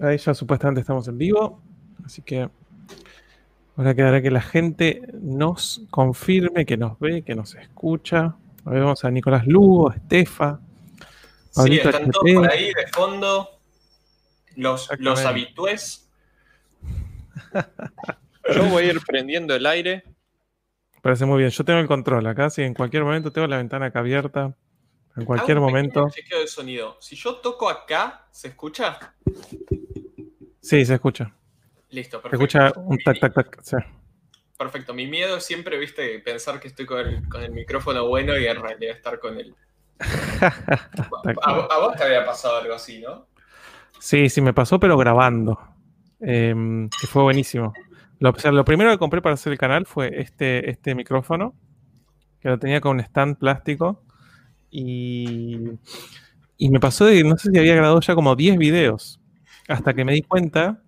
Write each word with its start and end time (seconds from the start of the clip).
Ahí 0.00 0.18
ya 0.18 0.34
supuestamente 0.34 0.80
estamos 0.80 1.06
en 1.08 1.18
vivo. 1.18 1.62
Así 2.04 2.22
que 2.22 2.48
ahora 3.76 3.94
quedará 3.94 4.22
que 4.22 4.30
la 4.30 4.40
gente 4.40 5.02
nos 5.20 5.82
confirme, 5.90 6.64
que 6.64 6.76
nos 6.76 6.98
ve, 6.98 7.22
que 7.22 7.34
nos 7.34 7.54
escucha. 7.54 8.36
A 8.64 8.70
ver, 8.70 8.82
vamos 8.82 9.04
a 9.04 9.10
Nicolás 9.10 9.46
Lugo, 9.46 9.92
Estefa. 9.92 10.60
Sí, 11.50 11.76
están 11.76 12.10
todos 12.10 12.32
por 12.32 12.50
ahí 12.50 12.72
de 12.72 12.86
fondo. 12.92 13.48
Los, 14.56 14.88
los 14.98 15.24
habitués. 15.24 16.10
Yo 18.54 18.64
voy 18.70 18.84
a 18.84 18.92
ir 18.92 19.00
prendiendo 19.06 19.54
el 19.54 19.66
aire. 19.66 20.04
Parece 21.02 21.26
muy 21.26 21.38
bien. 21.38 21.50
Yo 21.50 21.64
tengo 21.64 21.80
el 21.80 21.86
control 21.86 22.26
acá, 22.26 22.50
si 22.50 22.62
en 22.62 22.74
cualquier 22.74 23.04
momento 23.04 23.32
tengo 23.32 23.46
la 23.46 23.56
ventana 23.56 23.86
acá 23.86 24.00
abierta. 24.00 24.54
En 25.16 25.24
cualquier 25.24 25.60
momento. 25.60 26.08
de 26.30 26.46
sonido. 26.46 26.96
Si 27.00 27.16
yo 27.16 27.36
toco 27.36 27.68
acá, 27.68 28.26
¿se 28.30 28.48
escucha? 28.48 29.14
Sí, 30.62 30.84
se 30.84 30.94
escucha. 30.94 31.34
Listo, 31.90 32.22
perfecto. 32.22 32.38
Se 32.38 32.58
escucha 32.58 32.80
un 32.80 32.98
tac, 32.98 33.20
tac, 33.20 33.34
tac. 33.34 33.62
Sí. 33.62 33.76
Perfecto. 34.56 34.94
Mi 34.94 35.06
miedo 35.06 35.36
es 35.36 35.44
siempre, 35.44 35.76
viste, 35.76 36.20
pensar 36.20 36.60
que 36.60 36.68
estoy 36.68 36.86
con 36.86 37.00
el, 37.00 37.50
micrófono 37.50 38.06
bueno 38.06 38.38
y 38.38 38.46
en 38.46 38.62
realidad 38.62 38.94
estar 38.94 39.18
con 39.18 39.36
el. 39.38 39.54
a, 40.40 41.78
vos 41.80 41.96
te 41.96 42.04
había 42.04 42.24
pasado 42.24 42.58
algo 42.58 42.74
así, 42.74 43.00
¿no? 43.00 43.26
Sí, 43.98 44.28
sí, 44.28 44.40
me 44.40 44.54
pasó, 44.54 44.78
pero 44.78 44.96
grabando. 44.96 45.58
Em, 46.20 46.88
que 46.88 47.08
fue 47.08 47.24
buenísimo. 47.24 47.72
Lo, 48.20 48.30
o 48.30 48.38
sea, 48.38 48.52
lo 48.52 48.64
primero 48.64 48.90
que 48.92 48.98
compré 48.98 49.20
para 49.20 49.34
hacer 49.34 49.52
el 49.52 49.58
canal 49.58 49.84
fue 49.84 50.20
este, 50.20 50.70
este 50.70 50.94
micrófono, 50.94 51.54
que 52.40 52.48
lo 52.48 52.58
tenía 52.58 52.80
con 52.80 52.92
un 52.92 53.00
stand 53.00 53.38
plástico. 53.38 54.04
Y, 54.70 55.58
y 56.56 56.70
me 56.70 56.78
pasó 56.78 57.04
de, 57.04 57.24
no 57.24 57.36
sé 57.36 57.50
si 57.50 57.58
había 57.58 57.74
grabado 57.74 58.00
ya 58.00 58.14
como 58.14 58.36
10 58.36 58.58
videos, 58.58 59.20
hasta 59.68 59.94
que 59.94 60.04
me 60.04 60.12
di 60.14 60.22
cuenta 60.22 60.82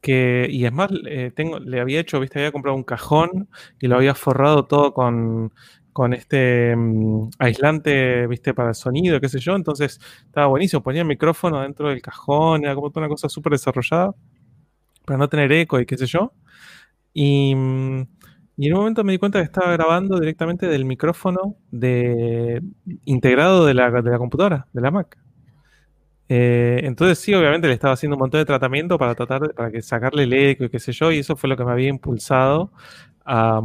que, 0.00 0.46
y 0.50 0.64
es 0.64 0.72
más, 0.72 0.90
eh, 1.06 1.32
tengo, 1.34 1.58
le 1.58 1.80
había 1.80 2.00
hecho, 2.00 2.20
viste, 2.20 2.38
había 2.38 2.52
comprado 2.52 2.76
un 2.76 2.84
cajón 2.84 3.48
y 3.80 3.86
lo 3.88 3.96
había 3.96 4.14
forrado 4.14 4.66
todo 4.66 4.94
con, 4.94 5.52
con 5.92 6.14
este 6.14 6.74
mm, 6.76 7.30
aislante, 7.38 8.26
viste, 8.26 8.54
para 8.54 8.70
el 8.70 8.74
sonido, 8.74 9.20
qué 9.20 9.28
sé 9.28 9.38
yo, 9.40 9.54
entonces 9.56 10.00
estaba 10.26 10.46
buenísimo, 10.46 10.82
ponía 10.82 11.02
el 11.02 11.08
micrófono 11.08 11.60
dentro 11.62 11.88
del 11.88 12.02
cajón, 12.02 12.64
era 12.64 12.74
como 12.74 12.90
una 12.94 13.08
cosa 13.08 13.28
súper 13.28 13.52
desarrollada, 13.52 14.14
para 15.04 15.18
no 15.18 15.28
tener 15.28 15.52
eco 15.52 15.80
y 15.80 15.86
qué 15.86 15.96
sé 15.98 16.06
yo. 16.06 16.32
Y, 17.14 17.54
mm, 17.54 18.02
y, 18.56 18.68
en 18.68 18.74
un 18.74 18.80
momento 18.80 19.04
me 19.04 19.12
di 19.12 19.18
cuenta 19.18 19.40
que 19.40 19.44
estaba 19.46 19.72
grabando 19.72 20.18
directamente 20.20 20.66
del 20.68 20.84
micrófono 20.84 21.56
de, 21.70 22.62
integrado 23.04 23.66
de 23.66 23.74
la, 23.74 23.90
de 23.90 24.10
la 24.10 24.18
computadora, 24.18 24.68
de 24.72 24.80
la 24.80 24.90
Mac. 24.90 25.18
Eh, 26.32 26.82
entonces 26.84 27.18
sí, 27.18 27.34
obviamente 27.34 27.66
le 27.66 27.74
estaba 27.74 27.94
haciendo 27.94 28.14
un 28.14 28.20
montón 28.20 28.40
de 28.40 28.44
tratamiento 28.44 28.96
para 28.96 29.16
tratar 29.16 29.40
de, 29.40 29.48
para 29.48 29.72
que 29.72 29.82
sacarle 29.82 30.22
el 30.22 30.32
eco 30.32 30.62
y 30.62 30.68
qué 30.68 30.78
sé 30.78 30.92
yo, 30.92 31.10
y 31.10 31.18
eso 31.18 31.34
fue 31.34 31.48
lo 31.48 31.56
que 31.56 31.64
me 31.64 31.72
había 31.72 31.88
impulsado 31.88 32.70
a, 33.24 33.60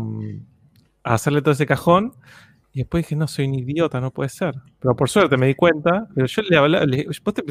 hacerle 1.04 1.44
todo 1.44 1.52
ese 1.52 1.68
cajón. 1.68 2.14
Y 2.74 2.80
después 2.80 3.04
dije, 3.06 3.16
no, 3.16 3.28
soy 3.28 3.46
un 3.46 3.54
idiota, 3.54 4.02
no 4.02 4.10
puede 4.10 4.30
ser. 4.30 4.56
Pero 4.80 4.96
por 4.96 5.10
suerte 5.10 5.38
me 5.38 5.46
di 5.46 5.54
cuenta, 5.54 6.08
pero 6.16 6.26
yo 6.26 6.42
le 6.42 6.58
hablaba, 6.58 6.86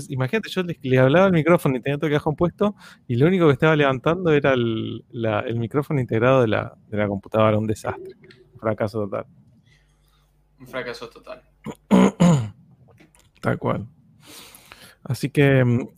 imagínate, 0.09 0.51
yo 0.51 0.63
le, 0.83 0.99
hablaba 0.99 1.27
al 1.27 1.33
micrófono 1.33 1.77
y 1.77 1.81
tenía 1.81 1.97
todo 1.97 2.09
el 2.09 2.15
cajón 2.15 2.35
puesto, 2.35 2.75
y 3.07 3.15
lo 3.15 3.29
único 3.29 3.47
que 3.47 3.53
estaba 3.53 3.77
levantando 3.77 4.33
era 4.33 4.53
el, 4.53 5.05
micrófono 5.55 6.01
integrado 6.01 6.41
de 6.41 6.49
la, 6.49 6.75
de 6.89 6.97
la 6.97 7.07
computadora, 7.07 7.57
un 7.57 7.69
desastre. 7.69 8.17
Un 8.53 8.59
fracaso 8.59 8.99
total. 9.05 9.27
Un 10.59 10.67
fracaso 10.67 11.09
total. 11.09 11.41
Tal 13.41 13.59
cual. 13.59 13.94
Así 15.05 15.31
que 15.31 15.65
mm, 15.65 15.89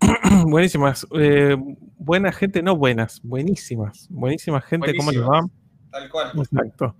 buenísimas. 0.46 1.06
Eh, 1.12 1.56
buena 1.98 2.32
gente, 2.32 2.62
no 2.62 2.76
buenas, 2.76 3.20
buenísimas. 3.22 4.06
Buenísima 4.10 4.60
gente, 4.60 4.94
¿cómo 4.94 5.10
les 5.10 5.22
va? 5.22 5.46
Tal 5.90 6.08
cual. 6.08 6.32
Exacto. 6.36 6.96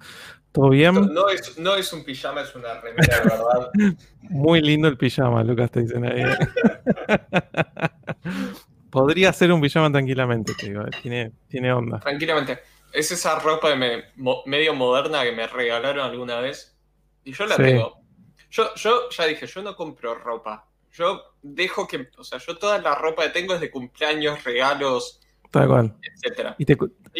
¿Todo 0.52 0.68
bien? 0.68 0.94
No, 0.94 1.30
es, 1.30 1.58
no 1.58 1.74
es 1.76 1.90
un 1.94 2.04
pijama, 2.04 2.42
es 2.42 2.54
una 2.54 2.78
remera, 2.80 3.22
¿verdad? 3.24 3.70
Muy 4.20 4.60
lindo 4.60 4.86
el 4.86 4.98
pijama, 4.98 5.42
Lucas, 5.42 5.70
te 5.70 5.80
dicen 5.80 6.04
ahí. 6.04 6.22
Podría 8.90 9.32
ser 9.32 9.50
un 9.50 9.62
pijama 9.62 9.90
tranquilamente, 9.90 10.52
te 10.54 10.66
digo. 10.66 10.82
Eh, 10.82 10.90
tiene, 11.00 11.32
tiene 11.48 11.72
onda. 11.72 12.00
Tranquilamente. 12.00 12.58
Es 12.92 13.10
esa 13.10 13.38
ropa 13.38 13.74
medio 13.74 14.74
moderna 14.74 15.24
que 15.24 15.32
me 15.32 15.46
regalaron 15.46 16.04
alguna 16.04 16.38
vez. 16.40 16.76
Y 17.24 17.32
yo 17.32 17.46
la 17.46 17.56
tengo. 17.56 18.02
Yo, 18.50 18.74
yo 18.74 19.08
ya 19.08 19.24
dije, 19.24 19.46
yo 19.46 19.62
no 19.62 19.74
compro 19.74 20.14
ropa. 20.16 20.68
Yo 20.92 21.31
dejo 21.42 21.86
que, 21.86 22.08
o 22.16 22.24
sea, 22.24 22.38
yo 22.38 22.56
toda 22.56 22.78
la 22.78 22.94
ropa 22.94 23.24
que 23.24 23.30
tengo 23.30 23.54
es 23.54 23.60
de 23.60 23.70
cumpleaños, 23.70 24.42
regalos, 24.44 25.20
Tal 25.52 25.68
cual. 25.68 25.94
etcétera. 26.00 26.56
Y 26.58 26.64
te, 26.64 26.76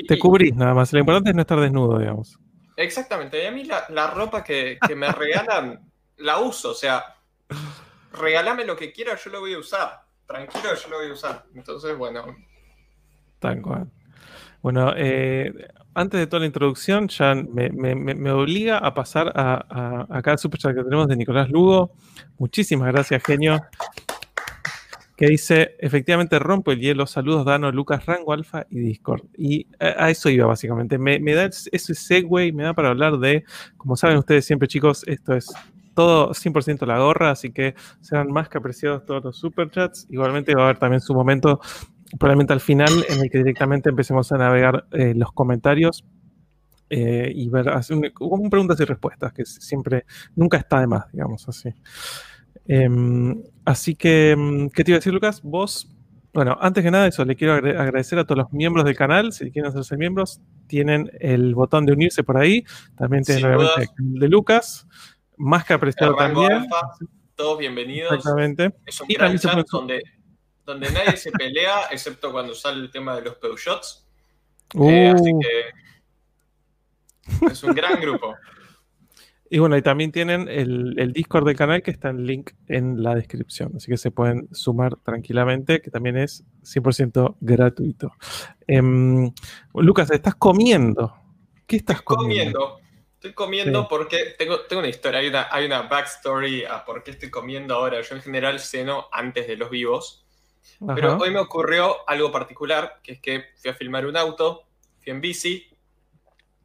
te 0.08 0.18
cubrís 0.18 0.56
nada 0.56 0.72
más. 0.72 0.92
Lo 0.92 1.00
importante 1.00 1.30
es 1.30 1.36
no 1.36 1.42
estar 1.42 1.60
desnudo, 1.60 1.98
digamos. 1.98 2.38
Exactamente. 2.76 3.42
Y 3.42 3.46
a 3.46 3.52
mí 3.52 3.64
la, 3.64 4.06
ropa 4.08 4.42
que, 4.42 4.78
me 4.96 5.12
regalan, 5.12 5.80
la 6.16 6.40
uso. 6.40 6.70
O 6.70 6.74
sea, 6.74 7.04
regálame 8.12 8.64
lo 8.64 8.74
que 8.74 8.90
quieras, 8.90 9.22
yo 9.22 9.30
lo 9.30 9.40
voy 9.40 9.52
a 9.52 9.58
usar. 9.58 10.00
Tranquilo, 10.26 10.74
yo 10.74 10.88
lo 10.88 10.96
voy 10.96 11.10
a 11.10 11.12
usar. 11.12 11.44
Entonces, 11.54 11.96
bueno. 11.96 12.24
Tal 13.38 13.60
cual. 13.60 13.90
Bueno, 14.62 14.94
eh, 14.96 15.52
antes 15.92 16.18
de 16.18 16.26
toda 16.26 16.40
la 16.40 16.46
introducción, 16.46 17.08
ya 17.08 17.34
me, 17.34 18.32
obliga 18.32 18.78
a 18.78 18.94
pasar 18.94 19.30
a, 19.34 19.66
a, 19.68 20.18
acá 20.18 20.32
el 20.32 20.38
superchat 20.38 20.74
que 20.74 20.84
tenemos 20.84 21.06
de 21.08 21.16
Nicolás 21.16 21.50
Lugo. 21.50 21.92
Muchísimas 22.38 22.90
gracias, 22.92 23.22
genio. 23.24 23.60
Que 25.22 25.28
dice, 25.28 25.76
efectivamente 25.78 26.36
rompo 26.40 26.72
el 26.72 26.80
hielo. 26.80 27.06
Saludos, 27.06 27.44
Dano, 27.44 27.70
Lucas, 27.70 28.04
Rango 28.06 28.32
Alfa 28.32 28.66
y 28.68 28.80
Discord. 28.80 29.22
Y 29.38 29.68
a, 29.78 30.10
eso 30.10 30.28
iba, 30.28 30.46
básicamente. 30.46 30.98
Me, 30.98 31.20
da 31.32 31.44
ese 31.44 31.94
segue, 31.94 32.52
me 32.52 32.64
da 32.64 32.74
para 32.74 32.88
hablar 32.88 33.18
de, 33.18 33.44
como 33.76 33.94
saben 33.94 34.16
ustedes 34.18 34.44
siempre, 34.44 34.66
chicos, 34.66 35.04
esto 35.06 35.36
es 35.36 35.46
todo 35.94 36.30
100% 36.30 36.84
la 36.86 36.98
gorra, 36.98 37.30
así 37.30 37.52
que 37.52 37.76
sean 38.00 38.32
más 38.32 38.48
que 38.48 38.58
apreciados 38.58 39.06
todos 39.06 39.22
los 39.22 39.36
superchats. 39.36 40.08
Igualmente 40.10 40.56
va 40.56 40.62
a 40.62 40.64
haber 40.64 40.78
también 40.78 41.00
su 41.00 41.14
momento 41.14 41.60
probablemente 42.18 42.54
al 42.54 42.60
final, 42.60 42.90
en 43.08 43.20
el 43.20 43.30
que 43.30 43.38
directamente 43.38 43.90
empecemos 43.90 44.32
a 44.32 44.38
navegar 44.38 44.86
eh, 44.90 45.14
los 45.14 45.30
comentarios 45.30 46.04
eh, 46.90 47.30
y 47.32 47.48
ver, 47.48 47.68
hacer 47.68 47.96
un, 47.96 48.50
preguntas 48.50 48.80
y 48.80 48.84
respuestas, 48.84 49.32
que 49.32 49.44
siempre, 49.46 50.04
nunca 50.34 50.56
está 50.56 50.80
de 50.80 50.88
más, 50.88 51.04
digamos 51.12 51.48
así. 51.48 51.72
Em, 52.66 53.42
así 53.64 53.94
que, 53.94 54.34
mm, 54.36 54.68
¿qué 54.68 54.84
te 54.84 54.90
iba 54.90 54.96
a 54.96 55.00
decir, 55.00 55.12
Lucas? 55.12 55.42
Vos, 55.42 55.88
bueno, 56.32 56.56
antes 56.60 56.82
que 56.82 56.90
nada, 56.90 57.06
eso, 57.06 57.24
le 57.24 57.36
quiero 57.36 57.54
agradecer 57.54 58.18
a 58.18 58.24
todos 58.24 58.38
los 58.38 58.52
miembros 58.52 58.84
del 58.84 58.96
canal. 58.96 59.32
Si 59.32 59.50
quieren 59.50 59.70
hacerse 59.70 59.96
miembros, 59.96 60.40
tienen 60.66 61.10
el 61.20 61.54
botón 61.54 61.86
de 61.86 61.92
unirse 61.92 62.22
por 62.22 62.36
ahí. 62.36 62.64
También 62.96 63.24
tienen, 63.24 63.44
obviamente, 63.44 63.92
el 63.98 64.18
de 64.18 64.28
Lucas. 64.28 64.86
Más 65.36 65.64
que 65.64 65.74
apreciado 65.74 66.14
también. 66.14 66.66
todos 67.34 67.58
bienvenidos. 67.58 68.12
Exactamente. 68.12 68.72
Es 68.86 69.00
un 69.00 69.08
gran 69.08 69.38
chat 69.38 69.66
donde 69.70 70.02
donde 70.64 70.90
nadie 70.90 71.16
se 71.16 71.30
pelea, 71.32 71.86
excepto 71.90 72.32
cuando 72.32 72.54
sale 72.54 72.80
el 72.80 72.90
tema 72.90 73.16
de 73.16 73.22
los 73.22 73.36
Peugeots. 73.36 74.06
Eh, 74.74 75.12
así 75.14 75.32
uh. 75.32 75.40
que 75.40 75.64
es 77.52 77.62
un 77.62 77.74
gran 77.74 78.00
grupo. 78.00 78.34
Y 79.54 79.58
bueno, 79.58 79.76
y 79.76 79.82
también 79.82 80.12
tienen 80.12 80.48
el, 80.48 81.12
Discord 81.12 81.44
del 81.44 81.56
canal 81.56 81.82
que 81.82 81.90
está 81.90 82.08
en 82.08 82.24
link 82.24 82.52
en 82.68 83.02
la 83.02 83.14
descripción, 83.14 83.72
así 83.76 83.90
que 83.90 83.98
se 83.98 84.10
pueden 84.10 84.48
sumar 84.50 84.96
tranquilamente, 84.96 85.82
que 85.82 85.90
también 85.90 86.16
es 86.16 86.42
100% 86.62 87.36
gratuito. 87.38 88.12
Em, 88.66 89.30
Lucas, 89.74 90.10
¿estás 90.10 90.36
comiendo? 90.36 91.14
¿Qué 91.66 91.76
estás 91.76 92.00
comiendo? 92.00 92.80
Estoy 93.12 93.34
comiendo 93.34 93.86
porque 93.88 94.34
tengo, 94.38 94.60
tengo 94.60 94.80
una 94.80 94.88
historia, 94.88 95.20
hay 95.20 95.28
una, 95.28 95.46
hay 95.50 95.66
una 95.66 95.82
backstory 95.82 96.64
a 96.64 96.82
por 96.86 97.02
qué 97.02 97.10
estoy 97.10 97.28
comiendo 97.28 97.74
ahora. 97.74 98.00
Yo 98.00 98.14
en 98.14 98.22
general 98.22 98.58
ceno 98.58 99.08
antes 99.12 99.46
de 99.46 99.58
los 99.58 99.68
vivos. 99.68 100.24
Pero 100.96 101.18
hoy 101.18 101.30
me 101.30 101.40
ocurrió 101.40 102.08
algo 102.08 102.32
particular, 102.32 103.00
que 103.02 103.12
es 103.12 103.20
que 103.20 103.44
fui 103.60 103.70
a 103.70 103.74
filmar 103.74 104.06
un 104.06 104.16
auto, 104.16 104.62
fui 105.02 105.12
en 105.12 105.20
bici, 105.20 105.71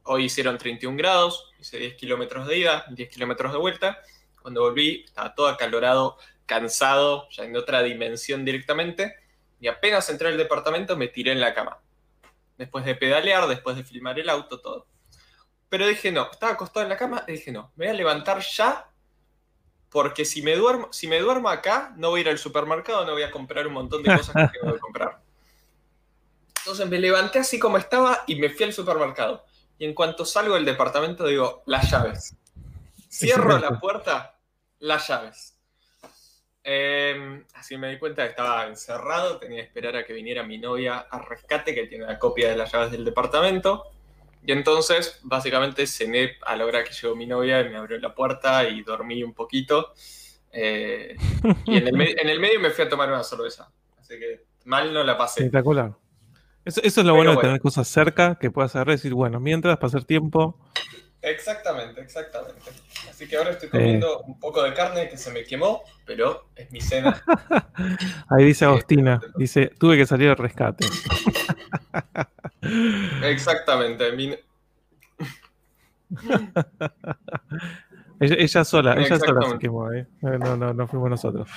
hoy 0.07 0.25
hicieron 0.25 0.57
31 0.57 0.97
grados, 0.97 1.51
hice 1.59 1.77
10 1.77 1.95
kilómetros 1.95 2.47
de 2.47 2.57
ida, 2.57 2.85
10 2.89 3.09
kilómetros 3.09 3.51
de 3.51 3.57
vuelta. 3.57 3.99
Cuando 4.41 4.61
volví 4.61 5.03
estaba 5.05 5.35
todo 5.35 5.47
acalorado, 5.47 6.17
cansado, 6.45 7.27
ya 7.29 7.43
en 7.43 7.55
otra 7.55 7.83
dimensión 7.83 8.43
directamente, 8.45 9.15
y 9.59 9.67
apenas 9.67 10.09
entré 10.09 10.29
al 10.29 10.37
departamento 10.37 10.95
me 10.97 11.07
tiré 11.07 11.31
en 11.31 11.41
la 11.41 11.53
cama. 11.53 11.79
Después 12.57 12.85
de 12.85 12.95
pedalear, 12.95 13.47
después 13.47 13.75
de 13.75 13.83
filmar 13.83 14.19
el 14.19 14.29
auto, 14.29 14.59
todo. 14.59 14.87
Pero 15.69 15.85
dije 15.85 16.11
no, 16.11 16.29
estaba 16.31 16.53
acostado 16.53 16.83
en 16.83 16.89
la 16.89 16.97
cama 16.97 17.23
dije 17.27 17.51
no, 17.51 17.71
me 17.75 17.85
voy 17.85 17.93
a 17.93 17.97
levantar 17.97 18.39
ya 18.39 18.89
porque 19.89 20.25
si 20.25 20.41
me, 20.41 20.55
duermo, 20.55 20.89
si 20.91 21.07
me 21.07 21.19
duermo 21.19 21.49
acá, 21.49 21.93
no 21.97 22.09
voy 22.09 22.19
a 22.19 22.21
ir 22.21 22.29
al 22.29 22.37
supermercado, 22.37 23.05
no 23.05 23.13
voy 23.13 23.23
a 23.23 23.31
comprar 23.31 23.67
un 23.67 23.73
montón 23.73 24.03
de 24.03 24.15
cosas 24.15 24.51
que 24.51 24.59
tengo 24.59 24.73
que 24.73 24.79
comprar. 24.79 25.21
Entonces 26.59 26.87
me 26.89 26.99
levanté 26.99 27.39
así 27.39 27.57
como 27.57 27.77
estaba 27.77 28.23
y 28.27 28.35
me 28.35 28.49
fui 28.49 28.65
al 28.65 28.73
supermercado. 28.73 29.45
Y 29.79 29.85
en 29.85 29.93
cuanto 29.93 30.25
salgo 30.25 30.55
del 30.55 30.65
departamento 30.65 31.25
digo, 31.27 31.63
las 31.65 31.89
llaves. 31.89 32.35
Cierro 33.09 33.57
la 33.57 33.79
puerta, 33.79 34.39
las 34.79 35.07
llaves. 35.07 35.57
Em, 36.63 37.45
así 37.53 37.77
me 37.77 37.89
di 37.89 37.97
cuenta 37.97 38.23
que 38.23 38.31
estaba 38.31 38.67
encerrado, 38.67 39.37
tenía 39.37 39.61
que 39.61 39.67
esperar 39.67 39.95
a 39.95 40.03
que 40.03 40.11
viniera 40.11 40.43
mi 40.43 40.57
novia 40.57 40.97
a 41.09 41.19
rescate, 41.19 41.73
que 41.73 41.87
tiene 41.87 42.05
la 42.05 42.19
copia 42.19 42.49
de 42.49 42.57
las 42.57 42.71
llaves 42.73 42.91
del 42.91 43.05
departamento. 43.05 43.85
Y 44.45 44.51
entonces, 44.51 45.19
básicamente, 45.23 45.87
cené 45.87 46.37
a 46.45 46.55
la 46.55 46.65
hora 46.65 46.83
que 46.83 46.93
llegó 46.93 47.15
mi 47.15 47.25
novia 47.25 47.61
y 47.61 47.69
me 47.69 47.77
abrió 47.77 47.97
la 47.99 48.13
puerta 48.13 48.67
y 48.67 48.81
dormí 48.83 49.23
un 49.23 49.33
poquito. 49.33 49.93
Eh, 50.51 51.15
y 51.65 51.77
en 51.77 51.87
el, 51.87 52.39
medio 52.39 52.59
me 52.59 52.69
fui 52.69 52.83
a 52.83 52.89
tomar 52.89 53.09
una 53.09 53.23
cerveza. 53.23 53.71
Así 53.97 54.19
que 54.19 54.45
mal 54.65 54.93
no 54.93 55.03
la 55.03 55.17
pasé. 55.17 55.41
Espectacular. 55.41 55.93
Eso, 56.67 56.81
es 56.83 56.97
lo 56.97 57.15
bueno, 57.15 57.31
de 57.31 57.37
tener 57.37 57.61
cosas 57.61 57.87
cerca 57.87 58.35
que 58.35 58.51
puedas 58.51 58.75
agarrar 58.75 58.95
y 58.95 58.97
decir, 58.97 59.13
bueno, 59.13 59.39
mientras 59.39 59.77
pasar 59.77 60.03
tiempo. 60.03 60.59
Exactamente, 61.21 62.01
exactamente. 62.01 62.59
Así 63.09 63.25
que 63.25 63.37
ahora 63.37 63.51
estoy 63.51 63.69
comiendo 63.69 64.19
un 64.23 64.37
poco 64.37 64.61
de 64.63 64.73
carne 64.73 65.07
que 65.07 65.15
se 65.15 65.31
me 65.31 65.45
quemó, 65.45 65.83
pero 66.05 66.49
es 66.57 66.69
mi 66.69 66.81
cena. 66.81 67.23
Ahí 68.29 68.43
dice 68.43 68.65
Agostina, 68.65 69.21
dice, 69.37 69.71
tuve 69.79 69.95
que 69.95 70.05
salir 70.05 70.29
al 70.29 70.35
rescate. 70.35 70.85
Exactamente. 73.23 74.03
ella, 78.19 78.65
sola, 78.65 78.95
ella 78.97 79.19
sola 79.19 79.49
se 79.49 79.57
quemó, 79.57 79.89
¿eh? 79.93 80.05
No, 80.21 80.57
no, 80.57 80.73
no 80.73 80.85
fuimos 80.85 81.09
nosotros. 81.09 81.49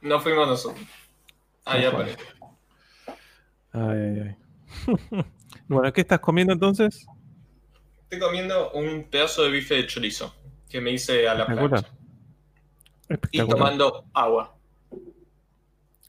No 0.00 0.20
fuimos 0.20 0.48
nosotros. 0.48 0.86
Ahí 1.66 1.84
aparece. 1.84 2.16
Ay, 3.72 3.98
ay, 3.98 4.20
ay. 4.20 4.43
bueno, 5.68 5.92
¿qué 5.92 6.00
estás 6.00 6.20
comiendo 6.20 6.52
entonces? 6.52 7.06
Estoy 8.04 8.18
comiendo 8.18 8.72
un 8.72 9.04
pedazo 9.10 9.42
de 9.42 9.50
bife 9.50 9.74
de 9.74 9.86
chorizo 9.86 10.34
que 10.68 10.80
me 10.80 10.92
hice 10.92 11.28
a 11.28 11.34
la 11.34 11.46
plancha. 11.46 11.88
Y 13.30 13.38
tomando 13.46 14.04
agua. 14.12 14.56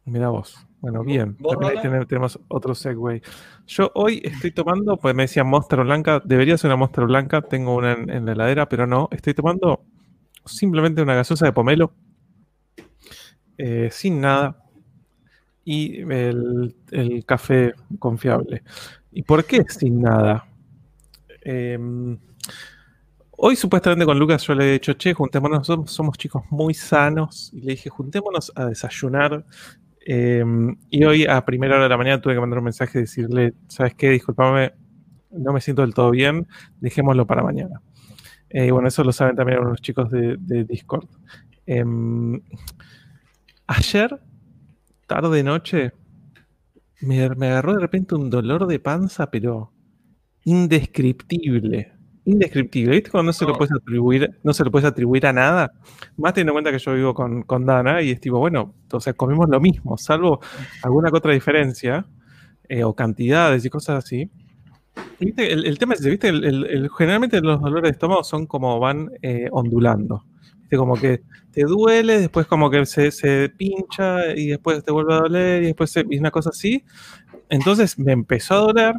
Mira 0.06 0.30
vos. 0.30 0.56
Bueno, 0.82 1.04
bien. 1.04 1.36
También 1.38 2.06
tenemos 2.06 2.40
otro 2.48 2.76
segue. 2.76 3.22
Yo 3.66 3.92
hoy 3.96 4.22
estoy 4.24 4.52
tomando, 4.52 4.98
pues 4.98 5.16
me 5.16 5.24
decían 5.24 5.48
Monster 5.48 5.84
Blanca. 5.84 6.22
Debería 6.24 6.58
ser 6.58 6.70
una 6.70 6.76
Monster 6.76 7.06
Blanca. 7.06 7.42
Tengo 7.42 7.76
una 7.76 7.94
en, 7.94 8.26
la 8.26 8.34
heladera, 8.34 8.70
pero 8.70 8.86
no. 8.86 9.10
Estoy 9.12 9.34
tomando 9.34 9.84
simplemente 10.46 11.02
una 11.02 11.16
gaseosa 11.16 11.48
de 11.48 11.54
pomelo. 11.54 11.92
Eh, 13.58 13.90
sin 13.92 14.22
nada. 14.22 14.65
Y 15.66 16.02
el, 16.02 16.76
café 17.26 17.74
confiable. 18.00 18.64
¿Y 19.12 19.24
por 19.24 19.44
qué 19.44 19.66
sin 19.68 20.02
nada? 20.02 20.46
Eh, 21.44 21.78
Hoy 23.38 23.56
supuestamente 23.58 24.06
con 24.06 24.18
Lucas 24.18 24.44
yo 24.44 24.56
le 24.56 24.70
he 24.70 24.74
dicho, 24.74 24.94
che, 24.94 25.14
juntémonos, 25.14 25.68
somos, 25.68 26.18
chicos 26.18 26.44
muy 26.50 26.74
sanos. 26.74 27.52
Y 27.54 27.62
le 27.62 27.72
dije, 27.72 27.90
juntémonos 27.90 28.52
a 28.56 28.66
desayunar. 28.66 29.46
Em, 30.06 30.78
y 30.90 31.04
hoy 31.04 31.26
a 31.26 31.44
primera 31.44 31.76
hora 31.76 31.84
de 31.84 31.90
la 31.90 31.98
mañana 31.98 32.22
tuve 32.22 32.36
que 32.36 32.40
mandar 32.40 32.60
un 32.60 32.66
mensaje 32.66 33.00
y 33.00 33.02
decirle, 33.02 33.54
¿sabes 33.68 33.94
qué? 33.96 34.12
Disculpame, 34.12 34.74
no 35.32 35.52
me 35.52 35.60
siento 35.60 35.82
del 35.82 35.94
todo 35.94 36.12
bien, 36.12 36.48
dejémoslo 36.80 37.28
para 37.28 37.44
mañana. 37.44 37.82
Eh, 38.50 38.72
bueno, 38.72 38.88
eso 38.88 39.04
lo 39.04 39.12
saben 39.12 39.36
también 39.36 39.62
los 39.64 39.82
chicos 39.82 40.10
de, 40.10 40.64
Discord. 40.64 41.08
Em, 41.66 42.42
ayer, 43.68 44.18
tarde 45.07 45.44
noche, 45.44 45.94
me, 47.02 47.30
me 47.31 47.48
agarró 47.48 47.74
de 47.74 47.80
repente 47.80 48.16
un 48.16 48.30
dolor 48.30 48.68
de 48.68 48.80
panza, 48.80 49.30
pero 49.30 49.72
indescriptible 50.44 51.96
indescriptible. 52.25 52.96
¿Viste? 52.96 53.12
Cuando 53.12 53.30
no 53.30 53.34
se 53.34 53.46
lo 53.46 53.54
puedes 53.54 53.72
atribuir, 53.74 54.38
no 54.44 54.54
se 54.54 54.63
lo 54.66 54.72
puedes 54.72 54.86
atribuir 54.86 55.25
a 55.28 55.34
nada. 55.34 55.72
Más 56.18 56.34
teniendo 56.34 56.52
en 56.52 56.56
cuenta 56.56 56.72
que 56.72 56.80
yo 56.80 56.94
vivo 56.94 57.13
con, 57.13 57.44
con 57.44 57.66
Dana 57.66 58.02
y 58.02 58.12
es 58.12 58.19
tipo, 58.19 58.40
bueno, 58.40 58.74
o 58.92 59.00
sea, 59.00 59.13
comemos 59.13 59.48
lo 59.50 59.60
mismo, 59.60 59.98
salvo 59.98 60.42
alguna 60.84 61.10
que 61.10 61.18
otra 61.18 61.34
diferencia, 61.34 62.06
eh, 62.68 62.84
o 62.84 62.96
cantidades 62.96 63.63
y 63.63 63.69
cosas 63.69 64.04
así. 64.04 64.30
¿Viste? 65.19 65.51
El, 65.51 65.78
tema 65.78 65.94
es 65.94 66.04
¿viste? 66.04 66.30
El, 66.30 66.90
generalmente 66.98 67.42
los 67.42 67.62
dolores 67.62 67.84
de 67.84 67.92
estómago 67.92 68.24
son 68.24 68.48
como 68.48 68.80
van 68.80 69.12
eh, 69.22 69.48
ondulando. 69.51 70.24
Como 70.70 70.96
que 70.96 71.22
te 71.52 71.64
duele, 71.64 72.20
después 72.20 72.48
como 72.48 72.70
que 72.70 72.86
se, 72.86 73.12
se, 73.12 73.50
pincha 73.50 74.36
y 74.36 74.48
después 74.48 74.84
te 74.84 74.92
vuelve 74.92 75.14
a 75.14 75.20
doler 75.20 75.64
y 75.64 75.68
después 75.68 75.94
y 76.10 76.18
una 76.18 76.32
cosa 76.32 76.50
así. 76.50 76.84
Entonces 77.50 77.98
me 77.98 78.12
empezó 78.12 78.56
a 78.56 78.58
doler, 78.58 78.96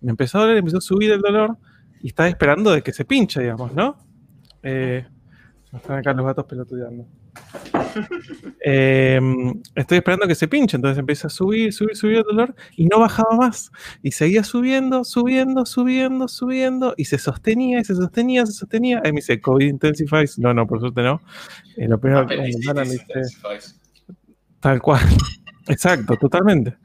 me 0.00 0.10
empezó 0.10 0.38
a 0.38 0.42
doler, 0.42 0.58
empezó 0.58 0.78
a 0.78 0.80
subir 0.80 1.10
el 1.10 1.20
dolor 1.20 1.58
y 2.00 2.08
está 2.08 2.28
esperando 2.28 2.70
de 2.72 2.82
que 2.82 2.92
se 2.92 3.04
pinche, 3.04 3.40
digamos, 3.40 3.74
¿no? 3.74 3.98
Eh, 4.62 5.06
están 5.72 5.98
acá 5.98 6.12
los 6.12 6.24
gatos 6.24 6.46
pelotudeando. 6.46 7.06
Em, 8.66 9.62
estoy 9.74 9.98
esperando 9.98 10.26
que 10.26 10.34
se 10.34 10.48
pinche, 10.48 10.76
entonces 10.76 10.98
empieza 10.98 11.26
a 11.26 11.30
subir, 11.30 11.72
subir, 11.72 11.96
subir 11.96 12.16
el 12.16 12.22
dolor 12.22 12.54
y 12.76 12.86
no 12.86 12.98
bajaba 12.98 13.36
más. 13.36 13.70
Y 14.02 14.12
seguía 14.12 14.42
subiendo, 14.42 15.04
subiendo, 15.04 15.66
subiendo, 15.66 16.28
subiendo 16.28 16.94
y 16.96 17.04
se 17.04 17.18
sostenía 17.18 17.80
y 17.80 17.84
se 17.84 17.94
sostenía, 17.94 18.46
se 18.46 18.52
sostenía. 18.52 19.02
Ahí 19.04 19.12
me 19.12 19.16
dice, 19.16 19.40
COVID 19.40 19.66
intensifies. 19.66 20.38
No, 20.38 20.54
no, 20.54 20.66
por 20.66 20.80
suerte 20.80 21.02
no. 21.02 21.20
Eh, 21.76 21.88
lo 21.88 22.00
primero 22.00 22.26
que 22.26 22.36
me 22.36 22.46
dice, 22.46 23.04
tal 24.60 24.80
cual. 24.80 25.00
Exacto, 25.68 26.16
totalmente. 26.16 26.76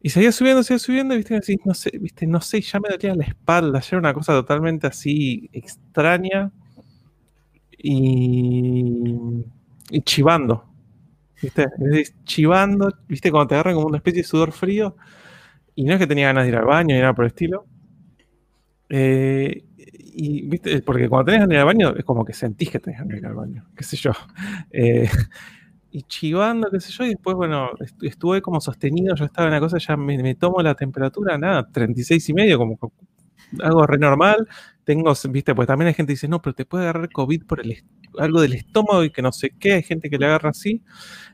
Y 0.00 0.10
seguía 0.10 0.30
subiendo, 0.30 0.62
seguía 0.62 0.78
subiendo, 0.78 1.14
y 1.14 1.18
viste, 1.18 1.36
así, 1.36 1.58
no 1.64 1.74
sé, 1.74 1.90
viste, 1.98 2.26
no 2.28 2.40
sé, 2.40 2.60
ya 2.60 2.78
me 2.78 2.88
dolía 2.90 3.14
la 3.16 3.24
espalda, 3.24 3.80
ya 3.80 3.88
era 3.88 3.98
una 3.98 4.14
cosa 4.14 4.32
totalmente 4.34 4.86
así 4.86 5.50
extraña 5.52 6.52
y, 7.78 9.44
y 9.90 10.00
chivando, 10.02 10.64
viste, 11.42 11.66
chivando, 12.24 12.92
viste, 13.08 13.30
cuando 13.30 13.48
te 13.48 13.54
agarran 13.54 13.74
como 13.74 13.86
una 13.86 13.98
especie 13.98 14.22
de 14.22 14.28
sudor 14.28 14.52
frío, 14.52 14.96
y 15.74 15.84
no 15.84 15.92
es 15.92 15.98
que 15.98 16.06
tenía 16.06 16.28
ganas 16.28 16.44
de 16.44 16.50
ir 16.50 16.56
al 16.56 16.64
baño 16.64 16.94
ni 16.94 17.00
nada 17.00 17.14
por 17.14 17.24
el 17.24 17.28
estilo. 17.28 17.66
Eh, 18.88 19.64
y 20.18 20.48
viste, 20.48 20.80
porque 20.80 21.08
cuando 21.08 21.26
tenés 21.26 21.40
ganas 21.40 21.48
de 21.50 21.54
ir 21.56 21.60
al 21.60 21.66
baño 21.66 21.94
es 21.96 22.04
como 22.04 22.24
que 22.24 22.32
sentís 22.32 22.70
que 22.70 22.78
tenés 22.78 23.00
ganas 23.00 23.12
de 23.12 23.18
ir 23.18 23.26
al 23.26 23.34
baño, 23.34 23.66
qué 23.76 23.84
sé 23.84 23.96
yo. 23.96 24.12
Eh, 24.70 25.08
y 25.90 26.02
chivando, 26.02 26.70
qué 26.70 26.78
sé 26.80 26.92
yo, 26.92 27.04
y 27.04 27.10
después, 27.10 27.36
bueno, 27.36 27.70
estuve 28.02 28.42
como 28.42 28.60
sostenido, 28.60 29.14
yo 29.14 29.24
estaba 29.24 29.48
en 29.48 29.54
la 29.54 29.60
cosa, 29.60 29.78
ya 29.78 29.96
me, 29.96 30.34
tomo 30.34 30.60
la 30.60 30.74
temperatura, 30.74 31.38
nada, 31.38 31.66
36 31.70 32.28
y 32.28 32.34
medio, 32.34 32.58
como 32.58 32.78
algo 33.62 33.86
re 33.86 33.96
normal. 33.96 34.46
Tengo, 34.86 35.12
viste, 35.30 35.52
pues 35.52 35.66
también 35.66 35.88
hay 35.88 35.94
gente 35.94 36.10
que 36.10 36.14
dice, 36.14 36.28
no, 36.28 36.40
pero 36.40 36.54
te 36.54 36.64
puede 36.64 36.84
agarrar 36.84 37.10
COVID 37.10 37.44
por 37.44 37.58
el, 37.58 37.82
algo 38.20 38.40
del 38.40 38.52
estómago 38.52 39.02
y 39.02 39.10
que 39.10 39.20
no 39.20 39.32
sé 39.32 39.50
qué, 39.58 39.72
hay 39.72 39.82
gente 39.82 40.08
que 40.08 40.16
le 40.16 40.26
agarra 40.26 40.50
así. 40.50 40.80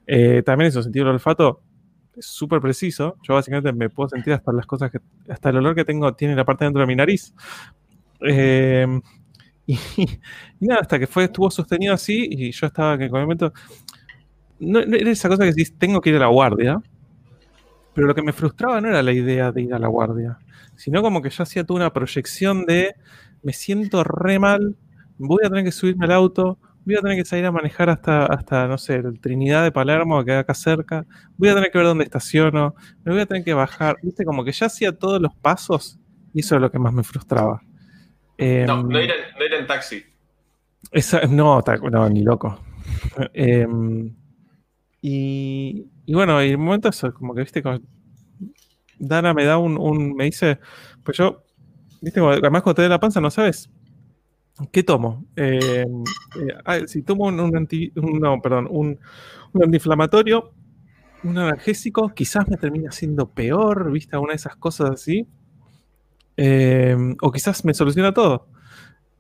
Eh, 0.07 0.43
también 0.43 0.69
eso, 0.69 0.83
sentir 0.83 1.03
el 1.03 1.09
olfato 1.09 1.61
es 2.17 2.25
súper 2.25 2.63
preciso. 2.63 3.19
Yo 3.23 3.35
básicamente 3.35 3.71
me 3.75 3.91
puedo 3.91 4.09
sentir 4.09 4.33
hasta 4.33 4.53
las 4.53 4.65
cosas 4.65 4.91
que, 4.91 5.01
hasta 5.29 5.51
el 5.51 5.59
olor 5.59 5.75
que 5.75 5.85
tengo 5.85 6.15
tiene 6.15 6.35
la 6.35 6.47
parte 6.47 6.65
dentro 6.65 6.81
de 6.81 6.87
mi 6.87 6.97
nariz. 6.97 7.35
Eh, 8.27 8.87
y, 9.67 9.79
nada, 10.61 10.81
hasta 10.81 10.99
que 10.99 11.07
fue, 11.07 11.25
estuvo 11.25 11.51
sostenido 11.51 11.93
así 11.93 12.27
y 12.31 12.53
yo 12.53 12.67
estaba 12.67 12.95
en 12.95 13.03
el 13.03 13.11
momento, 13.11 13.53
no, 14.61 14.79
era 14.79 15.11
esa 15.11 15.29
cosa 15.29 15.43
que 15.43 15.51
decís, 15.51 15.77
tengo 15.79 16.01
que 16.01 16.09
ir 16.09 16.17
a 16.17 16.21
la 16.21 16.29
guardia. 16.29 16.81
Pero 17.95 18.07
lo 18.07 18.15
que 18.15 18.23
me 18.23 18.33
frustraba 18.33 18.81
no 18.81 18.89
era 18.89 19.03
la 19.03 19.13
idea 19.13 19.53
de 19.53 19.61
ir 19.61 19.75
a 19.75 19.79
la 19.79 19.89
guardia, 19.89 20.39
sino 20.77 21.03
como 21.03 21.21
que 21.21 21.29
yo 21.29 21.43
hacía 21.43 21.65
toda 21.65 21.81
una 21.81 21.93
proyección 21.93 22.65
de 22.65 22.95
me 23.43 23.53
siento 23.53 24.05
re 24.05 24.39
mal, 24.39 24.77
voy 25.19 25.41
a 25.45 25.49
tener 25.49 25.65
que 25.65 25.73
subirme 25.73 26.07
al 26.07 26.13
auto, 26.13 26.59
voy 26.85 26.97
a 26.97 27.01
tener 27.01 27.17
que 27.17 27.25
salir 27.25 27.47
a 27.47 27.53
manejar 27.53 27.91
hasta, 27.91 28.27
hasta 28.27 28.67
no 28.67 28.79
sé, 28.79 28.97
el 28.97 29.21
Trinidad 29.21 29.63
de 29.63 29.73
Palermo, 29.73 30.25
que 30.25 30.33
acá 30.33 30.55
cerca, 30.55 31.07
voy 31.37 31.49
a 31.49 31.55
tener 31.55 31.71
que 31.71 31.79
ver 31.79 31.87
dónde 31.87 32.05
estaciono, 32.05 32.75
me 33.05 33.13
voy 33.13 33.21
a 33.23 33.27
tener 33.27 33.45
que 33.45 33.55
bajar, 33.55 33.97
viste, 34.03 34.25
como 34.25 34.45
que 34.45 34.53
ya 34.53 34.67
hacía 34.67 34.93
todos 34.93 35.21
los 35.21 35.35
pasos 35.37 35.99
y 36.35 36.41
eso 36.41 36.57
es 36.57 36.61
lo 36.61 36.71
que 36.71 36.79
más 36.79 36.93
me 36.93 37.03
frustraba. 37.03 37.63
no, 38.39 38.83
no 38.83 39.01
ir, 39.01 39.11
en, 39.53 39.67
taxi. 39.67 40.03
no, 41.31 41.63
no, 41.91 42.09
ni 42.09 42.23
loco. 42.23 42.59
Eh, 43.35 43.67
y, 45.01 45.85
bueno, 46.09 46.43
y 46.43 46.51
el 46.51 46.59
momento 46.59 46.89
eso, 46.89 47.13
como 47.13 47.35
que 47.35 47.43
viste, 47.43 47.63
Dana 48.99 49.35
me 49.35 49.45
da 49.45 49.59
un, 49.59 50.15
me 50.15 50.27
dice, 50.27 50.61
pues 51.05 51.19
yo, 51.19 51.45
viste, 52.03 52.21
además 52.21 52.63
cuando 52.63 52.75
te 52.75 52.83
da 52.83 52.89
la 52.89 53.01
panza 53.01 53.21
no 53.21 53.31
sabes 53.31 53.71
qué 54.71 54.83
tomo. 54.83 55.25
Eh, 55.37 55.85
eh, 56.37 56.55
ah, 56.65 56.79
si 56.87 57.03
tomo 57.03 57.25
un, 57.25 57.57
anti, 57.57 57.93
no, 57.95 58.41
perdón, 58.41 58.69
un, 58.71 58.99
antiinflamatorio, 59.55 60.53
un 61.25 61.39
analgésico, 61.39 62.11
quizás 62.11 62.49
me 62.49 62.57
termina 62.57 62.93
siendo 62.93 63.31
peor, 63.31 63.91
viste, 63.91 64.17
una 64.17 64.33
de 64.33 64.37
esas 64.37 64.57
cosas 64.57 64.91
así. 64.91 65.27
Eh, 66.37 66.97
o 67.21 67.33
quizás 67.33 67.65
me 67.65 67.75
soluciona 67.75 68.13
todo. 68.13 68.49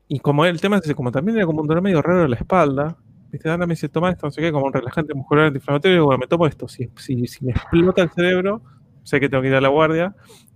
Y 0.08 0.20
como 0.20 0.44
el 0.44 0.60
tema 0.60 0.78
es 0.78 0.94
como 0.94 1.10
también 1.10 1.38
era 1.38 1.46
como 1.46 1.62
un 1.62 1.66
dolor 1.66 1.82
medio 1.82 2.02
raro 2.02 2.24
en 2.24 2.30
la 2.30 2.36
espalda, 2.36 2.98
¿Viste? 3.30 3.48
Ana 3.48 3.66
me 3.66 3.72
dice, 3.72 3.88
toma 3.88 4.10
esto, 4.10 4.26
no 4.26 4.30
sé 4.30 4.42
qué, 4.42 4.52
como 4.52 4.66
un 4.66 4.74
relajante 4.74 5.14
muscular 5.14 5.46
antiinflamatorio. 5.46 6.04
Bueno, 6.04 6.18
me 6.18 6.26
tomo 6.26 6.46
esto. 6.46 6.68
Si, 6.68 6.90
si, 6.96 7.16
me 7.42 7.52
explota 7.52 8.02
el 8.02 8.10
cerebro, 8.10 8.60
sé 9.04 9.20
que 9.20 9.30
tengo 9.30 9.40
que 9.40 9.48
ir 9.48 9.54
a 9.54 9.60
la 9.62 9.68
guardia. 9.68 10.14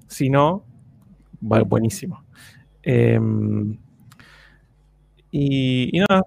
Si 0.08 0.28
no, 0.28 0.66
buenísimo. 1.40 2.24
Em, 2.82 3.78
Y, 5.30 5.90
nada, 6.08 6.22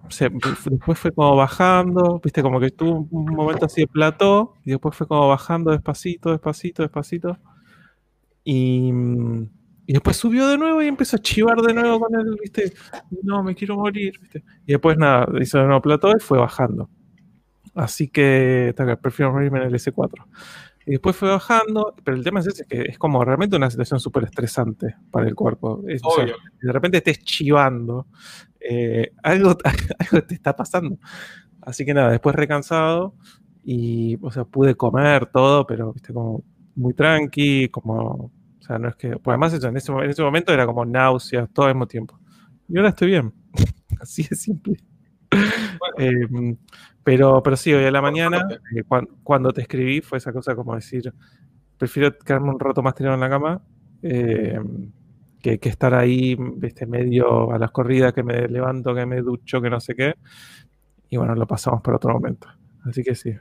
después 0.70 1.00
fue 1.00 1.12
como 1.12 1.36
bajando, 1.36 2.20
viste, 2.24 2.42
como 2.44 2.60
que 2.60 2.70
tuvo 2.70 3.08
un 3.10 3.26
momento 3.36 3.66
así 3.66 3.82
de 3.82 3.88
plató, 3.88 4.54
y 4.66 4.72
después 4.72 4.96
fue 4.96 5.08
como 5.08 5.28
bajando 5.30 5.72
despacito, 5.72 6.32
despacito, 6.32 6.84
despacito. 6.84 7.38
Y, 8.44 8.92
y 9.86 9.94
después 9.94 10.18
subió 10.18 10.48
de 10.48 10.58
nuevo 10.58 10.82
y 10.82 10.88
empezó 10.88 11.18
a 11.18 11.20
chivar 11.20 11.58
de 11.62 11.74
nuevo 11.74 12.00
con 12.00 12.20
él, 12.20 12.38
viste, 12.42 12.74
no, 13.24 13.44
me 13.44 13.56
quiero 13.56 13.76
morir, 13.78 14.14
viste. 14.20 14.44
Y 14.66 14.74
después 14.74 14.98
nada, 14.98 15.28
hizo 15.42 15.58
de 15.60 15.66
nuevo 15.66 15.82
plató 15.82 16.12
y 16.16 16.20
fue 16.20 16.38
bajando. 16.40 16.90
Así 17.76 18.08
que, 18.10 18.74
prefiero 19.02 19.32
morirme 19.34 19.60
en 19.60 19.68
el 19.68 19.76
S4. 19.76 20.26
Y 20.90 20.94
después 20.94 21.16
fue 21.16 21.30
bajando, 21.30 21.94
pero 22.04 22.18
el 22.18 22.24
tema 22.24 22.40
es 22.40 22.48
ese, 22.48 22.66
que 22.66 22.82
es 22.82 22.98
como 22.98 23.24
realmente 23.24 23.56
una 23.56 23.70
situación 23.70 24.00
súper 24.00 24.24
estresante 24.24 24.96
para 25.12 25.28
el 25.28 25.36
cuerpo. 25.36 25.84
de 25.84 26.72
repente 26.74 26.98
estés 26.98 27.20
chivando, 27.20 28.08
eh, 28.60 29.12
algo, 29.22 29.56
algo 30.00 30.24
te 30.26 30.34
está 30.34 30.56
pasando. 30.56 30.98
Así 31.62 31.86
que 31.86 31.94
nada, 31.94 32.10
después 32.10 32.36
recansado 32.36 33.14
y, 33.64 34.18
o 34.24 34.32
sea, 34.32 34.46
pude 34.46 34.74
comer 34.74 35.28
todo, 35.28 35.68
pero, 35.68 35.94
viste, 35.94 36.12
como 36.12 36.44
muy 36.74 36.96
tranqui, 36.96 37.70
como, 37.70 38.32
o 38.58 38.62
sea, 38.62 38.80
no 38.80 38.90
es 38.90 38.96
que, 38.96 39.10
pues 39.10 39.28
además 39.28 39.54
en 39.64 39.78
ese, 39.78 39.92
en 39.92 40.10
ese 40.10 40.24
momento 40.24 40.52
era 40.52 40.66
como 40.66 40.86
náuseas 40.86 41.52
todo 41.54 41.68
al 41.68 41.76
mismo 41.76 41.86
tiempo. 41.86 42.20
Y 42.68 42.78
ahora 42.78 42.90
estoy 42.90 43.10
bien. 43.10 43.32
Así 44.02 44.24
de 44.28 44.36
simple. 44.36 44.80
Em, 45.98 46.58
pero, 47.04 47.42
pero 47.44 47.56
sí, 47.56 47.74
hoy 47.74 47.86
a 47.86 47.92
la 47.92 48.02
mañana, 48.02 48.48
eh, 48.76 48.84
cuando, 49.24 49.52
te 49.52 49.62
escribí, 49.62 50.02
fue 50.02 50.18
esa 50.18 50.32
cosa 50.32 50.56
como 50.56 50.76
decir, 50.76 51.14
prefiero 51.78 52.18
quedarme 52.18 52.50
un 52.50 52.60
rato 52.60 52.82
más 52.82 52.96
tirado 52.96 53.16
en 53.16 53.22
la 53.22 53.30
cama 53.30 53.62
em, 54.02 54.92
que, 55.42 55.60
estar 55.64 55.94
ahí, 55.94 56.36
viste, 56.38 56.86
medio 56.86 57.52
a 57.52 57.58
las 57.58 57.72
corridas, 57.72 58.14
que 58.14 58.24
me 58.24 58.48
levanto, 58.48 58.94
que 58.94 59.06
me 59.06 59.22
ducho, 59.22 59.62
que 59.62 59.70
no 59.70 59.80
sé 59.80 59.96
qué. 59.96 60.16
Y 61.10 61.18
bueno, 61.18 61.36
lo 61.36 61.48
pasamos 61.48 61.82
por 61.82 61.96
otro 61.96 62.14
momento. 62.14 62.48
Así 62.86 63.04
que 63.04 63.16
sí, 63.16 63.34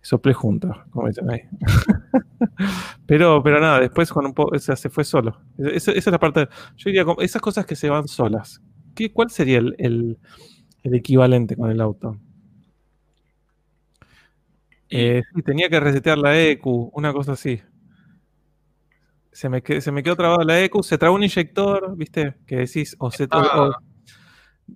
soplé 0.00 0.32
juntos, 0.32 0.76
como 0.90 1.08
dicen 1.08 1.30
ahí. 1.30 1.40
pero, 3.06 3.42
pero 3.42 3.60
nada, 3.60 3.80
después 3.80 4.10
con 4.12 4.26
un 4.26 4.34
poco, 4.34 4.56
o 4.56 4.58
sea, 4.58 4.76
se 4.76 4.88
fue 4.90 5.04
solo. 5.04 5.40
Esa, 5.58 5.92
es 5.92 6.06
la 6.06 6.18
parte, 6.18 6.48
yo 6.76 6.90
diría, 6.90 7.04
esas 7.20 7.42
cosas 7.42 7.66
que 7.66 7.76
se 7.76 7.90
van 7.90 8.08
solas. 8.08 8.62
¿Qué, 8.94 9.12
¿Cuál 9.12 9.30
sería 9.30 9.58
el 9.58 9.74
el 9.78 10.18
equivalente 10.92 11.56
con 11.56 11.70
el 11.70 11.80
auto. 11.80 12.18
Eh, 14.90 15.22
tenía 15.44 15.68
que 15.68 15.80
resetear 15.80 16.18
la 16.18 16.38
EQ, 16.38 16.90
una 16.92 17.12
cosa 17.12 17.32
así. 17.32 17.60
Se 19.32 19.48
me, 19.48 19.62
se 19.80 19.90
me 19.90 20.02
quedó 20.02 20.14
trabado 20.14 20.42
la 20.44 20.60
EQ, 20.62 20.82
se 20.82 20.98
trabó 20.98 21.16
un 21.16 21.24
inyector, 21.24 21.96
¿viste? 21.96 22.36
Que 22.46 22.56
decís, 22.56 22.94
o 22.98 23.10
se, 23.10 23.26
trabó, 23.26 23.74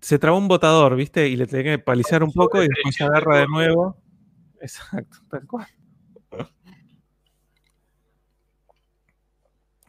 se 0.00 0.18
trabó 0.18 0.38
un 0.38 0.48
botador, 0.48 0.96
¿viste? 0.96 1.28
Y 1.28 1.36
le 1.36 1.46
tenía 1.46 1.76
que 1.76 1.78
palizar 1.78 2.24
un 2.24 2.32
poco 2.32 2.62
y 2.62 2.68
después 2.68 2.94
se 2.94 3.04
agarra 3.04 3.38
de 3.38 3.46
nuevo. 3.46 3.96
Exacto, 4.60 5.18
tal 5.30 5.46
cual. 5.46 5.68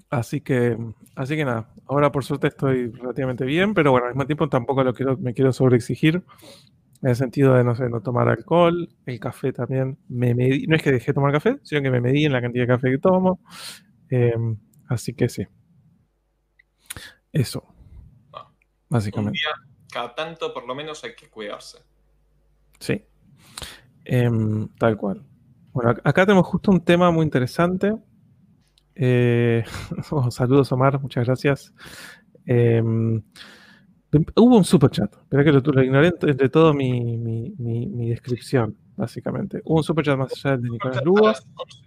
Así 0.09 0.41
que, 0.41 0.75
así 1.15 1.35
que 1.35 1.45
nada, 1.45 1.69
ahora 1.85 2.11
por 2.11 2.23
suerte 2.23 2.47
estoy 2.47 2.89
relativamente 2.89 3.45
bien, 3.45 3.75
pero 3.75 3.91
bueno, 3.91 4.07
al 4.07 4.13
mismo 4.13 4.25
tiempo 4.25 4.49
tampoco 4.49 4.83
lo 4.83 4.93
quiero, 4.93 5.17
me 5.17 5.35
quiero 5.35 5.53
sobreexigir 5.53 6.23
en 7.03 7.09
el 7.09 7.15
sentido 7.15 7.53
de, 7.53 7.63
no 7.63 7.75
sé, 7.75 7.89
no 7.89 8.01
tomar 8.01 8.27
alcohol, 8.27 8.89
el 9.05 9.19
café 9.19 9.53
también, 9.53 9.99
me 10.07 10.33
medí, 10.33 10.65
no 10.65 10.75
es 10.75 10.81
que 10.81 10.91
dejé 10.91 11.07
de 11.07 11.13
tomar 11.13 11.31
café, 11.31 11.59
sino 11.61 11.83
que 11.83 11.91
me 11.91 12.01
medí 12.01 12.25
en 12.25 12.33
la 12.33 12.41
cantidad 12.41 12.63
de 12.63 12.67
café 12.67 12.89
que 12.89 12.97
tomo, 12.97 13.39
em, 14.09 14.57
así 14.87 15.13
que 15.13 15.29
sí. 15.29 15.47
Eso, 17.31 17.63
ah, 18.33 18.51
básicamente. 18.89 19.39
cada 19.91 20.15
tanto 20.15 20.51
por 20.51 20.67
lo 20.67 20.73
menos 20.73 21.03
hay 21.03 21.13
que 21.13 21.29
cuidarse. 21.29 21.77
Sí, 22.79 23.05
em, 24.05 24.69
tal 24.79 24.97
cual. 24.97 25.23
Bueno, 25.71 25.91
acá 26.03 26.25
tenemos 26.25 26.47
justo 26.47 26.71
un 26.71 26.83
tema 26.83 27.11
muy 27.11 27.23
interesante 27.23 27.95
eh, 29.01 29.63
oh, 30.11 30.29
saludos, 30.29 30.71
Omar, 30.73 31.01
muchas 31.01 31.25
gracias. 31.25 31.73
Em, 32.45 33.21
hubo 34.35 34.57
un 34.57 34.65
super 34.65 34.89
chat, 34.89 35.15
pero 35.29 35.43
que 35.43 35.51
lo, 35.53 35.83
ignoré 35.83 36.11
entre 36.21 36.49
todo 36.49 36.73
mi, 36.73 37.53
descripción, 38.09 38.77
básicamente. 38.97 39.61
Hubo 39.63 39.77
un 39.77 39.83
super 39.83 40.03
chat 40.03 40.17
más 40.17 40.33
allá 40.33 40.57
de 40.57 40.69
Nicolás 40.69 41.03
Lugo. 41.05 41.31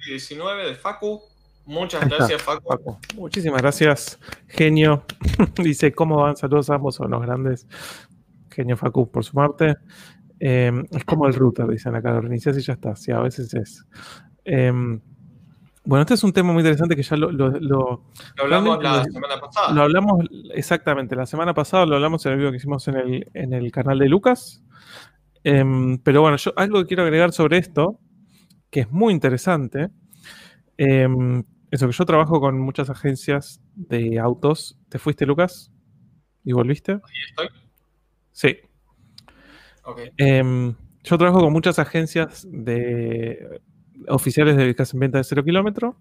19 0.06 0.68
de 0.68 0.74
Facu. 0.74 1.20
Muchas 1.66 2.08
gracias, 2.08 2.40
Facu. 2.40 2.98
Muchísimas 3.16 3.60
gracias, 3.60 4.18
genio. 4.48 5.04
Dice, 5.62 5.92
¿cómo 5.92 6.16
van? 6.16 6.36
Saludos 6.36 6.70
a 6.70 6.76
ambos, 6.76 6.94
son 6.94 7.10
los 7.10 7.20
grandes. 7.20 7.66
Genio 8.50 8.78
Facu, 8.78 9.10
por 9.10 9.22
su 9.22 9.34
parte. 9.34 9.76
Em, 10.40 10.86
es 10.90 11.04
como 11.04 11.26
el 11.26 11.34
router, 11.34 11.68
dicen 11.68 11.94
acá, 11.94 12.12
lo 12.12 12.22
reinicias 12.22 12.56
y 12.56 12.62
ya 12.62 12.72
está. 12.72 12.96
Sí, 12.96 13.12
a 13.12 13.20
veces 13.20 13.52
es. 13.52 13.86
Bueno, 15.84 16.02
este 16.02 16.14
es 16.14 16.22
un 16.22 16.32
tema 16.32 16.52
muy 16.52 16.60
interesante 16.60 16.94
que 16.94 17.02
ya 17.02 17.16
lo... 17.16 17.32
Lo, 17.32 18.04
hablamos 18.38 18.82
la 18.82 19.04
semana 19.04 19.40
pasada. 19.40 19.72
Lo 19.72 19.82
hablamos 19.82 20.24
exactamente, 20.54 21.16
la 21.16 21.26
semana 21.26 21.54
pasada 21.54 21.86
lo 21.86 21.96
hablamos 21.96 22.24
en 22.24 22.32
el 22.32 22.38
video 22.38 22.50
que 22.52 22.58
hicimos 22.58 22.86
en 22.86 22.96
el, 22.96 23.30
en 23.34 23.52
el 23.52 23.72
canal 23.72 23.98
de 23.98 24.08
Lucas. 24.08 24.62
Em, 25.42 25.98
pero 25.98 26.22
bueno, 26.22 26.36
yo 26.36 26.52
algo 26.56 26.80
que 26.80 26.86
quiero 26.86 27.02
agregar 27.02 27.32
sobre 27.32 27.58
esto, 27.58 27.98
que 28.70 28.80
es 28.80 28.90
muy 28.92 29.12
interesante, 29.12 29.90
em, 30.76 31.42
eso 31.72 31.86
que 31.88 31.92
yo 31.92 32.04
trabajo 32.04 32.40
con 32.40 32.60
muchas 32.60 32.88
agencias 32.88 33.60
de 33.74 34.20
autos. 34.20 34.78
¿Te 34.88 35.00
fuiste, 35.00 35.26
Lucas? 35.26 35.72
¿Y 36.44 36.52
volviste? 36.52 36.92
Ahí 36.92 37.00
estoy. 37.28 37.48
Sí. 38.30 38.56
Okay. 39.82 40.10
Em, 40.16 40.76
yo 41.02 41.18
trabajo 41.18 41.40
con 41.40 41.52
muchas 41.52 41.80
agencias 41.80 42.46
de 42.48 43.60
oficiales 44.08 44.56
de 44.56 44.64
en 44.64 45.00
venta 45.00 45.18
de 45.18 45.24
cero 45.24 45.44
kilómetro. 45.44 45.96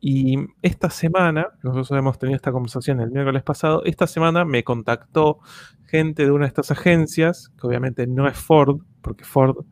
Y 0.00 0.36
esta 0.60 0.90
semana, 0.90 1.48
nosotros 1.62 1.90
hemos 1.98 2.18
tenido 2.18 2.36
esta 2.36 2.52
conversación 2.52 3.00
el 3.00 3.10
miércoles 3.10 3.42
pasado, 3.42 3.82
esta 3.84 4.06
semana 4.06 4.44
me 4.44 4.62
contactó 4.62 5.38
gente 5.86 6.24
de 6.24 6.30
una 6.30 6.44
de 6.44 6.48
estas 6.48 6.70
agencias, 6.70 7.50
que 7.58 7.66
obviamente 7.66 8.06
no 8.06 8.28
es 8.28 8.36
Ford, 8.36 8.80
porque 9.00 9.24
Ford 9.24 9.64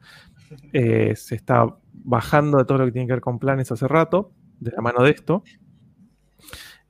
eh, 0.72 1.14
se 1.16 1.34
está 1.34 1.66
bajando 1.92 2.58
de 2.58 2.64
todo 2.64 2.78
lo 2.78 2.86
que 2.86 2.92
tiene 2.92 3.06
que 3.06 3.14
ver 3.14 3.20
con 3.20 3.38
planes 3.38 3.70
hace 3.72 3.86
rato, 3.86 4.32
de 4.58 4.70
la 4.70 4.80
mano 4.80 5.02
de 5.02 5.10
esto, 5.10 5.42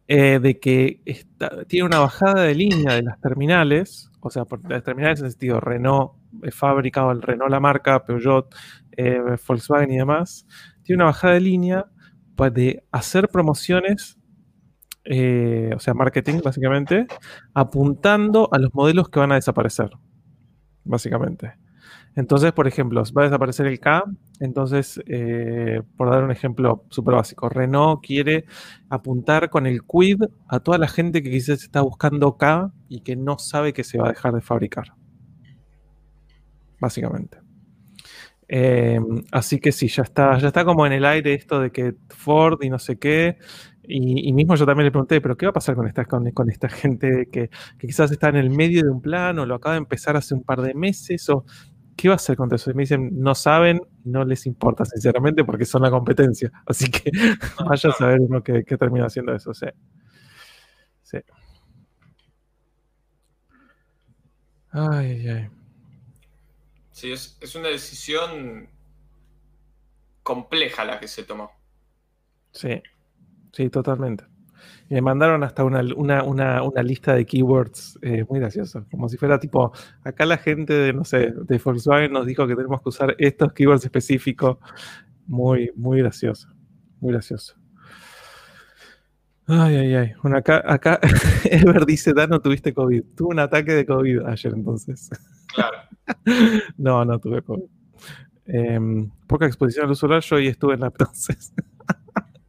eh, 0.07 0.39
de 0.41 0.61
que 0.61 1.01
tiene 1.69 1.87
una 1.87 1.99
bajada 1.99 2.43
de 2.43 2.55
línea 2.55 2.95
de 2.95 3.03
las 3.03 3.21
terminales, 3.21 4.11
o 4.21 4.31
sea, 4.31 4.45
por 4.45 4.69
las 4.71 4.85
terminales 4.85 5.21
en 5.21 5.27
el 5.27 5.33
sentido 5.33 5.59
Renault, 5.59 6.13
fabricado 6.53 7.11
el 7.11 7.23
Renault 7.23 7.51
la 7.51 7.61
marca, 7.61 8.05
Peugeot, 8.05 8.55
eh, 8.97 9.21
Volkswagen 9.47 9.91
y 9.91 9.99
demás, 9.99 10.47
tiene 10.83 11.03
una 11.03 11.07
bajada 11.07 11.35
de 11.35 11.41
línea 11.41 11.87
de 12.51 12.83
hacer 12.91 13.29
promociones, 13.29 14.19
eh, 15.05 15.71
o 15.75 15.79
sea, 15.79 15.95
marketing 15.95 16.41
básicamente, 16.43 17.07
apuntando 17.55 18.49
a 18.53 18.59
los 18.59 18.75
modelos 18.75 19.09
que 19.09 19.21
van 19.21 19.33
a 19.33 19.37
desaparecer, 19.37 19.91
básicamente. 20.85 21.55
Entonces, 22.15 22.53
por 22.53 22.69
ejemplo, 22.69 23.03
va 23.17 23.23
a 23.23 23.25
desaparecer 23.25 23.67
el 23.67 23.81
K, 23.81 24.05
entonces, 24.41 25.01
eh, 25.07 25.81
por 25.97 26.11
dar 26.11 26.23
un 26.25 26.31
ejemplo 26.31 26.85
súper 26.91 27.15
básico, 27.15 27.49
Renault 27.49 28.05
quiere 28.05 28.45
apuntar 28.91 29.49
con 29.49 29.67
el 29.67 29.81
Quid 29.83 30.23
a 30.49 30.61
toda 30.61 30.77
la 30.79 30.89
gente 30.89 31.23
que 31.23 31.31
quizás 31.31 31.63
está 31.63 31.81
buscando 31.81 32.37
K 32.37 32.71
y 32.89 33.01
que 33.01 33.17
no 33.17 33.39
sabe 33.39 33.73
que 33.73 33.85
se 33.85 33.99
va 33.99 34.07
a 34.07 34.11
dejar 34.11 34.35
de 34.35 34.43
fabricar. 34.43 34.95
Básicamente. 36.81 37.42
Em, 38.55 39.25
así 39.31 39.59
que 39.61 39.73
sí, 39.73 39.89
ya 39.89 40.03
está, 40.03 40.37
ya 40.37 40.49
está 40.49 40.63
como 40.63 40.85
en 40.85 40.93
el 40.93 41.07
aire 41.07 41.33
esto 41.33 41.59
de 41.59 41.73
que 41.73 41.95
Ford 42.11 42.63
y 42.63 42.69
no 42.69 42.79
sé 42.79 42.99
qué. 42.99 43.39
Y, 43.83 44.31
mismo 44.35 44.57
yo 44.57 44.67
también 44.67 44.85
le 44.85 44.91
pregunté, 44.91 45.23
pero 45.23 45.39
¿qué 45.39 45.47
va 45.47 45.51
a 45.51 45.53
pasar 45.55 45.75
con 45.75 45.87
esta, 45.87 46.05
con, 46.05 46.51
esta 46.51 46.69
gente 46.69 47.29
que, 47.33 47.49
quizás 47.81 48.11
está 48.11 48.29
en 48.29 48.37
el 48.37 48.51
medio 48.51 48.83
de 48.83 48.91
un 48.91 49.01
plan 49.01 49.39
o 49.39 49.47
lo 49.47 49.55
acaba 49.55 49.77
de 49.77 49.79
empezar 49.79 50.17
hace 50.17 50.35
un 50.35 50.43
par 50.45 50.61
de 50.61 50.75
meses? 50.75 51.31
¿O 51.31 51.47
qué 51.97 52.09
va 52.09 52.15
a 52.15 52.17
hacer 52.17 52.37
con 52.37 52.53
eso? 52.53 52.71
Y 52.71 52.75
me 52.75 52.83
dicen, 52.83 53.11
no 53.23 53.35
saben, 53.35 53.81
no 54.05 54.23
les 54.23 54.45
importa, 54.45 54.85
sinceramente, 54.85 55.45
porque 55.45 55.65
son 55.65 55.81
la 55.81 55.91
competencia. 55.91 56.53
Así 56.67 56.91
que 56.91 57.11
vaya 57.67 57.89
a 57.89 57.93
saber 57.95 58.21
uno 58.21 58.43
qué, 58.43 58.65
termina 58.65 59.07
haciendo 59.07 59.35
eso. 59.35 59.55
Sí. 59.55 59.67
sí. 61.05 61.19
Ay, 64.73 65.27
ay. 65.27 65.62
Sí, 66.93 67.11
es, 67.11 67.57
una 67.57 67.69
decisión 67.69 68.69
compleja 70.23 70.85
la 70.85 71.01
que 71.01 71.09
se 71.09 71.25
tomó. 71.25 71.51
Sí, 72.53 72.83
sí, 73.53 73.71
totalmente. 73.71 74.25
Y 74.89 74.95
me 74.95 75.03
mandaron 75.03 75.43
hasta 75.43 75.65
una, 75.65 75.83
lista 76.83 77.15
de 77.15 77.25
keywords 77.25 77.99
eh, 78.03 78.25
muy 78.29 78.39
graciosa, 78.41 78.85
como 78.91 79.09
si 79.09 79.17
fuera 79.17 79.41
tipo, 79.41 79.73
acá 80.05 80.27
la 80.27 80.37
gente 80.37 80.75
de, 80.75 80.93
no 80.93 81.05
sé, 81.05 81.33
de 81.33 81.59
Volkswagen 81.59 82.13
nos 82.13 82.27
dijo 82.27 82.47
que 82.47 82.55
tenemos 82.55 82.83
que 82.83 82.91
usar 82.91 83.17
estos 83.19 83.53
keywords 83.53 83.85
específicos. 83.85 84.59
Muy, 85.27 85.73
muy 85.77 86.01
gracioso, 86.01 86.49
muy 87.01 87.13
gracioso. 87.13 87.55
Ay, 89.47 89.77
ay, 89.77 89.95
ay. 89.95 90.13
Bueno, 90.23 90.37
acá, 90.37 90.63
acá 90.67 91.01
Ever 91.45 91.85
dice, 91.87 92.13
no 92.29 92.41
tuviste 92.41 92.73
COVID. 92.73 93.03
Tuve 93.17 93.29
un 93.29 93.39
ataque 93.39 93.73
de 93.73 93.87
COVID 93.87 94.27
ayer 94.27 94.53
entonces. 94.55 95.11
Claro. 95.55 95.79
no, 96.77 97.05
no 97.05 97.19
tuve 97.19 97.43
COVID. 97.43 97.65
Em, 98.47 99.11
poca 99.27 99.47
exposición 99.47 99.85
al 99.85 99.91
luz 99.91 99.99
solar, 99.99 100.21
yo 100.23 100.37
hoy 100.37 100.49
estuve 100.49 100.75
en 100.75 100.81
la 100.81 100.87
entonces. 100.87 101.55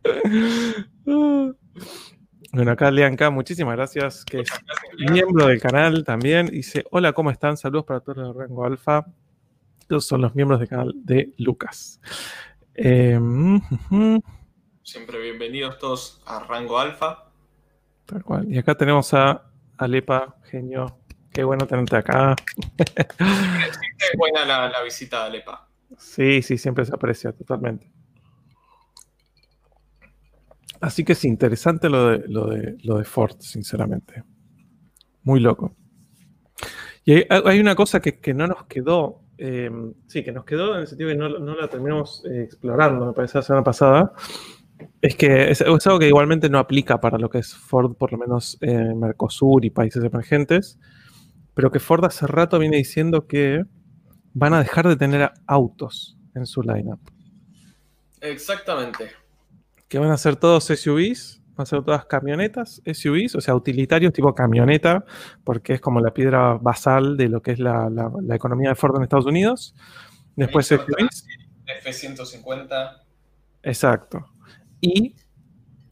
bueno, 2.51 2.71
acá 2.71 2.91
Leanca, 2.91 3.29
muchísimas 3.29 3.75
gracias, 3.75 4.25
que 4.25 4.41
es 4.41 4.49
miembro 5.11 5.47
del 5.47 5.61
canal 5.61 6.03
también. 6.03 6.47
Dice, 6.47 6.83
hola, 6.91 7.13
¿cómo 7.13 7.31
están? 7.31 7.57
Saludos 7.57 7.85
para 7.85 7.99
todos 7.99 8.17
los 8.17 8.35
de 8.35 8.41
Rango 8.41 8.65
Alfa. 8.65 9.05
Estos 9.79 10.05
son 10.05 10.21
los 10.21 10.33
miembros 10.33 10.59
del 10.59 10.69
canal 10.69 10.93
de 10.95 11.33
Lucas. 11.37 11.99
Em, 12.73 13.61
Siempre 14.81 15.21
bienvenidos 15.21 15.77
todos 15.77 16.21
a 16.25 16.39
Rango 16.39 16.79
Alfa. 16.79 17.31
Tal 18.05 18.23
cual. 18.23 18.51
Y 18.51 18.57
acá 18.57 18.75
tenemos 18.75 19.13
a 19.13 19.43
Alepa, 19.77 20.35
genio. 20.43 20.99
Qué 21.33 21.43
bueno 21.43 21.65
tenerte 21.65 21.95
acá. 21.95 22.35
Siempre 22.77 23.17
buena 24.17 24.45
la, 24.45 24.83
visita 24.83 25.23
a 25.23 25.25
Alepa. 25.25 25.67
Sí, 25.97 26.41
sí, 26.41 26.57
siempre 26.57 26.85
se 26.85 26.93
aprecia 26.93 27.31
totalmente. 27.31 27.91
Así 30.79 31.03
que 31.03 31.13
es 31.13 31.25
interesante 31.25 31.89
lo 31.89 32.09
de, 32.09 32.27
lo 32.27 32.47
de, 32.47 32.77
lo 32.83 32.97
de 32.97 33.05
Ford, 33.05 33.37
sinceramente. 33.39 34.23
Muy 35.23 35.39
loco. 35.39 35.75
Y 37.05 37.25
hay, 37.29 37.59
una 37.59 37.75
cosa 37.75 37.99
que, 37.99 38.33
no 38.33 38.47
nos 38.47 38.65
quedó, 38.65 39.21
eh, 39.37 39.69
sí, 40.07 40.23
que 40.23 40.31
nos 40.31 40.45
quedó 40.45 40.75
en 40.75 40.81
el 40.81 40.87
sentido 40.87 41.09
que 41.09 41.15
no, 41.15 41.29
la 41.29 41.67
terminamos 41.67 42.23
eh, 42.25 42.43
explorando, 42.43 43.07
me 43.07 43.13
parece, 43.13 43.39
la 43.39 43.41
semana 43.41 43.63
pasada, 43.63 44.13
es 45.01 45.15
que 45.15 45.51
es, 45.51 45.61
algo 45.61 45.99
que 45.99 46.07
igualmente 46.07 46.49
no 46.49 46.59
aplica 46.59 47.01
para 47.01 47.17
lo 47.17 47.29
que 47.29 47.39
es 47.39 47.53
Ford, 47.55 47.95
por 47.95 48.11
lo 48.11 48.17
menos 48.17 48.57
en 48.61 48.99
Mercosur 48.99 49.65
y 49.65 49.69
países 49.69 50.03
emergentes, 50.03 50.79
pero 51.53 51.71
que 51.71 51.79
Ford 51.79 52.03
hace 52.05 52.27
rato 52.27 52.59
viene 52.59 52.77
diciendo 52.77 53.27
que 53.27 53.63
van 54.33 54.53
a 54.53 54.59
dejar 54.59 54.87
de 54.87 54.95
tener 54.95 55.31
autos 55.47 56.17
en 56.35 56.45
su 56.45 56.61
lineup. 56.61 56.99
Exactamente. 58.21 59.11
Que 59.87 59.99
van 59.99 60.11
a 60.11 60.17
ser 60.17 60.35
todos 60.35 60.65
SUVs, 60.65 61.41
van 61.55 61.63
a 61.63 61.65
ser 61.65 61.83
todas 61.83 62.05
camionetas 62.05 62.81
SUVs, 62.85 63.35
o 63.35 63.41
sea, 63.41 63.55
utilitarios 63.55 64.13
tipo 64.13 64.33
camioneta, 64.33 65.05
porque 65.43 65.73
es 65.73 65.81
como 65.81 65.99
la 65.99 66.13
piedra 66.13 66.55
basal 66.55 67.17
de 67.17 67.29
lo 67.29 67.41
que 67.41 67.51
es 67.51 67.59
la, 67.59 67.89
economía 68.31 68.69
de 68.69 68.75
Ford 68.75 68.95
en 68.97 69.03
Estados 69.03 69.25
Unidos. 69.25 69.75
Después 70.35 70.67
SUVs. 70.67 71.27
F-150. 71.65 73.01
Exacto 73.61 74.33
y 74.83 75.15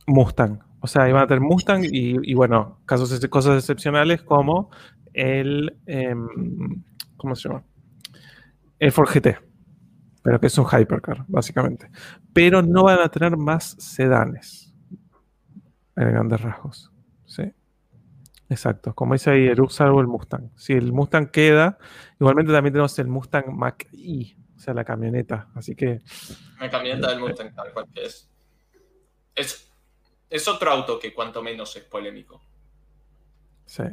Mustang. 0.06 0.60
O 0.82 0.88
sea, 0.88 1.08
iban 1.08 1.24
a 1.24 1.28
tener 1.28 1.42
Mustang 1.42 1.86
y, 1.86 2.34
bueno, 2.34 2.82
casos, 2.86 3.26
cosas 3.28 3.58
excepcionales 3.58 4.22
como 4.22 4.70
el, 5.14 5.78
em, 5.86 6.84
¿cómo 7.18 7.36
se 7.36 7.50
llama? 7.50 7.64
El 8.80 8.92
Ford 8.92 9.10
GT, 9.10 9.38
pero 10.24 10.40
que 10.40 10.48
es 10.48 10.58
un 10.58 10.66
hypercar, 10.66 11.26
básicamente. 11.28 11.90
Pero 12.34 12.62
no 12.62 12.84
van 12.84 13.00
a 13.00 13.10
tener 13.10 13.38
más 13.38 13.76
sedanes 13.80 14.74
en 15.96 16.12
grandes 16.12 16.42
rasgos. 16.42 16.92
¿sí? 17.26 17.44
Exacto, 18.50 18.94
como 18.94 19.14
dice 19.14 19.32
ahí 19.32 19.48
el 19.48 19.70
salvo 19.70 20.02
el 20.02 20.08
Mustang. 20.08 20.50
Si 20.56 20.74
el 20.74 20.92
Mustang 20.92 21.28
queda, 21.28 21.78
igualmente 22.20 22.52
también 22.52 22.74
tenemos 22.74 22.98
el 23.00 23.08
Mustang 23.08 23.52
Mach-E, 23.56 24.36
o 24.56 24.60
sea, 24.60 24.74
la 24.74 24.84
camioneta. 24.84 25.50
Así 25.56 25.76
que. 25.76 26.02
La 26.60 26.70
camioneta 26.70 27.10
del 27.10 27.20
Mustang, 27.20 27.54
tal 27.54 27.72
cual 27.74 27.88
que 27.94 28.06
es 28.06 28.32
es, 29.36 29.72
es 30.30 30.48
otro 30.48 30.72
auto 30.72 31.00
que 31.00 31.14
cuanto 31.14 31.42
menos 31.42 31.76
es 31.76 31.84
polémico. 31.84 32.42
Sí. 33.66 33.84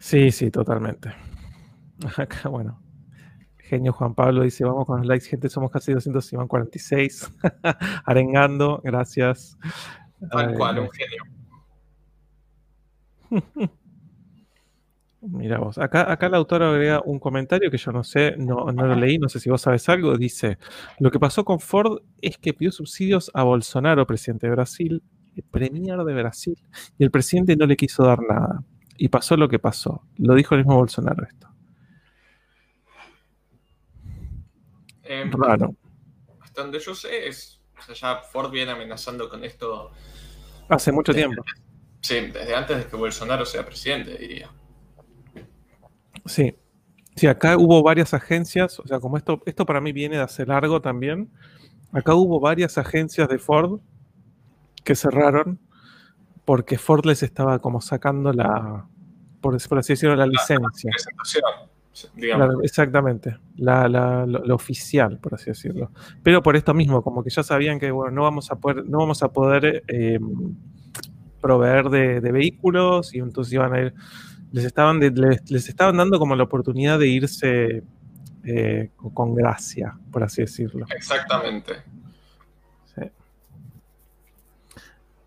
Sí, 0.00 0.32
sí, 0.32 0.50
totalmente. 0.50 1.12
Acá, 2.16 2.48
bueno. 2.48 2.82
Genio 3.58 3.92
Juan 3.92 4.14
Pablo 4.16 4.42
dice, 4.42 4.64
vamos 4.64 4.84
con 4.86 4.98
los 4.98 5.06
likes, 5.06 5.26
gente, 5.26 5.48
somos 5.48 5.70
casi 5.70 5.92
200 5.92 6.32
y 6.32 6.36
van 6.36 6.48
46. 6.48 7.30
Arengando, 8.04 8.80
gracias. 8.82 9.56
Tal 10.30 10.54
cual, 10.54 10.80
un 10.80 10.90
genio. 10.90 11.22
Mira 15.22 15.58
vos, 15.58 15.76
acá, 15.76 16.10
acá 16.10 16.30
la 16.30 16.38
autora 16.38 16.70
agrega 16.70 17.02
un 17.04 17.18
comentario 17.18 17.70
que 17.70 17.76
yo 17.76 17.92
no 17.92 18.02
sé, 18.02 18.34
no, 18.38 18.72
no, 18.72 18.86
lo 18.86 18.94
leí, 18.94 19.18
no 19.18 19.28
sé 19.28 19.38
si 19.38 19.50
vos 19.50 19.60
sabes 19.60 19.86
algo. 19.90 20.16
Dice: 20.16 20.56
Lo 20.98 21.10
que 21.10 21.20
pasó 21.20 21.44
con 21.44 21.60
Ford 21.60 21.98
es 22.22 22.38
que 22.38 22.54
pidió 22.54 22.72
subsidios 22.72 23.30
a 23.34 23.42
Bolsonaro, 23.42 24.06
presidente 24.06 24.46
de 24.46 24.52
Brasil, 24.54 25.02
el 25.36 25.42
premier 25.42 25.98
de 25.98 26.14
Brasil, 26.14 26.56
y 26.98 27.04
el 27.04 27.10
presidente 27.10 27.54
no 27.54 27.66
le 27.66 27.76
quiso 27.76 28.02
dar 28.02 28.20
nada. 28.22 28.64
Y 29.02 29.08
pasó 29.08 29.34
lo 29.34 29.48
que 29.48 29.58
pasó. 29.58 30.02
Lo 30.18 30.34
dijo 30.34 30.54
el 30.54 30.60
mismo 30.60 30.76
Bolsonaro 30.76 31.26
esto. 31.26 31.48
Em, 35.04 35.32
Raro. 35.32 35.74
Hasta 36.38 36.60
donde 36.60 36.78
yo 36.80 36.94
sé, 36.94 37.26
es, 37.26 37.62
o 37.78 37.94
sea, 37.94 37.94
ya 37.94 38.22
Ford 38.22 38.50
viene 38.50 38.72
amenazando 38.72 39.26
con 39.30 39.42
esto. 39.42 39.90
Hace 40.68 40.92
mucho 40.92 41.14
tiempo. 41.14 41.42
Sí, 42.02 42.26
desde 42.26 42.54
antes 42.54 42.76
de 42.76 42.86
que 42.90 42.96
Bolsonaro 42.96 43.46
sea 43.46 43.64
presidente, 43.64 44.18
diría. 44.18 44.50
Sí. 46.26 46.54
Sí, 47.16 47.26
acá 47.26 47.56
hubo 47.56 47.82
varias 47.82 48.12
agencias, 48.12 48.78
o 48.80 48.86
sea, 48.86 49.00
como 49.00 49.16
esto, 49.16 49.40
esto 49.46 49.64
para 49.64 49.80
mí 49.80 49.92
viene 49.92 50.16
de 50.16 50.22
hace 50.22 50.44
largo 50.44 50.82
también. 50.82 51.32
Acá 51.90 52.14
hubo 52.14 52.38
varias 52.38 52.76
agencias 52.76 53.30
de 53.30 53.38
Ford 53.38 53.80
que 54.84 54.94
cerraron 54.94 55.58
porque 56.50 56.78
Ford 56.78 57.06
les 57.06 57.22
estaba 57.22 57.60
como 57.60 57.80
sacando 57.80 58.32
la, 58.32 58.84
por, 59.40 59.54
así 59.54 59.92
decirlo, 59.92 60.16
la, 60.16 60.26
licencia. 60.26 60.90
exactamente, 62.64 63.36
la, 63.54 63.86
lo, 64.26 64.52
oficial, 64.56 65.18
por 65.18 65.34
así 65.34 65.50
decirlo. 65.50 65.92
Pero 66.24 66.42
por 66.42 66.56
esto 66.56 66.74
mismo, 66.74 67.04
como 67.04 67.22
que 67.22 67.30
ya 67.30 67.44
sabían 67.44 67.78
que 67.78 67.92
bueno, 67.92 68.10
no 68.10 68.22
vamos 68.22 68.50
a 68.50 68.56
poder, 68.56 68.84
no 68.84 68.98
vamos 68.98 69.22
a 69.22 69.28
poder 69.28 69.84
em, 69.86 70.56
proveer 71.40 71.88
de, 71.88 72.20
de, 72.20 72.32
vehículos 72.32 73.14
y 73.14 73.20
entonces 73.20 73.52
iban 73.52 73.72
a 73.72 73.82
ir 73.82 73.94
les 74.50 74.64
estaban, 74.64 74.98
les, 74.98 75.68
estaban 75.68 75.98
dando 75.98 76.18
como 76.18 76.34
la 76.34 76.42
oportunidad 76.42 76.98
de 76.98 77.06
irse 77.06 77.84
eh, 78.42 78.90
con 79.14 79.36
gracia, 79.36 79.96
por 80.10 80.24
así 80.24 80.42
decirlo. 80.42 80.84
Exactamente. 80.96 81.74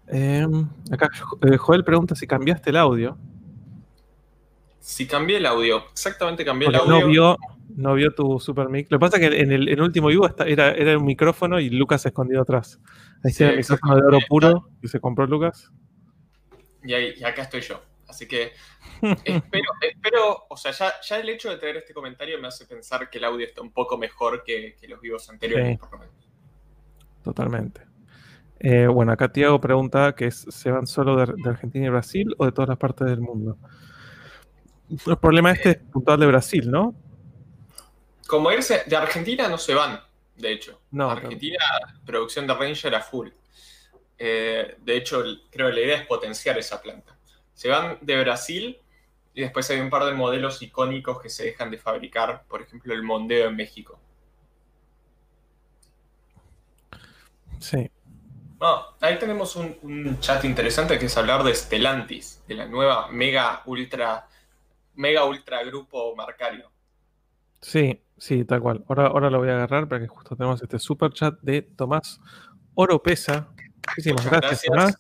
Em, 0.08 0.68
acá 0.92 1.10
eh, 1.42 1.58
Joel 1.58 1.84
pregunta 1.84 2.16
si 2.16 2.28
cambiaste 2.28 2.70
el 2.70 2.78
audio. 2.78 3.18
Si 4.80 5.08
cambié 5.08 5.38
el 5.38 5.46
audio, 5.46 5.86
exactamente 5.92 6.44
cambié 6.44 6.68
el 6.68 6.76
audio. 6.76 7.00
No 7.00 7.08
vio, 7.08 7.38
no 7.76 7.94
vio 7.94 8.14
tu 8.14 8.40
super 8.40 8.68
mic. 8.70 8.88
Lo 8.92 8.98
que 8.98 9.00
pasa 9.00 9.18
es 9.18 9.30
que 9.30 9.40
en 9.40 9.52
el, 9.52 9.82
último 9.82 10.10
vivo 10.10 10.30
era, 10.46 10.72
era 10.72 10.98
un 10.98 11.06
micrófono 11.06 11.60
y 11.60 11.70
Lucas 11.70 12.02
se 12.02 12.10
escondió 12.10 12.42
atrás. 12.42 12.80
Ahí 13.24 13.32
sí, 13.32 13.44
el 13.46 13.58
micrófono 13.58 13.96
de 13.96 14.02
oro 14.06 14.20
puro 14.28 14.70
que 14.82 14.90
se 14.90 15.00
compró 15.00 15.26
Lucas. 15.26 15.72
Y, 16.84 16.94
ahí, 16.94 17.14
y 17.16 17.24
acá 17.24 17.44
estoy 17.44 17.62
yo. 17.62 17.82
Así 18.08 18.28
que 18.28 18.52
espero, 19.02 20.46
o 20.50 20.58
sea, 20.58 20.72
ya, 20.72 21.18
el 21.18 21.30
hecho 21.30 21.50
de 21.50 21.58
tener 21.58 21.78
este 21.78 21.94
comentario 21.94 22.40
me 22.40 22.48
hace 22.48 22.66
pensar 22.66 23.10
que 23.10 23.18
el 23.18 23.24
audio 23.24 23.46
está 23.46 23.62
un 23.62 23.72
poco 23.72 23.98
mejor 23.98 24.44
que, 24.44 24.76
los 24.88 25.02
vivos 25.02 25.30
anteriores, 25.30 25.80
por 25.80 25.94
lo 25.94 26.00
menos. 26.00 26.16
Totalmente. 27.24 27.93
Eh, 28.66 28.88
bueno, 28.88 29.12
acá 29.12 29.30
Tiago 29.30 29.60
pregunta 29.60 30.16
que 30.16 30.32
¿se 30.32 30.72
van 30.72 30.88
solo 30.88 31.18
de, 31.18 31.50
Argentina 31.50 31.86
y 31.86 31.90
Brasil 31.90 32.34
o 32.38 32.46
de 32.46 32.54
todas 32.54 32.70
las 32.70 32.78
partes 32.78 33.08
del 33.08 33.20
mundo? 33.20 33.58
El 35.06 35.18
problema 35.18 35.52
este 35.52 35.72
es 35.72 35.78
puntual 35.78 36.22
de 36.22 36.28
Brasil, 36.28 36.72
¿no? 36.72 36.96
Como 38.26 38.50
irse, 38.54 38.84
de 38.88 38.96
Argentina 38.96 39.50
no 39.50 39.58
se 39.58 39.74
van, 39.74 40.00
de 40.38 40.54
hecho. 40.54 40.80
No, 40.92 41.12
Argentina, 41.12 41.60
producción 42.06 42.48
de 42.48 42.54
Ranger 42.54 42.96
a 42.96 43.02
full. 43.02 43.28
Eh, 44.18 44.78
de 44.80 44.96
hecho, 44.96 45.22
creo 45.52 45.68
que 45.68 45.74
la 45.74 45.82
idea 45.82 45.98
es 45.98 46.08
potenciar 46.08 46.58
esa 46.58 46.82
planta. 46.82 47.18
Se 47.54 47.68
van 47.68 47.98
de 48.00 48.18
Brasil 48.22 48.78
y 49.34 49.42
después 49.42 49.70
hay 49.72 49.82
un 49.82 49.90
par 49.90 50.06
de 50.06 50.14
modelos 50.14 50.62
icónicos 50.62 51.22
que 51.22 51.30
se 51.30 51.44
dejan 51.44 51.70
de 51.70 51.78
fabricar, 51.78 52.46
por 52.48 52.62
ejemplo 52.62 52.94
el 52.94 53.04
Mondeo 53.04 53.50
en 53.50 53.58
México. 53.58 54.00
Sí. 57.60 57.92
Ahí 59.02 59.20
tenemos 59.20 59.56
un, 59.56 60.18
chat 60.20 60.44
interesante 60.46 60.98
que 60.98 61.08
es 61.08 61.18
hablar 61.18 61.44
de 61.44 61.54
Stellantis, 61.54 62.44
de 62.48 62.56
la 62.56 62.66
nueva 62.66 63.10
mega 63.10 63.62
ultra, 63.66 64.28
mega 64.96 65.26
ultra 65.26 65.64
grupo 65.64 66.16
marcario. 66.16 66.72
Sí, 67.62 68.02
sí, 68.18 68.46
tal 68.46 68.62
cual. 68.62 68.84
Ahora, 68.88 69.08
ahora 69.08 69.30
lo 69.30 69.40
voy 69.40 69.50
a 69.50 69.56
agarrar 69.56 69.88
para 69.88 70.02
que 70.02 70.08
justo 70.08 70.36
tenemos 70.36 70.62
este 70.62 70.80
super 70.80 71.12
chat 71.12 71.40
de 71.42 71.62
Tomás 71.62 72.20
Oropesa. 72.76 73.50
Muchísimas 73.88 74.26
gracias, 74.26 74.64
Tomás. 74.64 74.98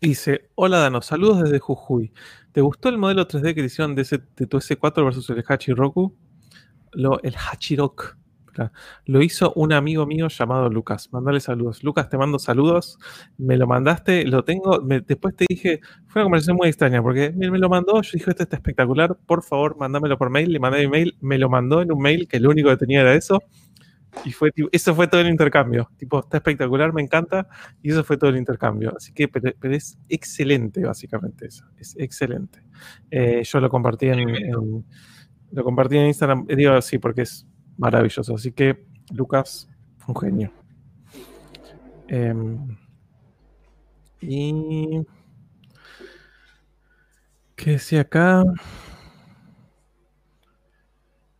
Dice, 0.00 0.50
hola 0.56 0.78
Dano, 0.78 1.00
saludos 1.00 1.44
desde 1.44 1.60
Jujuy. 1.60 2.12
¿Te 2.50 2.60
gustó 2.60 2.88
el 2.88 2.98
modelo 2.98 3.28
3D 3.28 3.54
que 3.54 3.60
hicieron 3.62 3.94
de, 3.94 4.02
ese, 4.02 4.18
tu 4.18 4.58
S4 4.58 5.04
versus 5.04 5.30
el 5.30 5.44
Hachiroku? 5.46 6.16
Lo, 6.90 7.22
el 7.22 7.36
Hachirok, 7.36 8.16
Lo 9.06 9.22
hizo 9.22 9.52
un 9.54 9.72
amigo 9.72 10.06
mío 10.06 10.28
llamado 10.28 10.68
Lucas. 10.70 11.08
Mándale 11.12 11.40
saludos. 11.40 11.82
Lucas, 11.82 12.08
te 12.08 12.18
mando 12.18 12.38
saludos. 12.38 12.98
Me 13.38 13.56
lo 13.56 13.66
mandaste, 13.66 14.24
lo 14.24 14.44
tengo. 14.44 14.78
después 14.80 15.36
te 15.36 15.46
dije, 15.48 15.80
fue 16.06 16.20
una 16.20 16.24
conversación 16.26 16.56
muy 16.56 16.68
extraña 16.68 17.02
porque 17.02 17.26
él 17.26 17.50
me 17.50 17.58
lo 17.58 17.68
mandó. 17.68 18.00
Yo 18.02 18.10
dije, 18.12 18.30
esto 18.30 18.42
está 18.42 18.56
espectacular. 18.56 19.16
Por 19.26 19.42
favor, 19.42 19.76
mándamelo 19.76 20.18
por 20.18 20.30
mail. 20.30 20.52
Le 20.52 20.58
mandé 20.60 20.80
mi 20.80 20.88
mail. 20.88 21.16
Me 21.20 21.38
lo 21.38 21.48
mandó 21.48 21.82
en 21.82 21.92
un 21.92 22.00
mail 22.00 22.28
que 22.28 22.40
lo 22.40 22.50
único 22.50 22.68
que 22.70 22.76
tenía 22.76 23.00
era 23.00 23.14
eso. 23.14 23.42
Y 24.24 24.32
fue 24.32 24.52
eso 24.70 24.94
fue 24.94 25.08
todo 25.08 25.20
el 25.20 25.28
intercambio. 25.28 25.90
Tipo, 25.96 26.20
está 26.20 26.36
espectacular, 26.36 26.92
me 26.92 27.02
encanta. 27.02 27.48
Y 27.82 27.90
eso 27.90 28.04
fue 28.04 28.16
todo 28.16 28.30
el 28.30 28.36
intercambio. 28.36 28.92
Así 28.96 29.12
que, 29.12 29.28
pero, 29.28 29.52
es 29.74 29.98
excelente, 30.08 30.84
básicamente 30.84 31.46
eso. 31.46 31.64
Es 31.78 31.96
excelente. 31.98 32.62
Eh, 33.10 33.42
yo 33.44 33.60
lo 33.60 33.68
compartí 33.70 34.08
en, 34.08 34.84
lo 35.50 35.64
compartí 35.64 35.96
en 35.96 36.06
Instagram. 36.06 36.46
Digo 36.46 36.80
sí, 36.82 36.98
porque 36.98 37.22
es 37.22 37.46
maravilloso. 37.82 38.36
Así 38.36 38.52
que, 38.52 38.86
Lucas, 39.12 39.68
un 40.06 40.16
genio. 40.16 40.52
Em, 42.06 42.78
y. 44.20 45.00
¿Qué 47.56 47.72
decía 47.72 48.02
acá? 48.02 48.44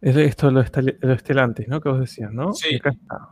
Es 0.00 0.16
esto 0.16 0.50
lo, 0.50 0.64
lo 1.00 1.12
estelantes, 1.12 1.68
¿no? 1.68 1.80
Que 1.80 1.88
vos 1.88 2.00
decías, 2.00 2.32
¿no? 2.32 2.52
Sí. 2.52 2.74
acá 2.74 2.90
está. 2.90 3.28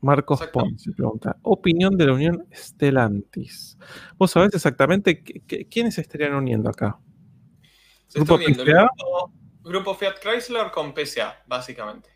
Marcos 0.00 0.46
Ponce 0.52 0.92
pregunta: 0.92 1.36
Opinión 1.42 1.96
de 1.96 2.06
la 2.06 2.14
Unión 2.14 2.46
Estelantis. 2.50 3.78
¿Vos 4.16 4.30
sabés 4.30 4.54
exactamente 4.54 5.22
quiénes 5.22 5.94
se 5.94 6.00
estarían 6.00 6.34
uniendo 6.34 6.70
acá? 6.70 6.98
¿Grupo 8.14 8.38
PCA? 8.38 8.88
Grupo, 9.62 9.94
Fiat 9.94 10.18
Chrysler 10.20 10.70
con 10.70 10.94
PSA, 10.94 11.42
básicamente. 11.46 12.13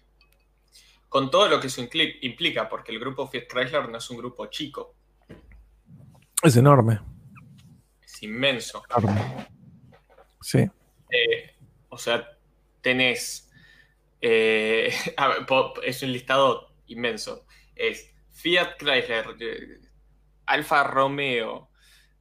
Con 1.08 1.30
todo 1.30 1.48
lo 1.48 1.60
que 1.60 1.68
eso 1.68 1.80
implica, 1.80 2.68
porque 2.68 2.92
el 2.92 3.00
grupo 3.00 3.26
Fiat 3.26 3.46
Chrysler 3.48 3.88
no 3.88 3.98
es 3.98 4.10
un 4.10 4.18
grupo 4.18 4.46
chico. 4.46 4.94
Es 6.42 6.56
enorme. 6.56 7.00
Es 8.02 8.22
inmenso. 8.22 8.82
Sí. 10.40 10.68
Eh, 11.10 11.54
o 11.88 11.98
sea, 11.98 12.36
tenés. 12.80 13.50
Eh, 14.20 14.92
es 15.84 16.02
un 16.02 16.12
listado 16.12 16.74
inmenso. 16.86 17.46
Es 17.74 18.14
Fiat 18.32 18.76
Chrysler, 18.78 19.36
eh, 19.40 19.80
Alfa 20.46 20.84
Romeo, 20.84 21.70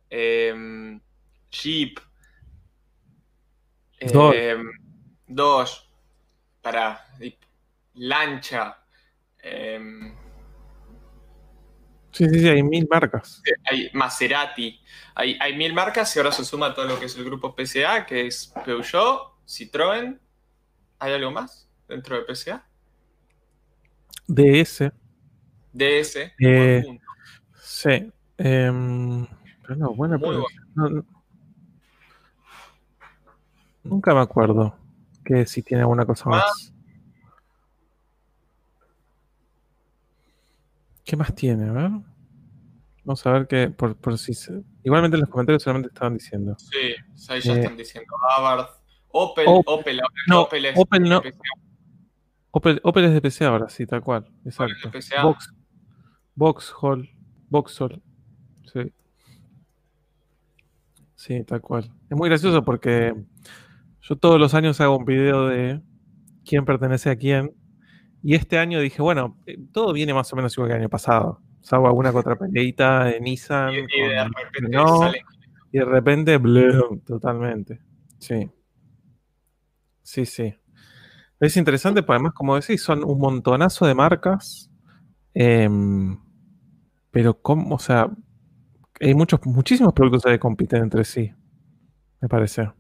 Jeep, 0.09 1.99
Dos. 5.27 5.89
Para. 6.61 7.05
Lancha. 7.97 8.77
Em, 9.39 10.13
sí, 12.11 12.27
sí, 12.29 12.39
sí, 12.39 12.47
hay 12.47 12.63
mil 12.63 12.87
marcas. 12.89 13.41
Hay 13.69 13.89
Maserati. 13.93 14.79
Hay, 15.15 15.37
hay 15.39 15.55
mil 15.55 15.73
marcas 15.73 16.15
y 16.15 16.19
ahora 16.19 16.31
se 16.31 16.45
suma 16.45 16.73
todo 16.73 16.85
lo 16.85 16.99
que 16.99 17.05
es 17.05 17.15
el 17.17 17.25
grupo 17.25 17.55
PSA, 17.57 18.05
que 18.05 18.27
es 18.27 18.53
Peugeot, 18.65 19.33
Citroën. 19.47 20.19
¿Hay 20.99 21.13
algo 21.13 21.31
más 21.31 21.69
dentro 21.87 22.17
de 22.17 22.35
PSA? 22.35 22.65
DS. 24.27 24.91
DS. 25.73 26.15
Eh, 26.39 26.83
sí. 27.61 28.11
Em, 28.37 29.25
pero 29.61 29.75
no, 29.75 29.93
buena 29.93 30.19
Nunca 33.83 34.13
me 34.13 34.19
acuerdo 34.19 34.75
que 35.23 35.45
si 35.45 35.61
tiene 35.61 35.81
alguna 35.81 36.05
cosa 36.05 36.23
ah. 36.27 36.29
más. 36.29 36.73
¿Qué 41.07 41.15
más 41.15 41.33
tiene? 41.33 41.69
A 41.69 41.71
ver. 41.71 41.91
Vamos 43.05 43.25
a 43.25 43.31
ver 43.31 43.47
qué. 43.47 43.69
Por, 43.69 44.17
si 44.17 44.33
Igualmente 44.83 45.15
en 45.15 45.21
los 45.21 45.29
comentarios 45.29 45.63
solamente 45.63 45.87
estaban 45.87 46.15
diciendo. 46.15 46.53
Sí, 46.59 46.95
ahí 47.29 47.39
ya 47.39 47.53
eh, 47.53 47.59
están 47.59 47.77
diciendo. 47.77 48.13
Abarth. 48.37 48.71
Opel, 49.07 49.45
Opel, 49.47 50.01
no, 50.27 50.41
Opel 50.41 50.65
es 50.65 50.77
Opel 50.77 51.03
no. 51.03 51.21
Opel, 52.51 52.81
Opel, 52.83 53.05
es 53.05 53.13
de 53.13 53.21
PC 53.21 53.45
ahora, 53.45 53.69
sí, 53.69 53.87
tal 53.87 54.01
cual. 54.01 54.27
Exacto. 54.43 54.91
Box, 55.23 55.53
Vauxhall. 56.35 57.09
Vauxhall. 57.49 58.03
Sí. 58.65 58.93
Sí, 61.15 61.43
tal 61.45 61.61
cual. 61.61 61.89
Es 62.09 62.17
muy 62.17 62.27
gracioso 62.27 62.65
porque 62.65 63.15
yo 64.01 64.15
todos 64.17 64.37
los 64.41 64.53
años 64.53 64.81
hago 64.81 64.97
un 64.97 65.05
video 65.05 65.47
de 65.47 65.81
quién 66.45 66.65
pertenece 66.65 67.09
a 67.09 67.15
quién. 67.15 67.55
Y 68.23 68.35
este 68.35 68.57
año 68.57 68.79
dije, 68.79 69.01
bueno, 69.01 69.37
eh, 69.45 69.57
todo 69.71 69.93
viene 69.93 70.13
más 70.13 70.31
o 70.33 70.35
menos 70.35 70.53
igual 70.53 70.69
que 70.69 70.75
el 70.75 70.81
año 70.81 70.89
pasado. 70.89 71.41
Salvo 71.61 71.87
alguna 71.87 72.11
contrapeleita 72.11 73.05
de 73.05 73.19
Nissan. 73.19 73.73
Y, 73.73 73.81
de 73.81 74.25
repente 74.25 75.23
Y 75.71 75.77
de 75.79 75.85
repente, 75.85 76.39
totalmente. 77.05 77.79
Sí. 78.19 78.49
Sí, 80.01 80.25
sí. 80.25 80.53
Es 81.39 81.57
interesante, 81.57 82.01
porque 82.01 82.13
además, 82.13 82.33
como 82.33 82.55
decís, 82.55 82.81
son 82.81 83.03
un 83.03 83.19
montonazo 83.19 83.85
de 83.85 83.93
marcas. 83.93 84.71
Em, 85.33 86.17
pero, 87.11 87.39
¿cómo? 87.41 87.75
O 87.75 87.79
sea, 87.79 88.09
hay 88.99 89.13
muchos, 89.13 89.45
muchísimos 89.45 89.93
productos 89.93 90.23
que 90.23 90.39
compiten 90.39 90.83
entre 90.83 91.03
sí, 91.03 91.31
me 92.21 92.27
parece. 92.27 92.71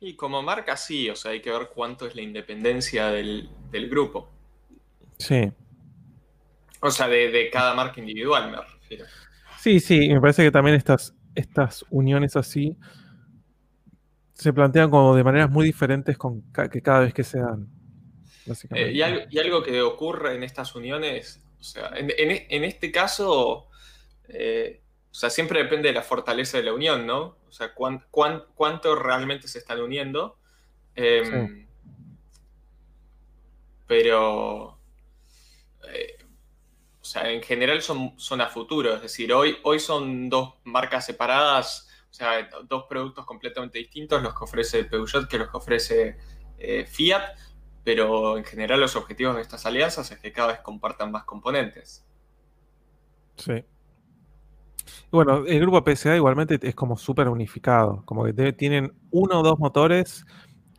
Y 0.00 0.16
como 0.16 0.42
marca 0.42 0.76
sí, 0.76 1.08
o 1.08 1.16
sea, 1.16 1.30
hay 1.30 1.40
que 1.40 1.50
ver 1.50 1.70
cuánto 1.74 2.06
es 2.06 2.14
la 2.14 2.22
independencia 2.22 3.06
del, 3.06 3.48
grupo. 3.88 4.30
Sí. 5.18 5.52
O 6.80 6.90
sea, 6.90 7.08
de, 7.08 7.48
cada 7.52 7.74
marca 7.74 8.00
individual, 8.00 8.50
me 8.50 8.56
refiero. 8.58 9.06
Sí, 9.60 9.80
sí, 9.80 10.08
me 10.08 10.20
parece 10.20 10.44
que 10.44 10.50
también 10.50 10.76
estas, 10.76 11.14
estas 11.34 11.84
uniones 11.90 12.36
así 12.36 12.76
se 14.34 14.52
plantean 14.52 14.90
como 14.90 15.14
de 15.14 15.24
maneras 15.24 15.50
muy 15.50 15.64
diferentes 15.64 16.18
con 16.18 16.42
que 16.70 16.82
cada 16.82 17.00
vez 17.00 17.14
que 17.14 17.24
se 17.24 17.38
dan. 17.38 17.68
Eh, 18.74 18.92
y, 18.92 19.38
algo, 19.38 19.62
que 19.62 19.80
ocurre 19.80 20.34
en 20.34 20.42
estas 20.42 20.74
uniones, 20.74 21.42
o 21.58 21.62
sea, 21.62 21.92
en, 21.96 22.64
este 22.64 22.92
caso, 22.92 23.68
eh, 24.28 24.82
o 25.10 25.14
sea, 25.14 25.30
siempre 25.30 25.62
depende 25.62 25.88
de 25.88 25.94
la 25.94 26.02
fortaleza 26.02 26.58
de 26.58 26.64
la 26.64 26.74
unión, 26.74 27.06
¿no? 27.06 27.38
O 27.48 27.52
sea, 27.52 27.72
cuánto 27.74 28.96
realmente 28.96 29.48
se 29.48 29.58
están 29.58 29.80
uniendo. 29.80 30.36
Em, 30.96 31.66
pero, 33.86 34.78
eh, 35.92 36.18
o 37.00 37.04
sea, 37.04 37.30
en 37.30 37.42
general 37.42 37.82
son, 37.82 38.14
son 38.16 38.40
a 38.40 38.48
futuro. 38.48 38.94
Es 38.94 39.02
decir, 39.02 39.32
hoy, 39.32 39.56
hoy 39.62 39.78
son 39.78 40.28
dos 40.28 40.54
marcas 40.64 41.06
separadas, 41.06 41.88
o 42.10 42.14
sea, 42.14 42.48
dos 42.68 42.84
productos 42.88 43.26
completamente 43.26 43.78
distintos, 43.78 44.22
los 44.22 44.34
que 44.34 44.44
ofrece 44.44 44.84
Peugeot 44.84 45.28
que 45.28 45.38
los 45.38 45.50
que 45.50 45.56
ofrece 45.56 46.16
eh, 46.58 46.86
Fiat. 46.86 47.36
Pero 47.82 48.38
en 48.38 48.44
general 48.44 48.80
los 48.80 48.96
objetivos 48.96 49.36
de 49.36 49.42
estas 49.42 49.66
alianzas 49.66 50.10
es 50.10 50.18
que 50.18 50.32
cada 50.32 50.48
vez 50.48 50.60
compartan 50.60 51.12
más 51.12 51.24
componentes. 51.24 52.06
Sí. 53.36 53.62
Bueno, 55.10 55.44
el 55.46 55.60
grupo 55.60 55.84
PSA 55.84 56.16
igualmente 56.16 56.58
es 56.62 56.74
como 56.74 56.96
súper 56.96 57.28
unificado, 57.28 58.02
como 58.04 58.24
que 58.24 58.52
tienen 58.52 58.92
uno 59.10 59.40
o 59.40 59.42
dos 59.42 59.58
motores 59.58 60.24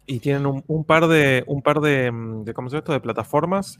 y 0.05 0.19
tienen 0.19 0.63
un, 0.67 0.85
par 0.85 1.07
de 1.07 1.43
un 1.47 1.61
par 1.61 1.79
de, 1.79 2.11
mm, 2.11 2.45
¿cómo 2.53 2.69
se 2.69 2.77
esto? 2.77 2.91
de 2.91 2.99
plataformas 2.99 3.79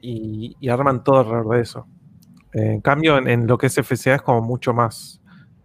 y, 0.00 0.56
arman 0.68 1.04
todo 1.04 1.20
alrededor 1.20 1.56
de 1.56 1.62
eso. 1.62 1.86
En 2.52 2.80
cambio, 2.80 3.16
en, 3.18 3.46
lo 3.46 3.56
que 3.56 3.66
es 3.66 3.78
FCA 3.78 4.16
es 4.16 4.22
como 4.22 4.42
mucho 4.42 4.74
más 4.74 5.20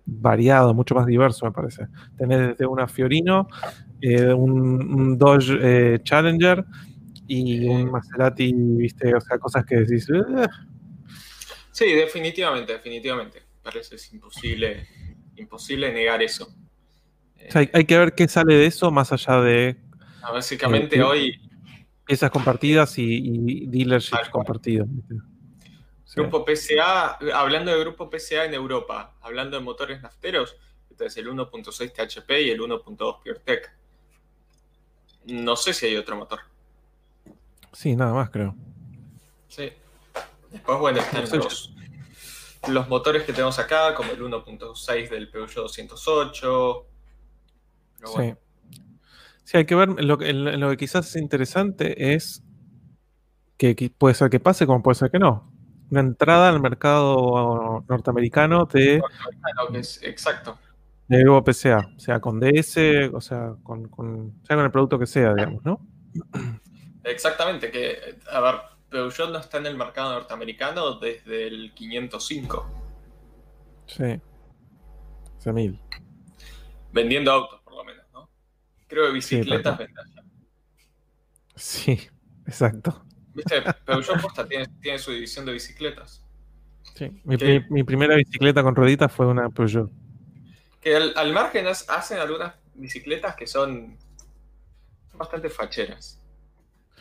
variado, 0.06 0.74
mucho 0.74 0.96
más 0.96 1.06
diverso, 1.06 1.46
me 1.46 1.52
parece. 1.52 1.88
Tenés 2.18 2.50
desde 2.50 2.66
una 2.66 2.88
Fiorino, 2.88 3.48
eh, 4.02 4.32
un, 4.32 5.18
Dodge 5.18 5.58
eh, 5.62 6.00
Challenger 6.04 6.64
y 7.28 7.68
un 7.68 7.92
Maserati, 7.92 8.54
viste, 8.54 9.14
o 9.14 9.20
sea, 9.20 9.38
cosas 9.38 9.66
que 9.66 9.78
decís. 9.78 10.08
Sí, 11.72 11.94
definitivamente, 11.94 12.74
definitivamente 12.74 13.48
parece 13.68 13.96
es 13.96 14.14
imposible, 14.14 14.88
imposible 15.36 15.92
negar 15.92 16.22
eso. 16.24 16.48
hay, 17.54 17.86
que 17.86 17.98
ver 17.98 18.14
qué 18.16 18.30
sale 18.30 18.56
de 18.56 18.66
eso 18.66 18.92
más 18.92 19.12
allá 19.12 19.42
de. 19.42 19.76
Básicamente 20.32 20.98
eh, 20.98 21.04
hoy. 21.04 21.42
Piezas 22.06 22.32
compartidas 22.32 22.98
y, 22.98 23.66
dealerships 23.68 24.30
compartidos. 24.30 24.88
Grupo 26.16 26.46
PCA, 26.46 27.18
hablando 27.34 27.72
de 27.72 27.80
grupo 27.80 28.10
PCA 28.10 28.46
en 28.46 28.54
Europa, 28.54 29.16
hablando 29.22 29.58
de 29.58 29.64
motores 29.64 30.02
nafteros, 30.02 30.56
este 30.90 31.06
es 31.06 31.18
el 31.18 31.28
1.6 31.30 31.92
THP 31.92 32.32
y 32.42 32.50
el 32.50 32.60
1.2 32.60 33.22
PureTech. 33.22 33.72
No 35.26 35.56
sé 35.56 35.74
si 35.74 35.86
hay 35.86 35.98
otro 35.98 36.16
motor. 36.16 36.40
Sí, 37.74 37.96
nada 37.96 38.14
más 38.14 38.30
creo. 38.30 38.56
Sí. 39.48 39.72
Después, 40.50 40.80
bueno, 40.80 41.00
están 41.00 41.28
los, 41.38 41.76
los 42.68 42.88
motores 42.88 43.24
que 43.24 43.34
tenemos 43.34 43.60
acá, 43.60 43.94
como 43.94 44.12
el 44.12 44.22
1.6 44.22 45.10
del 45.10 45.30
Peugeot 45.30 45.64
208. 45.66 46.86
Sí. 48.06 48.34
Hay 49.54 49.66
que 49.66 49.76
ver, 49.76 49.90
lo, 49.90 50.18
lo, 50.18 50.70
que 50.72 50.78
quizás 50.78 51.08
es 51.08 51.22
interesante 51.22 52.14
es 52.14 52.44
que, 53.58 53.92
puede 53.98 54.16
ser 54.16 54.30
que 54.30 54.40
pase 54.40 54.66
como 54.66 54.84
puede 54.84 54.96
ser 54.96 55.10
que 55.10 55.20
no. 55.20 55.52
Una 55.90 56.02
entrada 56.02 56.50
al 56.50 56.60
mercado 56.60 57.86
norteamericano 57.88 58.66
de... 58.66 59.02
exacto. 60.02 60.58
De 61.08 61.24
nuevo 61.24 61.42
PCA, 61.42 61.90
o 61.96 62.00
sea, 62.00 62.20
con 62.20 62.42
DS, 62.42 62.78
o 63.14 63.22
sea, 63.22 63.56
con, 63.64 63.88
con, 63.88 64.34
sea, 64.44 64.58
con 64.58 64.66
el 64.66 64.72
producto 64.72 65.00
que 65.00 65.08
sea, 65.08 65.34
digamos, 65.34 65.64
¿no? 65.64 65.80
Exactamente, 67.06 67.72
que, 67.72 68.18
a 68.30 68.42
ver, 68.42 68.56
Peugeot 68.90 69.32
no 69.32 69.40
está 69.40 69.58
en 69.58 69.68
el 69.68 69.78
mercado 69.78 70.14
norteamericano 70.14 71.00
desde 71.00 71.48
el 71.48 71.74
505. 71.74 72.66
Sí. 73.86 74.22
Hace 75.38 75.54
mil. 75.54 75.80
Vendiendo 76.92 77.32
autos, 77.32 77.62
por 77.62 77.76
lo 77.76 77.84
menos, 77.84 78.06
¿no? 78.14 78.30
Creo 78.88 79.08
que 79.08 79.14
bicicletas 79.14 79.80
sí, 81.56 81.96
Sí, 81.98 82.08
exacto. 82.46 83.04
Viste, 83.34 83.62
Peugeot 83.86 84.22
Posta 84.22 84.48
tiene, 84.48 84.68
tiene, 84.82 85.00
su 85.00 85.12
división 85.12 85.46
de 85.46 85.54
bicicletas. 85.54 86.24
Sí, 86.96 87.12
mi, 87.24 87.84
primera 87.84 88.16
bicicleta 88.16 88.64
con 88.64 88.76
rueditas 88.76 89.12
fue 89.12 89.28
una 89.28 89.50
Peugeot. 89.50 89.92
Que 90.82 90.96
al, 90.96 91.34
margen 91.34 91.68
hacen 91.68 92.20
algunas 92.20 92.56
bicicletas 92.74 93.36
que 93.36 93.46
son, 93.46 93.98
bastante 95.14 95.50
facheras. 95.50 96.20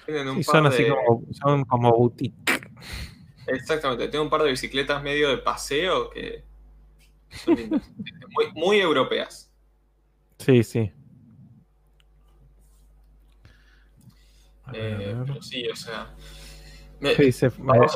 Tienen 0.05 0.29
un 0.29 0.43
son 0.43 0.67
así 0.67 0.87
como, 0.87 1.23
son 1.33 1.65
como 1.65 1.93
boutique. 1.93 2.71
Exactamente, 3.47 4.09
tengo 4.09 4.25
un 4.25 4.31
par 4.31 4.43
de 4.43 4.51
bicicletas 4.51 5.03
medio 5.03 5.29
de 5.29 5.39
paseo 5.39 6.11
que 6.11 6.45
son 7.31 7.55
muy, 8.31 8.53
muy 8.55 8.81
europeas. 8.81 9.51
Sí, 10.39 10.63
sí. 10.63 10.93
Eh, 14.73 15.17
pero 15.27 15.43
sí, 15.43 15.67
o 15.69 15.77
sea. 15.77 16.15
dice, 17.19 17.51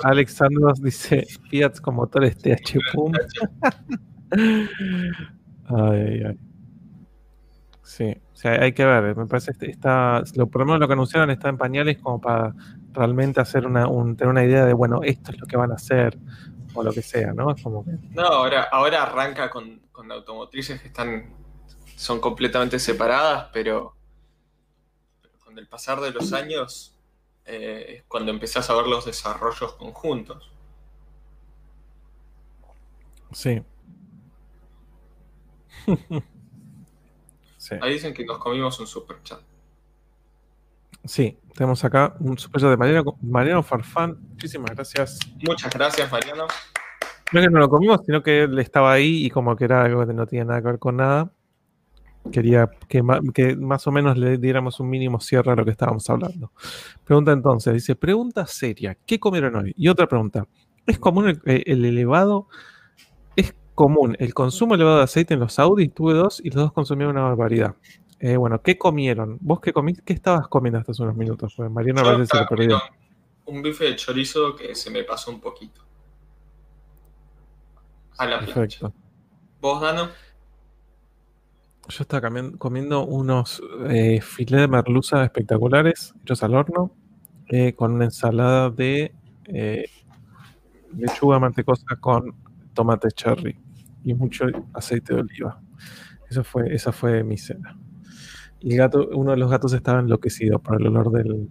Alexandros 0.05 0.81
dice 0.83 1.27
Fiat 1.49 1.79
con 1.81 1.97
motores 1.97 2.39
TH 2.39 2.79
Pum. 2.93 3.13
ay, 5.69 6.23
ay. 6.27 6.39
Sí, 7.83 8.17
o 8.33 8.37
sea, 8.37 8.53
hay 8.53 8.73
que 8.73 8.85
ver, 8.85 9.17
me 9.17 9.27
parece 9.27 9.53
que 9.53 9.67
está, 9.67 10.23
lo, 10.37 10.47
por 10.47 10.61
lo 10.61 10.67
menos 10.67 10.79
lo 10.81 10.87
que 10.87 10.93
anunciaron 10.93 11.29
está 11.31 11.49
en 11.49 11.59
pañales 11.59 11.99
como 11.99 12.21
para 12.21 12.55
realmente 12.93 13.41
hacer 13.41 13.67
una, 13.67 13.87
tener 14.17 14.29
una 14.29 14.45
idea 14.45 14.65
de, 14.65 14.73
bueno, 14.73 15.01
esto 15.03 15.33
es 15.33 15.41
lo 15.41 15.47
que 15.49 15.57
van 15.57 15.73
a 15.73 15.75
hacer, 15.75 16.17
o 16.73 16.85
lo 16.85 16.93
que 16.93 17.03
sea, 17.03 17.33
¿no? 17.33 17.53
como 17.61 17.85
No, 18.11 18.23
ahora, 18.23 18.69
ahora 18.71 19.03
arranca 19.03 19.51
con, 19.51 19.81
con 19.91 20.11
automotrices 20.13 20.81
que 20.81 20.87
están, 20.87 21.35
son 21.97 22.21
completamente 22.21 22.79
separadas, 22.79 23.49
pero 23.53 23.97
el 25.61 25.69
pasar 25.69 26.01
de 26.01 26.11
los 26.11 26.33
años 26.33 26.97
eh, 27.45 27.97
es 27.99 28.05
cuando 28.09 28.31
empezás 28.33 28.71
a 28.71 28.75
ver 28.75 28.87
los 28.87 29.05
desarrollos 29.05 29.75
conjuntos. 29.75 30.51
Sí. 37.57 37.75
Ahí 37.83 37.93
dicen 37.93 38.15
que 38.15 38.25
nos 38.25 38.39
comimos 38.39 38.81
un 38.81 38.87
super 38.87 39.23
chat. 39.23 39.39
Sí, 41.05 41.39
tenemos 41.55 41.85
acá 41.85 42.17
un 42.19 42.39
super 42.39 42.59
chat 42.59 42.71
de 42.71 42.77
Mariano, 42.79 43.19
Mariano 43.21 43.63
Farfán. 43.63 44.19
Muchísimas 44.31 44.71
gracias. 44.71 45.19
Muchas 45.47 45.73
gracias, 45.75 46.11
Mariano. 46.11 46.47
No 47.33 47.41
es 47.41 47.47
que 47.47 47.53
no 47.53 47.61
lo 47.61 47.69
comimos, 47.69 48.01
sino 48.07 48.23
que 48.23 48.45
él 48.45 48.59
estaba 48.59 48.93
ahí 48.93 49.27
y 49.27 49.31
como 49.31 49.55
que 49.57 49.67
era 49.67 49.85
algo 49.85 50.07
que 50.07 50.15
no 50.15 50.27
tenía 50.27 50.47
nada 50.47 50.63
que 50.63 50.69
ver 50.69 50.79
con 50.79 50.97
nada. 50.97 51.31
Quería 52.31 52.71
que, 52.87 53.03
más 53.03 53.87
o 53.87 53.93
menos 53.93 54.17
le 54.19 54.37
diéramos 54.37 54.79
un 54.79 54.91
mínimo 54.91 55.21
cierre 55.21 55.53
a 55.53 55.57
lo 55.57 55.65
que 55.65 55.71
estábamos 55.71 56.09
hablando. 56.11 56.53
Pregunta 57.05 57.33
entonces, 57.33 57.73
dice, 57.75 57.97
pregunta 57.97 58.47
seria, 58.47 58.97
¿qué 59.07 59.19
comieron 59.19 59.57
hoy? 59.57 59.75
Y 59.77 59.89
otra 59.89 60.07
pregunta, 60.07 60.47
¿es 60.87 60.99
común 60.99 61.29
el, 61.29 61.41
eh, 61.47 61.65
elevado, 61.67 62.49
es 63.37 63.55
común 63.75 64.17
el 64.21 64.35
consumo 64.35 64.75
elevado 64.75 64.99
de 64.99 65.05
aceite 65.05 65.35
en 65.35 65.41
los 65.41 65.59
Audi? 65.59 65.89
Tuve 65.89 66.13
dos 66.13 66.41
y 66.45 66.51
los 66.51 66.57
dos 66.57 66.73
consumieron 66.73 67.17
una 67.17 67.25
barbaridad. 67.25 67.75
Eh, 68.21 68.37
bueno, 68.37 68.61
¿qué 68.61 68.77
comieron? 68.77 69.39
¿Vos 69.41 69.61
qué 69.61 69.73
comiste? 69.73 70.03
¿Qué 70.05 70.13
estabas 70.13 70.47
comiendo 70.47 70.79
hasta 70.79 70.93
hace 70.93 71.03
unos 71.03 71.17
minutos? 71.17 71.55
Pues 71.57 71.71
Mariana 71.71 72.03
parece 72.03 72.27
se 72.27 72.37
lo 72.37 72.47
perdió. 72.47 72.83
Un 73.47 73.63
bife 73.63 73.85
de 73.85 73.97
chorizo 73.97 74.55
que 74.55 74.75
se 74.75 74.91
me 74.91 75.05
pasó 75.05 75.31
un 75.31 75.41
poquito. 75.41 75.81
A 78.19 78.27
la 78.27 78.41
Perfecto. 78.41 78.93
¿Vos, 79.63 79.81
Dano? 79.81 80.11
Yo 81.89 82.03
estaba 82.03 82.31
comiendo 82.59 83.05
unos 83.05 83.61
eh, 83.89 84.21
filetes 84.21 84.61
de 84.61 84.69
merluza 84.69 85.25
espectaculares, 85.25 86.15
hechos 86.23 86.43
al 86.43 86.55
horno, 86.55 86.95
eh, 87.49 87.75
con 87.75 87.93
una 87.95 88.05
ensalada 88.05 88.71
de 88.71 89.13
eh, 89.47 89.87
lechuga 90.97 91.39
mantecosa 91.41 91.97
con 91.99 92.35
tomate 92.75 93.09
cherry 93.11 93.59
y 94.05 94.15
mucho 94.15 94.47
aceite 94.73 95.15
de 95.15 95.21
oliva. 95.21 95.61
Eso 96.29 96.45
fue, 96.45 96.73
esa 96.73 96.93
fue 96.93 97.25
mi 97.25 97.37
cena. 97.37 97.77
El 98.61 98.77
gato, 98.77 99.09
uno 99.13 99.33
de 99.33 99.39
los 99.39 99.51
gatos 99.51 99.73
estaba 99.73 100.01
enloquecido 100.01 100.61
por 100.61 100.81
el 100.81 100.87
olor 100.87 101.11
del. 101.11 101.49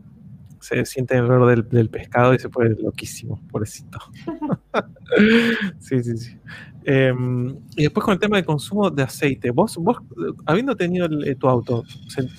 Se 0.61 0.85
siente 0.85 1.15
el 1.15 1.25
olor 1.25 1.49
del, 1.49 1.69
del 1.69 1.89
pescado 1.89 2.33
y 2.33 2.39
se 2.39 2.49
pone 2.49 2.71
loquísimo, 2.71 3.41
pobrecito. 3.49 3.99
sí, 5.79 6.03
sí, 6.03 6.17
sí. 6.17 6.37
Em, 6.85 7.57
y 7.75 7.83
después 7.83 8.03
con 8.03 8.13
el 8.13 8.19
tema 8.19 8.37
de 8.37 8.45
consumo 8.45 8.89
de 8.89 9.03
aceite, 9.03 9.51
vos, 9.51 9.77
vos 9.77 9.97
habiendo 10.45 10.75
tenido 10.75 11.07
eh, 11.23 11.35
tu 11.35 11.47
auto, 11.47 11.83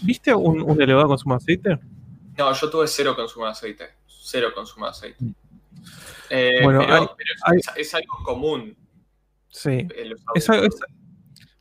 ¿viste 0.02 0.34
un, 0.34 0.80
elevado 0.80 1.08
consumo 1.08 1.34
de 1.34 1.36
aceite? 1.36 1.78
No, 2.36 2.52
yo 2.52 2.70
tuve 2.70 2.88
cero 2.88 3.14
consumo 3.14 3.44
de 3.44 3.52
aceite, 3.52 3.84
cero 4.06 4.48
consumo 4.54 4.86
de 4.86 4.90
aceite. 4.90 5.24
Mm. 5.24 5.34
Eh, 6.30 6.60
bueno, 6.62 6.82
es, 7.76 7.94
algo 7.94 8.18
común. 8.24 8.76
Sí, 9.48 9.86
es, 9.94 10.16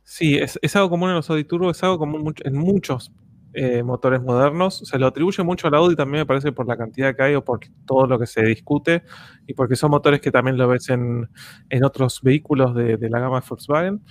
sí 0.04 0.38
es, 0.38 0.76
algo 0.76 0.90
común 0.90 1.10
en 1.10 1.16
los 1.16 1.28
Audi 1.28 1.44
Turbo, 1.44 1.70
es 1.70 1.82
algo 1.82 1.98
común 1.98 2.34
en 2.44 2.56
muchos 2.56 3.12
eh, 3.52 3.82
motores 3.82 4.22
modernos. 4.22 4.78
Se 4.84 4.98
lo 4.98 5.08
atribuye 5.08 5.42
mucho 5.42 5.66
al 5.66 5.74
Audi 5.74 5.96
también, 5.96 6.22
me 6.22 6.26
parece, 6.26 6.52
por 6.52 6.68
la 6.68 6.76
cantidad 6.76 7.16
que 7.16 7.22
hay 7.22 7.34
o 7.34 7.44
por 7.44 7.60
todo 7.84 8.06
lo 8.06 8.18
que 8.18 8.26
se 8.26 8.42
discute 8.42 9.02
y 9.46 9.54
porque 9.54 9.74
son 9.74 9.90
motores 9.90 10.20
que 10.20 10.30
también 10.30 10.56
lo 10.56 10.68
ves 10.68 10.88
en, 10.90 11.28
otros 11.82 12.20
vehículos 12.22 12.74
de, 12.74 12.96
la 13.08 13.18
gama 13.18 13.40
de 13.40 13.46
Volkswagen. 13.48 14.02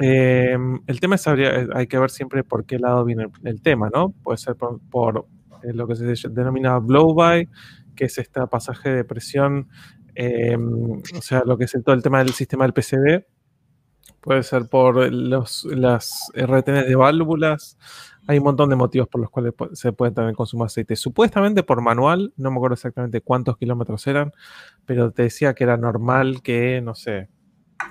Eh, 0.00 0.58
el 0.86 1.00
tema 1.00 1.14
es, 1.14 1.26
hay 1.28 1.86
que 1.86 1.98
ver 1.98 2.10
siempre 2.10 2.42
por 2.42 2.66
qué 2.66 2.78
lado 2.78 3.04
viene 3.04 3.26
el, 3.44 3.62
tema, 3.62 3.88
¿no? 3.92 4.14
Puede 4.22 4.38
ser 4.38 4.56
por, 4.56 5.26
eh, 5.62 5.72
lo 5.72 5.86
que 5.86 5.94
se 5.94 6.28
denomina 6.30 6.78
blow-by, 6.78 7.48
que 7.94 8.06
es 8.06 8.18
este 8.18 8.44
pasaje 8.48 8.90
de 8.90 9.04
presión, 9.04 9.68
o 10.18 11.22
sea, 11.22 11.42
lo 11.46 11.56
que 11.56 11.64
es 11.64 11.76
todo 11.84 11.94
el 11.94 12.02
tema 12.02 12.18
del 12.18 12.32
sistema 12.32 12.64
del 12.64 12.72
PCB. 12.72 13.24
Puede 14.22 14.42
ser 14.42 14.68
por 14.68 15.12
los, 15.12 15.64
las 15.64 16.30
RTNs 16.34 16.86
de 16.86 16.94
válvulas, 16.94 17.76
hay 18.26 18.38
un 18.38 18.44
montón 18.44 18.70
de 18.70 18.76
motivos 18.76 19.08
por 19.08 19.20
los 19.20 19.30
cuales 19.30 19.52
se 19.72 19.92
puede 19.92 20.12
consumo 20.34 20.64
de 20.64 20.66
aceite. 20.66 20.96
Supuestamente 20.96 21.62
por 21.64 21.80
manual, 21.80 22.32
no 22.36 22.50
me 22.50 22.56
acuerdo 22.56 22.74
exactamente 22.74 23.20
cuántos 23.20 23.58
kilómetros 23.58 24.06
eran, 24.06 24.32
pero 24.86 25.10
te 25.10 25.24
decía 25.24 25.54
que 25.54 25.64
era 25.64 25.76
normal 25.76 26.40
que, 26.42 26.80
no 26.80 26.94
sé, 26.94 27.28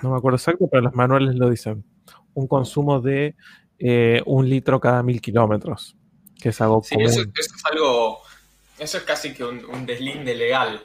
no 0.02 0.10
me 0.10 0.16
acuerdo 0.16 0.36
exacto, 0.36 0.68
pero 0.70 0.82
los 0.82 0.94
manuales 0.94 1.34
lo 1.34 1.50
dicen. 1.50 1.84
Un 2.34 2.46
consumo 2.46 3.00
de 3.00 3.36
eh, 3.78 4.22
un 4.24 4.48
litro 4.48 4.80
cada 4.80 5.02
mil 5.02 5.20
kilómetros, 5.20 5.96
que 6.40 6.48
es 6.48 6.60
algo 6.60 6.82
sí, 6.82 6.94
Eso, 6.98 7.20
es 7.20 7.52
algo, 7.70 8.20
eso 8.78 8.96
es 8.96 9.04
casi 9.04 9.34
que 9.34 9.44
un, 9.44 9.84
deslinde 9.84 10.34
legal. 10.34 10.82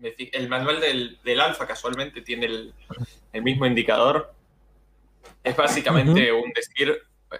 El 0.00 0.48
manual 0.48 0.80
del, 0.80 1.18
del 1.24 1.40
Alfa 1.40 1.66
casualmente 1.66 2.20
tiene 2.20 2.46
el, 2.46 2.74
mismo 3.42 3.64
indicador. 3.64 4.33
Es 5.42 5.56
básicamente 5.56 6.32
un 6.32 6.52
decir 6.52 6.96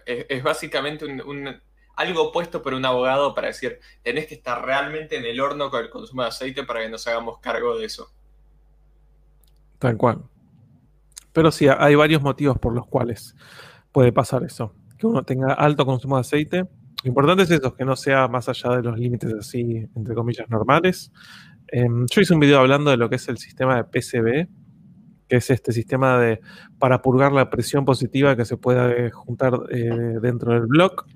es, 0.07 0.42
básicamente 0.42 1.05
un, 1.05 1.61
algo 1.97 2.33
puesto 2.33 2.62
por 2.62 2.75
un 2.75 2.85
abogado 2.85 3.35
para 3.35 3.49
decir, 3.49 3.79
tenés 4.03 4.27
que 4.27 4.35
estar 4.35 4.64
realmente 4.64 5.16
en 5.16 5.25
el 5.25 5.40
horno 5.40 5.70
con 5.70 5.83
el 5.83 5.90
consumo 5.90 6.23
de 6.23 6.29
aceite 6.29 6.64
para 6.64 6.81
que 6.81 6.88
nos 6.88 7.07
hagamos 7.07 7.38
cargo 7.38 7.79
de 7.79 7.87
eso. 7.87 8.11
Tal 9.79 9.97
cual. 9.97 10.23
Pero 11.33 11.51
sí, 11.51 11.66
hay 11.68 11.94
varios 11.94 12.23
motivos 12.23 12.59
por 12.59 12.75
los 12.75 12.87
cuales 12.87 13.35
puede 13.92 14.12
pasar 14.12 14.42
eso. 14.44 14.75
Que 14.99 15.07
uno 15.07 15.25
tenga 15.25 15.53
alto 15.53 15.85
consumo 15.85 16.16
de 16.16 16.20
aceite. 16.20 16.59
Lo 16.59 17.09
importante 17.09 17.42
es 17.42 17.51
eso, 17.51 17.75
que 17.75 17.85
no 17.85 17.97
sea 17.97 18.29
más 18.29 18.49
allá 18.49 18.77
de 18.77 18.83
los 18.83 18.99
límites 18.99 19.33
así, 19.35 19.87
entre 19.94 20.14
comillas, 20.14 20.49
normales. 20.49 21.12
Em, 21.68 22.07
yo 22.07 22.20
hice 22.20 22.35
un 22.35 22.40
video 22.40 22.61
hablando 22.61 22.90
de 22.90 22.97
lo 22.97 23.11
que 23.11 23.16
es 23.16 23.29
el 23.29 23.38
sistema 23.38 23.77
de 23.77 23.85
PCB, 23.85 24.49
que 25.28 25.37
es 25.37 25.50
este 25.50 25.72
sistema 25.72 26.18
de 26.18 26.40
para 26.78 27.02
purgar 27.02 27.32
la 27.32 27.50
presión 27.50 27.84
positiva 27.84 28.37
que 28.37 28.44
se 28.44 28.56
pueda 28.56 29.10
juntar 29.10 29.58
eh, 29.70 30.18
dentro 30.20 30.52
del 30.52 30.66
block, 30.66 31.06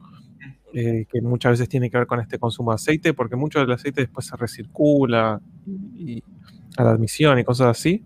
eh, 0.75 1.07
que 1.11 1.21
muchas 1.21 1.53
veces 1.53 1.69
tiene 1.69 1.91
que 1.91 1.99
ver 1.99 2.07
con 2.07 2.21
este 2.21 2.39
consumo 2.39 2.73
de 2.73 2.77
aceite, 2.77 3.15
porque 3.15 3.37
mucho 3.37 3.61
del 3.61 3.73
aceite 3.73 4.03
después 4.03 4.27
se 4.27 4.37
recircula 4.37 5.41
a 6.77 6.85
la 6.85 6.91
admisión 6.91 7.39
y 7.39 7.45
cosas 7.45 7.69
así. 7.69 8.05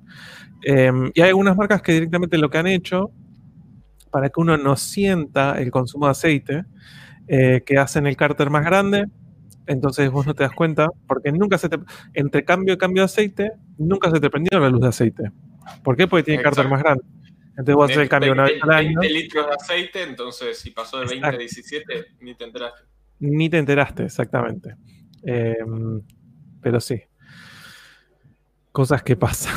Em, 0.62 1.10
y 1.14 1.20
hay 1.20 1.30
algunas 1.30 1.56
marcas 1.56 1.82
que 1.82 1.92
directamente 1.92 2.38
lo 2.38 2.50
que 2.50 2.58
han 2.58 2.68
hecho 2.68 3.10
para 4.10 4.28
que 4.28 4.40
uno 4.40 4.56
no 4.56 4.76
sienta 4.76 5.60
el 5.60 5.70
consumo 5.70 6.06
de 6.06 6.12
aceite, 6.12 6.64
eh, 7.28 7.62
que 7.64 7.78
hacen 7.78 8.06
el 8.06 8.16
cárter 8.16 8.50
más 8.50 8.64
grande 8.64 9.06
entonces 9.66 10.10
vos 10.10 10.26
no 10.26 10.34
te 10.34 10.42
das 10.42 10.52
cuenta, 10.52 10.88
porque 11.06 11.32
nunca 11.32 11.58
se 11.58 11.68
te. 11.68 11.78
Entre 12.14 12.44
cambio 12.44 12.74
y 12.74 12.78
cambio 12.78 13.02
de 13.02 13.06
aceite, 13.06 13.52
nunca 13.78 14.10
se 14.10 14.20
te 14.20 14.30
prendió 14.30 14.58
la 14.58 14.68
luz 14.68 14.80
de 14.80 14.88
aceite. 14.88 15.30
¿Por 15.82 15.96
qué? 15.96 16.06
Porque 16.06 16.24
tiene 16.24 16.42
cárter 16.42 16.68
más 16.68 16.82
grande. 16.82 17.04
Entonces 17.50 17.74
vos 17.74 17.84
haces 17.84 18.02
el 18.02 18.08
cambio 18.08 18.32
una 18.32 18.44
vez 18.44 18.62
al 18.62 18.70
año. 18.70 19.00
20 19.00 19.14
litros 19.14 19.46
de 19.46 19.52
aceite, 19.52 20.02
entonces 20.02 20.58
si 20.58 20.70
pasó 20.70 21.00
de 21.00 21.06
20 21.06 21.26
a 21.26 21.30
17, 21.32 22.06
ni 22.20 22.34
te 22.34 22.44
enteraste. 22.44 22.80
Ni 23.18 23.50
te 23.50 23.58
enteraste, 23.58 24.04
exactamente. 24.04 24.76
Em, 25.22 26.02
pero 26.60 26.80
sí. 26.80 27.02
Cosas 28.72 29.02
que 29.02 29.16
pasan. 29.16 29.54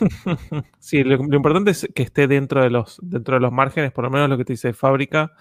sí, 0.78 1.02
lo, 1.04 1.14
importante 1.14 1.70
es 1.70 1.88
que 1.94 2.02
esté 2.02 2.26
dentro 2.26 2.62
de 2.62 2.68
los, 2.68 2.98
dentro 3.02 3.34
de 3.34 3.40
los 3.40 3.52
márgenes, 3.52 3.92
por 3.92 4.04
lo 4.04 4.10
menos 4.10 4.28
lo 4.28 4.36
que 4.36 4.44
te 4.44 4.52
dice 4.52 4.74
fábrica, 4.74 5.32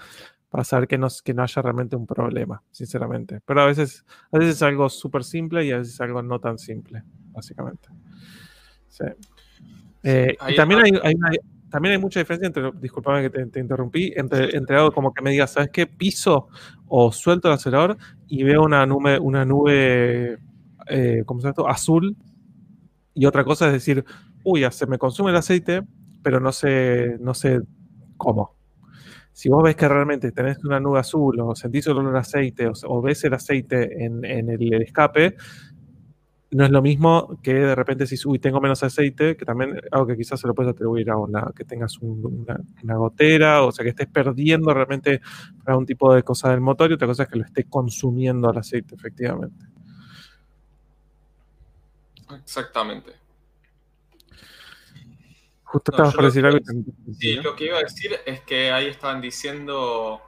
para 0.50 0.64
saber 0.64 0.88
que 0.88 0.98
no, 0.98 1.08
que 1.24 1.34
no 1.34 1.44
haya 1.44 1.62
realmente 1.62 1.96
un 1.96 2.08
problema, 2.08 2.64
sinceramente. 2.72 3.42
Pero 3.46 3.62
a 3.62 3.66
veces, 3.66 4.06
a 4.32 4.38
veces 4.38 4.56
es 4.56 4.62
algo 4.62 4.90
súper 4.90 5.24
simple 5.24 5.66
y 5.66 5.72
a 5.72 5.78
veces 5.78 5.96
es 5.96 6.02
algo 6.02 6.22
no 6.22 6.40
tan 6.40 6.58
simple, 6.58 7.04
básicamente. 7.32 7.90
Sí. 8.88 9.06
Eh, 10.04 10.36
y 10.50 10.56
también 10.56 10.82
hay, 10.82 10.92
también 11.70 11.94
hay 11.94 11.98
mucha 12.00 12.20
diferencia 12.20 12.48
entre, 12.48 12.72
disculpame 12.80 13.30
que 13.30 13.46
te, 13.46 13.60
interrumpí, 13.60 14.14
entre, 14.16 14.56
entre, 14.56 14.76
algo 14.76 14.92
como 14.92 15.14
que 15.14 15.22
me 15.24 15.32
digas, 15.32 15.54
¿sabes 15.54 15.70
qué? 15.72 15.88
Piso 15.88 16.48
o 16.88 17.12
suelto 17.12 17.48
el 17.48 17.54
acelerador 17.54 17.98
y 18.28 18.44
veo 18.44 18.64
una 18.64 18.86
nube, 18.86 19.20
una 19.20 19.46
nube 19.46 20.38
eh, 20.88 21.24
¿cómo 21.26 21.40
se 21.40 21.46
llama 21.46 21.52
esto? 21.52 21.68
Azul. 21.68 22.16
Y 23.14 23.26
otra 23.26 23.44
cosa 23.44 23.68
es 23.68 23.74
decir, 23.74 24.04
uy, 24.44 24.66
se 24.72 24.86
me 24.88 24.98
consume 24.98 25.32
el 25.32 25.38
aceite, 25.38 25.84
pero 26.24 26.40
no 26.40 26.52
sé, 26.52 27.18
no 27.20 27.34
sé 27.34 27.62
cómo. 28.18 28.56
Si 29.34 29.50
vos 29.50 29.64
ves 29.64 29.76
que 29.76 29.88
realmente 29.88 30.32
tenés 30.32 30.64
una 30.66 30.80
nube 30.80 31.00
azul 31.00 31.40
o 31.40 31.56
sentís 31.56 31.88
el 31.88 31.98
olor 31.98 32.18
a 32.18 32.20
aceite 32.20 32.70
o, 32.86 33.02
ves 33.02 33.24
el 33.24 33.34
aceite 33.34 34.04
en, 34.04 34.24
el, 34.26 34.82
escape, 34.82 35.36
no 36.52 36.66
es 36.66 36.72
lo 36.72 36.82
mismo 36.82 37.40
que 37.42 37.54
de 37.54 37.76
repente 37.76 38.06
si 38.06 38.18
uy, 38.28 38.38
tengo 38.38 38.60
menos 38.60 38.84
aceite, 38.84 39.38
que 39.38 39.46
también 39.46 39.80
algo 39.90 40.06
que 40.06 40.18
quizás 40.18 40.40
se 40.40 40.48
lo 40.48 40.54
puedes 40.54 40.74
atribuir 40.74 41.10
a 41.10 41.16
una, 41.16 41.50
que 41.56 41.64
tengas 41.64 41.98
una, 42.00 42.96
gotera, 42.96 43.64
o 43.64 43.72
sea, 43.72 43.84
que 43.84 43.90
estés 43.90 44.08
perdiendo 44.08 44.74
realmente 44.74 45.22
algún 45.66 45.86
tipo 45.86 46.14
de 46.14 46.24
cosa 46.24 46.50
del 46.52 46.60
motor 46.60 46.92
y 46.92 46.96
otra 46.96 47.08
cosa 47.08 47.24
es 47.24 47.30
que 47.30 47.38
lo 47.38 47.46
esté 47.46 47.64
consumiendo 47.64 48.52
el 48.52 48.58
aceite, 48.58 48.96
efectivamente. 48.96 49.66
Exactamente. 52.36 53.14
Justo 55.64 55.92
estabas 55.92 56.14
para 56.14 56.28
decir 56.28 56.46
algo. 56.46 56.60
sí, 57.18 57.36
lo 57.36 57.56
que 57.56 57.66
iba 57.66 57.78
a 57.78 57.84
decir 57.84 58.12
es 58.26 58.42
que 58.42 58.72
ahí 58.72 58.88
estaban 58.88 59.22
diciendo 59.22 60.22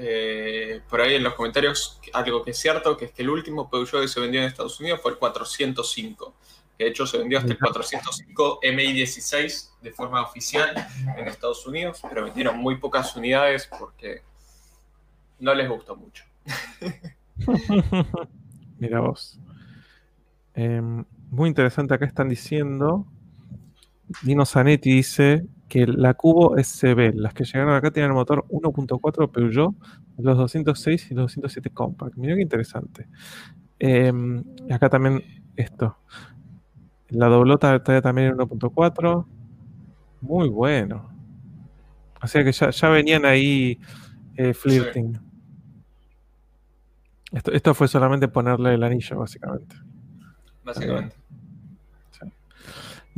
eh, 0.00 0.80
por 0.88 1.00
ahí 1.00 1.16
en 1.16 1.24
los 1.24 1.34
comentarios 1.34 2.00
algo 2.12 2.44
que 2.44 2.52
es 2.52 2.58
cierto, 2.58 2.96
que 2.96 3.06
es 3.06 3.12
que 3.12 3.22
el 3.22 3.30
último 3.30 3.68
Peugeot 3.68 4.02
que 4.02 4.08
se 4.08 4.20
vendió 4.20 4.40
en 4.40 4.46
Estados 4.46 4.78
Unidos 4.80 5.00
fue 5.02 5.12
el 5.12 5.18
405. 5.18 6.34
Que 6.76 6.84
de 6.84 6.90
hecho 6.90 7.06
se 7.06 7.18
vendió 7.18 7.38
hasta 7.38 7.52
el 7.52 7.58
405 7.58 8.60
MI16 8.62 9.70
de 9.82 9.90
forma 9.90 10.22
oficial 10.22 10.72
en 11.16 11.26
Estados 11.26 11.66
Unidos, 11.66 12.00
pero 12.08 12.24
vendieron 12.24 12.56
muy 12.58 12.76
pocas 12.76 13.16
unidades 13.16 13.68
porque 13.78 14.22
no 15.40 15.52
les 15.54 15.68
gustó 15.68 15.96
mucho. 15.96 16.24
Mira 18.78 19.00
vos. 19.00 19.40
Em, 20.54 21.04
muy 21.30 21.48
interesante, 21.48 21.94
acá 21.94 22.06
están 22.06 22.28
diciendo. 22.28 23.06
Dino 24.22 24.46
Zanetti 24.46 24.90
dice 24.90 25.44
que 25.68 25.86
la 25.86 26.14
Cubo 26.14 26.56
SB, 26.56 27.14
las 27.14 27.34
que 27.34 27.44
llegaron 27.44 27.74
acá 27.74 27.90
tienen 27.90 28.10
el 28.10 28.14
motor 28.14 28.44
1.4 28.48 29.30
Peugeot, 29.30 29.74
los 30.18 30.36
206 30.36 31.10
y 31.10 31.14
los 31.14 31.26
207 31.26 31.70
Compact. 31.70 32.16
Mira 32.16 32.34
qué 32.34 32.42
interesante. 32.42 33.08
Em, 33.78 34.42
acá 34.70 34.88
también 34.88 35.22
esto. 35.56 35.96
La 37.10 37.26
doblota 37.26 37.82
también 37.82 38.28
en 38.28 38.36
1.4. 38.36 39.26
Muy 40.20 40.48
bueno. 40.48 41.10
O 42.22 42.26
sea 42.26 42.42
que 42.42 42.52
ya, 42.52 42.88
venían 42.88 43.24
ahí 43.24 43.78
eh, 44.36 44.54
flirting. 44.54 45.18
Esto, 47.32 47.52
esto 47.52 47.74
fue 47.74 47.88
solamente 47.88 48.26
ponerle 48.26 48.74
el 48.74 48.82
anillo, 48.82 49.18
básicamente 49.18 49.76
básicamente. 50.68 51.16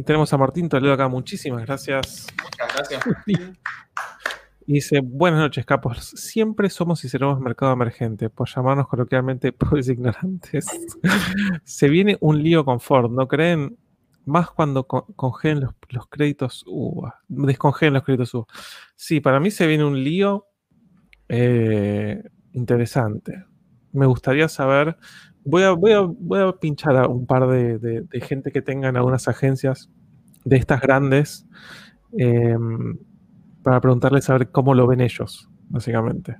Y 0.00 0.02
tenemos 0.02 0.32
a 0.32 0.38
Martín 0.38 0.66
Toledo 0.66 0.94
acá, 0.94 1.08
muchísimas 1.08 1.66
gracias. 1.66 2.26
Muchas 2.42 2.74
gracias, 2.74 3.06
Martín. 3.06 3.58
dice, 4.66 5.00
buenas 5.00 5.40
noches, 5.40 5.66
capos. 5.66 6.12
Siempre 6.16 6.70
somos 6.70 7.04
y 7.04 7.10
seremos 7.10 7.38
mercado 7.38 7.74
emergente, 7.74 8.30
por 8.30 8.48
llamarnos 8.48 8.88
coloquialmente 8.88 9.52
pobres 9.52 9.90
ignorantes. 9.90 10.66
Se 11.64 11.90
viene 11.90 12.16
un 12.22 12.42
lío 12.42 12.64
con 12.64 12.80
Ford, 12.80 13.10
¿no 13.10 13.28
creen? 13.28 13.76
Más 14.24 14.50
cuando 14.50 14.84
congelen 14.84 15.68
los, 15.90 16.06
créditos 16.08 16.64
UVA. 16.66 17.20
Descongelen 17.28 17.92
los 17.92 18.02
créditos 18.02 18.32
UVA. 18.32 18.46
Sí, 18.96 19.20
para 19.20 19.38
mí 19.38 19.50
se 19.50 19.66
viene 19.66 19.84
un 19.84 20.02
lío 20.02 20.46
eh, 21.28 22.22
interesante. 22.52 23.44
Me 23.92 24.06
gustaría 24.06 24.48
saber 24.48 24.96
Voy 25.50 25.64
a, 25.64 25.72
voy 25.72 26.40
a, 26.40 26.52
pinchar 26.52 26.96
a 26.96 27.08
un 27.08 27.26
par 27.26 27.48
de, 27.48 28.06
gente 28.22 28.52
que 28.52 28.62
tengan 28.62 28.96
algunas 28.96 29.26
agencias 29.26 29.90
de 30.44 30.56
estas 30.56 30.80
grandes 30.80 31.46
em, 32.12 32.96
para 33.62 33.80
preguntarles 33.80 34.30
a 34.30 34.38
ver 34.38 34.50
cómo 34.50 34.74
lo 34.74 34.86
ven 34.86 35.00
ellos, 35.00 35.50
básicamente. 35.68 36.36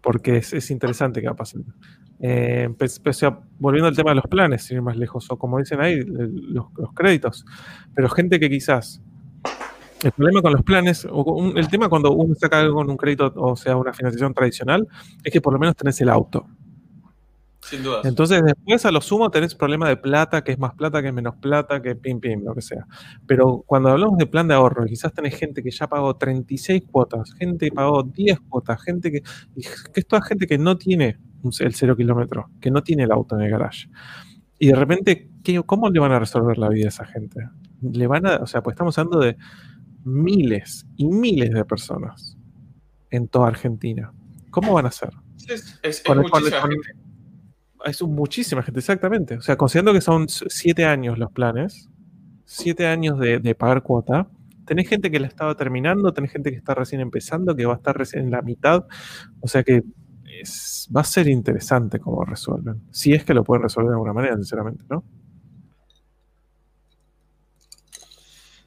Porque 0.00 0.38
es, 0.38 0.70
interesante 0.70 1.20
que 1.20 1.26
va 1.26 1.34
a 1.34 1.36
pasar. 1.36 1.60
Volviendo 3.58 3.88
al 3.88 3.96
tema 3.96 4.12
de 4.12 4.16
los 4.16 4.26
planes, 4.26 4.62
sin 4.62 4.78
ir 4.78 4.82
más 4.82 4.96
lejos, 4.96 5.30
o 5.30 5.38
como 5.38 5.58
dicen 5.58 5.80
ahí, 5.80 6.02
los, 6.02 6.66
créditos. 6.94 7.44
Pero 7.94 8.08
gente 8.08 8.40
que 8.40 8.48
quizás 8.48 9.02
el 10.02 10.12
problema 10.12 10.40
con 10.40 10.52
los 10.52 10.62
planes, 10.62 11.06
o 11.10 11.52
el 11.54 11.68
tema 11.68 11.90
cuando 11.90 12.12
uno 12.12 12.34
saca 12.34 12.60
algo 12.60 12.76
con 12.76 12.90
un 12.90 12.96
crédito, 12.96 13.32
o 13.36 13.54
sea, 13.54 13.76
una 13.76 13.92
financiación 13.92 14.32
tradicional, 14.32 14.88
es 15.22 15.30
que 15.30 15.42
por 15.42 15.52
lo 15.52 15.58
menos 15.58 15.76
tenés 15.76 16.00
el 16.00 16.08
auto. 16.08 16.46
Sin 17.62 17.82
duda. 17.82 18.00
Entonces, 18.04 18.42
después 18.42 18.84
a 18.86 18.90
lo 18.90 19.00
sumo 19.00 19.30
tenés 19.30 19.54
problema 19.54 19.88
de 19.88 19.96
plata, 19.96 20.42
que 20.42 20.52
es 20.52 20.58
más 20.58 20.74
plata, 20.74 21.02
que 21.02 21.08
es 21.08 21.14
menos 21.14 21.36
plata, 21.36 21.82
que 21.82 21.94
pim, 21.94 22.18
pim, 22.20 22.42
lo 22.42 22.54
que 22.54 22.62
sea. 22.62 22.86
Pero 23.26 23.62
cuando 23.66 23.90
hablamos 23.90 24.18
de 24.18 24.26
plan 24.26 24.48
de 24.48 24.54
ahorro, 24.54 24.86
quizás 24.86 25.12
tenés 25.12 25.36
gente 25.36 25.62
que 25.62 25.70
ya 25.70 25.86
pagó 25.86 26.16
36 26.16 26.84
cuotas, 26.90 27.34
gente 27.34 27.68
que 27.68 27.72
pagó 27.72 28.02
10 28.02 28.40
cuotas, 28.48 28.82
gente 28.82 29.12
que, 29.12 29.20
que 29.20 30.00
es 30.00 30.06
toda 30.06 30.22
gente 30.22 30.46
que 30.46 30.58
no 30.58 30.78
tiene 30.78 31.18
el 31.60 31.74
cero 31.74 31.96
kilómetro, 31.96 32.50
que 32.60 32.70
no 32.70 32.82
tiene 32.82 33.04
el 33.04 33.12
auto 33.12 33.36
en 33.36 33.42
el 33.42 33.50
garage. 33.50 33.88
Y 34.58 34.68
de 34.68 34.74
repente, 34.74 35.30
¿qué, 35.42 35.62
¿cómo 35.62 35.88
le 35.90 36.00
van 36.00 36.12
a 36.12 36.18
resolver 36.18 36.58
la 36.58 36.68
vida 36.68 36.86
a 36.86 36.88
esa 36.88 37.06
gente? 37.06 37.48
Le 37.80 38.06
van 38.06 38.26
a, 38.26 38.36
o 38.36 38.46
sea, 38.46 38.62
pues 38.62 38.74
estamos 38.74 38.96
hablando 38.98 39.20
de 39.20 39.36
miles 40.04 40.86
y 40.96 41.06
miles 41.06 41.50
de 41.50 41.64
personas 41.64 42.36
en 43.10 43.28
toda 43.28 43.48
Argentina. 43.48 44.12
¿Cómo 44.50 44.74
van 44.74 44.86
a 44.86 44.88
hacer? 44.88 45.10
Es, 45.48 45.78
es, 45.82 46.02
muchísima 46.06 46.60
gente 46.60 46.99
es 47.84 48.02
muchísima 48.02 48.62
gente, 48.62 48.80
exactamente. 48.80 49.36
O 49.36 49.40
sea, 49.40 49.56
considerando 49.56 49.92
que 49.92 50.00
son 50.00 50.28
siete 50.28 50.84
años 50.84 51.18
los 51.18 51.32
planes, 51.32 51.88
siete 52.44 52.86
años 52.86 53.18
de, 53.18 53.54
pagar 53.54 53.82
cuota, 53.82 54.28
tenés 54.66 54.88
gente 54.88 55.10
que 55.10 55.20
la 55.20 55.26
estaba 55.26 55.54
terminando, 55.56 56.12
tenés 56.12 56.32
gente 56.32 56.50
que 56.50 56.56
está 56.56 56.74
recién 56.74 57.00
empezando, 57.00 57.54
que 57.56 57.66
va 57.66 57.74
a 57.74 57.76
estar 57.76 57.96
recién 57.96 58.24
en 58.24 58.30
la 58.30 58.42
mitad. 58.42 58.86
O 59.40 59.48
sea 59.48 59.62
que 59.62 59.82
va 60.94 61.00
a 61.00 61.04
ser 61.04 61.28
interesante 61.28 61.98
cómo 61.98 62.24
resuelven. 62.24 62.82
Si 62.90 63.12
es 63.12 63.24
que 63.24 63.34
lo 63.34 63.44
pueden 63.44 63.62
resolver 63.62 63.90
de 63.90 63.94
alguna 63.94 64.12
manera, 64.12 64.36
sinceramente, 64.36 64.84
¿no? 64.88 65.04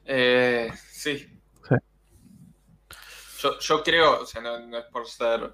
Eh, 0.05 0.69
sí. 0.91 1.29
Yo, 3.59 3.83
creo, 3.83 4.21
o 4.21 4.25
sea, 4.25 4.41
no, 4.41 4.77
es 4.77 4.85
por 4.85 5.05
ser 5.05 5.51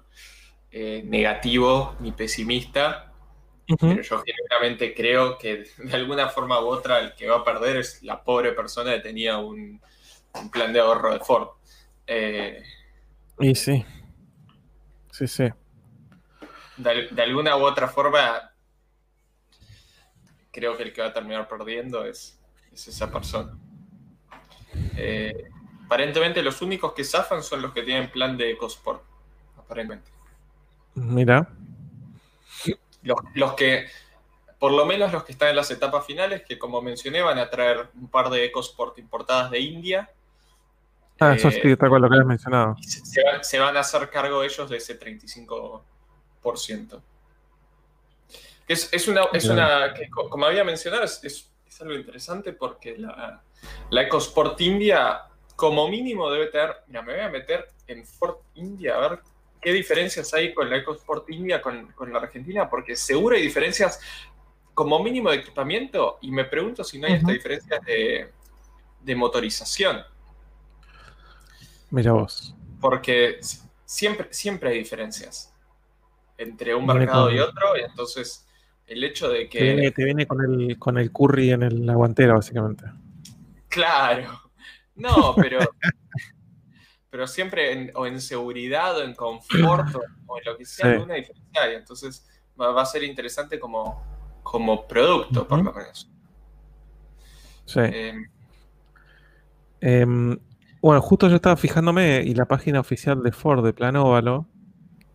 eh, 0.70 1.02
negativo 1.04 1.96
ni 1.98 2.12
pesimista, 2.12 3.09
pero 3.78 4.02
yo 4.02 4.22
genuinamente 4.22 4.94
creo 4.94 5.38
que 5.38 5.64
de 5.78 5.94
alguna 5.94 6.28
forma 6.28 6.60
u 6.60 6.66
otra 6.66 6.98
el 7.00 7.14
que 7.14 7.28
va 7.28 7.38
a 7.38 7.44
perder 7.44 7.76
es 7.76 8.02
la 8.02 8.22
pobre 8.22 8.52
persona 8.52 8.94
que 8.94 9.00
tenía 9.00 9.38
un, 9.38 9.80
plan 10.52 10.72
de 10.72 10.80
ahorro 10.80 11.12
de 11.12 11.20
Ford. 11.20 11.48
Eh, 12.06 12.62
y 13.38 13.54
sí. 13.54 13.84
Sí, 15.10 15.26
sí. 15.26 15.48
De, 16.76 17.22
alguna 17.22 17.56
u 17.56 17.62
otra 17.62 17.88
forma, 17.88 18.52
creo 20.50 20.76
que 20.76 20.84
el 20.84 20.92
que 20.92 21.02
va 21.02 21.08
a 21.08 21.12
terminar 21.12 21.46
perdiendo 21.48 22.04
es, 22.04 22.40
esa 22.72 23.10
persona. 23.10 23.58
Eh, 24.96 25.50
aparentemente 25.84 26.42
los 26.42 26.62
únicos 26.62 26.92
que 26.92 27.04
zafan 27.04 27.42
son 27.42 27.62
los 27.62 27.72
que 27.72 27.82
tienen 27.82 28.10
plan 28.10 28.36
de 28.36 28.52
EcoSport. 28.52 29.02
Aparentemente. 29.58 30.10
Mira 30.94 31.48
los, 33.02 33.54
que, 33.54 33.86
por 34.58 34.72
lo 34.72 34.86
menos 34.86 35.12
los 35.12 35.24
que 35.24 35.32
están 35.32 35.48
en 35.48 35.56
las 35.56 35.70
etapas 35.70 36.04
finales, 36.04 36.42
que 36.46 36.58
como 36.58 36.82
mencioné 36.82 37.22
van 37.22 37.38
a 37.38 37.48
traer 37.48 37.88
un 37.94 38.08
par 38.08 38.30
de 38.30 38.44
EcoSport 38.44 38.98
importadas 38.98 39.50
de 39.50 39.60
India. 39.60 40.10
Ah, 41.18 41.34
eso 41.34 41.50
sí, 41.50 41.60
está 41.64 41.88
con 41.88 42.00
lo 42.00 42.08
que 42.08 42.18
has 42.18 42.26
mencionado. 42.26 42.76
Se 43.42 43.58
van, 43.58 43.76
a 43.76 43.80
hacer 43.80 44.08
cargo 44.08 44.42
ellos 44.42 44.70
de 44.70 44.78
ese 44.78 44.98
35%. 44.98 47.02
Es, 48.66 49.08
una, 49.08 49.24
es 49.32 49.44
una 49.46 49.92
como 50.10 50.46
había 50.46 50.64
mencionado, 50.64 51.04
es, 51.04 51.46
algo 51.80 51.94
interesante 51.94 52.52
porque 52.52 52.98
la, 52.98 53.42
la 53.88 54.02
EcoSport 54.02 54.60
India, 54.60 55.22
como 55.56 55.88
mínimo, 55.88 56.30
debe 56.30 56.48
tener. 56.48 56.76
Mira, 56.86 57.02
me 57.02 57.14
voy 57.14 57.22
a 57.22 57.30
meter 57.30 57.68
en 57.86 58.04
Ford 58.04 58.36
India 58.54 58.96
a 58.96 59.00
ver 59.00 59.20
qué 59.60 59.72
diferencias 59.72 60.32
hay 60.34 60.54
con 60.54 60.70
la 60.70 60.76
EcoSport 60.76 61.28
India 61.30 61.60
con, 61.60 61.92
con 61.92 62.12
la 62.12 62.20
Argentina, 62.20 62.68
porque 62.68 62.96
seguro 62.96 63.36
hay 63.36 63.42
diferencias 63.42 64.00
como 64.74 65.02
mínimo 65.02 65.30
de 65.30 65.36
equipamiento 65.36 66.18
y 66.22 66.30
me 66.30 66.44
pregunto 66.44 66.84
si 66.84 66.98
no 66.98 67.06
hay 67.06 67.14
esta 67.14 67.32
diferencia 67.32 67.78
de, 67.84 68.32
de 69.00 69.14
motorización. 69.14 70.02
Mira 71.90 72.12
vos. 72.12 72.54
Porque 72.80 73.40
siempre, 73.84 74.28
siempre 74.30 74.70
hay 74.70 74.78
diferencias 74.78 75.52
entre 76.38 76.74
un 76.74 76.86
mercado 76.86 77.30
y 77.30 77.38
otro, 77.38 77.76
y 77.76 77.82
entonces 77.82 78.46
el 78.86 79.04
hecho 79.04 79.28
de 79.28 79.48
que... 79.48 79.92
Te 79.94 80.04
viene, 80.04 80.26
con, 80.26 80.40
el, 80.42 80.78
con 80.78 80.96
el 80.96 81.12
curry 81.12 81.50
en 81.50 81.62
el, 81.62 81.84
la 81.86 81.94
guantera, 81.94 82.34
básicamente. 82.34 82.84
Claro. 83.68 84.40
No, 84.96 85.34
pero... 85.36 85.58
pero 87.10 87.26
siempre 87.26 87.72
en, 87.72 87.92
o 87.94 88.06
en 88.06 88.20
seguridad 88.20 88.96
o 88.96 89.02
en 89.02 89.14
confort 89.14 89.94
o, 90.26 90.38
en 90.38 90.44
lo 90.44 90.56
que 90.56 90.64
sea, 90.64 90.92
alguna 90.92 91.14
diferencia 91.14 91.62
hay. 91.62 91.74
Entonces 91.74 92.26
va, 92.58 92.80
a 92.80 92.86
ser 92.86 93.02
interesante 93.02 93.58
como, 93.58 94.02
como 94.42 94.86
producto, 94.86 95.46
por 95.46 95.62
lo 95.62 95.72
menos. 95.72 96.08
Sí. 97.66 97.80
Em, 97.80 98.30
em, 99.80 100.38
bueno, 100.80 101.02
justo 101.02 101.28
yo 101.28 101.36
estaba 101.36 101.56
fijándome 101.56 102.22
y 102.22 102.34
la 102.34 102.46
página 102.46 102.80
oficial 102.80 103.22
de 103.22 103.32
Ford 103.32 103.64
de 103.64 103.72
Plan 103.72 103.96
Óvalo, 103.96 104.46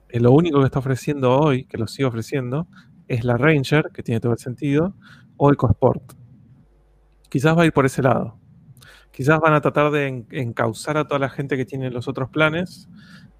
eh, 0.09 0.19
lo 0.19 0.31
único 0.31 0.59
que 0.59 0.65
está 0.65 0.79
ofreciendo 0.79 1.39
hoy, 1.39 1.65
que 1.65 1.77
lo 1.77 1.87
sigue 1.87 2.05
ofreciendo, 2.05 2.67
es 3.07 3.23
la 3.23 3.37
Ranger, 3.37 3.91
que 3.93 4.03
tiene 4.03 4.19
todo 4.19 4.33
el 4.33 4.39
sentido, 4.39 4.93
o 5.37 5.51
EcoSport. 5.51 6.13
Quizás 7.29 7.57
va 7.57 7.63
a 7.63 7.65
ir 7.65 7.73
por 7.73 7.85
ese 7.85 8.01
lado. 8.01 8.37
Quizás 9.15 9.39
van 9.39 9.53
a 9.53 9.61
tratar 9.61 9.91
de 9.91 10.25
encauzar 10.31 10.97
a 10.97 11.07
toda 11.07 11.19
la 11.19 11.29
gente 11.29 11.55
que 11.55 11.63
tiene 11.63 11.89
los 11.89 12.09
otros 12.09 12.29
planes 12.29 12.89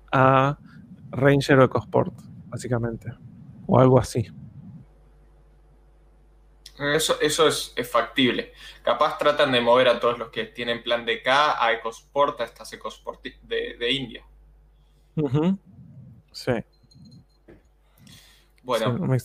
a 0.10 0.58
Ranger 1.12 1.60
o 1.60 1.66
EcoSport, 1.66 2.14
básicamente. 2.48 3.12
O 3.68 3.78
algo 3.78 4.00
así. 4.00 4.26
Eso, 6.80 7.20
eso 7.20 7.50
es, 7.50 7.74
factible. 7.92 8.54
Capaz 8.84 9.18
tratan 9.18 9.52
de 9.52 9.60
mover 9.60 9.90
a 9.90 10.00
todos 10.00 10.18
los 10.18 10.30
que 10.30 10.46
tienen 10.46 10.82
plan 10.82 11.06
de 11.06 11.22
K 11.22 11.62
a 11.62 11.74
EcoSport, 11.74 12.40
a 12.40 12.46
estas 12.46 12.72
EcoSport 12.72 13.22
de, 13.22 13.76
de 13.78 13.92
India. 13.92 14.26
Sí. 16.32 16.54
Bueno. 18.64 18.94
me 18.94 19.18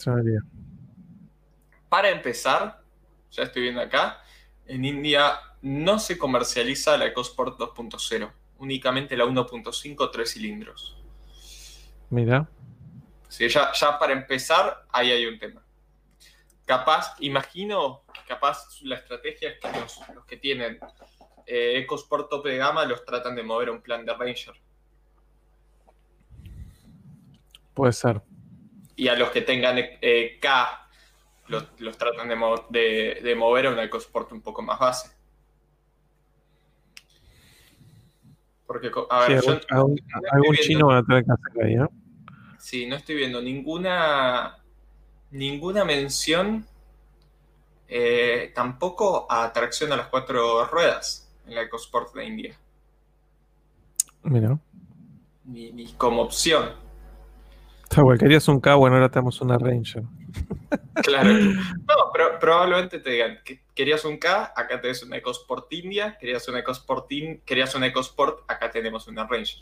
Para 1.89 2.11
empezar, 2.11 2.83
ya 3.31 3.45
estoy 3.45 3.63
viendo 3.63 3.81
acá, 3.81 4.21
en 4.71 4.85
India 4.85 5.39
no 5.63 5.99
se 5.99 6.17
comercializa 6.17 6.97
la 6.97 7.07
EcoSport 7.07 7.59
2.0, 7.59 8.31
únicamente 8.59 9.17
la 9.17 9.25
1.5 9.25 10.11
tres 10.11 10.33
cilindros. 10.33 10.97
Mira. 12.09 12.49
Sí, 13.29 13.49
ya, 13.49 13.73
ya 13.73 13.99
para 13.99 14.13
empezar, 14.13 14.85
ahí 14.91 15.11
hay 15.11 15.27
un 15.27 15.39
tema 15.39 15.63
capaz, 16.71 17.17
imagino, 17.19 18.05
capaz 18.29 18.81
la 18.83 18.95
estrategia 18.95 19.51
es 19.51 19.59
que 19.59 19.81
los, 19.81 20.01
que 20.29 20.37
tienen 20.37 20.79
eh, 21.45 21.79
EcoSport 21.79 22.31
tope 22.31 22.51
de 22.51 22.59
gama 22.59 22.85
los 22.85 23.05
tratan 23.05 23.35
de 23.35 23.43
mover 23.43 23.71
a 23.71 23.73
un 23.73 23.83
plan 23.83 24.07
de 24.07 24.15
Ranger. 24.15 24.55
Puede 27.75 27.93
ser. 27.93 28.23
Y 28.95 29.09
a 29.09 29.17
los 29.17 29.31
que 29.33 29.41
tengan 29.41 29.79
eh, 29.81 30.39
K 30.41 30.90
los, 31.51 31.99
tratan 31.99 32.29
de, 32.71 33.35
mover 33.37 33.67
a 33.67 33.71
un 33.71 33.79
EcoSport 33.79 34.33
un 34.33 34.41
poco 34.41 34.63
más 34.63 34.79
base. 34.79 35.11
Porque, 38.67 38.91
a 39.11 39.27
ver, 39.27 39.43
algún, 39.69 40.57
chino 40.61 40.87
va 40.87 40.99
a 40.99 41.03
tener 41.03 41.25
que 41.25 41.33
hacer 41.33 41.65
ahí, 41.65 41.75
¿no? 41.75 41.91
Sí, 42.59 42.87
no 42.87 42.95
estoy 42.97 43.17
viendo 43.17 43.43
ninguna 43.43 44.57
ninguna 45.31 45.85
mención 45.85 46.67
eh, 47.89 48.53
tampoco 48.55 49.27
a 49.31 49.53
tracción 49.53 49.93
a 49.93 49.97
las 49.97 50.09
cuatro 50.09 50.65
ruedas 50.67 51.33
en 51.47 51.55
la 51.55 51.63
EcoSport 51.63 52.15
de 52.15 52.25
India. 52.25 52.57
Mira. 54.23 54.59
Ni, 55.45 55.93
como 55.97 56.23
opción. 56.23 56.71
Está 57.83 58.03
bueno, 58.03 58.21
querías 58.21 58.47
un 58.47 58.61
K, 58.61 58.77
bueno, 58.77 58.97
ahora 58.97 59.09
tenemos 59.09 59.41
una 59.41 59.59
Ranger. 59.59 60.05
Claro. 61.03 61.33
No, 61.33 62.11
pero 62.13 62.39
probablemente 62.39 62.99
te 62.99 63.11
digan, 63.11 63.41
que 63.45 63.63
querías 63.75 64.05
un 64.05 64.19
K, 64.19 64.53
acá 64.55 64.81
tenés 64.81 65.03
una 65.03 65.17
EcoSport 65.17 65.73
India, 65.73 66.17
querías 66.19 66.47
una 66.49 66.61
EcoSport, 66.61 67.09
querías 67.45 67.75
una 67.75 67.87
EcoSport, 67.87 68.51
acá 68.51 68.71
tenemos 68.71 69.07
una 69.09 69.27
Ranger. 69.27 69.61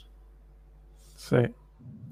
Sí. 1.16 1.36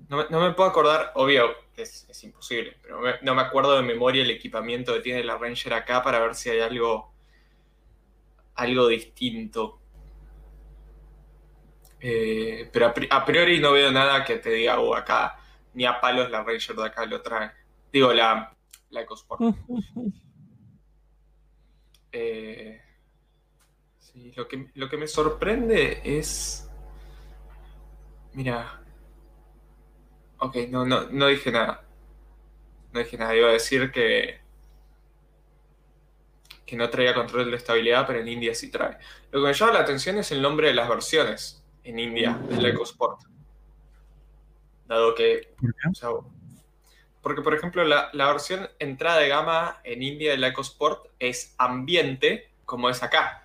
No, 0.09 0.41
me 0.41 0.53
puedo 0.53 0.69
acordar, 0.69 1.13
obvio, 1.15 1.51
es, 1.77 2.07
es 2.09 2.25
imposible, 2.25 2.77
pero 2.81 3.01
no 3.23 3.35
me 3.35 3.43
acuerdo 3.43 3.77
de 3.77 3.83
memoria 3.83 4.23
el 4.23 4.31
equipamiento 4.31 4.95
que 4.95 5.01
tiene 5.01 5.25
la 5.25 5.37
Ranger 5.37 5.75
acá 5.75 6.03
para 6.03 6.21
ver 6.21 6.35
si 6.37 6.49
hay 6.49 6.61
algo, 6.61 7.13
algo 8.55 8.87
distinto. 8.87 9.81
Eh, 12.01 12.69
pero 12.73 12.93
a, 13.11 13.25
priori 13.25 13.59
no 13.59 13.73
veo 13.73 13.91
nada 13.91 14.25
que 14.25 14.37
te 14.37 14.51
diga, 14.51 14.79
oh, 14.79 14.95
acá 14.95 15.39
ni 15.75 15.85
a 15.85 16.01
palos 16.01 16.31
la 16.31 16.45
Ranger 16.45 16.77
de 16.77 16.87
acá 16.87 17.05
lo 17.05 17.21
trae. 17.21 17.51
Digo, 17.97 18.13
la, 18.13 18.55
la 18.91 19.01
EcoSport. 19.01 19.41
Eh, 22.13 22.79
sí, 23.99 24.33
lo 24.37 24.47
que, 24.47 24.71
lo 24.75 24.91
que 24.91 24.99
me 24.99 25.07
sorprende 25.07 26.03
es. 26.05 26.69
Mira, 28.35 28.83
Ok, 30.39 30.57
no, 30.69 30.85
no, 30.85 31.05
no 31.09 31.27
dije 31.29 31.51
nada. 31.51 31.87
No 32.93 33.01
dije 33.01 33.17
nada. 33.17 33.35
Iba 33.35 33.49
a 33.49 33.53
decir 33.53 33.91
que, 33.91 34.41
que 36.67 36.77
no 36.77 36.91
traía 36.91 37.15
control 37.15 37.51
de 37.51 37.57
estabilidad, 37.57 38.07
pero 38.07 38.21
en 38.21 38.29
India 38.29 38.55
sí 38.55 38.71
trae. 38.71 38.99
Lo 39.31 39.41
que 39.41 39.47
me 39.47 39.55
llama 39.55 39.73
la 39.73 39.81
atención 39.81 40.19
es 40.19 40.31
el 40.33 40.43
nombre 40.43 40.69
de 40.69 40.75
las 40.75 40.87
versiones 40.87 41.65
en 41.83 41.99
India 41.99 42.35
del 42.51 42.67
EcoSport. 42.67 43.21
Dado 44.87 45.15
que. 45.15 45.55
Porque, 47.27 47.43
por 47.43 47.55
ejemplo, 47.55 47.83
la, 47.83 48.09
versión 48.13 48.69
entrada 48.79 49.19
de 49.19 49.27
gama 49.27 49.81
en 49.83 50.01
India 50.01 50.31
del 50.31 50.45
EcoSport 50.45 51.07
es 51.19 51.57
ambiente, 51.59 52.53
como 52.65 52.89
es 52.89 53.03
acá. 53.03 53.45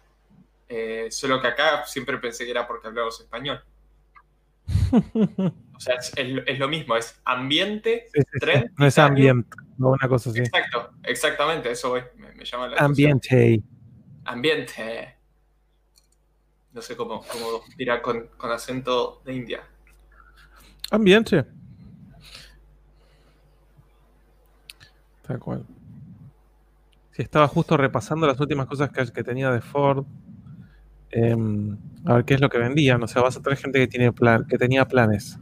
Eh, 0.69 1.07
solo 1.09 1.41
que 1.41 1.47
acá 1.47 1.83
siempre 1.87 2.19
pensé 2.19 2.45
que 2.45 2.51
era 2.51 2.67
porque 2.67 2.89
hablamos 2.89 3.19
español. 3.19 3.59
O 5.73 5.79
sea, 5.79 5.95
es, 5.95 6.59
lo 6.59 6.67
mismo, 6.67 6.95
es 6.95 7.19
ambiente, 7.25 8.07
tren. 8.39 8.71
No 8.77 8.85
es 8.85 8.99
ambiente, 8.99 9.57
no 9.79 9.89
una 9.89 10.07
cosa 10.07 10.29
así. 10.29 10.41
Exacto, 10.41 10.91
exactamente, 11.01 11.71
eso 11.71 11.95
me, 12.17 12.45
llama 12.45 12.67
la 12.67 12.77
Ambiente. 12.77 13.63
Ambiente. 14.25 15.15
No 16.71 16.83
sé 16.83 16.95
cómo, 16.95 17.23
cómo 17.23 17.63
dirá 17.77 17.99
con, 17.99 18.29
acento 18.41 19.23
de 19.25 19.33
India. 19.33 19.63
Ambiente. 20.91 21.47
Tal 25.31 25.39
cual. 25.39 25.65
Si 27.11 27.21
estaba 27.21 27.47
justo 27.47 27.77
repasando 27.77 28.27
las 28.27 28.37
últimas 28.41 28.67
cosas 28.67 28.89
que, 28.91 29.05
que 29.13 29.23
tenía 29.23 29.49
de 29.49 29.61
Ford. 29.61 30.05
Em, 31.09 31.77
a 32.05 32.15
ver 32.15 32.25
qué 32.25 32.33
es 32.33 32.41
lo 32.41 32.49
que 32.49 32.57
vendían. 32.57 33.01
O 33.01 33.07
sea, 33.07 33.21
vas 33.21 33.37
a 33.37 33.41
tener 33.41 33.57
gente 33.57 33.79
que, 33.79 33.87
tiene 33.87 34.11
plan, 34.11 34.45
que 34.45 34.57
tenía 34.57 34.85
planes 34.85 35.39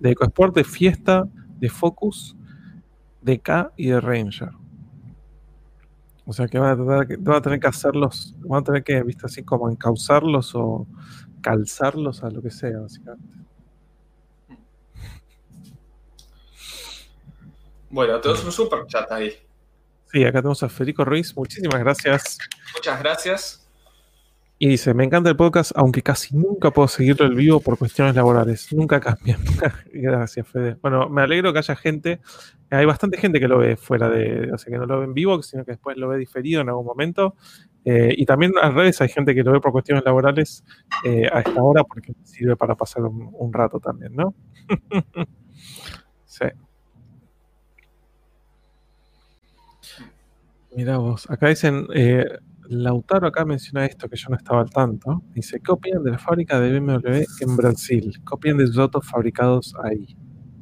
de 0.00 0.10
EcoSport, 0.10 0.56
de 0.56 0.64
Fiesta, 0.64 1.28
de 1.60 1.68
Focus, 1.68 2.36
de 3.22 3.38
K 3.38 3.72
y 3.76 3.90
de 3.90 4.00
Ranger. 4.00 4.50
O 6.26 6.32
sea 6.32 6.48
que 6.48 6.58
van 6.58 6.72
a, 6.72 7.40
tener 7.40 7.60
que 7.60 7.68
hacerlos, 7.68 8.34
van 8.40 8.62
a 8.62 8.64
tener 8.64 8.82
que, 8.82 9.02
viste, 9.04 9.24
así 9.24 9.44
como 9.44 9.70
encauzarlos 9.70 10.52
o 10.56 10.86
calzarlos 11.40 12.24
a 12.24 12.30
lo 12.30 12.42
que 12.42 12.50
sea, 12.50 12.80
básicamente. 12.80 13.38
Bueno, 17.90 18.20
tenemos 18.20 18.44
un 18.44 18.52
super 18.52 18.86
chat 18.86 19.10
ahí. 19.10 19.32
Sí, 20.12 20.24
acá 20.24 20.40
tenemos 20.40 20.62
a 20.62 20.68
Federico 20.68 21.04
Ruiz. 21.04 21.36
Muchísimas 21.36 21.80
gracias. 21.80 22.38
Muchas 22.74 22.98
gracias. 23.00 23.68
Y 24.60 24.68
dice, 24.70 24.92
me 24.92 25.04
encanta 25.04 25.30
el 25.30 25.36
podcast, 25.36 25.70
aunque 25.76 26.02
casi 26.02 26.34
nunca 26.36 26.72
puedo 26.72 26.88
seguirlo 26.88 27.26
en 27.26 27.36
vivo 27.36 27.60
por 27.60 27.78
cuestiones 27.78 28.16
laborales. 28.16 28.72
Nunca 28.72 28.98
cambia. 28.98 29.38
Gracias, 29.92 30.48
Fede. 30.48 30.76
Bueno, 30.82 31.08
me 31.08 31.22
alegro 31.22 31.52
que 31.52 31.60
haya 31.60 31.76
gente. 31.76 32.20
Hay 32.68 32.84
bastante 32.84 33.18
gente 33.18 33.38
que 33.38 33.46
lo 33.46 33.58
ve 33.58 33.76
fuera 33.76 34.08
de, 34.08 34.50
o 34.52 34.58
sea, 34.58 34.72
que 34.72 34.78
no 34.78 34.86
lo 34.86 34.98
ve 34.98 35.04
en 35.04 35.14
vivo, 35.14 35.40
sino 35.44 35.64
que 35.64 35.72
después 35.72 35.96
lo 35.96 36.08
ve 36.08 36.18
diferido 36.18 36.60
en 36.60 36.70
algún 36.70 36.86
momento. 36.86 37.36
Eh, 37.84 38.12
y 38.16 38.26
también 38.26 38.52
al 38.60 38.74
revés, 38.74 39.00
hay 39.00 39.08
gente 39.08 39.32
que 39.32 39.44
lo 39.44 39.52
ve 39.52 39.60
por 39.60 39.70
cuestiones 39.70 40.04
laborales 40.04 40.64
eh, 41.04 41.28
a 41.32 41.38
esta 41.38 41.62
hora 41.62 41.84
porque 41.84 42.12
sirve 42.24 42.56
para 42.56 42.74
pasar 42.74 43.04
un, 43.04 43.52
rato 43.52 43.78
también, 43.78 44.16
¿no? 44.16 44.34
sí. 46.24 46.46
Mira 50.74 50.98
vos, 50.98 51.28
acá 51.30 51.48
dicen, 51.48 51.86
eh, 51.94 52.24
Lautaro 52.68 53.26
acá 53.26 53.44
menciona 53.44 53.86
esto 53.86 54.08
que 54.08 54.16
yo 54.16 54.28
no 54.28 54.36
estaba 54.36 54.60
al 54.60 54.70
tanto. 54.70 55.22
Dice, 55.30 55.60
¿qué 55.64 55.72
opinan 55.72 56.04
de 56.04 56.10
la 56.12 56.18
fábrica 56.18 56.60
de 56.60 56.78
BMW 56.78 57.24
en 57.40 57.56
Brasil? 57.56 58.12
¿Qué 58.14 58.34
opinan 58.34 58.58
de 58.58 58.66
sus 58.66 58.78
autos 58.78 59.08
fabricados 59.08 59.74
ahí? 59.82 60.14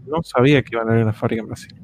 No 0.07 0.23
sabía 0.23 0.63
que 0.63 0.77
iban 0.77 0.89
a 0.89 0.93
haber 0.93 1.03
una 1.03 1.13
fábrica 1.13 1.43
en 1.43 1.49
Brasil. 1.49 1.75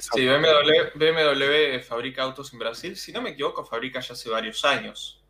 Sí, 0.00 0.26
BMW, 0.26 1.80
fabrica 1.82 2.22
autos 2.22 2.52
en 2.52 2.60
Brasil. 2.60 2.96
Si 2.96 3.12
no 3.12 3.22
me 3.22 3.30
equivoco, 3.30 3.64
fabrica 3.64 4.00
ya 4.00 4.12
hace 4.12 4.30
varios 4.30 4.64
años. 4.64 5.24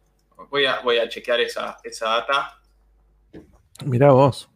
Voy 0.50 0.66
a, 0.66 0.80
voy 0.80 0.98
a 0.98 1.08
chequear 1.08 1.40
esa, 1.40 1.78
esa 1.82 2.08
data. 2.08 2.60
Mira 3.86 4.12
vos. 4.12 4.50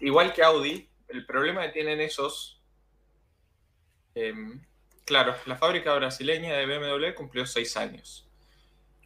igual 0.00 0.32
que 0.32 0.42
Audi, 0.42 0.88
el 1.08 1.26
problema 1.26 1.62
que 1.66 1.72
tienen 1.72 2.00
esos. 2.00 2.62
Em, 4.14 4.62
claro, 5.08 5.34
la 5.46 5.56
fábrica 5.56 5.94
brasileña 5.94 6.54
de 6.54 6.66
BMW 6.66 7.14
cumplió 7.14 7.46
seis 7.46 7.76
años. 7.76 8.28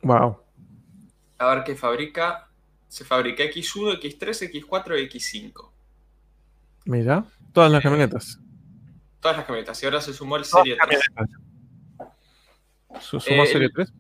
Wow. 0.03 0.43
A 1.39 1.55
ver 1.55 1.65
qué 1.65 1.77
fabrica. 1.77 2.49
Se 2.89 3.05
fabrica 3.05 3.45
X1, 3.45 4.01
X3, 4.01 4.51
X4 4.51 5.01
y 5.01 5.09
X5. 5.09 5.71
Mira, 6.85 7.25
todas 7.53 7.71
las 7.71 7.81
eh, 7.81 7.85
camionetas. 7.85 8.39
Todas 9.21 9.37
las 9.37 9.47
camionetas. 9.47 9.81
Y 9.83 9.87
ahora 9.87 10.01
se 10.01 10.13
sumó 10.13 10.37
el 10.37 10.45
Serie 10.45 10.77
3. 10.85 11.01
¿Sumó 13.01 13.47
Serie 13.47 13.71
3? 13.73 13.93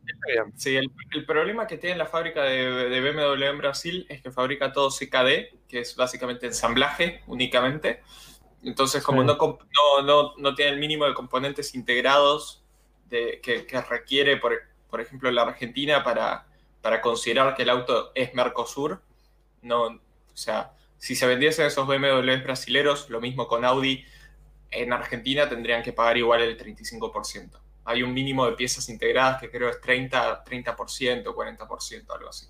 Sí, 0.57 0.76
el, 0.76 1.24
problema 1.24 1.66
que 1.66 1.78
tiene 1.78 1.96
la 1.96 2.07
fábrica 2.07 2.42
de, 2.42 3.00
BMW 3.00 3.44
en 3.44 3.59
Brasil 3.59 4.07
es 4.09 4.20
que 4.20 4.30
fabrica 4.30 4.72
todo 4.72 4.90
CKD, 4.90 5.66
que 5.68 5.80
es 5.80 5.96
básicamente 5.96 6.46
ensamblaje 6.46 7.22
únicamente. 7.28 8.03
Entonces, 8.64 9.02
como 9.02 9.24
no, 9.24 9.36
no, 10.04 10.34
no, 10.36 10.54
tiene 10.54 10.72
el 10.72 10.78
mínimo 10.78 11.04
de 11.04 11.14
componentes 11.14 11.74
integrados 11.74 12.62
de, 13.08 13.40
que, 13.42 13.66
requiere, 13.88 14.36
por, 14.36 14.54
por, 14.88 15.00
ejemplo, 15.00 15.30
la 15.30 15.42
Argentina 15.42 16.04
para, 16.04 16.46
para 16.80 17.00
considerar 17.00 17.54
que 17.54 17.62
el 17.62 17.70
auto 17.70 18.12
es 18.14 18.34
Mercosur, 18.34 19.02
no, 19.62 19.86
o 19.86 20.00
sea, 20.36 20.72
si 20.98 21.16
se 21.16 21.26
vendiesen 21.26 21.66
esos 21.66 21.86
BMWs 21.86 22.44
brasileros, 22.44 23.10
lo 23.10 23.20
mismo 23.20 23.48
con 23.48 23.64
Audi, 23.64 24.04
en 24.70 24.92
Argentina 24.92 25.48
tendrían 25.48 25.82
que 25.82 25.92
pagar 25.92 26.16
igual 26.16 26.42
el 26.42 26.56
35% 26.56 27.62
hay 27.84 28.02
un 28.02 28.12
mínimo 28.12 28.46
de 28.46 28.52
piezas 28.52 28.88
integradas 28.88 29.40
que 29.40 29.50
creo 29.50 29.68
es 29.68 29.80
30, 29.80 30.44
30%, 30.44 31.24
40%, 31.24 32.14
algo 32.14 32.28
así. 32.28 32.46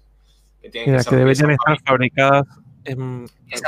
Que, 0.60 0.70
tienen 0.70 1.02
que, 1.02 1.16
deberían 1.16 1.50
estar 1.50 1.78
fabricadas 1.84 2.46
en... 2.84 3.26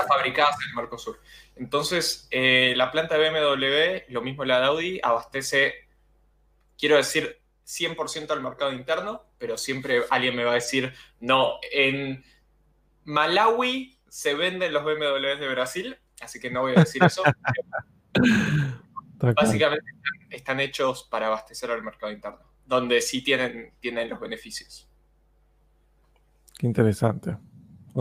Fabricadas 0.08 0.56
en 0.68 0.74
Mercosur. 0.76 1.20
Entonces, 1.56 2.26
eh, 2.30 2.74
la 2.76 2.90
planta 2.90 3.16
de 3.16 3.30
BMW, 3.30 4.12
lo 4.12 4.22
mismo 4.22 4.44
la 4.44 4.60
de 4.60 4.66
Audi, 4.66 5.00
abastece, 5.02 5.74
quiero 6.76 6.96
decir, 6.96 7.40
100% 7.64 8.30
al 8.32 8.42
mercado 8.42 8.72
interno, 8.72 9.24
pero 9.38 9.56
siempre 9.56 10.02
alguien 10.10 10.36
me 10.36 10.44
va 10.44 10.52
a 10.52 10.54
decir, 10.54 10.92
no, 11.20 11.58
en 11.72 12.24
Malawi 13.04 13.98
se 14.08 14.34
venden 14.34 14.72
los 14.72 14.84
BMWs 14.84 15.40
de 15.40 15.48
Brasil, 15.48 15.98
así 16.20 16.40
que 16.40 16.50
no 16.50 16.62
voy 16.62 16.72
a 16.76 16.80
decir 16.80 17.02
eso. 17.02 17.22
Básicamente 19.36 19.90
están 20.30 20.60
hechos 20.60 21.04
para 21.04 21.28
abastecer 21.28 21.70
al 21.70 21.82
mercado 21.82 22.12
interno, 22.12 22.40
donde 22.66 23.00
sí 23.00 23.22
tienen, 23.22 23.72
tienen 23.80 24.08
los 24.08 24.20
beneficios. 24.20 24.88
Qué 26.58 26.66
interesante. 26.66 27.36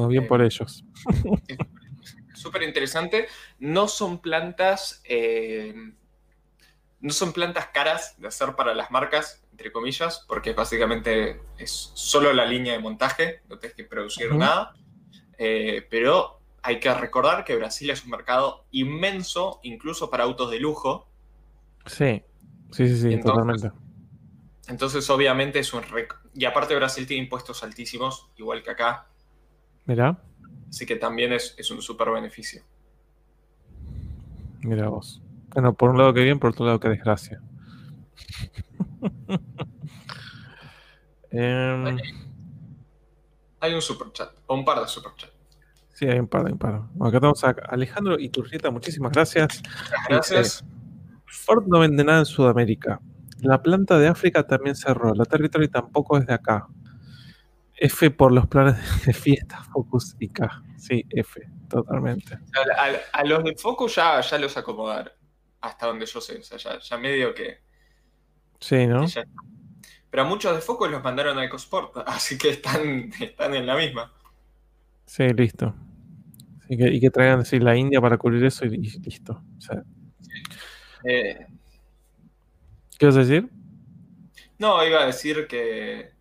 bien 0.10 0.28
por 0.28 0.42
ellos. 0.42 0.84
Súper 2.44 2.64
interesante. 2.64 3.28
No 3.60 3.88
son 3.88 4.20
plantas. 4.20 5.02
Eh, 5.06 5.74
no 7.00 7.14
son 7.14 7.32
plantas 7.32 7.68
caras 7.68 8.16
de 8.18 8.28
hacer 8.28 8.54
para 8.56 8.74
las 8.74 8.92
marcas, 8.92 9.46
entre 9.52 9.72
comillas, 9.72 10.26
porque 10.28 10.52
básicamente 10.52 11.42
es 11.58 11.92
solo 11.94 12.34
la 12.34 12.46
línea 12.46 12.74
de 12.74 12.80
montaje, 12.80 13.42
no 13.50 13.60
tienes 13.60 13.76
que 13.76 13.86
producir 13.86 14.34
nada. 14.36 14.74
Eh, 15.38 15.88
pero 15.90 16.42
hay 16.62 16.80
que 16.82 16.94
recordar 16.94 17.46
que 17.46 17.56
Brasil 17.56 17.90
es 17.90 18.04
un 18.04 18.12
mercado 18.12 18.66
inmenso, 18.72 19.62
incluso 19.64 20.10
para 20.10 20.26
autos 20.26 20.52
de 20.52 20.60
lujo. 20.60 21.08
Sí, 21.86 22.24
sí, 22.72 22.88
sí, 22.90 23.02
sí, 23.02 23.20
totalmente. 23.22 23.72
Entonces, 24.68 25.10
obviamente 25.10 25.60
es 25.60 25.74
un... 25.74 25.84
Y 26.34 26.46
aparte 26.46 26.76
Brasil 26.76 27.08
tiene 27.08 27.24
impuestos 27.24 27.64
altísimos, 27.64 28.30
igual 28.36 28.64
que 28.64 28.72
acá. 28.72 29.08
Mira. 29.86 30.22
Así 30.74 30.86
que 30.88 30.96
también 30.96 31.32
es, 31.32 31.70
un 31.70 31.84
súper 31.84 32.10
beneficio. 32.10 32.64
Mira 34.62 34.90
vos. 34.90 35.22
Bueno, 35.54 35.76
por 35.76 35.92
un 35.92 36.00
lado 36.00 36.16
que 36.16 36.24
bien, 36.24 36.40
por 36.40 36.50
otro 36.50 36.66
lado 36.66 36.80
que 36.80 36.90
desgracia. 36.90 37.40
Hay 43.60 43.74
un 43.74 43.82
super 43.84 44.12
chat, 44.14 44.32
o 44.48 44.56
un 44.56 44.66
par 44.66 44.80
de 44.80 44.88
super 44.88 45.12
chat. 45.16 45.30
Sí, 45.94 46.06
hay 46.06 46.18
un 46.20 46.28
par, 46.28 46.48
hay 46.48 46.54
un 46.54 46.60
par. 46.60 46.76
acá 46.76 47.20
tenemos 47.20 47.44
a 47.44 47.56
Alejandro 47.70 48.20
Iturrieta, 48.20 48.72
muchísimas 48.72 49.12
gracias. 49.12 49.62
Gracias. 50.10 50.66
Ford 51.26 51.66
no 51.68 51.80
vende 51.80 52.04
nada 52.04 52.20
en 52.20 52.26
Sudamérica. 52.26 53.00
La 53.42 53.62
planta 53.62 54.00
de 54.00 54.08
África 54.08 54.48
también 54.48 54.76
cerró. 54.76 55.14
La 55.14 55.26
Territory 55.26 55.68
tampoco 55.70 56.18
es 56.18 56.26
de 56.26 56.34
acá. 56.34 56.68
F 57.84 58.12
por 58.12 58.32
los 58.32 58.48
planes 58.48 58.78
de 59.06 59.14
fiesta, 59.14 59.62
Focus 59.74 60.16
y 60.18 60.30
K. 60.30 60.64
Sí, 60.78 61.06
F, 61.10 61.42
totalmente. 61.70 62.40
A, 63.12 63.24
los 63.26 63.44
de 63.44 63.56
Focus 63.58 63.96
ya, 63.96 64.22
ya 64.22 64.38
los 64.38 64.56
acomodaron, 64.56 65.12
hasta 65.60 65.88
donde 65.88 66.06
yo 66.06 66.22
sé. 66.22 66.38
O 66.38 66.44
sea, 66.44 66.80
ya, 66.80 66.98
medio 66.98 67.34
que. 67.34 67.60
Sí, 68.62 68.88
¿no? 68.88 69.06
pero 70.10 70.24
a 70.24 70.26
muchos 70.26 70.56
de 70.56 70.62
Focus 70.62 70.92
los 70.92 71.04
mandaron 71.04 71.38
a 71.38 71.44
EcoSport, 71.44 71.98
así 72.06 72.38
que 72.38 72.52
están, 72.52 73.12
están 73.20 73.54
en 73.54 73.66
la 73.66 73.76
misma. 73.76 74.14
Sí, 75.06 75.28
listo. 75.34 75.76
y 76.70 77.02
que 77.02 77.10
traigan 77.10 77.40
decir, 77.40 77.62
la 77.62 77.76
India 77.76 78.00
para 78.00 78.18
cubrir 78.18 78.46
eso 78.46 78.64
y, 78.66 78.78
listo. 78.78 79.44
O 79.58 79.62
sea, 79.62 79.84
eh, 81.04 81.48
¿Qué 82.98 83.06
vas 83.08 83.18
a 83.18 83.20
decir? 83.20 83.50
No, 84.58 84.86
iba 84.88 85.02
a 85.02 85.08
decir 85.08 85.48
que, 85.48 86.13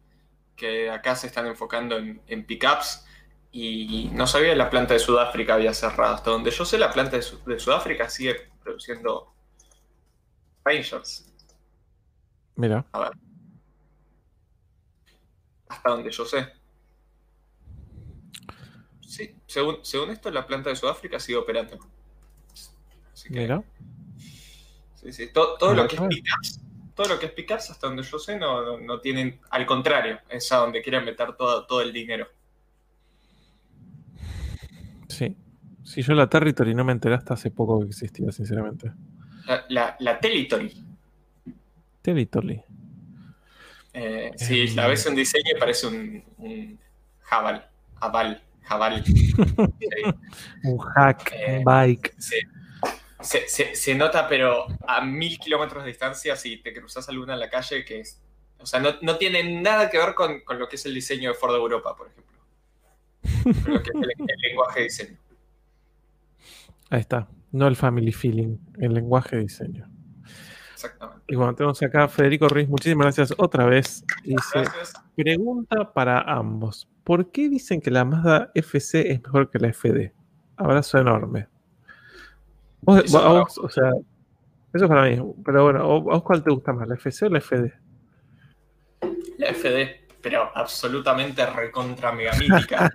acá 0.93 1.17
se 1.17 1.27
están 1.27 1.47
enfocando 1.47 1.99
en, 1.99 2.47
pickups 2.47 3.05
y 3.51 4.11
no 4.13 4.27
sabía 4.27 4.51
que 4.51 4.57
la 4.57 4.71
planta 4.71 4.95
de 4.95 5.01
Sudáfrica 5.01 5.55
había 5.55 5.75
cerrado. 5.75 6.15
Hasta 6.15 6.31
donde 6.31 6.51
yo 6.51 6.65
sé, 6.65 6.79
la 6.79 6.93
planta 6.93 7.17
de, 7.17 7.59
Sudáfrica 7.59 8.09
sigue 8.09 8.51
produciendo 8.63 9.35
Rangers. 10.65 11.33
Mira. 12.57 12.85
A 12.93 13.01
ver. 13.01 13.13
Hasta 15.69 15.91
donde 15.91 16.11
yo 16.11 16.25
sé. 16.25 16.47
Sí, 19.01 19.37
según, 19.47 19.79
según 19.83 20.11
esto, 20.11 20.31
la 20.31 20.47
planta 20.47 20.71
de 20.71 20.77
Sudáfrica 20.77 21.21
sigue 21.21 21.39
operando. 21.39 21.79
Mira. 23.29 23.63
Todo, 25.35 25.75
lo 25.75 25.89
que 25.89 25.97
es 25.97 26.03
pickups, 26.03 26.61
todo 26.95 27.09
lo 27.09 27.19
que 27.19 27.27
es 27.27 27.33
pickups, 27.33 27.71
hasta 27.71 27.87
donde 27.87 28.03
yo 28.03 28.19
sé, 28.19 28.39
no, 28.39 29.01
tienen, 29.01 29.41
al 29.51 29.67
contrario, 29.67 30.21
es 30.29 30.51
a 30.53 30.57
donde 30.57 30.83
quieren 30.83 31.05
meter 31.05 31.35
todo, 31.35 31.67
todo 31.67 31.81
el 31.81 31.93
dinero. 31.93 32.29
Sí. 35.09 35.37
Si 35.85 36.03
yo 36.03 36.15
la 36.15 36.29
Territory 36.29 36.75
no 36.75 36.85
me 36.85 36.93
enteré 36.93 37.15
hasta 37.15 37.35
hace 37.35 37.51
poco 37.51 37.81
que 37.81 37.87
existía, 37.87 38.31
sinceramente. 38.31 38.93
La, 39.69 39.97
la, 39.99 40.21
Territory. 40.21 40.73
Territory. 42.01 42.63
Eh, 43.93 44.31
si 44.37 44.69
la 44.69 44.87
ves 44.87 45.05
en 45.07 45.17
diseño 45.17 45.59
parece 45.59 45.87
un, 45.87 46.25
un 46.39 46.79
Jabal. 47.21 47.69
Jabal. 48.01 48.43
Jabal. 48.63 49.05
un 50.65 50.79
hack, 50.79 51.35
un 51.35 51.55
eh, 51.55 51.63
bike. 51.65 52.15
Sí. 52.19 52.37
Se, 53.23 53.95
nota, 53.95 54.29
pero 54.29 54.67
a 54.87 55.05
mil 55.05 55.39
kilómetros 55.39 55.85
de 55.85 55.91
distancia, 55.91 56.37
si 56.37 56.57
te 56.59 56.73
cruzas 56.73 57.09
alguna 57.09 57.35
en 57.35 57.41
la 57.41 57.51
calle, 57.51 57.85
que 57.85 58.01
es. 58.01 58.21
O 58.59 58.67
sea, 58.67 58.81
no, 58.81 59.17
tiene 59.17 59.61
nada 59.61 59.91
que 59.91 59.99
ver 59.99 60.15
con, 60.15 60.43
lo 60.59 60.69
que 60.69 60.77
es 60.77 60.87
el 60.87 60.95
diseño 60.95 61.31
de 61.31 61.35
Ford 61.35 61.55
Europa, 61.55 61.97
por 61.97 62.09
ejemplo. 62.09 62.39
lo 63.73 63.83
que 63.83 63.91
es 63.91 63.95
el, 63.95 64.41
lenguaje 64.51 64.81
de 64.81 64.85
diseño. 64.85 65.19
Ahí 66.91 67.01
está. 67.01 67.29
No 67.51 67.67
el 67.67 67.77
family 67.77 68.13
feeling, 68.13 68.57
el 68.79 68.95
lenguaje 68.95 69.37
de 69.37 69.43
diseño. 69.43 69.89
Exactamente. 70.73 71.25
Y 71.29 71.35
bueno, 71.35 71.55
tenemos 71.55 71.83
acá 71.83 72.05
a 72.05 72.09
Federico 72.09 72.49
Ruiz, 72.49 72.69
muchísimas 72.69 73.07
gracias 73.07 73.35
otra 73.37 73.67
vez. 73.67 74.05
Dice, 74.23 74.65
pregunta 75.17 75.93
para 75.93 76.21
ambos. 76.21 76.89
¿Por 77.05 77.31
qué 77.33 77.49
dicen 77.49 77.81
que 77.81 77.91
la 77.91 78.05
Mazda 78.05 78.51
FC 78.55 79.11
es 79.11 79.23
mejor 79.23 79.51
que 79.51 79.59
la 79.59 79.73
FD? 79.73 80.13
Abrazo 80.57 80.99
enorme 80.99 81.52
eso, 83.05 83.63
o 83.63 83.69
sea, 83.69 83.93
eso 84.73 84.89
para 84.89 85.09
mí. 85.09 85.35
Pero 85.45 85.65
bueno, 85.65 85.81
¿a 85.81 85.99
vos 86.01 86.23
cuál 86.23 86.43
te 86.43 86.51
gusta 86.51 86.73
más, 86.73 86.89
la 86.89 86.95
FC 86.95 87.27
o 87.27 87.29
la 87.29 87.41
FD? 87.41 87.73
La 89.39 89.49
FD, 89.49 90.07
pero 90.21 90.51
absolutamente 90.55 91.45
recontra 91.47 92.13
mega 92.13 92.33
mítica. 92.35 92.91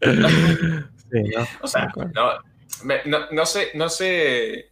sí, 0.02 1.22
¿no? 1.34 1.46
O 1.62 1.66
sea, 1.66 1.92
no, 3.04 3.30
no, 3.30 3.46
sé, 3.46 3.70
no 3.74 3.88
sé 3.88 4.70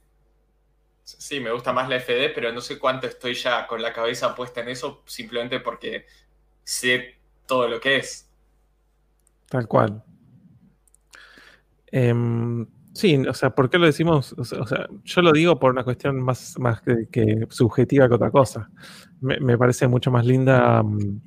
Sí, 1.16 1.40
me 1.40 1.50
gusta 1.52 1.72
más 1.72 1.88
la 1.88 1.96
FD, 1.96 2.34
pero 2.34 2.52
no 2.52 2.60
sé 2.60 2.78
cuánto 2.78 3.06
estoy 3.06 3.32
ya 3.32 3.66
con 3.66 3.80
la 3.80 3.94
cabeza 3.94 4.34
puesta 4.34 4.60
en 4.60 4.68
eso, 4.68 5.02
simplemente 5.06 5.58
porque 5.58 6.04
sé 6.64 7.16
todo 7.46 7.66
lo 7.66 7.80
que 7.80 7.96
es. 7.96 8.30
Tal 9.48 9.66
cual. 9.66 10.04
Em, 11.86 12.66
sí, 12.99 13.16
o 13.16 13.34
sea, 13.34 13.51
¿por 13.51 13.70
qué 13.70 13.78
lo 13.78 13.86
decimos? 13.86 14.34
O 14.36 14.44
sea, 14.44 14.88
yo 15.05 15.22
lo 15.22 15.32
digo 15.32 15.59
por 15.59 15.70
una 15.70 15.84
cuestión 15.84 16.20
más, 16.20 16.59
más 16.59 16.82
que, 16.82 17.46
subjetiva 17.49 18.09
que 18.09 18.14
otra 18.14 18.30
cosa. 18.30 18.70
Me, 19.20 19.57
parece 19.57 19.88
mucho 19.88 20.11
más 20.11 20.26
linda 20.26 20.82
mm, 20.82 21.20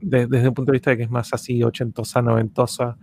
desde 0.00 0.48
un 0.48 0.54
punto 0.54 0.72
de 0.72 0.76
vista 0.76 0.90
de 0.90 0.98
que 0.98 1.02
es 1.04 1.10
más 1.10 1.32
así, 1.32 1.62
ochentosa, 1.62 2.22
noventosa, 2.22 2.96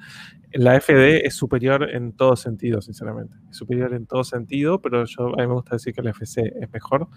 la 0.53 0.80
FD 0.80 1.26
es 1.26 1.36
superior 1.36 1.89
en 1.89 2.13
todo 2.13 2.36
sentido, 2.36 2.82
sinceramente. 2.82 3.36
Es 3.49 3.57
superior 3.57 3.93
en 3.93 4.05
todo 4.05 4.24
sentido, 4.24 4.80
pero 4.82 5.05
yo, 5.05 5.28
a 5.28 5.41
mí 5.41 5.47
me 5.47 5.53
gusta 5.53 5.76
decir 5.76 5.93
que 5.93 6.01
la 6.01 6.11
FC 6.11 6.53
es 6.61 6.71
mejor. 6.71 7.07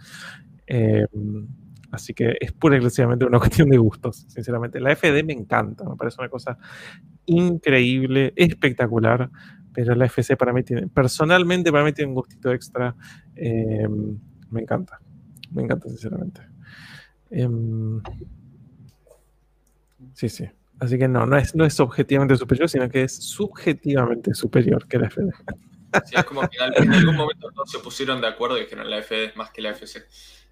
Eh, 0.66 1.06
así 1.90 2.14
que 2.14 2.36
es 2.40 2.52
pura 2.52 2.76
y 2.76 2.78
exclusivamente 2.78 3.26
una 3.26 3.38
cuestión 3.38 3.68
de 3.68 3.76
gustos, 3.76 4.24
sinceramente. 4.28 4.80
La 4.80 4.96
FD 4.96 5.22
me 5.24 5.34
encanta, 5.34 5.84
me 5.84 5.96
parece 5.96 6.16
una 6.20 6.30
cosa 6.30 6.58
increíble, 7.26 8.32
espectacular, 8.36 9.30
pero 9.76 9.94
la 9.94 10.06
FC 10.06 10.38
para 10.38 10.54
mí 10.54 10.62
tiene, 10.62 10.88
personalmente 10.88 11.70
para 11.70 11.84
mí 11.84 11.92
tiene 11.92 12.08
un 12.08 12.14
gustito 12.14 12.50
extra. 12.50 12.96
Eh, 13.36 13.86
me 14.50 14.62
encanta, 14.62 14.98
me 15.50 15.62
encanta, 15.64 15.86
sinceramente. 15.90 16.40
Em, 17.30 18.00
sí, 20.14 20.30
sí. 20.30 20.48
Así 20.80 20.98
que 20.98 21.08
no, 21.08 21.26
no 21.26 21.36
es, 21.36 21.54
no 21.54 21.66
es 21.66 21.78
objetivamente 21.78 22.36
superior, 22.36 22.70
sino 22.70 22.88
que 22.88 23.02
es 23.02 23.14
subjetivamente 23.16 24.32
superior 24.32 24.88
que 24.88 24.98
la 24.98 25.10
FD. 25.10 25.30
Sí, 26.06 26.14
es 26.16 26.24
como 26.24 26.40
que 26.48 26.56
en 26.58 26.92
algún 26.92 27.16
momento 27.16 27.50
todos 27.54 27.70
se 27.70 27.78
pusieron 27.78 28.22
de 28.22 28.28
acuerdo 28.28 28.56
y 28.56 28.62
dijeron 28.62 28.88
la 28.88 29.02
FD 29.02 29.24
es 29.24 29.36
más 29.36 29.50
que 29.50 29.60
la 29.60 29.70
FC. 29.70 30.04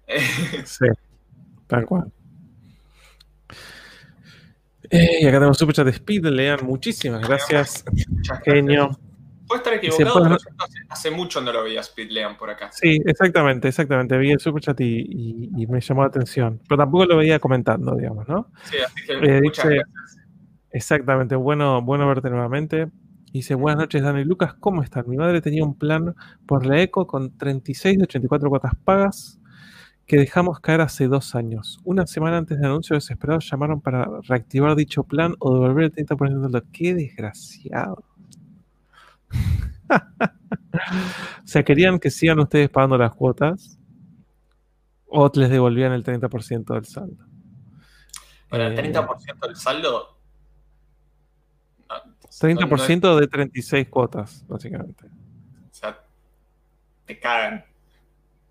sí, 0.65 0.85
tal 1.65 1.85
cual. 1.87 2.11
Eh, 4.91 5.17
y 5.21 5.25
acá 5.25 5.37
tenemos 5.37 5.57
super 5.57 5.73
chat 5.73 5.85
de 5.85 5.91
Speed, 5.93 6.25
lean, 6.25 6.59
muchísimas 6.63 7.27
gracias. 7.27 7.83
Genio. 8.43 8.99
Puede 9.47 9.59
estar 9.59 9.73
equivocado, 9.73 10.37
hace, 10.89 11.11
mucho 11.11 11.41
no 11.41 11.51
lo 11.51 11.63
veía 11.63 11.81
Speed 11.81 12.09
Lean 12.09 12.37
por 12.37 12.49
acá. 12.49 12.71
Sí, 12.71 12.99
exactamente, 13.05 13.67
exactamente. 13.67 14.17
Vi 14.17 14.31
el 14.31 14.39
superchat 14.39 14.79
y, 14.81 15.51
y, 15.55 15.67
me 15.67 15.81
llamó 15.81 16.01
la 16.01 16.07
atención. 16.07 16.61
Pero 16.67 16.79
tampoco 16.79 17.05
lo 17.05 17.17
veía 17.17 17.39
comentando, 17.39 17.95
digamos, 17.95 18.27
¿no? 18.27 18.51
Sí, 18.63 18.77
así 18.83 19.05
que 19.05 19.13
eh, 19.13 19.41
muchas 19.41 19.65
gracias. 19.65 19.89
Exactamente, 20.71 21.35
bueno, 21.35 21.81
bueno 21.81 22.07
verte 22.07 22.29
nuevamente. 22.29 22.87
Dice, 23.31 23.53
buenas 23.53 23.79
noches 23.79 24.01
Dani 24.01 24.23
Lucas, 24.23 24.53
¿cómo 24.59 24.81
están? 24.81 25.09
Mi 25.09 25.17
madre 25.17 25.41
tenía 25.41 25.63
un 25.63 25.77
plan 25.77 26.15
por 26.45 26.65
la 26.65 26.81
ECO 26.81 27.05
con 27.05 27.37
36 27.37 27.97
de 27.97 28.03
84 28.03 28.49
cuotas 28.49 28.73
pagas 28.83 29.39
que 30.05 30.17
dejamos 30.17 30.59
caer 30.59 30.81
hace 30.81 31.07
dos 31.07 31.35
años. 31.35 31.79
Una 31.83 32.05
semana 32.07 32.37
antes 32.37 32.57
del 32.57 32.67
anuncio, 32.67 32.95
desesperados 32.95 33.49
llamaron 33.49 33.81
para 33.81 34.07
reactivar 34.23 34.75
dicho 34.75 35.03
plan 35.03 35.35
o 35.39 35.53
devolver 35.53 35.85
el 35.85 35.93
30% 35.93 36.41
de 36.41 36.49
lo 36.49 36.71
¡Qué 36.71 36.93
desgraciado! 36.93 38.03
o 41.43 41.47
sea, 41.47 41.63
querían 41.63 41.99
que 41.99 42.09
sigan 42.09 42.39
ustedes 42.39 42.69
pagando 42.69 42.97
las 42.97 43.13
cuotas 43.13 43.77
o 45.07 45.31
les 45.33 45.49
devolvían 45.49 45.93
el 45.93 46.03
30% 46.03 46.73
del 46.73 46.85
saldo. 46.85 47.25
Bueno, 48.49 48.65
el 48.65 48.77
30% 48.77 49.07
eh, 49.07 49.47
del 49.47 49.55
saldo 49.55 50.15
30% 52.41 53.19
de 53.19 53.27
36 53.27 53.89
cuotas, 53.89 54.45
básicamente. 54.47 55.05
O 55.05 55.73
sea, 55.73 55.97
te 57.05 57.19
cagan. 57.19 57.63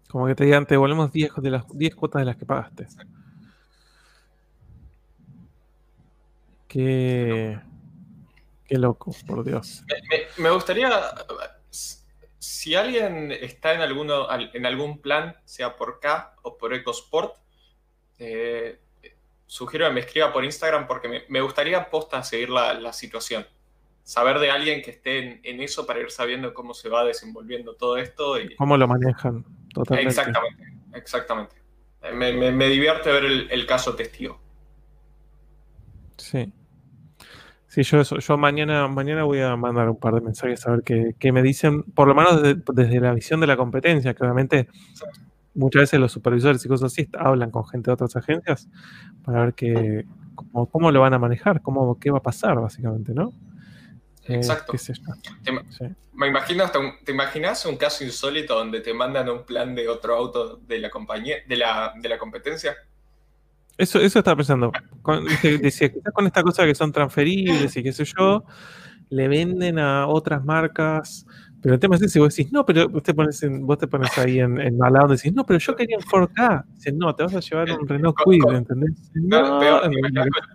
Como 0.09 0.27
que 0.27 0.35
te 0.35 0.45
digan, 0.45 0.65
te 0.65 0.75
devolvemos 0.75 1.13
10, 1.13 1.35
de 1.37 1.51
las, 1.51 1.65
10 1.69 1.95
cuotas 1.95 2.21
de 2.21 2.27
las 2.27 2.37
que 2.37 2.47
pagaste. 2.47 2.87
Qué, 6.69 7.61
qué 8.67 8.79
loco, 8.79 9.15
por 9.27 9.45
Dios. 9.45 9.85
Me, 10.39 10.51
gustaría, 10.51 10.91
si 12.39 12.75
alguien 12.75 13.33
está 13.33 13.75
en, 13.75 13.81
alguno, 13.81 14.27
en 14.31 14.67
algún 14.67 15.01
plan, 15.01 15.37
sea 15.45 15.77
por 15.77 16.01
K 16.01 16.37
o 16.43 16.57
por 16.57 16.75
EcoSport, 16.75 17.37
eh, 18.19 18.81
sugiero 19.47 19.87
que 19.87 19.93
me 19.93 20.01
escriba 20.01 20.33
por 20.33 20.45
Instagram 20.45 20.87
porque 20.87 21.25
me, 21.29 21.41
gustaría 21.41 21.91
posta 21.91 22.23
seguir 22.23 22.51
la 22.51 22.93
situación 22.93 23.47
saber 24.05 24.39
de 24.39 24.51
alguien 24.51 24.83
que 24.83 24.93
esté 24.93 25.41
en, 25.43 25.61
eso 25.61 25.87
para 25.87 26.01
ir 26.01 26.11
sabiendo 26.11 26.55
cómo 26.55 26.75
se 26.75 26.89
va 26.89 27.05
desenvolviendo 27.05 27.75
todo 27.75 27.97
esto. 27.97 28.39
Y... 28.39 28.55
Cómo 28.55 28.77
lo 28.77 28.87
manejan, 28.87 29.45
totalmente. 29.73 30.11
Exactamente, 30.11 30.65
exactamente. 30.95 31.57
Me, 32.13 32.69
divierte 32.69 33.11
ver 33.11 33.25
el, 33.25 33.67
caso 33.67 33.97
testigo. 33.97 34.39
Sí. 36.19 36.53
Sí, 37.75 37.83
yo 37.83 38.01
eso, 38.01 38.21
yo 38.21 38.37
mañana, 38.37 38.87
mañana 38.87 39.25
voy 39.25 39.41
a 39.41 39.57
mandar 39.57 39.89
un 39.89 39.99
par 39.99 40.15
de 40.15 40.21
mensajes 40.21 40.65
a 40.65 40.77
ver 40.77 40.85
qué, 41.19 41.33
me 41.33 41.43
dicen, 41.43 41.83
por 41.83 42.07
lo 42.07 42.15
menos 42.15 42.41
desde, 42.73 43.01
la 43.01 43.13
visión 43.13 43.41
de 43.41 43.49
la 43.49 43.57
competencia, 43.57 44.15
claramente 44.15 44.69
muchas 45.55 45.81
veces 45.81 45.99
los 45.99 46.13
supervisores 46.13 46.65
y 46.65 46.69
cosas 46.69 46.93
así 46.93 47.09
hablan 47.19 47.51
con 47.51 47.67
gente 47.67 47.91
de 47.91 47.95
otras 47.95 48.15
agencias 48.15 48.69
para 49.25 49.47
ver 49.47 49.55
qué, 49.55 50.05
cómo, 50.37 50.67
cómo 50.67 50.93
lo 50.93 51.01
van 51.01 51.15
a 51.15 51.19
manejar, 51.19 51.63
cómo, 51.63 51.99
qué 51.99 52.13
va 52.13 52.19
a 52.19 52.23
pasar, 52.23 52.61
básicamente, 52.61 53.13
¿no? 53.13 53.33
Eh, 54.29 54.37
Exacto. 54.37 54.73
Me 56.13 56.29
imagino 56.29 56.63
hasta 56.63 56.79
¿Te 57.05 57.11
imaginas 57.11 57.67
un 57.67 57.77
caso 57.77 58.05
insólito 58.05 58.55
donde 58.55 58.83
te 58.83 58.95
mandan 58.95 59.29
un 59.29 59.43
plan 59.43 59.75
de 59.75 59.89
otro 59.89 60.15
auto 60.15 60.59
de 60.59 60.79
la 60.79 60.91
compañía, 60.91 61.39
de 61.49 61.57
la, 61.57 61.93
de 62.01 62.09
la 62.09 62.19
competencia? 62.19 62.77
Eso, 63.77 64.01
eso 64.01 64.19
estaba 64.19 64.37
pensando. 64.37 64.73
decía, 65.43 65.93
quizás 65.93 66.13
con 66.13 66.27
esta 66.27 66.43
cosa 66.43 66.65
que 66.65 66.75
son 66.75 66.93
transferibles 66.93 67.77
y 67.77 67.83
qué 67.83 67.93
sé 67.93 68.05
yo, 68.05 68.45
le 69.11 69.29
venden 69.29 69.79
a 69.79 70.07
otras 70.07 70.45
marcas. 70.45 71.27
Pero 71.61 71.75
el 71.75 71.81
tema 71.81 71.97
es 71.97 72.03
ese, 72.03 72.21
vos 72.21 72.35
decís, 72.35 72.53
no, 72.53 72.67
pero 72.67 72.89
vos 72.91 73.03
te 73.03 73.15
pones, 73.15 73.43
vos 73.61 73.79
te 73.79 73.87
pones 73.87 74.17
ahí 74.19 74.39
en, 74.39 74.61
en 74.61 74.75
y 74.75 75.09
decís, 75.09 75.33
no, 75.33 75.47
pero 75.47 75.59
yo 75.59 75.75
quería 75.75 75.97
un 75.97 76.05
4K. 76.05 76.67
Dices, 76.75 76.95
no, 76.95 77.15
te 77.15 77.23
vas 77.23 77.35
a 77.35 77.41
llevar 77.41 77.73
un 77.73 77.89
Renault 77.89 78.17
Kwid, 78.23 78.43
¿entendés? 78.51 79.11
No, 79.15 79.61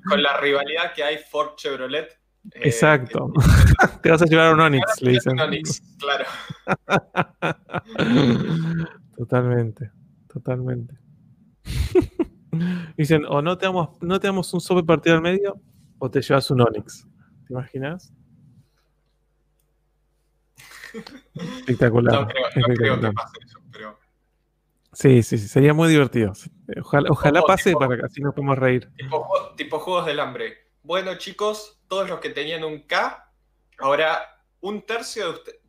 con, 0.07 0.22
la 0.22 0.38
rivalidad 0.38 0.93
que 0.95 1.03
hay 1.03 1.17
Ford 1.32 1.55
Chevrolet, 1.55 2.20
eh, 2.53 2.61
Exacto. 2.63 3.34
Te 4.01 4.11
vas 4.11 4.22
a 4.22 4.26
llevar 4.26 4.53
un 4.53 4.61
Onix, 4.61 5.01
le 5.01 5.11
dicen. 5.11 5.34
Un 5.34 5.41
Onix, 5.41 5.82
claro. 5.97 6.26
totalmente, 9.17 9.91
totalmente. 10.32 10.95
dicen, 12.97 13.26
o 13.26 13.41
no 13.41 13.58
te 13.58 13.66
damos, 13.66 14.02
no 14.02 14.20
te 14.20 14.28
damos 14.28 14.54
un 14.54 14.62
sope 14.62 14.84
partido 14.84 15.16
al 15.16 15.22
medio, 15.22 15.60
o 15.97 16.10
te 16.10 16.22
llevas 16.22 16.50
un 16.52 16.62
Onix. 16.62 17.08
¿Te 17.47 17.54
imaginas? 17.54 18.14
Espectacular. 21.34 22.22
No 22.56 22.64
creo, 22.76 23.00
que 23.00 23.12
pase 23.12 23.38
eso, 23.45 23.60
pero. 23.72 24.00
Sí, 24.91 25.24
sí, 25.24 25.38
sí, 25.38 25.47
sería 25.47 25.74
muy 25.74 25.89
divertido. 25.89 26.34
Ojalá, 26.82 27.10
ojalá 27.12 27.41
pase 27.43 27.74
para 27.74 27.97
que 27.97 28.06
así 28.06 28.22
nos 28.22 28.34
podamos 28.34 28.58
reír. 28.58 28.89
tipo 29.56 29.80
juegos 29.80 30.06
del 30.06 30.20
hambre 30.20 30.70
bueno 30.89 31.16
chicos, 31.20 31.80
todos 31.88 32.10
los 32.10 32.20
que 32.20 32.30
tenían 32.30 32.64
un 32.64 32.82
K, 32.82 33.32
ahora 33.80 34.41
un 34.62 34.82
tercio 34.86 35.26
de 35.26 35.32
ustedes, 35.32 35.60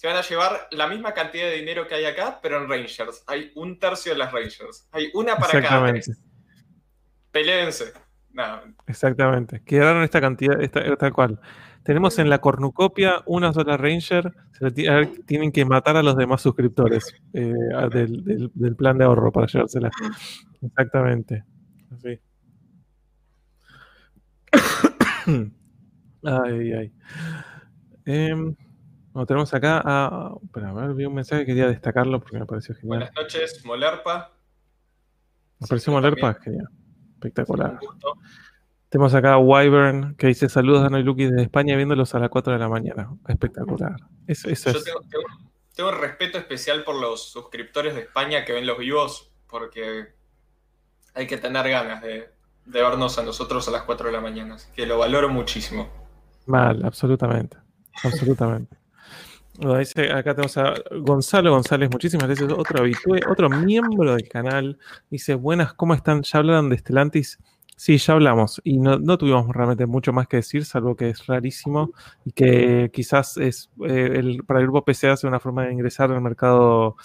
se 0.00 0.06
van 0.06 0.16
a 0.16 0.22
llevar 0.22 0.66
la 0.70 0.86
misma 0.86 1.12
cantidad 1.12 1.44
de 1.44 1.56
dinero 1.56 1.86
que 1.86 1.94
hay 1.94 2.06
acá, 2.06 2.38
pero 2.42 2.56
en 2.56 2.70
Rangers. 2.70 3.22
Hay 3.26 3.52
un 3.54 3.78
tercio 3.78 4.12
de 4.12 4.18
las 4.18 4.32
Rangers. 4.32 4.88
Hay 4.92 5.10
una 5.12 5.36
para 5.36 5.60
cada 5.60 5.92
tres. 5.92 6.22
Peleense. 7.30 7.92
Exactamente. 8.86 9.62
Quedaron 9.62 10.02
esta 10.02 10.22
cantidad, 10.22 10.58
esta, 10.58 10.96
tal 10.96 11.12
cual. 11.12 11.38
Tenemos 11.82 12.18
en 12.18 12.30
la 12.30 12.38
cornucopia 12.38 13.22
una 13.26 13.52
sola 13.52 13.76
Ranger. 13.76 14.32
Se 14.52 14.70
tienen 15.26 15.52
que 15.52 15.66
matar 15.66 15.98
a 15.98 16.02
los 16.02 16.16
demás 16.16 16.40
suscriptores 16.40 17.14
eh, 17.34 17.52
del, 17.92 18.50
del, 18.54 18.76
plan 18.76 18.96
de 18.96 19.04
ahorro 19.04 19.30
para 19.30 19.48
llevársela. 19.48 19.90
Exactamente. 20.62 21.44
Así. 21.94 22.18
ay, 26.24 26.72
ay. 26.72 26.92
Eh, 28.06 28.54
tenemos 29.26 29.52
acá 29.54 29.82
a. 29.84 30.28
a 30.28 30.72
ver, 30.72 30.94
vi 30.94 31.04
un 31.04 31.14
mensaje 31.14 31.42
que 31.42 31.46
quería 31.46 31.66
destacarlo 31.66 32.20
porque 32.20 32.38
me 32.38 32.46
pareció 32.46 32.74
genial. 32.74 32.98
Buenas 33.00 33.14
noches, 33.14 33.64
Molerpa. 33.64 34.32
Me 35.58 35.66
pareció 35.66 35.92
Molerpa, 35.92 36.34
genial. 36.34 36.68
Espectacular. 37.14 37.78
Tenemos 38.88 39.14
acá 39.14 39.34
a 39.34 39.38
Wyvern 39.38 40.16
que 40.16 40.26
dice 40.26 40.48
saludos 40.48 40.82
Dano 40.82 40.98
y 40.98 41.04
Lucky 41.04 41.26
desde 41.26 41.42
España 41.42 41.76
viéndolos 41.76 42.14
a 42.14 42.18
las 42.18 42.28
4 42.28 42.52
de 42.54 42.58
la 42.58 42.68
mañana. 42.68 43.10
Espectacular. 43.28 43.96
Eso, 44.26 44.48
eso 44.48 44.72
Yo 44.72 44.82
tengo, 44.82 45.00
tengo, 45.74 45.90
un 45.90 45.98
respeto 45.98 46.38
especial 46.38 46.82
por 46.82 46.96
los 46.96 47.30
suscriptores 47.30 47.94
de 47.94 48.00
España 48.00 48.44
que 48.44 48.52
ven 48.52 48.66
los 48.66 48.78
vivos 48.78 49.32
porque 49.48 50.14
hay 51.14 51.26
que 51.26 51.36
tener 51.36 51.68
ganas 51.68 52.02
de, 52.02 52.30
de 52.64 52.82
vernos 52.82 53.18
a 53.18 53.22
nosotros 53.22 53.68
a 53.68 53.70
las 53.70 53.82
4 53.82 54.06
de 54.06 54.12
la 54.12 54.20
mañana. 54.20 54.54
Así 54.54 54.70
que 54.74 54.86
lo 54.86 54.98
valoro 54.98 55.28
muchísimo. 55.28 55.88
Mal, 56.46 56.84
absolutamente. 56.84 57.58
Absolutamente. 58.02 58.79
Acá 60.12 60.34
tenemos 60.34 60.56
a 60.56 60.74
Gonzalo 61.00 61.50
González, 61.52 61.90
muchísimas 61.90 62.26
gracias. 62.26 62.50
Otro 62.52 62.80
habitué, 62.80 63.20
otro 63.28 63.50
miembro 63.50 64.14
del 64.14 64.28
canal. 64.28 64.78
Dice, 65.10 65.34
buenas, 65.34 65.74
¿cómo 65.74 65.94
están? 65.94 66.22
¿Ya 66.22 66.38
hablaron 66.38 66.70
de 66.70 66.78
Stellantis? 66.78 67.38
Sí, 67.76 67.96
ya 67.96 68.12
hablamos 68.12 68.60
y 68.62 68.78
no, 68.78 68.98
tuvimos 69.16 69.48
realmente 69.48 69.86
mucho 69.86 70.12
más 70.12 70.28
que 70.28 70.36
decir, 70.36 70.66
salvo 70.66 70.96
que 70.96 71.08
es 71.08 71.26
rarísimo 71.26 71.92
y 72.26 72.32
que 72.32 72.90
quizás 72.92 73.38
es 73.38 73.70
eh, 73.86 74.16
el, 74.16 74.44
para 74.44 74.60
el 74.60 74.66
grupo 74.66 74.84
PCA 74.84 75.14
es 75.14 75.24
una 75.24 75.40
forma 75.40 75.64
de 75.64 75.72
ingresar 75.72 76.12
al 76.12 76.20
mercado 76.20 76.96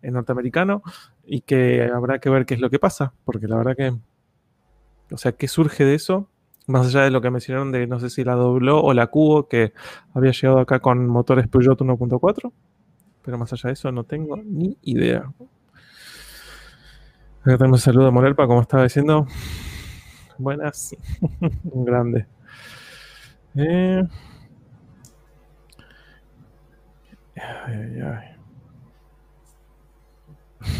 norteamericano 0.00 0.82
y 1.24 1.42
que 1.42 1.82
habrá 1.82 2.18
que 2.18 2.30
ver 2.30 2.46
qué 2.46 2.54
es 2.54 2.60
lo 2.60 2.70
que 2.70 2.78
pasa, 2.78 3.12
porque 3.26 3.46
la 3.46 3.56
verdad 3.56 3.76
que, 3.76 3.92
o 5.14 5.18
sea, 5.18 5.32
¿qué 5.32 5.48
surge 5.48 5.84
de 5.84 5.96
eso? 5.96 6.30
Más 6.68 6.86
allá 6.86 7.02
de 7.02 7.10
lo 7.10 7.20
que 7.20 7.30
mencionaron 7.30 7.72
de 7.72 7.86
no 7.86 7.98
sé 7.98 8.08
si 8.08 8.22
la 8.22 8.34
dobló 8.34 8.80
o 8.80 8.94
la 8.94 9.08
cubo, 9.08 9.48
que 9.48 9.72
había 10.14 10.30
llegado 10.30 10.60
acá 10.60 10.78
con 10.80 11.06
motores 11.06 11.48
Peugeot 11.48 11.80
1.4, 11.80 12.52
pero 13.22 13.38
más 13.38 13.52
allá 13.52 13.68
de 13.68 13.72
eso 13.72 13.90
no 13.90 14.04
tengo 14.04 14.36
ni 14.36 14.78
idea. 14.82 15.32
Acá 17.40 17.58
tenemos 17.58 17.80
un 17.80 17.84
saludo 17.84 18.06
a 18.06 18.10
Morelpa, 18.12 18.46
como 18.46 18.60
estaba 18.60 18.84
diciendo. 18.84 19.26
Buenas. 20.38 20.96
Grande. 21.64 22.26
Eh. 23.56 24.02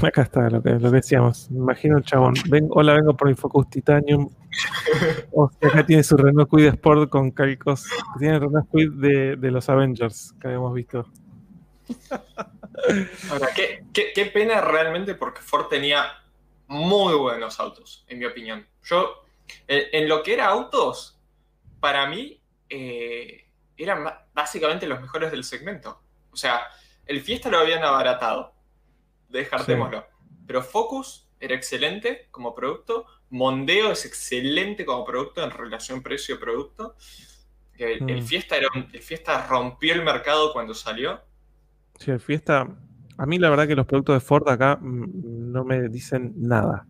Acá 0.03 0.22
está 0.22 0.49
lo 0.49 0.62
que, 0.62 0.70
lo 0.70 0.91
que 0.91 0.97
decíamos. 0.97 1.51
imagino 1.51 1.97
un 1.97 2.03
chabón. 2.03 2.35
hola, 2.70 2.95
vengo 2.95 3.16
por 3.16 3.28
Infocus 3.28 3.68
Titanium. 3.68 4.28
Acá 5.61 5.86
tiene 5.86 6.03
su 6.03 6.16
Renault 6.16 6.50
Quid 6.50 6.66
Sport 6.66 7.11
con 7.11 7.30
calcos. 7.30 7.84
Tiene 8.18 8.34
el 8.36 8.40
Renault 8.40 8.70
Quid 8.70 8.90
de, 8.92 9.36
de, 9.36 9.50
los 9.50 9.68
Avengers 9.68 10.34
que 10.40 10.48
habíamos 10.48 10.74
visto. 10.74 11.07
Ahora, 13.30 13.48
qué, 13.55 13.84
qué 13.92 14.26
pena 14.26 14.61
realmente 14.61 15.14
porque 15.14 15.40
Ford 15.40 15.66
tenía 15.68 16.07
muy 16.66 17.14
buenos 17.14 17.61
autos, 17.61 18.05
en 18.09 18.18
mi 18.18 18.24
opinión. 18.24 18.66
Yo 18.84 19.22
eh, 19.68 19.90
en 19.92 20.09
lo 20.09 20.22
que 20.22 20.34
era 20.34 20.46
autos, 20.46 21.18
para 21.80 22.07
mí 22.07 22.40
eh, 22.68 23.48
eran 23.76 24.05
básicamente 24.32 24.86
los 24.86 25.00
mejores 25.00 25.30
del 25.30 25.44
segmento. 25.44 26.03
O 26.30 26.36
sea, 26.36 26.66
el 27.07 27.20
Fiesta 27.20 27.50
lo 27.50 27.59
habían 27.59 27.82
abaratado, 27.82 28.55
descartémoslo. 29.28 30.07
Pero 30.46 30.62
Focus 30.62 31.28
era 31.40 31.55
excelente 31.55 32.28
como 32.30 32.55
producto, 32.55 33.07
Mondeo 33.33 33.93
es 33.93 34.05
excelente 34.05 34.85
como 34.85 35.05
producto 35.05 35.43
en 35.43 35.51
relación 35.51 36.03
precio-producto. 36.03 36.95
El, 37.76 38.03
mm. 38.03 38.22
Fiesta 38.22 38.57
era 38.57 38.68
el 38.74 39.03
Fiesta 39.03 39.47
rompió 39.49 39.95
el 39.95 40.05
mercado 40.05 40.53
cuando 40.53 40.74
salió. 40.74 41.20
Sí, 41.99 42.11
el 42.11 42.20
Fiesta. 42.20 42.68
A 43.18 43.26
mí 43.26 43.39
la 43.39 43.51
verdad 43.51 43.66
que 43.66 43.74
los 43.74 43.87
productos 43.87 44.14
de 44.14 44.20
Ford 44.20 44.49
acá 44.49 44.78
mm, 44.80 45.51
no 45.53 45.64
me 45.64 45.89
dicen 45.89 46.33
nada 46.37 46.87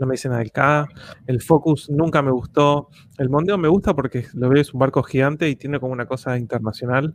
no 0.00 0.06
me 0.06 0.14
dicen 0.14 0.30
nada 0.30 0.40
del 0.40 0.50
K. 0.50 0.88
El 1.26 1.42
Focus 1.42 1.90
nunca 1.90 2.22
me 2.22 2.30
gustó. 2.30 2.88
El 3.18 3.28
Mondeo 3.28 3.58
me 3.58 3.68
gusta 3.68 3.94
porque 3.94 4.24
lo 4.32 4.48
veo 4.48 4.62
es 4.62 4.72
un 4.72 4.80
barco 4.80 5.02
gigante 5.02 5.48
y 5.48 5.56
tiene 5.56 5.78
como 5.78 5.92
una 5.92 6.06
cosa 6.06 6.38
internacional. 6.38 7.14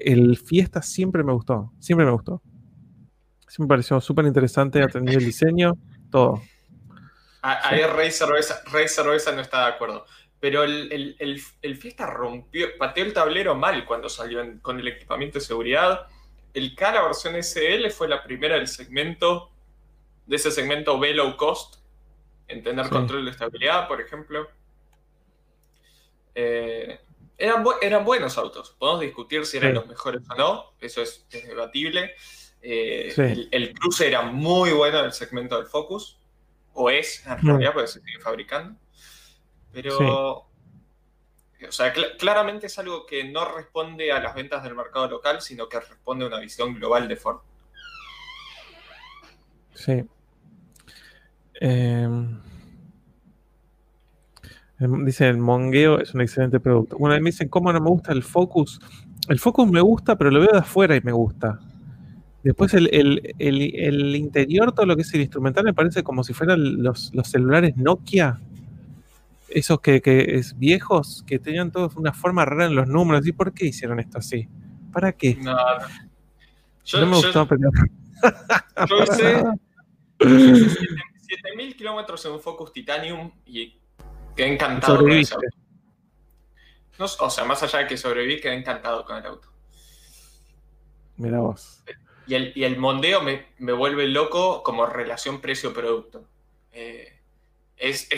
El 0.00 0.36
Fiesta 0.36 0.82
siempre 0.82 1.24
me 1.24 1.32
gustó, 1.32 1.72
siempre 1.80 2.06
me 2.06 2.12
gustó. 2.12 2.40
Siempre 3.48 3.64
me 3.64 3.68
pareció 3.68 4.00
súper 4.00 4.24
interesante, 4.24 4.80
atendido 4.82 5.18
el 5.18 5.24
diseño, 5.24 5.76
todo. 6.10 6.40
Ahí 7.42 7.82
Rey 7.82 8.10
Cerveza, 8.12 9.32
no 9.32 9.40
está 9.40 9.66
de 9.66 9.72
acuerdo. 9.72 10.06
Pero 10.38 10.62
el, 10.62 11.76
Fiesta 11.78 12.06
rompió, 12.06 12.68
pateó 12.78 13.04
el 13.04 13.12
tablero 13.12 13.54
mal 13.54 13.84
cuando 13.84 14.08
salió 14.08 14.40
con 14.62 14.78
el 14.78 14.88
equipamiento 14.88 15.38
de 15.38 15.44
seguridad. 15.44 16.06
El 16.54 16.74
K, 16.74 16.92
la 16.92 17.02
versión 17.02 17.34
SL, 17.34 17.90
fue 17.90 18.08
la 18.08 18.22
primera 18.22 18.56
del 18.56 18.68
segmento, 18.68 19.50
de 20.26 20.36
ese 20.36 20.50
segmento 20.50 20.98
B 20.98 21.14
low 21.14 21.36
cost, 21.36 21.76
en 22.46 22.62
tener 22.62 22.88
control 22.88 23.24
de 23.24 23.30
estabilidad, 23.32 23.88
por 23.88 24.00
ejemplo. 24.00 24.48
Eh, 26.34 27.00
eran, 27.38 27.64
eran, 27.80 28.04
buenos 28.04 28.38
autos. 28.38 28.76
Podemos 28.78 29.00
discutir 29.00 29.44
si 29.46 29.56
eran 29.56 29.74
los 29.74 29.86
mejores 29.86 30.22
o 30.30 30.34
no, 30.36 30.74
eso 30.80 31.02
es, 31.02 31.26
debatible. 31.30 32.14
Eh, 32.60 33.12
el, 33.50 33.74
cruce 33.74 34.06
era 34.06 34.22
muy 34.22 34.70
bueno 34.70 35.00
en 35.00 35.06
el 35.06 35.12
segmento 35.12 35.56
del 35.56 35.66
Focus, 35.66 36.20
o 36.74 36.90
es 36.90 37.26
en 37.26 37.38
realidad, 37.38 37.72
porque 37.72 37.88
se 37.88 38.00
sigue 38.00 38.18
fabricando. 38.20 38.78
Pero, 39.72 40.46
o 41.68 41.70
sea, 41.70 41.92
claramente 42.18 42.66
es 42.66 42.78
algo 42.78 43.06
que 43.06 43.24
no 43.24 43.44
responde 43.54 44.12
a 44.12 44.20
las 44.20 44.34
ventas 44.34 44.62
del 44.62 44.74
mercado 44.74 45.08
local, 45.08 45.40
sino 45.40 45.68
que 45.68 45.80
responde 45.80 46.24
a 46.24 46.28
una 46.28 46.40
visión 46.40 46.74
global 46.74 47.08
de 47.08 47.16
Ford. 47.16 47.40
Sí, 49.74 50.04
em, 51.54 52.40
dice 54.78 55.28
el 55.28 55.38
Mongueo 55.38 55.98
es 55.98 56.14
un 56.14 56.20
excelente 56.20 56.60
producto. 56.60 56.96
Una 56.98 57.14
vez 57.14 57.22
me 57.22 57.30
dicen, 57.30 57.48
¿cómo 57.48 57.72
no 57.72 57.80
me 57.80 57.88
gusta 57.88 58.12
el 58.12 58.22
Focus? 58.22 58.78
El 59.28 59.38
Focus 59.38 59.70
me 59.70 59.80
gusta, 59.80 60.16
pero 60.16 60.30
lo 60.30 60.40
veo 60.40 60.52
de 60.52 60.58
afuera 60.58 60.94
y 60.94 61.00
me 61.00 61.12
gusta. 61.12 61.58
Después 62.42 62.74
el, 62.74 64.16
interior, 64.16 64.72
todo 64.72 64.86
lo 64.86 64.96
que 64.96 65.02
es 65.02 65.14
el 65.14 65.20
instrumental, 65.20 65.64
me 65.64 65.74
parece 65.74 66.02
como 66.02 66.24
si 66.24 66.32
fueran 66.32 66.82
los, 66.82 67.12
celulares 67.24 67.76
Nokia. 67.76 68.40
Esos 69.48 69.80
que, 69.80 70.00
es 70.04 70.58
viejos, 70.58 71.24
que 71.26 71.38
tenían 71.38 71.70
todos 71.70 71.94
una 71.96 72.12
forma 72.12 72.44
rara 72.44 72.66
en 72.66 72.74
los 72.74 72.88
números. 72.88 73.26
¿Y 73.26 73.32
por 73.32 73.52
qué 73.52 73.66
hicieron 73.66 74.00
esto 74.00 74.18
así? 74.18 74.48
¿Para 74.92 75.12
qué? 75.12 75.36
No, 75.36 75.54
no. 75.54 77.06
me 77.06 77.16
gustó, 77.16 77.46
pero... 77.46 77.70
Yo 78.88 79.02
hice 79.02 79.44
7000 80.20 81.76
kilómetros 81.76 82.24
en 82.24 82.32
un 82.32 82.40
Focus 82.40 82.72
Titanium 82.72 83.30
y 83.46 83.78
quedé 84.34 84.54
encantado 84.54 84.98
con 84.98 85.12
ese 85.12 85.34
auto. 85.34 85.46
o 87.24 87.30
sea, 87.30 87.44
más 87.44 87.62
allá 87.62 87.80
de 87.80 87.86
que 87.86 87.96
sobreviví, 87.96 88.40
quedé 88.40 88.54
encantado 88.54 89.04
con 89.04 89.16
el 89.16 89.26
auto. 89.26 89.48
Mira 91.16 91.40
vos. 91.40 91.82
Y 92.26 92.62
el, 92.62 92.76
mondeo 92.78 93.20
me, 93.22 93.72
vuelve 93.72 94.06
loco 94.06 94.62
como 94.62 94.86
relación 94.86 95.40
precio-producto. 95.40 96.24
Eh, 96.72 97.20
es, 97.76 98.08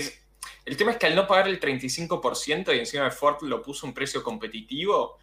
el 0.65 0.77
tema 0.77 0.93
es 0.93 0.99
que 0.99 1.07
al 1.07 1.15
no 1.15 1.27
pagar 1.27 1.49
el 1.49 1.61
35% 1.61 2.75
y 2.75 2.79
encima 2.79 3.05
de 3.05 3.11
Ford 3.11 3.43
lo 3.43 3.63
puso 3.63 3.87
un 3.87 3.95
precio 3.95 4.23
competitivo, 4.23 5.19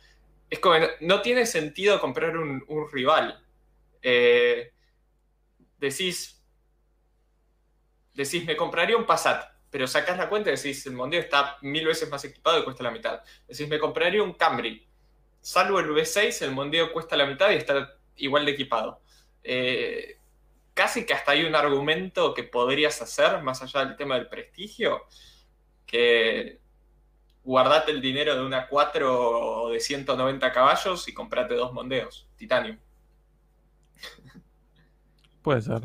es 0.49 0.59
como 0.59 0.75
no, 0.99 1.21
tiene 1.21 1.45
sentido 1.45 1.99
comprar 1.99 2.37
un, 2.37 2.63
rival. 2.91 3.43
Eh, 4.01 4.73
decís, 5.77 6.43
decís, 8.13 8.45
me 8.45 8.57
compraría 8.57 8.97
un 8.97 9.05
Passat, 9.05 9.45
pero 9.69 9.87
sacás 9.87 10.17
la 10.17 10.27
cuenta 10.27 10.51
y 10.51 10.55
decís, 10.55 10.85
el 10.85 10.93
Mondeo 10.93 11.21
está 11.21 11.57
mil 11.61 11.85
veces 11.85 12.09
más 12.09 12.23
equipado 12.25 12.59
y 12.59 12.63
cuesta 12.63 12.83
la 12.83 12.91
mitad. 12.91 13.21
Decís, 13.47 13.67
me 13.67 13.79
compraría 13.79 14.21
un 14.21 14.33
Camry. 14.33 14.87
Salvo 15.39 15.79
el 15.79 15.89
V6, 15.89 16.43
el 16.43 16.51
Mondeo 16.51 16.91
cuesta 16.91 17.15
la 17.15 17.25
mitad 17.25 17.49
y 17.51 17.55
está 17.55 17.97
igual 18.21 18.45
de 18.45 18.51
equipado. 18.51 19.01
Eh, 19.43 20.17
casi 20.73 21.05
que 21.05 21.13
hasta 21.13 21.33
hay 21.33 21.43
un 21.43 21.55
argumento 21.55 22.33
que 22.33 22.43
podrías 22.43 23.01
hacer, 23.01 23.41
más 23.43 23.61
allá 23.61 23.85
del 23.85 23.95
tema 23.95 24.15
del 24.15 24.27
prestigio, 24.27 25.01
que 25.85 26.59
guardate 27.43 27.91
el 27.91 28.01
dinero 28.01 28.35
de 28.35 28.41
una 28.43 28.67
4 28.67 29.69
de 29.69 29.79
190 29.79 30.51
caballos 30.51 31.07
y 31.07 31.13
comprate 31.13 31.55
dos 31.55 31.73
Mondeos, 31.73 32.27
Titanium. 32.35 32.77
Puede 35.41 35.61
ser. 35.61 35.81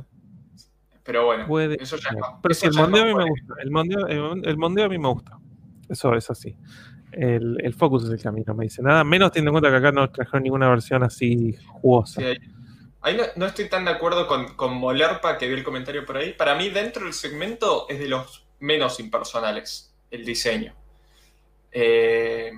Pero 1.03 1.25
bueno, 1.25 1.47
eso 1.81 1.97
ya 1.97 2.11
Pero 2.43 2.55
sí, 2.55 2.67
el 2.67 2.75
mondeo 2.75 3.05
a 3.05 3.07
mí 3.07 3.15
me 3.15 3.29
gusta. 3.29 3.55
El 3.63 3.71
mondeo, 3.71 4.07
el, 4.07 4.85
a 4.85 4.89
mí 4.89 4.99
me 4.99 5.09
gusta. 5.09 5.39
Eso 5.89 6.13
es 6.15 6.29
así. 6.29 6.57
El, 7.17 7.75
Focus 7.75 8.05
es 8.05 8.11
el 8.11 8.23
camino, 8.23 8.55
me 8.55 8.65
dice. 8.65 8.83
Nada 8.83 9.05
menos 9.05 9.33
teniendo 9.33 9.51
en 9.51 9.61
cuenta 9.61 9.71
que 9.71 9.77
acá 9.77 9.93
no 9.93 10.11
trajeron 10.11 10.43
ninguna 10.43 10.69
versión 10.69 11.03
así 11.03 11.57
jugosa. 11.67 12.21
ahí, 13.01 13.19
no, 13.37 13.47
estoy 13.47 13.69
tan 13.69 13.85
de 13.85 13.93
acuerdo 13.93 14.27
con, 14.27 14.55
con 14.55 14.75
Molerpa, 14.75 15.39
que 15.39 15.49
vi 15.49 15.55
el 15.55 15.65
comentario 15.65 16.05
por 16.05 16.17
ahí. 16.19 16.33
Para 16.33 16.55
mí, 16.55 16.69
dentro 16.69 17.05
del 17.05 17.15
segmento, 17.15 17.87
es 17.89 17.99
de 17.99 18.09
los 18.09 18.47
menos 18.61 19.01
impersonales 19.01 19.95
el 20.11 20.25
diseño. 20.25 20.75
Eh, 21.73 22.53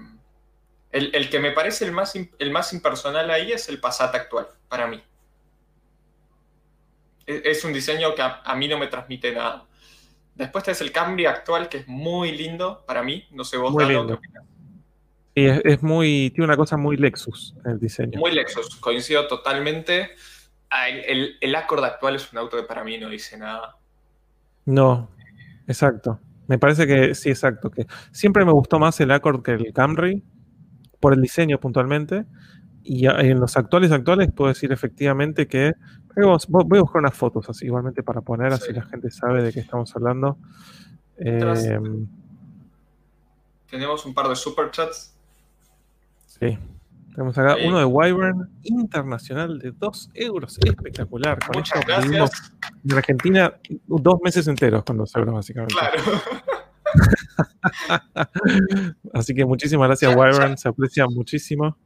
el, 0.90 1.30
que 1.30 1.38
me 1.38 1.52
parece 1.52 1.84
el 1.84 1.92
más, 1.92 2.14
el 2.16 2.50
más 2.50 2.72
impersonal 2.72 3.30
ahí 3.30 3.52
es 3.52 3.68
el 3.68 3.80
Passat 3.80 4.14
actual, 4.14 4.48
para 4.68 4.86
mí 4.86 5.02
es 7.28 7.64
un 7.64 7.72
diseño 7.72 8.14
que 8.14 8.22
a, 8.22 8.54
mí 8.56 8.68
no 8.68 8.78
me 8.78 8.86
transmite 8.86 9.32
nada. 9.32 9.66
Después 10.38 10.68
es 10.68 10.80
el 10.80 10.92
Camry 10.92 11.26
actual, 11.26 11.68
que 11.68 11.78
es 11.78 11.88
muy 11.88 12.30
lindo 12.30 12.84
para 12.86 13.02
mí. 13.02 13.26
No 13.32 13.42
sé 13.42 13.56
vos, 13.56 13.72
muy 13.72 13.86
lindo. 13.86 14.20
Y 15.34 15.46
es, 15.46 15.82
muy, 15.82 16.30
tiene 16.30 16.44
una 16.44 16.56
cosa 16.56 16.76
muy 16.76 16.96
Lexus 16.96 17.56
el 17.64 17.78
diseño. 17.78 18.18
Muy 18.18 18.32
Lexus, 18.32 18.76
coincido 18.76 19.26
totalmente. 19.26 20.10
Ah, 20.70 20.88
el, 20.88 21.36
el, 21.40 21.54
Accord 21.54 21.84
actual 21.84 22.16
es 22.16 22.32
un 22.32 22.38
auto 22.38 22.56
que 22.56 22.62
para 22.62 22.84
mí 22.84 22.98
no 22.98 23.08
dice 23.08 23.36
nada. 23.36 23.76
No, 24.64 25.10
exacto. 25.66 26.20
Me 26.46 26.58
parece 26.58 26.86
que 26.86 27.14
sí, 27.16 27.30
exacto. 27.30 27.70
Que 27.70 27.86
siempre 28.12 28.44
me 28.44 28.52
gustó 28.52 28.78
más 28.78 29.00
el 29.00 29.10
Accord 29.10 29.42
que 29.42 29.52
el 29.52 29.72
Camry, 29.72 30.22
por 31.00 31.14
el 31.14 31.20
diseño 31.20 31.58
puntualmente, 31.58 32.26
y 32.82 33.06
en 33.06 33.40
los 33.40 33.56
actuales 33.56 33.92
actuales 33.92 34.30
puedo 34.32 34.48
decir 34.48 34.72
efectivamente 34.72 35.46
que 35.46 35.74
voy 36.48 36.78
a 36.78 36.80
buscar 36.80 37.00
unas 37.00 37.14
fotos 37.14 37.48
así 37.48 37.66
igualmente 37.66 38.02
para 38.02 38.20
poner 38.20 38.52
así 38.52 38.72
la 38.72 38.82
gente 38.82 39.10
sabe 39.10 39.42
de 39.42 39.52
qué 39.52 39.60
estamos 39.60 39.94
hablando. 39.94 40.38
Em, 41.16 42.06
tenemos 43.70 44.04
un 44.06 44.14
par 44.14 44.28
de 44.28 44.36
superchats. 44.36 45.14
Sí. 46.26 46.58
Tenemos 47.10 47.36
acá 47.36 47.56
uno 47.66 47.78
de 47.78 47.84
Wyvern 47.84 48.48
Internacional 48.62 49.58
de 49.58 49.72
2 49.72 50.10
euros. 50.14 50.56
Espectacular. 50.64 51.38
Con 51.44 51.56
Muchas 51.56 51.84
gracias. 51.84 52.52
En 52.84 52.96
Argentina, 52.96 53.54
dos 53.86 54.20
meses 54.22 54.46
enteros 54.46 54.84
con 54.84 54.98
2 54.98 55.16
euros, 55.16 55.34
básicamente. 55.34 55.74
Claro. 55.74 56.00
Así 59.12 59.34
que 59.34 59.44
muchísimas 59.44 59.88
gracias, 59.88 60.14
Wyvern. 60.14 60.56
Se 60.56 60.68
aprecia 60.68 61.08
muchísimo. 61.08 61.76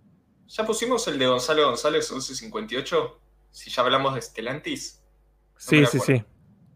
¿Ya 0.47 0.67
pusimos 0.67 1.07
el 1.09 1.19
de 1.19 1.27
Gonzalo 1.27 1.67
González 1.67 2.11
1158? 2.11 3.21
Si 3.51 3.71
ya 3.71 3.83
hablamos 3.83 4.15
de 4.15 4.23
Stellantis. 4.23 5.03
sí, 5.57 5.85
sí, 5.87 5.99
sí. 5.99 6.25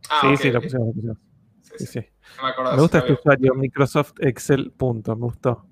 Ah, 0.08 0.20
sí, 0.22 0.36
sí, 0.36 0.50
lo 0.50 0.62
pusimos, 0.62 0.86
lo 0.86 0.92
pusimos. 0.92 1.18
Sí, 1.78 1.86
sí. 1.86 2.00
me, 2.42 2.70
me, 2.70 2.76
gusta 2.76 2.98
este 2.98 3.12
usuario, 3.12 3.54
Microsoft 3.54 4.14
Excel. 4.20 4.72
Punto, 4.72 5.14
me 5.16 5.22
gustó. 5.22 5.66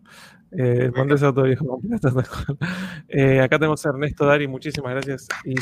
Eh, 0.56 0.92
eh, 3.08 3.40
acá 3.40 3.58
tenemos 3.58 3.84
a 3.84 3.88
Ernesto 3.88 4.24
Dari, 4.24 4.46
muchísimas 4.46 4.92
gracias. 4.92 5.26
Y 5.44 5.56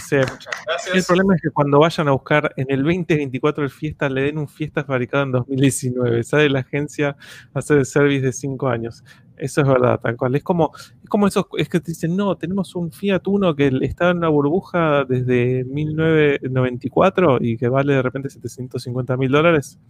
El 0.94 1.02
problema 1.04 1.34
es 1.34 1.40
que 1.42 1.48
cuando 1.50 1.78
vayan 1.78 2.08
a 2.08 2.10
buscar 2.12 2.52
en 2.56 2.66
el 2.68 2.82
2024 2.82 3.64
el 3.64 3.70
fiesta, 3.70 4.10
le 4.10 4.22
den 4.22 4.38
un 4.38 4.48
fiesta 4.48 4.84
fabricado 4.84 5.24
en 5.24 5.32
2019. 5.32 6.22
Sale 6.24 6.50
la 6.50 6.60
agencia 6.60 7.16
a 7.54 7.58
hacer 7.58 7.78
el 7.78 7.86
service 7.86 8.26
de 8.26 8.32
5 8.32 8.68
años. 8.68 9.02
Eso 9.42 9.62
es 9.62 9.66
verdad, 9.66 9.98
tal 9.98 10.16
cual. 10.16 10.36
Es 10.36 10.44
como, 10.44 10.70
es 11.02 11.08
como 11.08 11.26
esos, 11.26 11.46
es 11.58 11.68
que 11.68 11.80
te 11.80 11.90
dicen, 11.90 12.16
no, 12.16 12.36
tenemos 12.36 12.76
un 12.76 12.92
Fiat 12.92 13.26
Uno 13.26 13.56
que 13.56 13.72
está 13.82 14.10
en 14.10 14.18
una 14.18 14.28
burbuja 14.28 15.04
desde 15.04 15.64
1994 15.64 17.38
y 17.40 17.56
que 17.56 17.68
vale 17.68 17.94
de 17.94 18.02
repente 18.02 18.30
750 18.30 19.16
mil 19.16 19.32
dólares. 19.32 19.80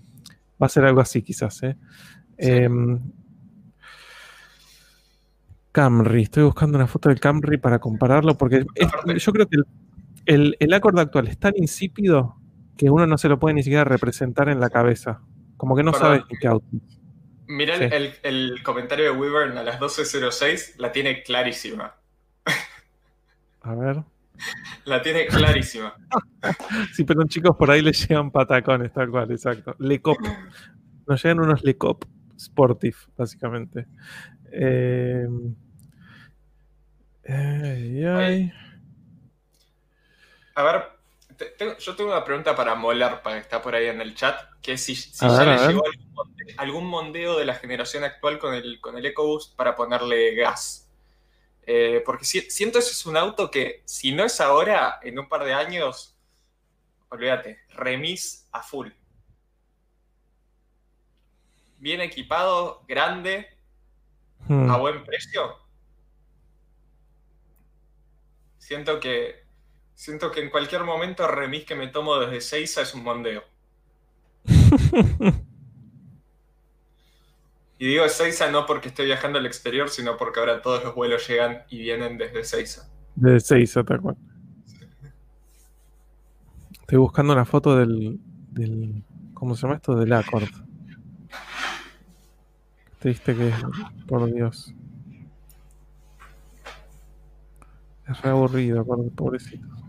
Va 0.60 0.66
a 0.66 0.68
ser 0.70 0.86
algo 0.86 1.02
así 1.02 1.20
quizás, 1.20 1.62
¿eh? 1.64 1.76
Em, 2.38 2.98
Camry. 5.70 6.22
Estoy 6.22 6.44
buscando 6.44 6.78
una 6.78 6.86
foto 6.86 7.10
del 7.10 7.20
Camry 7.20 7.58
para 7.58 7.78
compararlo 7.78 8.38
porque 8.38 8.64
yo 9.18 9.32
creo 9.32 9.46
que 9.48 9.58
el, 10.24 10.56
el, 10.60 10.72
Accord 10.72 10.98
actual 10.98 11.28
es 11.28 11.36
tan 11.36 11.52
insípido 11.58 12.36
que 12.78 12.88
uno 12.88 13.06
no 13.06 13.18
se 13.18 13.28
lo 13.28 13.38
puede 13.38 13.56
ni 13.56 13.62
siquiera 13.62 13.84
representar 13.84 14.48
en 14.48 14.60
la 14.60 14.70
cabeza. 14.70 15.20
Como 15.58 15.76
que 15.76 15.82
no 15.82 15.92
sabe 15.92 16.22
ni 16.30 16.38
qué 16.38 16.48
auto. 16.48 16.66
Mira 17.52 17.74
el, 17.76 18.62
comentario 18.62 19.04
de 19.04 19.10
Weaver 19.10 19.56
a 19.58 19.62
las 19.62 19.78
12.06, 19.78 20.76
la 20.78 20.90
tiene 20.90 21.22
clarísima. 21.22 21.94
A 23.60 23.74
ver. 23.74 24.02
La 24.86 25.02
tiene 25.02 25.26
clarísima. 25.26 25.94
sí, 26.94 27.04
pero 27.04 27.22
chicos, 27.28 27.54
por 27.56 27.70
ahí 27.70 27.82
le 27.82 27.92
llegan 27.92 28.30
patacones, 28.30 28.92
tal 28.92 29.10
cual, 29.10 29.30
exacto. 29.30 29.76
Lecop. 29.78 30.18
Nos 31.06 31.22
llegan 31.22 31.40
unos 31.40 31.62
Lecop 31.62 32.04
Sportif, 32.38 33.06
básicamente. 33.16 33.86
Eh, 34.50 35.28
a 40.54 40.62
ver, 40.62 40.82
yo 41.78 41.96
tengo 41.96 42.10
una 42.10 42.24
pregunta 42.24 42.54
para 42.56 42.74
Molar, 42.74 43.22
para 43.22 43.36
que 43.36 43.42
está 43.42 43.62
por 43.62 43.74
ahí 43.74 43.86
en 43.86 44.00
el 44.00 44.14
chat, 44.14 44.38
que 44.60 44.76
si, 44.76 44.94
ya 44.94 45.44
le 45.44 45.68
llegó 45.68 45.82
algún 46.56 46.86
mondeo, 46.86 47.38
de 47.38 47.44
la 47.44 47.54
generación 47.54 48.04
actual 48.04 48.38
con 48.38 48.54
el, 48.54 48.80
con 48.80 48.96
el 48.96 49.06
EcoBoost 49.06 49.56
para 49.56 49.74
ponerle 49.76 50.34
gas. 50.34 50.90
Eh, 51.64 52.02
porque 52.04 52.24
siento 52.24 52.78
ese 52.78 52.90
es 52.90 53.06
un 53.06 53.16
auto 53.16 53.50
que, 53.50 53.82
si 53.84 54.12
no 54.12 54.24
es 54.24 54.40
ahora, 54.40 54.98
en 55.02 55.18
un 55.18 55.28
par 55.28 55.44
de 55.44 55.54
años, 55.54 56.18
olvídate, 57.08 57.60
remis 57.70 58.48
a 58.52 58.62
full. 58.62 58.88
Bien 61.78 62.00
equipado, 62.00 62.84
grande, 62.88 63.48
hmm. 64.48 64.70
a 64.70 64.76
buen 64.76 65.04
precio. 65.04 65.58
Siento 68.58 69.00
que 69.00 69.41
siento 70.02 70.32
que 70.32 70.40
en 70.40 70.50
cualquier 70.50 70.82
momento 70.82 71.28
remis 71.28 71.64
que 71.64 71.76
me 71.76 71.86
tomo 71.86 72.18
desde 72.18 72.40
Seiza 72.40 72.82
es 72.82 72.92
un 72.92 73.04
mondeo. 73.04 73.44
y 77.78 77.86
digo 77.86 78.08
Seiza 78.08 78.50
no 78.50 78.66
porque 78.66 78.88
estoy 78.88 79.06
viajando 79.06 79.38
al 79.38 79.46
exterior, 79.46 79.90
sino 79.90 80.16
porque 80.16 80.40
ahora 80.40 80.60
todos 80.60 80.82
los 80.82 80.96
vuelos 80.96 81.28
llegan 81.28 81.62
y 81.70 81.78
vienen 81.78 82.18
desde 82.18 82.42
Seiza. 82.42 82.90
Desde 83.14 83.38
Seiza, 83.38 83.84
tal 83.84 84.00
cual. 84.00 84.16
Estoy 86.80 86.98
buscando 86.98 87.32
una 87.32 87.44
foto 87.44 87.76
del, 87.76 88.18
del 88.50 89.04
¿cómo 89.34 89.54
se 89.54 89.62
llama 89.62 89.76
esto? 89.76 89.94
Del 89.94 90.12
Accord. 90.12 90.50
Triste 92.98 93.36
que 93.36 93.50
es, 93.50 93.54
por 94.08 94.26
Dios. 94.34 94.74
Es 98.08 98.20
re 98.20 98.30
aburrido, 98.30 98.84
pobrecito. 99.14 99.82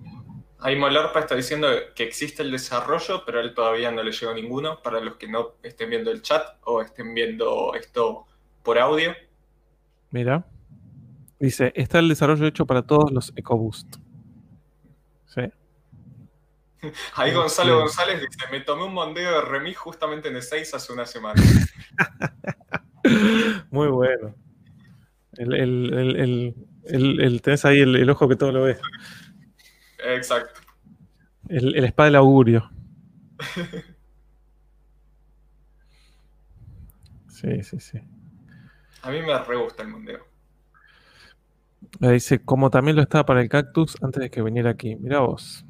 Ahí 0.63 0.77
Molorpa 0.77 1.19
está 1.19 1.35
diciendo 1.35 1.67
que 1.93 2.03
existe 2.03 2.41
el 2.41 2.49
desarrollo, 2.49 3.23
pero 3.25 3.41
él 3.41 3.53
todavía 3.53 3.91
no 3.91 4.01
le 4.01 4.13
llegó 4.13 4.33
ninguno. 4.33 4.81
Para 4.81 5.01
los 5.01 5.17
que 5.17 5.27
no 5.27 5.55
estén 5.61 5.89
viendo 5.89 6.09
el 6.09 6.21
chat 6.21 6.41
o 6.63 6.81
estén 6.81 7.13
viendo 7.13 7.75
esto 7.75 8.25
por 8.63 8.79
audio. 8.79 9.13
Mira. 10.11 10.45
Dice, 11.37 11.73
está 11.75 11.99
el 11.99 12.07
desarrollo 12.07 12.47
hecho 12.47 12.65
para 12.65 12.81
todos 12.81 13.11
los 13.11 13.33
EcoBoost. 13.35 13.97
Sí. 15.25 15.41
Ahí 17.15 17.33
Gonzalo 17.33 17.79
González 17.79 18.21
dice, 18.21 18.49
me 18.49 18.61
tomé 18.61 18.85
un 18.85 18.93
mondeo 18.93 19.35
de 19.35 19.41
remis 19.41 19.77
justamente 19.77 20.29
en 20.29 20.37
el 20.37 20.43
6 20.43 20.73
hace 20.75 20.93
una 20.93 21.05
semana. 21.05 21.41
Muy 23.69 23.89
bueno. 23.89 24.33
el, 25.33 25.53
el, 25.53 26.55
el, 26.85 27.41
tenés 27.41 27.65
ahí 27.65 27.81
el, 27.81 28.09
ojo 28.09 28.27
que 28.27 28.35
todo 28.35 28.51
lo 28.51 28.63
ve. 28.63 28.77
Exacto. 30.03 30.61
El, 31.49 31.75
el 31.75 31.85
espada 31.85 32.05
del 32.05 32.15
augurio. 32.17 32.69
sí, 37.29 37.63
sí, 37.63 37.79
sí. 37.79 37.99
A 39.03 39.11
mí 39.11 39.21
me 39.21 39.37
re 39.37 39.57
gusta 39.57 39.83
el 39.83 39.89
mundeo. 39.89 40.25
dice, 41.99 42.43
como 42.43 42.69
también 42.69 42.95
lo 42.95 43.01
estaba 43.01 43.25
para 43.25 43.41
el 43.41 43.49
cactus 43.49 43.97
antes 44.01 44.21
de 44.21 44.31
que 44.31 44.41
viniera 44.41 44.69
aquí. 44.69 44.95
Mira 44.95 45.19
vos. 45.19 45.65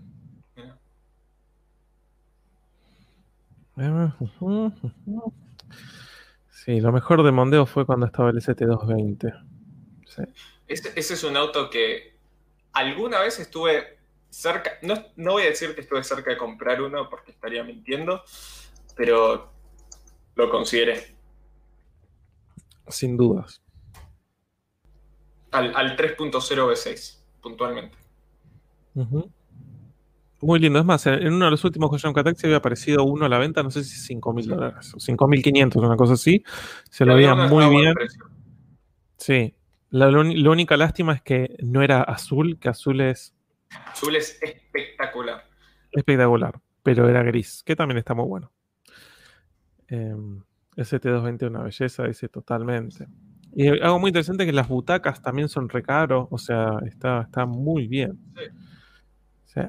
Sí, 6.51 6.79
lo 6.79 6.91
mejor 6.91 7.23
de 7.23 7.31
Mondeo 7.31 7.65
fue 7.65 7.85
cuando 7.85 8.05
estaba 8.05 8.29
el 8.29 8.37
ST220. 8.37 9.45
Sí. 10.05 10.23
Ese, 10.67 10.93
es 10.95 11.23
un 11.23 11.35
auto 11.35 11.69
que 11.69 12.17
alguna 12.71 13.19
vez 13.19 13.39
estuve 13.39 13.97
cerca, 14.33 14.71
no, 14.81 14.95
no 15.15 15.33
voy 15.33 15.43
a 15.43 15.49
decir 15.49 15.75
que 15.75 15.81
estuve 15.81 16.03
cerca 16.03 16.31
de 16.31 16.37
comprar 16.37 16.81
uno 16.81 17.07
porque 17.07 17.31
estaría 17.31 17.63
mintiendo, 17.63 18.23
pero 18.95 19.51
lo 20.35 20.49
consideré. 20.49 21.15
Sin 22.87 23.15
dudas. 23.15 23.61
Al, 25.51 25.95
3.0 25.95 26.31
V6, 26.31 27.19
puntualmente. 27.41 27.95
Muy 30.41 30.59
lindo. 30.59 30.79
Es 30.79 30.85
más, 30.85 31.05
en 31.05 31.31
uno 31.31 31.45
de 31.45 31.51
los 31.51 31.63
últimos 31.63 31.91
Coyon 31.91 32.35
se 32.35 32.47
había 32.47 32.57
aparecido 32.57 33.03
uno 33.03 33.25
a 33.25 33.29
la 33.29 33.37
venta, 33.37 33.61
no 33.61 33.69
sé 33.69 33.83
si 33.83 33.95
5 33.97 34.33
mil 34.33 34.47
dólares 34.47 34.93
o 34.95 34.97
5.500, 34.97 35.75
una 35.75 35.95
cosa 35.95 36.13
así. 36.13 36.43
Se 36.89 37.05
lo 37.05 37.13
veía 37.13 37.35
muy 37.35 37.69
bien. 37.69 37.93
Sí, 39.17 39.53
la, 39.91 40.07
única 40.07 40.75
lástima 40.75 41.13
es 41.13 41.21
que 41.21 41.55
no 41.61 41.83
era 41.83 42.01
azul, 42.01 42.57
que 42.59 42.67
azul 42.67 42.99
es. 42.99 43.32
Azul 43.85 44.15
es 44.15 44.41
espectacular. 44.41 45.47
Espectacular, 45.91 46.59
pero 46.81 47.09
era 47.09 47.23
gris, 47.23 47.63
que 47.65 47.75
también 47.75 47.97
está 47.97 48.13
muy 48.13 48.25
bueno. 48.25 48.51
Eh, 49.87 50.15
ST220 50.75 51.47
una 51.47 51.63
belleza, 51.63 52.03
dice 52.03 52.29
totalmente. 52.29 53.07
Y 53.55 53.67
algo 53.67 53.99
muy 53.99 54.09
interesante 54.09 54.43
es 54.43 54.47
que 54.47 54.53
las 54.53 54.67
butacas 54.67 55.21
también 55.21 55.47
son 55.47 55.69
recaro, 55.69 56.27
o 56.31 56.37
sea, 56.37 56.79
está, 56.87 57.21
está 57.21 57.45
muy 57.45 57.87
bien. 57.87 58.17
Sí. 59.45 59.61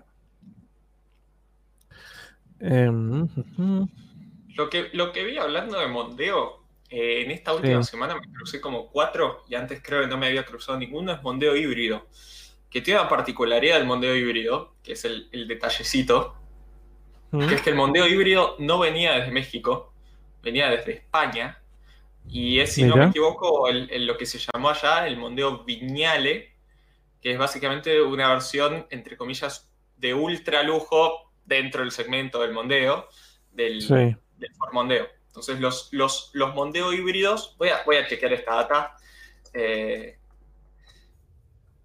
Em, 2.60 3.28
lo, 4.56 4.70
que, 4.70 4.88
lo 4.94 5.12
que 5.12 5.24
vi 5.24 5.36
hablando 5.36 5.78
de 5.78 5.88
Mondeo 5.88 6.64
eh, 6.88 7.22
en 7.24 7.30
esta 7.32 7.52
última 7.52 7.82
semana 7.82 8.14
me 8.14 8.32
crucé 8.32 8.60
como 8.60 8.88
cuatro 8.88 9.44
y 9.48 9.56
antes 9.56 9.82
creo 9.82 10.02
que 10.02 10.06
no 10.06 10.16
me 10.16 10.26
había 10.26 10.44
cruzado 10.44 10.78
ninguno, 10.78 11.12
es 11.12 11.22
mondeo 11.22 11.56
híbrido. 11.56 12.06
Que 12.74 12.80
tiene 12.80 12.98
una 12.98 13.08
particularidad 13.08 13.78
del 13.78 13.86
mondeo 13.86 14.16
híbrido, 14.16 14.74
que 14.82 14.94
es 14.94 15.04
el, 15.04 15.30
detallecito, 15.46 16.34
que 17.30 17.54
es 17.54 17.62
que 17.62 17.70
el 17.70 17.76
mondeo 17.76 18.06
híbrido 18.08 18.56
no 18.58 18.80
venía 18.80 19.12
desde 19.12 19.30
México, 19.30 19.92
venía 20.42 20.68
desde 20.68 20.94
España. 20.94 21.62
Y 22.28 22.58
es, 22.58 22.72
si 22.72 22.82
no 22.82 22.96
me 22.96 23.06
equivoco, 23.06 23.68
el, 23.68 24.06
lo 24.06 24.16
que 24.16 24.26
se 24.26 24.38
llamó 24.38 24.70
allá 24.70 25.06
el 25.06 25.16
mondeo 25.16 25.62
Viñale, 25.62 26.52
que 27.22 27.32
es 27.32 27.38
básicamente 27.38 28.02
una 28.02 28.28
versión, 28.28 28.88
entre 28.90 29.16
comillas, 29.16 29.70
de 29.96 30.12
ultra 30.12 30.64
lujo 30.64 31.30
dentro 31.44 31.82
del 31.82 31.92
segmento 31.92 32.40
del 32.40 32.52
mondeo, 32.52 33.08
del, 33.52 33.82
Ford 33.86 34.72
Mondeo. 34.72 35.06
Entonces, 35.28 35.60
los, 35.60 35.88
los, 35.92 36.30
los 36.32 36.54
Mondeo 36.54 36.92
híbridos, 36.92 37.56
voy 37.58 37.68
a, 37.68 37.82
voy 37.84 37.96
a 37.96 38.06
chequear 38.06 38.32
esta 38.32 38.54
data, 38.54 38.96
eh, 39.52 40.18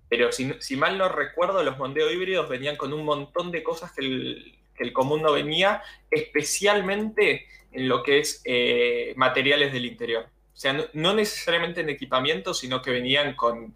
pero 0.09 0.31
si, 0.31 0.75
mal 0.75 0.97
no 0.97 1.07
recuerdo, 1.07 1.63
los 1.63 1.77
Mondeo 1.77 2.11
híbridos 2.11 2.49
venían 2.49 2.75
con 2.75 2.91
un 2.93 3.05
montón 3.05 3.51
de 3.51 3.61
cosas 3.61 3.93
que 3.93 4.01
el, 4.01 4.93
común 4.93 5.21
no 5.21 5.31
venía, 5.31 5.83
especialmente 6.09 7.45
en 7.71 7.87
lo 7.87 8.01
que 8.01 8.19
es 8.19 8.41
eh, 8.43 9.13
materiales 9.15 9.71
del 9.71 9.85
interior. 9.85 10.25
O 10.51 10.57
sea, 10.57 10.73
no, 10.93 11.13
necesariamente 11.13 11.81
en 11.81 11.89
equipamiento, 11.89 12.55
sino 12.55 12.81
que 12.81 12.89
venían 12.89 13.35
con 13.35 13.75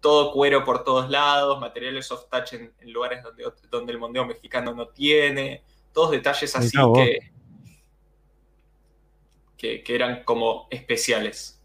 todo 0.00 0.32
cuero 0.32 0.64
por 0.64 0.82
todos 0.82 1.08
lados, 1.08 1.60
materiales 1.60 2.06
soft 2.06 2.28
touch 2.28 2.54
en, 2.54 2.72
lugares 2.92 3.22
donde, 3.22 3.44
donde, 3.70 3.92
el 3.92 3.98
mondeo 3.98 4.26
mexicano 4.26 4.74
no 4.74 4.88
tiene, 4.88 5.62
todos 5.92 6.10
detalles 6.10 6.56
así 6.56 6.76
que, 9.56 9.84
que, 9.84 9.94
eran 9.94 10.24
como 10.24 10.66
especiales. 10.70 11.62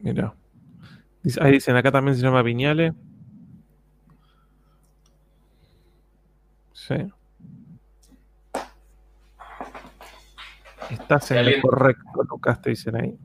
Mira. 0.00 0.34
Ahí 1.40 1.52
dicen, 1.52 1.76
acá 1.76 1.92
también 1.92 2.16
se 2.16 2.22
llama 2.22 2.42
Viñale. 2.42 2.94
Sí. 6.72 6.94
Estás 10.90 11.30
en 11.32 11.38
el 11.38 11.60
correcto, 11.60 12.22
Lucas, 12.30 12.62
te 12.62 12.70
dicen 12.70 12.96
ahí. 12.96 13.18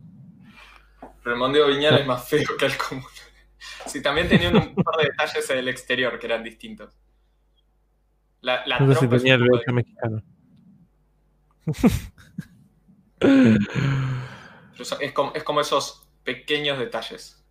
Pero 1.24 1.36
el 1.36 1.40
Mondeo 1.40 1.68
Viñale 1.68 2.02
es 2.02 2.08
más 2.08 2.28
feo 2.28 2.50
que 2.58 2.66
el 2.66 2.78
común. 2.78 3.06
Sí, 3.86 4.02
también 4.02 4.28
tenía 4.28 4.50
un 4.50 4.76
par 4.76 4.96
de 4.98 5.06
detalles 5.06 5.50
en 5.50 5.58
el 5.58 5.68
exterior 5.68 6.20
que 6.20 6.26
eran 6.26 6.44
distintos. 6.44 6.98
La, 8.42 8.66
la 8.66 8.80
no 8.80 8.94
sé 8.94 9.02
si 9.02 9.08
tenía 9.08 9.36
el 9.36 9.42
de... 9.42 9.74
mexicano. 9.74 10.24
es 15.00 15.44
como 15.44 15.62
esos 15.62 16.08
pequeños 16.24 16.78
detalles. 16.80 17.43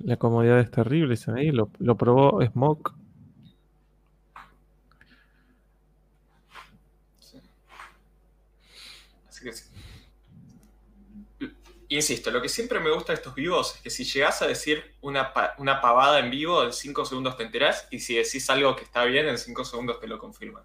La 0.00 0.16
comodidad 0.16 0.60
es 0.60 0.70
terrible, 0.70 1.10
dicen 1.10 1.36
ahí. 1.36 1.50
Lo, 1.50 1.70
lo 1.78 1.96
probó 1.96 2.44
Smoke. 2.44 2.92
Así 9.28 9.44
que 9.44 9.52
Insisto, 11.92 12.30
lo 12.30 12.40
que 12.40 12.48
siempre 12.48 12.78
me 12.78 12.92
gusta 12.92 13.12
de 13.12 13.16
estos 13.16 13.34
vivos 13.34 13.74
es 13.74 13.80
que 13.82 13.90
si 13.90 14.04
llegas 14.04 14.40
a 14.42 14.46
decir 14.46 14.94
una, 15.00 15.32
pavada 15.34 16.20
en 16.20 16.30
vivo, 16.30 16.62
en 16.62 16.72
5 16.72 17.04
segundos 17.04 17.36
te 17.36 17.42
enterás, 17.42 17.88
y 17.90 17.98
si 17.98 18.14
decís 18.14 18.48
algo 18.48 18.76
que 18.76 18.84
está 18.84 19.04
bien, 19.06 19.26
en 19.26 19.36
5 19.36 19.64
segundos 19.64 19.98
te 19.98 20.06
lo 20.06 20.16
confirman. 20.16 20.62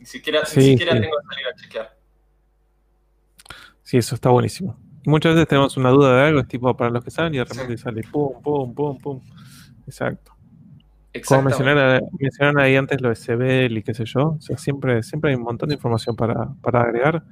Ni 0.00 0.06
siquiera, 0.06 0.42
ni 0.56 0.62
siquiera 0.62 1.00
tengo 1.00 1.16
que 1.16 1.34
salir 1.34 1.46
a 1.46 1.54
chequear. 1.54 1.96
Sí, 3.84 3.98
eso 3.98 4.16
está 4.16 4.30
buenísimo. 4.30 4.76
Muchas 5.04 5.34
veces 5.34 5.48
tenemos 5.48 5.76
una 5.76 5.90
duda 5.90 6.16
de 6.16 6.28
algo, 6.28 6.40
es 6.40 6.48
tipo 6.48 6.76
para 6.76 6.90
los 6.90 7.04
que 7.04 7.10
saben, 7.10 7.34
y 7.34 7.38
de 7.38 7.44
repente 7.44 7.76
sale 7.76 8.02
pum, 8.10 8.40
pum, 8.42 8.74
pum, 8.74 8.98
pum. 8.98 9.20
Exacto. 9.86 10.32
Como 11.26 11.42
mencionaron, 11.42 12.58
ahí 12.58 12.74
antes 12.76 13.00
lo 13.02 13.10
de 13.10 13.16
CBL 13.16 13.76
y 13.76 13.82
qué 13.82 13.92
sé 13.92 14.06
yo, 14.06 14.36
o 14.38 14.40
sea, 14.40 14.56
siempre, 14.56 15.02
siempre 15.02 15.30
hay 15.30 15.36
un 15.36 15.42
montón 15.42 15.68
de 15.68 15.74
información 15.74 16.16
para, 16.16 16.54
agregar. 16.62 17.22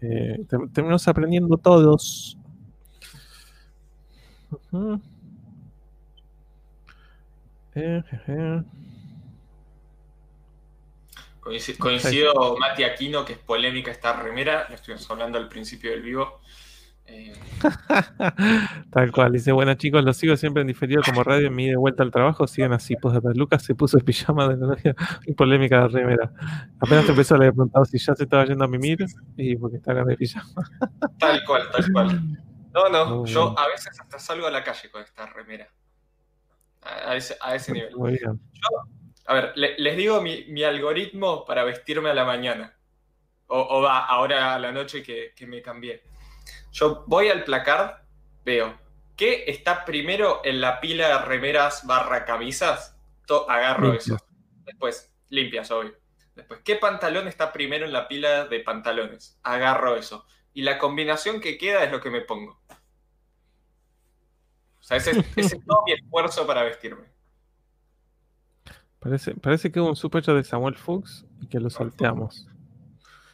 Eh, 0.00 0.44
terminamos 0.48 1.06
aprendiendo 1.06 1.56
todos. 1.56 2.36
Coincido, 11.78 12.56
Mati 12.58 12.82
Aquino, 12.82 13.24
que 13.24 13.34
es 13.34 13.38
polémica 13.38 13.92
esta 13.92 14.20
remera, 14.20 14.66
lo 14.68 14.74
estuvimos 14.74 15.08
hablando 15.10 15.38
al 15.38 15.48
principio 15.48 15.92
del 15.92 16.02
vivo. 16.02 16.40
Eh, 17.12 17.32
Tal 18.90 19.12
cual, 19.12 19.32
dice, 19.32 19.52
bueno 19.52 19.74
chicos, 19.74 20.04
los 20.04 20.16
sigo 20.16 20.36
siempre 20.36 20.62
en 20.62 20.66
diferido 20.66 21.02
como 21.02 21.22
radio 21.22 21.48
en 21.48 21.54
mi 21.54 21.68
de 21.68 21.76
vuelta 21.76 22.02
al 22.02 22.10
trabajo, 22.10 22.46
siguen 22.46 22.72
así, 22.72 22.96
pues 22.96 23.18
Lucas 23.34 23.62
se 23.62 23.74
puso 23.74 23.96
el 23.96 24.04
pijama 24.04 24.48
de 24.48 24.56
la 24.60 24.66
novia 24.68 24.94
y 25.26 25.34
polémica 25.34 25.82
de 25.82 25.88
remera. 25.88 26.32
Apenas 26.80 27.08
empezó 27.08 27.36
le 27.36 27.46
había 27.46 27.52
preguntado 27.52 27.84
si 27.84 27.98
ya 27.98 28.14
se 28.14 28.24
estaba 28.24 28.44
yendo 28.44 28.64
a 28.64 28.68
mimir 28.68 29.04
y 29.36 29.56
porque 29.56 29.76
estaba 29.76 30.04
de 30.04 30.16
pijama. 30.16 30.50
Tal 31.18 31.44
cual, 31.44 31.70
tal 31.70 31.92
cual. 31.92 32.20
No, 32.74 32.88
no, 32.88 33.26
yo 33.26 33.54
a 33.58 33.68
veces 33.68 34.00
hasta 34.00 34.18
salgo 34.18 34.46
a 34.46 34.50
la 34.50 34.64
calle 34.64 34.90
con 34.90 35.02
esta 35.02 35.26
remera. 35.26 35.68
A, 36.82 37.14
ese, 37.14 37.36
nivel. 37.72 37.92
a 39.26 39.34
ver, 39.34 39.52
les 39.54 39.96
digo 39.96 40.20
mi, 40.20 40.64
algoritmo 40.64 41.44
para 41.44 41.62
vestirme 41.62 42.10
a 42.10 42.14
la 42.14 42.24
mañana. 42.24 42.74
O, 43.46 43.82
va 43.82 44.06
ahora 44.06 44.54
a 44.54 44.58
la 44.58 44.72
noche 44.72 45.02
que, 45.02 45.32
que 45.36 45.46
me 45.46 45.60
cambié. 45.60 46.02
Yo 46.72 47.04
voy 47.06 47.28
al 47.28 47.44
placard, 47.44 48.02
veo 48.44 48.82
qué 49.16 49.44
está 49.46 49.84
primero 49.84 50.40
en 50.44 50.60
la 50.60 50.80
pila 50.80 51.08
de 51.08 51.24
remeras 51.24 51.86
barra 51.86 52.24
camisas, 52.24 52.98
agarro 53.48 53.94
eso. 53.94 54.16
Después, 54.64 55.12
limpias, 55.28 55.70
obvio. 55.70 55.94
Después, 56.34 56.60
¿qué 56.64 56.76
pantalón 56.76 57.28
está 57.28 57.52
primero 57.52 57.84
en 57.84 57.92
la 57.92 58.08
pila 58.08 58.46
de 58.46 58.60
pantalones? 58.60 59.38
Agarro 59.42 59.96
eso. 59.96 60.26
Y 60.54 60.62
la 60.62 60.78
combinación 60.78 61.40
que 61.40 61.56
queda 61.58 61.84
es 61.84 61.92
lo 61.92 62.00
que 62.00 62.10
me 62.10 62.22
pongo. 62.22 62.60
O 64.80 64.82
sea, 64.82 64.96
ese, 64.96 65.24
es 65.36 65.56
todo 65.66 65.82
mi 65.86 65.92
esfuerzo 65.92 66.46
para 66.46 66.62
vestirme. 66.64 67.06
Parece, 68.98 69.34
parece 69.34 69.70
que 69.70 69.80
hubo 69.80 69.88
un 69.88 69.96
superchat 69.96 70.34
de 70.34 70.44
Samuel 70.44 70.76
Fuchs 70.76 71.24
y 71.40 71.46
que 71.46 71.58
lo 71.60 71.70
salteamos. 71.70 72.48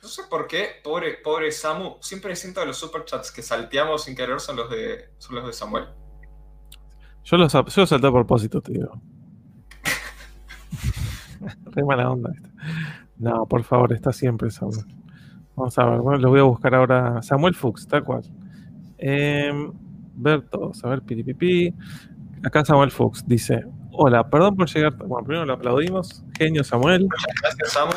No 0.02 0.08
sé 0.08 0.22
por 0.30 0.46
qué, 0.46 0.68
pobre, 0.82 1.14
pobre 1.22 1.50
Samu, 1.50 1.96
siempre 2.00 2.36
siento 2.36 2.60
que 2.60 2.68
los 2.68 2.76
superchats 2.76 3.32
que 3.32 3.42
salteamos 3.42 4.04
sin 4.04 4.14
querer 4.14 4.38
son 4.38 4.56
los 4.56 4.70
de, 4.70 5.10
son 5.18 5.34
los 5.34 5.46
de 5.46 5.52
Samuel. 5.52 5.86
Yo 7.24 7.36
los, 7.36 7.52
yo 7.52 7.86
salté 7.86 8.06
a 8.06 8.12
propósito, 8.12 8.60
te 8.60 8.72
digo. 8.72 9.00
Re 11.66 11.84
mala 11.84 12.10
onda. 12.10 12.32
No, 13.16 13.44
por 13.46 13.64
favor, 13.64 13.92
está 13.92 14.12
siempre 14.12 14.50
Samuel. 14.50 14.86
Vamos 15.56 15.76
a 15.76 15.84
ver, 15.86 15.98
bueno, 16.00 16.20
lo 16.20 16.28
voy 16.30 16.40
a 16.40 16.44
buscar 16.44 16.74
ahora. 16.76 17.20
Samuel 17.20 17.54
Fuchs, 17.54 17.88
tal 17.88 18.04
cual. 18.04 18.22
Eh, 18.98 19.50
ver 20.14 20.42
todos, 20.42 20.84
a 20.84 20.88
ver, 20.88 21.02
piripipi. 21.02 21.74
Acá 22.44 22.64
Samuel 22.64 22.92
Fuchs 22.92 23.26
dice: 23.26 23.66
Hola, 23.90 24.30
perdón 24.30 24.54
por 24.54 24.68
llegar. 24.68 24.94
Bueno, 24.96 25.26
primero 25.26 25.44
lo 25.44 25.54
aplaudimos. 25.54 26.24
Genio 26.38 26.62
Samuel. 26.62 27.02
Muchas 27.02 27.34
gracias, 27.42 27.72
Samu 27.72 27.92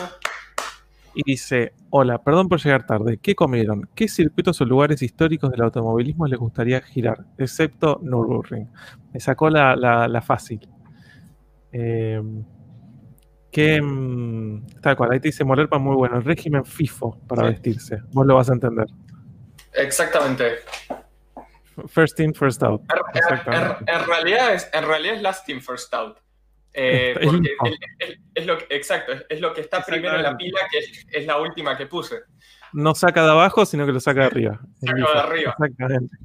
y 1.14 1.24
dice, 1.24 1.74
hola, 1.90 2.22
perdón 2.24 2.48
por 2.48 2.60
llegar 2.60 2.86
tarde, 2.86 3.20
¿qué 3.22 3.36
comieron? 3.36 3.90
¿Qué 3.96 4.08
circuitos 4.08 4.62
o 4.62 4.66
lugares 4.66 5.02
históricos 5.02 5.52
del 5.52 5.62
automovilismo 5.62 6.28
les 6.28 6.40
gustaría 6.40 6.82
girar? 6.82 7.26
Excepto 7.38 8.00
Nürburgring. 8.02 8.70
Me 9.14 9.20
sacó 9.20 9.50
la, 9.50 10.24
fácil. 10.26 10.68
Eh, 11.72 12.22
que, 13.52 13.82
mm, 13.82 14.82
tal 14.82 14.96
cual, 14.96 15.12
ahí 15.12 15.20
te 15.20 15.28
dice 15.28 15.44
Morelpa 15.44 15.78
muy 15.78 15.96
bueno, 15.96 16.18
el 16.18 16.24
régimen 16.24 16.64
FIFO 16.64 17.20
para 17.28 17.44
vestirse. 17.44 17.98
Vos 18.14 18.26
lo 18.26 18.36
vas 18.36 18.50
a 18.50 18.54
entender. 18.54 18.88
Exactamente. 19.74 20.60
First 21.88 22.20
in, 22.20 22.34
first 22.34 22.64
out. 22.64 22.82
En, 23.88 24.06
realidad 24.08 24.54
es, 24.54 24.70
en 24.74 24.86
realidad 24.86 25.16
es 25.16 25.22
last 25.22 25.50
in, 25.50 25.62
first 25.62 25.94
out. 25.94 26.18
Eh, 26.74 27.16
es, 28.34 28.46
lo 28.46 28.58
que, 28.58 28.66
exacto, 28.70 29.12
es 29.28 29.42
lo 29.42 29.54
que 29.54 29.62
está 29.62 29.84
primero 29.84 30.16
en 30.16 30.24
la 30.24 30.38
pila, 30.38 30.62
que 30.72 30.80
es, 31.18 31.26
la 31.26 31.40
última 31.40 31.78
que 31.78 31.86
puse. 31.86 32.22
No 32.74 32.96
saca 32.96 33.24
de 33.24 33.32
abajo, 33.32 33.66
sino 33.66 33.86
que 33.86 33.92
lo 33.92 34.00
saca 34.00 34.22
de 34.22 34.26
arriba. 34.28 34.62
Saca 34.80 35.14
de 35.14 35.20
arriba. 35.20 35.56
Exactamente. 35.60 36.18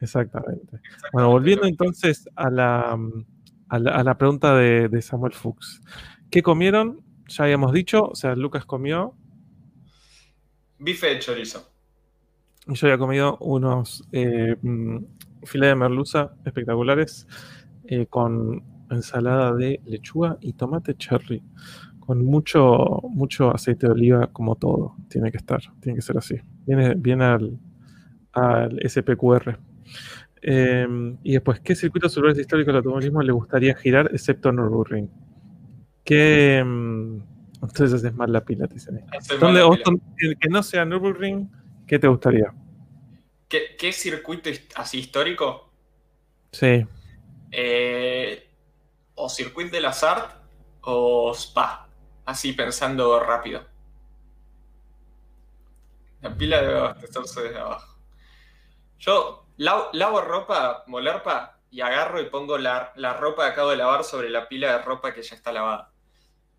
Exactamente. 0.00 0.80
Bueno, 1.12 1.28
volviendo 1.28 1.66
entonces 1.66 2.26
a 2.34 2.48
la, 2.48 2.98
a 3.68 3.78
la, 3.78 4.18
pregunta 4.18 4.56
de, 4.56 5.02
Samuel 5.02 5.34
Fuchs. 5.34 5.82
¿Qué 6.30 6.42
comieron? 6.42 7.04
Ya 7.28 7.44
habíamos 7.44 7.72
dicho, 7.72 8.04
o 8.04 8.14
sea, 8.14 8.34
Lucas 8.34 8.64
comió. 8.64 9.14
Bife 10.78 11.06
de 11.06 11.18
chorizo. 11.18 11.70
Yo 12.66 12.86
había 12.86 12.98
comido 12.98 13.36
unos 13.38 14.02
eh, 14.12 14.56
mm, 14.60 14.98
filet 15.44 15.68
de 15.68 15.74
merluza 15.74 16.34
espectaculares. 16.44 17.26
Eh, 17.92 18.06
con 18.06 18.62
ensalada 18.88 19.52
de 19.52 19.80
lechuga 19.84 20.38
y 20.40 20.52
tomate 20.52 20.94
cherry. 20.94 21.42
Con 21.98 22.24
mucho, 22.24 23.00
mucho 23.10 23.52
aceite 23.52 23.88
de 23.88 23.92
oliva, 23.92 24.28
como 24.28 24.54
todo. 24.54 24.94
Tiene 25.08 25.32
que 25.32 25.38
estar, 25.38 25.60
tiene 25.80 25.96
que 25.96 26.02
ser 26.02 26.16
así. 26.16 26.36
Viene, 26.64 26.94
viene 26.94 27.24
al, 27.24 27.58
al 28.32 28.78
SPQR. 28.88 29.58
Em, 30.40 31.18
y 31.24 31.32
después, 31.32 31.58
¿qué 31.58 31.74
circuitos 31.74 32.16
urbanos 32.16 32.38
históricos 32.38 32.68
del 32.68 32.76
automovilismo 32.76 33.22
le 33.22 33.32
gustaría 33.32 33.74
girar 33.74 34.08
excepto 34.12 34.52
Nürburgring? 34.52 35.10
¿Qué. 36.04 36.58
Em, 36.58 37.20
entonces 37.60 38.04
es 38.04 38.14
más 38.14 38.30
la 38.30 38.44
pila, 38.44 38.68
te 38.68 38.74
dicen. 38.74 39.04
¿Dónde, 39.40 39.62
que 40.38 40.48
no 40.48 40.62
sea 40.62 40.84
Nürburgring, 40.84 41.50
¿qué 41.88 41.98
te 41.98 42.06
gustaría? 42.06 42.54
¿qué, 43.48 43.92
circuito 43.92 44.48
así 44.76 45.00
histórico? 45.00 45.72
Sí. 46.52 46.86
Eh, 47.50 48.50
o 49.14 49.28
Circuit 49.28 49.70
de 49.70 49.80
las 49.80 50.02
Arts 50.02 50.34
o 50.82 51.32
Spa. 51.34 51.88
Así 52.24 52.52
pensando 52.52 53.18
rápido. 53.20 53.66
La 56.20 56.34
pila 56.36 56.60
debe 56.60 56.78
abastecerse 56.78 57.42
desde 57.42 57.58
abajo. 57.58 57.98
Yo 58.98 59.46
lavo, 59.56 60.20
ropa, 60.20 60.84
molerpa, 60.86 61.58
y 61.70 61.80
agarro 61.80 62.20
y 62.20 62.26
pongo 62.26 62.58
la, 62.58 62.92
ropa 63.18 63.44
que 63.44 63.52
acabo 63.52 63.70
de 63.70 63.76
lavar 63.76 64.04
sobre 64.04 64.28
la 64.28 64.48
pila 64.48 64.72
de 64.72 64.82
ropa 64.82 65.14
que 65.14 65.22
ya 65.22 65.34
está 65.34 65.52
lavada. 65.52 65.92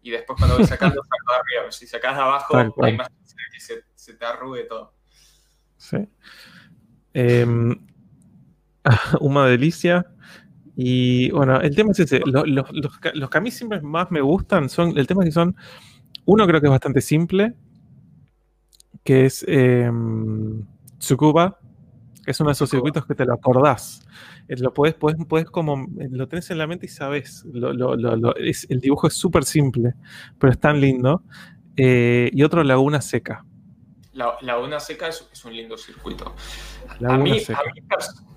Y 0.02 0.10
después 0.10 0.38
cuando 0.40 0.58
voy 0.58 0.66
sacando, 0.66 0.96
saco 1.04 1.32
de 1.32 1.38
arriba. 1.38 1.72
Si 1.72 1.86
sacas 1.86 2.16
de 2.16 2.22
abajo, 2.22 2.58
hay 2.82 2.98
más 2.98 3.10
que 3.10 3.60
se, 3.60 3.86
se, 3.94 4.14
te 4.16 4.26
arrugue 4.26 4.64
todo. 4.64 4.94
Sí. 5.78 5.98
Em, 7.14 7.88
una 9.20 9.46
delicia. 9.46 10.08
Y 10.84 11.30
bueno, 11.30 11.62
el 11.62 11.76
tema 11.76 11.92
es 11.92 12.00
ese. 12.00 12.22
Los, 12.26 12.44
los, 12.48 13.30
que 13.30 13.38
a 13.38 13.42
mí 13.42 13.52
siempre 13.52 13.80
más 13.82 14.10
me 14.10 14.20
gustan 14.20 14.68
son. 14.68 14.98
El 14.98 15.06
tema 15.06 15.22
es 15.22 15.28
que 15.28 15.32
son. 15.32 15.56
Uno 16.26 16.48
creo 16.48 16.60
que 16.60 16.66
es 16.66 16.72
bastante 16.72 17.02
simple. 17.02 17.54
Que 19.04 19.26
es 19.28 19.46
eh, 19.48 19.92
Tsukuba. 20.98 21.60
Que 22.26 22.32
es 22.32 22.40
uno 22.40 22.50
de 22.50 22.54
esos 22.54 22.68
circuitos 22.68 23.06
que 23.06 23.14
te 23.14 23.26
lo 23.26 23.34
acordás. 23.36 24.02
Eh, 24.48 24.56
lo 24.58 24.74
puedes, 24.74 24.96
puedes, 24.96 25.24
puedes 25.28 25.52
como. 25.52 25.86
Eh, 26.00 26.10
lo 26.10 26.28
tenés 26.28 26.50
en 26.50 26.58
la 26.58 26.66
mente 26.66 26.88
y 26.88 26.90
sabes. 26.90 27.46
el 27.54 28.80
dibujo 28.80 29.06
es 29.06 29.14
súper 29.14 29.44
simple. 29.44 29.94
Pero 30.40 30.52
es 30.52 30.60
tan 30.60 30.82
lindo. 30.82 31.22
Eh, 31.78 32.32
y 32.34 32.42
otro 32.42 32.64
Laguna 32.64 33.02
Seca. 33.02 33.46
La 34.14 34.38
Laguna 34.42 34.80
Seca 34.80 35.08
es, 35.08 35.28
es 35.32 35.46
un 35.46 35.56
lindo 35.56 35.78
circuito 35.78 36.36
a 37.08 37.18
mí, 37.18 37.42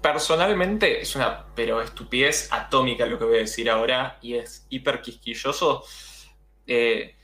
personalmente 0.00 1.00
es 1.00 1.14
una 1.16 1.44
pero 1.54 1.80
estupidez 1.80 2.48
atómica 2.52 3.06
lo 3.06 3.18
que 3.18 3.24
voy 3.24 3.36
a 3.36 3.40
decir 3.40 3.70
ahora 3.70 4.18
y 4.20 4.34
es 4.34 4.66
hiper 4.68 5.00
quisquilloso. 5.00 5.84
Eh, 6.66 7.16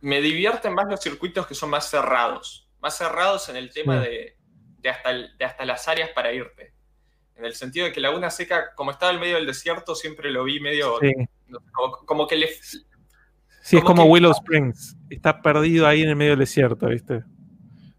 me 0.00 0.20
divierten 0.20 0.74
más 0.74 0.86
los 0.88 1.00
circuitos 1.00 1.46
que 1.46 1.54
son 1.54 1.70
más 1.70 1.88
cerrados, 1.88 2.68
más 2.80 2.96
cerrados 2.96 3.48
en 3.48 3.56
el 3.56 3.72
tema 3.72 4.00
de, 4.00 4.36
hasta 4.88 5.12
de, 5.12 5.44
hasta 5.44 5.64
las 5.64 5.88
áreas 5.88 6.10
para 6.10 6.32
irte. 6.32 6.72
En 7.36 7.44
el 7.44 7.54
sentido 7.54 7.86
de 7.86 7.92
que 7.92 8.00
Laguna 8.00 8.30
Seca, 8.30 8.74
como 8.74 8.90
estaba 8.90 9.12
en 9.12 9.20
medio 9.20 9.36
del 9.36 9.46
desierto, 9.46 9.94
siempre 9.94 10.30
lo 10.30 10.44
vi 10.44 10.60
medio 10.60 10.98
como, 12.06 12.26
que 12.26 12.36
le... 12.36 12.48
Sí, 13.62 13.78
es 13.78 13.84
como 13.84 14.04
Willow 14.04 14.32
Springs, 14.32 14.96
está 15.08 15.40
perdido 15.40 15.86
ahí 15.86 16.02
en 16.02 16.10
el 16.10 16.16
medio 16.16 16.32
del 16.32 16.40
desierto, 16.40 16.86
¿viste? 16.86 17.24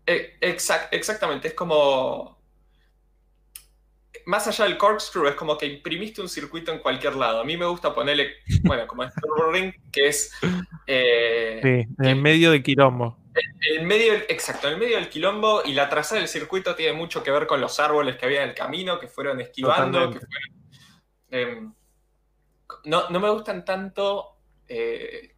Eh, 0.08 0.38
exactamente, 0.42 1.50
es 1.50 1.54
como 1.54 2.36
más 4.26 4.48
allá 4.48 4.66
del 4.66 4.78
corkscrew, 4.78 5.28
es 5.28 5.36
como 5.36 5.58
que 5.58 5.66
imprimiste 5.66 6.22
un 6.22 6.30
circuito 6.30 6.72
en 6.72 6.80
cualquier 6.80 7.16
lado. 7.16 7.42
A 7.42 7.44
mí 7.44 7.58
me 7.58 7.66
gusta 7.66 7.94
ponerle, 7.94 8.36
bueno, 8.64 8.88
como 8.88 9.04
este 9.04 9.22
ring, 9.52 9.74
que 9.92 10.08
es... 10.08 10.32
Eh, 10.88 11.60
sí, 11.64 11.96
en 12.04 12.22
medio 12.22 12.52
del 12.52 12.64
quilombo. 12.64 13.18
En, 13.62 13.86
medio, 13.86 14.14
exacto, 14.14 14.68
en 14.68 14.76
el 14.76 14.80
medio 14.80 14.96
del 14.98 15.10
quilombo 15.10 15.62
y 15.66 15.74
la 15.74 15.90
trazada 15.90 16.22
del 16.22 16.30
circuito 16.30 16.76
tiene 16.76 16.94
mucho 16.94 17.22
que 17.22 17.32
ver 17.32 17.48
con 17.48 17.60
los 17.60 17.80
árboles 17.80 18.18
que 18.18 18.26
había 18.26 18.44
en 18.44 18.50
el 18.50 18.56
camino, 18.56 19.00
que 19.00 19.08
fueron 19.08 19.42
esquivando, 19.42 20.12
em, 21.30 21.74
no, 22.86 23.10
me 23.10 23.30
gustan 23.30 23.66
tanto... 23.66 24.38
Eh, 24.68 25.34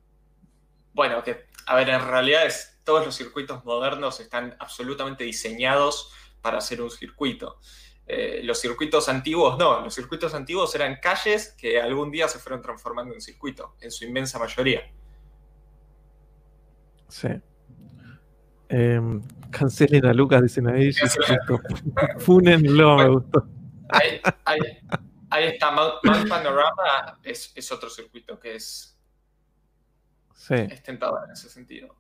bueno, 0.94 1.24
que, 1.24 1.46
a 1.66 1.76
ver, 1.76 1.90
en 1.90 2.08
realidad 2.08 2.46
es, 2.46 2.77
todos 2.88 3.06
los 3.06 3.16
circuitos 3.16 3.66
modernos 3.66 4.22
están 4.22 4.56
absolutamente 4.60 5.26
diseñados 5.26 6.10
para 6.42 6.60
hacer 6.60 6.82
un 6.82 6.90
circuito. 6.90 7.60
Eh, 8.08 8.40
los 8.46 8.62
circuitos 8.62 9.10
antiguos 9.10 9.58
no, 9.58 9.82
los 9.82 9.94
circuitos 9.94 10.34
antiguos 10.34 10.74
eran 10.74 10.96
calles 11.02 11.54
que 11.58 11.82
algún 11.82 12.12
día 12.12 12.30
se 12.30 12.40
fueron 12.40 12.62
transformando 12.62 13.14
en 13.14 13.20
circuito, 13.20 13.76
en 13.82 13.92
su 13.92 14.06
inmensa 14.06 14.40
mayoría. 14.40 14.90
Sí. 17.10 17.28
Eh, 18.70 19.02
cancelen 19.52 20.06
a 20.06 20.14
Lucas, 20.14 20.42
dicen 20.42 20.70
ahí. 20.70 20.92
Funenlo, 22.20 22.96
me 22.96 23.10
gustó. 23.10 23.50
Ahí, 23.90 25.44
está, 25.44 25.72
Mount, 25.72 26.30
Panorama 26.30 27.20
es, 27.22 27.52
es, 27.54 27.70
otro 27.70 27.90
circuito 27.90 28.40
que 28.40 28.56
es, 28.56 28.98
sí. 30.34 30.56
es 30.56 30.82
tentador 30.84 31.26
en 31.26 31.32
ese 31.34 31.50
sentido. 31.50 31.94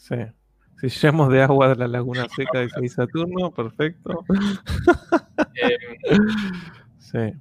Sí. 0.00 0.16
Si 0.80 0.88
llamos 0.88 1.30
de 1.30 1.42
agua 1.42 1.68
de 1.68 1.76
la 1.76 1.86
laguna 1.86 2.26
seca 2.34 2.60
de 2.60 2.88
Saturno, 2.88 3.52
perfecto. 3.52 4.24
sí. 6.98 7.34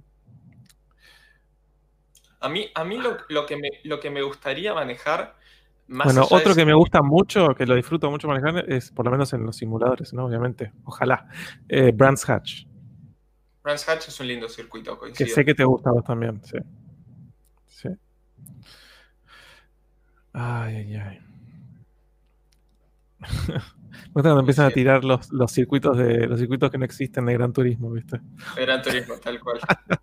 A 2.41 2.49
mí, 2.49 2.69
a 2.75 2.83
mí 2.83 2.97
lo, 2.97 3.45
que 3.45 3.55
me, 3.55 3.69
lo 3.85 4.01
que 4.01 4.09
me 4.09 4.21
gustaría 4.21 4.73
manejar. 4.73 5.37
Más 5.87 6.05
bueno, 6.05 6.27
otro 6.29 6.53
que 6.53 6.65
me 6.65 6.73
gusta 6.73 7.01
mucho, 7.01 7.55
que 7.55 7.65
lo 7.65 7.75
disfruto 7.75 8.11
mucho 8.11 8.27
manejar, 8.27 8.69
es 8.69 8.91
por 8.91 9.05
lo 9.05 9.11
menos 9.11 9.31
en 9.31 9.45
los 9.45 9.55
simuladores, 9.55 10.13
¿no? 10.13 10.25
Obviamente. 10.25 10.73
Ojalá. 10.83 11.29
Eh, 11.69 11.91
Brands 11.93 12.29
Hatch. 12.29 12.65
Brands 13.63 13.87
Hatch 13.87 14.09
es 14.09 14.19
un 14.19 14.27
lindo 14.27 14.49
circuito, 14.49 14.99
Que 15.15 15.25
sé 15.25 15.45
que 15.45 15.55
te 15.55 15.63
gusta 15.63 15.91
vos 15.91 16.03
también, 16.03 16.41
sí. 16.43 16.57
Sí. 17.67 17.89
Ay, 20.33 20.75
ay, 20.75 20.95
ay. 20.95 21.28
Me 24.09 24.13
gusta 24.13 24.29
cuando 24.29 24.39
empiezan 24.39 24.65
a 24.67 24.71
tirar 24.71 25.03
los, 25.03 25.31
los, 25.31 25.51
circuitos 25.51 25.97
de 25.97 26.25
los 26.25 26.39
circuitos 26.39 26.71
que 26.71 26.77
no 26.77 26.85
existen 26.85 27.25
de 27.25 27.33
Gran 27.33 27.53
Turismo, 27.53 27.91
¿viste? 27.91 28.19
De 28.55 28.61
Gran 28.65 28.81
Turismo, 28.81 29.15
tal 29.17 29.39
cual. 29.39 29.59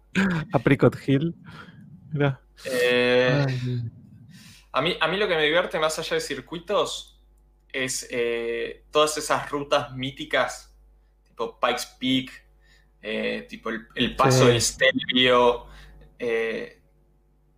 Apricot 0.52 0.96
Hill. 1.06 1.34
Eh, 2.64 3.46
a, 4.72 4.80
mí, 4.80 4.96
a 5.00 5.08
mí 5.08 5.16
lo 5.16 5.28
que 5.28 5.34
me 5.34 5.42
divierte 5.42 5.78
más 5.78 5.98
allá 5.98 6.14
de 6.14 6.20
circuitos 6.20 7.20
es 7.72 8.06
eh, 8.10 8.84
todas 8.90 9.16
esas 9.18 9.50
rutas 9.50 9.92
míticas, 9.94 10.74
tipo 11.24 11.58
Pikes 11.58 11.82
Peak, 11.98 12.46
eh, 13.02 13.46
tipo 13.48 13.70
el, 13.70 14.16
paso 14.16 14.46
del 14.46 14.60
Stelvio, 14.60 15.66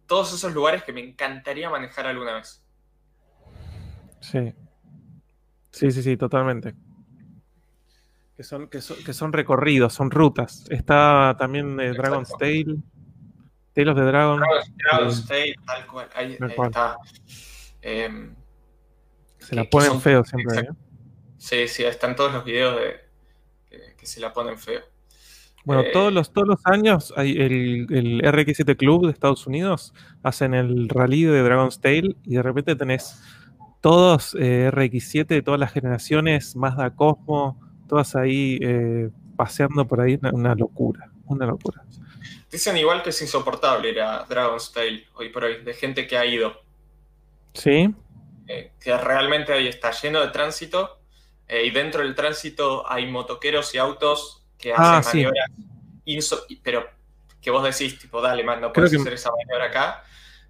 todos 0.06 0.32
esos 0.32 0.52
lugares 0.52 0.82
que 0.82 0.92
me 0.92 1.00
encantaría 1.00 1.70
manejar 1.70 2.06
alguna 2.06 2.34
vez. 2.34 2.64
Sí, 4.20 4.52
Sí, 5.78 5.92
sí, 5.92 6.02
sí, 6.02 6.16
totalmente. 6.16 6.74
Que 8.36 8.42
son, 8.42 8.68
que 8.68 8.80
son, 8.80 9.32
recorridos, 9.32 9.92
son 9.92 10.10
rutas. 10.10 10.64
Está 10.70 11.36
también 11.38 11.78
eh, 11.78 11.92
Dragon's 11.92 12.32
Tale. 12.36 12.78
Tale 13.74 13.90
of 13.90 13.96
the 13.96 14.02
Dragon. 14.02 14.42
Dragon's, 14.90 15.26
Tale, 15.26 15.54
tal 15.64 15.86
cual. 15.86 16.08
Ahí, 16.16 16.36
está. 16.36 16.96
Em, 17.80 18.34
se 19.38 19.54
la 19.54 19.64
ponen 19.64 20.00
feo 20.00 20.24
siempre. 20.24 20.60
¿eh? 20.62 20.68
Sí, 21.36 21.68
sí, 21.68 21.84
están 21.84 22.16
todos 22.16 22.32
los 22.32 22.44
videos 22.44 22.80
de 22.80 22.96
que, 23.96 24.06
se 24.06 24.18
la 24.18 24.32
ponen 24.32 24.58
feo. 24.58 24.80
Bueno, 25.64 25.82
eh, 25.82 25.90
todos, 25.92 26.12
los, 26.12 26.32
todos 26.32 26.48
los 26.48 26.60
años 26.66 27.14
hay 27.16 27.36
el, 27.40 27.86
el, 27.90 28.22
RX7 28.22 28.76
Club 28.76 29.06
de 29.06 29.12
Estados 29.12 29.46
Unidos 29.46 29.94
hacen 30.24 30.54
el 30.54 30.88
rally 30.88 31.22
de 31.22 31.40
Dragon's 31.40 31.80
Tale 31.80 32.16
y 32.24 32.34
de 32.34 32.42
repente 32.42 32.74
tenés 32.74 33.22
todos 33.80 34.34
eh, 34.38 34.70
RX7 34.72 35.26
de 35.26 35.42
todas 35.42 35.60
las 35.60 35.72
generaciones, 35.72 36.56
Mazda 36.56 36.94
Cosmo, 36.94 37.60
todas 37.88 38.16
ahí 38.16 38.58
eh, 38.60 39.10
paseando 39.36 39.86
por 39.86 40.00
ahí, 40.00 40.18
una, 40.32 40.54
locura, 40.54 41.10
una 41.26 41.46
locura. 41.46 41.82
Dicen 42.50 42.76
igual 42.76 43.02
que 43.02 43.10
es 43.10 43.22
insoportable 43.22 43.90
ir 43.90 44.00
a 44.00 44.24
Dragon's 44.24 44.72
Tale 44.72 45.04
hoy 45.14 45.28
por 45.28 45.44
hoy, 45.44 45.62
de 45.62 45.74
gente 45.74 46.06
que 46.06 46.16
ha 46.16 46.26
ido. 46.26 46.60
Sí. 47.54 47.94
Eh, 48.46 48.72
que 48.80 48.96
realmente 48.96 49.52
ahí 49.52 49.68
está 49.68 49.90
lleno 49.92 50.20
de 50.20 50.28
tránsito 50.28 50.98
y 51.48 51.70
dentro 51.70 52.02
del 52.02 52.14
tránsito 52.14 52.90
hay 52.90 53.10
motoqueros 53.10 53.74
y 53.74 53.78
autos 53.78 54.44
que 54.58 54.72
hacen 54.74 54.84
ah, 54.84 55.02
maniobras, 55.02 55.50
pero 56.62 56.84
que 57.40 57.50
vos 57.50 57.64
decís, 57.64 57.98
tipo, 57.98 58.20
dale, 58.20 58.44
man, 58.44 58.60
no 58.60 58.72
puedes 58.72 58.94
hacer 58.94 59.14
esa 59.14 59.30
maniobra 59.30 59.66
acá. 59.66 60.04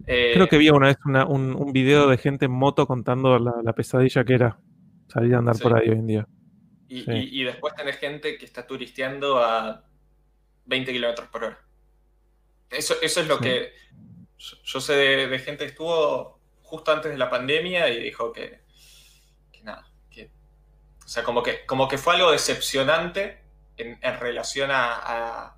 Creo 0.07 0.49
que 0.49 0.59
vi 0.59 0.71
una 0.71 0.89
vez 0.89 0.99
un, 1.29 1.73
video 1.73 2.09
de 2.09 2.19
gente 2.19 2.47
en 2.47 2.53
moto 2.53 2.87
contando 2.87 3.39
la, 3.39 3.73
pesadilla 3.75 4.25
que 4.25 4.35
era 4.35 4.59
salir 5.09 5.35
a 5.35 5.39
andar 5.39 5.59
por 5.59 5.77
ahí 5.77 5.89
hoy 5.89 5.99
en 5.99 6.07
día. 6.07 6.29
Y, 6.89 7.45
después 7.45 7.75
tenés 7.75 7.97
gente 7.97 8.39
que 8.39 8.45
está 8.45 8.67
turisteando 8.67 9.39
a 9.39 9.85
20 10.67 10.93
kilómetros 10.93 11.29
por 11.29 11.45
hora. 11.45 11.59
Eso, 12.71 12.95
eso 13.03 13.21
es 13.21 13.29
lo 13.29 13.39
que 13.39 13.73
yo, 14.39 14.81
sé 14.81 14.95
de, 14.95 15.39
gente 15.39 15.65
que 15.65 15.71
estuvo 15.71 16.41
justo 16.63 16.93
antes 16.93 17.11
de 17.11 17.19
la 17.19 17.31
pandemia 17.31 17.89
y 17.89 18.03
dijo 18.03 18.33
que, 18.33 18.61
nada, 19.63 19.91
o 21.05 21.09
sea, 21.09 21.23
como 21.25 21.43
que, 21.43 21.65
como 21.65 21.89
que 21.89 21.97
fue 21.97 22.15
algo 22.15 22.31
decepcionante 22.31 23.43
en, 23.77 23.99
relación 24.19 24.71
a, 24.71 25.55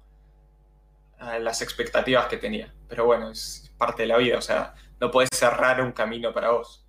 a, 1.19 1.39
las 1.41 1.61
expectativas 1.63 2.27
que 2.27 2.37
tenía. 2.37 2.73
Pero 2.89 3.05
bueno, 3.05 3.31
es, 3.31 3.70
parte 3.81 4.03
de 4.03 4.09
la 4.09 4.19
vida, 4.19 4.37
o 4.37 4.43
sea, 4.43 4.75
no 5.01 5.11
puedes 5.11 5.31
cerrar 5.35 5.81
un 5.81 5.93
camino 5.93 6.33
para 6.33 6.51
vos. 6.53 6.87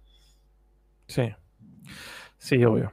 Sí, 1.08 1.34
sí, 2.38 2.64
obvio. 2.64 2.92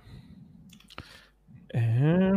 Eh... 1.70 2.32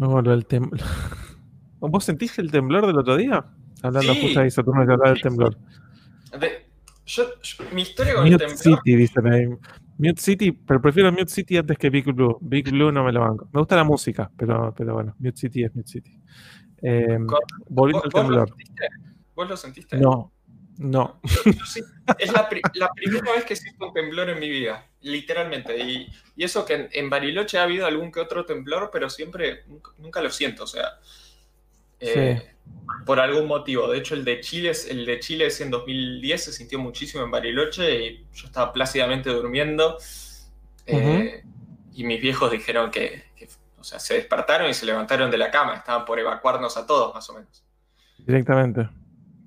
El. 0.00 0.46
¿Vos 1.80 2.04
sentiste 2.04 2.40
el 2.40 2.50
temblor 2.50 2.86
del 2.86 2.98
otro 2.98 3.16
día? 3.16 3.44
Hablando 3.82 4.14
justo 4.14 4.40
ahí, 4.40 4.50
Saturno 4.50 4.86
que 4.86 4.92
hablaba 4.92 5.10
del 5.10 5.20
temblor. 5.20 5.56
yo, 7.04 7.24
mi 7.72 7.82
historia 7.82 8.14
con 8.14 8.24
Mute 8.24 8.44
el 8.44 8.56
temblor. 8.56 8.78
City, 8.78 8.96
dicen 8.96 9.26
ahí. 9.32 9.46
Mute 9.98 10.20
City, 10.20 10.52
pero 10.52 10.80
prefiero 10.80 11.12
Mute 11.12 11.28
City 11.28 11.58
antes 11.58 11.76
que 11.76 11.90
Big 11.90 12.06
Blue. 12.12 12.38
Big 12.40 12.70
Blue 12.70 12.90
no 12.90 13.04
me 13.04 13.12
lo 13.12 13.20
banco. 13.20 13.48
Me 13.52 13.60
gusta 13.60 13.76
la 13.76 13.84
música, 13.84 14.30
pero, 14.36 14.74
pero 14.74 14.94
bueno, 14.94 15.14
Mute 15.18 15.36
City 15.36 15.64
es 15.64 15.74
Mute 15.74 15.88
City. 15.88 16.18
Eh, 16.82 17.18
al 17.18 18.12
temblor. 18.12 18.50
Lo 18.50 18.56
¿Vos 19.34 19.48
lo 19.48 19.56
sentiste? 19.56 19.96
No, 19.96 20.32
no. 20.78 21.20
es 22.18 22.32
la, 22.32 22.48
primera 22.48 23.32
vez 23.32 23.44
que 23.44 23.56
siento 23.56 23.88
un 23.88 23.94
temblor 23.94 24.30
en 24.30 24.38
mi 24.38 24.48
vida, 24.48 24.86
literalmente. 25.02 25.78
Y, 25.78 26.08
eso 26.36 26.64
que 26.64 26.88
en, 26.92 27.10
Bariloche 27.10 27.58
ha 27.58 27.64
habido 27.64 27.86
algún 27.86 28.10
que 28.10 28.20
otro 28.20 28.46
temblor, 28.46 28.90
pero 28.92 29.10
siempre, 29.10 29.64
nunca, 29.98 30.22
lo 30.22 30.30
siento, 30.30 30.64
o 30.64 30.66
sea. 30.66 30.98
Eh, 32.00 32.54
por 33.04 33.20
algún 33.20 33.46
motivo. 33.46 33.88
De 33.88 33.98
hecho, 33.98 34.14
el 34.14 34.24
de 34.24 34.40
Chile, 34.40 34.72
el 34.88 35.04
de 35.04 35.20
Chile 35.20 35.46
es 35.46 35.60
en 35.60 35.70
2010, 35.70 36.44
se 36.44 36.52
sintió 36.52 36.78
muchísimo 36.78 37.24
en 37.24 37.30
Bariloche 37.30 38.04
y 38.04 38.26
yo 38.32 38.46
estaba 38.46 38.72
plácidamente 38.72 39.30
durmiendo. 39.30 39.98
Eh, 40.86 41.42
y 41.94 42.04
mis 42.04 42.20
viejos 42.20 42.50
dijeron 42.50 42.90
que, 42.90 43.22
o 43.80 43.84
sea, 43.84 43.98
se 43.98 44.14
despertaron 44.14 44.68
y 44.68 44.74
se 44.74 44.86
levantaron 44.86 45.30
de 45.30 45.38
la 45.38 45.50
cama. 45.50 45.74
Estaban 45.74 46.04
por 46.04 46.18
evacuarnos 46.18 46.76
a 46.76 46.86
todos, 46.86 47.14
más 47.14 47.28
o 47.30 47.34
menos. 47.34 47.64
Directamente 48.18 48.88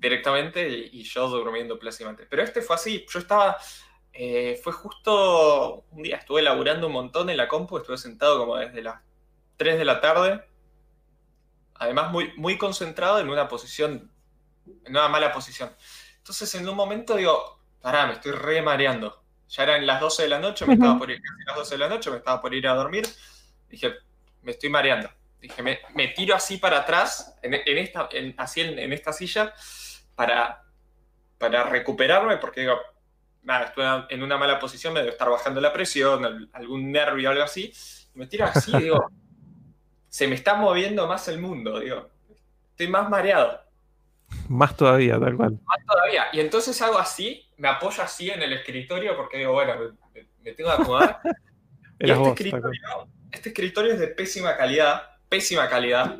directamente 0.04 0.68
y, 0.68 1.02
yo 1.02 1.28
durmiendo 1.28 1.78
plácidamente. 1.78 2.26
Pero 2.28 2.42
este 2.42 2.60
fue 2.62 2.76
así, 2.76 3.04
yo 3.10 3.18
estaba, 3.18 3.56
eh, 4.12 4.60
fue 4.62 4.72
justo 4.72 5.84
un 5.90 6.02
día, 6.02 6.16
estuve 6.16 6.42
laburando 6.42 6.86
un 6.86 6.92
montón 6.92 7.30
en 7.30 7.38
la 7.38 7.48
compu, 7.48 7.78
estuve 7.78 7.96
sentado 7.96 8.38
como 8.38 8.56
desde 8.56 8.82
las 8.82 9.00
3 9.56 9.78
de 9.78 9.84
la 9.84 10.00
tarde, 10.00 10.44
además 11.74 12.12
muy, 12.12 12.32
muy 12.36 12.58
concentrado 12.58 13.18
en 13.18 13.30
una 13.30 13.48
posición, 13.48 14.10
en 14.84 14.90
una 14.90 15.08
mala 15.08 15.32
posición. 15.32 15.70
Entonces 16.18 16.54
en 16.54 16.68
un 16.68 16.76
momento 16.76 17.16
digo, 17.16 17.60
pará, 17.80 18.06
me 18.06 18.12
estoy 18.12 18.32
re 18.32 18.62
mareando. 18.62 19.22
Ya 19.48 19.62
eran 19.62 19.86
las 19.86 20.00
12 20.00 20.22
de 20.24 20.28
la 20.28 20.38
noche, 20.38 20.66
me 20.66 20.74
estaba 20.74 20.98
por 20.98 21.10
ir, 21.10 21.20
casi 21.20 21.44
las 21.46 21.56
12 21.56 21.74
de 21.74 21.78
la 21.78 21.88
noche, 21.88 22.10
me 22.10 22.16
estaba 22.18 22.40
por 22.40 22.54
ir 22.54 22.66
a 22.66 22.74
dormir. 22.74 23.06
Dije, 23.68 23.94
me 24.44 24.52
estoy 24.52 24.68
mareando. 24.68 25.10
Dije, 25.40 25.62
me, 25.62 26.08
tiro 26.08 26.34
así 26.34 26.56
para 26.56 26.78
atrás, 26.78 27.36
en, 27.42 27.54
esta, 27.54 28.08
así 28.38 28.62
en, 28.62 28.92
esta 28.92 29.12
silla, 29.12 29.52
para, 30.14 30.62
para 31.36 31.64
recuperarme, 31.64 32.38
porque 32.38 32.62
digo, 32.62 32.78
nada, 33.42 33.66
estuve 33.66 33.84
en 34.08 34.22
una 34.22 34.38
mala 34.38 34.58
posición, 34.58 34.94
me 34.94 35.00
debe 35.00 35.12
estar 35.12 35.28
bajando 35.28 35.60
la 35.60 35.72
presión, 35.72 36.48
algún 36.52 36.90
nervio 36.90 37.28
o 37.28 37.32
algo 37.32 37.44
así. 37.44 37.70
me 38.14 38.26
tiro 38.26 38.46
así 38.46 38.72
digo, 38.78 39.06
se 40.08 40.26
me 40.28 40.34
está 40.34 40.54
moviendo 40.54 41.06
más 41.06 41.28
el 41.28 41.40
mundo, 41.40 41.78
digo, 41.80 42.08
estoy 42.70 42.88
más 42.88 43.10
mareado. 43.10 43.60
Más 44.48 44.74
todavía, 44.76 45.20
tal 45.20 45.36
cual. 45.36 45.58
Más 45.64 45.86
todavía. 45.86 46.24
Y 46.32 46.40
entonces 46.40 46.80
hago 46.80 46.98
así, 46.98 47.46
me 47.58 47.68
apoyo 47.68 48.02
así 48.02 48.30
en 48.30 48.42
el 48.42 48.52
escritorio 48.54 49.14
porque 49.14 49.38
digo, 49.38 49.52
bueno, 49.52 49.74
me, 50.42 50.52
tengo 50.52 50.70
que 50.70 50.82
acomodar. 50.82 51.20
y 52.00 52.10
este, 52.10 52.28
escritorio, 52.28 53.08
este 53.34 53.48
escritorio 53.48 53.92
es 53.92 53.98
de 53.98 54.08
pésima 54.08 54.56
calidad, 54.56 55.18
pésima 55.28 55.68
calidad. 55.68 56.18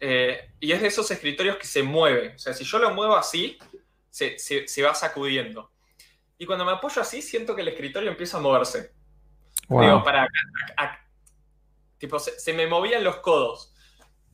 Eh, 0.00 0.52
y 0.58 0.72
es 0.72 0.80
de 0.80 0.88
esos 0.88 1.10
escritorios 1.10 1.56
que 1.56 1.66
se 1.66 1.82
mueve. 1.82 2.34
O 2.34 2.38
sea, 2.38 2.54
si 2.54 2.64
yo 2.64 2.78
lo 2.78 2.92
muevo 2.92 3.14
así, 3.16 3.58
se, 4.10 4.82
va 4.82 4.94
sacudiendo. 4.94 5.70
Y 6.38 6.46
cuando 6.46 6.64
me 6.64 6.72
apoyo 6.72 7.00
así, 7.02 7.22
siento 7.22 7.54
que 7.54 7.62
el 7.62 7.68
escritorio 7.68 8.10
empieza 8.10 8.38
a 8.38 8.40
moverse. 8.40 8.92
Digo, 9.68 10.02
para 10.02 10.28
tipo, 11.98 12.18
se, 12.18 12.52
me 12.52 12.66
movían 12.66 13.04
los 13.04 13.16
codos. 13.16 13.74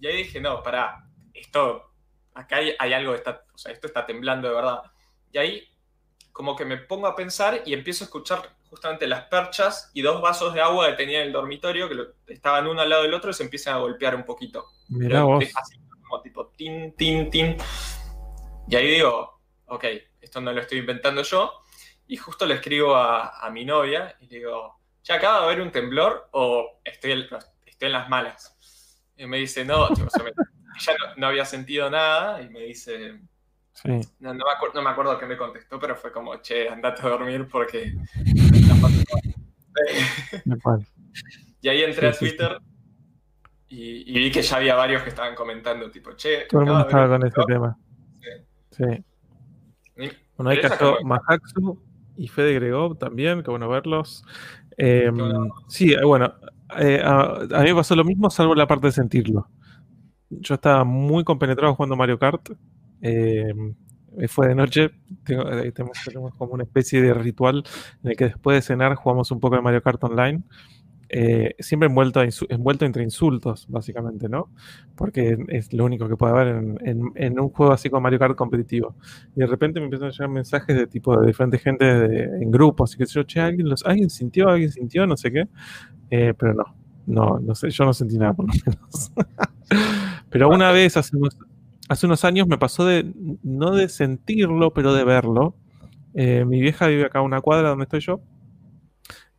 Y 0.00 0.06
ahí 0.06 0.16
dije, 0.18 0.40
no, 0.40 0.62
para, 0.62 1.04
esto, 1.34 1.92
acá 2.34 2.56
hay, 2.56 2.92
algo, 2.92 3.14
está, 3.14 3.44
o 3.52 3.58
sea, 3.58 3.72
esto 3.72 3.86
está 3.86 4.06
temblando 4.06 4.48
de 4.48 4.54
verdad. 4.54 4.82
Y 5.32 5.38
ahí 5.38 5.68
como 6.32 6.56
que 6.56 6.64
me 6.64 6.76
pongo 6.76 7.06
a 7.06 7.16
pensar 7.16 7.62
y 7.64 7.74
empiezo 7.74 8.04
a 8.04 8.06
escuchar 8.06 8.56
justamente 8.72 9.06
las 9.06 9.24
perchas 9.24 9.90
y 9.92 10.00
dos 10.00 10.22
vasos 10.22 10.54
de 10.54 10.62
agua 10.62 10.88
que 10.88 10.94
tenía 10.94 11.20
en 11.20 11.26
el 11.26 11.32
dormitorio, 11.32 11.90
que 11.90 12.32
estaban 12.32 12.66
uno 12.66 12.80
al 12.80 12.88
lado 12.88 13.02
del 13.02 13.12
otro 13.12 13.30
y 13.30 13.34
se 13.34 13.42
empiezan 13.42 13.74
a 13.74 13.80
golpear 13.80 14.14
un 14.14 14.24
poquito. 14.24 14.64
Mira 14.88 15.24
vos. 15.24 15.44
Así 15.54 15.76
como 16.00 16.22
tipo 16.22 16.46
tin, 16.56 16.96
tin, 16.96 17.28
tin. 17.28 17.54
Y 18.66 18.74
ahí 18.74 18.92
digo, 18.92 19.42
ok, 19.66 19.84
esto 20.22 20.40
no 20.40 20.54
lo 20.54 20.62
estoy 20.62 20.78
inventando 20.78 21.22
yo. 21.22 21.52
Y 22.06 22.16
justo 22.16 22.46
le 22.46 22.54
escribo 22.54 22.96
a, 22.96 23.46
mi 23.52 23.66
novia 23.66 24.16
y 24.20 24.26
le 24.28 24.38
digo, 24.38 24.80
¿ya 25.04 25.16
acaba 25.16 25.40
de 25.40 25.44
haber 25.44 25.60
un 25.60 25.70
temblor 25.70 26.30
o 26.30 26.80
estoy, 26.82 27.28
estoy 27.66 27.86
en 27.86 27.92
las 27.92 28.08
malas? 28.08 28.56
Y 29.18 29.26
me 29.26 29.36
dice, 29.36 29.66
no, 29.66 29.90
ya 29.94 30.94
no, 31.18 31.26
había 31.26 31.44
sentido 31.44 31.90
nada 31.90 32.40
y 32.40 32.48
me 32.48 32.60
dice, 32.60 33.20
no, 34.18 34.32
me 34.32 34.90
acuerdo, 34.90 35.18
qué 35.18 35.26
me 35.26 35.36
contestó, 35.36 35.78
pero 35.78 35.94
fue 35.94 36.10
como, 36.10 36.36
che, 36.36 36.70
andate 36.70 37.02
a 37.02 37.10
dormir 37.10 37.46
porque... 37.50 37.92
y 41.62 41.68
ahí 41.68 41.82
entré 41.82 42.08
a 42.08 42.12
Twitter 42.12 42.58
y, 43.74 44.12
vi 44.12 44.30
que 44.30 44.42
ya 44.42 44.56
había 44.56 44.74
varios 44.74 45.02
que 45.02 45.08
estaban 45.08 45.34
comentando, 45.34 45.90
tipo, 45.90 46.12
che... 46.12 46.46
Todo 46.46 46.60
el 46.60 46.66
mundo 46.66 46.82
estaba 46.82 47.08
con 47.08 47.26
este 47.26 47.42
tema. 47.46 47.78
Sí. 48.70 48.84
Bueno, 50.36 50.50
ahí 50.50 50.60
cayó 50.60 50.98
Mahaxu 51.02 51.80
y 52.18 52.28
Fede 52.28 52.54
Gregov 52.54 52.98
también, 52.98 53.42
que 53.42 53.50
bueno 53.50 53.70
verlos. 53.70 54.24
Em, 54.76 55.16
sí, 55.68 55.94
eh, 55.94 56.04
bueno, 56.04 56.34
eh, 56.78 57.00
a, 57.02 57.62
mí 57.62 57.70
me 57.70 57.74
pasó 57.74 57.96
lo 57.96 58.04
mismo, 58.04 58.28
salvo 58.28 58.54
la 58.54 58.66
parte 58.66 58.88
de 58.88 58.92
sentirlo. 58.92 59.48
Yo 60.28 60.54
estaba 60.54 60.84
muy 60.84 61.24
compenetrado 61.24 61.74
jugando 61.74 61.96
Mario 61.96 62.18
Kart 62.18 62.50
eh, 63.00 63.54
fue 64.28 64.48
de 64.48 64.54
noche, 64.54 64.90
eh, 65.28 65.72
tenemos, 65.72 66.34
como 66.36 66.52
una 66.52 66.64
especie 66.64 67.00
de 67.00 67.14
ritual 67.14 67.64
en 68.02 68.10
el 68.10 68.16
que 68.16 68.24
después 68.26 68.56
de 68.56 68.62
cenar 68.62 68.94
jugamos 68.94 69.30
un 69.30 69.40
poco 69.40 69.56
de 69.56 69.62
Mario 69.62 69.82
Kart 69.82 70.02
Online. 70.04 70.42
Eh, 71.14 71.54
siempre 71.58 71.88
envuelto, 71.88 72.22
envuelto 72.48 72.86
entre 72.86 73.02
insultos, 73.02 73.66
básicamente, 73.68 74.30
¿no? 74.30 74.48
Porque 74.94 75.36
es 75.48 75.70
lo 75.74 75.84
único 75.84 76.08
que 76.08 76.16
puede 76.16 76.32
haber 76.32 76.64
en, 76.84 77.40
un 77.40 77.50
juego 77.50 77.72
así 77.72 77.90
como 77.90 78.00
Mario 78.00 78.18
Kart 78.18 78.34
competitivo. 78.34 78.96
Y 79.36 79.40
de 79.40 79.46
repente 79.46 79.78
me 79.78 79.84
empiezan 79.84 80.08
a 80.08 80.12
llegar 80.12 80.28
mensajes 80.30 80.74
de 80.74 80.86
tipo 80.86 81.18
de 81.20 81.26
diferente 81.26 81.58
gente 81.58 82.24
en 82.24 82.50
grupos, 82.50 82.94
y 82.94 82.98
que 82.98 83.04
yo, 83.04 83.24
che, 83.24 83.40
¿alguien, 83.40 83.68
los, 83.68 83.84
¿alguien 83.84 84.08
sintió? 84.08 84.48
¿Alguien 84.48 84.70
sintió? 84.70 85.06
No 85.06 85.18
sé 85.18 85.30
qué. 85.30 85.48
pero 86.08 86.54
no, 86.54 86.64
no, 87.06 87.40
no 87.40 87.54
sé, 87.54 87.70
yo 87.70 87.84
no 87.84 87.92
sentí 87.92 88.16
nada 88.16 88.32
por 88.32 88.46
lo 88.46 88.52
menos. 88.64 89.12
pero 90.30 90.48
una 90.48 90.72
vez 90.72 90.96
hace 90.96 91.16
hace 91.88 92.06
unos 92.06 92.24
años 92.24 92.46
me 92.46 92.58
pasó 92.58 92.84
de, 92.84 93.12
no 93.42 93.72
de 93.72 93.88
sentirlo, 93.88 94.72
pero 94.72 94.94
de 94.94 95.04
verlo. 95.04 95.54
Eh, 96.14 96.44
mi 96.44 96.60
vieja 96.60 96.86
vive 96.86 97.06
acá 97.06 97.20
a 97.20 97.22
una 97.22 97.40
cuadra 97.40 97.70
donde 97.70 97.84
estoy 97.84 98.00
yo. 98.00 98.20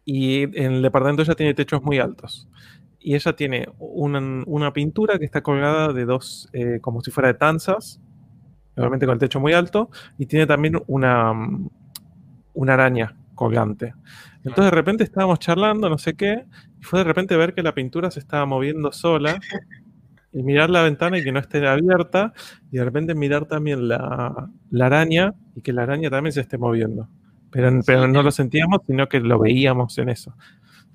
Y 0.06 0.44
en 0.60 0.74
el 0.74 0.82
departamento 0.82 1.22
ella 1.22 1.36
tiene 1.36 1.53
techos 1.53 1.82
muy 1.84 1.99
altos. 1.99 2.49
Y 2.99 3.15
ella 3.15 3.36
tiene 3.36 3.68
una, 3.80 4.72
pintura 4.74 5.20
que 5.20 5.26
está 5.26 5.41
colgada 5.41 5.91
de 5.91 6.06
dos, 6.06 6.49
eh, 6.53 6.80
como 6.82 7.02
si 7.02 7.11
fuera 7.11 7.28
de 7.28 7.34
tanzas, 7.34 8.02
obviamente 8.78 9.06
con 9.06 9.14
el 9.14 9.20
techo 9.20 9.40
muy 9.40 9.53
alto, 9.53 9.90
y 10.18 10.26
tiene 10.26 10.48
también 10.48 10.82
una, 10.88 11.34
una 12.53 12.74
araña 12.74 13.18
colgante. 13.36 13.94
Entonces 14.38 14.65
de 14.65 14.72
repente 14.72 15.03
estábamos 15.03 15.40
charlando, 15.40 15.90
no 15.90 15.98
sé 15.98 16.15
qué, 16.15 16.45
y 16.80 16.84
fue 16.84 16.99
de 16.99 17.06
repente 17.06 17.36
ver 17.36 17.53
que 17.53 17.64
la 17.64 17.74
pintura 17.74 18.10
se 18.11 18.20
estaba 18.20 18.45
moviendo 18.45 18.91
sola 18.91 19.38
y 20.34 20.41
mirar 20.41 20.69
la 20.69 20.81
ventana 20.81 21.19
y 21.19 21.23
que 21.23 21.31
no 21.31 21.39
esté 21.39 21.65
abierta, 21.65 22.34
y 22.72 22.77
de 22.77 22.84
repente 22.85 23.14
mirar 23.14 23.45
también 23.45 23.88
la, 23.88 24.49
araña 24.81 25.34
y 25.55 25.61
que 25.61 25.72
la 25.72 25.84
araña 25.84 26.10
también 26.10 26.34
se 26.34 26.41
esté 26.41 26.57
moviendo. 26.57 27.07
Pero, 27.51 27.72
pero 27.85 28.07
no 28.07 28.23
lo 28.23 28.31
sentíamos, 28.31 28.81
sino 28.88 29.07
que 29.07 29.19
lo 29.19 29.38
veíamos 29.38 29.95
en 29.99 30.10
eso. 30.10 30.35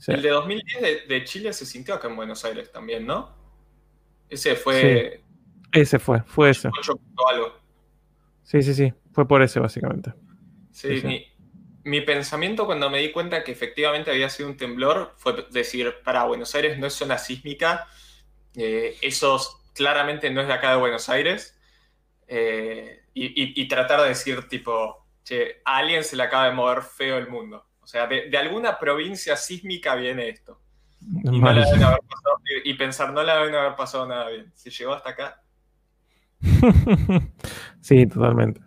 el 0.09 0.23
de 0.23 0.31
2010 0.31 1.09
de, 1.09 1.24
Chile 1.24 1.52
se 1.52 1.65
sintió 1.65 1.94
acá 1.94 2.09
en 2.09 2.16
Buenos 2.16 2.44
Aires 2.44 2.73
también, 2.73 3.06
¿no? 3.06 3.32
Ese 4.28 4.56
fue. 4.56 5.23
Ese 5.73 5.98
fue, 6.01 6.23
fue 6.23 6.51
ese. 6.51 6.69
Sí, 8.43 8.62
sí, 8.62 8.74
sí. 8.74 8.93
Fue 9.12 9.28
por 9.28 9.43
ese, 9.43 9.60
básicamente. 9.60 10.12
Sí, 10.73 11.01
Mi, 11.05 11.27
mi, 11.85 12.01
pensamiento 12.01 12.66
cuando 12.66 12.90
me 12.90 12.98
di 12.98 13.12
cuenta 13.12 13.44
que 13.44 13.52
efectivamente 13.52 14.10
había 14.10 14.28
sido 14.28 14.48
un 14.48 14.56
temblor 14.56 15.15
fue 15.16 15.47
decir: 15.52 15.94
para 16.05 16.24
Buenos 16.24 16.55
Aires 16.56 16.78
no 16.78 16.86
es 16.86 16.94
zona 16.94 17.19
sísmica, 17.19 17.86
eh, 18.59 18.97
eso 19.02 19.39
claramente 19.74 20.30
no 20.30 20.40
es 20.40 20.48
de 20.48 20.52
acá 20.52 20.72
de 20.72 20.78
Buenos 20.78 21.09
Aires. 21.09 21.56
Eh, 22.26 23.02
y, 23.14 23.66
tratar 23.66 24.02
de 24.02 24.09
decir, 24.09 24.47
tipo, 24.48 25.06
che, 25.24 25.60
a 25.64 25.78
alguien 25.78 26.05
se 26.05 26.14
le 26.14 26.22
acaba 26.22 26.47
de 26.47 26.52
mover 26.52 26.82
feo 26.82 27.16
el 27.18 27.28
mundo. 27.28 27.66
O 27.80 27.86
sea, 27.86 28.06
de, 28.06 28.36
alguna 28.36 28.78
provincia 28.78 29.36
sísmica 29.36 29.94
viene 29.94 30.28
esto. 30.28 30.60
Y, 32.64 32.74
pensar, 32.74 33.12
no 33.12 33.22
le 33.22 33.32
deben 33.32 33.55
haber 33.55 33.76
pasado 33.76 34.06
nada 34.06 34.28
bien. 34.28 34.52
Si 34.55 34.70
llegó 34.70 34.93
hasta 34.93 35.10
acá. 35.10 35.43
sí, 37.80 38.06
totalmente. 38.06 38.60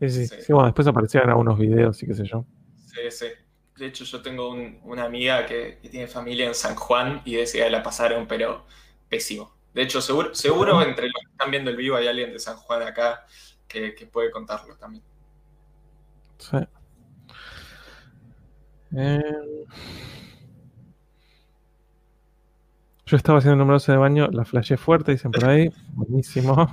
Sí, 0.00 0.10
sí. 0.10 0.26
sí. 0.26 0.52
bueno, 0.52 0.66
después 0.66 0.86
aparecían 0.86 1.28
algunos 1.28 1.58
videos 1.58 2.00
y 2.02 2.06
qué 2.06 2.14
sé 2.14 2.24
yo. 2.24 2.44
Sí, 2.86 3.10
sí. 3.10 3.26
De 3.76 3.86
hecho, 3.86 4.04
yo 4.04 4.20
tengo 4.22 4.50
una 4.50 5.04
amiga 5.04 5.46
que, 5.46 5.78
tiene 5.90 6.08
familia 6.08 6.46
en 6.46 6.54
San 6.54 6.74
Juan 6.74 7.22
y 7.24 7.36
decía 7.36 7.70
la 7.70 7.82
pasaron, 7.82 8.26
pero 8.26 8.66
pésimo. 9.08 9.52
De 9.74 9.82
hecho, 9.82 10.00
seguro, 10.00 10.34
seguro 10.34 10.82
entre 10.82 11.06
los 11.06 11.22
que 11.22 11.30
están 11.30 11.50
viendo 11.50 11.70
el 11.70 11.76
vivo 11.76 11.96
hay 11.96 12.08
alguien 12.08 12.32
de 12.32 12.38
San 12.38 12.56
Juan 12.56 12.82
acá 12.82 13.26
que, 13.66 14.08
puede 14.10 14.30
contarlo 14.30 14.76
también. 14.76 15.04
Sí. 16.38 16.56
Eh, 18.96 19.64
yo 23.04 23.16
estaba 23.16 23.38
haciendo 23.38 23.56
numeroso 23.56 23.92
de 23.92 23.98
baño, 23.98 24.28
la 24.32 24.44
flashé 24.44 24.76
fuerte, 24.76 25.12
dicen 25.12 25.30
por 25.30 25.44
ahí. 25.46 25.70
Buenísimo. 25.92 26.68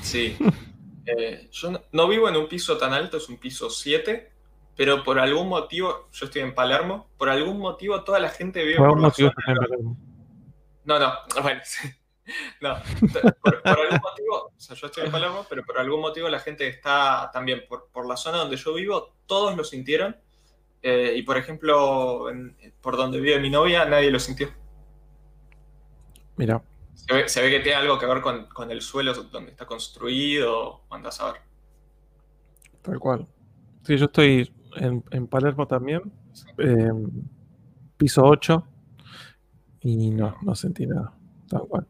Sí. 0.00 0.36
Eh, 1.06 1.48
yo 1.50 1.80
no, 1.92 2.08
vivo 2.08 2.28
en 2.28 2.36
un 2.36 2.48
piso 2.48 2.76
tan 2.76 2.92
alto, 2.92 3.16
es 3.16 3.28
un 3.28 3.38
piso 3.38 3.70
7, 3.70 4.32
pero 4.78 5.02
por 5.02 5.18
algún 5.18 5.48
motivo, 5.48 6.08
yo 6.12 6.26
estoy 6.26 6.40
en 6.40 6.54
Palermo, 6.54 7.08
por 7.18 7.28
algún 7.28 7.58
motivo 7.58 8.04
toda 8.04 8.20
la 8.20 8.28
gente 8.28 8.62
vive 8.62 8.76
por, 8.76 9.00
la 9.00 9.10
zona 9.10 9.34
No, 10.84 11.00
no, 11.00 11.12
bueno, 11.42 11.60
no, 12.60 12.76
por, 13.42 13.60
algún 13.64 13.98
motivo, 14.00 14.36
o 14.36 14.52
sea, 14.56 14.76
yo 14.76 14.86
estoy 14.86 15.06
en 15.06 15.10
Palermo, 15.10 15.44
pero 15.50 15.64
por 15.64 15.80
algún 15.80 16.00
motivo 16.00 16.28
la 16.28 16.38
gente 16.38 16.68
está 16.68 17.28
también 17.32 17.64
por, 17.68 18.06
la 18.06 18.16
zona 18.16 18.38
donde 18.38 18.56
yo 18.56 18.72
vivo, 18.72 19.16
todos 19.26 19.56
lo 19.56 19.64
sintieron. 19.64 20.16
Eh, 20.80 21.14
y 21.16 21.22
por 21.22 21.36
ejemplo, 21.36 22.26
por 22.80 22.96
donde 22.96 23.18
vive 23.18 23.40
mi 23.40 23.50
novia, 23.50 23.84
nadie 23.84 24.12
lo 24.12 24.20
sintió. 24.20 24.48
Mira, 26.36 26.62
se 27.26 27.42
ve, 27.42 27.50
que 27.50 27.58
tiene 27.58 27.78
algo 27.78 27.98
que 27.98 28.06
ver 28.06 28.20
con, 28.20 28.70
el 28.70 28.80
suelo 28.80 29.12
donde 29.12 29.50
está 29.50 29.66
construido, 29.66 30.82
andas 30.88 31.20
a 31.20 31.32
ver. 31.32 31.42
Tal 32.80 33.00
cual. 33.00 33.26
Sí, 33.82 33.96
yo 33.96 34.04
estoy 34.04 34.52
en, 34.76 35.26
Palermo 35.26 35.66
también, 35.66 36.02
em, 36.58 37.10
piso 37.96 38.22
8, 38.24 38.66
y 39.80 40.10
no, 40.10 40.36
no 40.42 40.54
sentí 40.54 40.86
nada. 40.86 41.12
Tal 41.48 41.62
cual. 41.62 41.86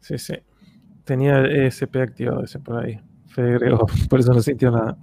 Sí, 0.00 0.18
sí. 0.18 0.34
Tenía 1.04 1.38
el 1.38 1.66
ESP 1.66 1.96
activado 1.96 2.42
ese 2.44 2.58
por 2.58 2.84
ahí. 2.84 3.00
Fede 3.26 3.52
Grego, 3.54 3.86
por 4.10 4.20
eso 4.20 4.32
no 4.32 4.40
sintió 4.42 4.70
nada. 4.70 4.98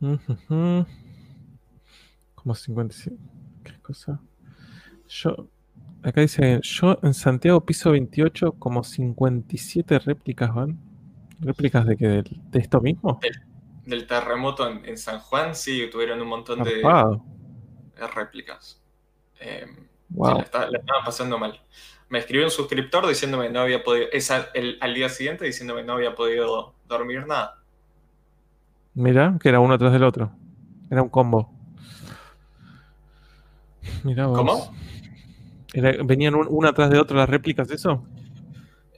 Como 2.34 2.54
55. 2.54 3.16
¿Qué 3.62 3.72
cosa? 3.80 4.20
Yo, 5.08 5.48
acá 6.02 6.20
dice, 6.22 6.58
yo 6.62 6.98
en 7.02 7.14
Santiago 7.14 7.64
piso 7.64 7.92
28 7.92 8.52
como 8.54 8.82
57 8.82 10.00
réplicas 10.00 10.52
van. 10.52 10.91
¿Réplicas 11.42 11.84
de 11.86 11.96
qué? 11.96 12.06
¿De, 12.06 12.58
esto 12.58 12.80
mismo? 12.80 13.20
Del, 13.84 14.06
terremoto 14.06 14.68
en, 14.68 14.96
San 14.96 15.18
Juan, 15.18 15.56
sí, 15.56 15.88
tuvieron 15.90 16.20
un 16.20 16.28
montón 16.28 16.62
de, 16.62 16.82
réplicas. 18.14 18.80
wow. 20.08 20.38
Eh, 20.38 20.46
la, 20.52 20.78
estaban 20.78 21.04
pasando 21.04 21.38
mal. 21.38 21.60
Me 22.08 22.20
escribió 22.20 22.44
un 22.44 22.50
suscriptor 22.50 23.06
diciéndome 23.08 23.46
que 23.46 23.52
no 23.52 23.60
había 23.60 23.82
podido, 23.82 24.06
esa, 24.12 24.50
el, 24.54 24.78
al 24.80 24.94
día 24.94 25.08
siguiente 25.08 25.44
diciéndome 25.44 25.80
que 25.80 25.86
no 25.86 25.94
había 25.94 26.14
podido 26.14 26.74
dormir 26.86 27.26
nada. 27.26 27.58
Mira, 28.94 29.36
que 29.40 29.48
era 29.48 29.58
uno 29.58 29.76
tras 29.78 29.92
del 29.92 30.04
otro. 30.04 30.30
Era 30.90 31.02
un 31.02 31.08
combo. 31.08 31.50
¿Cómo? 34.04 34.74
¿Venían 36.04 36.34
una 36.34 36.68
atrás 36.68 36.90
de 36.90 36.98
otra 36.98 37.16
las 37.16 37.28
réplicas 37.28 37.66
de 37.66 37.76
eso? 37.76 38.06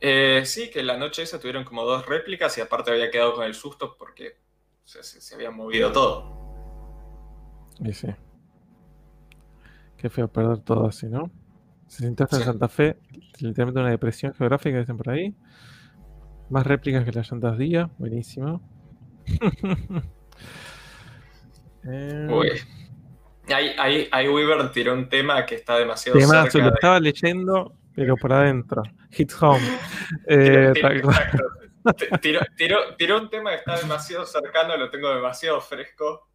Eh, 0.00 0.42
sí, 0.44 0.70
que 0.70 0.82
la 0.82 0.96
noche 0.96 1.22
esa 1.22 1.38
tuvieron 1.40 1.64
como 1.64 1.84
dos 1.84 2.06
réplicas 2.06 2.56
y 2.58 2.60
aparte 2.60 2.90
había 2.90 3.10
quedado 3.10 3.34
con 3.34 3.44
el 3.44 3.54
susto 3.54 3.96
porque 3.98 4.36
se, 4.84 5.34
había 5.34 5.50
movido 5.50 5.92
todo. 5.92 6.44
Y 7.80 7.92
sí. 7.92 8.08
Qué 9.96 10.10
feo 10.10 10.28
perder 10.28 10.58
todo 10.58 10.86
así, 10.86 11.06
¿no? 11.06 11.30
Se 11.86 12.04
sintió 12.04 12.24
hasta 12.24 12.36
en 12.36 12.44
Santa 12.44 12.68
Fe, 12.68 12.98
literalmente 13.40 13.80
una 13.80 13.90
depresión 13.90 14.34
geográfica, 14.34 14.78
dicen 14.78 14.96
por 14.96 15.10
ahí. 15.10 15.34
Más 16.50 16.66
réplicas 16.66 17.04
que 17.04 17.12
las 17.12 17.30
llantas 17.30 17.56
día, 17.56 17.90
buenísimo. 17.98 18.60
eh... 21.84 22.28
Uy. 22.30 22.50
Ahí, 23.48 24.08
ahí, 24.10 24.28
Weaver 24.28 24.72
tiró 24.72 24.94
un 24.94 25.08
tema 25.08 25.44
que 25.44 25.56
está 25.56 25.78
demasiado 25.78 26.18
tema, 26.18 26.50
cerca. 26.50 26.68
lo 26.68 26.74
estaba 26.74 26.98
leyendo, 26.98 27.74
pero 27.94 28.16
por 28.16 28.32
adentro. 28.32 28.82
Hit 29.10 29.32
home. 29.40 29.60
Eh, 30.26 30.72
tiró, 32.20 33.20
un 33.20 33.30
tema 33.30 33.50
que 33.50 33.56
está 33.56 33.78
demasiado 33.78 34.26
cercano, 34.26 34.76
lo 34.76 34.90
tengo 34.90 35.14
demasiado 35.14 35.60
fresco. 35.60 36.28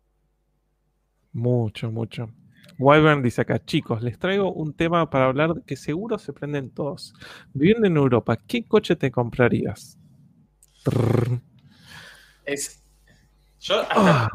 Mucho, 1.33 1.91
mucho. 1.91 2.31
Wyvern 2.79 3.21
dice 3.21 3.41
acá, 3.41 3.63
chicos, 3.63 4.01
les 4.01 4.17
traigo 4.17 4.51
un 4.53 4.73
tema 4.73 5.09
para 5.09 5.25
hablar 5.25 5.53
que 5.67 5.75
seguro 5.75 6.17
se 6.17 6.33
prenden 6.33 6.71
todos. 6.71 7.13
Viviendo 7.53 7.87
en 7.87 7.97
Europa, 7.97 8.37
¿qué 8.47 8.65
coche 8.65 8.95
te 8.95 9.11
comprarías? 9.11 9.99
Es, 12.45 12.83
yo 13.59 13.83
ah. 13.89 14.29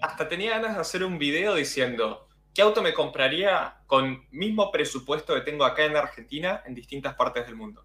hasta, 0.00 0.28
tenía 0.28 0.58
ganas 0.58 0.74
de 0.74 0.80
hacer 0.80 1.04
un 1.04 1.18
video 1.18 1.54
diciendo, 1.54 2.28
¿qué 2.54 2.62
auto 2.62 2.82
me 2.82 2.92
compraría 2.92 3.76
con 3.86 4.24
mismo 4.30 4.70
presupuesto 4.70 5.34
que 5.34 5.40
tengo 5.40 5.64
acá 5.64 5.84
en 5.84 5.96
Argentina 5.96 6.62
en 6.66 6.74
distintas 6.74 7.14
partes 7.14 7.46
del 7.46 7.56
mundo? 7.56 7.84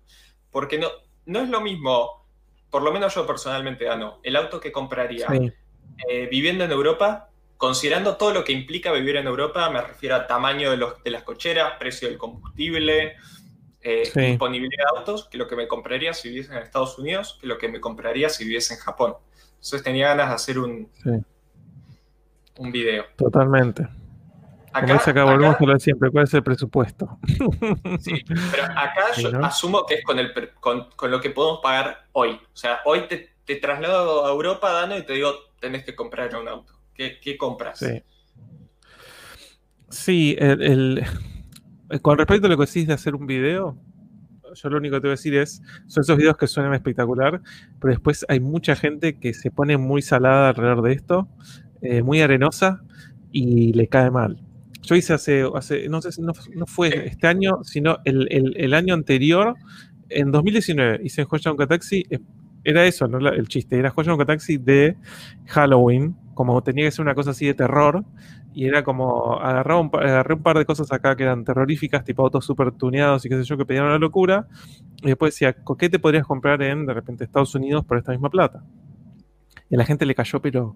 Porque 0.51 0.77
no, 0.77 0.89
no 1.25 1.41
es 1.41 1.49
lo 1.49 1.61
mismo, 1.61 2.25
por 2.69 2.81
lo 2.81 2.91
menos 2.91 3.13
yo 3.15 3.25
personalmente 3.25 3.85
gano, 3.85 4.19
el 4.23 4.35
auto 4.35 4.59
que 4.59 4.71
compraría 4.71 5.27
eh, 6.09 6.27
viviendo 6.29 6.63
en 6.63 6.71
Europa, 6.71 7.29
considerando 7.57 8.17
todo 8.17 8.33
lo 8.33 8.43
que 8.43 8.51
implica 8.51 8.91
vivir 8.91 9.15
en 9.15 9.27
Europa, 9.27 9.69
me 9.69 9.81
refiero 9.81 10.15
a 10.15 10.27
tamaño 10.27 10.71
de, 10.71 10.77
los, 10.77 11.03
de 11.03 11.11
las 11.11 11.23
cocheras, 11.23 11.73
precio 11.79 12.07
del 12.07 12.17
combustible, 12.17 13.15
eh, 13.81 14.03
disponibilidad 14.13 14.85
de 14.91 14.99
autos, 14.99 15.27
que 15.29 15.37
lo 15.37 15.47
que 15.47 15.55
me 15.55 15.67
compraría 15.67 16.13
si 16.13 16.29
viviese 16.29 16.51
en 16.51 16.59
Estados 16.59 16.99
Unidos, 16.99 17.37
que 17.39 17.47
lo 17.47 17.57
que 17.57 17.67
me 17.69 17.79
compraría 17.79 18.29
si 18.29 18.43
viviese 18.43 18.73
en 18.73 18.79
Japón. 18.81 19.15
Entonces 19.49 19.81
tenía 19.81 20.09
ganas 20.09 20.29
de 20.29 20.35
hacer 20.35 20.59
un, 20.59 20.89
un 22.57 22.71
video. 22.71 23.05
Totalmente. 23.15 23.87
Acá, 24.77 24.85
Como 24.85 24.99
acá 24.99 25.23
volvemos 25.23 25.55
a 25.55 25.57
hablar 25.59 25.81
siempre, 25.81 26.11
¿cuál 26.11 26.25
es 26.25 26.33
el 26.35 26.43
presupuesto? 26.43 27.17
Sí, 27.99 28.23
pero 28.51 28.63
acá 28.63 29.11
yo 29.17 29.43
asumo 29.43 29.85
que 29.87 29.95
es 29.95 30.03
con, 30.03 30.19
el, 30.19 30.31
con, 30.59 30.87
lo 31.09 31.19
que 31.19 31.31
podemos 31.31 31.61
pagar 31.63 32.05
hoy. 32.11 32.39
O 32.53 32.55
sea, 32.55 32.79
hoy 32.85 33.07
te, 33.07 33.55
traslado 33.55 34.27
a 34.27 34.29
Europa, 34.29 34.71
Dano, 34.71 34.95
y 34.95 35.03
te 35.03 35.13
digo, 35.13 35.33
tenés 35.59 35.83
que 35.83 35.95
comprar 35.95 36.35
un 36.35 36.47
auto. 36.47 36.73
¿Qué, 36.93 37.37
compras? 37.37 37.79
Sí, 37.79 38.03
sí 39.89 40.35
el, 40.39 41.03
con 42.03 42.19
respecto 42.19 42.45
a 42.45 42.49
lo 42.51 42.57
que 42.57 42.65
decís 42.65 42.85
de 42.85 42.93
hacer 42.93 43.15
un 43.15 43.25
video, 43.25 43.77
yo 44.53 44.69
lo 44.69 44.77
único 44.77 44.95
que 44.95 45.01
te 45.01 45.07
voy 45.07 45.13
a 45.13 45.17
decir 45.17 45.35
es, 45.35 45.61
son 45.87 46.01
esos 46.01 46.17
videos 46.17 46.37
que 46.37 46.45
suenan 46.45 46.75
espectacular, 46.75 47.41
pero 47.79 47.93
después 47.93 48.25
hay 48.29 48.39
mucha 48.39 48.75
gente 48.75 49.17
que 49.17 49.33
se 49.33 49.49
pone 49.49 49.77
muy 49.77 50.03
salada 50.03 50.49
alrededor 50.49 50.83
de 50.83 50.93
esto, 50.93 51.27
eh, 51.81 52.03
muy 52.03 52.21
arenosa, 52.21 52.83
y 53.31 53.73
le 53.73 53.87
cae 53.87 54.11
mal. 54.11 54.46
Yo 54.81 54.95
hice 54.95 55.13
hace, 55.13 55.45
hace 55.55 55.89
no 55.89 56.01
sé 56.01 56.11
si 56.11 56.21
no, 56.21 56.33
fue 56.65 57.07
este 57.07 57.27
año, 57.27 57.63
sino 57.63 57.97
el, 58.05 58.73
año 58.73 58.93
anterior, 58.93 59.55
en 60.09 60.31
2019, 60.31 61.01
hice 61.03 61.25
Joya 61.25 61.51
Nunca 61.51 61.67
Taxi, 61.67 62.05
eh, 62.09 62.19
era 62.63 62.85
eso, 62.85 63.07
¿no? 63.07 63.17
el 63.29 63.47
chiste, 63.47 63.77
era 63.77 63.89
Joya 63.89 64.11
Nunca 64.11 64.25
Taxi 64.25 64.57
de 64.57 64.95
Halloween, 65.47 66.15
como 66.33 66.61
tenía 66.61 66.85
que 66.85 66.91
ser 66.91 67.03
una 67.03 67.15
cosa 67.15 67.31
así 67.31 67.45
de 67.45 67.53
terror, 67.53 68.05
y 68.53 68.65
era 68.65 68.83
como, 68.83 69.39
agarraba 69.39 69.81
un, 69.81 69.89
agarré 69.93 70.33
un 70.33 70.43
par 70.43 70.57
de 70.57 70.65
cosas 70.65 70.91
acá 70.91 71.15
que 71.15 71.23
eran 71.23 71.43
terroríficas, 71.43 72.03
tipo 72.03 72.23
autos 72.23 72.45
super 72.45 72.71
tuneados 72.71 73.25
y 73.25 73.29
qué 73.29 73.35
sé 73.37 73.43
yo, 73.43 73.57
que 73.57 73.65
pedían 73.65 73.85
una 73.85 73.99
locura, 73.99 74.47
y 75.01 75.07
después 75.07 75.33
decía, 75.33 75.55
¿qué 75.77 75.89
te 75.89 75.99
podrías 75.99 76.25
comprar 76.25 76.61
en, 76.61 76.85
de 76.85 76.93
repente, 76.93 77.23
Estados 77.23 77.53
Unidos 77.55 77.85
por 77.85 77.97
esta 77.97 78.11
misma 78.11 78.29
plata? 78.29 78.63
Y 79.69 79.75
a 79.75 79.77
la 79.77 79.85
gente 79.85 80.05
le 80.05 80.15
cayó, 80.15 80.41
pero 80.41 80.75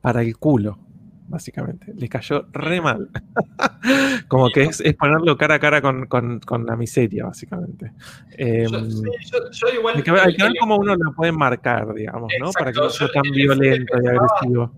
para 0.00 0.22
el 0.22 0.36
culo, 0.36 0.78
básicamente. 1.28 1.92
Le 1.94 2.08
cayó 2.08 2.46
re 2.52 2.80
mal. 2.80 3.08
como 4.28 4.50
que 4.50 4.64
es, 4.64 4.82
ponerlo 4.98 5.36
cara 5.36 5.56
a 5.56 5.58
cara 5.58 5.80
con, 5.80 6.66
la 6.66 6.76
miseria, 6.76 7.24
básicamente. 7.24 7.92
Eh, 8.36 8.66
yo, 8.70 9.68
igual, 9.74 9.96
hay 9.96 10.02
que 10.02 10.12
ver, 10.12 10.52
cómo 10.60 10.76
uno 10.76 10.94
lo 10.94 11.12
puede 11.14 11.32
marcar, 11.32 11.92
digamos, 11.94 12.32
¿no? 12.40 12.50
Para 12.52 12.72
que 12.72 12.80
no 12.80 12.90
sea 12.90 13.08
tan 13.08 13.30
violento 13.30 13.96
y 14.02 14.06
agresivo. 14.06 14.72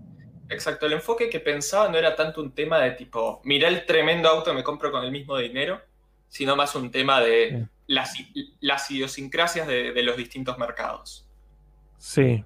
Exacto, 0.49 0.87
el 0.87 0.93
enfoque 0.93 1.29
que 1.29 1.39
pensaba 1.39 1.89
no 1.89 1.97
era 1.97 2.15
tanto 2.15 2.41
un 2.41 2.51
tema 2.51 2.79
de 2.79 2.91
tipo, 2.91 3.39
mira 3.43 3.67
el 3.67 3.85
tremendo 3.85 4.29
auto 4.29 4.49
que 4.49 4.57
me 4.57 4.63
compro 4.63 4.91
con 4.91 5.03
el 5.03 5.11
mismo 5.11 5.37
dinero, 5.37 5.79
sino 6.27 6.55
más 6.55 6.73
un 6.75 6.89
tema 6.89 7.21
de 7.21 7.67
las, 7.85 8.15
las, 8.59 8.89
idiosincrasias 8.89 9.67
de, 9.67 10.01
los 10.01 10.17
distintos 10.17 10.57
mercados. 10.57 11.27
Sí. 11.99 12.43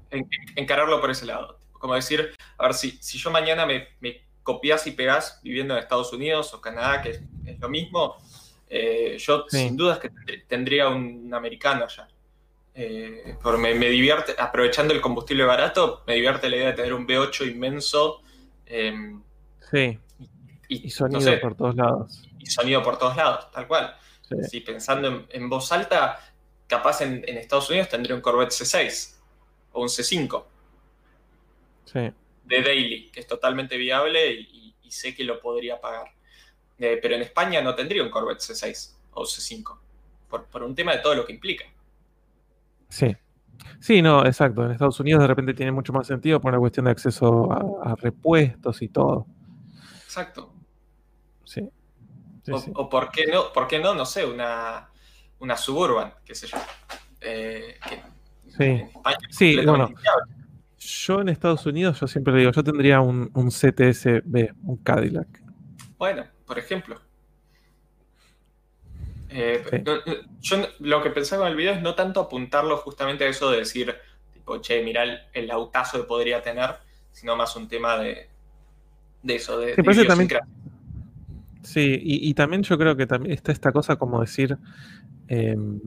encararlo 0.55 0.99
por 0.99 1.11
ese 1.11 1.25
lado. 1.25 1.59
Como 1.83 1.95
decir, 1.95 2.33
a 2.57 2.63
ver, 2.63 2.73
si, 2.75 2.91
si 3.01 3.17
yo 3.17 3.29
mañana 3.29 3.65
me, 3.65 3.89
me 3.99 4.21
copias 4.41 4.87
y 4.87 4.91
pegas 4.91 5.41
viviendo 5.43 5.73
en 5.73 5.81
Estados 5.81 6.13
Unidos 6.13 6.53
o 6.53 6.61
Canadá, 6.61 7.01
que 7.01 7.09
es, 7.09 7.59
lo 7.59 7.67
mismo, 7.67 8.15
Eh, 8.69 9.17
yo 9.19 9.43
sin 9.49 9.75
duda 9.75 9.95
es 9.95 9.99
que 9.99 10.09
tendría 10.47 10.87
un 10.87 11.29
americano 11.33 11.83
allá. 11.83 12.07
Eh, 12.73 13.35
porque 13.43 13.75
me, 13.75 13.89
divierte, 13.89 14.33
aprovechando 14.39 14.93
el 14.93 15.01
combustible 15.01 15.43
barato, 15.43 16.03
me 16.07 16.15
divierte 16.15 16.49
la 16.49 16.55
idea 16.55 16.67
de 16.67 16.73
tener 16.73 16.93
un 16.93 17.05
V8 17.05 17.51
inmenso. 17.51 18.21
Em, 18.65 19.21
sí. 19.69 19.99
Y, 20.69 20.89
sonido 20.89 21.37
por 21.41 21.53
todos 21.55 21.75
lados. 21.75 22.29
Y 22.39 22.45
sonido 22.45 22.81
por 22.81 22.97
todos 22.97 23.17
lados, 23.17 23.51
tal 23.51 23.67
cual. 23.67 23.93
Si 24.49 24.61
pensando 24.61 25.27
en, 25.29 25.49
voz 25.49 25.69
alta, 25.73 26.17
capaz 26.65 27.01
en, 27.01 27.25
Estados 27.27 27.69
Unidos 27.69 27.89
tendría 27.89 28.15
un 28.15 28.21
Corvette 28.21 28.53
C6 28.53 29.17
o 29.73 29.81
un 29.81 29.89
C5. 29.89 30.52
Sí. 31.93 32.11
De 32.45 32.61
daily, 32.61 33.09
que 33.11 33.21
es 33.21 33.27
totalmente 33.27 33.77
viable 33.77 34.33
y, 34.33 34.73
sé 34.89 35.15
que 35.15 35.23
lo 35.23 35.39
podría 35.39 35.81
pagar. 35.81 36.05
Eh, 36.77 36.99
pero 37.01 37.15
en 37.15 37.23
España 37.23 37.63
no 37.63 37.73
tendría 37.73 38.03
un 38.03 38.11
Corvette 38.11 38.41
C6 38.41 38.95
o 39.13 39.23
C5, 39.23 39.79
por, 40.29 40.45
por 40.45 40.61
un 40.61 40.75
tema 40.75 40.91
de 40.91 40.99
todo 40.99 41.15
lo 41.15 41.25
que 41.25 41.33
implica. 41.33 41.65
Sí. 42.89 43.15
Sí, 43.79 44.01
no, 44.01 44.25
exacto. 44.25 44.63
En 44.63 44.71
Estados 44.71 44.99
Unidos 44.99 45.21
de 45.21 45.27
repente 45.27 45.53
tiene 45.53 45.71
mucho 45.71 45.93
más 45.93 46.07
sentido 46.07 46.39
por 46.39 46.49
una 46.49 46.59
cuestión 46.59 46.85
de 46.85 46.91
acceso 46.91 47.51
a, 47.51 47.95
repuestos 47.95 48.81
y 48.81 48.89
todo. 48.89 49.25
Exacto. 50.03 50.53
Sí. 51.43 51.67
o, 52.75 52.89
por 52.89 53.11
qué 53.11 53.27
no, 53.27 53.51
por 53.53 53.67
qué 53.67 53.79
no, 53.79 53.93
no 53.93 54.05
sé, 54.05 54.25
una, 54.25 54.89
una 55.39 55.57
suburban, 55.57 56.13
qué 56.25 56.35
sé 56.35 56.47
yo. 56.47 56.57
Eh, 57.19 57.79
sí. 58.57 58.83
sí, 59.29 59.65
bueno. 59.65 59.89
Yo 60.83 61.21
en 61.21 61.29
Estados 61.29 61.65
Unidos, 61.65 61.99
yo 61.99 62.07
siempre 62.07 62.33
le 62.33 62.39
digo, 62.39 62.51
yo 62.51 62.63
tendría 62.63 62.99
un, 62.99 63.31
un 63.33 63.49
CTS-B, 63.49 64.53
un 64.63 64.77
Cadillac. 64.77 65.27
Bueno, 65.97 66.25
por 66.45 66.59
ejemplo. 66.59 66.99
Eh, 69.29 69.63
yo 70.41 70.57
lo 70.79 71.01
que 71.01 71.09
pensaba 71.09 71.47
en 71.47 71.51
el 71.51 71.57
video 71.57 71.73
es 71.73 71.81
no 71.81 71.95
tanto 71.95 72.19
apuntarlo 72.19 72.77
justamente 72.77 73.23
a 73.23 73.29
eso 73.29 73.49
de 73.49 73.59
decir, 73.59 73.95
tipo, 74.33 74.59
che, 74.59 74.83
mira 74.83 75.03
el, 75.33 75.51
autazo 75.51 76.01
que 76.01 76.03
podría 76.03 76.41
tener, 76.41 76.71
sino 77.11 77.35
más 77.35 77.55
un 77.55 77.67
tema 77.67 77.97
de, 77.97 78.29
eso, 79.23 79.57
de, 79.59 79.75
también, 79.75 80.29
Sí, 81.63 81.97
y, 82.03 82.33
también 82.33 82.61
yo 82.61 82.77
creo 82.77 82.95
que 82.97 83.07
también 83.07 83.33
está 83.33 83.53
esta 83.53 83.71
cosa 83.71 83.95
como 83.95 84.19
decir, 84.19 84.57
em, 85.29 85.79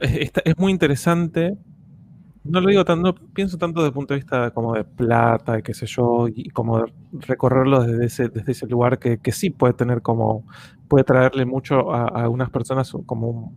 es 0.00 0.56
muy 0.56 0.72
interesante 0.72 1.58
no 2.50 2.60
lo 2.60 2.68
digo 2.68 2.84
tanto, 2.84 3.14
pienso 3.14 3.58
tanto 3.58 3.80
desde 3.80 3.88
el 3.88 3.94
punto 3.94 4.14
de 4.14 4.20
vista 4.20 4.50
como 4.50 4.74
de 4.74 4.84
plata, 4.84 5.58
y 5.58 5.62
qué 5.62 5.72
sé 5.72 5.86
yo, 5.86 6.26
y 6.28 6.50
como 6.50 6.84
recorrerlo 7.12 7.82
desde 7.82 8.06
ese, 8.06 8.28
desde 8.28 8.52
ese 8.52 8.66
lugar 8.66 8.98
que, 8.98 9.18
sí 9.32 9.50
puede 9.50 9.74
tener 9.74 10.02
como, 10.02 10.44
puede 10.88 11.04
traerle 11.04 11.44
mucho 11.44 11.92
a, 11.92 12.06
algunas 12.08 12.50
personas 12.50 12.92
como 13.06 13.54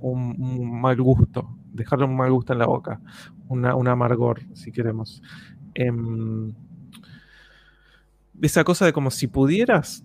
un, 0.00 0.80
mal 0.80 1.00
gusto, 1.00 1.48
dejarle 1.72 2.04
un 2.04 2.16
mal 2.16 2.30
gusto 2.30 2.52
en 2.52 2.60
la 2.60 2.66
boca, 2.66 3.00
una, 3.48 3.74
un 3.74 3.88
amargor, 3.88 4.40
si 4.54 4.70
queremos. 4.70 5.22
Em, 5.74 6.54
esa 8.40 8.62
cosa 8.62 8.86
de 8.86 8.92
como 8.92 9.10
si 9.10 9.26
pudieras, 9.26 10.04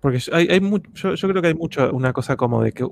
porque 0.00 0.20
hay, 0.32 0.46
hay 0.48 0.60
yo, 0.94 1.14
yo, 1.14 1.28
creo 1.28 1.42
que 1.42 1.48
hay 1.48 1.54
mucho 1.54 1.90
una 1.92 2.12
cosa 2.12 2.36
como 2.36 2.62
de 2.62 2.72
que 2.72 2.86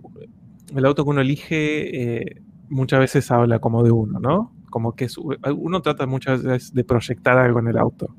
el 0.74 0.84
auto 0.86 1.04
que 1.04 1.10
uno 1.10 1.20
elige 1.20 2.22
eh, 2.22 2.42
muchas 2.68 3.00
veces 3.00 3.30
habla 3.30 3.59
como 3.59 3.84
de 3.84 3.92
uno, 3.92 4.18
¿no? 4.18 4.61
Como 4.73 4.97
que 4.97 5.07
uno 5.55 5.82
trata 5.82 6.07
muchas 6.07 6.43
veces 6.43 6.73
de 6.73 6.82
proyectar 6.82 7.36
algo 7.36 7.61
en 7.61 7.69
el 7.69 7.77
auto. 7.77 8.16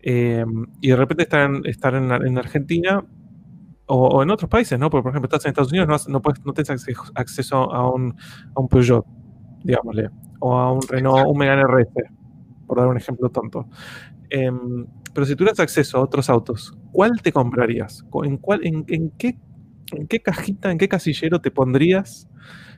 Em, 0.00 0.66
y 0.80 0.88
de 0.88 0.96
repente 0.96 1.24
estar 1.24 1.42
en, 1.48 1.66
estar 1.66 1.94
en, 1.94 2.38
Argentina 2.38 3.04
o, 3.86 4.22
en 4.22 4.30
otros 4.30 4.50
países, 4.50 4.78
¿no? 4.78 4.88
Porque, 4.88 5.02
por 5.02 5.12
ejemplo, 5.12 5.26
estás 5.26 5.44
en 5.44 5.50
Estados 5.50 5.70
Unidos, 5.70 5.86
no, 5.86 6.12
no, 6.12 6.22
puedes, 6.22 6.44
no 6.44 6.54
tienes 6.54 6.86
acceso 7.14 7.70
a 7.72 7.90
un, 7.92 8.16
a 8.54 8.60
un 8.60 8.68
Peugeot, 8.68 9.04
digámosle, 9.62 10.08
o 10.40 10.56
a 10.56 10.72
un 10.72 10.80
Renault, 10.88 11.26
un 11.28 11.38
Megane 11.38 11.62
RS, 11.64 11.92
por 12.66 12.78
dar 12.78 12.88
un 12.88 12.96
ejemplo 12.96 13.28
tonto. 13.28 13.68
Em, 14.30 14.86
pero 15.12 15.26
si 15.26 15.36
tuvieras 15.36 15.60
acceso 15.60 15.98
a 15.98 16.00
otros 16.00 16.30
autos, 16.30 16.76
¿cuál 16.92 17.20
te 17.22 17.30
comprarías? 17.30 18.04
¿En, 18.24 18.38
cuál, 18.38 18.66
en, 18.66 18.86
en, 18.88 19.10
qué, 19.10 19.38
¿En 19.92 20.06
qué 20.06 20.20
cajita, 20.20 20.72
en 20.72 20.78
qué 20.78 20.88
casillero 20.88 21.42
te 21.42 21.50
pondrías 21.50 22.26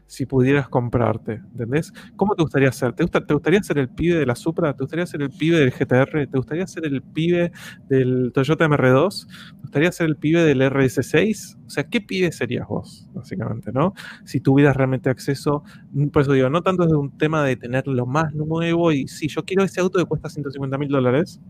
si 0.06 0.24
pudieras 0.26 0.68
comprarte, 0.68 1.34
¿entendés? 1.52 1.92
¿Cómo 2.14 2.34
te 2.34 2.42
gustaría 2.42 2.70
ser? 2.72 2.92
¿Te, 2.92 3.06
¿Te 3.06 3.34
gustaría 3.34 3.62
ser 3.62 3.78
el 3.78 3.88
pibe 3.88 4.18
de 4.18 4.26
la 4.26 4.36
Supra? 4.36 4.72
¿Te 4.74 4.84
gustaría 4.84 5.06
ser 5.06 5.22
el 5.22 5.30
pibe 5.30 5.58
del 5.58 5.72
GTR? 5.72 6.28
¿Te 6.28 6.36
gustaría 6.38 6.66
ser 6.66 6.86
el 6.86 7.02
pibe 7.02 7.52
del 7.88 8.30
Toyota 8.32 8.66
MR2? 8.68 9.26
¿Te 9.26 9.60
gustaría 9.62 9.92
ser 9.92 10.06
el 10.06 10.16
pibe 10.16 10.42
del 10.44 10.60
RS6? 10.62 11.58
O 11.66 11.70
sea, 11.70 11.84
¿qué 11.84 12.00
pibe 12.00 12.30
serías 12.30 12.68
vos, 12.68 13.08
básicamente, 13.14 13.72
no? 13.72 13.94
Si 14.24 14.40
tuvieras 14.40 14.76
realmente 14.76 15.10
acceso, 15.10 15.64
por 16.12 16.22
eso 16.22 16.32
digo, 16.32 16.50
no 16.50 16.62
tanto 16.62 16.84
desde 16.84 16.96
un 16.96 17.16
tema 17.18 17.42
de 17.42 17.56
tener 17.56 17.86
lo 17.88 18.06
más 18.06 18.32
nuevo 18.32 18.92
y 18.92 19.08
si 19.08 19.28
yo 19.28 19.44
quiero 19.44 19.64
ese 19.64 19.80
auto 19.80 19.98
que 19.98 20.04
cuesta 20.04 20.28
150 20.28 20.78
mil 20.78 20.88
dólares, 20.88 21.40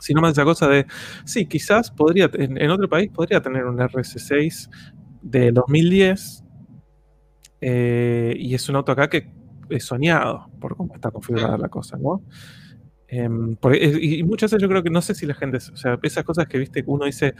sino 0.00 0.20
más 0.20 0.32
esa 0.32 0.44
cosa 0.44 0.68
de, 0.68 0.86
sí, 1.24 1.46
quizás 1.46 1.90
podría, 1.90 2.28
en, 2.34 2.60
en 2.60 2.70
otro 2.70 2.88
país 2.88 3.10
podría 3.10 3.40
tener 3.40 3.64
un 3.64 3.78
RS6 3.78 4.68
de 5.22 5.52
2010 5.52 6.45
eh, 7.60 8.34
y 8.38 8.54
es 8.54 8.68
un 8.68 8.76
auto 8.76 8.92
acá 8.92 9.08
que 9.08 9.30
es 9.68 9.84
soñado 9.84 10.50
por 10.60 10.76
cómo 10.76 10.94
está 10.94 11.10
configurada 11.10 11.58
la 11.58 11.68
cosa, 11.68 11.96
¿no? 11.96 12.22
Em, 13.08 13.56
y 13.80 14.22
muchas 14.24 14.50
veces 14.50 14.62
yo 14.62 14.68
creo 14.68 14.82
que 14.82 14.90
no 14.90 15.00
sé 15.00 15.14
si 15.14 15.26
la 15.26 15.34
gente, 15.34 15.58
o 15.58 15.76
sea, 15.76 15.98
esas 16.02 16.24
cosas 16.24 16.46
que 16.48 16.58
viste 16.58 16.82
que 16.82 16.90
uno 16.90 17.04
dice, 17.04 17.34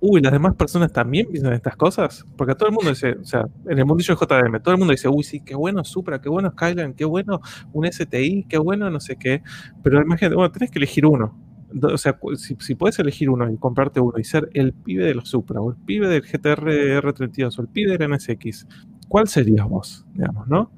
uy, 0.00 0.20
las 0.20 0.32
demás 0.32 0.54
personas 0.54 0.92
también 0.92 1.26
piensan 1.26 1.52
estas 1.52 1.76
cosas, 1.76 2.24
porque 2.36 2.54
todo 2.54 2.68
el 2.68 2.74
mundo 2.74 2.90
dice, 2.90 3.12
o 3.20 3.24
sea, 3.24 3.44
en 3.66 3.78
el 3.78 3.84
mundillo 3.84 4.14
de 4.14 4.26
JDM, 4.26 4.62
todo 4.62 4.72
el 4.74 4.78
mundo 4.78 4.92
dice, 4.92 5.08
uy, 5.08 5.24
sí, 5.24 5.40
qué 5.40 5.54
bueno 5.54 5.84
Supra, 5.84 6.20
qué 6.20 6.28
bueno 6.28 6.50
Skyline, 6.50 6.94
qué 6.94 7.04
bueno 7.04 7.40
un 7.72 7.90
STI, 7.90 8.46
qué 8.48 8.58
bueno 8.58 8.90
no 8.90 9.00
sé 9.00 9.16
qué, 9.16 9.42
pero 9.82 10.00
imagínate, 10.00 10.36
bueno, 10.36 10.52
tenés 10.52 10.70
que 10.70 10.78
elegir 10.78 11.06
uno. 11.06 11.44
O 11.82 11.98
sea, 11.98 12.18
si, 12.36 12.56
si 12.60 12.74
puedes 12.76 12.98
elegir 12.98 13.28
uno 13.28 13.50
y 13.50 13.58
comprarte 13.58 14.00
uno 14.00 14.18
y 14.18 14.24
ser 14.24 14.48
el 14.54 14.72
pibe 14.72 15.04
de 15.04 15.14
los 15.14 15.28
Supra, 15.28 15.60
o 15.60 15.70
el 15.70 15.76
pibe 15.76 16.08
del 16.08 16.22
GTR 16.22 17.02
R32, 17.02 17.58
o 17.58 17.62
el 17.62 17.68
pibe 17.68 17.98
del 17.98 18.10
NSX, 18.10 18.66
¿cuál 19.08 19.28
serías 19.28 19.66
vos? 19.68 20.04
Digamos, 20.12 20.46
¿no? 20.46 20.70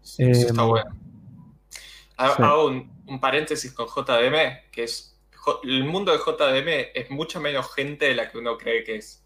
Sí, 0.00 0.24
está 0.24 0.62
em, 0.62 0.68
bueno. 0.68 0.96
Hago 2.16 2.66
un, 2.66 3.20
paréntesis 3.20 3.72
con 3.72 3.86
JDM, 3.86 4.70
que 4.70 4.84
es 4.84 5.18
el 5.64 5.84
mundo 5.84 6.12
de 6.12 6.18
JDM 6.18 6.90
es 6.94 7.10
mucha 7.10 7.40
menos 7.40 7.72
gente 7.74 8.06
de 8.06 8.14
la 8.14 8.30
que 8.30 8.38
uno 8.38 8.56
cree 8.56 8.84
que 8.84 8.96
es. 8.96 9.24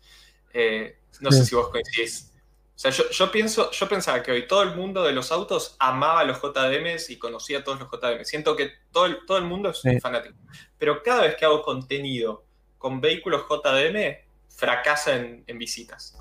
Eh, 0.53 0.99
no 1.21 1.31
sé 1.31 1.45
si 1.45 1.55
vos 1.55 1.69
coincidís. 1.69 2.33
O 2.75 2.79
sea, 2.79 2.91
yo, 2.91 3.33
pienso, 3.33 3.71
yo 3.71 3.89
pensaba 3.89 4.23
que 4.23 4.33
hoy 4.33 4.47
todo 4.47 4.63
el 4.63 4.77
mundo 4.77 5.03
de 5.03 5.13
los 5.13 5.33
autos 5.33 5.77
amaba 5.79 6.25
los 6.25 6.41
JDMs 6.43 7.11
y 7.11 7.19
conocía 7.19 7.59
a 7.59 7.65
todos 7.65 7.81
los 7.81 7.91
JDM. 7.91 8.25
Siento 8.25 8.55
que 8.55 8.71
todo 8.93 9.07
el, 9.07 9.25
todo 9.27 9.39
el 9.39 9.45
mundo 9.45 9.71
es 9.71 9.83
fanático. 10.03 10.37
Pero 10.79 11.03
cada 11.03 11.23
vez 11.23 11.37
que 11.37 11.45
hago 11.45 11.63
contenido 11.63 12.45
con 12.77 13.01
vehículos 13.01 13.45
JDM, 13.49 14.19
fracasa 14.49 15.17
en 15.17 15.59
visitas. 15.59 16.17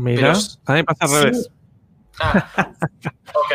Mira, 0.00 0.32
a 0.64 0.72
mí 0.72 0.82
pasa 0.82 1.04
al 1.04 1.10
revés. 1.10 1.50
Ah, 2.18 2.72
ok. 3.34 3.52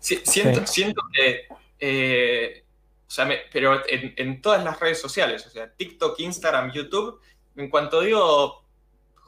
siento, 0.00 1.02
que. 1.12 1.46
Eh, 1.78 2.64
o 3.06 3.10
sea, 3.10 3.28
pero 3.52 3.80
en, 3.86 4.42
todas 4.42 4.64
las 4.64 4.80
redes 4.80 5.00
sociales, 5.00 5.46
o 5.46 5.50
sea, 5.50 5.72
TikTok, 5.72 6.18
Instagram, 6.18 6.72
YouTube, 6.72 7.20
en 7.54 7.70
cuanto 7.70 8.00
digo 8.00 8.64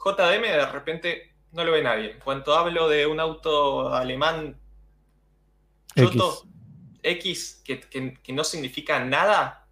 JDM, 0.03 0.41
de 0.41 0.65
repente 0.65 1.33
no 1.53 1.63
lo 1.63 1.71
ve 1.71 1.81
nadie. 1.81 2.11
En 2.11 2.19
cuanto 2.19 2.57
hablo 2.57 2.89
de 2.89 3.07
un 3.07 3.21
auto 3.21 3.93
alemán 3.93 4.59
X, 7.01 7.63
que, 7.63 8.33
no 8.33 8.43
significa 8.43 8.99
nada, 8.99 9.69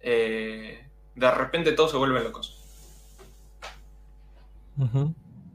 eh, 0.00 0.88
de 1.14 1.30
repente 1.30 1.70
todos 1.70 1.92
se 1.92 1.98
vuelven 1.98 2.24
locos 2.24 2.56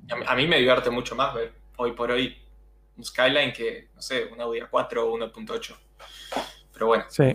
a, 0.09 0.35
mí 0.35 0.47
me 0.47 0.57
divierte 0.57 0.89
mucho 0.89 1.15
más 1.15 1.33
ver 1.33 1.53
hoy 1.77 1.93
por 1.93 2.11
hoy 2.11 2.35
un 2.97 3.03
Skyline 3.03 3.51
que, 3.53 3.89
no 3.95 4.01
sé, 4.01 4.25
un 4.25 4.39
Audi 4.39 4.59
A4 4.59 4.97
o 4.99 5.17
1.8. 5.17 5.75
Pero 6.73 6.87
bueno. 6.87 7.05
Sí. 7.09 7.31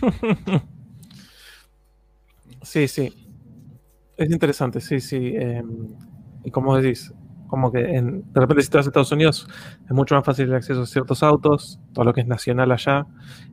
sí, 2.62 2.88
sí. 2.88 3.28
Es 4.16 4.30
interesante, 4.30 4.80
sí, 4.80 5.00
sí. 5.00 5.34
Em, 5.36 5.88
y 6.44 6.50
como 6.50 6.76
decís, 6.76 7.12
como 7.48 7.70
que 7.70 7.80
de 7.80 8.40
repente 8.40 8.62
si 8.62 8.70
te 8.70 8.78
vas 8.78 8.86
a 8.86 8.88
Estados 8.88 9.12
Unidos 9.12 9.46
es 9.84 9.90
mucho 9.90 10.14
más 10.14 10.24
fácil 10.24 10.48
el 10.48 10.54
acceso 10.54 10.82
a 10.82 10.86
ciertos 10.86 11.22
autos, 11.22 11.78
todo 11.92 12.04
lo 12.04 12.14
que 12.14 12.22
es 12.22 12.26
nacional 12.26 12.72
allá. 12.72 13.06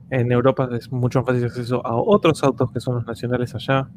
En 0.10 0.32
Europa 0.32 0.70
es 0.72 0.92
mucho 0.92 1.20
más 1.20 1.28
fácil 1.28 1.44
el 1.44 1.50
acceso 1.50 1.86
a 1.86 1.96
otros 1.96 2.44
autos 2.44 2.72
que 2.72 2.80
son 2.80 2.96
los 2.96 3.06
nacionales 3.06 3.56
allá. 3.56 3.90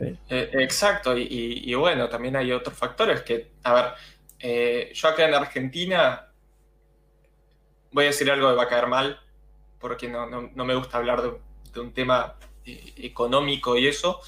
Eh, 0.00 0.50
exacto, 0.54 1.16
y, 1.16 1.72
bueno, 1.74 2.08
también 2.08 2.36
hay 2.36 2.52
otros 2.52 2.76
factores 2.76 3.22
que, 3.22 3.52
a 3.62 3.74
ver, 3.74 3.84
eh, 4.38 4.92
yo 4.94 5.08
acá 5.08 5.26
en 5.26 5.34
Argentina 5.34 6.28
voy 7.92 8.04
a 8.04 8.08
decir 8.08 8.30
algo 8.30 8.48
que 8.50 8.56
va 8.56 8.64
a 8.64 8.68
caer 8.68 8.88
mal, 8.88 9.20
porque 9.78 10.08
no, 10.08 10.26
me 10.64 10.74
gusta 10.74 10.98
hablar 10.98 11.22
de, 11.22 11.80
un 11.80 11.92
tema 11.92 12.36
eh, 12.64 12.92
económico 12.96 13.76
y 13.76 13.86
eso. 13.86 14.20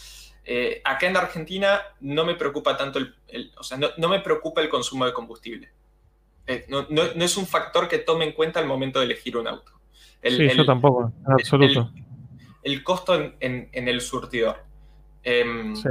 Eh, 0.45 0.81
acá 0.85 1.09
en 1.09 1.17
Argentina 1.17 1.81
no 2.01 2.25
me 2.25 2.37
preocupa 2.37 2.77
tanto 2.77 3.01
el, 3.01 3.53
o 3.59 3.65
sea, 3.65 3.79
no, 3.79 4.09
me 4.09 4.21
preocupa 4.21 4.61
el 4.61 4.69
consumo 4.69 5.05
de 5.05 5.13
combustible. 5.13 5.71
Eh, 6.47 6.67
no, 6.69 6.87
es 7.03 7.37
un 7.37 7.47
factor 7.47 7.89
que 7.89 7.99
tome 7.99 8.25
en 8.25 8.33
cuenta 8.33 8.61
al 8.61 8.67
momento 8.67 9.01
de 9.01 9.07
elegir 9.07 9.37
un 9.37 9.49
auto. 9.49 9.73
sí, 10.23 10.49
yo 10.57 10.65
tampoco, 10.65 11.13
en 11.27 11.33
absoluto. 11.33 11.91
El, 12.63 12.85
costo 12.85 13.15
en, 13.41 13.69
el 13.73 14.01
surtidor. 14.01 14.65
Em, 15.27 15.74
sí. 15.74 15.89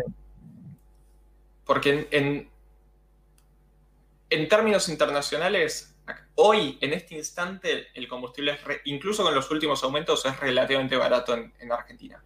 Porque 1.65 2.07
en, 2.09 2.49
en, 4.29 4.47
términos 4.47 4.89
internacionales, 4.89 5.95
hoy, 6.35 6.77
en 6.81 6.93
este 6.93 7.15
instante, 7.15 7.87
el 7.93 8.07
combustible, 8.07 8.57
incluso 8.85 9.23
con 9.23 9.35
los 9.35 9.51
últimos 9.51 9.83
aumentos, 9.83 10.25
es 10.25 10.39
relativamente 10.39 10.95
barato 10.95 11.35
en 11.35 11.71
Argentina. 11.71 12.23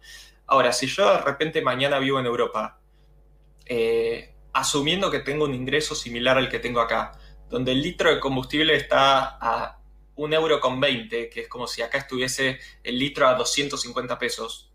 Ahora, 0.50 0.72
si 0.72 0.88
yo 0.88 1.08
de 1.12 1.20
repente 1.20 1.62
mañana 1.62 2.00
vivo 2.00 2.18
en 2.18 2.26
Europa, 2.26 2.80
eh, 3.66 4.34
asumiendo 4.52 5.08
que 5.08 5.20
tengo 5.20 5.44
un 5.44 5.54
ingreso 5.54 5.94
similar 5.94 6.38
al 6.38 6.48
que 6.48 6.58
tengo 6.58 6.80
acá, 6.80 7.12
donde 7.48 7.70
el 7.70 7.80
litro 7.80 8.12
de 8.12 8.18
combustible 8.18 8.74
está 8.74 9.38
a 9.40 9.78
un 10.16 10.32
euro 10.32 10.58
con 10.58 10.80
20, 10.80 11.30
que 11.30 11.42
es 11.42 11.48
como 11.48 11.68
si 11.68 11.82
acá 11.82 11.98
estuviese 11.98 12.58
el 12.82 12.98
litro 12.98 13.28
a 13.28 13.34
250 13.34 14.18
pesos, 14.18 14.69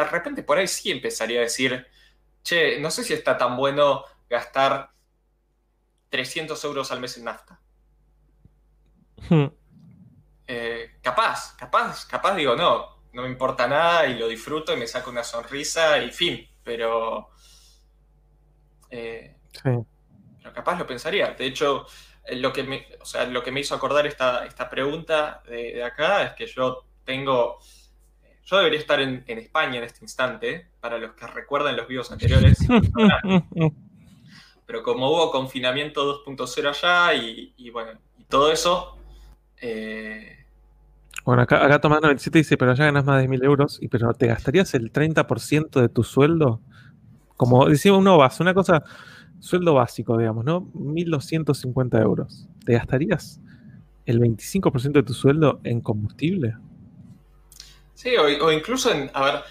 de 0.00 0.04
repente 0.04 0.42
por 0.42 0.58
ahí 0.58 0.68
sí 0.68 0.90
empezaría 0.90 1.40
a 1.40 1.42
decir, 1.42 1.86
che, 2.42 2.78
no 2.80 2.90
sé 2.90 3.04
si 3.04 3.12
está 3.12 3.38
tan 3.38 3.56
bueno 3.56 4.04
gastar 4.28 4.90
300 6.10 6.62
euros 6.64 6.92
al 6.92 7.00
mes 7.00 7.16
en 7.16 7.24
nafta. 7.24 7.60
Hmm. 9.28 9.46
Eh, 10.46 10.96
capaz, 11.00 11.56
capaz, 11.56 12.06
capaz 12.06 12.34
digo, 12.34 12.54
no, 12.54 12.94
no 13.12 13.22
me 13.22 13.28
importa 13.28 13.66
nada 13.66 14.06
y 14.06 14.18
lo 14.18 14.28
disfruto 14.28 14.72
y 14.72 14.76
me 14.76 14.86
saco 14.86 15.10
una 15.10 15.24
sonrisa 15.24 15.98
y 15.98 16.10
fin, 16.10 16.48
pero... 16.62 17.30
Eh, 18.90 19.36
pero 19.62 19.86
capaz 20.52 20.78
lo 20.78 20.86
pensaría. 20.86 21.30
De 21.30 21.46
hecho, 21.46 21.86
eh, 22.24 22.36
lo 22.36 22.52
que 22.52 22.62
me, 22.64 22.86
o 23.00 23.04
sea, 23.04 23.24
lo 23.24 23.42
que 23.42 23.50
me 23.50 23.60
hizo 23.60 23.74
acordar 23.74 24.06
esta, 24.06 24.44
esta 24.44 24.68
pregunta 24.68 25.42
de, 25.46 25.82
acá 25.82 26.24
es 26.24 26.32
que 26.34 26.46
yo 26.46 26.84
tengo... 27.04 27.58
Yo 28.44 28.58
debería 28.58 28.78
estar 28.78 29.00
en, 29.00 29.24
España 29.26 29.78
en 29.78 29.84
este 29.84 30.04
instante, 30.04 30.68
para 30.80 30.98
los 30.98 31.12
que 31.12 31.26
recuerdan 31.26 31.76
los 31.76 31.88
vivos 31.88 32.12
anteriores. 32.12 32.58
pero 34.66 34.82
como 34.82 35.10
hubo 35.10 35.30
confinamiento 35.30 36.24
2.0 36.24 36.68
allá 36.68 37.14
y, 37.14 37.70
bueno, 37.70 37.92
y 38.18 38.24
todo 38.24 38.50
eso, 38.52 38.98
eh, 39.60 40.44
bueno, 41.24 41.42
acá, 41.42 41.64
acá 41.64 41.80
Tomás 41.80 42.02
97 42.02 42.38
dice, 42.38 42.56
pero 42.58 42.74
ya 42.74 42.84
ganas 42.84 43.04
más 43.04 43.20
de 43.20 43.28
mil 43.28 43.42
euros, 43.42 43.78
y 43.80 43.88
pero 43.88 44.12
¿te 44.12 44.26
gastarías 44.26 44.74
el 44.74 44.92
30% 44.92 45.80
de 45.80 45.88
tu 45.88 46.02
sueldo? 46.02 46.60
Como 47.36 47.66
decía 47.66 47.94
uno 47.94 48.18
base, 48.18 48.42
una 48.42 48.52
cosa, 48.52 48.84
sueldo 49.40 49.74
básico, 49.74 50.18
digamos, 50.18 50.44
¿no? 50.44 50.66
1.250 50.74 52.00
euros. 52.02 52.46
¿Te 52.64 52.74
gastarías 52.74 53.40
el 54.04 54.20
25% 54.20 54.92
de 54.92 55.02
tu 55.02 55.14
sueldo 55.14 55.60
en 55.64 55.80
combustible? 55.80 56.56
Sí, 57.94 58.16
o, 58.16 58.52
incluso 58.52 58.90
en, 58.90 59.10
a 59.14 59.24
ver, 59.24 59.42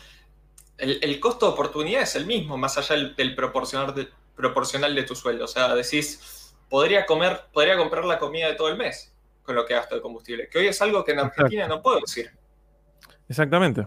el, 0.78 1.20
costo 1.20 1.48
de 1.48 1.54
oportunidad 1.54 2.02
es 2.02 2.16
el 2.16 2.26
mismo, 2.26 2.58
más 2.58 2.78
allá 2.78 2.96
del, 3.16 3.36
proporcional, 3.36 3.96
de, 3.96 4.10
proporcional 4.36 4.94
de 4.94 5.04
tu 5.04 5.16
sueldo. 5.16 5.46
O 5.46 5.48
sea, 5.48 5.74
decís, 5.74 6.54
podría 6.70 7.06
comer, 7.06 7.42
podría 7.52 7.78
comprar 7.78 8.06
la 8.06 8.20
comida 8.20 8.48
de 8.48 8.56
todo 8.56 8.70
el 8.70 8.78
mes 8.78 9.14
con 9.44 9.56
lo 9.56 9.66
que 9.66 9.74
gasto 9.74 9.96
de 9.96 10.02
combustible. 10.02 10.50
Que 10.50 10.60
hoy 10.60 10.68
es 10.68 10.82
algo 10.82 11.04
que 11.04 11.12
en 11.12 11.20
Argentina 11.20 11.68
no 11.68 11.82
puedo 11.82 12.00
decir. 12.00 12.32
Exactamente. 13.28 13.86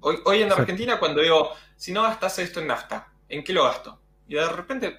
Hoy, 0.00 0.18
hoy 0.24 0.42
en 0.42 0.52
Argentina, 0.52 0.98
cuando 0.98 1.20
digo, 1.20 1.50
si 1.76 1.92
no 1.92 2.02
gastas 2.02 2.38
esto 2.38 2.60
en 2.60 2.68
nafta, 2.68 3.12
¿en 3.28 3.42
qué 3.42 3.52
lo 3.52 3.64
gasto? 3.64 4.00
Y 4.28 4.34
de 4.34 4.48
repente, 4.48 4.98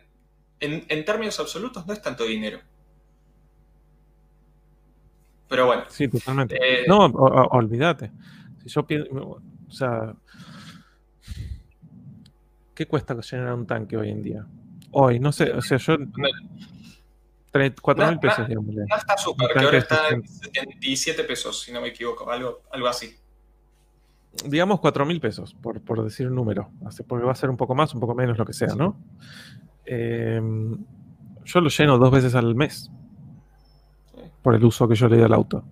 en, 0.59 1.05
términos 1.05 1.39
absolutos, 1.39 1.85
no 1.85 1.93
es 1.93 2.01
tanto 2.01 2.25
dinero. 2.25 2.59
Pero 5.47 5.65
bueno. 5.65 5.83
Sí, 5.89 6.07
totalmente. 6.07 6.57
Eh, 6.61 6.85
no, 6.87 7.05
olvídate. 7.05 8.11
Yo 8.69 8.85
pienso, 8.85 9.09
o 9.13 9.71
sea, 9.71 10.15
¿qué 12.73 12.87
cuesta 12.87 13.15
llenar 13.19 13.53
un 13.53 13.65
tanque 13.65 13.97
hoy 13.97 14.09
en 14.09 14.21
día? 14.21 14.45
Hoy, 14.91 15.19
no 15.19 15.31
sé, 15.31 15.51
o 15.51 15.61
sea, 15.61 15.77
yo 15.77 15.97
4 17.81 18.07
mil 18.07 18.19
pesos, 18.19 18.47
digamos. 18.47 18.75
No 18.75 18.95
está 18.95 19.17
súper, 19.17 19.51
que 19.51 19.59
ahora 19.59 19.77
está 19.77 20.09
en 20.09 20.27
77 20.27 21.23
pesos, 21.23 21.61
si 21.61 21.71
no 21.71 21.81
me 21.81 21.89
equivoco, 21.89 22.29
algo, 22.29 22.61
algo 22.71 22.87
así. 22.87 23.15
Digamos 24.45 24.79
4 24.79 25.05
mil 25.05 25.19
pesos, 25.19 25.55
por, 25.55 25.81
por, 25.81 26.03
decir 26.03 26.27
un 26.27 26.35
número, 26.35 26.71
porque 27.07 27.25
va 27.25 27.31
a 27.31 27.35
ser 27.35 27.49
un 27.49 27.57
poco 27.57 27.73
más, 27.73 27.93
un 27.93 27.99
poco 27.99 28.13
menos, 28.13 28.37
lo 28.37 28.45
que 28.45 28.53
sea, 28.53 28.75
¿no? 28.75 28.97
Eh, 29.85 30.39
yo 31.45 31.61
lo 31.61 31.69
lleno 31.69 31.97
dos 31.97 32.11
veces 32.11 32.35
al 32.35 32.53
mes 32.53 32.91
por 34.41 34.55
el 34.55 34.63
uso 34.63 34.87
que 34.87 34.95
yo 34.95 35.07
le 35.07 35.17
doy 35.17 35.25
al 35.25 35.33
auto. 35.33 35.63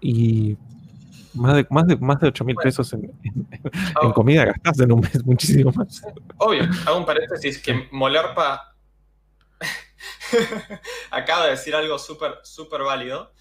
Y, 0.00 0.56
más 1.38 1.56
de, 1.56 1.66
más 1.70 1.86
de, 1.86 1.96
más 1.96 2.20
de 2.20 2.28
8 2.28 2.44
mil 2.44 2.56
pesos 2.56 2.92
en, 2.92 3.12
en, 4.02 4.12
comida 4.12 4.44
gastás 4.44 4.80
en 4.80 4.92
un 4.92 5.00
mes, 5.00 5.24
muchísimo 5.24 5.72
más. 5.72 6.02
Obvio, 6.36 6.64
hago 6.86 6.98
un 6.98 7.06
paréntesis 7.06 7.58
que 7.58 7.88
Molerpa 7.90 8.74
acaba 11.10 11.44
de 11.44 11.50
decir 11.52 11.74
algo 11.74 11.98
súper, 11.98 12.36
súper 12.42 12.82
válido, 12.82 13.32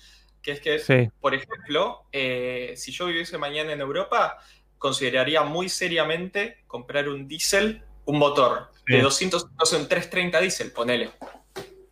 que 0.41 0.52
es 0.53 0.61
que, 0.61 1.11
por 1.19 1.34
ejemplo, 1.34 2.06
eh, 2.11 2.74
si 2.78 2.91
yo 2.91 3.07
viviese 3.07 3.38
mañana 3.38 3.74
en 3.74 3.82
Europa, 3.82 4.38
consideraría 4.78 5.44
muy 5.44 5.69
seriamente 5.69 6.64
comprar 6.68 7.10
un 7.10 7.28
diésel, 7.28 7.84
un 8.06 8.19
motor 8.19 8.72
de 8.86 9.02
200, 9.02 9.52
no 9.57 9.65
sé, 9.65 9.76
un 9.76 9.88
330 9.88 10.40
diésel, 10.40 10.72
ponele. 10.72 11.11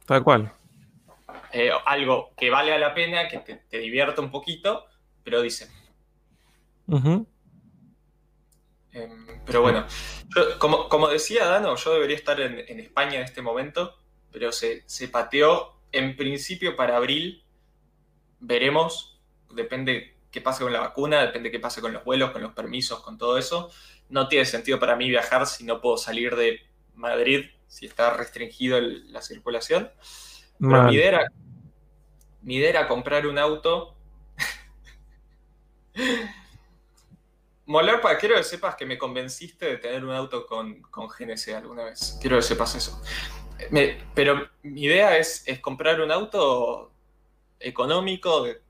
Tal 0.05 0.23
cual. 0.23 0.53
Eh, 1.51 1.71
algo 1.85 2.33
que 2.37 2.49
vale 2.49 2.77
la 2.77 2.93
pena, 2.93 3.27
que 3.27 3.39
te, 3.39 3.77
divierta 3.79 4.21
un 4.21 4.31
poquito, 4.31 4.85
pero 5.23 5.41
Em, 6.87 7.25
pero 9.45 9.61
bueno, 9.61 9.85
como, 10.59 11.07
decía 11.09 11.45
Dano, 11.45 11.75
yo 11.75 11.93
debería 11.93 12.15
estar 12.15 12.39
en 12.39 12.79
España 12.79 13.15
en 13.15 13.23
este 13.23 13.41
momento 13.41 13.95
pero 14.35 14.51
se, 14.51 14.83
pateó 15.07 15.77
en 15.93 16.17
principio 16.17 16.75
para 16.75 16.97
abril. 16.97 17.41
Veremos, 18.41 19.17
depende 19.49 20.17
qué 20.29 20.41
pase 20.41 20.61
con 20.61 20.73
la 20.73 20.81
vacuna, 20.81 21.21
depende 21.21 21.51
qué 21.51 21.61
pase 21.61 21.79
con 21.79 21.93
los 21.93 22.03
vuelos, 22.03 22.31
con 22.31 22.41
los 22.41 22.51
permisos, 22.51 22.99
con 22.99 23.17
todo 23.17 23.37
eso. 23.37 23.71
No 24.09 24.27
tiene 24.27 24.43
sentido 24.43 24.77
para 24.77 24.97
mí 24.97 25.07
viajar 25.07 25.47
si 25.47 25.63
no 25.63 25.79
puedo 25.79 25.95
salir 25.95 26.35
de 26.35 26.59
Madrid, 26.95 27.45
si 27.67 27.85
está 27.85 28.11
restringido 28.11 28.81
la 28.81 29.21
circulación. 29.21 29.89
Pero 30.59 30.83
mi 30.83 30.95
idea, 30.95 31.31
era, 32.43 32.87
comprar 32.89 33.25
un 33.25 33.37
auto. 33.37 33.95
Molar, 37.67 38.01
para, 38.01 38.17
quiero 38.17 38.35
que 38.35 38.43
sepas 38.43 38.75
que 38.75 38.85
me 38.85 38.97
convenciste 38.97 39.65
de 39.65 39.77
tener 39.77 40.05
un 40.05 40.11
auto 40.11 40.45
con, 40.45 40.81
con 40.83 41.07
GNC 41.07 41.55
alguna 41.55 41.85
vez. 41.85 42.17
Quiero 42.21 42.35
que 42.37 42.43
sepas 42.43 42.75
eso 42.75 43.01
pero 44.13 44.49
mi 44.63 44.83
idea 44.83 45.17
es, 45.17 45.45
comprar 45.61 46.01
un 46.01 46.11
auto 46.11 46.91
económico 47.59 48.43
de 48.43 48.61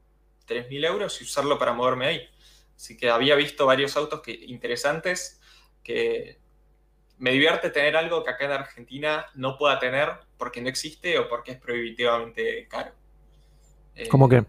3.000 0.48 0.86
euros 0.86 1.22
y 1.22 1.24
usarlo 1.24 1.58
para 1.58 1.74
moverme 1.74 2.08
ahí. 2.08 2.30
Así 2.76 2.98
que 2.98 3.10
había 3.10 3.36
visto 3.36 3.66
varios 3.66 3.96
autos 3.98 4.22
que, 4.22 4.32
interesantes 4.32 5.40
que 5.84 6.40
me 7.18 7.32
divierte 7.32 7.70
tener 7.70 7.96
algo 7.96 8.24
que 8.24 8.32
acá 8.32 8.46
en 8.46 8.52
Argentina 8.52 9.26
no 9.36 9.58
pueda 9.58 9.80
tener 9.80 10.12
porque 10.38 10.62
no 10.62 10.68
existe 10.68 11.18
o 11.18 11.30
porque 11.30 11.54
es 11.54 11.58
prohibitivamente 11.58 12.68
caro. 12.68 12.92
Eh, 13.96 14.10
¿Cómo 14.10 14.28
que? 14.28 14.44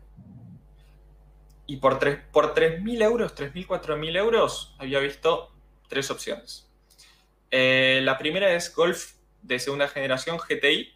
Y 1.67 1.79
por 1.79 1.99
3.000 1.99 2.31
por 2.31 2.59
euros, 3.03 3.35
3.000, 3.35 3.67
4.000 3.67 4.17
euros, 4.17 4.75
había 4.79 5.01
visto 5.01 5.53
tres 5.89 6.11
opciones. 6.11 6.71
Eh, 7.51 8.01
la 8.03 8.19
primera 8.19 8.53
es 8.55 8.75
Golf 8.75 9.15
de 9.43 9.59
segunda 9.59 9.89
generación 9.89 10.39
GTI, 10.39 10.95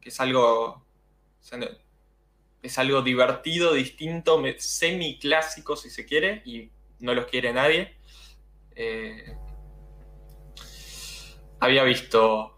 que 0.00 0.08
es 0.08 0.20
algo, 0.20 0.84
es 2.62 2.78
algo 2.78 3.02
divertido, 3.02 3.72
distinto, 3.72 4.42
semi 4.58 5.18
clásico 5.18 5.76
si 5.76 5.90
se 5.90 6.04
quiere, 6.04 6.42
y 6.44 6.70
no 6.98 7.14
los 7.14 7.26
quiere 7.26 7.52
nadie. 7.52 7.96
Eh, 8.74 9.36
había 11.60 11.84
visto... 11.84 12.50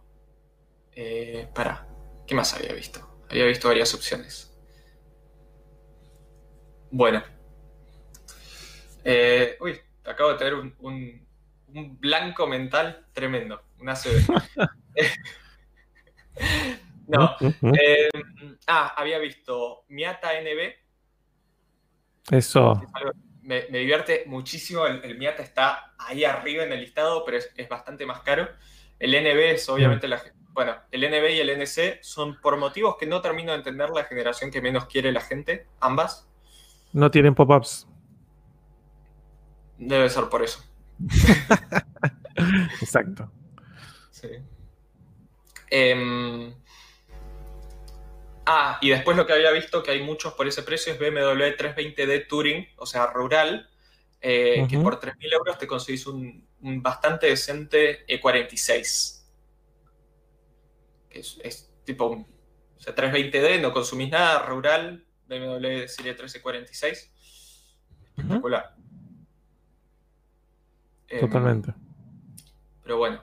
Eh, 0.93 1.49
para, 1.55 1.87
¿qué 2.27 2.35
más 2.35 2.55
había 2.55 2.73
visto? 2.73 3.07
Había 3.29 3.45
visto 3.45 3.69
varias 3.69 3.93
opciones. 3.95 4.57
Bueno. 6.91 7.36
Eh, 9.09 9.57
uy, 9.61 9.79
acabo 10.05 10.33
de 10.33 10.39
tener 10.39 10.55
un, 10.55 11.27
blanco 12.01 12.49
mental 12.49 13.07
tremendo. 13.13 13.63
Una 13.79 13.95
CB. 13.95 14.27
no. 17.07 17.37
Eh, 17.41 18.09
ah, 18.67 18.95
había 18.97 19.19
visto 19.19 19.85
Miata 19.89 20.31
NB. 20.41 20.73
Eso. 22.33 22.83
me, 23.43 23.63
divierte 23.67 24.25
muchísimo. 24.27 24.87
El, 24.87 25.17
Miata 25.19 25.45
está 25.45 25.95
ahí 25.99 26.25
arriba 26.25 26.65
en 26.65 26.73
el 26.73 26.81
listado, 26.81 27.25
pero 27.25 27.37
es, 27.37 27.69
bastante 27.69 28.07
más 28.07 28.23
caro. 28.23 28.49
El 28.99 29.13
NB 29.13 29.39
es 29.53 29.69
obviamente 29.69 30.09
la... 30.09 30.21
Bueno, 30.51 30.75
el 30.91 31.03
NB 31.03 31.31
y 31.31 31.41
el 31.41 31.51
NC 31.51 32.03
son 32.03 32.41
por 32.41 32.57
motivos 32.57 32.97
que 32.99 33.07
no 33.07 33.21
termino 33.21 33.53
de 33.53 33.59
entender 33.59 33.91
la 33.91 34.03
generación 34.03 34.51
que 34.51 34.61
menos 34.61 34.87
quiere 34.87 35.13
la 35.13 35.21
gente, 35.21 35.67
ambas. 35.79 36.29
No 36.93 37.11
tienen 37.11 37.35
pop-ups. 37.35 37.87
Debe 39.79 40.09
ser 40.09 40.29
por 40.29 40.43
eso. 40.43 40.65
Exacto. 42.81 43.31
Sí. 44.11 44.29
Em, 45.71 46.55
ah, 48.47 48.79
y 48.81 48.91
después 48.91 49.17
lo 49.17 49.27
que 49.27 49.33
había 49.33 49.51
visto 49.51 49.83
que 49.83 49.91
hay 49.91 50.03
muchos 50.03 50.35
por 50.35 50.47
ese 50.47 50.63
precio 50.63 50.93
es 50.93 50.99
BMW 50.99 51.55
320D 51.57 52.29
Touring, 52.29 52.67
o 52.77 52.87
sea, 52.87 53.09
rural, 53.09 53.69
eh, 54.21 54.67
que 54.69 54.79
por 54.79 54.99
3.000 54.99 55.33
euros 55.35 55.59
te 55.59 55.67
conseguís 55.67 56.07
un, 56.07 56.47
bastante 56.61 57.27
decente 57.27 58.07
E46. 58.07 59.25
Que 61.11 61.21
es, 61.21 61.71
tipo, 61.85 62.07
o 62.07 62.81
sea, 62.81 62.95
320D, 62.95 63.61
no 63.61 63.73
consumís 63.73 64.11
nada, 64.11 64.47
rural, 64.47 65.05
BMW 65.29 65.87
Serie 65.89 66.13
1346. 66.13 67.13
Espectacular. 68.17 68.75
Em, 68.76 68.76
Totalmente. 71.09 71.73
pero 72.83 72.99
bueno, 72.99 73.23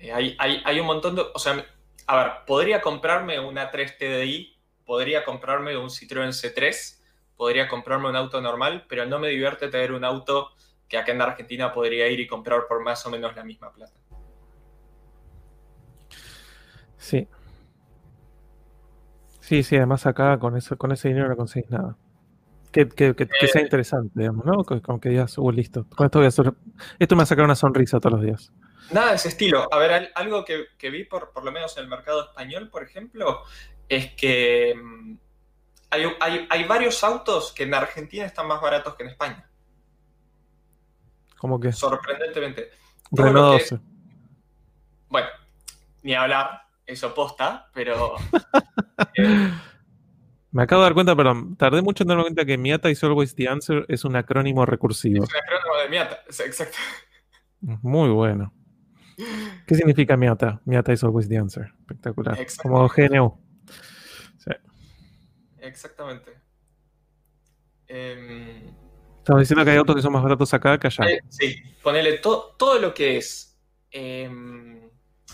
eh, 0.00 0.12
hay, 0.38 0.80
un 0.80 0.86
montón 0.86 1.14
de... 1.14 1.22
O 1.34 1.38
sea, 1.38 1.64
a 2.06 2.16
ver, 2.16 2.32
podría 2.46 2.80
comprarme 2.80 3.38
una 3.38 3.70
3 3.70 3.98
TDI, 3.98 4.56
podría 4.84 5.24
comprarme 5.24 5.76
un 5.76 5.88
Citroën 5.88 6.32
C3, 6.32 6.98
podría 7.36 7.68
comprarme 7.68 8.08
un 8.08 8.16
auto 8.16 8.40
normal, 8.40 8.86
pero 8.88 9.06
no 9.06 9.18
me 9.18 9.28
divierte 9.28 9.68
tener 9.68 9.92
un 9.92 10.04
auto 10.04 10.50
que 10.88 10.98
acá 10.98 11.12
en 11.12 11.22
Argentina 11.22 11.72
podría 11.72 12.08
ir 12.08 12.18
y 12.18 12.26
comprar 12.26 12.66
por 12.66 12.82
más 12.82 13.04
o 13.06 13.10
menos 13.10 13.36
la 13.36 13.44
misma 13.44 13.72
plata. 13.72 13.92
Sí. 16.96 17.28
Sí, 19.40 19.62
sí, 19.62 19.76
además 19.76 20.06
acá 20.06 20.38
con, 20.38 20.56
eso, 20.56 20.76
con 20.76 20.92
ese 20.92 21.08
dinero 21.08 21.28
no 21.28 21.36
conseguís 21.36 21.70
nada. 21.70 21.96
Que, 22.70 22.88
sea 23.52 23.62
eh, 23.62 23.64
interesante, 23.64 24.12
digamos, 24.14 24.44
¿no? 24.44 24.64
Como 24.64 25.00
que 25.00 25.08
digas, 25.08 25.36
uh, 25.38 25.50
listo. 25.50 25.86
Con 25.96 26.06
esto 26.06 26.18
voy 26.18 26.26
a 26.26 26.28
hacer. 26.28 26.52
Esto 26.98 27.16
me 27.16 27.20
va 27.20 27.22
a 27.24 27.26
sacar 27.26 27.44
una 27.44 27.56
sonrisa 27.56 27.98
todos 27.98 28.12
los 28.12 28.22
días. 28.22 28.52
Nada 28.92 29.10
de 29.10 29.16
ese 29.16 29.28
estilo. 29.28 29.68
A 29.72 29.78
ver, 29.78 30.12
algo 30.14 30.44
que, 30.44 30.90
vi 30.90 31.04
por, 31.04 31.32
por 31.32 31.44
lo 31.44 31.52
menos 31.52 31.76
en 31.76 31.84
el 31.84 31.88
mercado 31.88 32.24
español, 32.24 32.70
por 32.70 32.82
ejemplo, 32.82 33.42
es 33.88 34.12
que 34.14 34.74
mm, 34.76 35.14
hay, 35.90 36.64
varios 36.64 37.02
autos 37.04 37.52
que 37.52 37.64
en 37.64 37.74
Argentina 37.74 38.24
están 38.24 38.46
más 38.46 38.60
baratos 38.60 38.94
que 38.94 39.02
en 39.02 39.08
España. 39.10 39.48
¿Cómo 41.38 41.58
que? 41.58 41.72
Sorprendentemente. 41.72 42.70
Renault 43.10 43.60
12. 43.62 43.80
bueno, 45.08 45.28
ni 46.02 46.14
hablar, 46.14 46.62
eso 46.86 47.14
posta, 47.14 47.68
pero... 47.72 48.14
Eh, 49.14 49.50
Me 50.52 50.64
acabo 50.64 50.82
de 50.82 50.86
dar 50.86 50.94
cuenta, 50.94 51.14
perdón, 51.14 51.56
tardé 51.56 51.80
mucho 51.80 52.02
en 52.02 52.08
darme 52.08 52.24
cuenta 52.24 52.44
que 52.44 52.58
Miata 52.58 52.90
is 52.90 53.02
always 53.04 53.34
the 53.34 53.48
answer 53.48 53.84
es 53.88 54.04
un 54.04 54.16
acrónimo 54.16 54.66
recursivo. 54.66 55.24
Es 55.24 55.30
un 55.30 55.36
acrónimo 55.36 55.82
de 55.82 55.88
Miata, 55.88 56.20
exacto. 56.28 56.76
Muy 57.60 58.10
bueno. 58.10 58.52
¿Qué 59.66 59.74
significa 59.74 60.16
Miata? 60.16 60.60
Miata 60.64 60.92
is 60.92 61.04
always 61.04 61.28
the 61.28 61.36
answer. 61.36 61.72
Espectacular. 61.80 62.38
Como 62.62 62.88
GNU. 62.88 63.38
Sí. 64.38 64.50
Exactamente. 65.60 66.32
Em, 67.86 68.74
Estamos 69.18 69.40
diciendo 69.42 69.64
que 69.64 69.70
hay 69.72 69.76
autos 69.76 69.94
que 69.94 70.02
son 70.02 70.12
más 70.12 70.22
baratos 70.22 70.52
acá 70.54 70.78
que 70.78 70.86
allá. 70.86 71.04
Eh, 71.10 71.20
sí, 71.28 71.62
ponele 71.82 72.18
todo 72.18 72.78
lo 72.80 72.94
que 72.94 73.18
es 73.18 73.60
eh, 73.90 74.30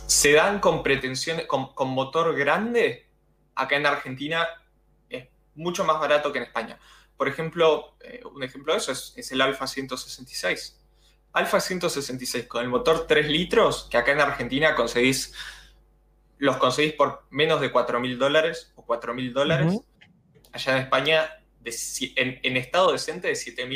sedán 0.07 0.61
con 0.61 0.83
pretensiones, 0.83 1.47
con, 1.47 1.89
motor 1.89 2.35
grande, 2.37 3.09
acá 3.55 3.77
en 3.77 3.87
Argentina 3.87 4.47
mucho 5.57 5.85
más 5.85 5.99
barato 5.99 6.33
que 6.33 6.39
en 6.39 6.45
España. 6.45 6.79
Por 7.17 7.29
ejemplo, 7.29 7.97
eh, 8.01 8.23
un 8.33 8.43
ejemplo 8.43 8.73
de 8.73 8.79
eso 8.79 8.93
es, 8.93 9.15
es 9.17 9.33
el 9.33 9.41
Alfa 9.41 9.67
166. 9.67 10.81
Alfa 11.33 11.61
166 11.61 12.47
con 12.47 12.63
el 12.63 12.69
motor 12.69 13.07
3 13.07 13.29
litros, 13.29 13.89
que 13.91 13.99
acá 13.99 14.13
en 14.13 14.21
Argentina 14.21 14.75
conseguís, 14.75 15.35
los 16.39 16.57
conseguís 16.57 16.95
por 16.95 17.27
menos 17.31 17.61
de 17.61 17.71
4 17.71 18.01
mil 18.01 18.19
dólares 18.19 18.73
o 18.75 18.85
4 18.85 19.13
mil 19.13 19.33
dólares. 19.33 19.81
Allá 20.53 20.73
en 20.73 20.83
España, 20.83 21.31
en, 21.65 22.57
estado 22.57 22.93
decente, 22.93 23.29
de 23.29 23.37
7 23.37 23.67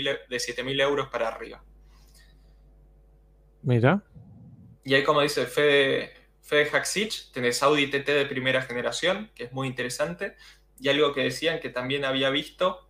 mil 0.65 0.81
euros 0.81 1.09
para 1.09 1.29
arriba. 1.29 1.63
Mira. 3.63 4.03
Y 4.85 4.95
ahí, 4.95 5.05
como 5.05 5.21
dice 5.21 5.47
Fede, 5.47 6.15
Fede 6.41 6.71
Haxich, 6.73 7.31
tenés 7.33 7.63
Audi 7.63 7.89
TT 7.89 8.07
de 8.07 8.27
primera 8.27 8.63
generación, 8.63 9.31
que 9.35 9.45
es 9.45 9.53
muy 9.53 9.69
interesante. 9.69 10.37
Y 10.81 10.89
algo 10.89 11.13
que 11.13 11.23
decían 11.23 11.61
que 11.61 11.69
también 11.69 12.05
había 12.05 12.31
visto. 12.31 12.89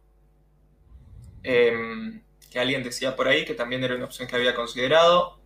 Em, 1.43 2.23
que 2.51 2.59
alguien 2.59 2.83
decía 2.83 3.17
por 3.17 3.29
ahí 3.29 3.45
que 3.45 3.55
también 3.55 3.83
era 3.83 3.95
una 3.95 4.05
opción 4.05 4.29
que 4.29 4.37
había 4.37 4.55
considerado. 4.55 5.41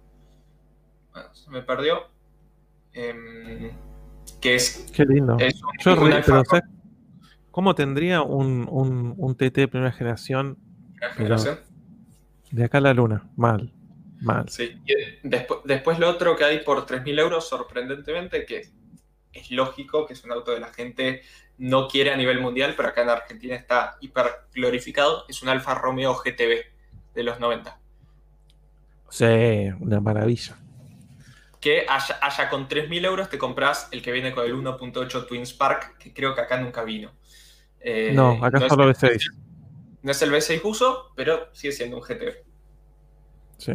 Bueno, 1.13 1.35
se 1.35 1.51
me 1.51 1.63
perdió. 1.63 2.09
Em, 2.93 3.71
que 4.41 4.57
es. 4.57 4.91
Qué 4.95 5.05
lindo. 5.05 5.37
Yo 5.85 5.97
¿Cómo 7.51 7.75
tendría 7.77 8.23
un, 8.23 8.67
un, 8.69 9.37
TT 9.37 9.55
de 9.55 9.69
primera 9.69 9.93
generación? 9.93 10.59
generación? 11.15 11.61
De 12.51 12.65
acá 12.65 12.79
a 12.79 12.81
la 12.81 12.95
luna. 12.95 13.31
Mal. 13.37 13.73
Mal. 14.21 14.49
Sí. 14.49 14.77
después, 15.23 15.61
después 15.65 15.99
lo 16.01 16.09
otro 16.09 16.37
que 16.37 16.45
hay 16.45 16.59
por 16.65 16.85
3.000 16.85 17.21
euros, 17.21 17.49
sorprendentemente, 17.49 18.45
que 18.45 18.71
es 19.33 19.51
lógico 19.51 20.07
que 20.07 20.15
es 20.15 20.25
un 20.25 20.33
auto 20.33 20.51
de 20.51 20.61
la 20.61 20.73
gente 20.73 21.23
no 21.59 21.89
quiere 21.89 22.13
a 22.13 22.17
nivel 22.17 22.41
mundial, 22.41 22.75
pero 22.77 22.89
acá 22.89 23.03
en 23.03 23.11
Argentina 23.11 23.55
está 23.55 23.97
hiper 24.01 24.27
glorificado, 24.53 25.25
es 25.29 25.43
un 25.43 25.49
Alfa 25.49 25.75
Romeo 25.75 26.15
GTB 26.15 26.65
de 27.15 27.23
los 27.23 27.39
90. 27.41 27.79
Sí, 29.09 29.69
una 29.79 30.01
maravilla. 30.01 30.57
Que 31.61 31.87
haya, 31.89 32.51
con 32.51 32.69
3.000 32.69 33.05
euros 33.05 33.31
te 33.31 33.39
compras 33.39 33.89
el 33.93 34.03
que 34.03 34.13
viene 34.13 34.33
con 34.33 34.45
el 34.45 34.55
1.8 34.55 35.27
Twin 35.27 35.47
Spark, 35.47 35.97
que 35.99 36.13
creo 36.13 36.35
que 36.35 36.41
acá 36.41 36.61
nunca 36.61 36.83
vino. 36.85 37.13
Eh, 37.81 38.13
no, 38.15 38.45
acá 38.45 38.69
solo 38.69 38.91
es 38.91 39.01
V6. 39.01 39.33
No 40.03 40.11
es 40.11 40.21
el 40.21 40.33
V6 40.33 40.61
uso, 40.65 41.13
pero 41.15 41.49
sigue 41.53 41.73
siendo 41.73 41.97
un 41.97 42.03
GT. 42.03 42.45
Sí. 43.57 43.73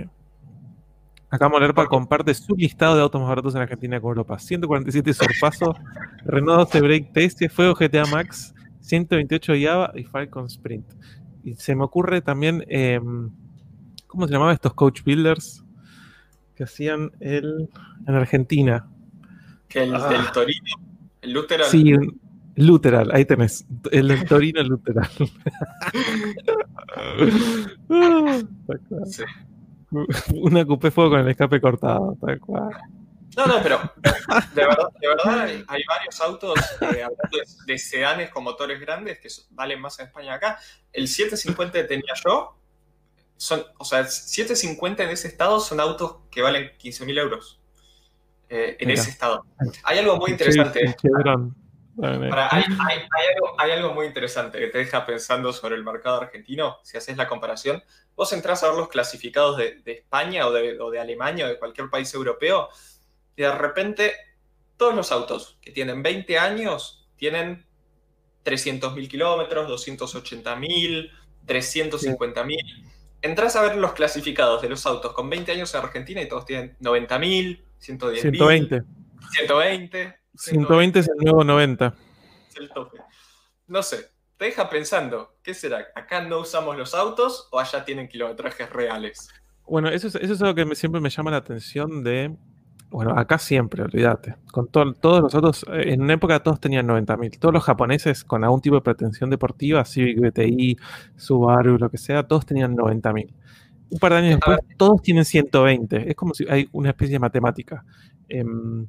Acá 1.31 1.47
Molerpa 1.47 1.85
comparte 1.85 2.33
su 2.33 2.55
listado 2.55 2.95
de 2.95 3.03
autos 3.03 3.21
más 3.21 3.29
baratos 3.29 3.53
en 3.53 3.61
Argentina 3.61 4.01
con 4.01 4.09
Europa. 4.09 4.39
147 4.39 5.13
Sorpaso, 5.13 5.75
Renault 6.25 6.71
12 6.71 6.81
Break 6.81 7.13
Test, 7.13 7.41
Fuego 7.51 7.75
GTA 7.75 8.05
Max, 8.07 8.55
128 8.81 9.53
Java 9.61 9.91
y 9.93 10.03
Falcon 10.05 10.47
Sprint. 10.47 10.91
Y 11.43 11.53
se 11.55 11.75
me 11.75 11.83
ocurre 11.83 12.21
también, 12.21 12.65
em, 12.67 13.29
¿cómo 14.07 14.25
se 14.25 14.33
llamaban 14.33 14.55
estos 14.55 14.73
coach 14.73 15.03
builders 15.03 15.63
que 16.55 16.63
hacían 16.63 17.11
el, 17.19 17.69
en 18.07 18.15
Argentina? 18.15 18.87
Que 19.67 19.83
el 19.83 19.91
del 19.91 20.01
ah. 20.01 20.31
Torino, 20.33 20.75
el 21.21 21.31
Luteral. 21.31 21.67
Sí, 21.67 21.93
Luteral, 22.55 23.11
ahí 23.13 23.25
tenés. 23.25 23.67
El 23.91 24.07
del 24.07 24.25
Torino 24.25 24.63
Luteral. 24.63 25.09
Una 30.33 30.65
cupé 30.65 30.91
fuego 30.91 31.11
con 31.11 31.19
el 31.21 31.29
escape 31.29 31.59
cortado, 31.61 32.15
tal 32.21 32.39
cual. 32.39 32.69
No, 33.35 33.45
no, 33.45 33.61
pero 33.61 33.79
de 34.53 34.65
verdad, 34.65 34.89
de 34.99 35.07
verdad 35.07 35.39
hay, 35.67 35.83
varios 35.87 36.19
autos 36.19 36.59
eh, 36.81 37.05
de, 37.65 37.77
sedanes 37.77 38.31
con 38.31 38.43
motores 38.43 38.79
grandes 38.79 39.19
que 39.19 39.29
valen 39.51 39.79
más 39.79 39.99
en 39.99 40.07
España 40.07 40.33
acá. 40.33 40.59
El 40.91 41.07
750 41.07 41.81
que 41.81 41.83
tenía 41.87 42.13
yo, 42.25 42.57
son, 43.37 43.63
o 43.77 43.85
sea, 43.85 44.03
750 44.05 45.03
en 45.03 45.09
ese 45.11 45.27
estado 45.27 45.59
son 45.59 45.79
autos 45.79 46.17
que 46.31 46.41
valen 46.41 46.71
15.000 46.77 47.19
euros. 47.19 47.59
Eh, 48.51 48.77
en 48.79 48.89
ese 48.89 49.11
estado. 49.11 49.45
Hay 49.83 49.99
algo 49.99 50.17
muy 50.17 50.31
interesante. 50.31 50.95
Hay, 52.01 53.71
algo, 53.71 53.93
muy 53.93 54.07
interesante 54.07 54.59
que 54.59 54.67
te 54.67 54.77
deja 54.79 55.05
pensando 55.05 55.51
sobre 55.53 55.75
el 55.75 55.83
mercado 55.83 56.21
argentino. 56.21 56.77
Si 56.83 56.97
haces 56.97 57.17
la 57.17 57.27
comparación, 57.27 57.83
vos 58.15 58.31
entras 58.33 58.63
a 58.63 58.69
ver 58.69 58.77
los 58.77 58.89
clasificados 58.89 59.57
de, 59.57 59.81
España 59.85 60.47
o 60.47 60.51
de, 60.51 60.79
o 60.79 60.91
de 60.91 60.99
Alemania 60.99 61.45
o 61.45 61.49
de 61.49 61.59
cualquier 61.59 61.89
país 61.89 62.13
europeo 62.13 62.69
y 63.35 63.41
de 63.41 63.51
repente 63.55 64.13
todos 64.75 64.95
los 64.95 65.11
autos 65.11 65.57
que 65.61 65.71
tienen 65.71 66.03
20 66.03 66.37
años 66.37 67.07
tienen 67.15 67.65
300.000 68.45 69.07
kilómetros, 69.07 69.87
280.000, 69.87 71.11
350.000. 71.45 72.57
Entrás 73.21 73.55
a 73.55 73.61
ver 73.61 73.75
los 73.75 73.93
clasificados 73.93 74.61
de 74.61 74.69
los 74.69 74.85
autos 74.85 75.13
con 75.13 75.29
20 75.29 75.51
años 75.51 75.73
en 75.73 75.81
Argentina 75.81 76.21
y 76.21 76.27
todos 76.27 76.45
tienen 76.45 76.77
90.000, 76.79 77.61
110.000. 77.79 78.19
120. 78.19 78.83
120. 79.31 80.18
120 80.35 80.99
es 80.99 81.07
el 81.09 81.17
nuevo 81.17 81.43
90. 81.43 81.93
Es 82.49 82.57
el 82.57 82.69
tope. 82.69 82.99
No 83.67 83.83
sé. 83.83 84.09
te 84.37 84.45
deja 84.45 84.69
pensando, 84.69 85.35
¿qué 85.43 85.53
será? 85.53 85.87
¿Acá 85.95 86.21
no 86.21 86.39
usamos 86.39 86.77
los 86.77 86.93
autos 86.93 87.47
o 87.51 87.59
allá 87.59 87.85
tienen 87.85 88.07
kilometrajes 88.07 88.69
reales? 88.71 89.29
Bueno, 89.67 89.89
eso 89.89 90.07
es, 90.07 90.15
eso 90.15 90.33
es 90.33 90.41
algo 90.41 90.55
que 90.55 90.75
siempre 90.75 90.99
me 90.99 91.09
llama 91.09 91.31
la 91.31 91.37
atención 91.37 92.03
de... 92.03 92.35
Bueno, 92.89 93.11
acá 93.11 93.37
siempre, 93.37 93.83
olvídate. 93.83 94.35
Con 94.51 94.67
todos 94.67 95.21
los 95.21 95.35
otros, 95.35 95.63
eh, 95.71 95.93
en 95.93 96.01
una 96.01 96.13
época 96.13 96.41
todos 96.41 96.59
tenían 96.59 96.87
90.000. 96.87 97.37
Todos 97.37 97.53
los 97.53 97.63
japoneses 97.63 98.23
con 98.23 98.43
algún 98.43 98.61
tipo 98.61 98.77
de 98.77 98.81
pretensión 98.81 99.29
deportiva, 99.29 99.85
Civic 99.85 100.19
BTI, 100.19 100.75
Subaru, 101.15 101.77
lo 101.77 101.91
que 101.91 101.99
sea, 101.99 102.27
todos 102.27 102.47
tenían 102.47 102.75
90.000. 102.75 103.31
Un 103.91 103.99
par 103.99 104.13
de 104.13 104.17
años 104.17 104.31
después, 104.37 104.59
todos 104.77 105.03
tienen 105.03 105.23
120. 105.23 106.09
Es 106.09 106.15
como 106.15 106.33
si 106.33 106.47
hay 106.49 106.67
una 106.71 106.89
especie 106.89 107.13
de 107.13 107.19
matemática. 107.19 107.85
Em, 108.27 108.87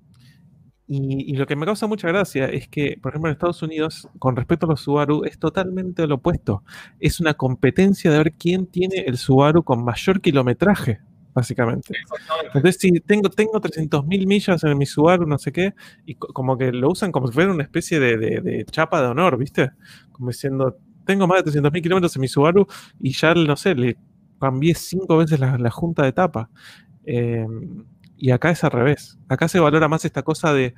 y, 0.93 1.37
lo 1.37 1.47
que 1.47 1.55
me 1.55 1.67
causa 1.67 1.87
mucha 1.87 2.09
gracia 2.09 2.47
es 2.47 2.67
que, 2.67 2.99
por 3.01 3.13
ejemplo, 3.13 3.31
en 3.31 3.35
Estados 3.35 3.63
Unidos, 3.63 4.09
con 4.19 4.35
respecto 4.35 4.67
a 4.67 4.71
los 4.71 4.81
Subaru, 4.81 5.23
es 5.25 5.39
totalmente 5.39 6.05
lo 6.09 6.17
opuesto. 6.17 6.65
Es 6.99 7.21
una 7.21 7.35
competencia 7.35 8.11
de 8.11 8.19
ver 8.19 8.33
quién 8.33 8.67
tiene 8.67 9.05
el 9.07 9.17
Subaru 9.17 9.63
con 9.63 9.85
mayor 9.85 10.21
kilometraje, 10.21 10.99
básicamente. 11.33 11.95
Entonces, 12.47 12.79
si 12.81 12.91
tengo, 12.99 13.31
tengo 13.31 13.61
300.000 13.61 14.27
millas 14.27 14.65
en 14.65 14.77
mi 14.77 14.85
Subaru, 14.85 15.29
no 15.29 15.39
sé 15.39 15.53
qué, 15.53 15.75
y 16.07 16.17
como 16.17 16.59
que 16.59 16.73
lo 16.73 16.91
usan 16.91 17.13
como 17.13 17.29
si 17.29 17.35
fuera 17.35 17.53
una 17.53 17.63
especie 17.63 18.01
de, 18.01 18.67
chapa 18.69 19.01
de 19.01 19.07
honor, 19.07 19.39
¿viste? 19.39 19.71
Como 20.11 20.31
diciendo, 20.31 20.77
tengo 21.07 21.29
más 21.29 21.45
de 21.45 21.53
300.000 21.53 21.83
kilómetros 21.83 22.17
en 22.17 22.21
mi 22.21 22.27
Subaru 22.27 22.67
y 22.99 23.13
ya, 23.13 23.33
no 23.33 23.55
sé, 23.55 23.77
le 23.77 23.97
cambié 24.41 24.75
cinco 24.75 25.19
veces 25.19 25.39
la, 25.39 25.71
junta 25.71 26.03
de 26.03 26.13
tapa. 26.13 26.51
Eh, 27.05 27.47
y 28.21 28.31
acá 28.33 28.51
es 28.51 28.63
al 28.63 28.71
revés. 28.71 29.19
Acá 29.29 29.49
se 29.49 29.59
valora 29.59 29.89
más 29.89 30.05
esta 30.05 30.23
cosa 30.23 30.53
de. 30.53 30.75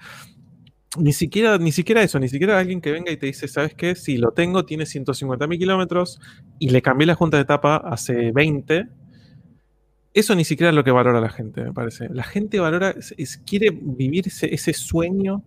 Ni 0.98 1.12
siquiera, 1.12 1.58
ni 1.58 1.72
siquiera 1.72 2.02
eso, 2.02 2.18
ni 2.18 2.28
siquiera 2.28 2.58
alguien 2.58 2.80
que 2.80 2.92
venga 2.92 3.10
y 3.10 3.16
te 3.16 3.26
dice, 3.26 3.48
¿sabes 3.48 3.74
qué? 3.74 3.94
Si 3.94 4.18
lo 4.18 4.32
tengo, 4.32 4.64
tiene 4.66 4.84
150.000 4.84 5.58
kilómetros 5.58 6.20
y 6.58 6.68
le 6.68 6.82
cambié 6.82 7.06
la 7.06 7.14
junta 7.14 7.38
de 7.38 7.44
etapa 7.44 7.76
hace 7.76 8.30
20. 8.30 8.88
Eso 10.14 10.34
ni 10.34 10.44
siquiera 10.44 10.68
es 10.68 10.76
lo 10.76 10.84
que 10.84 10.90
valora 10.90 11.20
la 11.20 11.30
gente, 11.30 11.64
me 11.64 11.72
parece. 11.72 12.08
La 12.10 12.22
gente 12.22 12.60
valora, 12.60 12.94
quiere 13.46 13.70
vivir 13.70 14.28
ese, 14.28 14.54
ese 14.54 14.74
sueño 14.74 15.42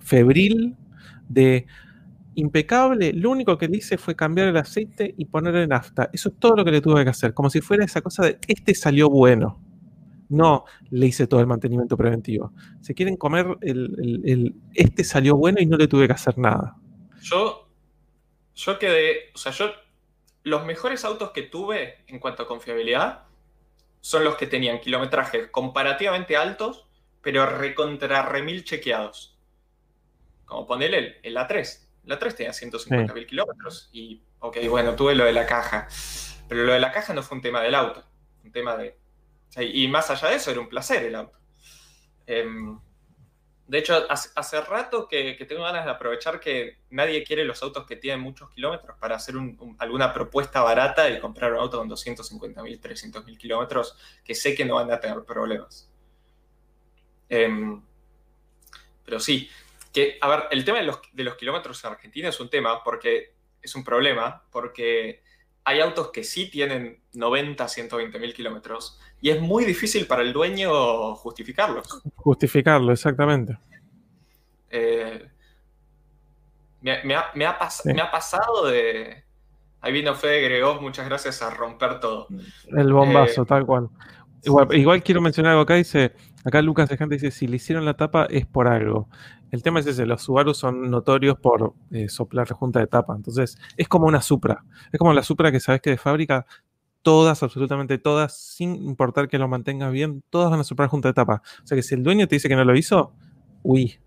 febril 0.00 0.76
de 1.28 1.66
impecable. 2.34 3.12
Lo 3.12 3.30
único 3.30 3.56
que 3.56 3.68
le 3.68 3.78
hice 3.78 3.98
fue 3.98 4.16
cambiar 4.16 4.48
el 4.48 4.56
aceite 4.56 5.14
y 5.16 5.26
ponerle 5.26 5.66
nafta. 5.68 6.10
Eso 6.12 6.30
es 6.30 6.34
todo 6.40 6.56
lo 6.56 6.64
que 6.64 6.72
le 6.72 6.80
tuve 6.80 7.04
que 7.04 7.10
hacer. 7.10 7.34
Como 7.34 7.50
si 7.50 7.60
fuera 7.60 7.84
esa 7.84 8.00
cosa 8.00 8.24
de 8.24 8.38
este 8.48 8.74
salió 8.74 9.08
bueno. 9.08 9.71
No 10.32 10.64
le 10.90 11.06
hice 11.06 11.26
todo 11.26 11.40
el 11.40 11.46
mantenimiento 11.46 11.94
preventivo. 11.96 12.52
Se 12.80 12.94
quieren 12.94 13.16
comer 13.16 13.58
el, 13.60 14.54
este 14.72 15.04
salió 15.04 15.36
bueno 15.36 15.60
y 15.60 15.66
no 15.66 15.76
le 15.76 15.88
tuve 15.88 16.06
que 16.06 16.14
hacer 16.14 16.38
nada. 16.38 16.76
Yo, 17.20 17.68
yo 18.54 18.78
quedé, 18.78 19.30
o 19.34 19.38
sea, 19.38 19.52
yo, 19.52 19.70
los 20.42 20.64
mejores 20.64 21.04
autos 21.04 21.32
que 21.32 21.42
tuve 21.42 22.02
en 22.06 22.18
cuanto 22.18 22.44
a 22.44 22.48
confiabilidad 22.48 23.24
son 24.00 24.24
los 24.24 24.36
que 24.36 24.46
tenían 24.46 24.80
kilometrajes 24.80 25.48
comparativamente 25.50 26.34
altos, 26.34 26.86
pero 27.20 27.44
recontra 27.44 28.22
remil 28.22 28.64
chequeados. 28.64 29.38
Como 30.46 30.66
ponerle 30.66 31.20
el, 31.22 31.36
A3. 31.36 31.88
El 32.06 32.18
A3 32.18 32.34
tenía 32.34 32.52
150 32.54 33.12
mil 33.12 33.26
kilómetros 33.26 33.90
y, 33.92 34.22
ok, 34.40 34.56
bueno, 34.70 34.96
tuve 34.96 35.14
lo 35.14 35.24
de 35.24 35.34
la 35.34 35.44
caja. 35.44 35.88
Pero 36.48 36.64
lo 36.64 36.72
de 36.72 36.80
la 36.80 36.90
caja 36.90 37.12
no 37.12 37.22
fue 37.22 37.36
un 37.36 37.42
tema 37.42 37.60
del 37.60 37.74
auto, 37.74 38.02
un 38.42 38.50
tema 38.50 38.76
de 38.76 39.01
y 39.60 39.88
más 39.88 40.10
allá 40.10 40.28
de 40.28 40.36
eso, 40.36 40.50
era 40.50 40.60
un 40.60 40.68
placer 40.68 41.04
el 41.04 41.14
auto. 41.14 41.38
Em, 42.26 42.78
de 43.66 43.78
hecho, 43.78 44.06
hace, 44.10 44.60
rato 44.60 45.08
que, 45.08 45.34
tengo 45.48 45.62
ganas 45.62 45.84
de 45.84 45.90
aprovechar 45.90 46.40
que 46.40 46.78
nadie 46.90 47.24
quiere 47.24 47.44
los 47.44 47.62
autos 47.62 47.86
que 47.86 47.96
tienen 47.96 48.20
muchos 48.20 48.50
kilómetros 48.50 48.98
para 48.98 49.16
hacer 49.16 49.34
alguna 49.78 50.12
propuesta 50.12 50.60
barata 50.62 51.08
y 51.08 51.18
comprar 51.20 51.52
un 51.52 51.60
auto 51.60 51.78
con 51.78 51.88
250.000, 51.88 52.80
300.000 52.80 53.38
kilómetros 53.38 53.96
que 54.24 54.34
sé 54.34 54.54
que 54.54 54.64
no 54.64 54.74
van 54.74 54.90
a 54.90 55.00
tener 55.00 55.24
problemas. 55.24 55.90
Em, 57.28 57.82
pero 59.04 59.20
sí, 59.20 59.48
que, 59.92 60.18
a 60.20 60.28
ver, 60.28 60.44
el 60.50 60.64
tema 60.64 60.78
de 60.78 60.84
los, 60.84 61.00
de 61.12 61.24
los 61.24 61.36
kilómetros 61.36 61.82
en 61.84 61.92
Argentina 61.92 62.28
es 62.28 62.40
un 62.40 62.50
tema 62.50 62.82
porque 62.84 63.34
es 63.62 63.74
un 63.74 63.84
problema, 63.84 64.44
porque 64.50 65.22
hay 65.64 65.80
autos 65.80 66.10
que 66.10 66.24
sí 66.24 66.50
tienen 66.50 67.02
90, 67.12 67.68
120 67.68 68.18
mil 68.18 68.34
kilómetros 68.34 69.00
y 69.22 69.30
es 69.30 69.40
muy 69.40 69.64
difícil 69.64 70.06
para 70.06 70.22
el 70.22 70.32
dueño 70.32 71.14
justificarlos. 71.14 72.02
Justificarlo, 72.16 72.92
exactamente. 72.92 73.56
Eh, 74.68 75.28
me, 76.82 77.14
ha, 77.46 78.10
pasado 78.10 78.66
de... 78.66 79.22
Ahí 79.80 79.92
vino 79.92 80.12
Fede 80.16 80.42
Gregos, 80.42 80.82
muchas 80.82 81.06
gracias 81.06 81.40
a 81.40 81.50
romper 81.50 82.00
todo. 82.00 82.26
El 82.66 82.92
bombazo, 82.92 83.42
eh, 83.42 83.46
tal 83.46 83.64
cual. 83.64 83.90
Igual, 84.44 85.04
quiero 85.04 85.20
mencionar 85.20 85.52
algo 85.52 85.62
acá, 85.62 85.74
dice, 85.74 86.14
acá 86.44 86.60
Lucas 86.60 86.88
de 86.88 86.96
Gente 86.96 87.14
dice, 87.14 87.30
si 87.30 87.46
le 87.46 87.56
hicieron 87.56 87.84
la 87.84 87.94
tapa 87.94 88.26
es 88.28 88.44
por 88.44 88.66
algo. 88.66 89.08
El 89.52 89.62
tema 89.62 89.78
es 89.78 89.86
ese, 89.86 90.04
los 90.04 90.22
Subaru 90.22 90.52
son 90.52 90.90
notorios 90.90 91.38
por 91.38 91.74
eh, 91.92 92.08
soplar 92.08 92.50
junta 92.50 92.80
de 92.80 92.88
tapa. 92.88 93.14
Entonces, 93.14 93.56
es 93.76 93.86
como 93.86 94.06
una 94.06 94.20
Supra. 94.20 94.64
Es 94.90 94.98
como 94.98 95.12
la 95.12 95.22
Supra 95.22 95.52
que 95.52 95.60
sabes 95.60 95.80
que 95.80 95.90
de 95.90 95.98
fábrica, 95.98 96.44
todas, 97.02 97.42
absolutamente 97.42 97.98
todas, 97.98 98.36
sin 98.36 98.76
importar 98.76 99.28
que 99.28 99.38
lo 99.38 99.48
mantengas 99.48 99.92
bien, 99.92 100.22
todas 100.30 100.50
van 100.50 100.60
a 100.60 100.64
soplar 100.64 100.88
junta 100.88 101.08
de 101.08 101.14
tapa. 101.14 101.42
O 101.62 101.66
sea 101.66 101.76
que 101.76 101.82
si 101.82 101.94
el 101.94 102.02
dueño 102.02 102.26
te 102.28 102.36
dice 102.36 102.48
que 102.48 102.56
no 102.56 102.64
lo 102.64 102.76
hizo, 102.76 103.12
uy. 103.62 103.98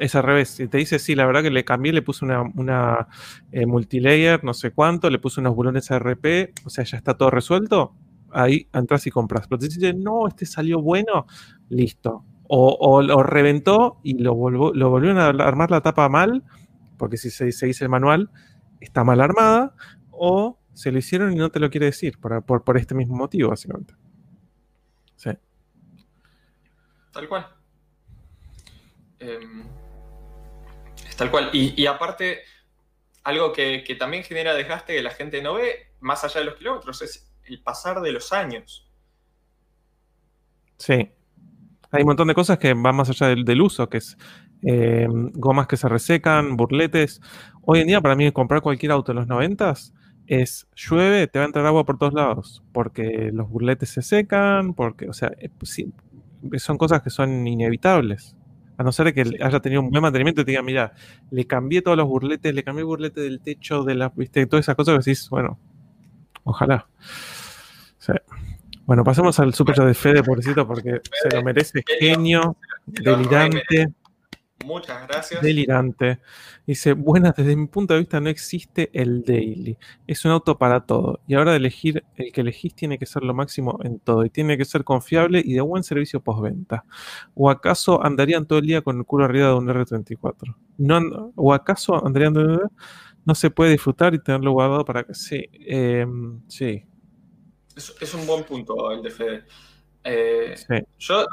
Es 0.00 0.14
al 0.14 0.22
revés. 0.22 0.48
Si 0.48 0.68
te 0.68 0.78
dice, 0.78 0.98
sí, 0.98 1.14
la 1.14 1.26
verdad 1.26 1.42
que 1.42 1.50
le 1.50 1.66
cambié, 1.66 1.92
le 1.92 2.00
puse 2.00 2.24
una, 2.24 2.40
una 2.56 3.08
eh, 3.50 3.66
multilayer, 3.66 4.42
no 4.42 4.54
sé 4.54 4.70
cuánto, 4.70 5.10
le 5.10 5.18
puse 5.18 5.40
unos 5.40 5.54
bulones 5.54 5.90
ARP, 5.90 6.54
o 6.64 6.70
sea, 6.70 6.84
ya 6.84 6.96
está 6.96 7.14
todo 7.18 7.30
resuelto, 7.30 7.94
ahí 8.30 8.68
entras 8.72 9.06
y 9.06 9.10
compras. 9.10 9.46
Pero 9.48 9.58
te 9.58 9.66
dice, 9.66 9.92
no, 9.92 10.26
este 10.28 10.46
salió 10.46 10.80
bueno, 10.80 11.26
listo 11.68 12.24
o, 12.54 13.00
lo 13.00 13.22
reventó 13.22 13.98
y 14.02 14.18
lo, 14.18 14.34
lo 14.50 14.90
volvieron 14.90 15.18
a 15.18 15.28
armar 15.28 15.70
la 15.70 15.80
tapa 15.80 16.08
mal, 16.10 16.42
porque 16.98 17.16
si 17.16 17.30
se, 17.30 17.46
dice 17.46 17.84
el 17.84 17.88
manual, 17.88 18.30
está 18.80 19.04
mal 19.04 19.22
armada, 19.22 19.74
o 20.10 20.58
se 20.74 20.90
lo 20.90 20.98
hicieron 20.98 21.32
y 21.32 21.36
no 21.36 21.50
te 21.50 21.60
lo 21.60 21.70
quiere 21.70 21.86
decir, 21.86 22.18
por, 22.18 22.44
por, 22.44 22.76
este 22.76 22.94
mismo 22.94 23.16
motivo, 23.16 23.50
básicamente. 23.50 23.94
Sí. 25.16 25.30
Tal 27.12 27.28
cual. 27.28 27.46
Em, 29.18 29.64
es 31.06 31.16
tal 31.16 31.30
cual. 31.30 31.50
Y, 31.52 31.86
aparte, 31.86 32.40
algo 33.24 33.52
que, 33.52 33.84
que, 33.84 33.94
también 33.94 34.24
genera 34.24 34.54
desgaste 34.54 34.94
que 34.94 35.02
la 35.02 35.10
gente 35.10 35.42
no 35.42 35.54
ve, 35.54 35.92
más 36.00 36.24
allá 36.24 36.40
de 36.40 36.46
los 36.46 36.54
kilómetros, 36.56 37.02
es 37.02 37.30
el 37.44 37.62
pasar 37.62 38.00
de 38.00 38.12
los 38.12 38.32
años. 38.32 38.88
Sí. 40.78 41.12
Hay 41.90 42.02
un 42.02 42.06
montón 42.06 42.28
de 42.28 42.34
cosas 42.34 42.58
que 42.58 42.72
van 42.72 42.96
más 42.96 43.10
allá 43.10 43.28
del, 43.28 43.60
uso, 43.60 43.88
que 43.88 43.98
es 43.98 44.16
eh, 44.62 45.06
gomas 45.08 45.66
que 45.66 45.76
se 45.76 45.88
resecan, 45.88 46.56
burletes. 46.56 47.20
Hoy 47.60 47.80
en 47.80 47.88
día, 47.88 48.00
para 48.00 48.16
mí, 48.16 48.32
comprar 48.32 48.62
cualquier 48.62 48.92
auto 48.92 49.12
en 49.12 49.18
los 49.18 49.26
90 49.26 49.74
es 50.26 50.66
llueve, 50.74 51.26
te 51.26 51.38
va 51.38 51.44
a 51.44 51.46
entrar 51.46 51.66
agua 51.66 51.84
por 51.84 51.98
todos 51.98 52.14
lados, 52.14 52.62
porque 52.72 53.30
los 53.32 53.48
burletes 53.48 53.90
se 53.90 54.02
secan, 54.02 54.74
porque, 54.74 55.08
o 55.08 55.12
sea, 55.12 55.32
eh, 55.38 55.50
son 56.58 56.78
cosas 56.78 57.02
que 57.02 57.10
son 57.10 57.46
inevitables. 57.46 58.36
A 58.78 58.82
no 58.82 58.92
ser 58.92 59.12
que 59.12 59.38
haya 59.42 59.60
tenido 59.60 59.82
un 59.82 59.90
buen 59.90 60.02
mantenimiento 60.02 60.40
y 60.40 60.44
te 60.44 60.50
diga, 60.52 60.62
mira, 60.62 60.94
le 61.30 61.46
cambié 61.46 61.82
todos 61.82 61.96
los 61.96 62.08
burletes, 62.08 62.54
le 62.54 62.64
cambié 62.64 62.80
el 62.80 62.86
burlete 62.86 63.20
del 63.20 63.40
techo, 63.40 63.84
de 63.84 63.94
la, 63.94 64.08
viste, 64.14 64.46
todas 64.46 64.64
esas 64.64 64.74
cosas 64.74 64.94
que 64.94 65.10
decís, 65.10 65.28
bueno, 65.30 65.58
ojalá. 66.44 66.88
Sí. 67.98 68.12
Bueno, 68.86 69.04
pasemos 69.04 69.38
al 69.38 69.54
super 69.54 69.76
de 69.76 69.94
Fede, 69.94 70.22
pobrecito, 70.22 70.66
porque 70.66 71.00
se 71.22 71.36
lo 71.36 71.42
merece. 71.42 71.84
Genio, 72.00 72.56
delirante. 72.86 73.92
Muchas 74.64 75.06
gracias. 75.06 75.42
Delirante. 75.42 76.20
Dice, 76.66 76.92
buenas, 76.92 77.34
desde 77.36 77.56
mi 77.56 77.66
punto 77.66 77.94
de 77.94 78.00
vista 78.00 78.20
no 78.20 78.28
existe 78.28 78.90
el 78.92 79.22
daily. 79.24 79.76
Es 80.06 80.24
un 80.24 80.32
auto 80.32 80.58
para 80.58 80.86
todo. 80.86 81.20
Y 81.26 81.34
ahora 81.34 81.52
de 81.52 81.58
elegir, 81.58 82.04
el 82.16 82.32
que 82.32 82.40
elegís 82.40 82.74
tiene 82.74 82.98
que 82.98 83.06
ser 83.06 83.22
lo 83.22 83.34
máximo 83.34 83.78
en 83.82 83.98
todo. 83.98 84.24
Y 84.24 84.30
tiene 84.30 84.56
que 84.56 84.64
ser 84.64 84.84
confiable 84.84 85.42
y 85.44 85.54
de 85.54 85.60
buen 85.60 85.82
servicio 85.82 86.20
postventa. 86.20 86.84
¿O 87.34 87.50
acaso 87.50 88.04
andarían 88.04 88.46
todo 88.46 88.58
el 88.58 88.66
día 88.66 88.82
con 88.82 88.98
el 88.98 89.04
culo 89.04 89.24
arriba 89.24 89.48
de 89.48 89.54
un 89.54 89.68
R34? 89.68 90.56
No, 90.78 91.32
¿O 91.36 91.52
acaso 91.52 92.04
andarían 92.04 92.34
no 93.24 93.34
se 93.34 93.50
puede 93.50 93.72
disfrutar 93.72 94.14
y 94.14 94.18
tenerlo 94.18 94.52
guardado 94.52 94.84
para 94.84 95.04
que... 95.04 95.14
Sí, 95.14 95.48
em, 95.66 96.40
sí. 96.48 96.84
Es, 97.76 98.14
un 98.14 98.26
buen 98.26 98.44
punto 98.44 98.90
el 98.92 99.02
de 99.02 99.10
Fede. 99.10 99.44
Eh, 100.04 100.54
yo, 100.98 101.26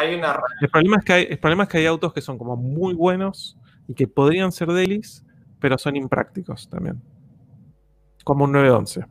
hay 0.00 0.14
una... 0.14 0.40
El 0.60 0.68
problema, 0.68 0.96
es 0.98 1.04
que 1.04 1.12
hay, 1.12 1.26
el 1.30 1.38
problema 1.38 1.64
es 1.64 1.68
que 1.68 1.78
hay 1.78 1.86
autos 1.86 2.12
que 2.12 2.20
son 2.20 2.38
como 2.38 2.56
muy 2.56 2.94
buenos 2.94 3.56
y 3.88 3.94
que 3.94 4.06
podrían 4.08 4.50
ser 4.52 4.68
delis, 4.68 5.24
pero 5.60 5.78
son 5.78 5.96
imprácticos 5.96 6.68
también. 6.68 7.02
Como 8.24 8.44
un 8.44 8.52
911. 8.52 9.04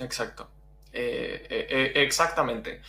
Exacto. 0.00 0.50
Eh, 0.92 1.46
eh, 1.48 1.92
exactamente. 1.96 2.80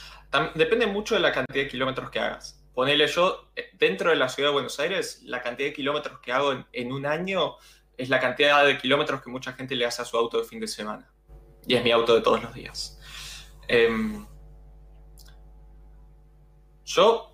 depende 0.55 0.87
mucho 0.87 1.15
de 1.15 1.21
la 1.21 1.31
cantidad 1.31 1.63
de 1.63 1.67
kilómetros 1.67 2.09
que 2.09 2.19
hagas. 2.19 2.63
Ponele 2.73 3.07
yo, 3.07 3.49
dentro 3.73 4.11
de 4.11 4.17
la 4.17 4.29
ciudad 4.29 4.49
de 4.49 4.53
Buenos 4.53 4.79
Aires, 4.79 5.21
la 5.23 5.41
cantidad 5.41 5.69
de 5.69 5.73
kilómetros 5.73 6.19
que 6.19 6.31
hago 6.31 6.53
en, 6.71 6.91
un 6.91 7.05
año 7.07 7.55
es 7.97 8.09
la 8.09 8.19
cantidad 8.19 8.63
de 8.63 8.77
kilómetros 8.77 9.21
que 9.23 9.31
mucha 9.31 9.53
gente 9.53 9.75
le 9.75 9.85
hace 9.85 10.03
a 10.03 10.05
su 10.05 10.15
auto 10.15 10.37
de 10.37 10.43
fin 10.43 10.59
de 10.59 10.67
semana. 10.67 11.11
Y 11.65 11.75
es 11.75 11.83
mi 11.83 11.91
auto 11.91 12.13
de 12.13 12.21
todos 12.21 12.43
los 12.43 12.53
días. 12.53 12.99
Em, 13.67 14.27
yo 16.87 17.33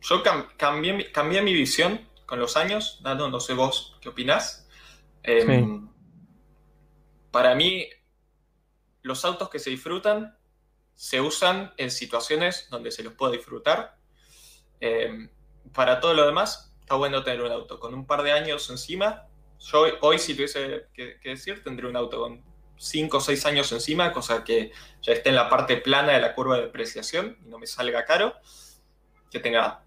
yo 0.00 0.22
cambié, 0.56 1.12
cambié, 1.12 1.42
mi 1.42 1.52
visión 1.54 2.08
con 2.26 2.40
los 2.40 2.56
años, 2.56 2.98
dando 3.02 3.30
no 3.30 3.38
sé 3.38 3.54
vos 3.54 3.96
qué 4.00 4.08
opinás. 4.08 4.68
Em, 5.22 5.88
para 7.30 7.54
mí, 7.54 7.88
los 9.02 9.24
autos 9.24 9.48
que 9.48 9.60
se 9.60 9.70
disfrutan 9.70 10.36
se 10.94 11.20
usan 11.20 11.72
en 11.76 11.90
situaciones 11.90 12.68
donde 12.70 12.90
se 12.90 13.02
los 13.04 13.14
puede 13.14 13.36
disfrutar. 13.36 13.96
Em, 14.80 15.30
para 15.72 16.00
todo 16.00 16.14
lo 16.14 16.26
demás, 16.26 16.74
está 16.80 16.96
bueno 16.96 17.22
tener 17.22 17.42
un 17.42 17.52
auto 17.52 17.78
con 17.78 17.94
un 17.94 18.06
par 18.06 18.22
de 18.22 18.32
años 18.32 18.68
encima. 18.70 19.28
Yo 19.60 19.84
hoy, 20.00 20.18
si 20.18 20.34
tuviese 20.34 20.88
que, 20.92 21.18
decir, 21.22 21.62
tendría 21.62 21.88
un 21.88 21.96
auto 21.96 22.20
con 22.20 22.42
5 22.82 23.16
o 23.16 23.20
6 23.20 23.46
años 23.46 23.70
encima, 23.70 24.12
cosa 24.12 24.42
que 24.42 24.72
ya 25.02 25.12
esté 25.12 25.28
en 25.28 25.36
la 25.36 25.48
parte 25.48 25.76
plana 25.76 26.14
de 26.14 26.20
la 26.20 26.34
curva 26.34 26.56
de 26.56 26.62
depreciación 26.62 27.38
y 27.44 27.48
no 27.48 27.58
me 27.58 27.68
salga 27.68 28.04
caro. 28.04 28.34
Que 29.30 29.38
tenga 29.38 29.84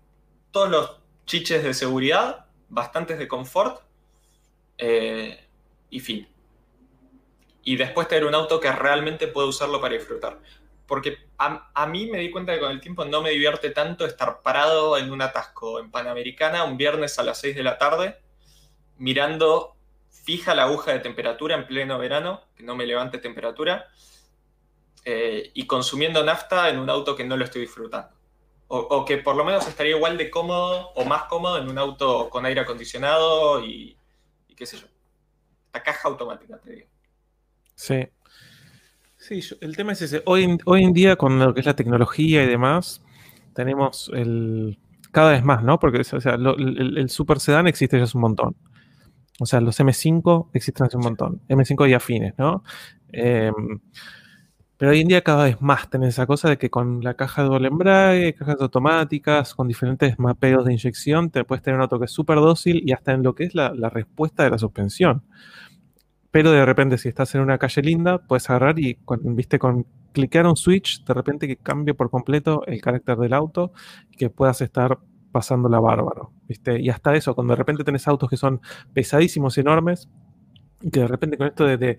todos 0.51 0.69
los 0.69 0.97
chiches 1.25 1.61
de 1.61 1.73
seguridad, 1.73 2.45
bastantes 2.69 3.19
de 3.19 3.27
confort 3.27 3.81
eh, 4.77 5.45
y 5.89 5.99
fin. 5.99 6.29
Y 7.63 7.75
después 7.75 8.07
tener 8.07 8.25
un 8.25 8.33
auto 8.33 8.61
que 8.61 8.71
realmente 8.71 9.27
pueda 9.27 9.47
usarlo 9.47 9.81
para 9.81 9.95
disfrutar. 9.95 10.39
Porque 10.87 11.17
a, 11.37 11.85
mí 11.87 12.05
me 12.05 12.19
di 12.19 12.31
cuenta 12.31 12.53
que 12.53 12.61
con 12.61 12.71
el 12.71 12.79
tiempo 12.79 13.03
no 13.03 13.21
me 13.21 13.31
divierte 13.31 13.71
tanto 13.71 14.05
estar 14.05 14.41
parado 14.41 14.97
en 14.97 15.11
un 15.11 15.21
atasco 15.21 15.79
en 15.79 15.91
Panamericana 15.91 16.63
un 16.63 16.77
viernes 16.77 17.19
a 17.19 17.23
las 17.23 17.39
6 17.39 17.55
de 17.55 17.63
la 17.63 17.77
tarde, 17.77 18.19
mirando 18.97 19.74
fija 20.25 20.55
la 20.55 20.63
aguja 20.63 20.91
de 20.91 20.99
temperatura 20.99 21.55
en 21.55 21.67
pleno 21.67 21.99
verano, 21.99 22.41
que 22.55 22.63
no 22.63 22.75
me 22.75 22.85
levante 22.85 23.19
temperatura, 23.19 23.87
eh, 25.05 25.51
y 25.53 25.67
consumiendo 25.67 26.23
nafta 26.23 26.67
en 26.69 26.79
un 26.79 26.89
auto 26.89 27.15
que 27.15 27.23
no 27.23 27.37
lo 27.37 27.45
estoy 27.45 27.61
disfrutando. 27.61 28.09
O, 28.67 29.05
que 29.05 29.19
por 29.19 29.35
lo 29.35 29.45
menos 29.45 29.67
estaría 29.67 29.95
igual 29.95 30.17
de 30.17 30.31
cómodo 30.31 30.89
o 30.95 31.05
más 31.05 31.25
cómodo 31.25 31.59
en 31.59 31.69
un 31.69 31.77
auto 31.77 32.31
con 32.31 32.47
aire 32.47 32.61
acondicionado 32.61 33.63
y, 33.63 33.95
qué 34.55 34.65
sé 34.65 34.77
yo. 34.77 34.87
La 35.71 35.83
caja 35.83 36.09
automática, 36.09 36.57
te 36.57 36.71
digo. 36.71 36.87
Sí. 37.75 38.07
Sí, 39.17 39.41
el 39.61 39.75
tema 39.75 39.91
es 39.91 40.01
ese. 40.01 40.23
Hoy, 40.25 40.57
hoy 40.65 40.83
en 40.83 40.93
día, 40.93 41.15
con 41.15 41.37
lo 41.37 41.53
que 41.53 41.59
es 41.59 41.65
la 41.67 41.75
tecnología 41.75 42.43
y 42.43 42.47
demás, 42.47 43.03
tenemos 43.53 44.09
el. 44.13 44.79
Cada 45.11 45.31
vez 45.31 45.43
más, 45.43 45.63
¿no? 45.63 45.79
Porque 45.79 45.99
o 45.99 46.03
sea, 46.03 46.33
el, 46.33 47.09
super 47.09 47.39
sedán 47.39 47.67
existe 47.67 47.97
ya 47.97 48.03
hace 48.03 48.17
un 48.17 48.21
montón. 48.21 48.55
O 49.39 49.45
sea, 49.45 49.61
los 49.61 49.79
M5 49.79 50.49
existen 50.53 50.87
hace 50.87 50.97
un 50.97 51.03
montón. 51.03 51.41
M5 51.49 51.89
y 51.89 51.93
afines, 51.93 52.33
¿no? 52.37 52.63
Eh, 53.11 53.51
pero 54.77 54.91
hoy 54.91 55.01
en 55.01 55.07
día 55.07 55.21
cada 55.21 55.45
vez 55.45 55.61
más 55.61 55.89
tenés 55.89 56.09
esa 56.09 56.25
cosa 56.27 56.49
de 56.49 56.57
que 56.57 56.69
con 56.69 57.01
la 57.01 57.13
caja 57.13 57.43
de 57.43 57.49
doble 57.49 57.69
embrague, 57.69 58.33
cajas 58.33 58.57
automáticas, 58.59 59.55
con 59.55 59.67
diferentes 59.69 60.19
mapeos 60.19 60.65
de 60.65 60.73
inyección, 60.73 61.29
te 61.29 61.45
puedes 61.45 61.63
tener 61.63 61.77
un 61.77 61.83
auto 61.83 61.97
que 61.97 62.05
es 62.05 62.11
súper 62.11 62.37
dócil 62.37 62.81
y 62.85 62.91
hasta 62.91 63.13
en 63.13 63.23
lo 63.23 63.35
que 63.35 63.45
es 63.45 63.55
la, 63.55 63.71
respuesta 63.89 64.43
de 64.43 64.49
la 64.49 64.57
suspensión. 64.57 65.23
Pero 66.31 66.51
de 66.51 66.65
repente 66.65 66.97
si 66.97 67.07
estás 67.07 67.33
en 67.35 67.41
una 67.41 67.57
calle 67.57 67.81
linda, 67.81 68.17
puedes 68.19 68.49
agarrar 68.49 68.77
y, 68.79 68.97
viste, 69.23 69.59
con 69.59 69.85
cliquear 70.11 70.45
un 70.45 70.57
switch, 70.57 71.05
de 71.05 71.13
repente 71.13 71.47
que 71.47 71.57
cambie 71.57 71.93
por 71.93 72.09
completo 72.09 72.63
el 72.67 72.81
carácter 72.81 73.17
del 73.17 73.33
auto 73.33 73.71
que 74.17 74.29
puedas 74.29 74.61
estar 74.61 74.99
pasándola 75.35 75.81
bárbaro, 75.81 76.31
¿viste? 76.47 76.79
Y 76.79 76.89
hasta 76.89 77.13
eso, 77.13 77.35
cuando 77.35 77.51
de 77.51 77.57
repente 77.57 77.83
tenés 77.83 78.07
autos 78.07 78.29
que 78.29 78.37
son 78.37 78.61
pesadísimos 78.93 79.57
y 79.57 79.59
enormes, 79.59 80.07
y 80.81 80.89
que 80.91 81.01
de 81.01 81.07
repente 81.09 81.37
con 81.37 81.47
esto 81.47 81.65
de, 81.65 81.97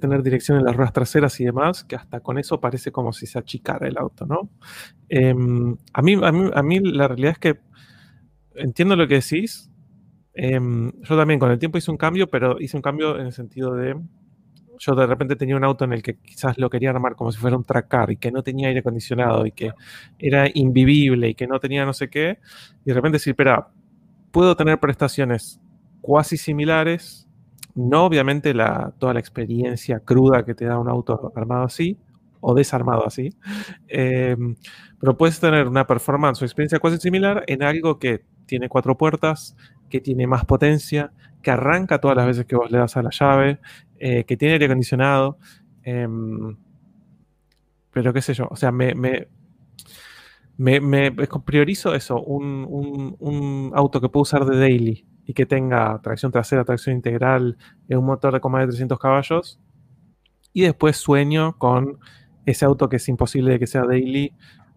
tener 0.00 0.22
dirección 0.22 0.56
en 0.56 0.64
las 0.64 0.74
ruedas 0.74 0.94
traseras 0.94 1.38
y 1.38 1.44
demás, 1.44 1.84
que 1.84 1.96
hasta 1.96 2.20
con 2.20 2.38
eso 2.38 2.62
parece 2.62 2.90
como 2.90 3.12
si 3.12 3.26
se 3.26 3.38
achicara 3.38 3.86
el 3.86 3.98
auto, 3.98 4.24
¿no? 4.24 4.48
Em, 5.10 5.76
a, 5.92 6.00
mí, 6.00 6.16
a, 6.22 6.62
mí, 6.62 6.80
la 6.80 7.08
realidad 7.08 7.32
es 7.32 7.38
que 7.38 7.60
entiendo 8.54 8.96
lo 8.96 9.06
que 9.06 9.16
decís. 9.16 9.70
Em, 10.32 10.90
yo 11.02 11.14
también 11.14 11.38
con 11.38 11.50
el 11.50 11.58
tiempo 11.58 11.76
hice 11.76 11.90
un 11.90 11.98
cambio, 11.98 12.30
pero 12.30 12.58
hice 12.58 12.74
un 12.74 12.82
cambio 12.82 13.18
en 13.18 13.26
el 13.26 13.32
sentido 13.34 13.74
de... 13.74 13.96
Yo 14.78 14.94
de 14.94 15.06
repente 15.06 15.36
tenía 15.36 15.56
un 15.56 15.64
auto 15.64 15.84
en 15.84 15.92
el 15.92 16.02
que 16.02 16.16
quizás 16.16 16.58
lo 16.58 16.70
quería 16.70 16.90
armar 16.90 17.16
como 17.16 17.32
si 17.32 17.38
fuera 17.38 17.56
un 17.56 17.64
tracar 17.64 18.10
y 18.10 18.16
que 18.16 18.30
no 18.30 18.42
tenía 18.42 18.68
aire 18.68 18.80
acondicionado 18.80 19.46
y 19.46 19.52
que 19.52 19.72
era 20.18 20.46
invivible 20.54 21.30
y 21.30 21.34
que 21.34 21.46
no 21.46 21.58
tenía 21.60 21.84
no 21.84 21.92
sé 21.92 22.08
qué. 22.08 22.38
Y 22.84 22.88
de 22.88 22.94
repente 22.94 23.16
decir, 23.16 23.32
espera, 23.32 23.68
puedo 24.30 24.56
tener 24.56 24.78
prestaciones 24.78 25.60
cuasi 26.00 26.36
similares 26.36 27.28
no 27.78 28.04
obviamente 28.04 28.54
la, 28.54 28.92
toda 28.98 29.14
la 29.14 29.20
experiencia 29.20 30.00
cruda 30.00 30.44
que 30.44 30.54
te 30.54 30.64
da 30.64 30.78
un 30.78 30.88
auto 30.88 31.32
armado 31.36 31.64
así 31.64 31.96
o 32.40 32.54
desarmado 32.54 33.06
así, 33.06 33.30
em, 33.88 34.56
pero 35.00 35.16
puedes 35.16 35.38
tener 35.38 35.66
una 35.66 35.86
performance 35.86 36.42
o 36.42 36.44
experiencia 36.44 36.80
casi 36.80 36.98
similar 36.98 37.44
en 37.46 37.62
algo 37.62 37.98
que 37.98 38.24
tiene 38.46 38.68
cuatro 38.68 38.96
puertas, 38.96 39.56
que 39.88 40.00
tiene 40.00 40.26
más 40.26 40.44
potencia, 40.44 41.12
que 41.42 41.50
arranca 41.52 42.00
todas 42.00 42.16
las 42.16 42.26
veces 42.26 42.46
que 42.46 42.56
vos 42.56 42.70
le 42.70 42.78
das 42.78 42.96
a 42.96 43.02
la 43.02 43.10
llave, 43.10 43.60
eh, 43.98 44.24
que 44.24 44.36
tiene 44.36 44.54
aire 44.54 44.66
acondicionado. 44.66 45.38
Em, 45.82 46.56
pero 47.90 48.12
qué 48.12 48.22
sé 48.22 48.34
yo, 48.34 48.46
o 48.50 48.56
sea, 48.56 48.70
me, 48.70 48.94
priorizo 51.44 51.94
eso, 51.94 52.22
un, 52.22 53.72
auto 53.74 54.00
que 54.00 54.08
puedo 54.08 54.22
usar 54.22 54.44
de 54.44 54.58
daily, 54.58 55.06
y 55.28 55.34
que 55.34 55.44
tenga 55.44 56.00
tracción 56.02 56.32
trasera, 56.32 56.64
tracción 56.64 56.96
integral, 56.96 57.58
un 57.90 58.06
motor 58.06 58.32
de 58.32 58.40
coma 58.40 58.60
de 58.60 58.68
300 58.68 58.98
caballos. 58.98 59.60
Y 60.54 60.62
después 60.62 60.96
sueño 60.96 61.58
con 61.58 61.98
ese 62.46 62.64
auto 62.64 62.88
que 62.88 62.96
es 62.96 63.08
imposible 63.08 63.52
de 63.52 63.58
que 63.58 63.66
sea 63.66 63.82
daily 63.82 64.32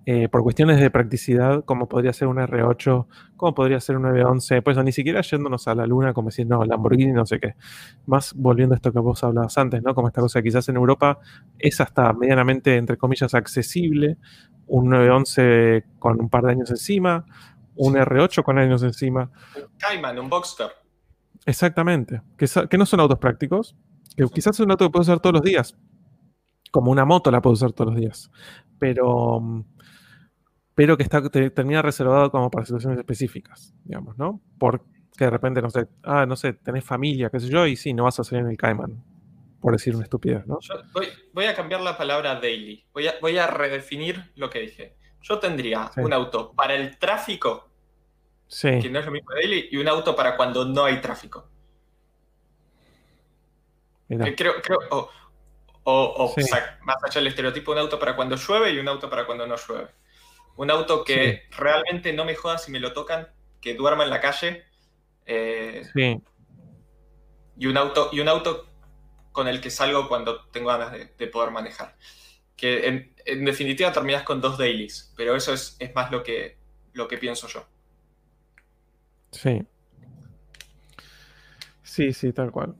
eh, 0.05 0.27
por 0.29 0.41
cuestiones 0.41 0.79
de 0.79 0.89
practicidad, 0.89 1.63
como 1.63 1.87
podría 1.87 2.11
ser 2.13 2.27
un 2.27 2.37
R8, 2.37 3.05
como 3.37 3.53
podría 3.53 3.79
ser 3.79 3.97
un 3.97 4.03
911, 4.03 4.61
pues 4.63 4.77
ni 4.83 4.91
siquiera 4.91 5.21
yéndonos 5.21 5.67
a 5.67 5.75
la 5.75 5.85
luna, 5.85 6.13
como 6.13 6.29
decir, 6.29 6.47
no, 6.47 6.65
Lamborghini, 6.65 7.11
no 7.11 7.25
sé 7.25 7.39
qué. 7.39 7.55
Más 8.07 8.33
volviendo 8.33 8.73
a 8.73 8.77
esto 8.77 8.91
que 8.91 8.99
vos 8.99 9.23
hablabas 9.23 9.57
antes, 9.57 9.83
¿no? 9.83 9.93
Como 9.93 10.07
esta 10.07 10.21
cosa, 10.21 10.41
quizás 10.41 10.67
en 10.69 10.77
Europa 10.77 11.19
es 11.59 11.79
hasta 11.81 12.13
medianamente, 12.13 12.77
entre 12.77 12.97
comillas, 12.97 13.35
accesible, 13.35 14.17
un 14.67 14.89
911 14.89 15.85
con 15.99 16.19
un 16.19 16.29
par 16.29 16.45
de 16.45 16.51
años 16.51 16.71
encima, 16.71 17.25
un 17.75 17.95
R8 17.95 18.43
con 18.43 18.57
años 18.57 18.83
encima. 18.83 19.29
Un 19.55 19.77
Cayman, 19.77 20.17
un 20.19 20.29
Boxster. 20.29 20.69
Exactamente. 21.45 22.21
Que, 22.37 22.77
no 22.77 22.85
son 22.85 22.99
autos 22.99 23.19
prácticos. 23.19 23.75
Que 24.15 24.25
quizás 24.25 24.55
es 24.55 24.59
un 24.59 24.71
auto 24.71 24.85
que 24.85 24.91
puedo 24.91 25.01
usar 25.01 25.19
todos 25.19 25.33
los 25.33 25.43
días. 25.43 25.75
Como 26.71 26.91
una 26.91 27.05
moto 27.05 27.31
la 27.31 27.41
puedo 27.41 27.53
usar 27.53 27.71
todos 27.71 27.91
los 27.91 27.99
días. 27.99 28.31
Pero, 28.79 29.65
pero 30.81 30.97
que 30.97 31.03
está, 31.03 31.21
termina 31.29 31.83
reservado 31.83 32.31
como 32.31 32.49
para 32.49 32.65
situaciones 32.65 32.97
específicas, 32.97 33.71
digamos, 33.83 34.17
¿no? 34.17 34.41
Porque 34.57 34.83
de 35.15 35.29
repente, 35.29 35.61
no 35.61 35.69
sé, 35.69 35.87
ah, 36.01 36.25
no 36.25 36.35
sé, 36.35 36.53
tenés 36.53 36.83
familia, 36.83 37.29
qué 37.29 37.39
sé 37.39 37.49
yo, 37.49 37.67
y 37.67 37.75
sí, 37.75 37.93
no 37.93 38.05
vas 38.05 38.19
a 38.19 38.23
salir 38.23 38.45
en 38.45 38.49
el 38.49 38.57
Cayman, 38.57 38.99
por 39.61 39.73
decir 39.73 39.93
una 39.93 40.05
estupidez, 40.05 40.47
¿no? 40.47 40.57
voy, 41.33 41.45
a 41.45 41.53
cambiar 41.53 41.81
la 41.81 41.95
palabra 41.95 42.39
daily. 42.39 42.83
Voy 42.95 43.07
a, 43.07 43.13
voy 43.21 43.37
a 43.37 43.45
redefinir 43.45 44.31
lo 44.33 44.49
que 44.49 44.61
dije. 44.61 44.95
Yo 45.21 45.37
tendría 45.37 45.91
un 45.97 46.13
auto 46.13 46.51
para 46.53 46.73
el 46.73 46.97
tráfico 46.97 47.69
que 48.49 48.89
no 48.89 48.97
es 48.97 49.05
lo 49.05 49.11
mismo 49.11 49.29
daily, 49.35 49.67
y 49.69 49.77
un 49.77 49.87
auto 49.87 50.15
para 50.15 50.35
cuando 50.35 50.65
no 50.65 50.85
hay 50.85 50.99
tráfico. 50.99 51.47
Eh, 54.09 54.35
creo, 54.35 54.55
o, 55.83 56.35
más 56.81 57.03
allá 57.03 57.19
del 57.21 57.27
estereotipo, 57.27 57.71
un 57.71 57.77
auto 57.77 57.99
para 57.99 58.15
cuando 58.15 58.35
llueve 58.35 58.71
y 58.71 58.79
un 58.79 58.87
auto 58.87 59.11
para 59.11 59.27
cuando 59.27 59.45
no 59.45 59.57
llueve. 59.57 60.00
Un 60.61 60.69
auto 60.69 61.03
que 61.03 61.41
realmente 61.57 62.13
no 62.13 62.23
me 62.23 62.35
joda 62.35 62.59
si 62.59 62.71
me 62.71 62.79
lo 62.79 62.93
tocan, 62.93 63.27
que 63.59 63.73
duerma 63.73 64.03
en 64.03 64.11
la 64.11 64.21
calle. 64.21 64.63
Eh, 65.25 65.81
sí. 65.91 66.21
Y 67.57 67.65
un 67.65 67.77
auto, 67.77 68.11
y 68.11 68.19
un 68.19 68.27
auto 68.27 68.67
con 69.31 69.47
el 69.47 69.59
que 69.59 69.71
salgo 69.71 70.07
cuando 70.07 70.45
tengo 70.49 70.67
ganas 70.67 70.91
de, 70.91 71.27
poder 71.29 71.49
manejar. 71.49 71.97
Que 72.55 72.85
en, 73.25 73.43
definitiva 73.43 73.91
terminas 73.91 74.21
con 74.21 74.39
dos 74.39 74.59
dailies, 74.59 75.11
pero 75.17 75.35
eso 75.35 75.51
es, 75.51 75.77
es 75.79 75.95
más 75.95 76.11
lo 76.11 76.21
que, 76.21 76.59
lo 76.93 77.07
que 77.07 77.17
pienso 77.17 77.47
yo. 77.47 77.65
Sí. 79.31 79.63
Sí, 81.81 82.13
sí, 82.13 82.33
tal 82.33 82.51
cual. 82.51 82.75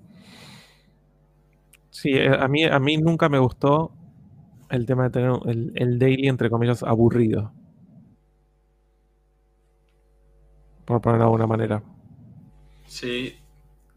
Sí, 1.90 2.12
eh, 2.12 2.30
a 2.30 2.48
mí, 2.48 2.64
a 2.64 2.78
mí 2.78 2.98
nunca 2.98 3.28
me 3.28 3.40
gustó 3.40 3.92
el 4.70 4.86
tema 4.86 5.06
de 5.06 5.10
tener 5.10 5.32
el, 5.74 5.98
daily, 5.98 6.28
entre 6.28 6.52
comillas, 6.52 6.84
aburrido. 6.84 7.52
Por 10.86 11.02
ponerlo 11.02 11.26
de 11.26 11.28
alguna 11.28 11.48
manera. 11.48 11.84
Sí. 12.88 13.36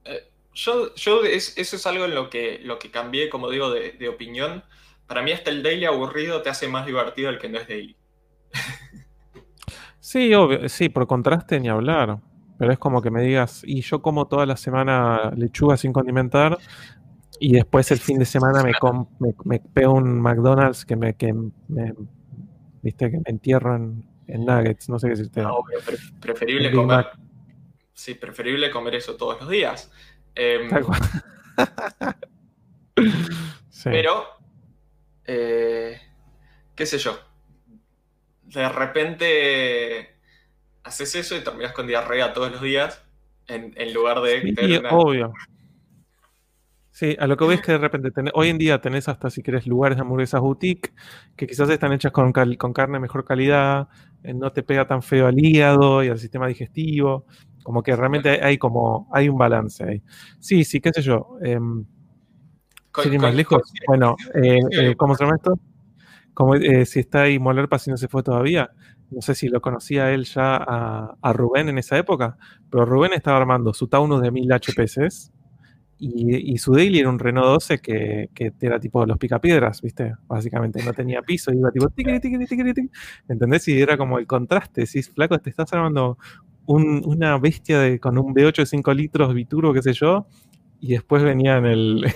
Eh, 0.05 0.28
yo, 0.52 0.94
yo 0.94 1.24
eso 1.24 1.77
es 1.77 1.86
algo 1.86 2.05
en 2.05 2.15
lo 2.15 2.31
que, 2.31 2.61
lo 2.62 2.78
que 2.78 2.90
cambié, 2.90 3.28
como 3.28 3.51
digo, 3.51 3.70
de, 3.70 3.93
de 3.93 4.09
opinión. 4.09 4.62
Para 5.06 5.23
mí 5.23 5.32
hasta 5.32 5.51
el 5.51 5.62
daily 5.62 5.85
aburrido 5.85 6.43
te 6.43 6.51
hace 6.51 6.69
más 6.69 6.86
divertido 6.86 7.31
el 7.31 7.39
que 7.39 7.48
no 7.48 7.59
es 7.59 7.69
daily. 7.69 7.97
sí, 10.01 10.32
obvio, 10.35 10.69
sí, 10.69 10.89
por 10.89 11.06
contraste 11.06 11.61
ni 11.61 11.69
hablar. 11.69 12.20
Pero 12.59 12.73
es 12.73 12.78
como 12.78 13.02
que 13.02 13.11
me 13.11 13.23
digas, 13.23 13.62
y 13.66 13.81
yo 13.81 14.01
como 14.01 14.28
toda 14.28 14.47
la 14.47 14.56
semana 14.56 15.32
lechuga 15.36 15.77
sin 15.77 15.93
condimentar, 15.93 16.56
y 17.40 17.52
después 17.52 17.90
el 17.90 17.98
fin 17.98 18.19
de 18.19 18.24
semana 18.24 18.62
me, 18.62 18.73
me, 19.44 19.59
pego 19.59 19.94
un 19.94 20.20
McDonald's 20.20 20.85
que 20.85 20.97
me, 20.97 21.15
que 21.15 21.35
viste, 22.82 23.11
que 23.11 23.16
me 23.16 23.24
entierro 23.27 23.74
en, 23.74 24.05
nuggets, 24.29 24.89
no 24.89 24.99
sé 24.99 25.09
qué 25.09 25.11
decirte. 25.11 25.43
No, 25.43 25.65
preferible 26.21 26.73
comer. 26.73 27.07
Sí, 27.93 28.15
preferible 28.15 28.71
comer 28.71 28.97
eso 28.97 29.17
todos 29.17 29.41
los 29.41 29.49
días. 29.49 29.91
Em, 30.35 30.69
pero, 33.85 34.27
eh, 35.25 36.01
qué 36.75 36.87
sé 36.87 36.99
yo. 36.99 37.19
De 38.43 38.69
repente 38.69 40.17
haces 40.83 41.15
eso 41.15 41.37
y 41.37 41.41
terminas 41.41 41.73
con 41.73 41.87
diarrea 41.87 42.33
todos 42.33 42.53
los 42.53 42.61
días 42.61 43.03
en, 43.47 43.93
lugar 43.93 44.21
de... 44.21 44.55
Sí, 44.57 44.81
obvio. 44.91 45.33
Sí, 46.95 47.16
a 47.19 47.27
lo 47.27 47.37
que 47.37 47.45
ves 47.45 47.61
que 47.61 47.73
de 47.73 47.79
repente 47.79 48.12
hoy 48.35 48.51
en 48.51 48.57
día 48.57 48.81
tenés 48.81 49.09
hasta 49.09 49.29
si 49.29 49.43
querés 49.43 49.66
lugares 49.66 49.99
de 49.99 50.03
hamburguesas 50.03 50.41
boutique 50.41 50.95
que 51.35 51.49
quizás 51.49 51.69
están 51.69 51.93
hechas 51.93 52.12
con, 52.12 52.33
con 52.33 52.73
carne 52.73 52.99
de 52.99 53.01
mejor 53.01 53.25
calidad, 53.25 53.89
eh, 54.23 54.33
no 54.33 54.53
te 54.53 54.62
pega 54.62 54.87
tan 54.87 55.03
feo 55.03 55.27
al 55.27 55.37
hígado 55.37 56.05
y 56.05 56.09
al 56.09 56.21
sistema 56.21 56.47
digestivo, 56.47 57.27
como 57.65 57.83
que 57.83 57.97
realmente 57.97 58.45
hay 58.45 58.59
como 58.59 59.09
hay 59.12 59.29
un 59.29 59.37
balance 59.37 59.83
ahí. 59.83 60.03
Sí, 60.39 60.62
sí, 60.62 60.81
qué 60.81 60.93
sé 60.93 61.03
yo. 61.03 61.37
Eh, 61.43 61.59
más 61.59 63.35
lejos. 63.35 63.73
Bueno, 63.89 64.15
eh, 64.33 64.61
eh, 64.71 64.95
¿cómo 64.97 65.16
se 65.16 65.25
llama 65.25 65.35
esto? 65.35 65.59
Como, 66.33 66.55
si 66.57 67.01
está 67.01 67.23
ahí 67.23 67.41
Moller 67.41 67.69
si 67.81 67.91
no 67.91 67.97
se 67.97 68.07
fue 68.07 68.23
todavía 68.23 68.71
no 69.11 69.21
sé 69.21 69.35
si 69.35 69.49
lo 69.49 69.61
conocía 69.61 70.12
él 70.12 70.25
ya 70.25 70.57
a, 70.57 71.33
Rubén 71.33 71.69
en 71.69 71.79
esa 71.79 71.97
época, 71.97 72.37
pero 72.71 72.85
Rubén 72.85 73.12
estaba 73.12 73.37
armando 73.37 73.73
su 73.73 73.89
Taunus 73.89 74.23
de 74.23 74.31
1000 74.31 74.53
HPS 74.53 75.33
y, 75.99 76.59
su 76.59 76.75
daily 76.75 76.99
era 77.01 77.09
un 77.09 77.19
Renault 77.19 77.47
12 77.47 77.79
que, 77.81 78.29
era 78.61 78.81
tipo 78.81 79.05
los 79.07 79.19
picapiedras, 79.19 79.81
¿viste? 79.81 80.15
Básicamente 80.27 80.83
no 80.83 80.93
tenía 80.93 81.23
piso, 81.23 81.53
iba 81.53 81.71
tipo 81.71 81.89
tiqui, 81.89 82.21
tiqui, 82.21 82.47
tiqui, 82.47 82.91
¿entendés? 83.29 83.69
Y 83.69 83.81
era 83.81 83.97
como 83.97 84.19
el 84.19 84.27
contraste, 84.27 84.87
si 84.87 85.03
flaco, 85.03 85.39
te 85.39 85.51
estás 85.51 85.73
armando 85.73 86.19
una 86.66 87.39
bestia 87.39 87.79
de, 87.79 88.01
con 88.01 88.19
un 88.19 88.35
V8 88.35 88.57
de 88.57 88.66
5 88.66 88.95
litros 88.95 89.35
bituro, 89.35 89.73
qué 89.73 89.83
sé 89.83 89.93
yo, 89.93 90.27
y 90.81 90.93
después 90.93 91.23
venía 91.23 91.59
en 91.59 91.66
el 91.66 92.07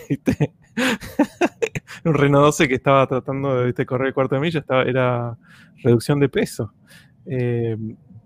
un 2.04 2.14
Renault 2.14 2.46
12 2.46 2.68
que 2.68 2.74
estaba 2.74 3.06
tratando 3.06 3.64
de 3.64 3.86
correr 3.86 4.08
el 4.08 4.14
cuarto 4.14 4.34
de 4.34 4.40
milla, 4.40 4.60
estaba, 4.60 4.82
era 4.82 5.38
reducción 5.82 6.20
de 6.20 6.28
peso. 6.28 6.72
Eh, 7.26 7.76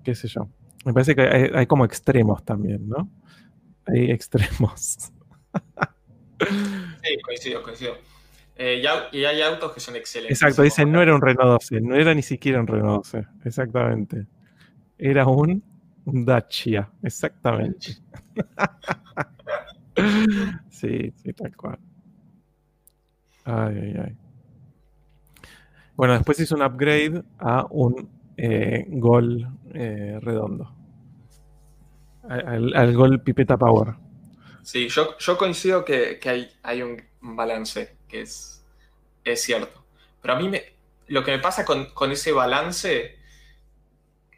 qué 0.03 0.15
sé 0.15 0.29
yo. 0.29 0.49
Me 0.85 0.93
parece 0.93 1.15
que 1.15 1.23
hay, 1.23 1.67
como 1.67 1.85
extremos 1.85 2.45
también, 2.45 2.89
¿no? 2.89 3.09
Hay 3.87 4.11
extremos. 4.11 5.13
Sí, 7.03 7.19
coincido, 7.23 7.63
coincido. 7.63 7.97
Eh, 8.57 8.83
y, 9.13 9.25
hay 9.25 9.43
autos 9.43 9.73
que 9.73 9.81
son 9.81 9.97
excelentes. 9.97 10.41
Exacto, 10.41 10.63
dicen 10.63 10.93
no 10.93 11.01
era 11.03 11.15
un 11.15 11.21
Renault 11.21 11.63
12, 11.63 11.81
no 11.81 11.97
era 11.97 12.15
ni 12.15 12.23
siquiera 12.23 12.61
un 12.61 12.67
Renault 12.67 13.05
12, 13.07 13.27
exactamente. 13.45 14.27
Era 14.99 15.27
un, 15.27 15.63
Dacia, 16.05 16.91
exactamente. 17.03 17.97
sí, 20.71 21.13
sí, 21.17 21.33
tal 21.33 21.57
cual. 21.57 21.79
Ay, 23.45 23.79
ay, 23.79 23.95
ay. 24.05 24.17
Bueno, 25.97 26.15
después 26.15 26.41
hizo 26.41 26.57
un 26.57 26.63
upgrade 26.63 27.23
a 27.39 27.67
un 27.71 28.09
eh, 28.37 28.87
gol 28.89 29.47
eh, 29.75 30.19
redondo. 30.21 30.75
Al, 32.29 32.95
gol 32.95 33.21
pipeta 33.23 33.57
power. 33.57 33.95
Sí, 34.63 34.89
yo, 34.89 35.19
yo 35.19 35.37
coincido 35.37 35.85
que, 35.85 36.21
hay, 36.25 36.53
hay, 36.63 36.83
un 36.83 37.03
balance, 37.21 37.97
que 38.09 38.23
es, 38.23 38.65
es 39.25 39.43
cierto. 39.43 39.85
Pero 40.21 40.35
a 40.35 40.39
mí 40.39 40.49
me, 40.49 40.75
lo 41.09 41.25
que 41.25 41.33
me 41.33 41.39
pasa 41.39 41.65
con, 41.65 42.13
ese 42.13 42.33
balance 42.33 43.19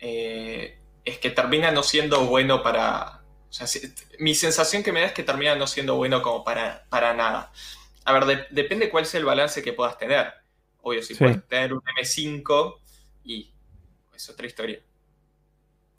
eh, 0.01 0.79
es 1.05 1.19
que 1.19 1.31
termina 1.31 1.71
no 1.71 1.83
siendo 1.83 2.25
bueno 2.27 2.63
para... 2.63 3.23
mi 4.19 4.35
sensación 4.35 4.83
que 4.83 4.93
me 4.93 5.01
da 5.01 5.07
es 5.07 5.13
que 5.13 5.23
termina 5.23 5.55
no 5.55 5.67
siendo 5.67 5.97
bueno 5.97 6.23
como 6.23 6.43
para, 6.43 6.87
para 6.89 7.15
nada. 7.15 7.53
A 8.05 8.13
ver, 8.13 8.49
depende 8.51 8.91
cuál 8.91 9.07
sea 9.07 9.21
el 9.21 9.27
balance 9.27 9.63
que 9.63 9.73
puedas 9.73 9.99
tener. 9.99 10.33
Obvio, 10.81 11.03
si 11.03 11.15
puedes 11.15 11.47
tener 11.49 11.73
un 11.73 11.81
M5 11.81 12.79
y 13.25 13.53
es 14.15 14.29
otra 14.29 14.47
historia. 14.47 14.81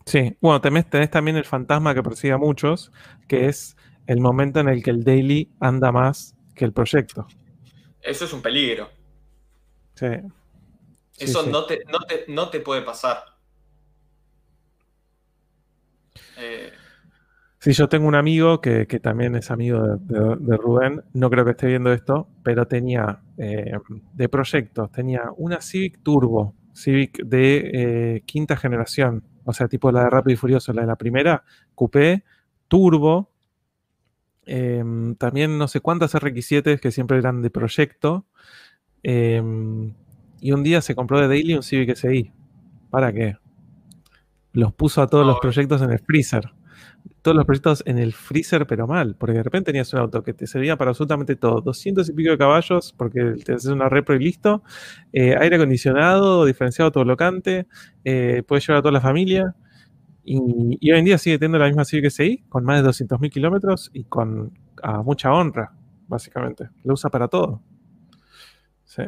Sí, 0.05 0.37
bueno, 0.39 0.61
tenés, 0.61 1.09
también 1.09 1.37
el 1.37 1.45
fantasma 1.45 1.95
que 1.95 2.03
persigue 2.03 2.33
a 2.33 2.37
muchos, 2.37 2.91
que 3.27 3.47
es 3.47 3.75
el 4.07 4.19
momento 4.19 4.59
en 4.59 4.69
el 4.69 4.83
que 4.83 4.91
el 4.91 5.03
daily 5.03 5.51
anda 5.59 5.91
más 5.91 6.35
que 6.55 6.65
el 6.65 6.73
proyecto. 6.73 7.27
Eso 8.01 8.25
es 8.25 8.33
un 8.33 8.41
peligro. 8.41 8.89
Sí. 9.95 10.07
Eso 11.17 11.45
No, 11.47 11.65
te, 11.65 11.83
no, 12.27 12.49
te, 12.49 12.59
puede 12.59 12.81
pasar. 12.81 13.23
Eh, 16.37 16.71
Sí, 17.65 17.71
yo 17.73 17.89
tengo 17.89 18.07
un 18.07 18.13
amigo 18.13 18.61
que, 18.61 18.85
también 19.01 19.33
es 19.35 19.49
amigo 19.49 19.97
de, 19.97 20.55
Rubén, 20.55 21.03
no 21.13 21.31
creo 21.31 21.45
que 21.45 21.49
esté 21.49 21.65
viendo 21.65 21.91
esto, 21.91 22.27
pero 22.43 22.67
tenía 22.67 23.23
eh, 23.39 23.71
de 24.13 24.29
proyectos, 24.29 24.91
tenía 24.91 25.31
una 25.35 25.61
Civic 25.61 26.03
Turbo, 26.03 26.53
Civic 26.75 27.23
de 27.23 27.71
eh, 27.73 28.21
quinta 28.27 28.55
generación, 28.55 29.23
o 29.45 29.51
sea, 29.51 29.67
tipo 29.67 29.91
la 29.91 30.03
de 30.03 30.09
Rápido 30.11 30.35
y 30.35 30.37
Furioso, 30.37 30.73
la 30.73 30.81
de 30.81 30.87
la 30.89 30.95
primera, 30.95 31.43
Coupé, 31.73 32.23
Turbo, 32.67 33.31
em, 34.45 35.15
también 35.15 35.57
no 35.57 35.67
sé 35.67 35.79
cuántas 35.81 36.15
RX7 36.15 36.79
que 36.79 36.91
siempre 36.91 37.17
eran 37.17 37.41
de 37.41 37.49
proyecto, 37.49 38.25
em, 39.03 39.93
y 40.41 40.51
un 40.51 40.63
día 40.63 40.81
se 40.81 40.95
compró 40.95 41.19
de 41.19 41.27
Daily 41.27 41.55
un 41.55 41.63
Civic 41.63 41.95
SI. 41.95 42.31
¿Para 42.89 43.11
qué? 43.13 43.37
Los 44.53 44.73
puso 44.73 45.01
a 45.01 45.07
todos 45.07 45.25
los 45.25 45.39
proyectos 45.39 45.81
en 45.81 45.91
el 45.91 45.99
freezer. 45.99 46.51
Todos 47.21 47.35
los 47.35 47.45
proyectos 47.45 47.83
en 47.85 47.97
el 47.97 48.13
freezer, 48.13 48.67
pero 48.67 48.87
mal, 48.87 49.15
porque 49.17 49.33
de 49.37 49.43
repente 49.43 49.71
tenías 49.71 49.91
un 49.93 49.99
auto 49.99 50.23
que 50.23 50.33
te 50.33 50.47
servía 50.47 50.77
para 50.77 50.91
absolutamente 50.91 51.35
todo, 51.35 51.61
200 51.61 52.07
y 52.09 52.13
pico 52.13 52.31
de 52.31 52.37
caballos, 52.37 52.93
porque 52.97 53.33
te 53.43 53.53
haces 53.53 53.71
una 53.71 53.89
repro 53.89 54.15
y 54.15 54.19
listo, 54.19 54.63
eh, 55.11 55.35
aire 55.39 55.55
acondicionado, 55.55 56.45
diferenciado 56.45 56.91
todo 56.91 57.03
locante, 57.03 57.67
eh, 58.03 58.43
puedes 58.47 58.67
llevar 58.67 58.79
a 58.79 58.81
toda 58.83 58.91
la 58.93 59.01
familia, 59.01 59.55
y, 60.25 60.91
hoy 60.91 60.99
en 60.99 61.05
día 61.05 61.17
sigue 61.17 61.37
teniendo 61.37 61.59
la 61.59 61.67
misma 61.67 61.85
Civic 61.85 62.09
SI, 62.09 62.43
con 62.49 62.63
más 62.65 62.81
de 62.81 62.89
200.000 62.89 63.29
kilómetros 63.29 63.91
y 63.93 64.05
con 64.05 64.57
a 64.81 65.01
mucha 65.03 65.31
honra, 65.31 65.71
básicamente. 66.07 66.69
Lo 66.83 66.93
usa 66.93 67.09
para 67.09 67.27
todo. 67.27 67.61
Sí. 68.83 69.03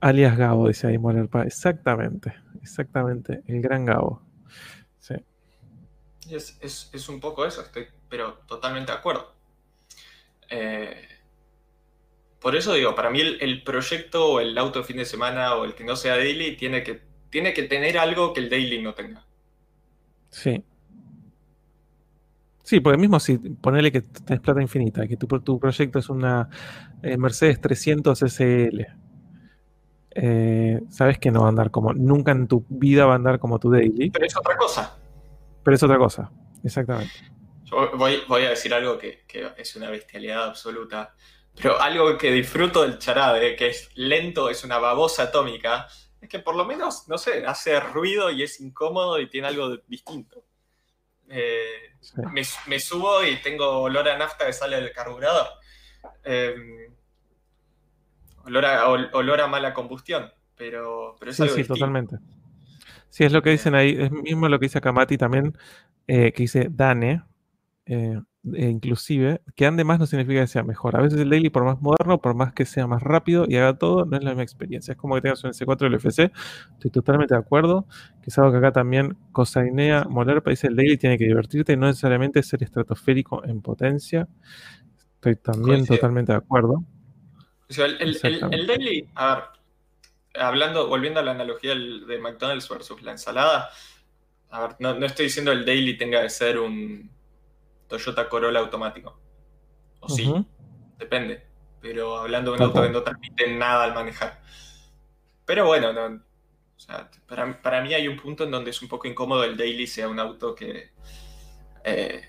Alias 0.00 0.36
Gabo, 0.36 0.68
dice 0.68 0.88
ahí 0.88 0.98
Moller 0.98 1.28
Exactamente, 1.44 2.34
exactamente, 2.60 3.42
el 3.46 3.62
gran 3.62 3.84
Gabo. 3.84 4.26
Es, 6.30 7.08
un 7.08 7.20
poco 7.20 7.46
eso, 7.46 7.62
estoy 7.62 7.86
pero 8.08 8.34
totalmente 8.46 8.92
de 8.92 8.98
acuerdo. 8.98 9.32
Eh, 10.48 11.08
por 12.40 12.56
eso 12.56 12.72
digo, 12.74 12.94
para 12.94 13.10
mí 13.10 13.20
el, 13.20 13.62
proyecto 13.62 14.32
o 14.32 14.40
el 14.40 14.56
auto 14.58 14.80
de 14.80 14.84
fin 14.84 14.96
de 14.96 15.04
semana 15.04 15.54
o 15.54 15.64
el 15.64 15.74
que 15.74 15.84
no 15.84 15.96
sea 15.96 16.16
daily 16.16 16.56
tiene 16.56 16.82
que, 16.82 17.02
tiene 17.36 17.52
que 17.52 17.64
tener 17.64 17.98
algo 17.98 18.32
que 18.32 18.40
el 18.40 18.48
daily 18.48 18.80
no 18.80 18.94
tenga. 18.94 19.22
Sí. 20.30 20.64
Sí, 22.62 22.80
porque 22.80 22.96
mismo 22.96 23.20
si 23.20 23.36
ponele 23.36 23.92
que 23.92 24.00
tenés 24.00 24.40
plata 24.40 24.62
infinita, 24.62 25.06
que 25.06 25.18
tu, 25.18 25.26
tu 25.40 25.60
proyecto 25.60 25.98
es 25.98 26.08
una 26.08 26.48
eh, 27.02 27.18
Mercedes 27.18 27.60
300 27.60 28.18
SL, 28.22 28.86
eh, 30.12 30.80
sabes 30.88 31.18
que 31.18 31.30
no 31.30 31.40
va 31.40 31.48
a 31.48 31.48
andar 31.50 31.70
como, 31.70 31.92
nunca 31.92 32.32
en 32.32 32.48
tu 32.48 32.64
vida 32.70 33.04
va 33.04 33.12
a 33.12 33.16
andar 33.16 33.38
como 33.38 33.58
tu 33.58 33.70
daily. 33.70 34.08
Pero 34.08 34.24
es 34.24 34.34
otra 34.34 34.56
cosa. 34.56 34.96
Pero 35.62 35.74
es 35.74 35.82
otra 35.82 35.98
cosa, 35.98 36.32
exactamente. 36.64 37.12
Yo 37.64 37.90
voy, 37.98 38.44
a 38.44 38.48
decir 38.48 38.72
algo 38.72 38.96
que, 38.96 39.26
es 39.58 39.76
una 39.76 39.90
bestialidad 39.90 40.44
absoluta, 40.44 41.14
pero 41.54 41.78
algo 41.78 42.16
que 42.16 42.32
disfruto 42.32 42.80
del 42.80 42.98
charade, 42.98 43.56
que 43.56 43.66
es 43.66 43.90
lento, 43.94 44.48
es 44.48 44.64
una 44.64 44.78
babosa 44.78 45.24
atómica, 45.24 45.86
es 46.26 46.30
que 46.30 46.40
por 46.40 46.56
lo 46.56 46.64
menos, 46.64 47.08
no 47.08 47.18
sé, 47.18 47.46
hace 47.46 47.78
ruido 47.80 48.30
y 48.30 48.42
es 48.42 48.60
incómodo 48.60 49.20
y 49.20 49.28
tiene 49.28 49.46
algo 49.48 49.76
distinto. 49.86 50.44
Eh, 51.28 51.94
me, 52.66 52.78
subo 52.78 53.24
y 53.24 53.36
tengo 53.42 53.82
olor 53.82 54.08
a 54.08 54.18
nafta 54.18 54.46
que 54.46 54.52
sale 54.52 54.76
del 54.76 54.92
carburador. 54.92 55.46
Em, 56.24 56.92
olor, 58.44 59.40
a, 59.40 59.46
mala 59.46 59.72
combustión, 59.72 60.32
pero, 60.56 61.16
pero 61.18 61.30
es 61.30 61.36
sí, 61.36 61.48
sí, 61.48 61.64
totalmente. 61.64 62.18
Sí, 63.08 63.24
es 63.24 63.32
lo 63.32 63.42
que 63.42 63.50
dicen 63.50 63.74
ahí, 63.74 63.96
es 63.98 64.10
mismo 64.10 64.48
lo 64.48 64.58
que 64.58 64.66
dice 64.66 64.80
Kamati 64.80 65.16
también, 65.16 65.56
eh, 66.06 66.32
que 66.32 66.42
dice 66.42 66.68
Dane. 66.70 67.22
Eh, 68.52 68.66
eh, 68.66 68.68
inclusive, 68.68 69.40
que 69.54 69.66
ande 69.66 69.84
más 69.84 69.98
no 69.98 70.06
significa 70.06 70.40
que 70.40 70.46
sea 70.46 70.62
mejor. 70.62 70.96
A 70.96 71.02
veces 71.02 71.20
el 71.20 71.30
daily, 71.30 71.50
por 71.50 71.64
más 71.64 71.80
moderno, 71.80 72.20
por 72.20 72.34
más 72.34 72.52
que 72.52 72.64
sea 72.64 72.86
más 72.86 73.02
rápido 73.02 73.44
y 73.48 73.56
haga 73.56 73.78
todo, 73.78 74.04
no 74.04 74.16
es 74.16 74.24
la 74.24 74.30
misma 74.30 74.42
experiencia. 74.42 74.92
Es 74.92 74.98
como 74.98 75.14
que 75.14 75.22
tengas 75.22 75.42
un 75.44 75.50
S4 75.50 75.78
del 75.78 75.94
FC. 75.94 76.32
Estoy 76.74 76.90
totalmente 76.90 77.34
de 77.34 77.40
acuerdo. 77.40 77.86
Que 78.22 78.30
es 78.30 78.38
algo 78.38 78.52
que 78.52 78.58
acá 78.58 78.72
también 78.72 79.16
Cosainea 79.32 80.04
Moler 80.08 80.42
dice 80.44 80.68
el 80.68 80.76
daily 80.76 80.96
tiene 80.96 81.18
que 81.18 81.24
divertirte 81.24 81.72
y 81.72 81.76
no 81.76 81.86
necesariamente 81.86 82.42
ser 82.42 82.62
estratosférico 82.62 83.44
en 83.44 83.60
potencia. 83.62 84.28
Estoy 85.14 85.36
también 85.36 85.86
totalmente 85.86 86.32
de 86.32 86.38
acuerdo. 86.38 86.84
el, 87.68 88.66
daily, 88.66 89.08
a 89.14 89.34
ver, 89.34 89.44
hablando, 90.38 90.88
volviendo 90.88 91.20
a 91.20 91.22
la 91.22 91.32
analogía 91.32 91.74
de 91.74 92.18
McDonald's 92.18 92.68
versus 92.68 93.02
la 93.02 93.12
ensalada, 93.12 93.70
a 94.50 94.60
ver, 94.60 94.76
no, 94.78 94.94
no 94.94 95.06
estoy 95.06 95.26
diciendo 95.26 95.52
el 95.52 95.64
daily 95.64 95.96
tenga 95.96 96.22
que 96.22 96.30
ser 96.30 96.58
un 96.58 97.10
Toyota 97.88 98.28
Corolla 98.28 98.60
automático. 98.60 99.18
O 100.00 100.08
sí, 100.08 100.32
depende. 100.98 101.44
Pero 101.80 102.18
hablando 102.18 102.52
de 102.52 102.56
un 102.58 102.62
auto 102.64 102.82
que 102.82 102.90
no 102.90 103.02
transmite 103.02 103.54
nada 103.54 103.84
al 103.84 103.94
manejar. 103.94 104.40
Pero 105.44 105.66
bueno, 105.66 105.92
para, 107.62 107.80
mí 107.82 107.94
hay 107.94 108.08
un 108.08 108.16
punto 108.16 108.44
en 108.44 108.50
donde 108.50 108.70
es 108.70 108.82
un 108.82 108.88
poco 108.88 109.06
incómodo 109.06 109.44
el 109.44 109.56
daily 109.56 109.86
sea 109.86 110.08
un 110.08 110.18
auto 110.18 110.54
que, 110.54 110.90
eh, 111.84 112.22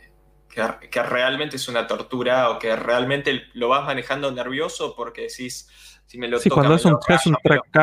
que, 0.90 1.04
realmente 1.04 1.56
es 1.56 1.68
una 1.68 1.88
tortura 1.88 2.52
o 2.52 2.60
que 2.60 2.76
realmente 2.76 3.48
lo 3.54 3.70
vas 3.70 3.86
manejando 3.86 4.32
nervioso 4.32 4.96
porque 4.96 5.24
decís, 5.24 5.68
si 6.06 6.18
me 6.18 6.28
lo 6.28 6.40
sí, 6.40 6.50
cuando 6.50 6.76
es 6.76 6.86
un, 6.86 6.98
track 7.00 7.74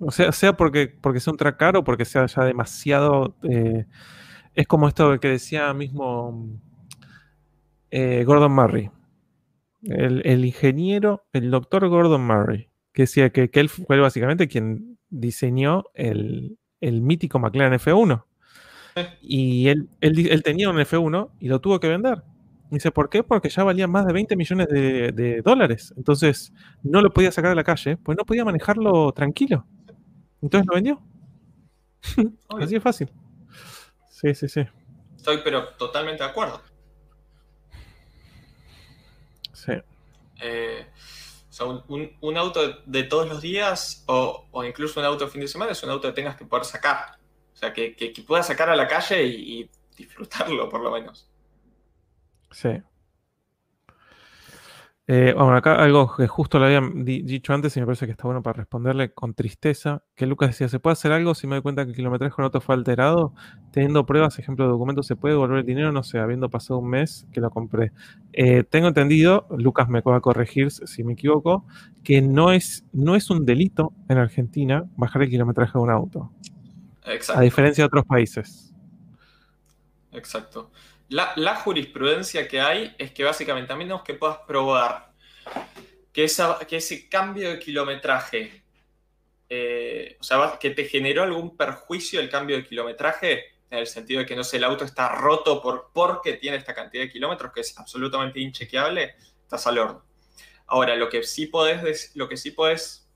o 0.00 0.10
sea, 0.12 0.30
sea 0.30 0.52
porque, 0.52 0.88
porque 0.88 1.18
sea 1.18 1.32
un 1.32 1.36
track 1.36 1.56
car 1.56 1.76
o 1.76 1.84
porque 1.84 2.04
sea 2.04 2.26
ya 2.26 2.44
demasiado... 2.44 3.34
Eh, 3.42 3.84
es 4.54 4.66
como 4.66 4.88
esto 4.88 5.20
que 5.20 5.28
decía 5.28 5.72
mismo 5.72 6.60
eh, 7.90 8.24
Gordon 8.24 8.52
Murray. 8.52 8.90
El, 9.82 10.44
ingeniero, 10.44 11.24
el 11.32 11.50
doctor 11.50 11.88
Gordon 11.88 12.26
Murray, 12.26 12.68
que 12.92 13.02
decía 13.02 13.30
que, 13.30 13.48
él 13.52 13.68
fue 13.68 13.98
básicamente 14.00 14.48
quien 14.48 14.98
diseñó 15.08 15.84
el, 15.94 16.58
mítico 16.80 17.38
McLaren 17.38 17.78
F1. 17.78 18.24
Y 19.22 19.68
él, 19.68 19.88
él, 20.00 20.42
tenía 20.42 20.70
un 20.70 20.76
F1 20.76 21.30
y 21.38 21.48
lo 21.48 21.60
tuvo 21.60 21.78
que 21.78 21.88
vender. 21.88 22.22
Dice, 22.70 22.90
¿por 22.90 23.08
qué? 23.08 23.22
Porque 23.22 23.48
ya 23.48 23.64
valía 23.64 23.86
más 23.86 24.04
de 24.06 24.12
20 24.12 24.36
millones 24.36 24.68
de, 24.68 25.42
dólares. 25.42 25.94
Entonces 25.96 26.52
no 26.82 27.00
lo 27.00 27.10
podía 27.10 27.32
sacar 27.32 27.50
de 27.50 27.56
la 27.56 27.64
calle, 27.64 27.96
pues 27.96 28.18
no 28.18 28.24
podía 28.24 28.44
manejarlo 28.44 29.12
tranquilo. 29.12 29.64
Entonces 30.42 30.66
lo 30.66 30.74
vendió. 30.74 31.02
Así 32.60 32.76
es 32.76 32.82
fácil. 32.82 33.10
Sí, 34.10 34.34
sí, 34.34 34.48
sí. 34.48 34.62
Estoy 35.16 35.38
pero 35.42 35.68
totalmente 35.78 36.22
de 36.22 36.28
acuerdo. 36.28 36.60
Eh, 40.40 40.86
un, 42.20 42.36
auto 42.36 42.60
de 42.86 43.02
todos 43.02 43.28
los 43.28 43.42
días 43.42 44.04
o, 44.06 44.46
incluso 44.64 45.00
un 45.00 45.06
auto 45.06 45.24
de 45.24 45.30
fin 45.30 45.40
de 45.40 45.48
semana 45.48 45.72
es 45.72 45.82
un 45.82 45.90
auto 45.90 46.08
que 46.08 46.14
tengas 46.14 46.36
que 46.36 46.44
poder 46.44 46.64
sacar. 46.64 47.18
O 47.52 47.56
sea, 47.56 47.72
que, 47.72 47.96
que, 47.96 48.12
puedas 48.22 48.46
sacar 48.46 48.70
a 48.70 48.76
la 48.76 48.86
calle 48.86 49.24
y 49.24 49.68
disfrutarlo 49.96 50.68
por 50.68 50.80
lo 50.80 50.92
menos. 50.92 51.28
Sí. 52.52 52.70
Eh, 55.10 55.32
bueno, 55.34 55.56
acá 55.56 55.82
algo 55.82 56.14
que 56.14 56.26
justo 56.26 56.58
le 56.58 56.66
había 56.66 56.82
dicho 57.02 57.54
antes 57.54 57.74
y 57.74 57.80
me 57.80 57.86
parece 57.86 58.04
que 58.04 58.12
está 58.12 58.24
bueno 58.24 58.42
para 58.42 58.58
responderle 58.58 59.14
con 59.14 59.32
tristeza, 59.32 60.02
que 60.14 60.26
Lucas 60.26 60.50
decía, 60.50 60.68
¿se 60.68 60.80
puede 60.80 60.92
hacer 60.92 61.12
algo 61.12 61.34
si 61.34 61.46
me 61.46 61.54
doy 61.54 61.62
cuenta 61.62 61.84
que 61.84 61.92
el 61.92 61.96
kilometraje 61.96 62.34
con 62.34 62.44
auto 62.44 62.60
fue 62.60 62.74
alterado? 62.74 63.32
Teniendo 63.72 64.04
pruebas, 64.04 64.38
ejemplo 64.38 64.66
de 64.66 64.70
documentos, 64.70 65.06
¿se 65.06 65.16
puede 65.16 65.32
devolver 65.32 65.60
el 65.60 65.64
dinero? 65.64 65.92
No 65.92 66.02
sé, 66.02 66.18
habiendo 66.18 66.50
pasado 66.50 66.80
un 66.80 66.90
mes 66.90 67.26
que 67.32 67.40
lo 67.40 67.48
compré. 67.48 67.90
Eh, 68.34 68.64
tengo 68.64 68.88
entendido, 68.88 69.46
Lucas 69.56 69.88
me 69.88 70.02
va 70.02 70.16
a 70.16 70.20
corregir 70.20 70.70
si 70.70 71.02
me 71.04 71.14
equivoco, 71.14 71.64
que 72.04 72.20
no 72.20 72.52
es, 72.52 72.84
no 72.92 73.16
es 73.16 73.30
un 73.30 73.46
delito 73.46 73.94
en 74.10 74.18
Argentina 74.18 74.84
bajar 74.98 75.22
el 75.22 75.30
kilometraje 75.30 75.72
de 75.72 75.78
un 75.78 75.90
auto. 75.90 76.30
Exacto. 77.06 77.40
A 77.40 77.44
diferencia 77.44 77.80
de 77.80 77.86
otros 77.86 78.04
países. 78.04 78.74
Exacto. 80.12 80.70
La, 81.08 81.56
jurisprudencia 81.56 82.46
que 82.46 82.60
hay 82.60 82.94
es 82.98 83.12
que 83.12 83.24
básicamente 83.24 83.72
a 83.72 83.76
menos 83.76 84.02
que 84.02 84.14
puedas 84.14 84.38
probar 84.46 85.12
que, 86.12 86.24
ese 86.24 87.08
cambio 87.08 87.50
de 87.50 87.58
kilometraje, 87.58 88.62
eh, 89.48 90.16
o 90.20 90.22
sea, 90.22 90.58
que 90.60 90.70
te 90.70 90.84
generó 90.84 91.22
algún 91.22 91.56
perjuicio 91.56 92.20
el 92.20 92.28
cambio 92.28 92.56
de 92.56 92.64
kilometraje, 92.64 93.44
en 93.70 93.78
el 93.78 93.86
sentido 93.86 94.20
de 94.20 94.26
que 94.26 94.36
no 94.36 94.44
sé, 94.44 94.58
el 94.58 94.64
auto 94.64 94.84
está 94.84 95.14
roto 95.14 95.62
por, 95.62 95.90
porque 95.94 96.34
tiene 96.34 96.58
esta 96.58 96.74
cantidad 96.74 97.04
de 97.04 97.10
kilómetros, 97.10 97.52
que 97.52 97.60
es 97.60 97.78
absolutamente 97.78 98.40
inchequeable, 98.40 99.14
estás 99.42 99.66
al 99.66 99.78
horno. 99.78 100.04
Ahora, 100.66 100.94
lo 100.96 101.08
que 101.08 101.22
sí 101.22 101.46
podés, 101.46 102.14
lo 102.14 102.28
que 102.28 102.36
sí 102.36 102.54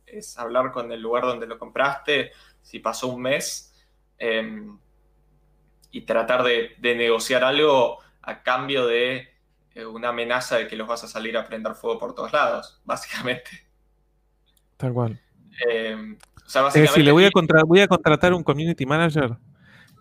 es 0.07 0.39
hablar 0.39 0.73
con 0.73 0.91
el 0.93 1.01
lugar 1.01 1.25
donde 1.25 1.47
lo 1.47 1.59
compraste, 1.59 2.33
si 2.63 2.79
pasó 2.79 3.09
un 3.09 3.23
mes. 3.23 3.75
Em, 4.19 4.79
y 5.93 6.01
tratar 6.03 6.43
de, 6.43 6.75
negociar 6.81 7.45
algo 7.45 7.99
a 8.23 8.43
cambio 8.43 8.87
de 8.87 9.29
eh, 9.75 9.87
una 9.87 10.09
amenaza 10.09 10.57
de 10.57 10.67
que 10.67 10.75
los 10.75 10.89
vas 10.89 11.05
a 11.05 11.09
salir 11.09 11.37
a 11.37 11.47
prender 11.47 11.75
fuego 11.75 11.99
por 11.99 12.15
todos 12.15 12.33
lados, 12.33 12.81
básicamente. 12.85 13.51
Tal 14.77 14.93
cual. 14.93 15.21
Eh, 15.69 16.17
o 16.45 16.49
sea, 16.49 16.63
básicamente, 16.63 16.79
es 16.79 16.91
decir, 16.91 17.05
le 17.05 17.13
voy 17.13 17.25
a, 17.25 17.31
voy 17.65 17.81
a 17.81 17.87
contratar 17.87 18.35
un 18.35 18.43
community 18.43 18.87
manager 18.87 19.37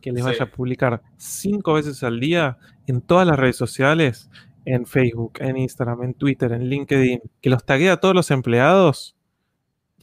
que 0.02 0.12
les 0.12 0.24
vaya 0.24 0.46
a 0.46 0.50
publicar 0.50 1.04
cinco 1.18 1.74
veces 1.74 2.02
al 2.02 2.20
día 2.20 2.58
en 2.88 3.02
todas 3.02 3.28
las 3.28 3.38
redes 3.38 3.58
sociales, 3.58 4.32
en 4.66 4.88
Facebook, 4.88 5.34
en 5.40 5.58
Instagram, 5.58 6.04
en 6.04 6.14
Twitter, 6.16 6.52
en 6.54 6.68
LinkedIn, 6.68 7.22
que 7.40 7.50
los 7.52 7.64
taguee 7.64 7.92
a 7.92 7.98
todos 7.98 8.16
los 8.16 8.32
empleados 8.32 9.16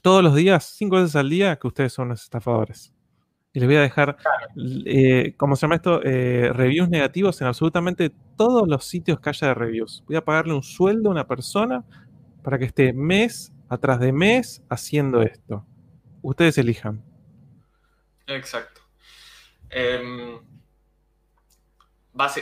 todos 0.00 0.22
los 0.22 0.34
días, 0.34 0.64
cinco 0.64 0.96
veces 0.96 1.16
al 1.16 1.28
día, 1.28 1.56
que 1.56 1.66
ustedes 1.66 1.92
son 1.92 2.08
los 2.08 2.22
estafadores. 2.22 2.92
Y 3.52 3.60
les 3.60 3.68
voy 3.68 3.76
a 3.76 3.80
dejar, 3.80 4.16
eh, 4.84 5.34
¿cómo 5.36 5.56
se 5.56 5.62
llama 5.62 5.76
esto? 5.76 6.02
Eh, 6.04 6.52
reviews 6.52 6.88
negativos 6.90 7.40
en 7.40 7.46
absolutamente 7.46 8.10
todos 8.36 8.68
los 8.68 8.84
sitios 8.84 9.20
que 9.20 9.30
haya 9.30 9.48
de 9.48 9.54
reviews. 9.54 10.04
Voy 10.06 10.16
a 10.16 10.24
pagarle 10.24 10.52
un 10.52 10.62
sueldo 10.62 11.08
a 11.08 11.12
una 11.12 11.26
persona 11.26 11.84
para 12.42 12.58
que 12.58 12.66
esté 12.66 12.92
mes 12.92 13.52
atrás 13.68 14.00
de 14.00 14.12
mes 14.12 14.62
haciendo 14.68 15.22
esto. 15.22 15.64
Ustedes 16.20 16.58
elijan. 16.58 17.02
Exacto. 18.26 18.82
Em, 19.70 20.38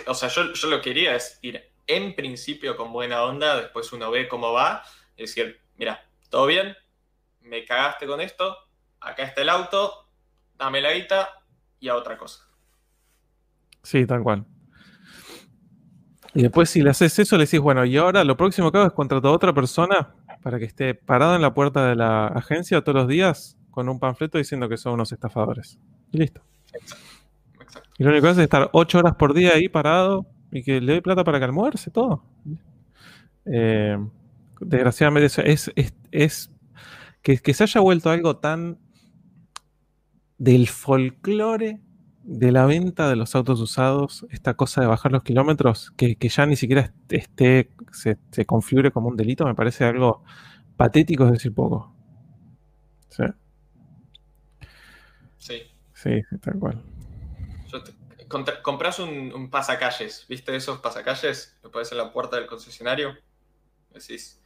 o 0.07 0.15
sea, 0.15 0.29
yo, 0.29 0.53
yo, 0.53 0.69
lo 0.69 0.79
que 0.79 0.91
quería 0.91 1.15
es 1.15 1.39
ir 1.43 1.71
en 1.87 2.15
principio 2.15 2.77
con 2.77 2.93
buena 2.93 3.23
onda, 3.23 3.61
después 3.61 3.93
uno 3.93 4.11
ve 4.11 4.29
cómo 4.29 4.53
va, 4.53 4.83
y 5.17 5.23
decir, 5.23 5.61
mira, 5.77 6.09
todo 6.31 6.47
bien, 6.47 6.77
me 7.41 7.65
cagaste 7.65 8.07
con 8.07 8.21
esto, 8.21 8.57
acá 9.01 9.23
está 9.23 9.43
el 9.43 9.49
auto, 9.49 10.06
dame 10.59 10.81
la 10.81 10.93
guita 10.93 11.29
y 11.81 11.89
a 11.89 11.97
otra 11.97 12.17
cosa. 12.17 12.45
Sí, 13.83 14.07
tal 14.07 14.23
cual. 14.23 14.45
Y 16.35 16.43
después 16.43 16.69
si 16.69 16.83
le 16.83 16.91
haces 16.91 17.19
eso, 17.19 17.37
le 17.37 17.45
decís, 17.45 17.61
bueno, 17.61 17.85
y 17.85 17.97
ahora 17.97 18.23
lo 18.25 18.37
próximo 18.37 18.71
que 18.71 18.79
hago 18.79 18.87
es 18.89 18.93
contratar 18.93 19.31
a 19.31 19.35
otra 19.35 19.55
persona 19.55 20.15
para 20.43 20.59
que 20.59 20.67
esté 20.67 20.95
parada 20.95 21.37
en 21.37 21.43
la 21.43 21.55
puerta 21.55 21.87
de 21.89 21.97
la 21.97 22.27
agencia 22.27 22.83
todos 22.83 22.97
los 22.97 23.09
días 23.09 23.57
con 23.71 23.89
un 23.89 23.99
panfleto 23.99 24.39
diciendo 24.39 24.69
que 24.69 24.77
son 24.77 24.95
unos 24.95 25.13
estafadores. 25.13 25.79
Y 26.13 26.19
listo. 26.19 26.43
Exacto. 26.73 27.91
Y 27.99 28.05
lo 28.05 28.11
único 28.11 28.25
que 28.25 28.31
hace 28.31 28.41
es 28.41 28.45
estar 28.45 28.69
ocho 28.73 28.99
horas 28.99 29.15
por 29.17 29.35
día 29.35 29.53
ahí 29.53 29.69
parado 29.69 30.27
y 30.51 30.63
que 30.63 30.81
le 30.81 30.95
dé 30.95 31.03
plata 31.03 31.25
para 31.25 31.39
que 31.39 31.45
almuerce 31.45 31.91
todo. 31.91 32.23
Eh, 33.47 33.97
desgraciadamente 34.61 35.27
es, 35.51 35.73
es, 36.11 36.51
que, 37.23 37.39
que, 37.39 37.55
se 37.55 37.65
haya 37.65 37.81
vuelto 37.81 38.11
algo 38.11 38.37
tan 38.37 38.79
del 40.39 40.69
folclore 40.69 41.81
de 42.27 42.51
la 42.51 42.67
venta 42.67 43.09
de 43.09 43.15
los 43.15 43.37
autos 43.37 43.61
usados, 43.61 44.27
esta 44.31 44.55
cosa 44.55 44.81
de 44.81 44.89
bajar 44.89 45.13
los 45.13 45.23
kilómetros, 45.23 45.93
que, 45.97 46.17
ya 46.21 46.45
ni 46.45 46.57
siquiera 46.57 46.93
esté, 47.09 47.71
se, 47.93 48.47
configure 48.47 48.91
como 48.91 49.09
un 49.09 49.17
delito, 49.17 49.47
me 49.47 49.55
parece 49.55 49.85
algo 49.85 50.25
patético, 50.77 51.25
es 51.27 51.33
decir, 51.33 51.55
poco. 51.55 51.95
Sí. 53.09 53.25
Sí. 55.39 55.63
Sí, 55.95 56.21
tal 56.41 56.59
cual. 56.59 56.83
compras 58.63 58.99
un, 58.99 59.49
pasacalles, 59.49 60.27
¿viste 60.29 60.55
esos 60.57 60.81
pasacalles? 60.81 61.57
Lo 61.63 61.71
pones 61.71 61.93
en 61.93 61.99
la 61.99 62.13
puerta 62.13 62.37
del 62.37 62.47
concesionario. 62.47 63.17
Decís, 63.95 64.43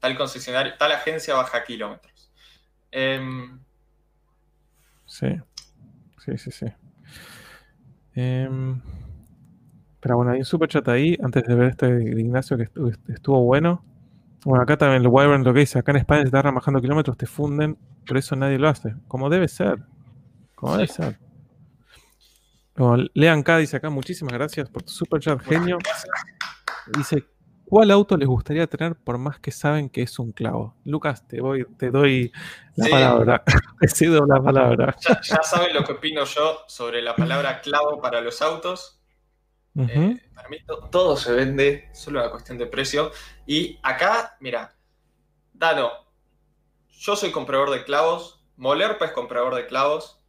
tal 0.00 0.16
concesionario, 0.16 0.72
tal 0.78 0.92
agencia 0.92 1.34
baja 1.34 1.62
kilómetros. 1.62 2.32
Eh, 2.90 3.20
Sí, 5.12 5.26
sí, 6.24 6.38
sí, 6.38 6.50
sí. 6.50 6.66
Em, 8.14 8.80
pero 10.00 10.16
bueno, 10.16 10.32
hay 10.32 10.38
un 10.38 10.44
super 10.46 10.70
chat 10.70 10.88
ahí, 10.88 11.18
antes 11.22 11.44
de 11.44 11.54
ver 11.54 11.68
este 11.68 11.92
de 11.92 12.18
Ignacio 12.18 12.56
que 12.56 12.70
estuvo, 13.08 13.44
bueno. 13.44 13.84
Bueno, 14.46 14.62
acá 14.62 14.78
también 14.78 15.02
el 15.02 15.08
Wyvern 15.08 15.44
lo 15.44 15.52
que 15.52 15.60
dice, 15.60 15.78
acá 15.78 15.92
en 15.92 15.98
España 15.98 16.22
se 16.22 16.28
está 16.28 16.40
ramajando 16.40 16.80
kilómetros, 16.80 17.18
te 17.18 17.26
funden, 17.26 17.76
por 18.06 18.16
eso 18.16 18.34
nadie 18.36 18.58
lo 18.58 18.70
hace. 18.70 18.94
Como 19.06 19.28
debe 19.28 19.48
ser. 19.48 19.84
Como 20.54 20.78
debe 20.78 20.88
ser. 20.88 21.18
Lean 23.12 23.42
K 23.42 23.58
dice 23.58 23.76
acá, 23.76 23.90
muchísimas 23.90 24.32
gracias 24.32 24.70
por 24.70 24.82
tu 24.82 24.92
super 24.92 25.20
chat, 25.20 25.42
genio. 25.42 25.76
dice, 26.96 27.26
¿cuál 27.72 27.90
auto 27.90 28.18
les 28.18 28.28
gustaría 28.28 28.66
tener 28.66 28.94
por 28.96 29.16
más 29.16 29.40
que 29.40 29.50
saben 29.50 29.88
que 29.88 30.02
es 30.02 30.18
un 30.18 30.30
clavo? 30.30 30.74
Lucas, 30.84 31.26
te, 31.26 31.40
voy, 31.40 31.64
te 31.78 31.90
doy 31.90 32.30
la 32.76 32.86
palabra. 32.86 33.42
Te 33.80 33.88
cedo 33.88 34.26
la 34.26 34.42
palabra. 34.42 34.94
Ya, 35.00 35.42
saben 35.42 35.72
lo 35.72 35.82
que 35.82 35.92
opino 35.92 36.22
yo 36.26 36.64
sobre 36.68 37.00
la 37.00 37.16
palabra 37.16 37.62
clavo 37.62 37.98
para 37.98 38.20
los 38.20 38.42
autos. 38.42 39.00
Eh, 39.74 40.20
para 40.34 40.50
mí 40.50 40.58
todo 40.90 41.16
se 41.16 41.32
vende, 41.32 41.88
solo 41.94 42.20
una 42.20 42.30
cuestión 42.30 42.58
de 42.58 42.66
precio. 42.66 43.10
Y 43.46 43.78
acá, 43.82 44.36
mira, 44.40 44.74
Dano, 45.54 45.92
yo 46.90 47.16
soy 47.16 47.30
comprador 47.30 47.70
de 47.70 47.84
clavos, 47.84 48.44
Molerpa 48.58 49.06
es 49.06 49.12
comprador 49.12 49.54
de 49.54 49.66
clavos, 49.66 50.21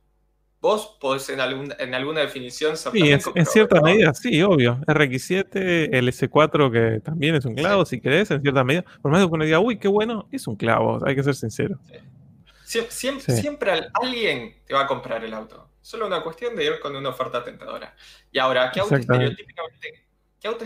Vos 0.63 0.95
podés 0.97 1.27
en, 1.27 1.41
en 1.41 1.93
alguna 1.93 2.21
definición 2.21 2.77
Sí, 2.77 3.11
en, 3.11 3.45
cierta 3.45 3.81
medida, 3.81 4.13
sí, 4.13 4.41
obvio. 4.43 4.77
RX7, 4.87 5.89
el 5.91 6.07
S4, 6.07 6.71
que 6.71 7.01
también 7.01 7.35
es 7.35 7.43
un 7.43 7.53
clavo, 7.53 7.83
si 7.83 7.99
querés, 7.99 8.31
en 8.31 8.41
cierta 8.41 8.63
medida. 8.63 8.85
Por 9.01 9.11
más 9.11 9.19
que 9.19 9.29
uno 9.29 9.43
diga, 9.43 9.59
uy, 9.59 9.77
qué 9.77 9.89
bueno, 9.89 10.29
es 10.31 10.47
un 10.47 10.55
clavo, 10.55 11.05
hay 11.05 11.17
que 11.17 11.23
ser 11.23 11.35
sincero. 11.35 11.77
siempre, 12.63 13.89
alguien 13.93 14.55
te 14.65 14.73
va 14.73 14.83
a 14.83 14.87
comprar 14.87 15.25
el 15.25 15.33
auto. 15.33 15.67
Solo 15.81 16.07
una 16.07 16.23
cuestión 16.23 16.55
de 16.55 16.63
ir 16.63 16.79
con 16.79 16.95
una 16.95 17.09
oferta 17.09 17.43
tentadora. 17.43 17.93
Y 18.31 18.39
ahora, 18.39 18.71
¿qué 18.71 18.79
auto 18.79 18.95
estereotípicamente, 18.95 20.05
qué 20.39 20.47
auto 20.47 20.63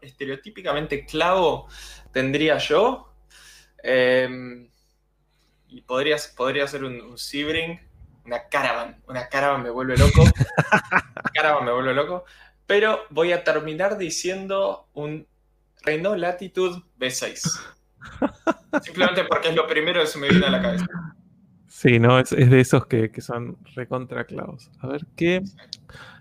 estereotípicamente 0.00 1.04
clavo 1.04 1.66
tendría 2.12 2.58
yo? 2.58 3.12
Em, 3.82 4.70
y 5.66 5.80
podría, 5.80 6.18
podría 6.36 6.68
ser 6.68 6.84
un, 6.84 7.00
un 7.00 7.18
Sebring 7.18 7.87
una 8.28 8.42
caravan. 8.48 9.00
Una 9.08 9.26
caravan 9.28 9.62
me 9.62 9.70
vuelve 9.70 9.96
loco. 9.96 10.22
caravan 11.34 11.64
me 11.64 11.72
vuelve 11.72 11.94
loco. 11.94 12.24
Pero 12.66 13.00
voy 13.10 13.32
a 13.32 13.42
terminar 13.42 13.96
diciendo 13.96 14.88
un 14.92 15.26
Renault 15.82 16.18
Latitude 16.18 16.82
V6. 17.00 17.60
Simplemente 18.82 19.24
porque 19.24 19.48
es 19.48 19.56
lo 19.56 19.66
primero 19.66 20.02
que 20.02 20.06
se 20.06 20.18
me 20.18 20.28
viene 20.28 20.46
a 20.46 20.50
la 20.50 20.62
cabeza. 20.62 20.86
Sí, 21.66 21.98
no, 21.98 22.18
es, 22.18 22.30
de 22.30 22.60
esos 22.60 22.86
que, 22.86 23.10
son 23.20 23.56
recontra 23.74 24.24
clavos. 24.24 24.70
A 24.80 24.88
ver, 24.88 25.06
¿qué? 25.16 25.42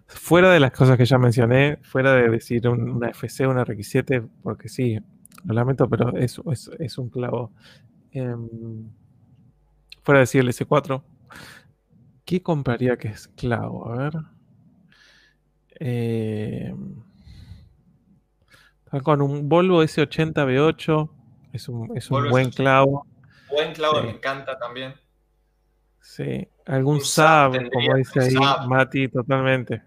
Fuera 0.07 0.51
de 0.51 0.61
las 0.61 0.71
cosas 0.71 0.97
que 0.97 1.05
ya 1.05 1.17
mencioné, 1.17 1.79
fuera 1.81 2.13
de 2.13 2.29
decir 2.29 2.67
una 2.69 3.09
FC, 3.09 3.45
una 3.45 3.65
RX7, 3.65 4.29
porque 4.43 4.69
sí, 4.69 4.97
lo 5.43 5.53
lamento, 5.53 5.89
pero 5.89 6.15
es, 6.15 6.39
es, 6.79 6.97
un 6.97 7.09
clavo. 7.09 7.51
Em, 8.11 8.47
fuera 10.03 10.19
de 10.19 10.23
decir 10.23 10.41
el 10.41 10.47
S4, 10.47 11.03
¿Qué 12.27 12.43
compraría 12.43 12.97
que 12.97 13.07
es 13.07 13.29
clavo? 13.29 13.89
A 13.89 13.95
ver. 13.95 14.13
Eh, 15.79 16.75
con 19.01 19.21
un 19.21 19.47
Volvo 19.47 19.81
S80 19.81 20.33
V8. 20.33 21.09
Es 21.53 21.69
un, 21.69 21.87
buen 22.29 22.51
clavo. 22.51 23.07
Buen 23.49 23.73
clavo, 23.73 24.03
me 24.03 24.09
encanta 24.09 24.59
también. 24.59 24.93
Sí, 26.01 26.45
algún 26.65 26.99
Saab, 26.99 27.53
como 27.71 27.95
dice 27.95 28.19
ahí 28.19 28.35
Mati, 28.67 29.07
totalmente. 29.07 29.83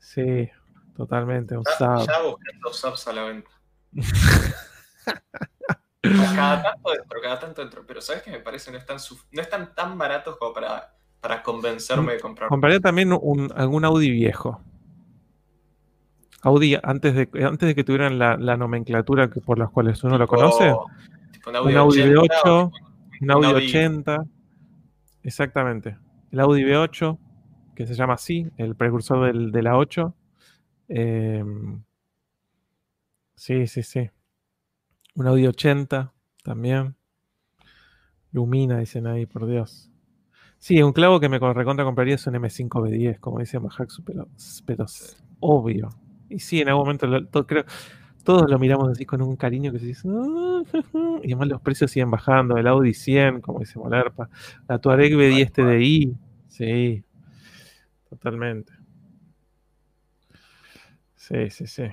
Sí, 0.00 0.50
totalmente, 0.96 1.56
un 1.56 1.64
Saab. 1.64 2.08
Ya 2.08 2.18
los 2.60 2.76
Saabs 2.76 3.06
a 3.06 3.12
la 3.12 3.22
venta. 3.22 3.50
cada 6.02 6.60
tanto 6.60 6.90
dentro, 6.90 7.20
cada 7.22 7.38
tanto 7.38 7.62
dentro. 7.62 7.86
Pero 7.86 8.00
¿sabes 8.00 8.24
qué 8.24 8.32
me 8.32 8.40
parece? 8.40 8.72
No 8.72 8.78
están, 8.78 8.96
no 9.30 9.42
están 9.42 9.76
tan 9.76 9.96
baratos 9.96 10.36
como 10.38 10.52
para 10.52 10.97
para 11.20 11.42
convencerme 11.42 12.14
de 12.14 12.20
comprar. 12.20 12.48
Compraría 12.48 12.80
también 12.80 13.12
un, 13.12 13.52
algún 13.54 13.84
Audi 13.84 14.10
viejo. 14.10 14.60
Audi, 16.42 16.76
antes 16.82 17.14
de, 17.14 17.28
antes 17.44 17.68
de 17.68 17.74
que 17.74 17.84
tuvieran 17.84 18.18
la, 18.18 18.56
nomenclatura 18.56 19.28
que, 19.28 19.40
por 19.40 19.58
las 19.58 19.70
cuales 19.70 20.02
uno 20.04 20.18
lo 20.18 20.28
conoce. 20.28 20.72
un 21.46 21.56
Audi, 21.56 22.02
V8, 22.02 22.72
un 23.22 23.30
Audi 23.30 23.46
80. 23.46 24.24
Exactamente. 25.24 25.96
El 26.30 26.40
Audi 26.40 26.62
V8, 26.62 27.18
que 27.74 27.86
se 27.86 27.94
llama 27.94 28.14
así, 28.14 28.46
el 28.56 28.76
precursor 28.76 29.26
del, 29.26 29.50
de 29.50 29.62
la 29.62 29.76
8. 29.76 30.14
Em, 30.88 31.82
sí, 33.34 33.66
sí, 33.66 33.82
sí. 33.82 34.10
Un 35.16 35.26
Audi 35.26 35.46
80 35.46 36.12
también. 36.44 36.94
Lumina, 38.30 38.78
dicen 38.78 39.06
ahí, 39.06 39.26
por 39.26 39.46
Dios. 39.46 39.90
Sí, 40.58 40.82
un 40.82 40.92
clavo 40.92 41.20
que 41.20 41.28
me 41.28 41.38
recontra 41.38 41.84
compraría 41.84 42.16
es 42.16 42.26
un 42.26 42.34
M5B10, 42.34 43.20
como 43.20 43.38
dice 43.38 43.60
Mahaxu, 43.60 44.02
pero, 44.04 44.28
pero 44.66 44.84
es 44.84 45.22
obvio. 45.40 45.88
Y 46.28 46.40
sí, 46.40 46.60
en 46.60 46.68
algún 46.68 46.84
momento 46.84 47.46
creo, 47.46 47.64
todos 48.24 48.50
lo 48.50 48.58
miramos 48.58 48.90
así 48.90 49.06
con 49.06 49.22
un 49.22 49.36
cariño 49.36 49.72
que 49.72 49.78
se 49.78 49.86
dice, 49.86 50.08
ah, 50.10 50.62
y 51.22 51.32
además 51.32 51.48
los 51.48 51.60
precios 51.60 51.90
siguen 51.90 52.10
bajando, 52.10 52.56
el 52.56 52.66
Audi 52.66 52.92
100, 52.92 53.40
como 53.40 53.60
dice 53.60 53.78
Molerpa, 53.78 54.28
la 54.68 54.78
Tuareg 54.78 55.12
B10 55.12 55.52
TDI, 55.52 56.16
sí, 56.48 57.04
totalmente. 58.10 58.72
Sí, 61.14 61.50
sí, 61.50 61.66
sí. 61.66 61.84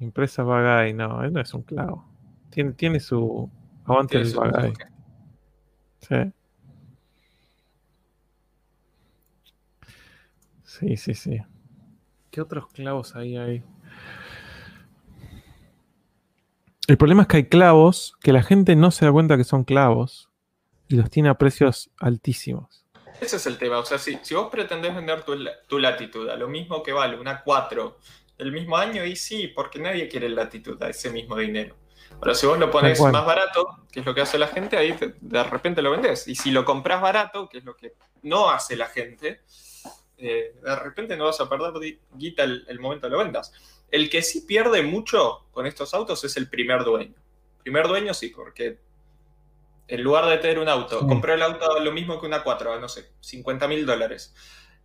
Impresa 0.00 0.42
Bagay, 0.42 0.94
no, 0.94 1.22
él 1.22 1.32
no 1.32 1.40
es 1.40 1.54
un 1.54 1.62
clavo. 1.62 2.04
Tiene, 2.50 2.72
tiene 2.72 2.98
su 2.98 3.48
aguante 3.84 4.18
del 4.18 4.34
Bagay. 4.34 4.72
Sí. 6.00 6.32
Sí, 10.78 10.96
sí, 10.96 11.14
sí. 11.14 11.38
¿Qué 12.30 12.40
otros 12.40 12.66
clavos 12.72 13.14
ahí 13.14 13.36
hay? 13.36 13.62
El 16.88 16.96
problema 16.96 17.22
es 17.22 17.28
que 17.28 17.36
hay 17.36 17.48
clavos 17.48 18.14
que 18.22 18.32
la 18.32 18.42
gente 18.42 18.74
no 18.74 18.90
se 18.90 19.04
da 19.04 19.12
cuenta 19.12 19.36
que 19.36 19.44
son 19.44 19.64
clavos 19.64 20.30
y 20.88 20.96
los 20.96 21.10
tiene 21.10 21.28
a 21.28 21.34
precios 21.34 21.90
altísimos. 21.98 22.86
Ese 23.20 23.36
es 23.36 23.46
el 23.46 23.58
tema. 23.58 23.78
O 23.78 23.84
sea, 23.84 23.98
si, 23.98 24.18
si 24.22 24.34
vos 24.34 24.48
pretendés 24.50 24.94
vender 24.94 25.22
tu, 25.24 25.78
latitud 25.78 26.28
a 26.30 26.36
lo 26.36 26.48
mismo 26.48 26.82
que 26.82 26.92
vale 26.92 27.20
una 27.20 27.42
4 27.42 27.98
del 28.38 28.50
mismo 28.50 28.78
año, 28.78 29.04
y 29.04 29.14
sí, 29.14 29.48
porque 29.48 29.78
nadie 29.78 30.08
quiere 30.08 30.30
latitud 30.30 30.82
a 30.82 30.88
ese 30.88 31.10
mismo 31.10 31.36
dinero. 31.36 31.76
Ahora, 32.14 32.34
si 32.34 32.46
vos 32.46 32.58
lo 32.58 32.70
pones 32.70 32.98
más 32.98 33.26
barato, 33.26 33.86
que 33.92 34.00
es 34.00 34.06
lo 34.06 34.14
que 34.14 34.22
hace 34.22 34.38
la 34.38 34.48
gente, 34.48 34.78
ahí 34.78 34.96
de 35.20 35.44
repente 35.44 35.82
lo 35.82 35.90
vendés. 35.90 36.26
Y 36.28 36.34
si 36.34 36.50
lo 36.50 36.64
compras 36.64 37.02
barato, 37.02 37.48
que 37.50 37.58
es 37.58 37.64
lo 37.64 37.76
que 37.76 37.94
no 38.22 38.48
hace 38.48 38.74
la 38.74 38.86
gente, 38.86 39.42
eh, 40.22 40.54
de 40.62 40.76
repente 40.76 41.16
no 41.16 41.24
vas 41.24 41.40
a 41.40 41.48
perder 41.48 41.98
guita 42.14 42.44
el, 42.44 42.78
momento 42.78 43.08
de 43.08 43.10
lo 43.10 43.18
vendas. 43.18 43.52
El 43.90 44.08
que 44.08 44.22
sí 44.22 44.42
pierde 44.42 44.82
mucho 44.82 45.46
con 45.50 45.66
estos 45.66 45.92
autos 45.94 46.22
es 46.22 46.36
el 46.36 46.48
primer 46.48 46.84
dueño. 46.84 47.14
Primer 47.62 47.88
dueño 47.88 48.14
sí, 48.14 48.28
porque 48.28 48.78
en 49.88 50.02
lugar 50.02 50.26
de 50.26 50.38
tener 50.38 50.60
un 50.60 50.68
auto, 50.68 51.06
compré 51.06 51.34
el 51.34 51.42
auto 51.42 51.80
lo 51.80 51.90
mismo 51.90 52.20
que 52.20 52.26
una 52.26 52.44
4, 52.44 52.80
no 52.80 52.88
sé, 52.88 53.10
50 53.20 53.66
mil 53.66 53.84
dólares. 53.84 54.32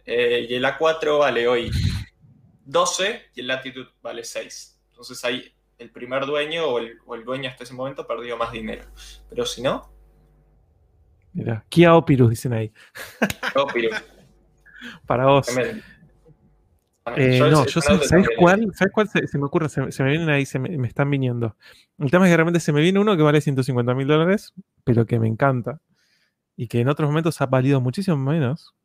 Eh, 0.06 0.48
y 0.50 0.56
el 0.56 0.66
A4 0.66 1.20
vale 1.20 1.48
hoy 1.48 1.70
12 2.66 3.30
y 3.36 3.42
el 3.42 3.48
Latitude 3.48 3.90
vale 4.02 4.24
6. 4.24 4.80
Entonces 4.90 5.24
ahí 5.24 5.54
el 5.78 5.92
primer 5.92 6.26
dueño 6.26 6.66
o 6.66 6.80
el, 6.80 7.24
dueño 7.24 7.50
hasta 7.50 7.64
ese 7.64 7.76
momento 7.76 8.08
perdió 8.08 8.38
más 8.38 8.52
dinero. 8.52 8.86
Pero 9.30 9.46
si 9.46 9.62
no... 9.62 9.88
Mira, 11.34 11.64
Kia 11.70 11.94
Opirus 11.96 12.32
dicen 12.32 12.54
ahí. 12.54 12.74
Opirus. 13.56 14.02
Para 15.06 15.26
vos. 15.26 15.48
Eh, 17.16 17.40
no, 17.40 17.66
yo 17.66 17.82
sé, 17.82 18.00
¿sabes 18.06 18.28
cuál? 18.38 18.70
¿Sabes 18.74 18.94
cuál 18.94 19.08
se, 19.08 19.38
me 19.38 19.46
ocurre? 19.46 19.70
Se, 19.70 19.82
me 19.82 20.10
vienen 20.10 20.30
ahí, 20.30 20.46
se 20.46 20.60
me, 20.60 20.88
están 20.88 21.10
viniendo. 21.10 21.56
El 21.98 22.12
tema 22.12 22.26
es 22.26 22.32
que 22.32 22.38
realmente 22.38 22.60
se 22.60 22.74
me 22.74 22.82
viene 22.82 23.00
uno 23.00 23.16
que 23.16 23.24
vale 23.24 23.40
150 23.40 23.94
mil 23.94 24.08
dólares, 24.08 24.54
pero 24.84 25.06
que 25.06 25.20
me 25.20 25.28
encanta. 25.28 25.80
Y 26.56 26.68
que 26.68 26.82
en 26.82 26.90
otros 26.90 27.10
momentos 27.10 27.40
ha 27.40 27.46
valido 27.46 27.80
muchísimo 27.80 28.18
menos. 28.18 28.76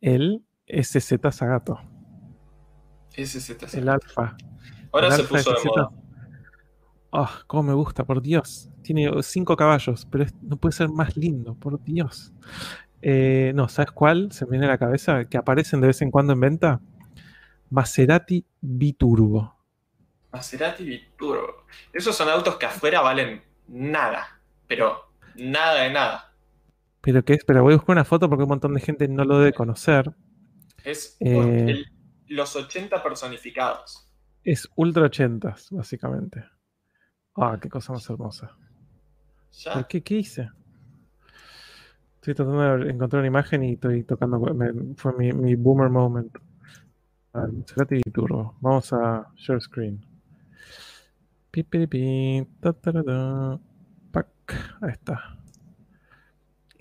El 0.00 0.42
SZ 0.66 1.20
Zagato. 1.30 1.80
SZ 3.10 3.46
Zagato. 3.46 3.76
El 3.78 3.88
Alfa. 3.88 4.36
Ahora 4.92 5.12
se 5.12 5.24
puso 5.24 5.52
de 5.52 5.64
moda. 5.64 5.90
Ah, 7.12 7.42
cómo 7.46 7.62
me 7.62 7.74
gusta, 7.74 8.04
por 8.04 8.20
Dios. 8.20 8.70
Tiene 8.82 9.10
5 9.22 9.56
caballos, 9.56 10.06
pero 10.10 10.26
no 10.42 10.56
puede 10.56 10.72
ser 10.72 10.88
más 10.88 11.16
lindo, 11.16 11.54
por 11.54 11.82
Dios. 11.82 12.32
Eh, 13.02 13.52
no, 13.54 13.68
¿sabes 13.68 13.90
cuál? 13.92 14.32
Se 14.32 14.44
me 14.44 14.52
viene 14.52 14.66
a 14.66 14.70
la 14.70 14.78
cabeza, 14.78 15.24
que 15.26 15.36
aparecen 15.36 15.80
de 15.80 15.88
vez 15.88 16.02
en 16.02 16.10
cuando 16.10 16.32
en 16.32 16.40
venta. 16.40 16.80
Maserati 17.70 18.44
Biturbo. 18.60 19.54
Maserati 20.32 20.84
Biturbo. 20.84 21.66
Esos 21.92 22.16
son 22.16 22.28
autos 22.28 22.56
que 22.56 22.66
afuera 22.66 23.00
valen 23.00 23.42
nada, 23.68 24.40
pero 24.66 25.10
nada 25.36 25.82
de 25.82 25.90
nada. 25.90 26.32
Pero 27.00 27.24
qué 27.24 27.34
es, 27.34 27.44
pero 27.44 27.62
voy 27.62 27.74
a 27.74 27.76
buscar 27.76 27.94
una 27.94 28.04
foto 28.04 28.28
porque 28.28 28.42
un 28.42 28.48
montón 28.48 28.74
de 28.74 28.80
gente 28.80 29.06
no 29.08 29.24
lo 29.24 29.38
debe 29.38 29.52
conocer. 29.52 30.12
Es 30.84 31.16
eh, 31.20 31.84
los 32.26 32.56
80 32.56 33.02
personificados. 33.02 34.06
Es 34.44 34.68
ultra 34.76 35.04
80, 35.04 35.54
básicamente. 35.70 36.44
Ah, 37.36 37.58
qué 37.60 37.68
cosa 37.68 37.92
más 37.92 38.08
hermosa. 38.08 38.56
¿Por 39.72 39.86
qué? 39.86 40.02
¿Qué 40.02 40.16
hice? 40.16 40.50
Estoy 42.28 42.44
tratando 42.44 42.84
de 42.84 42.90
encontrar 42.90 43.20
una 43.20 43.28
imagen 43.28 43.62
y 43.64 43.72
estoy 43.72 44.04
tocando. 44.04 44.38
fue 44.96 45.14
mi, 45.14 45.54
boomer 45.54 45.88
moment. 45.88 46.36
Maserati 47.32 48.02
Turbo. 48.12 48.54
Vamos 48.60 48.92
a 48.92 49.26
share 49.34 49.62
screen. 49.62 50.04
Ahí 54.82 54.90
está. 54.90 55.38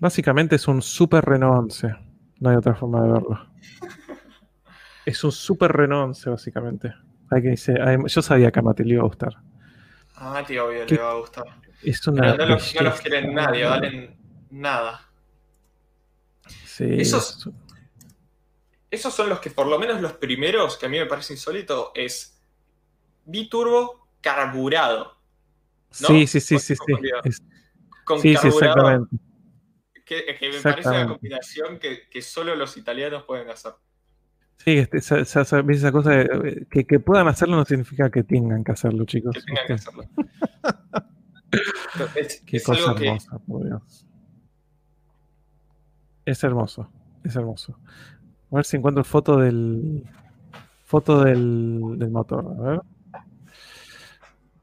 Básicamente 0.01 0.57
es 0.57 0.67
un 0.67 0.81
super 0.81 1.23
Renault 1.23 1.59
11. 1.59 1.95
No 2.41 2.49
hay 2.49 2.57
otra 2.57 2.75
forma 2.75 3.03
de 3.03 3.11
verlo. 3.13 3.39
Es 5.05 5.23
un 5.23 5.31
super 5.31 5.71
Renault 5.71 6.07
11, 6.07 6.29
básicamente. 6.29 6.93
Hay 7.31 7.41
que 7.41 7.51
dice, 7.51 7.73
yo 8.07 8.21
sabía 8.21 8.51
que 8.51 8.59
a 8.59 8.63
Mati 8.63 8.83
le 8.83 8.95
iba 8.95 9.03
a 9.03 9.07
gustar. 9.07 9.33
A 10.15 10.31
Mati 10.31 10.57
obvio 10.57 10.85
le 10.85 10.97
va 10.97 11.11
a 11.11 11.19
gustar. 11.19 11.45
Es 11.81 12.05
una 12.05 12.35
no, 12.35 12.45
los, 12.47 12.75
no 12.75 12.81
los 12.81 12.99
quieren 12.99 13.33
nadie, 13.33 13.63
valen 13.63 14.17
nada. 14.49 15.06
Sí. 16.77 16.85
Esos, 16.99 17.49
esos 18.91 19.13
son 19.13 19.29
los 19.29 19.39
que, 19.39 19.49
por 19.49 19.65
lo 19.65 19.79
menos 19.79 19.99
los 19.99 20.13
primeros, 20.13 20.77
que 20.77 20.85
a 20.85 20.89
mí 20.89 20.99
me 20.99 21.07
parece 21.07 21.33
insólito, 21.33 21.91
es 21.95 22.39
biturbo 23.25 24.07
carburado. 24.21 25.17
Sí, 25.89 26.27
sí, 26.27 26.39
sí, 26.39 26.59
sí. 26.59 26.75
sí. 26.75 27.41
Con 28.05 28.21
sí, 28.21 28.35
sí, 28.35 28.47
exactamente. 28.47 29.17
Que, 30.05 30.37
que 30.39 30.51
me 30.51 30.61
parece 30.61 30.89
una 30.89 31.07
combinación 31.07 31.79
que, 31.79 32.07
que, 32.09 32.21
solo 32.21 32.55
los 32.55 32.77
italianos 32.77 33.23
pueden 33.23 33.49
hacer. 33.49 33.73
Sí, 34.57 34.77
este, 34.77 34.99
esa, 34.99 35.19
esa, 35.19 35.41
esa, 35.41 35.91
cosa 35.91 36.11
de, 36.11 36.67
que, 36.69 36.85
que, 36.85 36.99
puedan 36.99 37.27
hacerlo 37.27 37.57
no 37.57 37.65
significa 37.65 38.11
que 38.11 38.23
tengan 38.23 38.63
que 38.63 38.71
hacerlo, 38.71 39.03
chicos. 39.05 39.35
Que 39.35 39.41
tengan 39.41 39.65
que 39.65 39.73
hacerlo. 39.73 40.03
es, 42.15 42.43
Qué 42.45 42.61
cosa 42.61 42.91
hermosa, 42.91 43.39
por 43.39 43.65
Dios. 43.65 44.06
Es 46.27 46.43
hermoso, 46.43 46.91
es 47.23 47.35
hermoso. 47.35 47.79
A 48.51 48.55
ver 48.57 48.65
si 48.65 48.77
encuentro 48.77 49.03
foto 49.03 49.37
del 49.37 50.03
foto 50.85 51.23
del, 51.23 51.97
del 51.97 52.11
motor, 52.11 52.45
a 52.59 52.61
ver. 52.63 52.81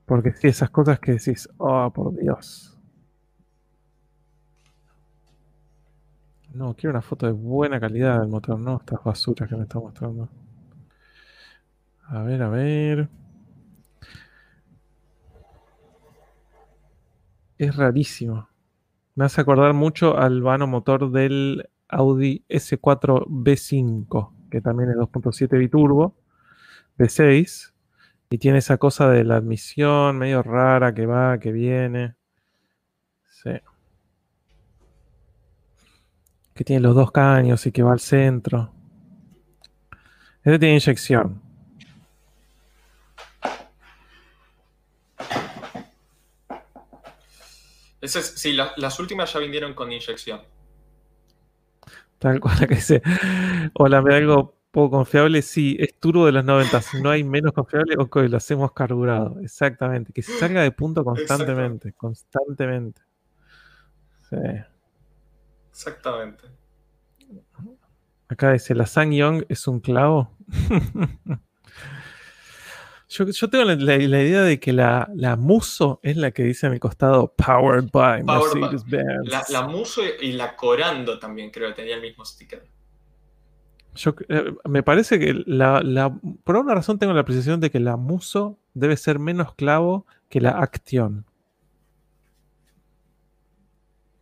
Porque 0.06 0.32
sí, 0.32 0.48
esas 0.48 0.70
cosas 0.70 0.98
que 0.98 1.12
decís, 1.12 1.46
oh, 1.58 1.90
por 1.92 2.14
Dios. 2.16 2.74
No, 6.54 6.74
quiero 6.74 6.92
una 6.92 7.02
foto 7.02 7.26
de 7.26 7.32
buena 7.32 7.78
calidad 7.78 8.20
del 8.20 8.30
motor, 8.30 8.58
no 8.58 8.78
estas 8.78 9.02
basuras 9.04 9.46
que 9.46 9.56
me 9.56 9.64
está 9.64 9.78
mostrando. 9.78 10.28
A 12.08 12.22
ver, 12.22 12.42
a 12.42 12.48
ver. 12.48 13.08
Es 17.58 17.74
rarísimo. 17.74 18.48
Me 19.14 19.24
hace 19.24 19.40
acordar 19.40 19.74
mucho 19.74 20.16
al 20.16 20.42
vano 20.42 20.66
motor 20.66 21.10
del 21.10 21.68
Audi 21.88 22.44
S4 22.48 23.26
B5, 23.26 24.32
que 24.50 24.60
también 24.60 24.90
es 24.90 24.96
2.7 24.96 25.56
biturbo, 25.58 26.16
B6, 26.98 27.72
y 28.30 28.38
tiene 28.38 28.58
esa 28.58 28.78
cosa 28.78 29.08
de 29.08 29.22
la 29.22 29.36
admisión 29.36 30.18
medio 30.18 30.42
rara 30.42 30.92
que 30.92 31.06
va, 31.06 31.38
que 31.38 31.52
viene. 31.52 32.16
Sí. 33.22 33.52
Que 36.54 36.64
tiene 36.64 36.80
los 36.80 36.96
dos 36.96 37.12
caños 37.12 37.64
y 37.66 37.72
que 37.72 37.84
va 37.84 37.92
al 37.92 38.00
centro. 38.00 38.72
Este 40.42 40.58
tiene 40.58 40.74
inyección. 40.74 41.43
Sí, 48.06 48.52
las 48.52 49.00
últimas 49.00 49.32
ya 49.32 49.40
vinieron 49.40 49.74
con 49.74 49.90
inyección. 49.92 50.40
Tal 52.18 52.40
cual 52.40 52.58
que 52.68 52.74
dice. 52.74 53.02
Hola, 53.74 54.00
me 54.02 54.10
da 54.12 54.16
algo 54.16 54.56
poco 54.70 54.96
confiable. 54.96 55.42
Sí, 55.42 55.76
es 55.78 55.98
turbo 55.98 56.26
de 56.26 56.32
los 56.32 56.44
90. 56.44 56.80
No 57.02 57.10
hay 57.10 57.22
menos 57.22 57.52
confiable 57.52 57.96
o 57.98 58.08
que 58.08 58.28
lo 58.28 58.36
hacemos 58.36 58.72
carburado. 58.72 59.38
Exactamente. 59.40 60.12
Que 60.12 60.22
se 60.22 60.32
salga 60.38 60.62
de 60.62 60.72
punto 60.72 61.04
constantemente. 61.04 61.92
Constantemente. 61.92 63.02
Sí. 64.28 64.36
Exactamente. 65.70 66.44
Acá 68.28 68.52
dice, 68.52 68.74
la 68.74 68.86
Sang 68.86 69.12
Young 69.12 69.44
es 69.48 69.68
un 69.68 69.80
clavo. 69.80 70.36
Yo, 73.16 73.48
tengo 73.48 73.64
la, 73.64 73.94
idea 73.96 74.42
de 74.42 74.58
que 74.58 74.72
la, 74.72 75.36
Muso 75.38 76.00
es 76.02 76.16
la 76.16 76.32
que 76.32 76.42
dice 76.42 76.66
a 76.66 76.70
mi 76.70 76.80
costado 76.80 77.32
Powered 77.32 77.90
by 77.92 78.24
Mercedes-Benz. 78.24 79.50
La, 79.50 79.68
Muso 79.68 80.02
y 80.20 80.32
la 80.32 80.56
Corando 80.56 81.20
también 81.20 81.52
creo 81.52 81.68
que 81.68 81.74
tenía 81.74 81.94
el 81.94 82.00
mismo 82.00 82.24
sticker. 82.24 82.66
Yo, 83.94 84.16
eh, 84.28 84.52
me 84.64 84.82
parece 84.82 85.20
que 85.20 85.32
la, 85.46 86.12
por 86.42 86.56
una 86.56 86.74
razón 86.74 86.98
tengo 86.98 87.12
la 87.12 87.20
apreciación 87.20 87.60
de 87.60 87.70
que 87.70 87.78
la 87.78 87.96
Muso 87.96 88.58
debe 88.72 88.96
ser 88.96 89.20
menos 89.20 89.54
clavo 89.54 90.06
que 90.28 90.40
la 90.40 90.50
Action. 90.50 91.24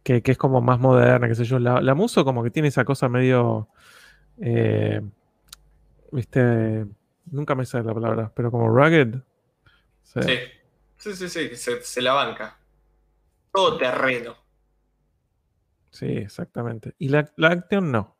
Que, 0.02 0.20
es 0.22 0.36
como 0.36 0.60
más 0.60 0.78
moderna, 0.78 1.28
qué 1.28 1.34
sé 1.34 1.44
yo. 1.44 1.58
La, 1.58 1.94
Muso 1.94 2.26
como 2.26 2.42
que 2.42 2.50
tiene 2.50 2.68
esa 2.68 2.84
cosa 2.84 3.08
medio... 3.08 3.70
Eh, 4.38 5.00
viste 6.10 6.84
Nunca 7.26 7.54
me 7.54 7.64
sale 7.64 7.84
la 7.84 7.94
palabra, 7.94 8.32
pero 8.34 8.50
como 8.50 8.68
rugged. 8.68 9.14
Sí, 10.02 10.20
sí, 10.98 11.14
sí, 11.14 11.28
sí, 11.28 11.56
Se, 11.82 12.02
la 12.02 12.12
banca. 12.12 12.58
Todo 13.52 13.78
terreno. 13.78 14.36
Sí, 15.90 16.06
exactamente. 16.06 16.94
Y 16.98 17.08
la, 17.08 17.30
la 17.36 17.48
Action 17.48 17.92
no. 17.92 18.16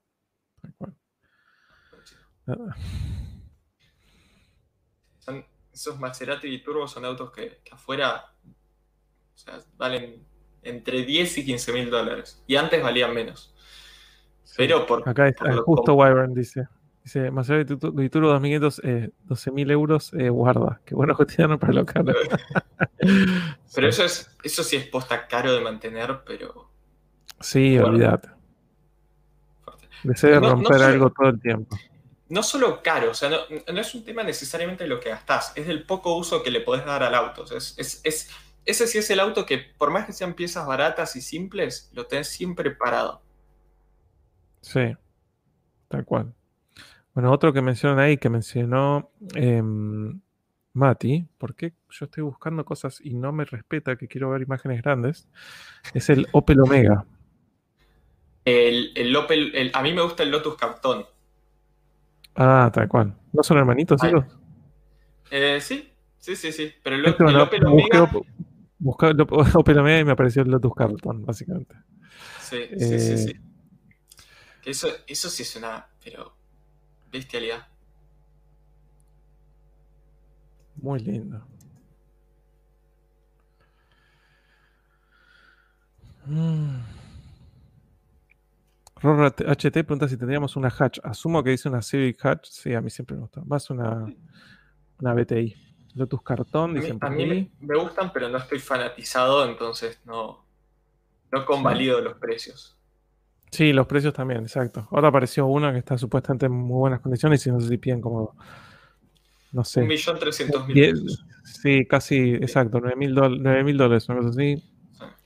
esos 5.73 5.99
Maserati 5.99 6.49
y 6.49 6.63
Turbo 6.63 6.87
son 6.87 7.05
autos 7.05 7.31
que, 7.33 7.63
afuera 7.71 8.35
o 9.35 9.39
sea, 9.39 9.59
valen 9.77 10.25
entre 10.63 11.05
10 11.05 11.39
y 11.39 11.45
15 11.45 11.73
mil 11.73 11.91
dólares. 11.91 12.43
Y 12.47 12.57
antes 12.57 12.83
valían 12.83 13.15
menos. 13.15 13.55
Pero 14.57 14.87
por. 14.87 15.09
Acá 15.09 15.29
está, 15.29 15.57
justo 15.59 15.95
Wyvern 15.95 16.35
dice. 16.35 16.69
Dice, 17.05 17.33
Maserati 17.33 17.77
Turbo 17.77 18.29
2500, 18.29 18.81
eh, 18.85 19.11
12.000 19.27 19.71
euros, 19.73 20.13
eh, 20.15 20.29
guarda. 20.29 20.81
Qué 20.85 20.95
bueno 20.95 21.17
cotidiano 21.17 21.59
para 21.59 21.73
lo 21.73 21.85
caro. 21.85 22.13
pero 23.75 23.89
eso, 23.89 24.05
es, 24.05 24.37
eso 24.45 24.63
sí 24.63 24.77
es 24.77 24.87
posta 24.87 25.27
caro 25.27 25.53
de 25.53 25.61
mantener, 25.61 26.21
pero... 26.25 26.71
Sí, 27.41 27.77
olvídate. 27.79 28.29
Desea 30.05 30.39
romper 30.39 30.83
algo 30.83 31.11
todo 31.11 31.31
el 31.31 31.41
tiempo. 31.41 31.77
No 32.29 32.43
solo 32.43 32.83
caro, 32.83 33.11
o 33.11 33.15
sea, 33.15 33.29
no, 33.29 33.81
es 33.81 33.95
un 33.95 34.05
tema 34.05 34.23
necesariamente 34.23 34.85
de 34.85 34.89
lo 34.89 35.01
que 35.01 35.11
gastás, 35.11 35.53
es 35.55 35.67
del 35.67 35.85
poco 35.85 36.17
uso 36.17 36.43
que 36.43 36.51
le 36.51 36.61
podés 36.61 36.87
dar 36.87 37.03
al 37.03 37.15
auto. 37.15 37.45
es, 37.55 37.77
es, 37.77 38.31
ese 38.65 38.87
sí 38.87 38.99
es 38.99 39.11
el 39.11 39.21
auto 39.21 39.45
que, 39.45 39.59
por 39.59 39.91
más 39.91 40.07
que 40.07 40.13
sean 40.13 40.35
piezas 40.35 40.67
baratas 40.67 41.17
y 41.17 41.21
simples, 41.21 41.91
lo 41.93 42.07
tenés 42.07 42.29
siempre 42.29 42.71
parado. 42.71 43.23
Sí, 44.61 44.97
tal 45.89 46.05
cual. 46.05 46.33
Bueno, 47.15 47.31
otro 47.31 47.53
que 47.53 47.61
mencionan 47.61 47.99
ahí, 47.99 48.17
que 48.17 48.31
mencionó 48.31 49.11
em, 49.35 50.21
Mati, 50.73 51.27
porque 51.37 51.75
yo 51.91 52.07
estoy 52.07 52.23
buscando 52.23 52.65
cosas 52.65 53.01
y 53.03 53.15
no 53.15 53.33
me 53.33 53.45
respeta, 53.45 53.97
que 53.97 54.09
quiero 54.09 54.31
ver 54.31 54.43
imágenes 54.43 54.83
grandes, 54.83 55.29
es 55.93 56.09
el 56.09 56.27
Opel 56.33 56.61
Omega. 56.61 57.05
El, 58.45 59.15
Opel, 59.15 59.71
a 59.75 59.83
mí 59.83 59.93
me 59.93 60.03
gusta 60.03 60.23
el 60.23 60.31
Lotus 60.31 60.57
Cartón. 60.57 61.07
Ah, 62.35 62.71
tal 62.73 62.89
cual. 62.89 63.15
¿No 63.33 63.43
son 63.43 63.59
hermanitos, 63.59 64.01
chicos? 64.01 64.25
Eh, 65.31 65.61
sí, 65.61 65.93
sí, 66.19 66.35
sí, 66.35 66.51
sí. 66.51 66.73
Pero 66.83 66.97
el, 66.97 67.07
Opel 67.37 67.67
Omega. 67.67 68.11
Busqué, 68.79 69.15
Opel 69.55 69.79
Omega 69.79 70.01
y 70.01 70.05
me 70.05 70.13
apareció 70.13 70.43
el 70.43 70.51
Lotus 70.51 70.75
Cartón, 70.75 71.25
básicamente. 71.25 71.77
Sí, 72.41 72.69
sí, 72.79 72.99
sí, 72.99 73.19
sí. 73.19 73.31
Eh, 73.31 73.41
eso, 74.65 74.89
eso 75.07 75.29
sí 75.29 75.43
es 75.43 75.57
una. 75.57 75.87
Pero 76.03 76.35
Bestialidad. 77.13 77.69
Muy 80.77 80.99
lindo. 81.01 81.47
Mm. 86.25 86.81
HT 89.03 89.73
pregunta 89.73 90.09
si 90.09 90.17
tendríamos 90.17 90.57
una 90.57 90.69
hatch. 90.69 91.01
Asumo 91.03 91.43
que 91.43 91.51
dice 91.51 91.69
una 91.69 91.83
Civic 91.83 92.25
hatch. 92.25 92.47
Sí, 92.49 92.73
a 92.75 92.81
mí 92.81 92.89
siempre 92.89 93.17
me 93.17 93.23
gusta. 93.23 93.43
Más 93.45 93.69
una, 93.71 94.07
una 95.01 95.15
BTI. 95.15 95.55
Lotus 95.95 96.23
cartón, 96.23 96.75
dicen 96.75 96.97
a 97.03 97.11
mí, 97.11 97.53
me, 97.61 97.77
gustan, 97.77 98.15
pero 98.15 98.31
no 98.31 98.39
estoy 98.39 98.59
fanatizado, 98.59 99.47
entonces 99.47 100.01
no, 100.07 100.43
no 101.31 101.45
convalido 101.45 102.01
los 102.01 102.15
precios. 102.15 102.79
Sí, 103.53 103.75
los 103.75 103.87
precios 103.87 104.15
también, 104.15 104.41
exacto. 104.41 104.89
Ahora 104.91 105.09
apareció 105.09 105.47
una 105.47 105.73
que 105.73 105.79
está 105.79 105.99
supuestamente 105.99 106.47
en 106.47 106.53
muy 106.53 106.79
buenas 106.79 107.01
condiciones 107.01 107.47
y 107.47 107.51
no 107.51 107.61
sé 107.61 107.69
si 107.69 107.77
piden 107.77 108.01
como, 108.01 108.35
no 109.53 109.63
sé. 109.63 109.83
Un 109.83 109.89
millón 109.89 110.19
trescientos 110.19 110.67
mil. 110.67 111.07
Sí, 111.45 111.85
casi, 111.87 112.31
exacto, 112.35 112.81
nueve 112.81 112.97
mil 112.97 113.15
dólares, 113.15 114.09
una 114.09 114.19
cosa 114.19 114.31
así. 114.31 114.65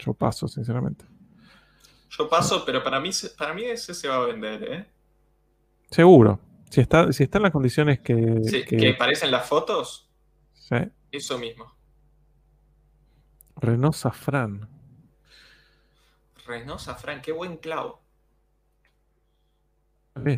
Yo 0.00 0.12
paso, 0.12 0.48
sinceramente. 0.48 1.04
Yo 2.10 2.28
paso, 2.28 2.64
pero 2.66 2.82
para 2.82 2.98
mí, 2.98 3.10
para 3.38 3.54
mí 3.54 3.62
ese 3.62 3.94
se 3.94 4.08
va 4.08 4.16
a 4.16 4.26
vender, 4.26 4.72
¿eh? 4.72 4.86
Seguro, 5.90 6.40
Si 6.68 6.80
está, 6.80 7.12
si 7.12 7.22
está 7.22 7.38
en 7.38 7.44
las 7.44 7.52
condiciones 7.52 8.00
que, 8.00 8.64
que... 8.68 8.90
aparecen 8.90 9.30
las 9.30 9.48
fotos. 9.48 10.10
Sí. 10.52 10.76
Eso 11.12 11.38
mismo. 11.38 11.72
Renault 13.56 13.94
Safran. 13.94 14.68
Renault 16.44 16.80
Safran, 16.80 17.22
qué 17.22 17.32
buen 17.32 17.56
clavo. 17.58 18.02
¿Qué 20.24 20.32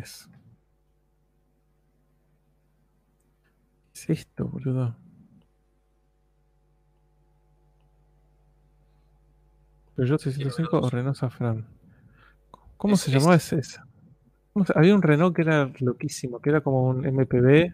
es 3.93 4.09
esto, 4.09 4.45
boludo? 4.45 4.95
yo 9.97 10.17
605 10.17 10.79
o 10.79 10.89
Renault 10.89 11.17
Safran. 11.17 11.67
¿Cómo 12.77 12.95
se 12.95 13.11
llamaba 13.11 13.35
ese? 13.35 13.59
Había 14.75 14.95
un 14.95 15.01
Renault 15.01 15.35
que 15.35 15.41
era 15.41 15.71
loquísimo, 15.79 16.39
que 16.39 16.49
era 16.49 16.61
como 16.61 16.83
un 16.83 17.05
MPB, 17.05 17.73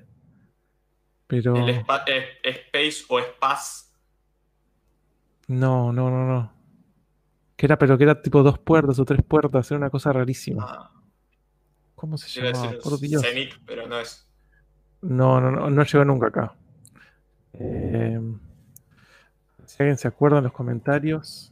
pero... 1.27 1.55
¿El 1.55 1.69
eh, 1.69 1.85
Space 2.43 3.05
o 3.09 3.19
Space? 3.19 3.85
No, 5.47 5.93
no, 5.93 6.09
no, 6.09 6.27
no. 6.27 6.51
Que 7.55 7.67
era, 7.67 7.77
pero 7.77 7.97
que 7.97 8.03
era 8.03 8.21
tipo 8.21 8.41
dos 8.41 8.57
puertas 8.57 8.97
o 8.99 9.05
tres 9.05 9.23
puertas, 9.23 9.69
era 9.69 9.77
una 9.77 9.89
cosa 9.89 10.11
rarísima. 10.11 10.65
Ah. 10.67 10.94
¿Cómo 11.95 12.17
se 12.17 12.41
llama? 12.41 12.73
Por 12.83 12.99
Dios. 12.99 13.21
Zenith, 13.21 13.53
pero 13.65 13.87
no 13.87 13.99
es. 13.99 14.27
No, 15.01 15.39
no, 15.39 15.51
no, 15.51 15.69
no 15.69 15.83
llegó 15.83 16.05
nunca 16.05 16.27
acá. 16.27 16.53
Eh, 17.53 18.19
si 19.65 19.83
alguien 19.83 19.97
se 19.97 20.07
acuerda 20.07 20.37
en 20.39 20.43
los 20.43 20.53
comentarios. 20.53 21.51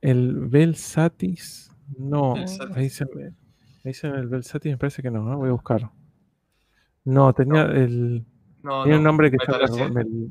El 0.00 0.34
Belsatis. 0.48 1.72
No, 1.98 2.34
ahí 2.74 2.88
se 2.88 3.04
me. 3.06 3.32
Ahí 3.84 3.94
se 3.94 4.06
el 4.06 4.28
Belsatis, 4.28 4.72
me 4.72 4.78
parece 4.78 5.02
que 5.02 5.10
no, 5.10 5.22
¿no? 5.22 5.38
Voy 5.38 5.48
a 5.48 5.52
buscar. 5.52 5.90
No, 7.04 7.32
tenía 7.32 7.62
el. 7.62 8.24
No, 8.62 8.82
tenía 8.82 8.98
un 8.98 9.04
nombre 9.04 9.30
que 9.30 9.36
estaba. 9.36 9.64
El, 9.64 10.30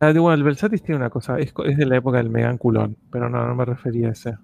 ah, 0.00 0.12
bueno, 0.12 0.32
el 0.32 0.42
Belsatis 0.42 0.82
tiene 0.82 0.96
una 0.96 1.10
cosa, 1.10 1.38
es, 1.38 1.52
es, 1.64 1.76
de 1.76 1.86
la 1.86 1.96
época 1.96 2.18
del 2.18 2.30
Megan 2.30 2.58
Culón, 2.58 2.96
pero 3.10 3.28
no, 3.28 3.46
no 3.46 3.54
me 3.54 3.64
refería 3.64 4.08
a 4.08 4.12
ese. 4.12 4.38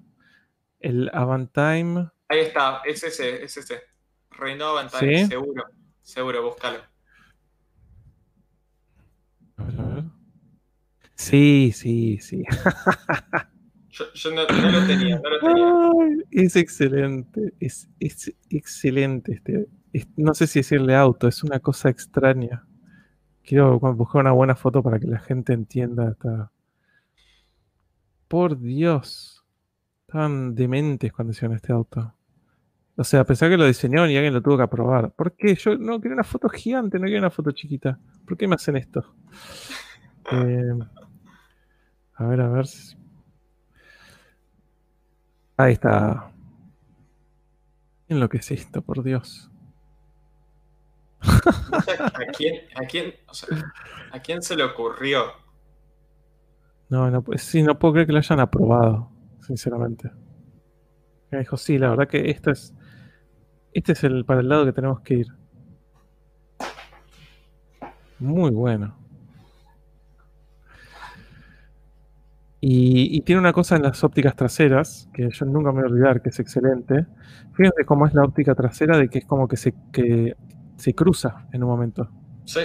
El 0.78 1.10
Avantime. 1.12 2.10
Ahí 2.30 2.38
está, 2.42 2.80
es 2.84 3.02
ese, 3.02 3.42
es 3.42 3.56
ese. 3.56 3.82
Renault 4.30 4.78
Avantime, 4.78 5.26
seguro, 5.26 5.64
seguro, 6.00 6.44
búscalo. 6.44 6.78
A 9.56 9.64
ver, 9.64 9.80
a 9.80 9.86
ver. 9.94 10.04
Sí, 11.16 11.72
sí, 11.74 12.18
sí. 12.20 12.44
yo, 14.14 14.30
no, 14.30 14.42
lo 14.42 14.86
tenía, 14.86 15.18
no 15.18 15.28
lo 15.28 15.40
tenía. 15.40 16.24
es 16.30 16.54
excelente, 16.54 17.52
es, 17.58 17.90
excelente 17.98 19.32
este. 19.32 19.66
no 20.16 20.32
sé 20.32 20.46
si 20.46 20.60
decirle 20.60 20.94
auto, 20.94 21.26
es 21.26 21.42
una 21.42 21.58
cosa 21.58 21.88
extraña. 21.88 22.64
Quiero 23.42 23.80
buscar 23.80 24.20
una 24.20 24.30
buena 24.30 24.54
foto 24.54 24.84
para 24.84 25.00
que 25.00 25.08
la 25.08 25.18
gente 25.18 25.52
entienda. 25.52 26.16
Por 28.28 28.56
Dios. 28.56 29.44
Estaban 30.06 30.54
dementes 30.54 31.12
cuando 31.12 31.32
hicieron 31.32 31.56
este 31.56 31.72
auto. 31.72 32.14
O 33.00 33.04
sea, 33.04 33.20
a 33.20 33.24
pesar 33.24 33.48
que 33.48 33.56
lo 33.56 33.64
diseñaron 33.64 34.10
y 34.10 34.16
alguien 34.16 34.34
lo 34.34 34.42
tuvo 34.42 34.58
que 34.58 34.64
aprobar. 34.64 35.10
¿Por 35.12 35.34
qué? 35.34 35.54
Yo 35.54 35.74
no 35.78 35.98
quiero 36.02 36.12
una 36.12 36.22
foto 36.22 36.50
gigante, 36.50 36.98
no 36.98 37.06
quiero 37.06 37.20
una 37.20 37.30
foto 37.30 37.50
chiquita. 37.50 37.98
¿Por 38.26 38.36
qué 38.36 38.46
me 38.46 38.56
hacen 38.56 38.76
esto? 38.76 39.14
Eh, 40.32 40.78
a 42.14 42.26
ver, 42.26 42.40
a 42.40 42.48
ver. 42.50 42.66
Ahí 45.56 45.72
está. 45.72 46.30
En 48.06 48.20
lo 48.20 48.28
que 48.28 48.36
es 48.36 48.50
esto, 48.52 48.80
por 48.82 49.02
Dios. 49.02 49.50
¿A 51.20 52.26
quién, 52.36 52.60
a 52.76 52.86
quién, 52.86 53.14
o 53.26 53.34
sea, 53.34 53.48
¿a 54.12 54.20
quién 54.20 54.40
se 54.40 54.54
le 54.54 54.62
ocurrió? 54.62 55.24
No, 56.90 57.10
no, 57.10 57.24
pues 57.24 57.42
sí, 57.42 57.62
no 57.62 57.76
puedo 57.76 57.94
creer 57.94 58.06
que 58.06 58.12
lo 58.12 58.18
hayan 58.18 58.38
aprobado, 58.38 59.10
sinceramente. 59.40 60.12
Me 61.30 61.38
dijo, 61.38 61.56
sí, 61.56 61.78
la 61.78 61.90
verdad 61.90 62.06
que 62.06 62.30
esto 62.30 62.52
es. 62.52 62.74
Este 63.72 63.92
es 63.92 64.04
el 64.04 64.24
para 64.24 64.40
el 64.40 64.48
lado 64.48 64.64
que 64.64 64.72
tenemos 64.72 65.00
que 65.00 65.14
ir. 65.14 65.26
Muy 68.18 68.50
bueno. 68.50 68.96
Y, 72.62 73.22
tiene 73.22 73.40
una 73.40 73.54
cosa 73.54 73.76
en 73.76 73.82
las 73.82 74.04
ópticas 74.04 74.36
traseras, 74.36 75.08
que 75.14 75.30
yo 75.30 75.46
nunca 75.46 75.72
me 75.72 75.80
voy 75.80 75.88
a 75.88 75.92
olvidar, 75.92 76.20
que 76.20 76.28
es 76.28 76.38
excelente. 76.40 77.06
Fíjense 77.54 77.86
cómo 77.86 78.06
es 78.06 78.12
la 78.12 78.22
óptica 78.22 78.54
trasera, 78.54 78.98
de 78.98 79.08
que 79.08 79.20
es 79.20 79.24
como 79.24 79.48
que 79.48 79.56
se, 79.56 79.74
que 79.90 80.36
se 80.76 80.94
cruza 80.94 81.46
en 81.52 81.62
un 81.64 81.70
momento. 81.70 82.10
Sí. 82.44 82.60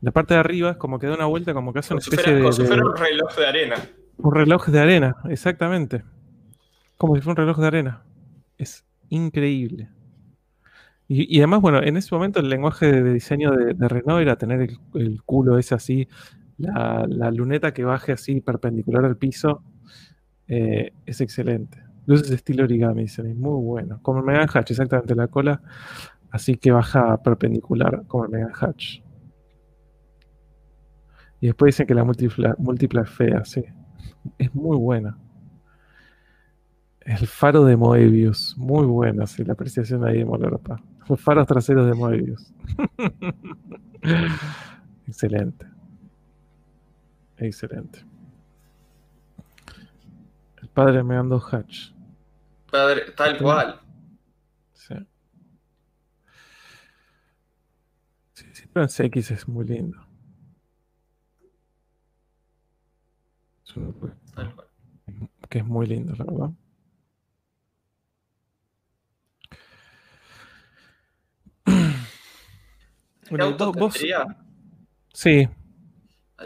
La 0.00 0.10
parte 0.10 0.32
de 0.34 0.40
arriba 0.40 0.70
es 0.70 0.76
como 0.78 0.98
que 0.98 1.06
da 1.06 1.14
una 1.14 1.26
vuelta, 1.26 1.52
como 1.52 1.74
que 1.74 1.80
hace 1.80 1.92
una 1.92 2.00
especie 2.00 2.34
de, 2.34 2.42
un 2.42 2.96
reloj 2.96 3.36
de 3.36 3.46
arena. 3.46 3.76
Un 4.16 4.34
reloj 4.34 4.66
de 4.66 4.80
arena, 4.80 5.16
exactamente. 5.28 6.02
Como 6.96 7.14
si 7.14 7.20
fuera 7.20 7.42
un 7.42 7.46
reloj 7.46 7.60
de 7.60 7.66
arena. 7.66 8.02
Es 8.56 8.86
increíble. 9.12 9.88
Y, 11.08 11.38
además, 11.38 11.60
bueno, 11.60 11.82
en 11.82 11.98
ese 11.98 12.14
momento 12.14 12.40
el 12.40 12.48
lenguaje 12.48 12.90
de, 12.90 13.12
diseño 13.12 13.50
de, 13.50 13.88
Renault 13.88 14.22
era 14.22 14.36
tener 14.36 14.70
el, 14.94 15.22
culo 15.24 15.58
ese 15.58 15.74
así 15.74 16.08
la, 16.56 17.06
luneta 17.30 17.74
que 17.74 17.84
baje 17.84 18.12
así 18.12 18.40
perpendicular 18.40 19.04
al 19.04 19.18
piso 19.18 19.62
eh, 20.48 20.92
es 21.04 21.20
excelente. 21.20 21.84
Luces 22.06 22.30
de 22.30 22.36
estilo 22.36 22.64
origami, 22.64 23.02
dicen, 23.02 23.38
muy 23.38 23.62
bueno. 23.62 24.00
Como 24.00 24.20
el 24.20 24.24
Megan 24.24 24.48
Hatch, 24.52 24.70
exactamente 24.70 25.14
la 25.14 25.28
cola, 25.28 25.60
así 26.30 26.56
que 26.56 26.70
baja 26.70 27.22
perpendicular 27.22 28.04
como 28.06 28.24
el 28.24 28.30
Megan 28.30 28.52
Hatch. 28.58 29.00
Y 31.40 31.46
después 31.46 31.74
dicen 31.74 31.86
que 31.86 31.94
la 31.94 32.04
múltipla 32.04 33.02
es 33.02 33.10
fea, 33.10 33.44
sí. 33.44 33.64
Es 34.38 34.54
muy 34.54 34.78
buena. 34.78 35.18
El 37.04 37.26
faro 37.26 37.64
de 37.64 37.76
Moebius, 37.76 38.56
muy 38.56 38.86
buena, 38.86 39.26
sí, 39.26 39.44
la 39.44 39.54
apreciación 39.54 40.04
ahí 40.04 40.18
de 40.18 40.24
Moloropa. 40.24 40.80
Los 41.08 41.20
faros 41.20 41.46
traseros 41.46 41.86
de 41.86 41.94
Moebius. 41.94 42.52
Excelente. 45.06 45.66
Excelente. 47.38 48.04
El 50.60 50.68
padre 50.68 51.02
me 51.02 51.16
andó 51.16 51.42
Hatch. 51.44 51.90
Padre, 52.70 53.10
tal 53.16 53.36
cual. 53.38 53.80
Sí. 54.72 54.94
Sí, 58.32 58.46
sí, 58.52 58.64
pero 58.72 58.86
en 58.86 58.88
CX 58.88 59.32
es 59.32 59.48
muy 59.48 59.66
lindo. 59.66 59.98
Tal 64.34 64.54
cual. 64.54 64.68
Que 65.48 65.58
es 65.58 65.66
muy 65.66 65.86
lindo, 65.86 66.14
la 66.14 66.24
verdad. 66.24 66.50
Bueno, 73.32 73.56
vos, 73.56 73.94
Sí, 75.14 75.48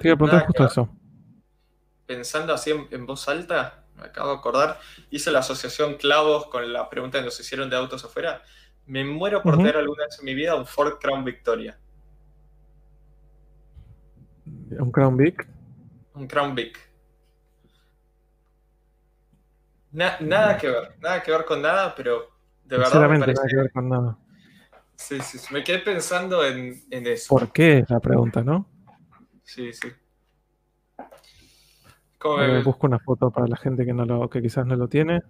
te 0.01 0.09
iba 0.09 0.37
a 0.37 0.41
justo 0.41 0.65
eso. 0.65 0.89
Pensando 2.07 2.55
así 2.55 2.71
en, 2.71 3.07
voz 3.07 3.29
alta, 3.29 3.83
me 3.97 4.05
acabo 4.05 4.31
de 4.31 4.37
acordar, 4.37 4.79
hice 5.11 5.33
la 5.33 5.41
asociación 5.41 5.95
clavos 5.95 6.47
con 6.47 6.73
la 6.73 6.89
pregunta 6.89 7.19
que 7.19 7.25
nos 7.25 7.41
hicieron 7.41 7.69
de 7.69 7.75
autos 7.75 8.05
afuera. 8.05 8.41
Me 8.87 9.05
muero 9.05 9.43
por 9.43 9.57
tener 9.57 9.77
alguna 9.77 10.05
vez 10.05 10.17
en 10.21 10.27
mi 10.27 10.35
vida 10.35 10.55
un 10.55 10.65
Ford 10.65 11.01
Crown 11.01 11.25
Victoria. 11.25 11.77
¿Un 14.45 14.93
Crown 14.93 15.17
Vic? 15.17 15.45
Un 16.15 16.29
Crown 16.29 16.55
Vic. 16.55 16.79
nada 19.91 20.57
que 20.57 20.69
ver, 20.69 20.95
nada 21.01 21.21
que 21.21 21.33
ver 21.33 21.45
con 21.45 21.61
nada, 21.61 21.93
pero 21.97 22.31
de 22.65 22.79
verdad. 22.79 23.09
Me 23.09 23.19
nada 23.19 23.35
que 23.49 23.57
ver 23.57 23.73
con 23.73 23.89
nada. 23.89 24.19
Sí, 24.97 25.21
sí, 25.21 25.39
me 25.53 25.63
quedé 25.63 25.81
pensando 25.81 26.45
en, 26.45 26.83
en 26.91 27.07
eso. 27.07 27.29
¿Por 27.29 27.53
qué? 27.53 27.85
La 27.89 28.01
pregunta, 28.01 28.43
¿no? 28.43 28.69
Sí, 29.45 29.73
sí. 29.73 29.89
busco 32.65 32.87
una 32.87 32.99
foto 32.99 33.31
para 33.31 33.47
la 33.47 33.57
gente 33.57 33.85
que 33.85 33.93
no 33.93 34.05
lo, 34.05 34.29
que 34.29 34.43
quizás 34.43 34.67
no 34.67 34.75
lo 34.75 34.89
tiene. 34.89 35.23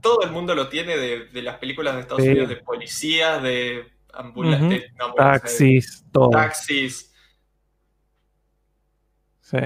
todo 0.00 0.22
el 0.22 0.32
mundo 0.32 0.54
lo 0.54 0.68
tiene 0.68 0.96
de, 0.96 1.42
las 1.42 1.58
películas 1.58 1.94
de 1.94 2.00
Estados 2.00 2.22
Unidos, 2.22 2.48
de 2.48 2.56
policías, 2.56 3.42
de 3.42 3.92
ambulantes, 4.12 4.92
taxis, 5.16 6.04
todo. 6.10 6.30
Taxis. 6.30 7.12
Sí. 9.40 9.58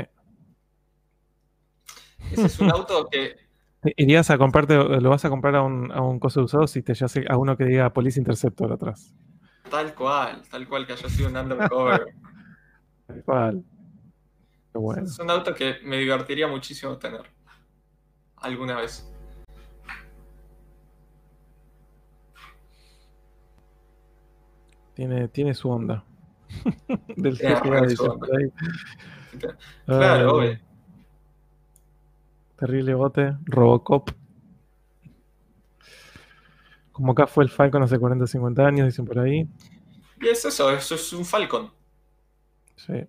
Ese 2.32 2.46
es 2.46 2.58
un 2.58 2.70
auto 2.70 3.08
que. 3.08 3.47
Irías 3.96 4.28
a 4.30 4.38
comparte, 4.38 4.74
lo 4.74 5.10
vas 5.10 5.24
a 5.24 5.30
comprar 5.30 5.54
a 5.54 5.62
un, 5.62 5.92
a 5.92 6.02
un 6.02 6.18
coso 6.18 6.42
usado 6.42 6.66
si 6.66 6.82
te 6.82 6.94
llevas 6.94 7.16
a 7.28 7.36
uno 7.36 7.56
que 7.56 7.64
diga 7.64 7.92
Police 7.92 8.18
Interceptor 8.18 8.72
atrás. 8.72 9.14
Tal 9.70 9.94
cual, 9.94 10.42
tal 10.50 10.66
cual 10.66 10.86
que 10.86 10.94
haya 10.94 11.08
sido 11.08 11.28
un 11.28 11.36
undercover. 11.36 12.06
tal 13.06 13.22
cual. 13.24 13.64
Qué 14.72 14.78
bueno. 14.78 15.04
Es 15.04 15.18
un 15.20 15.30
auto 15.30 15.54
que 15.54 15.76
me 15.84 15.98
divertiría 15.98 16.48
muchísimo 16.48 16.98
tener. 16.98 17.22
Alguna 18.36 18.80
vez. 18.80 19.08
Tiene, 24.94 25.28
tiene 25.28 25.54
su 25.54 25.70
onda. 25.70 26.04
Del 27.16 27.36
GTA. 27.38 27.60
Claro, 29.86 30.30
ah, 30.30 30.32
obvio. 30.32 30.67
Terrible 32.58 32.94
bote. 32.94 33.36
Robocop. 33.44 34.10
Como 36.92 37.12
acá 37.12 37.28
fue 37.28 37.44
el 37.44 37.50
Falcon 37.50 37.82
hace 37.84 37.98
40 37.98 38.26
50 38.26 38.66
años, 38.66 38.86
dicen 38.86 39.04
por 39.04 39.20
ahí. 39.20 39.48
Y 40.20 40.26
es 40.28 40.44
eso, 40.44 40.68
eso 40.70 40.96
es 40.96 41.12
un 41.12 41.24
Falcon. 41.24 41.70
Sí. 42.74 43.06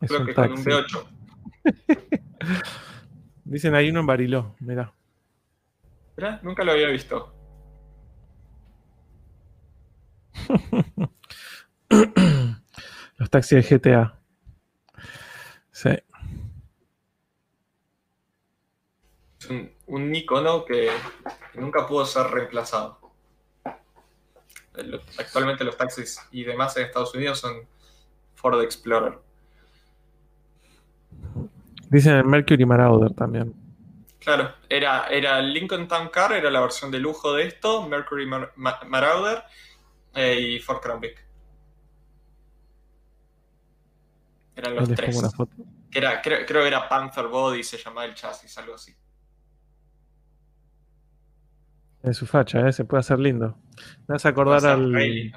Es 0.00 0.08
Creo 0.08 0.24
que 0.24 0.34
con 0.34 0.52
un 0.52 0.64
B8. 0.64 1.06
dicen 3.44 3.74
hay 3.74 3.90
uno 3.90 4.00
en 4.00 4.06
Bariló, 4.06 4.54
mira. 4.60 4.94
Mira, 6.16 6.38
nunca 6.44 6.62
lo 6.62 6.70
había 6.72 6.88
visto. 6.88 7.34
Los 13.16 13.30
taxis 13.30 13.68
de 13.68 13.78
GTA. 13.78 14.20
Sí. 15.72 15.90
Es 19.44 19.50
un, 19.86 20.14
icono 20.14 20.64
que 20.64 20.90
nunca 21.54 21.86
pudo 21.86 22.06
ser 22.06 22.26
reemplazado. 22.28 22.98
Actualmente 25.18 25.64
los 25.64 25.76
taxis 25.76 26.20
y 26.32 26.44
demás 26.44 26.76
en 26.76 26.84
Estados 26.84 27.14
Unidos 27.14 27.38
son 27.40 27.66
Ford 28.34 28.62
Explorer. 28.62 29.18
Dicen 31.90 32.16
el 32.16 32.24
Mercury 32.24 32.64
Marauder 32.64 33.12
también. 33.12 33.54
Claro, 34.18 34.54
era, 34.68 35.08
era 35.08 35.40
Lincoln 35.42 35.86
Town 35.86 36.08
Car, 36.08 36.32
era 36.32 36.50
la 36.50 36.60
versión 36.60 36.90
de 36.90 36.98
lujo 36.98 37.34
de 37.34 37.46
esto, 37.46 37.86
Mercury 37.86 38.26
Marauder 38.26 39.44
eh, 40.14 40.40
y 40.40 40.58
Ford 40.60 40.80
Crown 40.80 41.00
Vic. 41.00 41.22
Eran 44.56 44.76
los 44.76 44.88
tres. 44.88 45.20
era, 45.92 46.22
creo, 46.22 46.46
que 46.46 46.66
era 46.66 46.88
Panther 46.88 47.26
Body, 47.26 47.62
se 47.62 47.76
llamaba 47.76 48.06
el 48.06 48.14
chasis, 48.14 48.56
algo 48.56 48.76
así. 48.76 48.94
En 52.04 52.12
su 52.12 52.26
facha, 52.26 52.68
¿eh? 52.68 52.72
se 52.72 52.84
puede 52.84 53.00
hacer 53.00 53.18
lindo. 53.18 53.56
Me 54.06 54.12
vas 54.12 54.26
a 54.26 54.28
acordar 54.28 54.66
al. 54.66 55.32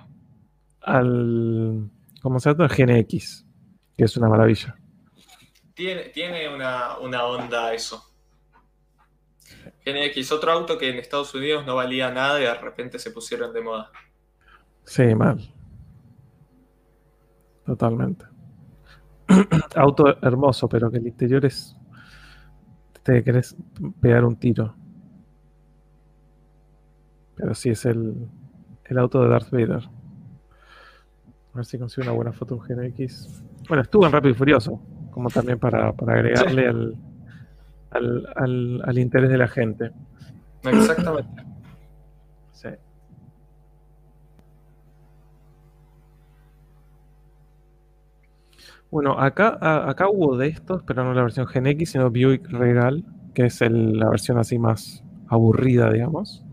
al. 0.81 1.89
¿Cómo 2.21 2.39
se 2.41 2.49
llama? 2.51 2.65
El 2.65 3.03
GNX, 3.03 3.45
que 3.95 4.03
es 4.03 4.17
una 4.17 4.27
maravilla. 4.27 4.75
Tiene, 5.73 6.09
tiene 6.09 6.53
una, 6.53 6.97
una 6.97 7.23
onda 7.23 7.73
eso. 7.73 8.03
GNX, 9.85 10.33
otro 10.33 10.51
auto 10.51 10.77
que 10.77 10.89
en 10.89 10.97
Estados 10.97 11.33
Unidos 11.33 11.65
no 11.65 11.75
valía 11.75 12.11
nada 12.11 12.37
y 12.41 12.43
de 12.43 12.53
repente 12.55 12.99
se 12.99 13.11
pusieron 13.11 13.53
de 13.53 13.61
moda. 13.61 13.89
Sí, 14.83 15.15
mal. 15.15 15.39
Totalmente. 17.65 18.25
Auto 19.75 20.21
hermoso, 20.21 20.67
pero 20.67 20.91
que 20.91 20.97
el 20.97 21.07
interior 21.07 21.45
es. 21.45 21.77
Te 23.03 23.23
querés 23.23 23.55
pegar 24.01 24.25
un 24.25 24.35
tiro. 24.35 24.75
Pero 27.37 27.53
sí 27.53 27.69
es 27.69 27.85
el, 27.85 28.27
el 28.85 28.97
auto 28.97 29.21
de 29.21 29.29
Darth 29.29 29.51
Vader. 29.51 29.83
A 31.53 31.57
ver 31.57 31.65
si 31.65 31.77
consigo 31.77 32.05
una 32.05 32.13
buena 32.13 32.33
foto 32.33 32.55
de 32.55 32.61
un 32.61 32.91
GNX. 32.91 33.43
Bueno, 33.67 33.83
estuvo 33.83 34.05
en 34.05 34.11
Rápido 34.11 34.31
y 34.31 34.35
Furioso, 34.35 34.81
como 35.11 35.29
también 35.29 35.59
para, 35.59 35.89
agregarle 35.89 36.67
al, 36.67 36.95
al, 37.91 38.27
al, 38.35 38.81
al 38.83 38.97
interés 38.97 39.29
de 39.29 39.37
la 39.37 39.47
gente. 39.47 39.91
Exactamente. 40.63 41.43
Sí. 42.51 42.69
Bueno, 48.89 49.19
acá, 49.19 49.57
acá 49.89 50.09
hubo 50.09 50.37
de 50.37 50.47
estos, 50.47 50.81
pero 50.83 51.03
no 51.03 51.13
la 51.13 51.23
versión 51.23 51.45
Gen 51.47 51.67
X, 51.67 51.91
sino 51.91 52.09
Buick 52.09 52.49
Regal, 52.49 53.03
que 53.33 53.45
es 53.45 53.61
la 53.61 54.09
versión 54.09 54.37
así 54.37 54.57
más 54.57 55.03
aburrida, 55.27 55.91
digamos. 55.91 56.46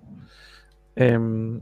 Em, 0.97 1.61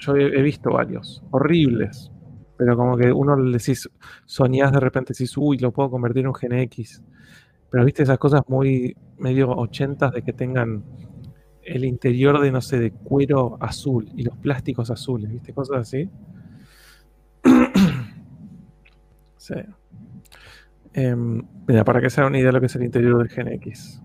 yo 0.00 0.16
he, 0.16 0.42
visto 0.42 0.70
varios, 0.70 1.22
horribles, 1.30 2.10
pero 2.56 2.76
como 2.76 2.96
que 2.96 3.12
uno 3.12 3.36
le 3.36 3.58
decís, 3.58 3.88
soñás 4.24 4.72
de 4.72 4.80
repente, 4.80 5.12
decís, 5.12 5.36
uy, 5.36 5.58
lo 5.58 5.72
puedo 5.72 5.90
convertir 5.90 6.22
en 6.22 6.28
un 6.28 6.34
Gen 6.34 6.52
X. 6.52 7.02
Pero 7.70 7.84
viste 7.84 8.02
esas 8.02 8.18
cosas 8.18 8.42
muy 8.48 8.96
medio 9.18 9.50
ochentas 9.50 10.12
de 10.12 10.22
que 10.22 10.32
tengan 10.32 10.84
el 11.62 11.84
interior 11.84 12.40
de, 12.40 12.50
no 12.50 12.60
sé, 12.60 12.78
de 12.78 12.90
cuero 12.90 13.56
azul 13.60 14.10
y 14.16 14.24
los 14.24 14.36
plásticos 14.38 14.90
azules, 14.90 15.30
viste, 15.30 15.52
cosas 15.52 15.78
así. 15.78 16.10
sí. 19.36 19.54
Em, 20.92 21.42
mira, 21.68 21.84
para 21.84 22.00
que 22.00 22.10
se 22.10 22.20
hagan 22.20 22.32
una 22.32 22.38
idea 22.38 22.48
de 22.48 22.52
lo 22.54 22.60
que 22.60 22.66
es 22.66 22.76
el 22.76 22.82
interior 22.82 23.18
del 23.18 23.28
Gen 23.28 23.48
X. 23.48 24.02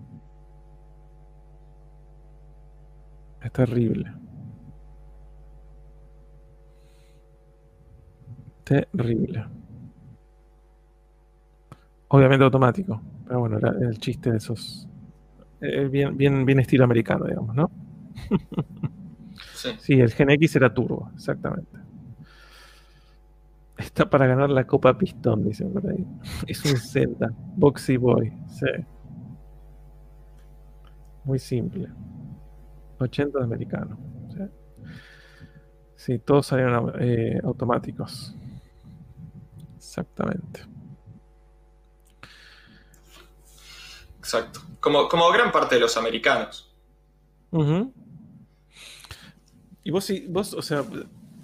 Es 3.42 3.52
terrible. 3.52 4.12
Terrible. 8.66 9.46
Obviamente 12.08 12.44
automático. 12.44 13.00
Pero 13.26 13.40
bueno, 13.40 13.58
era 13.58 13.70
el 13.70 13.98
chiste 13.98 14.32
de 14.32 14.38
esos. 14.38 14.88
Eh, 15.60 15.88
bien, 15.88 16.16
bien, 16.16 16.44
bien 16.44 16.58
estilo 16.58 16.84
americano, 16.84 17.24
digamos, 17.26 17.54
¿no? 17.54 17.70
Sí. 19.54 19.70
sí, 19.80 20.00
el 20.00 20.12
Gen 20.12 20.30
X 20.30 20.56
era 20.56 20.72
turbo, 20.72 21.10
exactamente. 21.14 21.78
Está 23.76 24.08
para 24.08 24.26
ganar 24.26 24.48
la 24.48 24.66
Copa 24.66 24.96
Pistón, 24.96 25.44
dicen 25.44 25.72
por 25.72 25.88
ahí. 25.90 26.06
Es 26.46 26.64
un 26.64 26.76
Zelda. 26.78 27.30
Boxy 27.56 27.96
Boy. 27.96 28.32
Sí. 28.48 28.66
Muy 31.24 31.38
simple. 31.38 31.88
80 32.98 33.38
de 33.38 33.44
americano. 33.44 33.98
¿sí? 35.96 36.18
todos 36.18 36.46
salieron 36.46 36.92
eh, 36.98 37.40
automáticos. 37.42 38.34
Exactamente. 39.96 40.60
Exacto. 44.18 44.60
Como, 44.78 45.08
como 45.08 45.30
gran 45.30 45.50
parte 45.50 45.76
de 45.76 45.80
los 45.80 45.96
americanos. 45.96 46.74
Y 49.82 49.90
vos, 49.90 50.12
vos, 50.28 50.52
o 50.52 50.60
sea, 50.60 50.84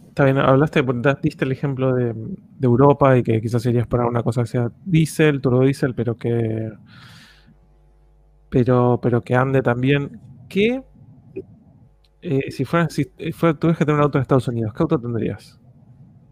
Está 0.09 0.25
bien, 0.25 0.37
hablaste, 0.37 0.85
diste 1.23 1.47
el 1.47 1.53
ejemplo 1.53 1.95
de, 1.95 2.15
Europa 2.61 3.17
y 3.17 3.23
que 3.23 3.41
quizás 3.41 3.63
sería 3.63 3.87
para 3.87 4.07
una 4.07 4.23
cosa 4.23 4.43
que 4.43 4.49
sea 4.49 4.71
diésel, 4.85 5.41
turbodiesel, 5.41 5.95
pero 5.95 6.19
que 6.19 6.71
pero, 8.51 9.01
pero 9.03 9.23
que 9.23 9.35
ande 9.35 9.63
también. 9.63 10.21
¿Qué? 10.51 10.83
Eh, 12.21 12.51
si 12.51 12.67
fuera, 12.67 12.91
si 12.91 13.11
eh, 13.17 13.33
fuera, 13.33 13.59
tuvieras 13.59 13.79
que 13.79 13.87
tener 13.87 13.99
un 13.99 14.05
auto 14.05 14.19
en 14.19 14.23
Estados 14.23 14.47
Unidos, 14.49 14.75
¿qué 14.75 14.83
auto 14.83 15.01
tendrías? 15.01 15.59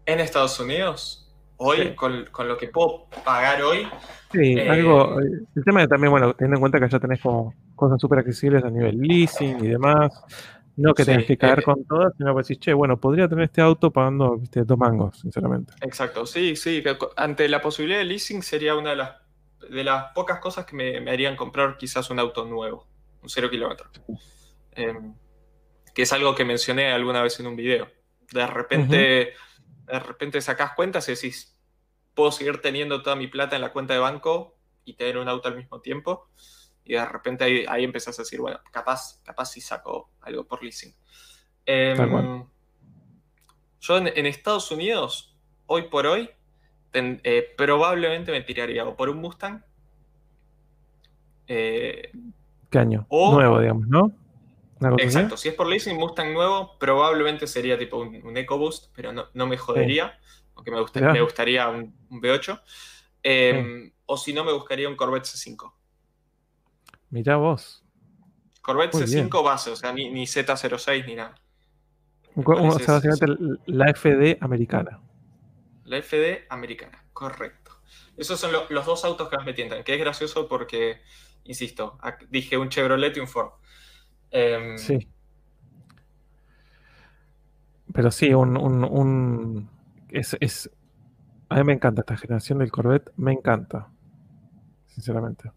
¿En 0.05 0.19
Estados 0.19 0.59
Unidos? 0.59 1.20
Hoy, 1.63 1.93
con, 1.93 2.25
lo 2.47 2.57
que 2.57 2.69
puedo 2.69 3.05
pagar 3.23 3.61
hoy. 3.61 3.87
Sí, 4.31 4.53
eh, 4.57 4.67
algo. 4.67 5.19
El 5.19 5.63
tema 5.63 5.81
de 5.81 5.87
también, 5.87 6.09
bueno, 6.09 6.33
teniendo 6.33 6.57
en 6.57 6.59
cuenta 6.59 6.79
que 6.79 6.89
ya 6.89 6.99
tenés 6.99 7.21
como 7.21 7.53
cosas 7.75 8.01
súper 8.01 8.17
accesibles 8.17 8.63
a 8.63 8.71
nivel 8.71 8.97
leasing 8.97 9.63
y 9.63 9.67
demás. 9.67 10.11
No 10.75 10.95
que 10.95 11.05
tengas 11.05 11.25
que 11.25 11.37
caer 11.37 11.59
eh, 11.59 11.63
con 11.63 11.85
todas, 11.85 12.13
sino 12.17 12.35
que 12.35 12.41
decís, 12.41 12.59
che, 12.59 12.73
bueno, 12.73 12.99
podría 12.99 13.27
tener 13.27 13.43
este 13.43 13.61
auto 13.61 13.91
pagando 13.91 14.41
dos 14.51 14.77
mangos, 14.77 15.19
sinceramente. 15.19 15.73
Exacto, 15.81 16.25
sí, 16.25 16.55
sí. 16.55 16.83
Ante 17.15 17.47
la 17.47 17.61
posibilidad 17.61 17.99
de 17.99 18.05
leasing 18.05 18.41
sería 18.41 18.75
una 18.75 18.91
de 18.91 18.95
las, 18.95 19.11
de 19.69 19.83
las 19.83 20.05
pocas 20.15 20.39
cosas 20.39 20.65
que 20.65 20.75
me, 20.75 21.11
harían 21.11 21.35
comprar 21.35 21.77
quizás 21.77 22.09
un 22.09 22.17
auto 22.17 22.43
nuevo, 22.45 22.87
un 23.21 23.29
cero 23.29 23.51
kilómetro. 23.51 23.87
Em, 24.71 25.13
que 25.93 26.01
es 26.01 26.11
algo 26.11 26.33
que 26.33 26.43
mencioné 26.43 26.91
alguna 26.91 27.21
vez 27.21 27.39
en 27.39 27.45
un 27.45 27.55
video. 27.55 27.87
De 28.31 28.47
repente, 28.47 29.33
de 29.91 29.99
repente 29.99 30.41
sacás 30.41 30.73
cuentas 30.73 31.07
y 31.09 31.11
decís, 31.11 31.50
puedo 32.13 32.31
seguir 32.31 32.61
teniendo 32.61 33.01
toda 33.01 33.15
mi 33.15 33.27
plata 33.27 33.55
en 33.55 33.61
la 33.61 33.71
cuenta 33.71 33.93
de 33.93 33.99
banco 33.99 34.55
y 34.85 34.93
tener 34.93 35.17
un 35.17 35.27
auto 35.27 35.47
al 35.47 35.57
mismo 35.57 35.81
tiempo 35.81 36.29
y 36.83 36.93
de 36.93 37.05
repente 37.05 37.43
ahí, 37.43 37.65
ahí 37.67 37.83
empezás 37.83 38.17
a 38.19 38.23
decir, 38.23 38.39
bueno, 38.39 38.59
capaz, 38.71 39.21
capaz 39.23 39.45
sí 39.45 39.61
saco 39.61 40.09
algo 40.21 40.45
por 40.45 40.63
leasing. 40.63 40.93
Em, 41.65 42.45
yo 43.79 43.97
en, 43.97 44.25
Estados 44.25 44.71
Unidos, 44.71 45.37
hoy 45.67 45.83
por 45.83 46.05
hoy, 46.07 46.29
eh, 46.93 47.53
probablemente 47.55 48.31
me 48.31 48.41
tiraría 48.41 48.85
o 48.85 48.95
por 48.95 49.09
un 49.09 49.17
Mustang. 49.17 49.63
Eh, 51.47 52.11
¿Qué 52.69 52.79
año? 52.79 53.07
nuevo, 53.09 53.59
digamos, 53.59 53.87
¿no? 53.87 54.11
Exacto, 54.97 55.37
si 55.37 55.49
es 55.49 55.55
por 55.55 55.67
leasing 55.67 55.97
Mustang 55.97 56.33
nuevo, 56.33 56.77
probablemente 56.79 57.45
sería 57.45 57.77
tipo 57.77 57.97
un, 57.97 58.35
EcoBoost, 58.35 58.91
pero 58.95 59.13
no, 59.13 59.47
me 59.47 59.57
jodería, 59.57 60.19
aunque 60.55 60.71
me, 60.71 60.81
gustaría, 60.81 61.11
me 61.11 61.21
gustaría 61.21 61.67
un, 61.67 61.95
V8. 62.09 62.61
Em, 63.23 63.91
o 64.07 64.17
si 64.17 64.33
no, 64.33 64.43
me 64.43 64.51
buscaría 64.51 64.89
un 64.89 64.95
Corvette 64.95 65.25
C5. 65.25 65.71
Mirá 67.11 67.35
vos. 67.35 67.83
Corvette 68.61 68.95
C5 68.95 69.43
base, 69.43 69.69
o 69.69 69.75
sea, 69.75 69.93
ni, 69.93 70.09
Z06 70.25 71.05
ni 71.05 71.15
nada. 71.15 71.35
O 72.35 72.79
sea, 72.79 72.95
básicamente 72.95 73.25
la 73.67 73.93
FD 73.93 74.37
americana. 74.41 74.99
La 75.83 76.01
FD 76.01 76.45
americana, 76.49 77.05
correcto. 77.13 77.71
Esos 78.17 78.39
son 78.39 78.51
los 78.69 78.85
dos 78.85 79.05
autos 79.05 79.29
que 79.29 79.37
más 79.37 79.45
me 79.45 79.53
tientan, 79.53 79.83
que 79.83 79.93
es 79.93 79.99
gracioso 79.99 80.47
porque, 80.47 81.01
insisto, 81.43 81.99
dije 82.29 82.57
un 82.57 82.69
Chevrolet 82.69 83.15
y 83.17 83.19
un 83.19 83.27
Ford. 83.27 83.51
Em, 84.31 84.77
sí. 84.77 85.07
Pero 87.93 88.11
sí, 88.11 88.33
un, 88.33 89.69
es, 90.09 90.37
es, 90.39 90.69
A 91.49 91.55
mí 91.55 91.63
me 91.65 91.73
encanta 91.73 92.01
esta 92.01 92.17
generación 92.17 92.59
del 92.59 92.71
Corvette, 92.71 93.11
me 93.17 93.33
encanta. 93.33 93.89
Sinceramente. 94.87 95.51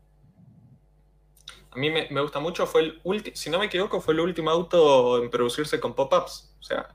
A 1.70 1.76
mí 1.76 1.90
me, 1.90 2.20
gusta 2.20 2.38
mucho, 2.38 2.66
fue 2.66 2.82
el 2.82 3.00
último, 3.02 3.34
si 3.34 3.50
no 3.50 3.58
me 3.58 3.66
equivoco, 3.66 4.00
fue 4.00 4.14
el 4.14 4.20
último 4.20 4.50
auto 4.50 5.22
en 5.22 5.30
producirse 5.30 5.80
con 5.80 5.94
pop-ups. 5.94 6.54
O 6.60 6.62
sea. 6.62 6.88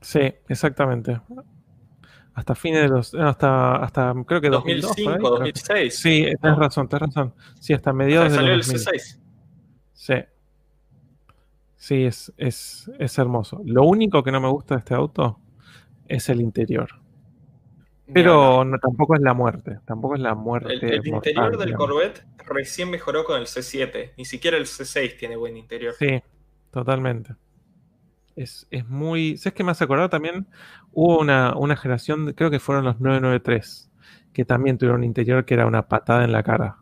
Sí, 0.00 0.20
exactamente. 0.48 1.20
Hasta 2.34 2.54
fines 2.54 2.82
de 2.82 2.88
los. 2.88 3.14
Hasta, 3.14 3.76
hasta 3.76 4.14
creo 4.26 4.40
que 4.40 4.50
2005, 4.50 5.30
2006. 5.30 5.98
Sí, 5.98 6.26
tienes 6.40 6.58
razón, 6.58 6.88
tienes 6.88 7.08
razón. 7.08 7.34
Sí, 7.58 7.72
hasta 7.72 7.92
mediados 7.92 8.30
de 8.30 8.36
salió 8.36 8.52
el 8.52 8.62
C6. 8.62 9.18
Sí. 9.94 10.14
Sí, 11.78 12.04
es, 12.04 12.32
es, 12.36 12.90
es 12.98 13.18
hermoso. 13.18 13.62
Lo 13.64 13.84
único 13.84 14.22
que 14.22 14.32
no 14.32 14.40
me 14.40 14.48
gusta 14.48 14.74
de 14.74 14.80
este 14.80 14.94
auto 14.94 15.38
es 16.08 16.28
el 16.28 16.40
interior. 16.40 16.90
Pero 18.12 18.64
no, 18.64 18.78
tampoco 18.78 19.14
es 19.14 19.20
la 19.20 19.34
muerte, 19.34 19.78
tampoco 19.86 20.14
es 20.14 20.20
la 20.20 20.34
muerte. 20.34 20.74
El, 20.74 21.06
interior 21.06 21.56
del 21.56 21.74
Corvette 21.74 22.24
recién 22.46 22.90
mejoró 22.90 23.24
con 23.24 23.38
el 23.38 23.46
C7, 23.46 24.12
ni 24.16 24.24
siquiera 24.24 24.56
el 24.56 24.64
C6 24.64 25.18
tiene 25.18 25.36
buen 25.36 25.56
interior. 25.56 25.94
Sí, 25.98 26.22
totalmente. 26.70 27.34
Es, 28.34 28.66
muy... 28.86 29.36
¿Sabes 29.36 29.54
qué 29.54 29.64
me 29.64 29.72
hace 29.72 29.84
acordar 29.84 30.08
también? 30.08 30.46
Hubo 30.92 31.18
una, 31.18 31.54
una 31.56 31.76
generación, 31.76 32.32
creo 32.32 32.50
que 32.50 32.60
fueron 32.60 32.84
los 32.84 32.98
993, 33.00 33.90
que 34.32 34.44
también 34.44 34.78
tuvieron 34.78 35.00
un 35.00 35.04
interior 35.04 35.44
que 35.44 35.54
era 35.54 35.66
una 35.66 35.88
patada 35.88 36.24
en 36.24 36.32
la 36.32 36.42
cara. 36.42 36.78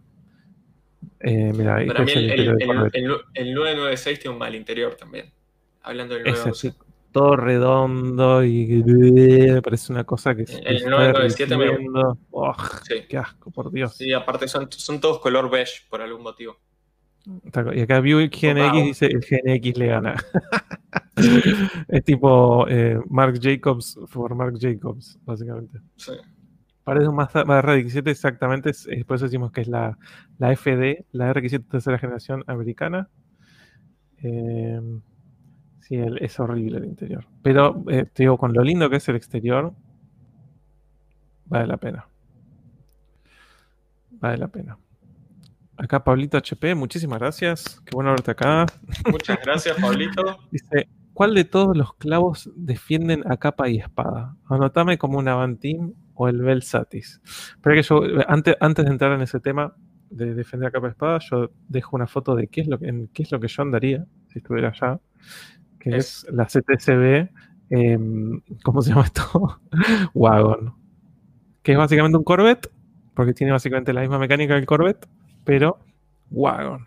Eh, 1.29 1.53
mira, 1.53 1.85
Para 1.89 2.05
mí 2.05 2.13
el, 2.13 2.57
el, 3.35 3.55
996 3.55 4.21
tiene 4.21 4.33
un 4.33 4.39
mal 4.39 4.55
interior 4.55 4.95
también. 4.95 5.33
Hablando 5.83 6.15
del 6.15 6.23
996. 6.23 6.77
todo 7.11 7.35
redondo 7.35 8.45
y 8.45 8.85
parece 9.61 9.93
una 9.93 10.05
cosa 10.05 10.37
que 10.37 10.43
el 10.43 10.85
997 10.85 11.57
me 11.57 11.71
oh, 12.31 12.55
qué 13.09 13.17
asco 13.19 13.51
por 13.51 13.73
Dios. 13.73 13.97
Sí 13.97 14.13
aparte 14.13 14.47
son, 14.47 14.71
son 14.71 15.01
todos 15.01 15.19
color 15.19 15.51
beige 15.51 15.83
por 15.91 16.01
algún 16.01 16.23
motivo. 16.23 16.61
Y 17.75 17.81
acá 17.81 17.99
Buick 17.99 18.41
GNX 18.41 18.85
dice 18.85 19.07
el 19.07 19.19
GNX 19.19 19.79
le 19.79 19.87
gana. 19.89 20.15
Es 21.89 22.05
tipo 22.05 22.69
eh, 22.69 23.01
Mark 23.09 23.41
Jacobs 23.41 23.99
por 24.13 24.35
Mark 24.37 24.55
Jacobs 24.61 25.19
básicamente. 25.25 25.81
Sí 25.97 26.13
Parece 26.87 27.09
un 27.09 27.17
Mazda, 27.17 27.43
RX-7 27.45 28.11
exactamente, 28.11 28.71
es, 28.71 28.87
por 29.09 29.17
eso 29.17 29.25
decimos 29.25 29.51
que 29.51 29.63
es 29.63 29.67
la, 29.67 29.99
la 30.39 30.55
FD, 30.55 31.05
la 31.11 31.35
RX-7 31.35 31.69
tercera 31.69 31.99
generación 31.99 32.45
americana. 32.47 33.09
Eh, 34.23 34.81
sí, 35.81 35.97
es 35.97 36.39
horrible 36.39 36.79
el 36.79 36.85
interior. 36.85 37.27
Pero 37.43 37.83
eh, 37.89 38.05
te 38.05 38.23
digo, 38.23 38.39
con 38.39 38.53
lo 38.53 38.63
lindo 38.63 38.89
que 38.89 38.99
es 38.99 39.09
el 39.09 39.17
exterior, 39.17 39.75
vale 41.47 41.67
la 41.67 41.77
pena. 41.77 42.07
Vale 44.13 44.39
la 44.39 44.47
pena. 44.47 44.79
Acá 45.77 46.05
Pablito 46.05 46.39
HP, 46.39 46.77
muchísimas 46.77 47.19
gracias. 47.19 47.83
Qué 47.85 47.97
bueno 47.97 48.11
verte 48.11 48.31
acá. 48.31 48.65
Muchas 49.11 49.41
gracias, 49.45 49.77
Pablito. 49.81 50.39
Dice, 50.53 50.89
¿cuál 51.15 51.35
de 51.35 51.47
todos 51.47 51.77
los 51.77 51.95
clavos 51.95 52.49
defienden 52.55 53.29
a 53.29 53.39
capa 53.39 53.69
y 53.69 53.79
espada? 53.79 54.37
Anotame 54.49 54.99
como 54.99 55.19
un 55.19 55.27
Avantim 55.27 55.93
o 56.17 56.29
el 56.29 56.43
Belsatis. 56.43 57.21
Pero 57.63 57.77
que 57.77 57.83
yo, 57.83 58.03
antes, 58.27 58.57
antes 58.61 58.85
de 58.85 58.91
entrar 58.91 59.13
en 59.13 59.23
ese 59.23 59.39
tema 59.39 59.75
de 60.11 60.35
defender 60.35 60.69
a 60.69 60.73
capa 60.73 60.89
espada, 60.89 61.19
yo 61.31 61.51
dejo 61.69 61.97
una 61.97 62.07
foto 62.07 62.35
de 62.35 62.49
qué 62.49 62.63
es 62.63 62.69
lo 62.69 62.79
que, 62.79 62.89
en 62.89 63.09
qué 63.09 63.23
es 63.23 63.31
lo 63.31 63.39
que 63.39 63.49
yo 63.49 63.63
andaría 63.63 64.07
si 64.29 64.39
estuviera 64.39 64.69
allá, 64.69 64.99
que 65.79 65.97
es, 65.97 66.27
la 66.31 66.47
CTCB, 66.47 67.31
em, 67.71 68.41
¿cómo 68.63 68.83
se 68.83 68.91
llama 68.91 69.05
esto? 69.05 69.61
Wagon. 70.15 70.75
Que 71.63 71.73
es 71.73 71.79
básicamente 71.79 72.17
un 72.17 72.25
Corvette, 72.25 72.71
porque 73.15 73.35
tiene 73.35 73.53
básicamente 73.53 73.93
la 73.93 74.01
misma 74.01 74.19
mecánica 74.19 74.55
que 74.55 74.61
el 74.61 74.67
Corvette, 74.67 75.07
pero 75.45 75.79
Wagon. 76.31 76.87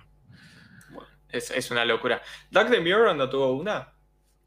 Es, 1.30 1.52
es 1.52 1.70
una 1.70 1.86
locura. 1.86 2.22
¿Doug 2.50 2.70
de 2.70 2.82
Mirror 2.82 3.16
no 3.16 3.30
tuvo 3.30 3.54
una? 3.54 3.94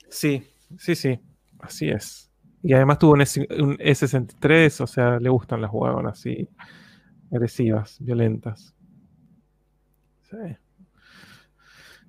Sí, 0.08 0.44
sí, 0.76 0.96
sí. 0.96 1.20
Así 1.60 1.88
es. 1.88 2.31
Y 2.62 2.72
además 2.74 2.98
tuvo 2.98 3.12
un, 3.12 3.20
S 3.22 4.06
63 4.06 4.80
o 4.80 4.86
sea, 4.86 5.18
le 5.18 5.28
gustan 5.28 5.60
las 5.60 5.70
jugadoras 5.70 6.18
así 6.18 6.48
agresivas, 7.32 7.96
violentas. 8.00 8.74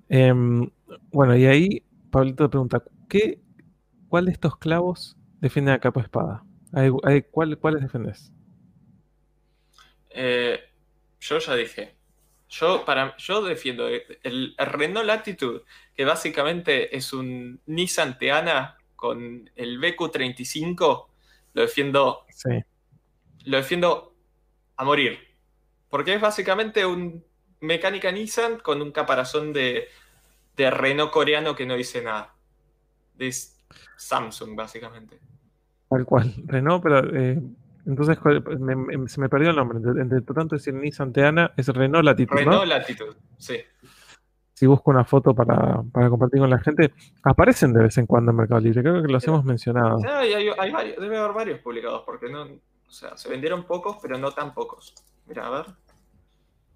Em, 0.08 0.70
bueno, 1.10 1.36
y 1.36 1.46
ahí 1.46 1.82
Pablito 2.10 2.48
pregunta, 2.48 2.82
¿qué, 3.08 3.40
¿cuál 4.08 4.26
de 4.26 4.32
estos 4.32 4.56
clavos 4.56 5.16
defiende 5.40 5.72
a 5.72 5.80
capa 5.80 6.00
espada? 6.00 6.44
¿Cuál, 7.30 7.58
¿Cuáles 7.58 7.82
defendes? 7.82 8.32
Eh, 10.10 10.60
yo 11.20 11.38
ya 11.38 11.54
dije. 11.54 11.96
Yo, 12.48 12.84
para, 12.84 13.16
yo 13.16 13.42
defiendo 13.42 13.88
el, 13.88 14.02
el 14.22 14.54
Renault 14.58 15.06
Latitude, 15.06 15.62
que 15.96 16.04
básicamente 16.04 16.96
es 16.96 17.12
un 17.12 17.60
Nissan 17.66 18.16
Teana 18.18 18.76
con 19.04 19.50
el 19.54 19.78
BQ35 19.78 21.06
lo 21.52 21.60
defiendo. 21.60 22.24
Lo 23.44 23.56
defiendo 23.58 24.14
a 24.78 24.84
morir. 24.84 25.18
Porque 25.90 26.14
es 26.14 26.22
básicamente 26.22 26.86
un 26.86 27.22
mecánica 27.60 28.10
Nissan 28.10 28.60
con 28.60 28.80
un 28.80 28.92
caparazón 28.92 29.52
de, 29.52 29.88
de 30.56 30.70
Renault 30.70 31.12
coreano 31.12 31.54
que 31.54 31.66
no 31.66 31.76
dice 31.76 32.02
nada. 32.02 32.34
De 33.14 33.30
Samsung, 33.98 34.56
básicamente. 34.56 35.18
Tal 35.90 36.06
cual. 36.06 36.32
Renault, 36.46 36.82
pero 36.82 37.14
eh, 37.14 37.38
entonces 37.84 38.16
se 39.08 39.20
me 39.20 39.28
perdió 39.28 39.50
el 39.50 39.56
nombre. 39.56 39.80
Entre, 40.00 40.22
tanto 40.22 40.56
decir 40.56 40.72
Nissan 40.72 41.12
Teana 41.12 41.52
es 41.58 41.68
Renault 41.68 42.06
Latitude. 42.06 42.40
Renault 42.40 42.66
Latitude, 42.66 43.16
sí 43.36 43.58
si 44.54 44.66
busco 44.66 44.90
una 44.92 45.04
foto 45.04 45.34
para, 45.34 45.82
compartir 46.08 46.40
con 46.40 46.48
la 46.48 46.60
gente, 46.60 46.94
aparecen 47.24 47.72
de 47.72 47.82
vez 47.82 47.98
en 47.98 48.06
cuando 48.06 48.30
en 48.30 48.36
Mercado 48.36 48.60
Libre. 48.60 48.82
Creo 48.82 49.02
que 49.02 49.12
los 49.12 49.26
hemos 49.26 49.44
mencionado. 49.44 49.98
Sí, 49.98 50.06
hay, 50.06 50.70
varios, 50.70 50.96
debe 50.96 51.18
haber 51.18 51.32
varios 51.32 51.58
publicados, 51.58 52.02
porque 52.06 52.30
no, 52.30 52.44
o 52.44 52.90
sea, 52.90 53.16
se 53.16 53.28
vendieron 53.28 53.64
pocos, 53.64 53.98
pero 54.00 54.16
no 54.16 54.30
tan 54.30 54.54
pocos. 54.54 54.94
Mira, 55.26 55.48
a 55.48 55.50
ver. 55.50 55.66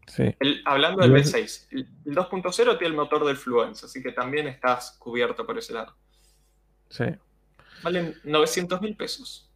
Sí. 0.08 0.34
hablando 0.64 1.02
del 1.02 1.12
V6, 1.12 1.68
el, 1.70 2.16
2.0 2.16 2.78
tiene 2.78 2.86
el 2.86 2.94
motor 2.94 3.26
del 3.26 3.36
Fluence, 3.36 3.84
así 3.84 4.02
que 4.02 4.10
también 4.10 4.48
estás 4.48 4.96
cubierto 4.98 5.46
por 5.46 5.58
ese 5.58 5.74
lado. 5.74 5.94
Sí. 6.88 7.04
Valen 7.84 8.14
900 8.24 8.80
mil 8.80 8.96
pesos. 8.96 9.48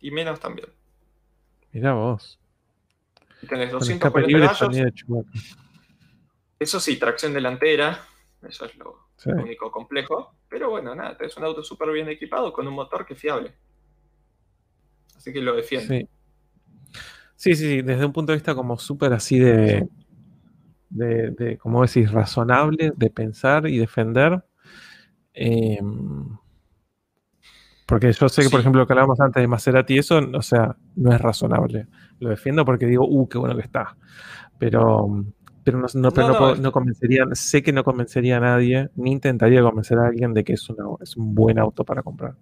Y 0.00 0.10
menos 0.10 0.38
también. 0.40 0.68
Mira 1.70 1.94
vos. 1.94 2.38
Y 3.40 3.46
tenés 3.46 3.70
240 3.70 4.54
caballos. 4.58 4.94
Eso 6.62 6.78
sí, 6.78 6.96
tracción 6.96 7.32
delantera, 7.32 8.04
eso 8.48 8.66
es 8.66 8.76
lo, 8.76 9.08
único 9.26 9.70
complejo. 9.72 10.36
Pero 10.48 10.70
bueno, 10.70 10.94
nada, 10.94 11.16
es 11.20 11.36
un 11.36 11.44
auto 11.44 11.64
súper 11.64 11.90
bien 11.90 12.08
equipado 12.08 12.52
con 12.52 12.68
un 12.68 12.74
motor 12.74 13.04
que 13.04 13.14
es 13.14 13.20
fiable. 13.20 13.52
Así 15.16 15.32
que 15.32 15.40
lo 15.40 15.56
defiende. 15.56 16.08
Sí, 17.34 17.54
sí, 17.54 17.66
sí, 17.66 17.82
desde 17.82 18.04
un 18.04 18.12
punto 18.12 18.30
de 18.30 18.36
vista 18.36 18.54
como 18.54 18.78
súper 18.78 19.12
así 19.12 19.40
de, 19.40 19.88
de, 20.88 21.30
de, 21.32 21.58
como 21.58 21.82
decís, 21.82 22.12
razonable, 22.12 22.92
de 22.94 23.10
pensar 23.10 23.66
y 23.66 23.78
defender. 23.78 24.44
Em, 25.34 26.38
porque 27.86 28.12
yo 28.12 28.28
sé 28.28 28.42
que, 28.42 28.50
por 28.50 28.60
ejemplo, 28.60 28.80
lo 28.80 28.86
que 28.86 28.92
hablábamos 28.92 29.20
antes 29.20 29.40
de 29.40 29.48
Maserati, 29.48 29.98
eso, 29.98 30.20
o 30.32 30.42
sea, 30.42 30.76
no 30.94 31.12
es 31.12 31.20
razonable. 31.20 31.88
Lo 32.20 32.30
defiendo 32.30 32.64
porque 32.64 32.86
digo, 32.86 33.04
uh, 33.04 33.28
qué 33.28 33.38
bueno 33.38 33.56
que 33.56 33.62
está. 33.62 33.96
Pero 34.58 35.24
pero 35.64 35.78
no, 35.78 36.72
convencería, 36.72 37.24
sé 37.32 37.62
que 37.62 37.72
no 37.72 37.84
convencería 37.84 38.38
a 38.38 38.40
nadie, 38.40 38.90
ni 38.96 39.12
intentaría 39.12 39.62
convencer 39.62 39.98
a 39.98 40.06
alguien 40.06 40.34
de 40.34 40.44
que 40.44 40.54
es, 40.54 40.68
es 41.00 41.16
un 41.16 41.34
buen 41.34 41.58
auto 41.58 41.84
para 41.84 42.02
comprar. 42.02 42.34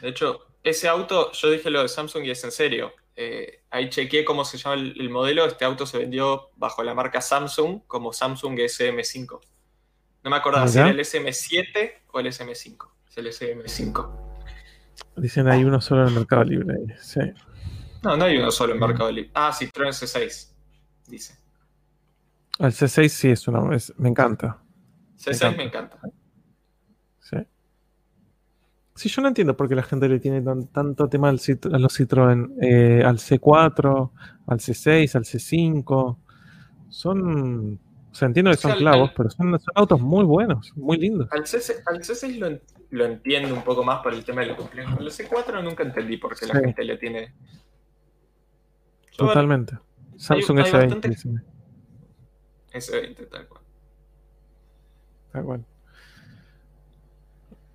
De 0.00 0.08
hecho, 0.08 0.40
ese 0.62 0.88
auto, 0.88 1.32
yo 1.32 1.50
dije 1.50 1.70
lo 1.70 1.82
de 1.82 1.88
Samsung 1.88 2.24
y 2.24 2.30
es 2.30 2.44
en 2.44 2.50
serio. 2.50 2.92
Eh, 3.16 3.64
ahí 3.70 3.90
chequeé 3.90 4.24
cómo 4.24 4.44
se 4.44 4.58
llama 4.58 4.76
el, 4.76 5.10
modelo. 5.10 5.44
Este 5.44 5.64
auto 5.64 5.86
se 5.86 5.98
vendió 5.98 6.50
bajo 6.56 6.82
la 6.82 6.94
marca 6.94 7.20
Samsung 7.20 7.82
como 7.86 8.12
Samsung 8.12 8.58
SM5. 8.58 9.40
No 10.22 10.30
me 10.30 10.36
acordaba 10.36 10.68
si 10.68 10.78
era 10.78 10.90
el 10.90 10.98
SM7 11.00 11.92
o 12.12 12.20
el 12.20 12.26
SM5. 12.26 12.88
Es 13.08 13.16
el 13.16 13.26
SM5. 13.26 14.30
Dicen 15.16 15.48
hay 15.48 15.64
uno 15.64 15.80
solo 15.80 16.02
en 16.02 16.08
el 16.08 16.14
Mercado 16.14 16.44
Libre. 16.44 16.74
Sí. 17.00 17.20
No, 18.02 18.16
no 18.16 18.24
hay 18.24 18.38
uno 18.38 18.50
solo 18.50 18.72
en 18.74 18.82
el 18.82 18.88
Mercado 18.88 19.10
Libre. 19.10 19.30
Ah, 19.34 19.52
Citroën 19.52 19.92
C6, 19.92 20.52
dice. 21.08 21.39
El 22.60 22.72
C6 22.72 23.08
sí 23.08 23.30
es 23.30 23.48
una. 23.48 23.62
me 23.96 24.08
encanta. 24.10 24.58
C6 25.18 25.56
me 25.56 25.64
encanta. 25.64 25.98
Sí. 27.18 27.36
Sí, 28.94 29.08
yo 29.08 29.22
no 29.22 29.28
entiendo 29.28 29.56
por 29.56 29.66
qué 29.66 29.74
la 29.74 29.82
gente 29.82 30.06
le 30.10 30.20
tiene 30.20 30.42
tanto 30.42 31.08
tema 31.08 31.30
al 31.30 31.36
a 31.36 31.78
los 31.78 31.98
Citroën, 31.98 32.52
eh, 32.60 33.02
al 33.02 33.16
C4, 33.16 34.10
al 34.46 34.58
C6, 34.58 35.14
al 35.14 35.24
C5. 35.24 36.18
Son, 36.90 37.80
o 38.10 38.14
sea, 38.14 38.26
entiendo 38.26 38.50
que 38.50 38.58
son 38.58 38.72
clavos, 38.76 39.12
pero 39.16 39.30
son, 39.30 39.58
autos 39.74 40.00
muy 40.02 40.24
buenos, 40.24 40.70
muy 40.76 40.98
lindos. 40.98 41.28
Al, 41.32 41.44
C6 41.44 42.36
lo, 42.36 42.60
lo, 42.90 43.06
entiendo 43.06 43.54
un 43.54 43.62
poco 43.62 43.82
más 43.82 44.02
por 44.02 44.12
el 44.12 44.22
tema 44.22 44.42
de 44.42 44.48
lo 44.48 44.56
complejo. 44.56 44.98
Al 44.98 45.06
C4 45.06 45.64
nunca 45.64 45.82
entendí 45.82 46.18
por 46.18 46.38
qué 46.38 46.46
la 46.46 46.60
gente 46.60 46.84
le 46.84 46.98
tiene... 46.98 47.34
Totalmente. 49.16 49.78
Samsung 50.18 50.58
S20. 50.58 51.49
S20, 52.72 53.28
tal 53.28 53.48
cual. 53.48 53.62
Tal 55.32 55.44
cual. 55.44 55.64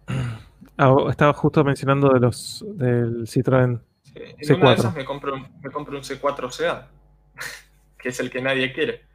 Ah, 0.78 0.94
estaba 1.10 1.32
justo 1.32 1.64
mencionando 1.64 2.10
de 2.10 2.20
los 2.20 2.66
del 2.68 3.26
Citroën 3.28 3.80
C4. 4.16 4.56
Una 4.58 4.70
de 4.70 4.76
esas 4.76 4.96
me 4.96 5.06
compro, 5.06 5.34
un, 5.34 5.48
me 5.62 5.72
compro 5.72 5.98
un 5.98 6.04
C4 6.04 6.52
Sedan, 6.52 6.88
que 7.98 8.10
es 8.10 8.20
el 8.20 8.30
que 8.30 8.42
nadie 8.42 8.74
quiere. 8.74 9.06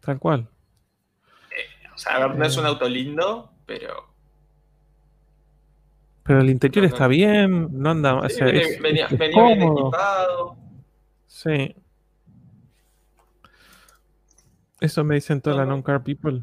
Tal 0.00 0.18
cual. 0.18 0.48
Eh, 1.50 1.88
o 1.94 1.98
sea, 1.98 2.16
a 2.16 2.26
ver, 2.26 2.36
no 2.36 2.44
es 2.44 2.56
un 2.56 2.64
eh. 2.64 2.68
auto 2.68 2.88
lindo, 2.88 3.52
pero. 3.66 4.12
Pero 6.24 6.40
el 6.40 6.50
interior 6.50 6.84
está 6.84 7.08
bien, 7.08 7.68
no 7.72 7.90
anda. 7.90 8.28
Sí, 8.28 8.40
venía, 8.80 9.08
bien 9.08 9.62
equipado. 9.62 10.56
Sí. 11.26 11.74
Eso 14.82 15.04
me 15.04 15.14
dicen 15.14 15.40
toda 15.40 15.56
la 15.56 15.64
non-car 15.64 16.02
people. 16.02 16.42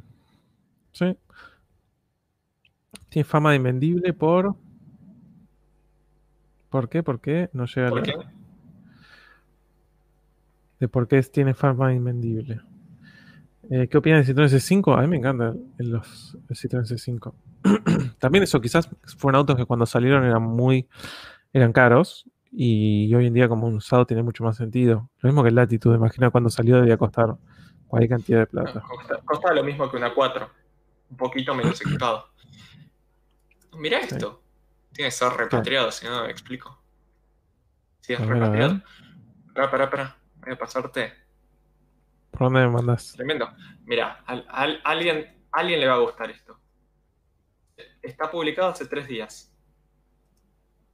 Sí. 0.94 1.18
Tiene 3.10 3.26
fama 3.26 3.50
de 3.50 3.58
invendible 3.58 4.14
por. 4.14 4.56
¿Por 6.70 6.88
qué? 6.88 7.04
¿Por 7.04 7.20
qué? 7.20 7.50
No 7.52 7.66
llega 7.66 7.90
¿Por 7.90 8.00
a 8.00 8.04
qué? 8.04 8.14
De 10.80 10.88
por 10.88 11.10
qué 11.10 11.22
tiene 11.24 11.54
fama 11.54 11.90
de 11.90 11.96
invendible. 11.96 12.62
Eh, 13.70 13.90
¿Qué 13.90 13.98
opinan 13.98 14.24
de 14.24 14.34
Citroën 14.34 14.48
C5? 14.48 14.98
A 14.98 15.02
mí 15.02 15.08
me 15.10 15.18
encanta 15.18 15.54
el, 15.78 15.90
los, 15.90 16.38
el 16.48 16.56
Citroën 16.56 16.86
C5. 16.86 17.34
También 18.20 18.44
eso 18.46 18.62
quizás 18.62 18.90
fueron 19.18 19.40
autos 19.40 19.58
que 19.58 19.66
cuando 19.66 19.86
salieron 19.86 20.24
eran 20.24 20.44
muy 20.44 20.88
eran 21.52 21.74
caros 21.74 22.26
y 22.54 23.14
hoy 23.14 23.26
en 23.26 23.34
día 23.34 23.50
como 23.50 23.68
un 23.68 23.76
usado 23.76 24.06
tiene 24.06 24.24
mucho 24.24 24.46
más 24.46 24.56
sentido. 24.56 25.10
Lo 25.20 25.28
mismo 25.28 25.44
que 25.44 25.50
el 25.50 25.56
Latitude, 25.56 25.98
imagina 25.98 26.30
cuando 26.30 26.50
salió 26.50 26.78
debía 26.78 26.96
costar 26.96 27.36
cualquier 27.90 28.10
cantidad 28.10 28.40
de 28.40 28.48
plata. 28.48 28.84
Costa, 29.26 29.54
lo 29.54 29.64
mismo 29.64 29.90
que 29.90 29.98
una 29.98 30.14
4, 30.14 30.50
un 31.10 31.18
poquito 31.18 31.54
menos 31.56 31.82
equipado. 31.86 32.30
Mira 33.74 34.00
esto. 34.00 34.42
Tiene 34.94 35.10
que 35.10 35.12
ser 35.12 35.34
repatriado, 35.34 35.92
si 35.92 36.06
no, 36.06 36.24
me 36.24 36.32
explico. 36.32 36.82
Si 38.00 38.14
es 38.14 38.20
repatriado. 38.20 38.82
Espera, 39.48 39.66
espera, 39.66 39.84
espera. 39.86 40.18
Voy 40.38 40.54
a 40.54 40.58
pasarte. 40.58 41.14
¿Por 42.32 42.42
dónde 42.42 42.62
me 42.62 42.70
mandas? 42.70 43.14
Tremendo. 43.14 43.50
Mira, 43.86 44.24
a, 44.26 44.64
alguien, 44.84 45.46
alguien 45.52 45.80
le 45.80 45.88
va 45.88 45.96
a 45.96 46.00
gustar 46.00 46.30
esto. 46.30 46.60
Está 48.02 48.30
publicado 48.30 48.70
hace 48.70 48.86
tres 48.86 49.08
días. 49.08 49.54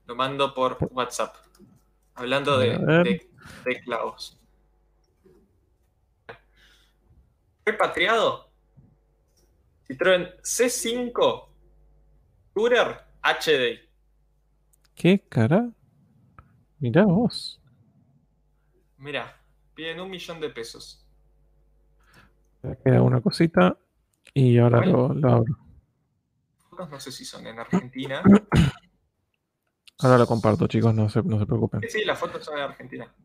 Lo 0.06 0.15
mando 0.15 0.53
por 0.53 0.77
WhatsApp. 0.91 1.35
Hablando 2.15 2.57
de, 2.57 2.77
de, 2.77 3.30
de 3.65 3.82
clavos. 3.82 4.40
Repatriado. 7.66 8.52
Citroën 9.88 10.40
C5 10.42 11.50
Tourer 12.53 13.02
HD. 13.22 13.80
¿Qué 14.94 15.19
cara? 15.27 15.69
Mirá 16.80 17.06
vos. 17.06 17.60
Mira, 18.98 19.42
piden 19.74 20.00
un 20.00 20.10
millón 20.10 20.40
de 20.40 20.50
pesos. 20.50 21.06
Me 22.61 22.77
queda 22.77 23.02
una 23.02 23.19
cosita 23.22 23.77
y 24.34 24.58
ahora 24.58 24.85
lo, 24.85 25.06
abro. 25.27 25.58
No 26.77 27.00
sé 27.00 27.11
si 27.11 27.26
son 27.26 27.48
en 27.48 27.60
Argentina. 27.60 28.22
Ahora 30.00 30.18
lo 30.18 30.27
comparto, 30.27 30.68
chicos, 30.68 30.94
no 30.94 31.08
se, 31.08 31.24
no 31.24 31.40
se 31.40 31.45
preocupen. 31.45 31.82
Sí, 31.90 32.03
las 32.03 32.19
fotos 32.19 32.44
son 32.44 32.58
en 32.58 32.64
Argentina. 32.64 33.16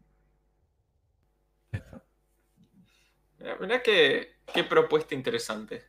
Mirá, 3.60 3.82
qué, 3.82 4.36
qué 4.52 4.64
propuesta 4.64 5.14
interesante. 5.14 5.84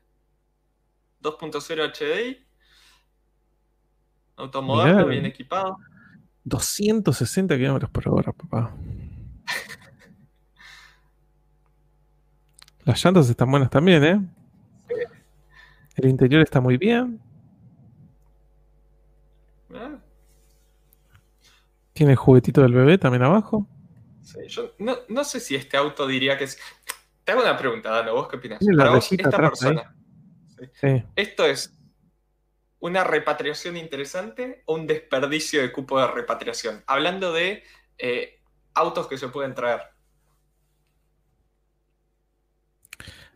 2.0 1.22 1.92
HDI 1.92 2.46
Auto 4.38 4.62
moderno, 4.62 5.08
bien 5.08 5.26
equipado. 5.26 5.78
260 6.46 7.58
kilómetros 7.58 7.92
por 7.92 8.08
hora, 8.10 8.32
papá. 8.32 8.74
Las 12.86 13.04
llantas 13.04 13.30
están 13.30 13.52
buenas 13.52 13.70
también, 13.70 14.04
¿eh? 14.04 14.20
El 15.96 16.10
interior 16.10 16.42
está 16.42 16.60
muy 16.60 16.78
bien. 16.78 17.22
Tiene 21.94 22.14
el 22.14 22.18
juguetito 22.18 22.62
del 22.62 22.74
bebé 22.74 22.98
también 22.98 23.22
abajo. 23.22 23.68
Sí, 24.24 24.40
yo 24.48 24.74
no, 24.80 25.24
sé 25.24 25.40
si 25.40 25.56
este 25.56 25.78
auto 25.78 26.08
diría 26.08 26.38
que 26.38 26.46
es. 26.46 26.58
Te 27.24 27.32
hago 27.32 27.42
una 27.42 27.58
pregunta, 27.58 27.92
Dano, 27.92 28.14
¿vos 28.14 28.28
qué 28.28 28.38
opinas? 28.38 28.60
Para 28.78 28.92
vos, 28.92 29.12
esta 29.12 29.30
persona. 29.30 29.96
Esto 31.16 31.46
es 31.46 31.78
una 32.80 33.04
repatriación 33.04 33.78
interesante 33.78 34.64
o 34.66 34.76
un 34.76 34.88
desperdicio 34.88 35.62
de 35.62 35.72
cupo 35.72 36.00
de 36.00 36.08
repatriación. 36.08 36.84
Hablando 36.88 37.32
de 37.32 37.64
eh, 37.98 38.40
autos 38.74 39.08
que 39.08 39.18
se 39.18 39.28
pueden 39.28 39.54
traer. 39.54 39.82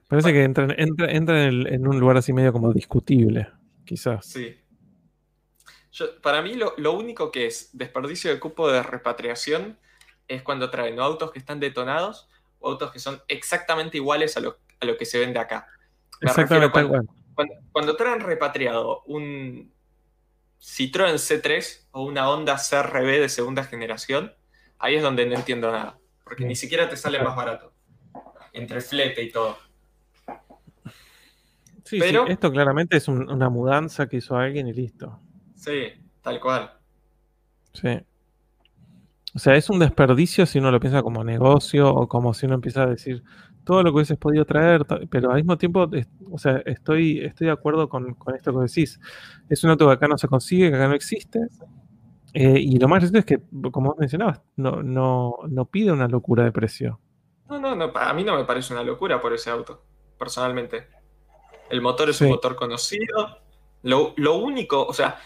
Parece 0.07 0.33
que 0.33 0.43
entra, 0.43 0.67
en, 0.77 1.87
un 1.87 1.99
lugar 1.99 2.17
así 2.17 2.31
medio 2.31 2.53
como 2.53 2.71
discutible, 2.71 3.49
quizás. 3.85 4.25
Sí. 4.25 4.55
para 6.21 6.41
mí 6.41 6.53
lo, 6.53 6.93
único 6.93 7.31
que 7.31 7.47
es 7.47 7.69
desperdicio 7.73 8.31
de 8.31 8.39
cupo 8.39 8.71
de 8.71 8.83
repatriación 8.83 9.79
es 10.27 10.43
cuando 10.43 10.69
traen 10.69 10.99
autos 10.99 11.31
que 11.31 11.39
están 11.39 11.59
detonados 11.59 12.29
autos 12.65 12.91
que 12.91 12.99
son 12.99 13.21
exactamente 13.27 13.97
iguales 13.97 14.37
a 14.37 14.39
lo, 14.39 14.57
que 14.97 15.05
se 15.05 15.19
vende 15.19 15.39
acá. 15.39 15.67
exactamente 16.21 16.79
igual 16.79 17.07
cuando, 17.71 17.95
traen 17.95 18.21
repatriado 18.21 19.03
un 19.03 19.71
Citroën 20.59 21.15
C3 21.15 21.87
o 21.91 22.03
una 22.03 22.29
Honda 22.29 22.55
CRB 22.57 23.19
de 23.19 23.29
segunda 23.29 23.63
generación, 23.63 24.33
ahí 24.79 24.95
es 24.95 25.03
donde 25.03 25.25
no 25.25 25.35
entiendo 25.35 25.71
nada. 25.71 25.99
Porque 26.23 26.45
ni 26.45 26.55
siquiera 26.55 26.89
te 26.89 26.97
sale 26.97 27.21
más 27.21 27.35
barato. 27.35 27.73
Entre 28.53 28.81
flete 28.81 29.21
y 29.21 29.31
todo. 29.31 29.57
Sí, 31.83 31.99
Pero, 31.99 32.25
esto 32.25 32.51
claramente 32.51 32.97
es 32.97 33.07
una 33.07 33.49
mudanza 33.49 34.07
que 34.07 34.17
hizo 34.17 34.35
alguien 34.35 34.67
y 34.67 34.73
listo. 34.73 35.19
Sí, 35.55 35.93
tal 36.21 36.39
cual. 36.39 36.73
Sí. 37.73 37.99
O 39.35 39.39
sea, 39.39 39.55
es 39.55 39.69
un 39.69 39.79
desperdicio 39.79 40.45
si 40.45 40.59
uno 40.59 40.71
lo 40.71 40.79
piensa 40.79 41.03
como 41.03 41.23
negocio 41.23 41.93
o 41.93 42.07
como 42.07 42.33
si 42.33 42.45
uno 42.45 42.55
empieza 42.55 42.83
a 42.83 42.87
decir, 42.87 43.21
todo 43.65 43.83
lo 43.83 43.91
que 43.91 43.95
hubieses 43.95 44.17
podido 44.17 44.45
traer, 44.45 44.85
pero 45.09 45.31
al 45.31 45.37
mismo 45.37 45.57
tiempo, 45.57 45.89
o 46.31 46.37
sea, 46.37 46.61
estoy, 46.65 47.19
estoy 47.19 47.47
de 47.47 47.53
acuerdo 47.53 47.89
con, 47.89 48.15
esto 48.33 48.53
que 48.53 48.59
decís. 48.59 48.99
Es 49.49 49.63
un 49.63 49.71
auto 49.71 49.87
que 49.87 49.93
acá 49.93 50.07
no 50.07 50.17
se 50.17 50.27
consigue, 50.27 50.69
que 50.69 50.75
acá 50.77 50.87
no 50.87 50.93
existe. 50.93 51.39
Eh, 52.33 52.59
y 52.59 52.77
lo 52.77 52.87
más 52.87 53.01
reciente 53.01 53.19
es 53.19 53.25
que, 53.25 53.71
como 53.71 53.89
vos 53.89 53.99
mencionabas, 53.99 54.41
no, 54.55 54.83
no, 54.83 55.35
no 55.49 55.65
pide 55.65 55.91
una 55.91 56.07
locura 56.07 56.43
de 56.43 56.51
precio. 56.51 56.99
No, 57.49 57.59
no, 57.59 57.75
no, 57.75 57.91
a 57.93 58.13
mí 58.13 58.23
no 58.23 58.35
me 58.35 58.45
parece 58.45 58.73
una 58.73 58.83
locura 58.83 59.21
por 59.21 59.33
ese 59.33 59.49
auto, 59.49 59.83
personalmente. 60.17 60.87
El 61.69 61.81
motor 61.81 62.09
es 62.09 62.21
un 62.21 62.29
motor 62.29 62.55
conocido. 62.55 63.39
Lo, 63.83 64.13
único, 64.37 64.85
o 64.85 64.93
sea, 64.93 65.19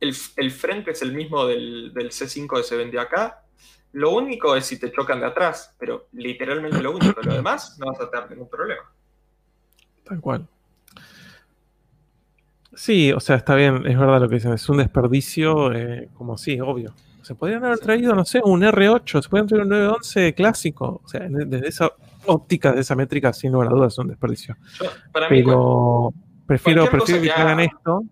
el, 0.00 0.50
frente 0.50 0.92
es 0.92 1.02
el 1.02 1.12
mismo 1.12 1.46
del, 1.46 1.92
del 1.92 2.10
C5 2.10 2.56
que 2.56 2.62
se 2.62 2.76
vendió 2.76 3.00
acá. 3.00 3.44
Lo 3.92 4.10
único 4.10 4.54
es 4.54 4.66
si 4.66 4.78
te 4.78 4.92
chocan 4.92 5.20
de 5.20 5.26
atrás, 5.26 5.74
pero 5.78 6.08
literalmente 6.12 6.82
lo 6.82 6.92
único. 6.92 7.20
Lo 7.22 7.34
demás 7.34 7.78
no 7.78 7.86
vas 7.86 8.00
a 8.00 8.10
tener 8.10 8.30
ningún 8.30 8.48
problema. 8.48 8.82
Tal 10.04 10.20
cual. 10.20 10.46
Sí, 12.74 13.12
o 13.12 13.18
sea, 13.18 13.36
está 13.36 13.56
bien, 13.56 13.86
es 13.86 13.98
verdad 13.98 14.20
lo 14.20 14.28
que 14.28 14.36
dicen, 14.36 14.52
es 14.52 14.68
un 14.68 14.76
desperdicio, 14.76 15.72
eh, 15.72 16.10
como 16.14 16.38
sí, 16.38 16.60
obvio. 16.60 16.94
Se 17.22 17.34
podrían 17.34 17.64
haber 17.64 17.78
traído, 17.78 18.14
no 18.14 18.24
sé, 18.24 18.40
un 18.44 18.62
R8, 18.62 19.22
se 19.22 19.28
podrían 19.28 19.48
traer 19.48 19.62
un 19.64 19.68
911 19.70 20.34
clásico. 20.34 21.00
O 21.04 21.08
sea, 21.08 21.26
desde 21.28 21.66
esa 21.66 21.90
óptica, 22.26 22.72
de 22.72 22.82
esa 22.82 22.94
métrica, 22.94 23.32
sin 23.32 23.52
lugar 23.52 23.68
a 23.68 23.70
dudas, 23.72 23.94
es 23.94 23.98
un 23.98 24.08
desperdicio. 24.08 24.56
Pero 25.12 26.12
prefiero, 26.46 26.88
prefiero 26.88 27.22
que, 27.22 27.30
hagan 27.32 27.60
esto 27.60 28.04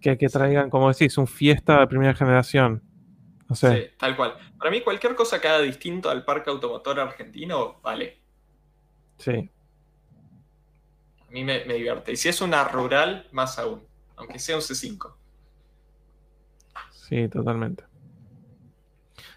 que 0.00 0.18
que 0.18 0.28
traigan, 0.28 0.70
como 0.70 0.88
decís, 0.92 1.16
un 1.18 1.26
fiesta 1.26 1.80
de 1.80 1.86
primera 1.86 2.14
generación. 2.14 2.82
Sí, 3.54 3.68
tal 3.98 4.16
cual. 4.16 4.34
Para 4.58 4.70
mí, 4.70 4.80
cualquier 4.80 5.14
cosa 5.14 5.40
que 5.40 5.48
haga 5.48 5.60
distinto 5.60 6.10
al 6.10 6.24
parque 6.24 6.50
automotor 6.50 6.98
argentino, 6.98 7.80
vale. 7.80 8.20
Sí. 9.18 9.50
A 11.28 11.30
mí 11.30 11.44
me, 11.44 11.60
divierte. 11.60 12.12
Y 12.12 12.16
si 12.16 12.28
es 12.28 12.40
una 12.40 12.64
rural, 12.64 13.28
más 13.32 13.58
aún. 13.58 13.82
Aunque 14.16 14.38
sea 14.38 14.56
un 14.56 14.62
C5. 14.62 15.14
Sí, 16.90 17.28
totalmente. 17.28 17.84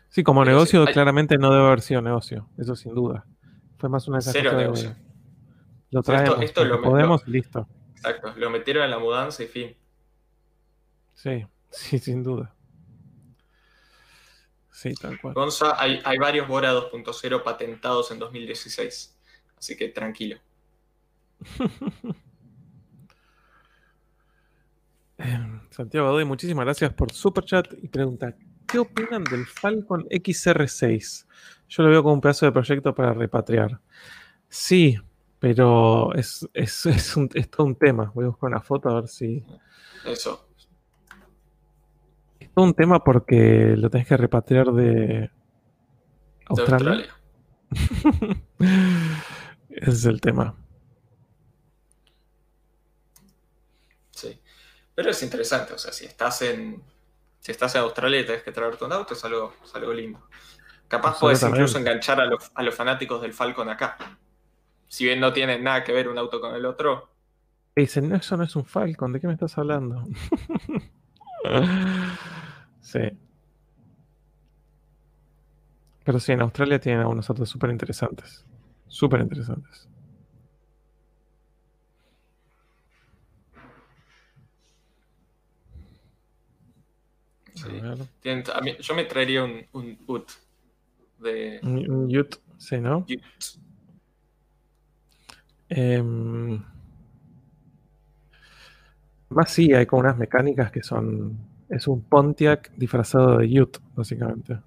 Sí, 0.09 0.23
como 0.23 0.43
negocio, 0.43 0.85
claramente 0.85 1.37
no 1.37 1.51
debe 1.51 1.67
haber 1.67 1.81
sido 1.81 2.01
negocio, 2.01 2.49
eso 2.57 2.75
sin 2.75 2.95
duda. 2.95 3.25
Fue 3.77 3.89
más 3.89 4.07
una 4.07 4.17
de 4.17 4.21
esas 4.21 4.33
Cero 4.33 4.53
negocio. 4.57 4.95
lo 5.91 6.01
traemos, 6.01 6.41
esto, 6.41 6.65
lo 6.65 6.81
podemos 6.81 7.27
listo. 7.27 7.67
Exacto, 7.91 8.33
lo 8.35 8.49
metieron 8.49 8.83
en 8.83 8.89
la 8.89 8.97
mudanza 8.97 9.43
y 9.43 9.47
fin. 9.47 9.77
Sí, 11.21 11.45
sí, 11.69 11.99
sin 11.99 12.23
duda. 12.23 12.55
Sí, 14.71 14.93
tal 14.93 15.19
cual. 15.19 15.33
Gonza, 15.33 15.75
hay, 15.77 15.99
hay 16.05 16.17
varios 16.17 16.47
Bora 16.47 16.73
2.0 16.73 17.43
patentados 17.43 18.11
en 18.11 18.19
2016, 18.19 19.19
así 19.57 19.75
que 19.75 19.89
tranquilo. 19.89 20.39
Em, 25.21 25.59
Santiago 25.69 26.07
Adoy, 26.07 26.23
muchísimas 26.23 26.63
gracias 26.63 26.93
por 26.93 27.11
super 27.11 27.43
chat 27.43 27.67
y 27.81 27.89
pregunta, 27.89 28.33
¿qué 28.65 28.79
opinan 28.79 29.25
del 29.25 29.45
Falcon 29.45 30.05
XR6? 30.05 31.25
Yo 31.67 31.83
lo 31.83 31.89
veo 31.89 32.03
como 32.03 32.13
un 32.13 32.21
pedazo 32.21 32.45
de 32.45 32.53
proyecto 32.53 32.95
para 32.95 33.13
repatriar. 33.13 33.81
Sí, 34.47 34.97
pero 35.39 36.13
es, 36.15 36.47
es, 36.53 37.17
un, 37.17 37.29
es 37.33 37.49
todo 37.51 37.67
un 37.67 37.75
tema. 37.75 38.13
Voy 38.15 38.23
a 38.23 38.27
buscar 38.29 38.49
una 38.49 38.61
foto 38.61 38.87
a 38.87 39.01
ver 39.01 39.09
si... 39.09 39.43
Eso. 40.05 40.48
Es 42.59 42.61
todo 42.61 42.65
un 42.65 42.73
tema 42.73 43.01
porque 43.05 43.75
lo 43.77 43.89
tenés 43.89 44.05
que 44.05 44.17
repatriar 44.17 44.73
de 44.73 45.31
Australia. 46.47 47.07
Ese 49.69 49.91
es 49.91 50.05
el 50.05 50.19
tema. 50.19 50.57
Pero 54.93 55.11
es 55.11 55.23
interesante, 55.23 55.71
o 55.71 55.77
sea, 55.77 55.93
si 55.93 56.03
estás 56.03 56.41
en, 56.41 56.83
si 57.39 57.53
estás 57.53 57.73
en 57.75 57.81
Australia 57.83 58.19
y 58.19 58.25
tenés 58.25 58.43
que 58.43 58.51
traerte 58.51 58.83
un 58.83 58.91
auto, 58.91 59.13
es 59.13 59.23
algo, 59.23 59.53
algo 59.73 59.93
lindo. 59.93 60.27
Capaz 60.89 61.17
puedes 61.17 61.41
incluso 61.41 61.77
enganchar 61.77 62.19
a 62.19 62.25
los, 62.25 62.75
fanáticos 62.75 63.21
del 63.21 63.31
Falcon 63.31 63.69
acá. 63.69 63.95
Si 64.89 65.05
bien 65.05 65.21
no 65.21 65.31
tienen 65.31 65.63
nada 65.63 65.85
que 65.85 65.93
ver 65.93 66.09
un 66.09 66.17
auto 66.17 66.41
con 66.41 66.53
el 66.53 66.65
otro. 66.65 67.09
Dicen, 67.77 68.09
no, 68.09 68.17
eso 68.17 68.35
no 68.35 68.43
es 68.43 68.53
un 68.57 68.65
Falcon, 68.65 69.13
¿de 69.13 69.21
qué 69.21 69.27
me 69.27 69.33
estás 69.33 69.57
hablando? 69.57 70.03
sí. 72.81 72.99
Pero 76.03 76.19
sí, 76.19 76.31
en 76.31 76.41
Australia 76.41 76.79
tienen 76.79 77.01
algunos 77.01 77.29
autos 77.29 77.49
súper 77.49 77.69
interesantes. 77.69 78.45
Súper 78.87 79.21
interesantes. 79.21 79.87
yo 88.81 88.95
me 88.95 89.05
traería 89.05 89.43
un, 89.43 89.65
un 89.73 89.97
UT. 90.07 90.31
De... 91.19 91.59
Un 91.63 92.17
UT, 92.17 92.35
sí, 92.57 92.79
¿no? 92.79 93.05
Em, 95.69 96.63
más 99.29 99.51
sí, 99.51 99.73
hay 99.73 99.85
como 99.85 100.01
unas 100.01 100.17
mecánicas 100.17 100.71
que 100.71 100.81
son. 100.81 101.37
Es 101.69 101.87
un 101.87 102.01
Pontiac 102.01 102.71
disfrazado 102.75 103.37
de 103.37 103.61
UT, 103.61 103.77
básicamente. 103.95 104.59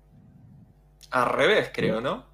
Al 1.11 1.33
revés, 1.33 1.71
creo, 1.75 2.01
¿no? 2.01 2.25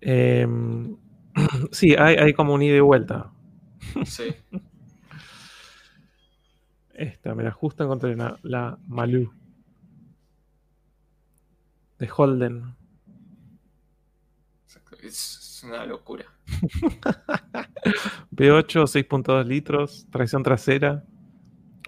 Em, 0.00 0.96
sí, 1.72 1.94
hay, 1.98 2.16
hay 2.16 2.32
como 2.32 2.54
un 2.54 2.62
ida 2.62 2.76
y 2.76 2.80
vuelta. 2.80 3.32
Sí. 4.04 4.34
Esta, 6.94 7.34
mira, 7.34 7.50
justo 7.50 7.84
encontré 7.84 8.16
la, 8.16 8.38
la 8.42 8.78
Malú. 8.86 9.32
De 11.98 12.08
Holden. 12.14 12.76
Es 15.02 15.62
una 15.64 15.84
locura. 15.86 16.24
V8, 18.32 18.86
6.2 18.86 19.44
litros, 19.44 20.06
tracción 20.10 20.42
trasera. 20.42 21.04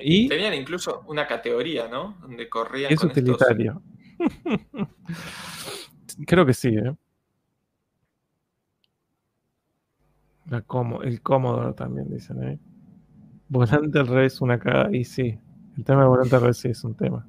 Y 0.01 0.28
Tenían 0.28 0.55
incluso 0.55 1.02
una 1.07 1.27
categoría, 1.27 1.89
¿no? 1.89 2.17
Donde 2.20 2.49
corrían. 2.49 2.93
Es 2.93 3.02
utilitario. 3.02 3.83
Creo 6.27 6.47
que 6.47 6.55
sí, 6.55 6.68
¿eh? 6.68 6.94
La 10.47 10.65
el 11.05 11.20
cómodo 11.20 11.75
también 11.75 12.09
dicen, 12.09 12.43
¿eh? 12.43 12.59
Volante 13.49 13.99
al 13.99 14.07
revés, 14.07 14.41
una 14.41 14.59
cagada. 14.59 14.94
Y 14.94 15.05
sí, 15.05 15.39
el 15.77 15.85
tema 15.85 16.02
de 16.02 16.09
volante 16.09 16.36
al 16.36 16.43
revés 16.43 16.59
sí 16.59 16.68
es 16.68 16.83
un 16.85 16.94
tema. 16.94 17.27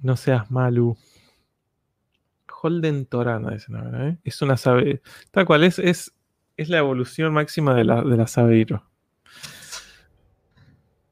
No 0.00 0.16
seas 0.16 0.50
malu. 0.50 0.96
Holden 2.62 3.06
Torana, 3.06 3.50
dicen 3.50 3.76
ahora, 3.76 4.08
¿eh? 4.08 4.18
Es 4.24 4.40
una 4.40 4.56
sabe. 4.56 5.02
Tal 5.30 5.44
cual, 5.44 5.64
es, 5.64 5.78
es, 5.78 6.12
es 6.56 6.68
la 6.68 6.78
evolución 6.78 7.32
máxima 7.32 7.74
de 7.74 7.84
la, 7.84 8.02
de 8.02 8.16
la 8.16 8.26
Sabeiro. 8.26 8.84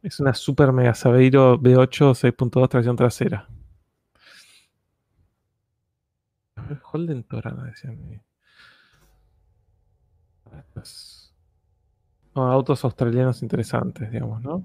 Es 0.02 0.18
una 0.18 0.34
super 0.34 0.72
mega 0.72 0.94
Sabeiro 0.94 1.58
V8 1.60 2.34
6.2 2.34 2.68
tracción 2.68 2.96
trasera. 2.96 3.48
Holden 6.92 7.22
Torana, 7.24 7.64
decían. 7.64 8.22
autos 12.34 12.84
australianos 12.84 13.42
interesantes, 13.42 14.10
digamos, 14.10 14.42
¿no? 14.42 14.64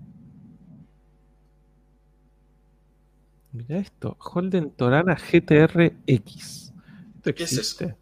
Mira 3.51 3.77
esto, 3.77 4.17
Holden 4.19 4.71
Torana 4.71 5.15
GTR 5.15 5.93
X. 6.05 6.73
Esto 7.15 7.29
existe. 7.29 7.95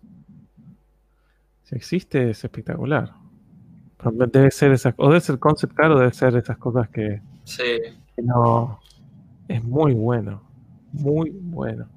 Si 1.64 1.76
existe, 1.76 2.30
es 2.30 2.44
espectacular. 2.44 3.25
Debe 4.12 4.52
ser 4.52 4.72
esa, 4.72 4.94
o 4.98 5.08
debe 5.08 5.22
ser 5.22 5.40
concept 5.40 5.74
car 5.74 5.92
o 5.92 6.00
debe 6.00 6.14
ser 6.14 6.36
esas 6.36 6.58
cosas 6.58 6.90
que, 6.90 7.22
sí. 7.44 7.64
no. 8.18 8.80
Es 9.48 9.64
muy 9.64 9.94
bueno. 9.94 10.42
Muy 10.92 11.30
bueno. 11.32 11.88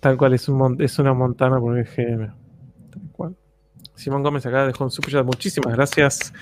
tal 0.00 0.16
cual 0.16 0.34
es, 0.34 0.48
un, 0.48 0.80
es 0.80 0.98
una 0.98 1.12
montana 1.12 1.58
por 1.58 1.78
el 1.78 1.84
GM. 1.84 2.32
Simón 3.94 4.22
Gómez 4.22 4.44
acá 4.46 4.66
dejó 4.66 4.84
un 4.84 4.90
super 4.90 5.24
Muchísimas 5.24 5.74
gracias. 5.74 6.32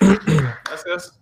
Gracias. 0.00 1.17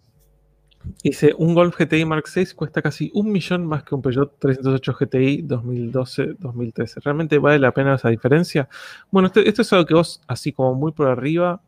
Dice, 1.03 1.35
un 1.37 1.55
Golf 1.55 1.77
GTI 1.79 2.05
Mark 2.05 2.25
VI 2.35 2.55
cuesta 2.55 2.83
casi 2.83 3.11
un 3.15 3.31
millón 3.31 3.67
más 3.67 3.85
que 3.85 3.95
un 3.95 4.03
Peugeot 4.03 4.39
308 4.39 4.97
GTI 4.99 5.43
2012-2013. 5.43 7.03
¿Realmente 7.03 7.39
vale 7.39 7.59
la 7.59 7.73
pena 7.73 7.95
esa 7.95 8.09
diferencia? 8.09 8.69
Bueno, 9.11 9.31
esto, 9.35 9.41
es 9.63 9.73
algo 9.73 9.87
que 9.87 9.95
vos, 9.95 10.23
así 10.27 10.53
como 10.53 10.75
muy 10.75 10.93
por 10.93 11.09
arriba, 11.09 11.61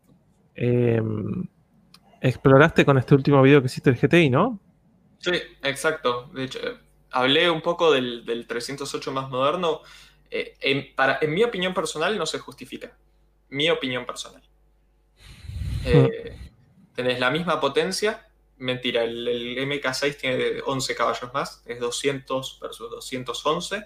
em, 0.55 1.47
exploraste 2.21 2.85
con 2.85 2.97
este 2.97 3.15
último 3.15 3.41
video 3.41 3.61
que 3.61 3.67
hiciste 3.67 3.91
del 3.91 3.99
GTI, 3.99 4.29
¿no? 4.29 4.59
Sí, 5.19 5.33
exacto. 5.63 6.29
De 6.33 6.45
hecho, 6.45 6.59
hablé 7.11 7.49
un 7.49 7.61
poco 7.61 7.91
del, 7.91 8.45
308 8.47 9.11
más 9.11 9.29
moderno. 9.29 9.81
Eh, 10.31 10.93
para, 10.95 11.17
en 11.21 11.33
mi 11.33 11.43
opinión 11.43 11.73
personal 11.73 12.17
no 12.17 12.25
se 12.25 12.39
justifica 12.39 12.95
mi 13.49 13.69
opinión 13.69 14.05
personal. 14.05 14.43
Eh, 15.85 16.37
tenés 16.93 17.19
la 17.19 17.31
misma 17.31 17.59
potencia, 17.59 18.28
mentira, 18.59 19.03
el, 19.03 19.57
MK6 19.57 20.17
tiene 20.17 20.61
11 20.65 20.95
caballos 20.95 21.33
más, 21.33 21.63
es 21.65 21.79
200 21.79 22.59
versus 22.61 22.91
211, 22.91 23.85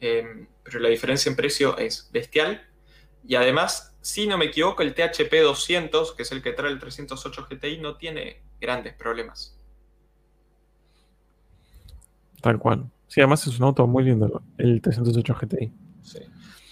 eh, 0.00 0.46
pero 0.62 0.78
la 0.78 0.88
diferencia 0.88 1.30
en 1.30 1.36
precio 1.36 1.76
es 1.76 2.08
bestial. 2.12 2.62
Y 3.26 3.34
además, 3.34 3.96
si 4.00 4.26
no 4.26 4.38
me 4.38 4.46
equivoco, 4.46 4.82
el 4.82 4.94
THP 4.94 5.42
200, 5.42 6.12
que 6.14 6.22
es 6.22 6.32
el 6.32 6.42
que 6.42 6.52
trae 6.52 6.70
el 6.70 6.78
308 6.78 7.46
GTI, 7.50 7.78
no 7.78 7.96
tiene 7.96 8.42
grandes 8.60 8.94
problemas. 8.94 9.58
Tal 12.40 12.58
cual. 12.58 12.90
Sí, 13.08 13.20
además 13.20 13.46
es 13.46 13.58
un 13.58 13.64
auto 13.64 13.86
muy 13.86 14.04
lindo, 14.04 14.42
el 14.58 14.80
308 14.80 15.36
GTI. 15.40 15.87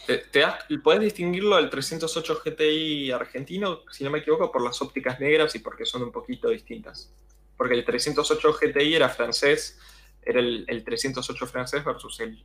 Sí. 0.06 0.12
Te, 0.30 0.98
distinguirlo 1.00 1.56
del 1.56 1.68
308 1.68 2.40
GTI 2.44 3.10
argentino, 3.10 3.80
si 3.90 4.04
no 4.04 4.10
me 4.10 4.18
equivoco, 4.18 4.52
por 4.52 4.62
las 4.62 4.80
ópticas 4.80 5.18
negras 5.18 5.54
y 5.54 5.58
porque 5.58 5.84
son 5.84 6.02
un 6.02 6.12
poquito 6.12 6.48
distintas. 6.48 7.12
Porque 7.56 7.74
el 7.74 7.84
308 7.84 8.52
GTI 8.60 8.94
era 8.94 9.08
francés, 9.08 9.78
era 10.22 10.40
el, 10.40 10.84
308 10.84 11.46
francés 11.46 11.84
versus 11.84 12.20
el, 12.20 12.44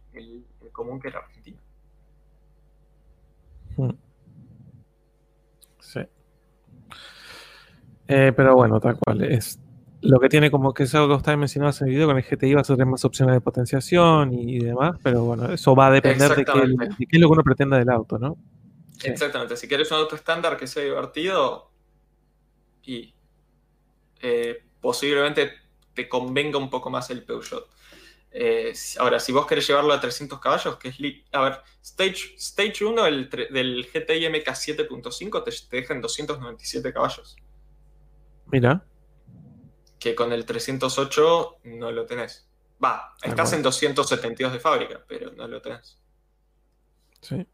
común 0.71 0.99
que 0.99 1.09
era 1.09 1.19
argentino. 1.19 1.59
Hmm. 3.77 3.91
Sí. 5.79 5.99
Eh, 8.07 8.33
pero 8.35 8.55
bueno, 8.55 8.79
tal 8.79 8.97
cual. 8.97 9.23
Es, 9.23 9.59
lo 10.01 10.19
que 10.19 10.29
tiene 10.29 10.49
como 10.49 10.73
que 10.73 10.83
es 10.83 10.95
algo 10.95 11.09
que 11.09 11.17
está 11.17 11.37
mencionado 11.37 11.73
en 11.79 11.87
el 11.87 11.93
video, 11.93 12.07
con 12.07 12.17
el 12.17 12.23
GTI 12.23 12.53
vas 12.55 12.69
a 12.69 12.73
tener 12.73 12.87
más 12.87 13.05
opciones 13.05 13.35
de 13.35 13.41
potenciación 13.41 14.33
y, 14.33 14.59
demás, 14.59 14.97
pero 15.03 15.23
bueno, 15.23 15.51
eso 15.51 15.75
va 15.75 15.87
a 15.87 15.91
depender 15.91 16.35
de 16.35 16.45
qué, 16.45 16.51
es 17.11 17.19
lo 17.19 17.27
que 17.27 17.33
uno 17.33 17.43
pretenda 17.43 17.77
del 17.77 17.89
auto, 17.89 18.17
¿no? 18.17 18.37
Exactamente, 19.03 19.57
si 19.57 19.67
quieres 19.67 19.91
un 19.91 19.97
auto 19.97 20.15
estándar 20.15 20.57
que 20.57 20.67
sea 20.67 20.83
divertido, 20.83 21.71
y 22.83 23.13
eh, 24.21 24.63
posiblemente 24.79 25.51
te 25.93 26.09
convenga 26.09 26.57
un 26.57 26.69
poco 26.69 26.89
más 26.89 27.09
el 27.09 27.23
Peugeot. 27.23 27.69
Eh, 28.33 28.73
ahora, 28.99 29.19
si 29.19 29.31
vos 29.31 29.45
querés 29.45 29.67
llevarlo 29.67 29.93
a 29.93 29.99
300 29.99 30.39
caballos, 30.39 30.77
que 30.77 30.87
es... 30.87 30.97
A 31.33 31.41
ver, 31.41 31.59
Stage, 31.83 32.35
stage 32.37 32.85
1 32.85 33.03
del, 33.03 33.29
del 33.29 33.87
GTI 33.91 34.29
MK 34.29 34.47
7.5 34.47 35.43
te, 35.43 35.51
te 35.69 35.77
deja 35.77 35.93
en 35.93 36.01
297 36.01 36.93
caballos. 36.93 37.35
Mira. 38.47 38.85
Que 40.01 40.15
con 40.15 40.33
el 40.33 40.45
308 40.45 41.57
no 41.65 41.91
lo 41.91 42.07
tenés. 42.07 42.49
Va, 42.83 43.13
estás 43.21 43.53
en 43.53 43.61
272 43.61 44.53
de 44.53 44.59
fábrica, 44.59 45.05
pero 45.07 45.31
no 45.31 45.47
lo 45.47 45.61
tenés. 45.61 45.99
Sí. 47.21 47.45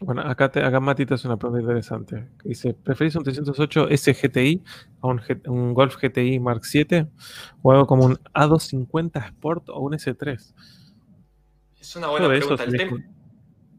Bueno, 0.00 0.22
acá, 0.22 0.50
te, 0.50 0.62
acá 0.62 0.80
Mati 0.80 1.06
te 1.06 1.14
hace 1.14 1.28
una 1.28 1.38
pregunta 1.38 1.62
interesante. 1.62 2.28
Dice, 2.44 2.74
¿preferís 2.74 3.14
un 3.14 3.22
308 3.22 3.88
SGTI 3.96 4.62
a 5.00 5.06
un, 5.06 5.72
Golf 5.72 5.96
GTI 6.02 6.40
Mark 6.40 6.66
7 6.66 7.08
o 7.62 7.72
algo 7.72 7.86
como 7.86 8.04
un 8.04 8.16
A250 8.34 9.24
Sport 9.26 9.68
o 9.68 9.80
un 9.80 9.92
S3? 9.92 10.54
Es 11.80 11.96
una 11.96 12.08
buena 12.08 12.28
pregunta. 12.28 12.64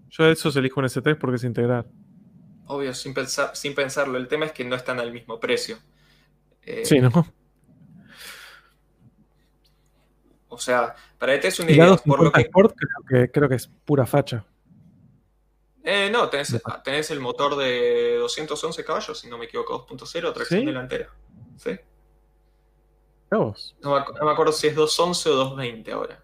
yo 0.09 0.23
de 0.23 0.31
esos 0.31 0.56
elijo 0.56 0.80
un 0.80 0.85
S3 0.85 1.17
porque 1.19 1.35
es 1.35 1.43
integrar. 1.43 1.85
Obvio, 2.67 2.93
sin, 2.93 3.13
pensar, 3.13 3.55
sin 3.55 3.73
pensarlo. 3.73 4.17
El 4.17 4.27
tema 4.27 4.45
es 4.45 4.51
que 4.51 4.63
no 4.63 4.75
están 4.75 4.99
al 4.99 5.11
mismo 5.11 5.39
precio. 5.39 5.77
Eh, 6.61 6.85
sí, 6.85 6.99
¿no? 6.99 7.11
O 10.49 10.57
sea, 10.59 10.95
para 11.17 11.33
este 11.33 11.49
es 11.49 11.59
un 11.59 11.69
idea, 11.69 11.95
por 11.97 12.23
lo 12.23 12.31
que... 12.31 12.41
Sport 12.41 12.75
creo 12.75 13.25
que, 13.25 13.31
creo 13.31 13.49
que 13.49 13.55
es 13.55 13.67
pura 13.67 14.05
facha. 14.05 14.45
Eh, 15.83 16.09
no, 16.11 16.29
tenés, 16.29 17.11
el 17.11 17.19
motor 17.21 17.55
de 17.55 18.17
211 18.17 18.83
caballos, 18.83 19.17
si 19.19 19.29
no 19.29 19.37
me 19.37 19.45
equivoco, 19.45 19.87
2.0, 19.87 20.33
tracción 20.33 20.65
delantera. 20.65 21.09
¿Sí? 21.55 21.79
No, 23.31 23.53
me, 23.83 24.31
acuerdo 24.31 24.51
si 24.51 24.67
es 24.67 24.75
211 24.75 25.29
o 25.29 25.35
220 25.35 25.91
ahora. 25.91 26.23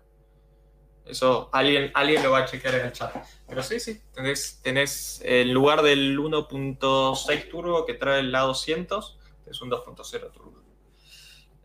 Eso 1.05 1.49
alguien, 1.51 1.91
alguien 1.93 2.23
lo 2.23 2.31
va 2.31 2.39
a 2.39 2.45
chequear 2.45 2.75
en 2.75 2.85
el 2.87 2.91
chat. 2.91 3.13
Pero 3.47 3.61
sí, 3.61 3.79
sí, 3.79 4.01
tenés, 4.13 4.61
tenés 4.63 5.21
en 5.23 5.53
lugar 5.53 5.81
del 5.81 6.17
1.6 6.17 7.49
turbo 7.49 7.85
que 7.85 7.93
trae 7.93 8.21
el 8.21 8.33
A200, 8.33 9.17
es 9.47 9.61
un 9.61 9.69
2.0 9.69 10.31
turbo. 10.31 10.63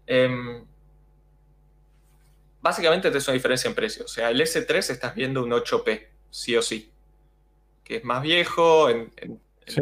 Em, 0.06 0.64
básicamente 2.60 3.08
es 3.08 3.28
una 3.28 3.34
diferencia 3.34 3.68
en 3.68 3.74
precio. 3.74 4.04
O 4.04 4.08
sea, 4.08 4.30
el 4.30 4.40
S3 4.40 4.90
estás 4.90 5.14
viendo 5.14 5.42
un 5.42 5.50
8P, 5.50 6.08
sí 6.30 6.56
o 6.56 6.62
sí 6.62 6.92
que 7.88 7.96
es 7.96 8.04
más 8.04 8.22
viejo 8.22 8.90
en, 8.90 9.10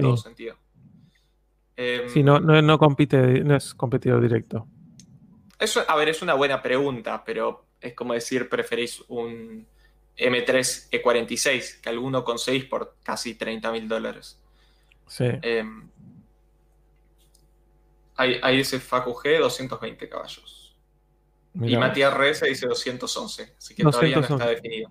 todo 0.01 0.17
sentido. 0.17 0.57
Em, 1.77 2.09
sí, 2.09 2.23
no, 2.23 2.39
no, 2.39 2.79
compite, 2.79 3.43
no 3.43 3.57
es 3.57 3.75
competidor 3.75 4.23
directo. 4.23 4.67
Eso, 5.59 5.83
a 5.87 5.97
ver, 5.97 6.09
es 6.09 6.23
una 6.23 6.35
buena 6.35 6.63
pregunta, 6.63 7.25
pero 7.27 7.66
es 7.81 7.95
como 7.95 8.15
decir, 8.15 8.49
preferís 8.49 9.03
un 9.09 9.67
M3 10.17 10.91
E46 10.91 11.81
que 11.81 11.89
alguno 11.89 12.25
conseguís 12.25 12.65
por 12.65 12.97
casi 13.03 13.35
30 13.35 13.71
mil 13.73 13.89
dólares. 13.89 14.41
Sí. 15.07 15.27
Em, 15.43 15.89
ahí, 18.17 18.57
dice 18.57 18.81
Facu 18.81 19.15
G 19.15 19.39
220 19.39 20.09
caballos. 20.09 20.77
Y 21.55 21.77
Matías 21.77 22.13
RS 22.13 22.43
dice 22.43 22.67
211, 22.67 23.55
así 23.57 23.75
que 23.75 23.83
todavía 23.83 24.17
no 24.17 24.23
está 24.23 24.47
definido. 24.47 24.91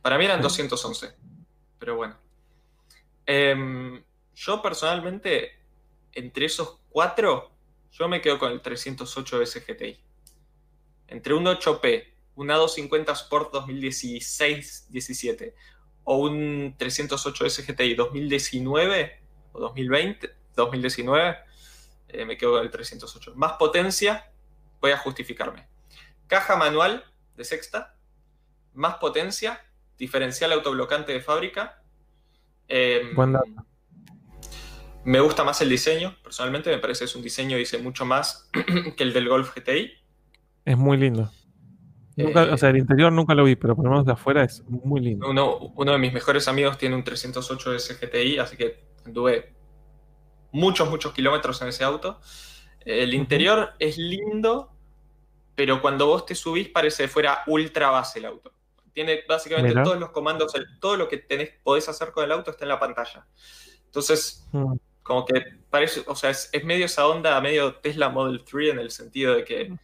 Para 0.00 0.16
mí 0.16 0.24
eran 0.24 0.40
211, 0.40 1.12
pero 1.78 1.96
bueno. 1.96 2.16
Em, 3.26 4.02
yo 4.34 4.62
personalmente, 4.62 5.58
entre 6.12 6.46
esos 6.46 6.78
cuatro, 6.88 7.50
yo 7.90 8.08
me 8.08 8.20
quedo 8.20 8.38
con 8.38 8.52
el 8.52 8.60
308 8.60 9.46
SGTI. 9.46 10.00
Entre 11.12 11.34
un 11.34 11.44
8P, 11.44 12.14
un 12.36 12.48
A250 12.48 13.12
Sport 13.12 13.52
2016-17 13.54 15.54
o 16.04 16.16
un 16.16 16.74
308 16.76 17.48
SGTI 17.48 17.94
2019 17.94 19.20
o 19.52 19.60
2020, 19.60 20.34
2019, 20.56 21.36
eh, 22.08 22.24
me 22.24 22.36
quedo 22.36 22.52
con 22.52 22.62
el 22.62 22.70
308. 22.70 23.34
Más 23.36 23.52
potencia, 23.52 24.32
voy 24.80 24.90
a 24.90 24.98
justificarme. 24.98 25.68
Caja 26.26 26.56
manual 26.56 27.04
de 27.36 27.44
sexta, 27.44 27.94
más 28.74 28.96
potencia, 28.96 29.64
diferencial 29.98 30.52
autoblocante 30.52 31.12
de 31.12 31.20
fábrica 31.20 31.82
Em, 32.74 33.14
me 35.04 35.20
gusta 35.20 35.44
más 35.44 35.60
el 35.60 35.68
diseño, 35.68 36.16
personalmente 36.22 36.70
me 36.70 36.78
parece 36.78 37.00
que 37.00 37.04
es 37.04 37.14
un 37.14 37.22
diseño, 37.22 37.58
dice 37.58 37.76
mucho 37.76 38.06
más 38.06 38.48
que 38.96 39.02
el 39.02 39.12
del 39.12 39.28
Golf 39.28 39.54
GTI. 39.54 39.92
Es 40.64 40.76
muy 40.76 40.96
lindo. 40.96 41.30
o 42.16 42.56
sea, 42.56 42.70
el 42.70 42.78
interior 42.78 43.12
nunca 43.12 43.34
lo 43.34 43.44
vi, 43.44 43.56
pero 43.56 43.74
por 43.74 43.84
lo 43.84 43.90
menos 43.90 44.06
de 44.06 44.12
afuera 44.12 44.44
es 44.44 44.62
muy 44.68 45.00
lindo. 45.00 45.28
Uno, 45.28 45.92
de 45.92 45.98
mis 45.98 46.12
mejores 46.12 46.46
amigos 46.48 46.78
tiene 46.78 46.94
un 46.94 47.04
308 47.04 47.78
SGTI, 47.78 48.38
así 48.38 48.56
que 48.56 48.84
anduve 49.04 49.54
muchos, 50.52 50.88
muchos 50.88 51.12
kilómetros 51.12 51.60
en 51.62 51.68
ese 51.68 51.84
auto. 51.84 52.20
El 52.80 53.14
interior 53.14 53.70
es 53.78 53.96
lindo, 53.98 54.72
pero 55.54 55.80
cuando 55.80 56.06
vos 56.06 56.26
te 56.26 56.34
subís 56.34 56.68
parece 56.68 57.08
fuera 57.08 57.42
ultra 57.46 57.90
base 57.90 58.18
el 58.18 58.26
auto. 58.26 58.52
Tiene 58.92 59.20
básicamente 59.26 59.74
todos 59.82 59.98
los 59.98 60.10
comandos, 60.10 60.52
todo 60.78 60.96
lo 60.96 61.08
que 61.08 61.16
tenés, 61.16 61.50
podés 61.62 61.88
hacer 61.88 62.12
con 62.12 62.24
el 62.24 62.32
auto 62.32 62.50
está 62.50 62.64
en 62.66 62.68
la 62.68 62.78
pantalla. 62.78 63.26
Entonces, 63.86 64.46
mm. 64.52 64.74
como 65.02 65.24
que 65.24 65.42
parece, 65.70 66.02
o 66.06 66.14
sea, 66.14 66.30
es, 66.30 66.50
medio 66.64 66.84
esa 66.84 67.06
onda, 67.06 67.40
medio 67.40 67.76
Tesla 67.76 68.10
Model 68.10 68.44
3 68.44 68.72
en 68.72 68.78
el 68.78 68.90
sentido 68.90 69.34
de 69.34 69.44
que... 69.44 69.76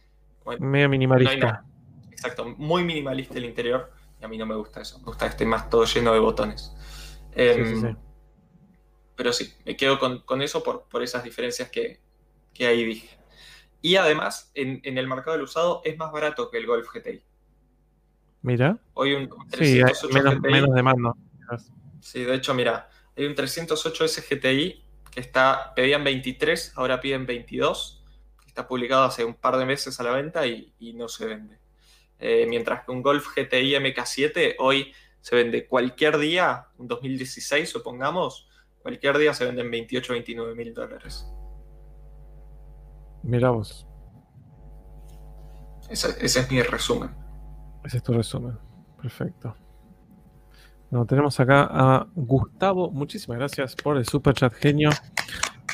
medio 0.59 0.89
minimalista. 0.89 1.63
exacto, 2.11 2.55
muy 2.57 2.83
minimalista 2.83 3.37
el 3.37 3.45
interior. 3.45 3.91
Y 4.21 4.25
a 4.25 4.27
mí 4.27 4.37
no 4.37 4.45
me 4.45 4.55
gusta 4.55 4.81
eso. 4.81 4.99
Me 4.99 5.05
gusta 5.05 5.25
que 5.25 5.31
esté 5.31 5.45
más 5.45 5.69
todo 5.69 5.85
lleno 5.85 6.13
de 6.13 6.19
botones. 6.19 6.73
Em, 7.33 7.95
pero 9.15 9.31
sí, 9.31 9.53
me 9.65 9.77
quedo 9.77 9.99
con, 9.99 10.41
eso 10.41 10.63
por, 10.63 10.83
por, 10.89 11.03
esas 11.03 11.23
diferencias 11.23 11.69
que, 11.69 12.01
ahí 12.59 12.83
dije. 12.83 13.17
Y 13.81 13.95
además, 13.95 14.51
en, 14.55 14.81
en, 14.83 14.97
el 14.97 15.07
mercado 15.07 15.37
del 15.37 15.43
usado 15.43 15.81
es 15.85 15.97
más 15.97 16.11
barato 16.11 16.49
que 16.49 16.57
el 16.57 16.65
Golf 16.65 16.87
GTI. 16.93 17.23
Mira. 18.41 18.77
Hoy 18.93 19.13
un, 19.13 19.29
sí, 19.57 19.81
menos, 20.13 20.39
menos 20.41 20.73
demanda. 20.73 21.13
Sí, 21.99 22.23
de 22.23 22.35
hecho, 22.35 22.53
mira, 22.53 22.89
hay 23.17 23.25
un 23.25 23.35
308 23.35 24.07
SGTI 24.07 24.83
que 25.11 25.19
está, 25.19 25.73
pedían 25.75 26.03
23, 26.03 26.73
ahora 26.75 27.01
piden 27.01 27.25
22, 27.25 27.98
que 27.98 27.98
está 28.59 28.67
publicado 28.67 29.03
hace 29.03 29.23
un 29.23 29.35
par 29.35 29.57
de 29.57 29.65
meses 29.65 29.97
a 30.01 30.03
la 30.03 30.11
venta 30.11 30.45
y, 30.45 30.93
no 30.93 31.07
se 31.07 31.25
vende. 31.25 31.59
Eh, 32.19 32.45
mientras 32.49 32.83
que 32.83 32.91
un 32.91 33.01
Golf 33.01 33.27
GTI 33.33 33.75
MK7 33.75 34.55
hoy 34.59 34.91
se 35.21 35.35
vende 35.37 35.65
cualquier 35.65 36.17
día, 36.17 36.67
un 36.77 36.89
2016 36.89 37.69
supongamos, 37.69 38.49
cualquier 38.81 39.17
día 39.17 39.33
se 39.33 39.45
venden 39.45 39.71
28, 39.71 40.11
29 40.11 40.55
mil 40.55 40.73
dólares. 40.73 41.25
Mira 43.23 43.49
vos. 43.51 43.87
ese 45.89 46.19
es 46.19 46.51
mi 46.51 46.61
resumen. 46.61 47.15
Ese 47.85 47.97
es 47.97 48.03
tu 48.03 48.11
resumen. 48.11 48.59
Perfecto. 49.01 49.55
Bueno, 50.89 51.05
tenemos 51.05 51.39
acá 51.39 51.69
a 51.71 52.07
Gustavo. 52.13 52.91
Muchísimas 52.91 53.37
gracias 53.39 53.75
por 53.75 53.95
el 53.95 54.05
super 54.05 54.33
chat 54.33 54.53
genio. 54.53 54.89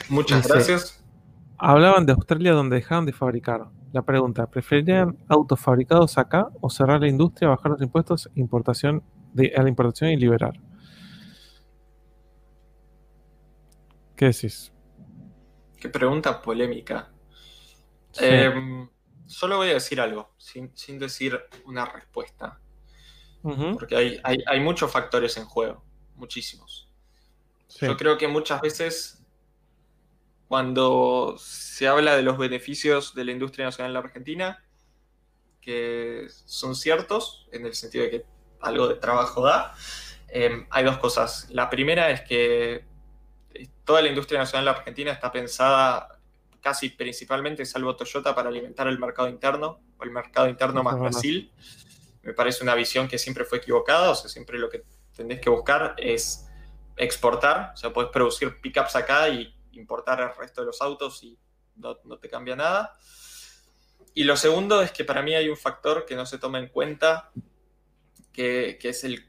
Muchas 0.10 0.48
gracias. 0.48 0.95
Hablaban 1.58 2.06
de 2.06 2.14
Australia 2.14 2.54
donde 2.54 2.78
dejaron 2.78 3.06
de 3.06 3.14
fabricar. 3.14 3.68
La 3.94 4.02
pregunta, 4.02 4.46
¿preferirían 4.48 5.18
autos 5.30 5.60
fabricados 5.60 6.18
acá 6.18 6.50
o 6.60 6.70
cerrar 6.70 7.00
la 7.00 7.08
industria, 7.08 7.50
bajar 7.50 7.72
los 7.72 7.82
impuestos 7.82 8.30
importación 8.36 9.04
de, 9.34 9.54
a 9.56 9.64
la 9.64 9.70
importación 9.70 10.12
y 10.12 10.18
liberar? 10.18 10.60
¿Qué 14.16 14.26
decís? 14.26 14.72
Qué 15.80 15.90
pregunta 15.90 16.42
polémica. 16.42 17.12
Em, 18.18 18.90
solo 19.26 19.58
voy 19.58 19.70
a 19.70 19.74
decir 19.74 20.00
algo, 20.00 20.34
sin, 20.38 21.00
decir 21.00 21.40
una 21.66 21.86
respuesta. 21.86 22.60
Porque 23.42 23.96
hay, 23.96 24.42
hay, 24.48 24.60
muchos 24.60 24.92
factores 24.92 25.38
en 25.38 25.46
juego, 25.46 25.86
muchísimos. 26.16 26.90
Yo 27.80 27.96
creo 27.96 28.18
que 28.18 28.28
muchas 28.28 28.60
veces 28.60 29.15
cuando 30.48 31.36
se 31.40 31.88
habla 31.88 32.16
de 32.16 32.24
los 32.24 32.38
beneficios 32.38 33.16
de 33.16 33.26
la 33.26 33.32
industria 33.32 33.66
nacional 33.66 33.90
en 33.90 33.94
la 33.94 34.00
Argentina, 34.00 34.64
que 35.62 36.28
son 36.46 36.76
ciertos, 36.76 37.48
en 37.52 37.66
el 37.66 37.74
sentido 37.74 38.04
de 38.04 38.12
que 38.12 38.26
algo 38.62 38.88
de 38.88 38.96
trabajo 38.96 39.44
da, 39.44 39.74
em, 40.28 40.68
hay 40.70 40.84
dos 40.84 40.98
cosas. 41.00 41.48
La 41.50 41.70
primera 41.70 42.12
es 42.12 42.22
que 42.22 42.86
toda 43.84 44.02
la 44.02 44.10
industria 44.10 44.40
nacional 44.40 44.62
en 44.62 44.66
la 44.66 44.80
Argentina 44.80 45.12
está 45.12 45.32
pensada 45.32 46.20
casi 46.62 46.90
principalmente, 46.90 47.64
salvo 47.66 47.96
Toyota, 47.96 48.34
para 48.34 48.50
alimentar 48.50 48.88
el 48.88 48.98
mercado 49.00 49.30
interno 49.30 49.82
o 49.98 50.04
el 50.04 50.12
mercado 50.12 50.48
interno 50.48 50.84
más 50.84 51.00
Brasil. 51.00 51.52
Me 52.24 52.34
parece 52.34 52.64
una 52.64 52.74
visión 52.74 53.08
que 53.08 53.20
siempre 53.20 53.46
fue 53.46 53.60
equivocada, 53.60 54.10
o 54.10 54.16
sea, 54.16 54.30
siempre 54.30 54.58
lo 54.58 54.70
que 54.70 54.84
tenés 55.16 55.40
que 55.40 55.50
buscar 55.50 55.94
es 55.98 56.48
exportar, 56.98 57.72
o 57.74 57.78
sea, 57.78 57.94
podés 57.94 58.10
producir 58.12 58.60
pickups 58.62 58.96
acá 58.96 59.30
y, 59.30 59.55
importar 59.76 60.22
el 60.22 60.36
resto 60.36 60.62
de 60.62 60.68
los 60.68 60.82
autos 60.82 61.24
y 61.24 61.38
no, 61.76 61.96
te 61.96 62.30
cambia 62.30 62.56
nada. 62.56 62.98
Y 64.14 64.24
lo 64.24 64.38
segundo 64.38 64.82
es 64.82 64.92
que 64.92 65.04
para 65.04 65.22
mí 65.22 65.36
hay 65.36 65.50
un 65.50 65.58
factor 65.58 66.06
que 66.06 66.16
no 66.16 66.26
se 66.26 66.38
toma 66.38 66.60
en 66.60 66.70
cuenta, 66.70 67.32
que, 68.32 68.78
es 68.82 69.04
el, 69.04 69.26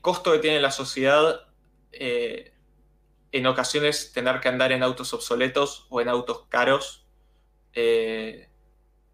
costo 0.00 0.32
que 0.32 0.38
tiene 0.38 0.60
la 0.60 0.70
sociedad 0.70 1.48
eh, 1.92 2.54
en 3.32 3.46
ocasiones 3.46 4.12
tener 4.12 4.40
que 4.40 4.48
andar 4.48 4.72
en 4.72 4.82
autos 4.82 5.12
obsoletos 5.14 5.86
o 5.88 6.00
en 6.00 6.08
autos 6.08 6.46
caros, 6.48 7.06
eh, 7.74 8.48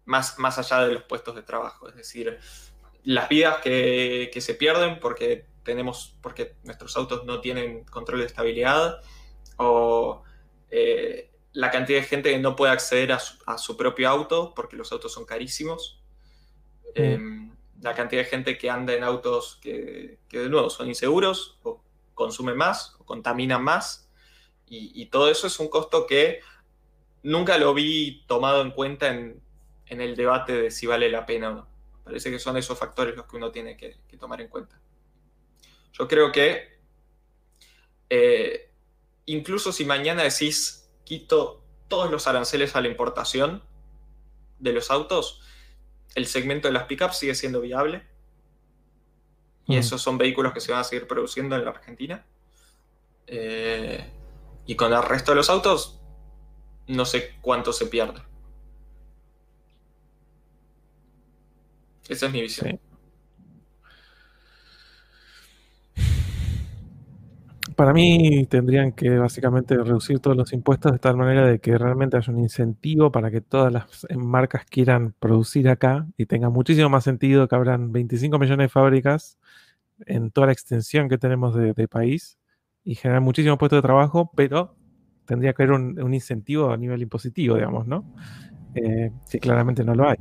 más, 0.05 0.37
más 0.39 0.57
allá 0.57 0.85
de 0.85 0.93
los 0.93 1.03
puestos 1.03 1.35
de 1.35 1.43
trabajo. 1.43 1.87
Es 1.87 1.95
decir, 1.95 2.39
las 3.03 3.29
vidas 3.29 3.57
que, 3.61 4.31
se 4.39 4.53
pierden 4.55 4.99
porque 4.99 5.45
tenemos, 5.63 6.15
porque 6.21 6.55
nuestros 6.63 6.95
autos 6.97 7.25
no 7.25 7.41
tienen 7.41 7.85
control 7.85 8.19
de 8.19 8.25
estabilidad, 8.25 9.01
o 9.57 10.23
eh, 10.71 11.31
la 11.53 11.71
cantidad 11.71 11.99
de 11.99 12.05
gente 12.05 12.31
que 12.31 12.39
no 12.39 12.55
puede 12.55 12.71
acceder 12.71 13.11
a 13.11 13.57
su, 13.57 13.77
propio 13.77 14.09
auto 14.09 14.53
porque 14.55 14.75
los 14.75 14.91
autos 14.91 15.11
son 15.11 15.25
carísimos. 15.25 16.01
Em, 16.95 17.51
la 17.81 17.93
cantidad 17.95 18.21
de 18.21 18.29
gente 18.29 18.57
que 18.57 18.69
anda 18.69 18.93
en 18.93 19.03
autos 19.03 19.59
que, 19.61 20.19
de 20.29 20.49
nuevo 20.49 20.69
son 20.69 20.87
inseguros 20.87 21.59
o 21.63 21.81
consumen 22.13 22.57
más 22.57 22.95
o 22.99 23.05
contaminan 23.05 23.63
más. 23.63 24.09
Y, 24.71 25.07
todo 25.07 25.31
eso 25.31 25.47
es 25.47 25.59
un 25.59 25.67
costo 25.67 26.05
que 26.05 26.41
nunca 27.23 27.57
lo 27.57 27.73
vi 27.73 28.23
tomado 28.27 28.61
en 28.61 28.69
cuenta 28.69 29.07
en, 29.07 29.41
en 29.87 29.99
el 29.99 30.15
debate 30.15 30.53
de 30.53 30.69
si 30.69 30.85
vale 30.85 31.09
la 31.09 31.25
pena 31.25 31.49
o 31.49 31.53
no. 31.55 31.69
Parece 32.09 32.31
que 32.31 32.39
son 32.39 32.57
esos 32.57 32.77
factores 32.77 33.15
los 33.15 33.27
que 33.27 33.35
uno 33.35 33.51
tiene 33.51 33.77
que, 33.77 33.97
tomar 34.17 34.41
en 34.41 34.47
cuenta. 34.47 34.79
Yo 35.93 36.07
creo 36.07 36.31
que 36.31 36.79
eh, 38.09 38.68
incluso 39.33 39.71
si 39.71 39.85
mañana 39.85 40.23
decís 40.23 40.89
quito 41.03 41.63
todos 41.87 42.09
los 42.11 42.27
aranceles 42.27 42.75
a 42.75 42.81
la 42.81 42.87
importación 42.87 43.63
de 44.59 44.73
los 44.73 44.91
autos, 44.91 45.41
el 46.15 46.25
segmento 46.25 46.67
de 46.67 46.73
las 46.73 46.83
pickups 46.83 47.17
sigue 47.17 47.35
siendo 47.35 47.61
viable. 47.61 48.07
Y 49.67 49.77
esos 49.77 50.01
son 50.01 50.17
vehículos 50.17 50.51
que 50.51 50.61
se 50.61 50.71
van 50.71 50.81
a 50.81 50.83
seguir 50.83 51.07
produciendo 51.07 51.55
en 51.55 51.63
la 51.63 51.69
Argentina. 51.69 52.25
Eh, 53.27 54.03
y 54.65 54.75
con 54.75 54.91
el 54.91 55.03
resto 55.03 55.31
de 55.31 55.35
los 55.35 55.49
autos, 55.51 56.01
no 56.87 57.05
sé 57.05 57.35
cuánto 57.41 57.71
se 57.71 57.85
pierde. 57.85 58.19
Esa 62.07 62.25
es 62.25 62.31
mi 62.31 62.41
visión. 62.41 62.79
Para 67.79 67.93
mí 67.93 68.45
tendrían 68.47 68.91
que 68.91 69.17
básicamente 69.19 69.73
reducir 69.77 70.19
todos 70.19 70.35
los 70.35 70.51
impuestos 70.51 70.91
de 70.91 70.99
tal 70.99 71.15
manera 71.15 71.45
de 71.45 71.59
que 71.59 71.77
realmente 71.77 72.17
haya 72.17 72.33
un 72.33 72.39
incentivo 72.39 73.09
para 73.09 73.31
que 73.31 73.39
todas 73.39 73.71
las 73.71 74.05
marcas 74.17 74.65
quieran 74.65 75.15
producir 75.17 75.69
acá 75.69 76.05
y 76.17 76.25
tenga 76.25 76.49
muchísimo 76.49 76.89
más 76.89 77.05
sentido 77.05 77.47
que 77.47 77.55
habrán 77.55 77.93
25 77.93 78.37
millones 78.37 78.65
de 78.65 78.67
fábricas 78.67 79.37
en 80.05 80.29
toda 80.29 80.47
la 80.47 80.51
extensión 80.51 81.07
que 81.07 81.17
tenemos 81.17 81.55
de, 81.55 81.87
país 81.87 82.37
y 82.83 82.95
generar 82.95 83.21
muchísimos 83.21 83.57
puestos 83.57 83.77
de 83.77 83.83
trabajo, 83.83 84.29
pero 84.35 84.75
tendría 85.23 85.53
que 85.53 85.63
haber 85.63 85.73
un, 85.73 86.01
un 86.01 86.13
incentivo 86.13 86.71
a 86.71 86.75
nivel 86.75 87.01
impositivo, 87.01 87.55
digamos, 87.55 87.87
¿no? 87.87 88.03
Eh, 88.75 89.11
sí, 89.25 89.39
claramente 89.39 89.83
no 89.83 89.95
lo 89.95 90.07
hay. 90.07 90.17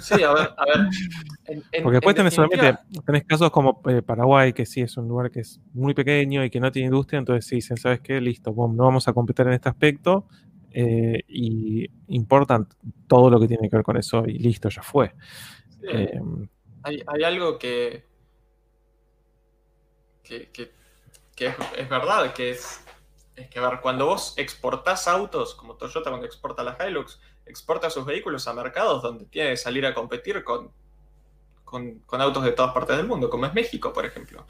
Sí, 0.00 0.22
a 0.22 0.32
ver, 0.32 0.50
a 0.56 0.64
ver. 0.64 1.62
Porque 1.82 1.96
después 1.96 2.16
tenés 2.16 2.34
solamente, 2.34 2.78
tenés 3.04 3.24
casos 3.24 3.50
como 3.50 3.82
eh, 3.88 4.02
Paraguay, 4.02 4.52
que 4.52 4.64
sí 4.64 4.80
es 4.80 4.96
un 4.96 5.08
lugar 5.08 5.30
que 5.30 5.40
es 5.40 5.60
muy 5.74 5.94
pequeño 5.94 6.44
y 6.44 6.50
que 6.50 6.60
no 6.60 6.72
tiene 6.72 6.86
industria, 6.86 7.18
entonces 7.18 7.46
sí 7.46 7.56
dicen, 7.56 7.76
¿sabes 7.76 8.00
qué? 8.00 8.20
Listo, 8.20 8.50
no 8.50 8.84
vamos 8.84 9.06
a 9.08 9.12
competir 9.12 9.46
en 9.46 9.54
este 9.54 9.68
aspecto 9.68 10.26
eh, 10.70 11.22
y 11.28 11.86
importan 12.08 12.68
todo 13.06 13.30
lo 13.30 13.38
que 13.40 13.48
tiene 13.48 13.68
que 13.68 13.76
ver 13.76 13.84
con 13.84 13.96
eso 13.96 14.24
y 14.26 14.38
listo, 14.38 14.68
ya 14.68 14.82
fue. 14.82 15.12
hay, 16.82 17.22
algo 17.22 17.58
que, 17.58 18.04
que, 20.22 20.50
es, 21.38 21.54
es 21.76 21.88
verdad, 21.88 22.32
que 22.32 22.50
es 22.50 22.82
es 23.38 23.48
que, 23.48 23.58
a 23.60 23.68
ver, 23.68 23.80
cuando 23.80 24.06
vos 24.06 24.34
exportás 24.36 25.06
autos, 25.06 25.54
como 25.54 25.76
Toyota 25.76 26.10
cuando 26.10 26.26
exporta 26.26 26.64
la 26.64 26.76
Hilux, 26.84 27.20
exporta 27.48 27.90
sus 27.90 28.04
vehículos 28.04 28.46
a 28.46 28.52
mercados 28.52 29.02
donde 29.02 29.24
tiene 29.26 29.50
que 29.50 29.56
salir 29.56 29.86
a 29.86 29.94
competir 29.94 30.44
con, 30.44 30.70
con, 31.64 32.20
autos 32.20 32.44
de 32.44 32.52
todas 32.52 32.72
partes 32.72 32.96
del 32.96 33.06
mundo, 33.06 33.28
como 33.28 33.46
es 33.46 33.54
México, 33.54 33.92
por 33.92 34.04
ejemplo. 34.04 34.46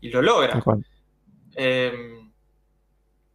Y 0.00 0.10
lo 0.10 0.22
logra. 0.22 0.62
Em, 1.54 2.32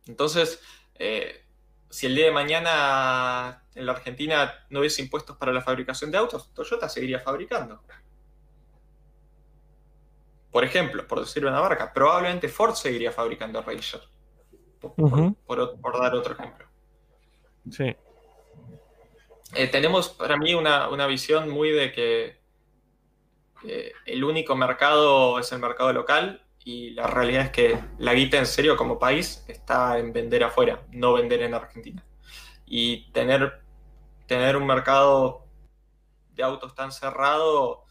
entonces, 0.08 0.62
eh, 0.96 1.44
si 1.90 2.06
el 2.06 2.16
día 2.16 2.26
de 2.26 2.32
mañana 2.32 3.64
en 3.74 3.86
la 3.86 3.94
Argentina 3.94 4.66
no 4.70 4.80
hubiese 4.80 5.02
impuestos 5.02 5.38
para 5.38 5.54
la 5.54 5.62
fabricación 5.62 6.12
de 6.12 6.18
autos, 6.18 6.54
Toyota 6.54 6.90
seguiría 6.90 7.20
fabricando. 7.20 7.82
Por 10.52 10.64
ejemplo, 10.64 11.06
por 11.06 11.20
decir 11.20 11.46
una 11.46 11.60
marca, 11.60 11.92
probablemente 11.92 12.48
Ford 12.48 12.76
seguiría 12.76 13.12
fabricando 13.12 13.62
Ranger. 13.62 14.02
Por, 14.80 16.00
dar 16.00 16.16
otro 16.16 16.34
ejemplo. 16.34 16.66
Sí. 17.72 17.96
Eh, 19.56 19.68
tenemos 19.68 20.10
para 20.10 20.38
mí 20.38 20.54
una, 20.54 21.08
visión 21.08 21.50
muy 21.50 21.72
de 21.72 21.92
que 21.92 22.44
el 24.06 24.24
único 24.24 24.56
mercado 24.56 25.40
es 25.40 25.52
el 25.52 25.60
mercado 25.60 25.92
local 25.92 26.46
y 26.66 26.90
la 26.92 27.08
realidad 27.08 27.44
es 27.46 27.52
que 27.52 27.80
la 28.00 28.14
guita 28.14 28.38
en 28.38 28.48
serio 28.48 28.76
como 28.76 29.00
país 29.00 29.46
está 29.48 29.98
en 29.98 30.12
vender 30.12 30.44
afuera, 30.44 30.82
no 30.92 31.14
vender 31.14 31.44
en 31.44 31.54
Argentina. 31.54 32.04
Y 32.66 33.12
tener, 33.12 33.62
tener 34.28 34.58
un 34.58 34.66
mercado 34.66 35.46
de 36.34 36.44
autos 36.44 36.76
tan 36.76 36.92
cerrado, 36.92 37.86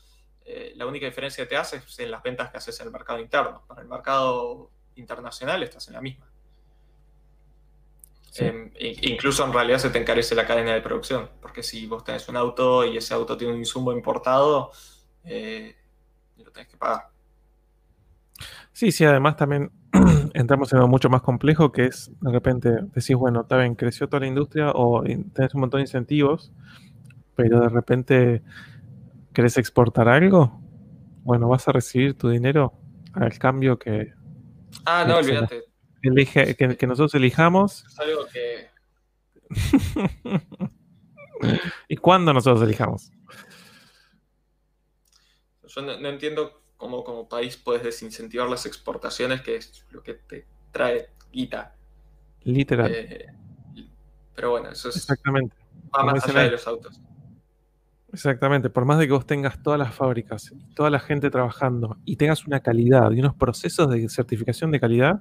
eh, 0.45 0.73
la 0.77 0.87
única 0.87 1.07
diferencia 1.07 1.45
que 1.45 1.51
te 1.51 1.57
hace 1.57 1.77
es 1.77 1.99
en 1.99 2.11
las 2.11 2.23
ventas 2.23 2.51
que 2.51 2.59
haces 2.59 2.79
en 2.81 2.87
el 2.87 2.93
mercado 2.93 3.21
interno. 3.21 3.65
Para 3.67 3.83
el 3.83 3.89
mercado 3.89 4.71
internacional 4.97 5.63
estás 5.63 5.89
en 5.89 5.95
la 5.95 6.01
misma. 6.01 6.27
Em, 8.37 8.71
incluso 9.03 9.45
en 9.45 9.53
realidad 9.53 9.79
se 9.79 9.91
te 9.91 9.99
encarece 9.99 10.35
la 10.35 10.47
cadena 10.47 10.75
de 10.75 10.81
producción, 10.81 11.31
porque 11.41 11.63
si 11.63 11.87
vos 11.87 12.03
tenés 12.03 12.29
un 12.29 12.37
auto 12.37 12.85
y 12.85 12.97
ese 12.97 13.15
auto 13.15 13.37
tiene 13.37 13.53
un 13.53 13.61
insumo 13.61 13.93
importado, 13.93 14.73
eh, 15.23 15.77
lo 16.39 16.51
tenés 16.51 16.69
que 16.69 16.77
pagar. 16.77 17.09
Sí, 18.73 18.91
sí, 18.91 19.05
además 19.05 19.37
también 19.37 19.71
entramos 20.35 20.73
en 20.73 20.79
algo 20.79 20.89
mucho 20.89 21.09
más 21.09 21.23
complejo 21.23 21.71
que 21.71 21.87
es, 21.87 22.11
de 22.21 22.33
repente 22.33 22.71
decís, 22.93 23.15
bueno, 23.15 23.43
está 23.43 23.57
bien, 23.59 23.77
creció 23.77 24.09
toda 24.09 24.21
la 24.21 24.27
industria 24.27 24.73
o 24.75 25.03
tenés 25.03 25.55
un 25.55 25.61
montón 25.61 25.79
de 25.79 25.83
incentivos, 25.83 26.53
pero 27.37 27.61
de 27.61 27.69
repente 27.69 28.43
querés 29.33 29.57
exportar 29.59 30.09
algo, 30.09 30.61
bueno, 31.23 31.49
vas 31.49 31.69
a 31.69 31.73
recibir 31.73 32.19
tu 32.19 32.29
dinero 32.29 32.73
al 33.13 33.39
cambio 33.39 33.79
que... 33.79 34.13
Ah, 34.85 35.05
no, 35.07 35.19
olvídate 35.19 35.74
elige, 36.09 36.57
que, 36.57 36.87
nosotros 36.87 37.15
elijamos. 37.15 37.85
Es 37.85 37.99
algo 37.99 38.27
que. 38.33 38.71
¿Y 41.89 41.97
cuándo 41.97 42.33
nosotros 42.33 42.63
elijamos? 42.63 43.11
Yo 45.67 45.83
no, 45.83 46.09
entiendo 46.09 46.63
cómo 46.77 47.05
como 47.05 47.29
país 47.29 47.57
puedes 47.57 47.83
desincentivar 47.83 48.49
las 48.49 48.67
exportaciones, 48.67 49.43
que 49.43 49.57
es 49.57 49.85
lo 49.91 50.03
que 50.03 50.15
te 50.15 50.47
trae 50.71 51.11
guita. 51.33 51.75
Literal. 52.43 52.93
Eh, 52.93 53.27
pero 54.35 54.51
bueno, 54.51 54.71
eso 54.71 54.89
es. 54.89 54.97
Exactamente. 54.97 55.57
Va 55.97 56.05
más 56.05 56.27
allá 56.29 56.43
de 56.43 56.51
los 56.53 56.67
autos. 56.67 57.01
Exactamente, 58.15 58.71
por 58.71 58.85
más 58.85 59.01
de 59.01 59.09
que 59.09 59.13
vos 59.13 59.27
tengas 59.27 59.61
todas 59.61 59.77
las 59.77 59.93
fábricas, 59.93 60.55
toda 60.77 60.89
la 60.89 61.01
gente 61.01 61.31
trabajando 61.31 61.97
y 62.05 62.15
tengas 62.15 62.47
una 62.47 62.61
calidad 62.61 63.11
y 63.11 63.19
unos 63.19 63.35
procesos 63.35 63.91
de 63.91 64.09
certificación 64.09 64.71
de 64.71 64.79
calidad, 64.79 65.21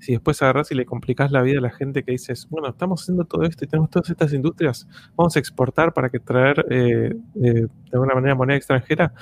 si 0.00 0.12
después 0.12 0.40
agarras 0.42 0.72
y 0.72 0.74
le 0.74 0.86
complicas 0.86 1.30
la 1.30 1.42
vida 1.42 1.58
a 1.58 1.62
la 1.62 1.70
gente 1.70 2.02
que 2.02 2.12
dices, 2.12 2.46
bueno, 2.50 2.68
estamos 2.68 3.02
haciendo 3.02 3.24
todo 3.24 3.42
esto 3.42 3.64
y 3.64 3.68
tenemos 3.68 3.90
todas 3.90 4.10
estas 4.10 4.32
industrias, 4.32 4.88
vamos 5.14 5.36
a 5.36 5.38
exportar 5.38 5.92
para 5.92 6.10
que 6.10 6.18
traer 6.18 6.64
eh, 6.70 7.14
eh, 7.36 7.40
de 7.42 7.68
alguna 7.92 8.14
manera 8.14 8.34
moneda 8.34 8.56
extranjera. 8.56 9.12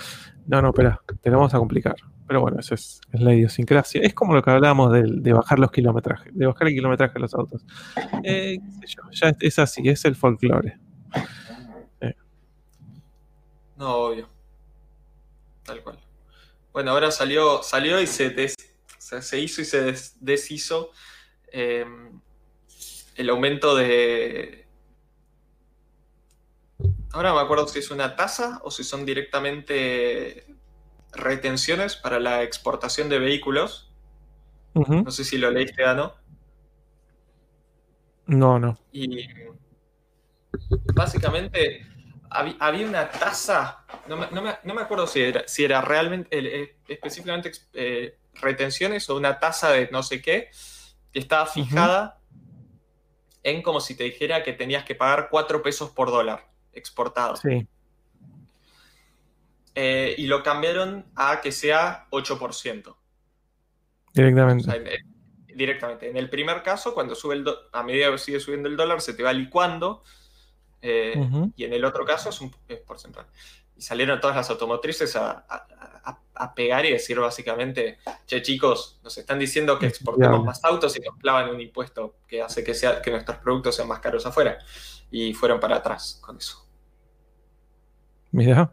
No, 0.46 0.62
no, 0.62 0.68
espera, 0.68 1.00
te 1.20 1.30
lo 1.30 1.36
vamos 1.36 1.54
a 1.54 1.58
complicar. 1.58 1.96
Pero 2.26 2.42
bueno, 2.42 2.60
eso 2.60 2.74
es, 2.74 3.00
la 3.12 3.34
idiosincrasia. 3.34 4.02
Es 4.02 4.14
como 4.14 4.34
lo 4.34 4.42
que 4.42 4.50
hablábamos 4.50 4.92
de, 4.92 5.32
bajar 5.32 5.58
los 5.58 5.70
kilometrajes, 5.70 6.34
de 6.34 6.46
bajar 6.46 6.68
el 6.68 6.74
kilometraje 6.74 7.14
de 7.14 7.20
los 7.20 7.34
autos. 7.34 7.64
Eh, 8.22 8.58
ya 9.12 9.32
es 9.40 9.58
así, 9.58 9.88
es 9.88 10.04
el 10.04 10.14
folclore. 10.14 10.78
No, 13.76 13.94
obvio. 13.94 14.28
Tal 15.64 15.82
cual. 15.82 15.98
Bueno, 16.72 16.90
ahora 16.90 17.10
salió, 17.10 17.62
salió 17.62 18.00
y 18.00 18.06
se 18.06 18.30
se 19.20 19.40
hizo 19.40 19.62
y 19.62 19.64
se 19.64 19.94
deshizo 20.20 20.90
em, 21.52 22.20
el 23.16 23.30
aumento 23.30 23.74
de... 23.74 24.66
Ahora 27.12 27.32
me 27.34 27.40
acuerdo 27.40 27.66
si 27.68 27.78
es 27.78 27.90
una 27.90 28.16
tasa 28.16 28.60
o 28.62 28.70
si 28.70 28.84
son 28.84 29.06
directamente 29.06 30.46
retenciones 31.12 31.96
para 31.96 32.20
la 32.20 32.42
exportación 32.42 33.08
de 33.08 33.18
vehículos. 33.18 33.92
No 34.74 35.10
sé 35.10 35.24
si 35.24 35.38
lo 35.38 35.50
leíste, 35.50 35.84
Ano. 35.84 36.14
No, 38.26 38.58
no. 38.58 38.78
Y 38.92 39.26
básicamente 40.94 41.86
había 42.30 42.86
una 42.86 43.10
tasa, 43.10 43.84
no 44.06 44.16
me, 44.16 44.82
acuerdo 44.82 45.06
si 45.06 45.22
era, 45.22 45.48
si 45.48 45.64
era 45.64 45.80
realmente, 45.80 46.28
eh, 46.30 46.76
específicamente 46.86 47.52
eh, 47.72 48.18
retenciones 48.40 49.08
o 49.10 49.16
una 49.16 49.38
tasa 49.38 49.70
de 49.70 49.88
no 49.90 50.02
sé 50.02 50.22
qué, 50.22 50.50
que 51.12 51.18
estaba 51.18 51.46
fijada 51.46 52.18
en 53.42 53.62
como 53.62 53.80
si 53.80 53.96
te 53.96 54.04
dijera 54.04 54.42
que 54.42 54.52
tenías 54.52 54.84
que 54.84 54.94
pagar 54.94 55.28
4 55.30 55.62
pesos 55.62 55.90
por 55.90 56.10
dólar 56.10 56.48
exportado. 56.72 57.36
Sí. 57.36 57.66
Eh, 59.74 60.14
y 60.18 60.26
lo 60.26 60.42
cambiaron 60.42 61.06
a 61.14 61.40
que 61.40 61.52
sea 61.52 62.08
8%. 62.10 62.96
Directamente. 64.12 65.02
directamente. 65.54 66.10
En 66.10 66.16
el 66.16 66.28
primer 66.28 66.62
caso, 66.62 66.94
cuando 66.94 67.14
sube 67.14 67.36
el 67.36 67.46
a 67.72 67.82
medida 67.82 68.10
que 68.10 68.18
sigue 68.18 68.40
subiendo 68.40 68.68
el 68.68 68.76
dólar, 68.76 69.00
se 69.00 69.14
te 69.14 69.22
va 69.22 69.32
licuando. 69.32 70.02
Eh, 70.82 71.14
y 71.56 71.64
en 71.64 71.72
el 71.72 71.84
otro 71.84 72.04
caso 72.04 72.30
es 72.30 72.40
un 72.40 72.52
porcentaje. 72.86 73.28
Y 73.78 73.82
salieron 73.82 74.20
todas 74.20 74.36
las 74.36 74.50
automotrices 74.50 75.14
a, 75.16 75.46
pegar 76.54 76.84
y 76.84 76.92
decir 76.92 77.18
básicamente, 77.18 77.98
che 78.26 78.42
chicos, 78.42 79.00
nos 79.02 79.16
están 79.18 79.38
diciendo 79.38 79.78
que 79.78 79.86
exportemos 79.86 80.44
más 80.44 80.64
autos 80.64 80.96
y 80.96 81.00
nos 81.00 81.16
clavan 81.16 81.50
un 81.50 81.60
impuesto 81.60 82.16
que 82.26 82.42
hace 82.42 82.62
que, 82.62 82.74
sea, 82.74 83.00
que 83.00 83.10
nuestros 83.10 83.38
productos 83.38 83.76
sean 83.76 83.88
más 83.88 84.00
caros 84.00 84.26
afuera. 84.26 84.58
Y 85.10 85.32
fueron 85.32 85.58
para 85.60 85.76
atrás 85.76 86.20
con 86.20 86.36
eso. 86.36 86.68
Mira. 88.32 88.72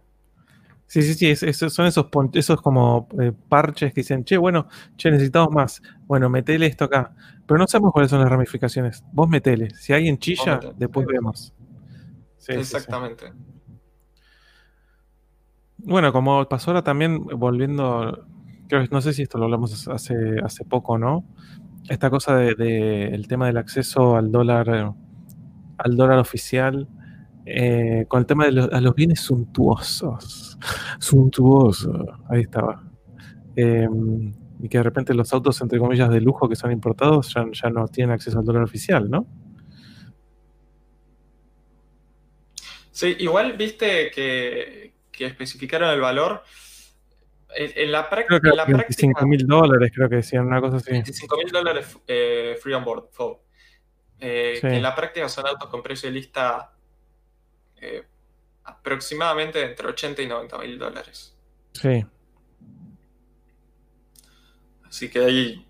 Sí, 0.88 1.02
sí, 1.02 1.36
sí, 1.36 1.54
son 1.54 1.88
esos, 1.88 2.06
esos 2.34 2.62
como 2.62 3.08
eh, 3.20 3.32
parches 3.50 3.92
que 3.94 4.02
dicen, 4.02 4.24
che, 4.24 4.38
bueno, 4.38 4.68
che, 4.98 5.10
necesitamos 5.12 5.52
más. 5.52 5.82
Bueno, 6.06 6.30
metele 6.30 6.68
esto 6.68 6.86
acá. 6.86 7.14
Pero 7.46 7.58
no 7.58 7.68
sabemos 7.68 7.92
cuáles 7.92 8.12
son 8.12 8.22
las 8.22 8.30
ramificaciones. 8.30 9.04
Vos 9.12 9.28
metele. 9.28 9.72
Si 9.76 9.94
alguien 9.94 10.18
chilla, 10.18 10.60
después 10.76 11.06
vemos. 11.08 11.54
Exactamente. 12.48 13.34
Bueno, 15.86 16.12
como 16.12 16.48
pasó 16.50 16.72
ahora 16.72 16.84
también, 16.84 17.24
volviendo, 17.24 18.28
creo, 18.68 18.84
no 18.92 19.02
sé 19.02 19.14
si 19.14 19.22
esto 19.22 19.38
lo 19.38 19.46
hablamos 19.46 19.88
hace, 19.88 20.16
hace 20.44 20.66
poco, 20.66 20.98
¿no? 20.98 21.24
Esta 21.88 22.10
cosa 22.10 22.36
del 22.36 22.56
de, 22.56 23.08
el 23.10 23.28
tema 23.28 23.46
del 23.46 23.58
acceso 23.58 24.16
al 24.16 24.32
dólar, 24.32 24.96
al 25.78 25.96
dólar 25.96 26.18
oficial 26.18 26.88
eh, 27.46 28.06
con 28.08 28.22
el 28.22 28.26
tema 28.26 28.46
de 28.46 28.52
los, 28.54 28.96
bienes 28.96 29.20
suntuosos. 29.22 30.58
Suntuoso, 31.00 32.18
ahí 32.30 32.42
estaba. 32.42 32.84
Em, 33.56 34.34
y 34.60 34.68
que 34.68 34.80
de 34.80 34.84
repente 34.84 35.14
los 35.14 35.32
autos, 35.34 35.62
entre 35.62 35.78
comillas, 35.78 36.10
de 36.10 36.22
lujo 36.22 36.50
que 36.50 36.56
son 36.56 36.72
importados 36.72 37.36
ya, 37.36 37.70
no 37.70 37.88
tienen 37.88 38.14
acceso 38.14 38.40
al 38.40 38.46
dólar 38.46 38.64
oficial, 38.64 39.10
¿no? 39.10 39.28
Sí, 42.90 43.16
igual 43.20 43.54
viste 43.58 44.10
que, 44.10 44.95
especificaron 45.20 45.90
el 45.90 46.02
valor. 46.02 46.44
En, 47.58 47.92
la, 47.92 48.10
creo 48.10 48.42
que 48.42 48.50
la 48.50 48.66
25 48.66 49.26
mil 49.28 49.48
dólares, 49.48 49.92
creo 49.96 50.10
que 50.10 50.18
decían 50.18 50.46
una 50.46 50.60
cosa 50.60 50.78
así. 50.78 50.92
25 50.92 51.38
mil 51.38 51.48
dólares 51.48 51.98
eh, 52.06 52.58
free 52.62 52.74
on 52.74 52.84
board, 52.84 53.06
eh, 54.20 54.60
en 54.62 54.82
la 54.82 54.96
práctica 54.96 55.30
son 55.30 55.48
autos 55.48 55.70
con 55.70 55.82
precio 55.82 56.10
de 56.10 56.16
lista 56.16 56.74
eh, 57.80 58.04
aproximadamente 58.64 59.64
entre 59.64 59.88
80 59.88 60.22
y 60.22 60.28
90 60.28 60.58
mil 60.58 60.80
dólares. 60.80 61.36
Sí. 61.74 62.06
Así 64.88 65.10
que 65.10 65.20
ahí. 65.20 65.66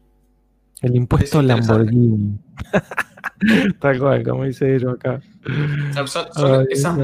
El 0.81 0.95
impuesto 0.95 1.41
Lamborghini. 1.41 2.39
Tal 3.79 3.99
cual, 3.99 4.23
como 4.23 4.45
dice 4.45 4.75
ellos 4.75 4.93
acá. 4.95 5.21
son, 6.05 6.67
esas, 6.69 6.97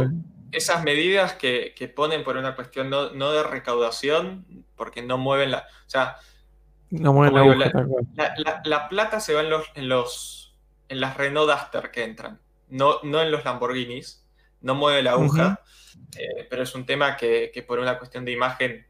medidas 0.84 1.34
que, 1.34 1.94
ponen 1.96 2.24
por 2.24 2.38
una 2.38 2.56
cuestión 2.56 2.90
no, 2.90 3.32
de 3.32 3.44
recaudación, 3.44 4.66
porque 4.76 5.02
no 5.02 5.18
mueven 5.18 5.52
la. 5.52 5.60
O 5.60 5.90
sea. 5.90 6.18
No 6.90 7.14
mueven 7.14 7.60
la, 7.60 8.62
la, 8.64 8.90
plata 8.90 9.20
se 9.20 9.34
va 9.34 9.42
en 9.42 9.50
los, 9.50 9.66
en 9.76 9.88
los. 9.88 10.56
en 10.90 11.00
las 11.00 11.16
Renault 11.18 11.50
Duster 11.50 11.92
que 11.92 12.04
entran. 12.04 12.40
No, 12.68 13.00
no 13.04 13.22
en 13.22 13.32
los 13.32 13.44
Lamborghinis 13.46 14.22
no 14.62 14.76
mueve 14.76 15.04
la 15.04 15.12
aguja, 15.12 15.62
eh, 16.18 16.48
pero 16.50 16.64
es 16.64 16.74
un 16.76 16.86
tema 16.86 17.18
que, 17.18 17.66
por 17.68 17.80
una 17.80 17.98
cuestión 17.98 18.26
de 18.26 18.32
imagen 18.32 18.88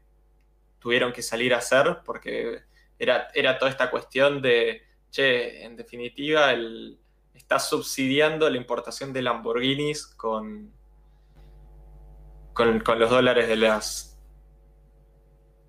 tuvieron 0.78 1.12
que 1.12 1.22
salir 1.22 1.54
a 1.54 1.58
hacer 1.58 2.00
porque 2.04 2.62
era, 2.98 3.28
era 3.34 3.58
toda 3.58 3.70
esta 3.70 3.90
cuestión 3.90 4.42
de, 4.42 4.82
che, 5.10 5.64
en 5.64 5.76
definitiva, 5.76 6.52
el, 6.52 6.98
está 7.34 7.58
subsidiando 7.58 8.48
la 8.50 8.56
importación 8.56 9.12
de 9.12 9.22
Lamborghinis 9.22 10.06
con, 10.06 10.72
con, 12.52 12.82
los 12.98 13.10
dólares 13.10 13.48
de 13.48 13.56
las 13.56 14.20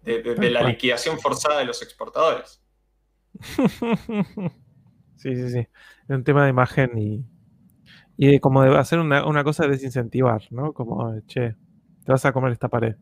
de, 0.03 0.49
la 0.49 0.63
liquidación 0.63 1.19
forzada 1.19 1.59
de 1.59 1.65
los 1.65 1.81
exportadores. 1.81 2.61
Sí, 5.15 5.37
sí, 5.37 5.49
sí. 5.51 5.59
Es 5.59 6.09
un 6.09 6.25
tema 6.25 6.43
de 6.43 6.49
imagen 6.49 6.97
y, 6.97 7.25
y 8.17 8.27
de 8.27 8.39
como 8.41 8.61
de 8.61 8.77
hacer 8.77 8.99
una, 8.99 9.25
una 9.25 9.45
cosa 9.45 9.63
de 9.63 9.69
desincentivar, 9.69 10.41
¿no? 10.51 10.73
Como, 10.73 11.17
che, 11.27 11.55
te 12.03 12.11
vas 12.11 12.25
a 12.25 12.33
comer 12.33 12.51
esta 12.51 12.67
pared. 12.67 12.95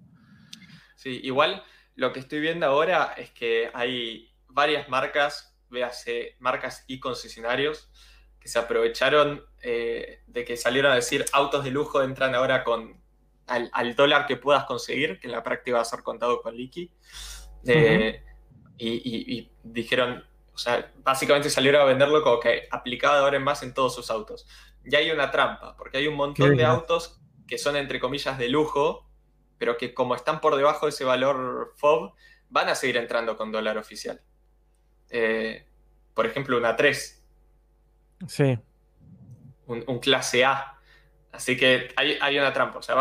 Sí, 0.95 1.19
igual 1.23 1.63
lo 1.95 2.13
que 2.13 2.19
estoy 2.19 2.39
viendo 2.39 2.67
ahora 2.67 3.13
es 3.17 3.31
que 3.31 3.71
hay 3.73 4.31
varias 4.47 4.87
marcas, 4.87 5.57
véase, 5.69 6.35
marcas 6.39 6.85
y 6.87 6.99
concesionarios, 6.99 7.89
que 8.39 8.47
se 8.47 8.59
aprovecharon 8.59 9.43
eh, 9.61 10.21
de 10.27 10.45
que 10.45 10.57
salieron 10.57 10.91
a 10.91 10.95
decir 10.95 11.25
autos 11.33 11.63
de 11.63 11.71
lujo 11.71 12.03
entran 12.03 12.35
ahora 12.35 12.63
con 12.63 13.00
al, 13.51 13.95
dólar 13.95 14.25
que 14.25 14.37
puedas 14.37 14.65
conseguir, 14.65 15.19
que 15.19 15.27
en 15.27 15.33
la 15.33 15.43
práctica 15.43 15.77
va 15.77 15.81
a 15.81 15.85
ser 15.85 16.03
contado 16.03 16.41
con 16.41 16.55
liqui. 16.55 16.91
Eh, 17.65 18.23
y, 18.77 19.37
y, 19.37 19.51
dijeron, 19.63 20.25
o 20.53 20.57
sea, 20.57 20.91
básicamente 21.03 21.49
salieron 21.49 21.81
a 21.81 21.85
venderlo 21.85 22.23
como 22.23 22.39
que 22.39 22.67
aplicado 22.71 23.23
ahora 23.23 23.37
en 23.37 23.43
más 23.43 23.61
en 23.63 23.73
todos 23.73 23.93
sus 23.93 24.09
autos 24.09 24.47
ya 24.83 24.99
hay 24.99 25.11
una 25.11 25.31
trampa, 25.31 25.75
porque 25.75 25.97
hay 25.97 26.07
un 26.07 26.15
montón 26.15 26.55
de 26.57 26.65
autos 26.65 27.19
que 27.47 27.57
son 27.57 27.75
entre 27.75 27.99
comillas 27.99 28.37
de 28.37 28.49
lujo, 28.49 29.07
pero 29.57 29.77
que 29.77 29.93
como 29.93 30.15
están 30.15 30.41
por 30.41 30.55
debajo 30.55 30.85
de 30.85 30.91
ese 30.91 31.03
valor 31.03 31.73
FOB, 31.77 32.13
van 32.49 32.69
a 32.69 32.75
seguir 32.75 32.97
entrando 32.97 33.37
con 33.37 33.51
dólar 33.51 33.77
oficial. 33.77 34.21
Eh, 35.09 35.67
por 36.13 36.25
ejemplo, 36.25 36.57
una 36.57 36.75
3. 36.75 37.23
Sí. 38.27 38.59
Un, 39.67 39.99
clase 39.99 40.43
A. 40.43 40.79
Así 41.31 41.55
que 41.55 41.89
hay, 41.95 42.37
una 42.37 42.51
trampa. 42.51 42.79
O 42.79 42.81
sea, 42.81 42.95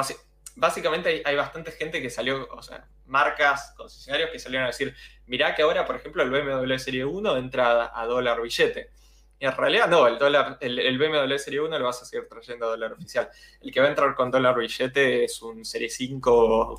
básicamente 0.60 1.22
hay, 1.24 1.34
bastante 1.34 1.72
gente 1.72 2.02
que 2.02 2.10
salió, 2.10 2.46
o 2.52 2.62
sea, 2.62 2.86
marcas, 3.06 3.72
concesionarios 3.76 4.30
que 4.30 4.38
salieron 4.38 4.64
a 4.64 4.68
decir, 4.68 4.94
mirá 5.26 5.54
que 5.54 5.62
ahora, 5.62 5.86
por 5.86 5.96
ejemplo, 5.96 6.22
el 6.22 6.30
BMW 6.30 6.76
Serie 6.76 7.04
1 7.04 7.36
entra 7.38 7.90
a 7.98 8.06
dólar 8.06 8.42
billete. 8.42 8.90
Y 9.38 9.46
en 9.46 9.56
realidad 9.56 9.88
no, 9.88 10.06
el 10.06 10.18
dólar, 10.18 10.58
el, 10.60 10.98
BMW 10.98 11.38
Serie 11.38 11.60
1 11.60 11.78
lo 11.78 11.86
vas 11.86 12.02
a 12.02 12.04
seguir 12.04 12.28
trayendo 12.28 12.66
a 12.66 12.70
dólar 12.70 12.92
oficial. 12.92 13.30
El 13.62 13.72
que 13.72 13.80
va 13.80 13.86
a 13.86 13.88
entrar 13.88 14.14
con 14.14 14.30
dólar 14.30 14.58
billete 14.58 15.24
es 15.24 15.40
un 15.40 15.64
Serie 15.64 15.88
5 15.88 16.30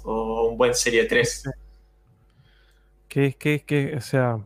o, 0.04 0.48
un 0.48 0.58
buen 0.58 0.76
Serie 0.76 1.06
3. 1.06 1.50
Que, 3.08 3.34
que, 3.34 3.66
que, 3.66 3.96
o 3.98 4.02
sea, 4.02 4.38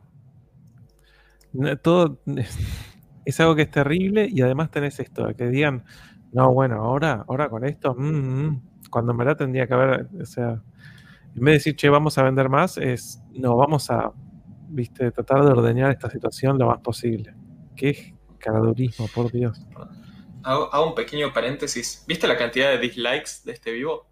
todo 1.82 2.22
es, 3.26 3.40
algo 3.42 3.54
que 3.54 3.64
es 3.64 3.72
terrible 3.72 4.30
y 4.32 4.42
además 4.42 4.72
tenés 4.72 4.98
esto, 5.02 5.28
que 5.36 5.48
digan, 5.48 5.84
no, 6.32 6.54
bueno, 6.54 6.82
ahora, 6.82 7.26
ahora 7.28 7.50
con 7.50 7.66
esto, 7.66 7.94
mm, 7.96 8.48
mm", 8.48 8.75
cuando 8.96 9.12
en 9.12 9.18
verdad 9.18 9.36
tendría 9.36 9.68
que 9.68 9.74
haber, 9.74 10.08
o 10.22 10.26
sea, 10.26 10.52
en 11.36 11.44
vez 11.44 11.46
de 11.46 11.52
decir, 11.52 11.76
che, 11.76 11.90
vamos 11.90 12.18
a 12.18 12.24
vender 12.24 12.48
más, 12.48 12.78
es, 12.78 13.22
no, 13.34 13.58
vamos 13.58 13.92
a, 13.92 14.14
viste, 14.70 15.12
tratar 15.12 15.44
de 15.44 15.52
ordeñar 15.52 15.92
esta 15.92 16.10
situación 16.10 16.58
lo 16.58 16.68
más 16.68 16.80
posible. 16.80 17.36
Qué 17.76 18.16
caradurismo, 18.40 19.10
por 19.14 19.30
Dios. 19.34 19.60
Hago, 20.44 20.88
un 20.88 20.96
pequeño 20.96 21.34
paréntesis. 21.34 22.06
¿Viste 22.08 22.26
la 22.26 22.38
cantidad 22.38 22.70
de 22.70 22.78
dislikes 22.78 23.42
de 23.44 23.52
este 23.52 23.74
vivo? 23.74 24.08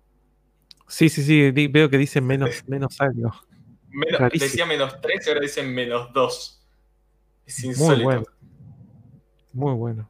Sí, 0.90 1.08
sí, 1.08 1.24
sí, 1.24 1.50
veo 1.70 1.90
que 1.90 1.98
dice 1.98 2.20
menos, 2.20 2.50
menos 2.68 3.00
algo. 3.00 3.32
decía 4.34 4.66
menos 4.66 5.00
3 5.00 5.26
y 5.26 5.30
ahora 5.30 5.40
dicen 5.40 5.74
menos 5.74 6.12
2. 6.12 6.68
Es 7.46 7.64
insólito. 7.64 7.96
Muy 7.96 8.04
bueno. 8.04 8.26
Muy 9.54 9.74
bueno. 9.76 10.10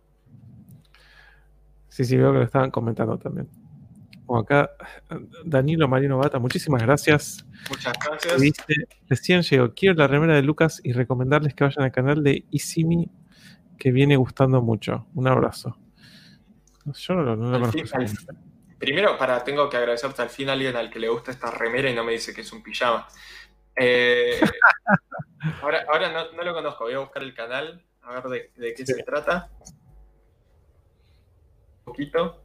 Sí, 1.90 2.06
sí, 2.06 2.18
veo 2.18 2.32
que 2.32 2.40
lo 2.40 2.44
estaban 2.46 2.72
comentando 2.72 3.20
también. 3.20 3.48
Como 4.26 4.40
acá, 4.40 4.72
Danilo 5.44 5.88
Marino 5.88 6.18
Bata, 6.18 6.40
muchísimas 6.40 6.82
gracias. 6.82 7.46
Muchas 7.70 7.94
gracias. 8.04 8.56
recién 9.10 9.42
llegó, 9.42 9.74
quiero 9.74 9.96
la 9.96 10.08
remera 10.08 10.36
de 10.36 10.42
Lucas 10.42 10.80
y 10.84 10.94
recomendarles 10.94 11.54
que 11.54 11.64
vayan 11.64 11.84
al 11.84 11.92
canal 11.92 12.24
de 12.24 12.46
Isimi 12.52 13.10
que 13.78 13.92
viene 13.92 14.16
gustando 14.16 14.62
mucho. 14.62 15.08
Un 15.14 15.28
abrazo. 15.28 15.78
Yo 16.86 17.14
no, 17.16 17.36
lo 17.36 17.60
conozco. 17.60 17.98
primero, 18.78 19.18
para, 19.18 19.44
tengo 19.44 19.70
que 19.70 19.78
agradecerte 19.78 20.22
al 20.22 20.30
fin 20.30 20.50
a 20.50 20.54
alguien 20.54 20.76
al 20.76 20.90
que 20.90 21.00
le 21.00 21.10
gusta 21.10 21.32
esta 21.32 21.50
remera 21.50 21.90
y 21.90 21.96
no 21.96 22.04
me 22.04 22.12
dice 22.12 22.34
que 22.34 22.42
es 22.42 22.52
un 22.52 22.62
pijama. 22.62 23.08
Eh, 23.76 24.40
ahora 25.62 25.86
ahora 25.90 26.30
no, 26.34 26.44
lo 26.44 26.54
conozco, 26.54 26.84
voy 26.84 26.94
a 26.94 27.00
buscar 27.00 27.24
el 27.24 27.34
canal, 27.34 27.84
a 28.02 28.22
ver 28.22 28.52
de, 28.56 28.74
qué 28.74 28.86
se 28.86 29.04
trata. 29.04 29.50
poquito. 31.84 32.43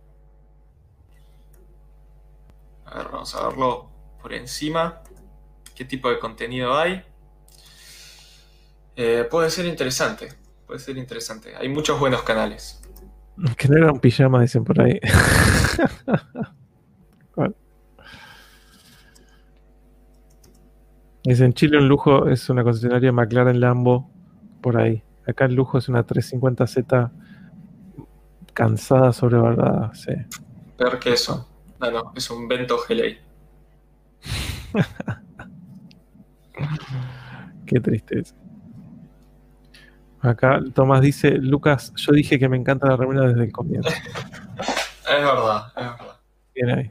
A 2.91 2.99
ver, 2.99 3.09
vamos 3.13 3.35
a 3.35 3.49
verlo 3.49 3.91
por 4.21 4.33
encima. 4.33 5.03
¿Qué 5.75 5.85
tipo 5.85 6.11
de 6.11 6.19
contenido 6.19 6.77
hay? 6.77 7.03
Eh, 8.97 9.27
puede 9.31 9.51
ser 9.51 9.67
interesante. 9.67 10.29
Puede 10.67 10.81
ser 10.81 10.97
interesante. 10.97 11.55
Hay 11.57 11.69
muchos 11.69 12.01
buenos 12.01 12.23
canales. 12.23 12.83
Que 13.57 13.69
no 13.69 13.77
era 13.77 13.93
un 13.93 14.01
pijama, 14.01 14.41
dicen 14.41 14.65
por 14.65 14.81
ahí. 14.81 14.99
Dicen 21.25 21.53
Chile 21.53 21.77
un 21.77 21.89
lujo 21.89 22.27
es 22.29 22.49
una 22.49 22.65
concesionaria 22.65 23.13
McLaren 23.13 23.61
Lambo 23.61 24.11
por 24.63 24.79
ahí. 24.79 25.03
Acá 25.27 25.45
el 25.45 25.55
lujo 25.55 25.77
es 25.77 25.89
una 25.91 26.07
350Z 26.07 27.11
cansada, 28.55 29.13
sobrevalorada. 29.13 29.93
Sí. 29.95 30.13
Peor 30.79 30.99
que 30.99 31.13
eso. 31.13 31.47
No, 31.81 31.91
no, 31.91 32.13
es 32.17 32.31
un 32.31 32.49
Vento 32.49 32.79
GLA. 32.89 33.17
Qué 37.67 37.81
tristeza. 37.81 38.35
Acá 40.21 40.61
Tomás 40.75 41.01
dice, 41.01 41.31
Lucas, 41.39 41.93
yo 41.97 42.13
dije 42.13 42.39
que 42.39 42.49
me 42.49 42.57
encanta 42.57 42.89
la 42.89 42.97
remera 42.97 43.29
desde 43.29 43.45
el 43.45 43.53
comienzo. 43.53 43.89
es 44.59 45.07
verdad, 45.07 45.67
es 45.77 45.85
verdad. 45.85 46.21
Bien 46.55 46.71
ahí. 46.71 46.91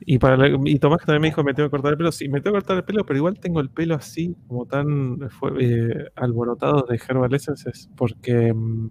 Y, 0.00 0.18
para 0.18 0.36
y 0.48 0.78
Tomás 0.78 1.00
también 1.00 1.22
me 1.22 1.28
dijo 1.28 1.42
me 1.42 1.52
tengo 1.52 1.68
que 1.68 1.72
cortar 1.72 1.92
el 1.92 1.98
pelo. 1.98 2.12
Sí, 2.12 2.28
me 2.28 2.40
tengo 2.40 2.54
que 2.54 2.60
cortar 2.60 2.76
el 2.78 2.84
pelo, 2.84 3.04
pero 3.04 3.18
igual 3.18 3.38
tengo 3.38 3.60
el 3.60 3.70
pelo 3.70 3.94
así, 3.94 4.36
como 4.46 4.66
tan 4.66 5.18
eh, 5.60 6.08
alborotado 6.14 6.86
de 6.88 6.96
Herbal 6.96 7.34
Essences, 7.34 7.90
porque 7.96 8.52
mm, 8.54 8.90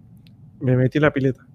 me 0.60 0.76
metí 0.76 0.98
en 0.98 1.02
la 1.02 1.12
pileta. 1.12 1.46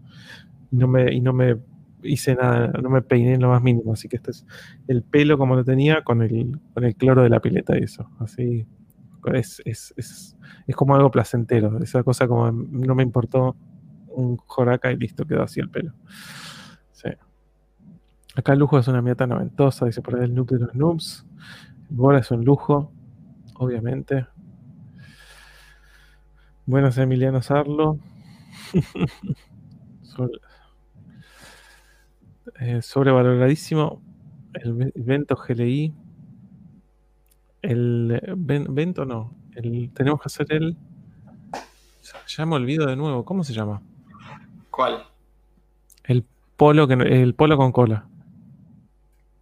Y 0.72 0.78
no 0.78 0.88
me, 0.88 1.14
y 1.14 1.22
no 1.22 1.32
me 1.34 1.58
hice 2.04 2.36
nada, 2.36 2.68
no 2.82 2.90
me 2.90 3.02
peiné 3.02 3.34
en 3.34 3.42
lo 3.42 3.50
más 3.50 3.62
mínimo. 3.62 3.94
Así 3.94 4.08
que 4.08 4.18
este 4.18 4.32
es 4.32 4.46
el 4.88 5.04
pelo 5.04 5.38
como 5.38 5.56
lo 5.56 5.64
tenía 5.64 6.04
con 6.04 6.22
el, 6.22 6.60
con 6.74 6.84
el 6.84 6.96
cloro 6.96 7.24
de 7.24 7.30
la 7.30 7.40
pileta 7.40 7.78
y 7.78 7.84
eso. 7.84 8.10
Así 8.20 8.66
es, 9.34 9.62
es, 9.66 9.94
es, 9.98 10.38
es 10.68 10.76
como 10.76 10.96
algo 10.96 11.12
placentero. 11.12 11.78
Esa 11.80 12.04
cosa 12.04 12.28
como 12.28 12.52
no 12.52 12.96
me 12.96 13.04
importó 13.04 13.56
un 14.08 14.38
joraca 14.38 14.92
y 14.92 14.98
listo, 14.98 15.26
quedó 15.26 15.44
así 15.44 15.60
el 15.60 15.70
pelo. 15.70 15.94
Sí. 16.92 17.10
Acá 18.36 18.54
el 18.54 18.60
lujo 18.60 18.80
es 18.80 18.88
una 18.88 19.02
mieta 19.02 19.28
noventosa, 19.28 19.86
dice 19.86 20.02
por 20.02 20.16
ahí 20.16 20.26
el 20.26 20.36
noob 20.36 20.50
de 20.50 20.60
los 20.60 20.76
noobs. 20.76 21.26
Bora 21.90 22.20
es 22.20 22.32
un 22.32 22.46
lujo, 22.46 22.92
obviamente. 23.56 24.28
Buenas 26.66 26.98
Emiliano 26.98 27.42
Sarlo. 27.42 28.00
Eh, 32.60 32.82
sobrevaloradísimo. 32.82 34.02
El 34.54 34.92
Vento 34.96 35.36
GLI. 35.36 35.94
El 37.62 38.22
Vento 38.36 39.06
no. 39.06 39.34
El, 39.56 39.92
tenemos 39.94 40.22
que 40.22 40.28
hacer 40.28 40.48
el. 40.52 40.78
Ya 42.28 42.46
me 42.46 42.56
olvido 42.56 42.88
de 42.88 42.96
nuevo. 42.96 43.24
¿Cómo 43.26 43.44
se 43.44 43.54
llama? 43.54 43.82
¿Cuál? 44.70 45.04
El 46.04 46.26
polo, 46.58 46.88
que, 46.88 46.94
el 46.94 47.34
polo 47.36 47.58
con 47.58 47.72
cola. 47.72 48.08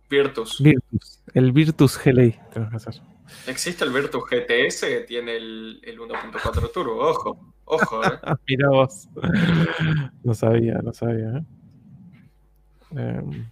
Virtus. 0.10 0.62
Virtus. 0.62 1.22
El 1.34 1.52
Virtus 1.52 2.00
GLI 2.04 2.36
Existe 3.46 3.86
el 3.86 3.92
Virtus 3.92 4.24
GTS 4.24 4.82
que 4.82 5.06
tiene 5.08 5.38
el, 5.38 5.82
1.4 5.84 6.72
Turbo. 6.74 7.10
Ojo, 7.10 7.54
ojo. 7.66 8.04
Eh. 8.04 8.20
Mira 8.48 8.70
vos. 8.70 9.08
no 10.24 10.34
sabía, 10.34 10.80
no 10.82 10.94
sabía. 10.94 11.30
¿eh? 11.38 11.44
Em. 12.92 13.50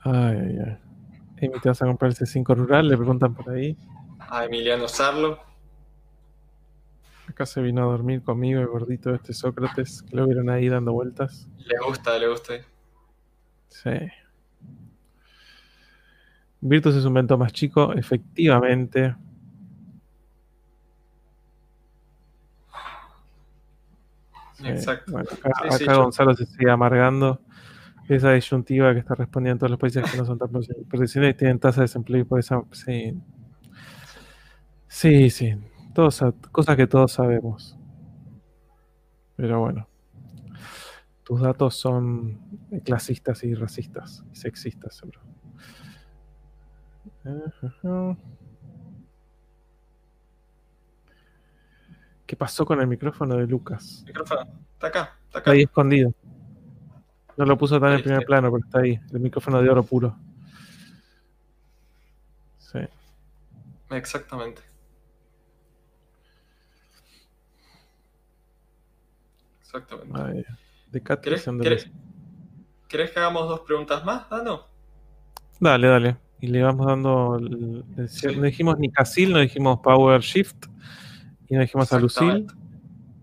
Ay, 0.00 0.38
ay, 0.38 0.58
ay. 0.66 1.50
¿te 1.62 1.68
vas 1.68 1.82
a 1.82 1.86
comprar 1.86 2.12
ese 2.12 2.26
5 2.26 2.54
rural? 2.54 2.88
Le 2.88 2.96
preguntan 2.96 3.34
por 3.34 3.50
ahí. 3.50 3.76
A 4.18 4.44
Emiliano 4.44 4.88
Sarlo. 4.88 5.38
Acá 7.28 7.44
se 7.44 7.60
vino 7.60 7.82
a 7.82 7.86
dormir 7.86 8.22
conmigo 8.22 8.60
el 8.60 8.68
gordito 8.68 9.14
este 9.14 9.32
Sócrates, 9.32 10.02
que 10.02 10.16
lo 10.16 10.26
vieron 10.26 10.48
ahí 10.48 10.68
dando 10.68 10.92
vueltas. 10.92 11.48
Le 11.58 11.74
gusta, 11.84 12.18
le 12.18 12.28
gusta. 12.28 12.54
Sí. 13.68 13.90
Virtus 16.60 16.94
es 16.96 17.04
un 17.04 17.14
vento 17.14 17.36
más 17.36 17.52
chico, 17.52 17.92
efectivamente. 17.92 19.14
Exacto. 24.64 25.18
acá, 25.18 25.96
Gonzalo 25.96 26.34
se 26.34 26.46
sigue 26.46 26.70
amargando. 26.70 27.40
Esa 28.08 28.32
disyuntiva 28.32 28.92
que 28.92 29.00
está 29.00 29.16
respondiendo 29.16 29.54
en 29.54 29.58
todos 29.58 29.70
los 29.70 29.80
países 29.80 30.08
que 30.10 30.16
no 30.16 30.24
son 30.24 30.38
tan 30.38 30.48
profesionales 30.48 31.34
y 31.34 31.38
tienen 31.38 31.58
tasa 31.58 31.80
de 31.80 31.84
desempleo 31.84 32.20
y 32.20 32.24
por 32.24 32.38
esa. 32.38 32.62
Sí, 32.70 33.20
sí. 34.88 35.30
sí 35.30 35.54
cosas 36.52 36.76
que 36.76 36.86
todos 36.86 37.12
sabemos. 37.12 37.76
Pero 39.36 39.60
bueno. 39.60 39.88
Tus 41.24 41.40
datos 41.40 41.74
son 41.74 42.38
clasistas 42.84 43.42
y 43.42 43.52
racistas 43.54 44.24
y 44.32 44.36
sexistas, 44.36 44.94
seguro. 44.94 45.20
¿Qué 52.26 52.36
pasó 52.36 52.66
con 52.66 52.80
el 52.80 52.86
micrófono 52.86 53.36
de 53.36 53.46
Lucas? 53.46 54.02
Micrófono, 54.06 54.42
está 54.74 54.88
acá, 54.88 55.16
está 55.26 55.38
acá. 55.38 55.50
ahí 55.52 55.62
escondido. 55.62 56.12
No 57.36 57.44
lo 57.44 57.56
puso 57.56 57.78
tan 57.78 57.92
en 57.92 58.02
primer 58.02 58.24
plano, 58.24 58.50
pero 58.50 58.64
está 58.64 58.80
ahí. 58.80 58.98
El 59.12 59.20
micrófono 59.20 59.62
de 59.62 59.68
oro 59.68 59.82
puro. 59.82 60.16
Sí. 62.58 62.80
Exactamente. 63.90 64.62
Exactamente. 69.60 70.46
¿Querés, 72.88 73.10
que 73.10 73.18
hagamos 73.18 73.48
dos 73.48 73.60
preguntas 73.60 74.04
más, 74.04 74.28
Dano? 74.30 74.66
Dale, 75.60 75.88
dale. 75.88 76.16
Y 76.40 76.46
le 76.48 76.62
vamos 76.62 76.86
dando. 76.86 77.38
No 77.38 78.42
dijimos 78.42 78.78
ni 78.78 78.90
Casil, 78.90 79.32
no 79.32 79.38
dijimos 79.38 79.80
Power 79.80 80.20
Shift. 80.20 80.66
Y 81.48 81.54
no 81.54 81.60
dijimos 81.60 81.92
a 81.92 81.98
Lucille. 81.98 82.46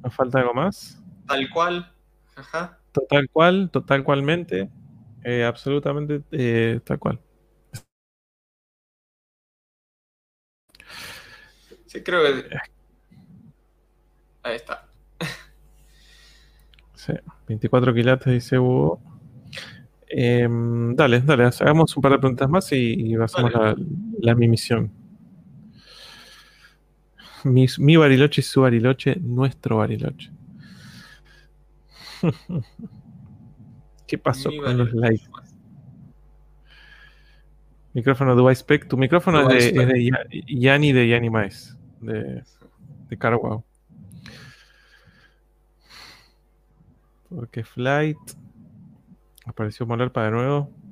Nos 0.03 0.14
falta 0.16 0.40
algo 0.40 0.53
más. 0.53 1.02
Tal 1.27 1.50
cual. 1.50 1.92
Total 2.92 3.30
cual, 3.32 3.69
total 3.72 4.03
cualmente. 4.03 4.69
Eh, 5.24 5.43
absolutamente 5.43 6.22
eh, 6.32 6.80
tal 6.84 7.00
cual. 7.00 7.19
Sí, 11.85 12.03
creo 12.03 12.24
que. 12.24 12.58
Ahí 14.43 14.56
está. 14.56 14.90
24 17.48 17.93
quilates, 17.93 18.34
dice 18.34 18.60
Hugo. 18.60 19.02
Em, 20.08 20.95
dale, 20.95 21.22
dale, 21.22 21.45
hagamos 21.45 21.95
un 21.98 22.02
par 22.02 22.11
de 22.11 22.19
preguntas 22.19 22.50
más 22.50 22.72
y, 22.72 23.16
hacemos 23.16 23.52
la, 24.19 24.35
mi 24.35 24.48
misión. 24.48 24.92
Mi, 27.43 27.97
bariloche 27.97 28.41
y 28.41 28.43
su 28.43 28.61
bariloche, 28.61 29.15
nuestro 29.19 29.77
bariloche. 29.77 30.31
¿Qué 34.07 34.17
pasó 34.17 34.49
con 34.63 34.77
los 34.77 34.93
likes? 34.93 35.25
Micrófono 37.93 38.35
de 38.35 38.55
Spec. 38.55 38.88
Tu 38.88 38.97
micrófono 38.97 39.49
es 39.49 39.73
de, 39.73 40.11
Yanni 40.47 40.93
de 40.93 41.07
Yanni 41.07 41.30
Mais, 41.30 41.77
de, 42.01 42.43
de 43.09 43.17
Carwow. 43.17 43.63
Porque 47.30 47.63
Flight. 47.63 48.17
Apareció 49.45 49.85
para 49.88 50.27
de 50.27 50.31
nuevo. 50.31 50.82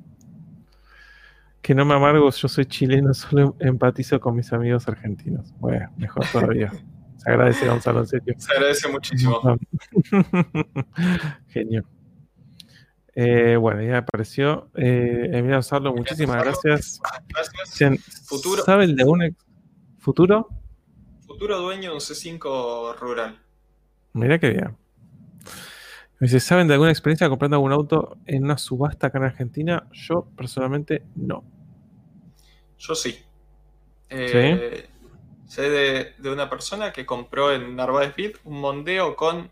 Que 1.61 1.75
no 1.75 1.85
me 1.85 1.93
amargo, 1.93 2.31
yo 2.31 2.47
soy 2.47 2.65
chileno, 2.65 3.13
solo 3.13 3.55
empatizo 3.59 4.19
con 4.19 4.35
mis 4.35 4.51
amigos 4.53 4.87
argentinos. 4.87 5.53
Bueno, 5.59 5.91
mejor 5.97 6.25
todavía. 6.31 6.71
Se 7.17 7.29
agradece, 7.29 7.67
Gonzalo, 7.67 7.99
en 7.99 8.07
serio. 8.07 8.33
Se 8.37 8.51
agradece 8.51 8.87
muchísimo. 8.87 9.39
Genio. 11.49 11.85
Eh, 13.13 13.57
bueno, 13.57 13.83
ya 13.83 13.99
apareció. 13.99 14.71
Eh, 14.75 15.29
Emilio 15.31 15.57
Gonzalo, 15.57 15.93
muchísimas 15.93 16.43
gracias. 16.43 16.99
Gracias. 17.27 18.25
Futuro. 18.25 18.63
¿Saben 18.63 18.95
de 18.95 19.03
un 19.03 19.37
futuro? 19.99 20.47
Futuro 21.27 21.59
dueño 21.59 21.91
de 21.91 21.95
un 21.95 22.01
C5 22.01 22.97
rural. 22.97 23.39
Mira 24.13 24.39
qué 24.39 24.49
bien. 24.49 24.80
Me 26.21 26.27
dice, 26.27 26.39
¿saben 26.39 26.67
de 26.67 26.75
alguna 26.75 26.91
experiencia 26.91 27.27
comprando 27.29 27.57
algún 27.57 27.71
auto 27.71 28.15
en 28.27 28.43
una 28.43 28.55
subasta 28.55 29.07
acá 29.07 29.17
en 29.17 29.23
Argentina? 29.23 29.87
Yo 29.91 30.27
personalmente 30.37 31.01
no. 31.15 31.43
Yo 32.77 32.93
sí. 32.93 33.17
Eh, 34.07 34.87
sé 35.47 35.69
de, 35.71 36.31
una 36.31 36.47
persona 36.47 36.93
que 36.93 37.07
compró 37.07 37.51
en 37.51 37.75
Narváez 37.75 38.15
Beat 38.15 38.35
un 38.43 38.61
Mondeo 38.61 39.15
con 39.15 39.49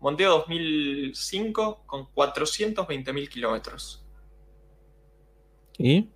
Mondeo 0.00 0.32
2005 0.40 1.84
con 1.86 2.02
420.000 2.12 3.28
kilómetros. 3.30 4.04
¿Y? 5.78 6.10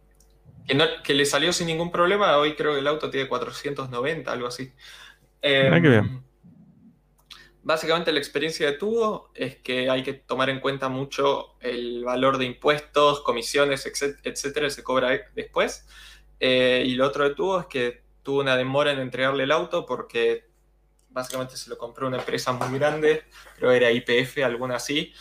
Que, 1.03 1.15
le 1.15 1.25
salió 1.25 1.51
sin 1.51 1.67
ningún 1.67 1.91
problema. 1.91 2.37
Hoy 2.37 2.55
creo 2.57 2.75
que 2.75 2.81
el 2.81 2.87
auto 2.89 3.09
tiene 3.09 3.27
490, 3.27 4.31
algo 4.31 4.49
así. 4.49 4.71
ah, 5.43 5.81
qué 5.81 5.89
bien. 5.89 6.23
Básicamente 7.65 8.13
la 8.13 8.19
experiencia 8.19 8.67
de 8.67 8.75
tuvo 8.75 9.31
es 9.35 9.57
que 9.57 9.89
hay 9.89 10.03
que 10.03 10.13
tomar 10.13 10.51
en 10.51 10.61
cuenta 10.61 10.91
mucho 10.91 11.57
el 11.61 12.05
valor 12.05 12.37
de 12.37 12.45
impuestos, 12.45 13.23
comisiones, 13.23 13.87
etcétera, 14.23 14.69
se 14.69 14.83
cobra 14.83 15.19
después. 15.35 15.87
Eh, 16.41 16.85
y 16.87 16.95
lo 16.95 17.07
otro 17.07 17.27
de 17.27 17.35
tuvo 17.35 17.61
es 17.61 17.67
que 17.67 18.03
tuvo 18.23 18.41
una 18.41 18.59
demora 18.59 18.93
en 18.93 18.99
entregarle 18.99 19.45
el 19.45 19.51
auto 19.51 19.87
porque 19.87 20.45
básicamente 21.09 21.57
se 21.57 21.71
lo 21.71 21.79
compró 21.79 22.07
una 22.07 22.19
empresa 22.19 22.53
muy 22.53 22.79
grande, 22.79 23.23
creo 23.57 23.71
que 23.71 23.77
era 23.77 23.91
IPF, 23.91 24.45
alguna 24.45 24.77
así. 24.77 25.15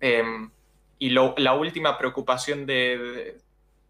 Em, 0.00 0.50
y 0.98 1.10
la 1.10 1.52
última 1.52 1.98
preocupación 1.98 2.64
de, 2.64 3.36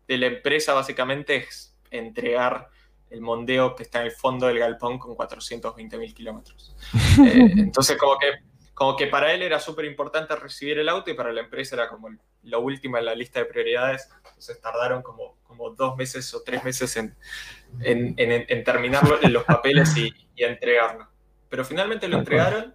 la 0.09 0.27
empresa 0.27 0.75
básicamente 0.75 1.37
es 1.37 1.73
entregar 1.93 2.69
el 3.17 3.23
mondeo 3.23 3.75
que 3.75 3.83
está 3.83 4.01
en 4.01 4.07
el 4.07 4.12
fondo 4.12 4.47
del 4.47 4.59
galpón 4.59 4.99
con 4.99 5.15
420 5.15 5.99
mil 5.99 6.15
kilómetros. 6.15 6.77
Eh, 7.27 7.53
entonces, 7.57 7.97
como 7.97 8.19
que, 8.19 8.27
como 8.75 8.95
que 8.95 9.07
para 9.07 9.33
él 9.33 9.41
era 9.41 9.59
súper 9.59 9.86
importante 9.86 10.36
recibir 10.36 10.78
el 10.78 10.89
auto 10.89 11.11
y 11.11 11.15
para 11.15 11.33
la 11.33 11.41
empresa 11.41 11.77
era 11.77 11.89
como 11.89 12.09
lo 12.43 12.61
último 12.61 12.99
en 12.99 13.07
la 13.07 13.15
lista 13.15 13.41
de 13.41 13.47
prioridades. 13.47 14.09
Entonces, 14.28 14.61
tardaron 14.61 15.03
como, 15.03 15.39
como 15.45 15.70
dos 15.70 15.97
meses 15.97 16.33
o 16.35 16.43
tres 16.43 16.62
meses 16.62 16.95
en, 16.97 17.17
en, 17.81 18.15
en, 18.19 18.65
terminar 18.65 19.03
los 19.31 19.45
papeles 19.45 19.97
y, 19.97 20.12
y 20.35 20.45
entregarlo. 20.45 21.09
Pero 21.49 21.65
finalmente 21.65 22.07
lo 22.07 22.19
entregaron 22.19 22.75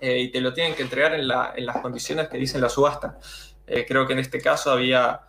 eh, 0.00 0.18
y 0.18 0.28
te 0.30 0.40
lo 0.40 0.52
tienen 0.52 0.74
que 0.74 0.82
entregar 0.82 1.14
en, 1.14 1.28
la, 1.28 1.52
en, 1.54 1.66
las 1.66 1.78
condiciones 1.78 2.28
que 2.28 2.38
dicen 2.38 2.60
la 2.60 2.68
subasta. 2.68 3.18
Eh, 3.66 3.84
creo 3.86 4.06
que 4.06 4.14
en 4.14 4.18
este 4.18 4.40
caso 4.40 4.70
había, 4.70 5.20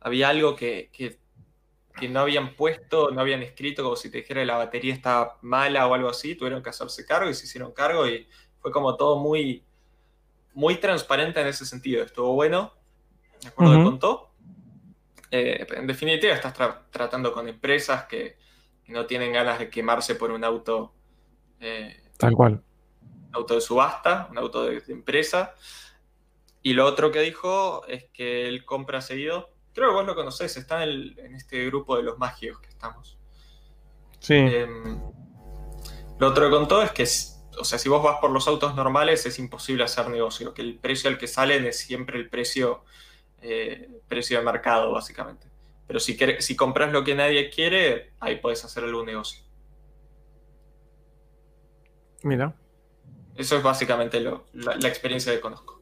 había 0.00 0.28
algo 0.28 0.54
que, 0.54 0.90
que, 0.92 1.18
no 2.08 2.20
habían 2.20 2.54
puesto, 2.54 3.10
no 3.10 3.20
habían 3.20 3.42
escrito, 3.42 3.82
como 3.82 3.96
si 3.96 4.10
te 4.10 4.18
dijera 4.18 4.40
que 4.40 4.46
la 4.46 4.56
batería 4.56 4.94
está 4.94 5.36
mala 5.42 5.86
o 5.86 5.94
algo 5.94 6.08
así, 6.08 6.34
tuvieron 6.34 6.62
que 6.62 6.70
hacerse 6.70 7.04
cargo 7.04 7.28
y 7.28 7.34
se 7.34 7.46
hicieron 7.46 7.72
cargo 7.72 8.06
y 8.06 8.26
fue 8.60 8.70
como 8.70 8.96
todo 8.96 9.18
muy, 9.18 9.64
muy 10.54 10.76
transparente 10.76 11.40
en 11.40 11.48
ese 11.48 11.66
sentido. 11.66 12.04
Estuvo 12.04 12.34
bueno, 12.34 12.72
de 13.42 13.48
acuerdo 13.48 13.80
uh 13.80 13.84
contó. 13.84 14.30
Eh, 15.30 15.66
en 15.76 15.86
definitiva, 15.86 16.34
estás 16.34 16.54
tratando 16.90 17.32
con 17.32 17.48
empresas 17.48 18.04
que, 18.04 18.38
no 18.88 19.06
tienen 19.06 19.32
ganas 19.32 19.60
de 19.60 19.70
quemarse 19.70 20.16
por 20.16 20.32
un 20.32 20.42
auto 20.42 20.92
eh, 21.60 22.02
Tal 22.20 22.34
cual. 22.34 22.62
Auto 23.32 23.54
de 23.54 23.60
subasta, 23.60 24.28
un 24.30 24.38
auto 24.38 24.64
de, 24.64 24.82
empresa. 24.88 25.54
Y 26.62 26.74
lo 26.74 26.84
otro 26.84 27.10
que 27.10 27.20
dijo 27.20 27.86
es 27.86 28.04
que 28.12 28.46
él 28.46 28.64
compra 28.64 29.00
seguido. 29.00 29.48
Creo 29.72 29.90
que 29.90 29.94
vos 29.94 30.06
lo 30.06 30.14
conocés, 30.14 30.56
está 30.56 30.84
en, 30.84 31.34
este 31.34 31.66
grupo 31.66 31.96
de 31.96 32.02
los 32.02 32.18
magios 32.18 32.58
que 32.60 32.68
estamos. 32.68 33.18
Sí. 34.18 34.34
Em, 34.34 35.00
lo 36.18 36.28
otro 36.28 36.46
que 36.46 36.50
contó 36.50 36.82
es 36.82 36.92
que, 36.92 37.04
o 37.58 37.64
sea, 37.64 37.78
si 37.78 37.88
vos 37.88 38.02
vas 38.02 38.18
por 38.20 38.30
los 38.30 38.46
autos 38.48 38.74
normales 38.74 39.24
es 39.26 39.38
imposible 39.38 39.84
hacer 39.84 40.08
negocio, 40.08 40.52
que 40.52 40.62
el 40.62 40.78
precio 40.78 41.08
al 41.08 41.18
que 41.18 41.26
salen 41.26 41.64
es 41.66 41.78
siempre 41.78 42.18
el 42.18 42.28
precio, 42.28 42.84
eh, 43.40 43.88
precio 44.08 44.38
de 44.38 44.44
mercado, 44.44 44.92
básicamente. 44.92 45.46
Pero 45.86 45.98
si, 45.98 46.18
si 46.40 46.56
compras 46.56 46.92
lo 46.92 47.02
que 47.02 47.14
nadie 47.14 47.50
quiere, 47.50 48.12
ahí 48.20 48.36
puedes 48.36 48.64
hacer 48.64 48.84
algún 48.84 49.06
negocio. 49.06 49.42
Mira. 52.22 52.54
Eso 53.36 53.56
es 53.56 53.62
básicamente 53.62 54.20
la, 54.20 54.88
experiencia 54.88 55.32
que 55.32 55.40
conozco. 55.40 55.79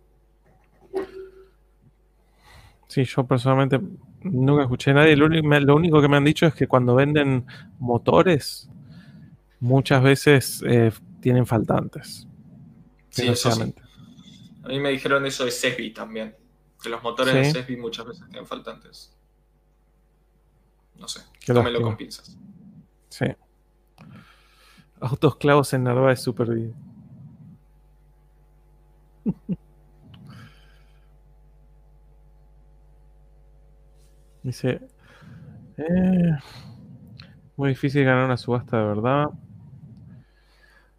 Sí, 2.88 3.04
yo 3.04 3.26
personalmente 3.26 3.80
nunca 4.22 4.62
escuché 4.62 4.90
a 4.90 4.94
nadie. 4.94 5.14
Lo 5.14 5.26
único, 5.76 6.00
que 6.00 6.08
me 6.08 6.16
han 6.16 6.24
dicho 6.24 6.46
es 6.46 6.54
que 6.54 6.66
cuando 6.66 6.94
venden 6.94 7.46
motores, 7.78 8.68
muchas 9.60 10.02
veces 10.02 10.62
eh, 10.66 10.90
tienen 11.20 11.46
faltantes. 11.46 12.26
Sí, 13.10 13.28
eso 13.28 13.50
A 13.50 14.68
mí 14.68 14.80
me 14.80 14.90
dijeron 14.90 15.26
eso 15.26 15.44
de 15.44 15.50
Sesbi 15.50 15.92
también. 15.92 16.34
Que 16.82 16.88
los 16.88 17.02
motores 17.02 17.34
de 17.34 17.50
Sesbi 17.50 17.76
muchas 17.76 18.06
veces 18.06 18.24
tienen 18.28 18.46
faltantes. 18.46 19.14
No 20.96 21.06
sé, 21.06 21.20
tómelo 21.46 21.82
con 21.82 21.96
pinzas. 21.96 22.36
Sí. 23.08 23.26
Autos 25.00 25.36
clavos 25.36 25.72
en 25.74 25.84
Narváez 25.84 26.20
super 26.20 26.48
Dice, 34.48 34.80
eh, 35.76 36.32
muy 37.54 37.68
difícil 37.68 38.02
ganar 38.02 38.24
una 38.24 38.38
subasta 38.38 38.78
de 38.78 38.84
verdad. 38.84 39.26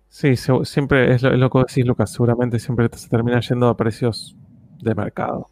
Sí, 0.08 0.36
siempre 0.38 1.16
es 1.16 1.24
lo, 1.24 1.50
que 1.50 1.60
decís, 1.60 1.84
Lucas. 1.84 2.12
Seguramente 2.12 2.60
siempre 2.60 2.88
se 2.94 3.10
termina 3.10 3.40
yendo 3.40 3.68
a 3.68 3.76
precios 3.76 4.36
de 4.80 4.94
mercado. 4.94 5.50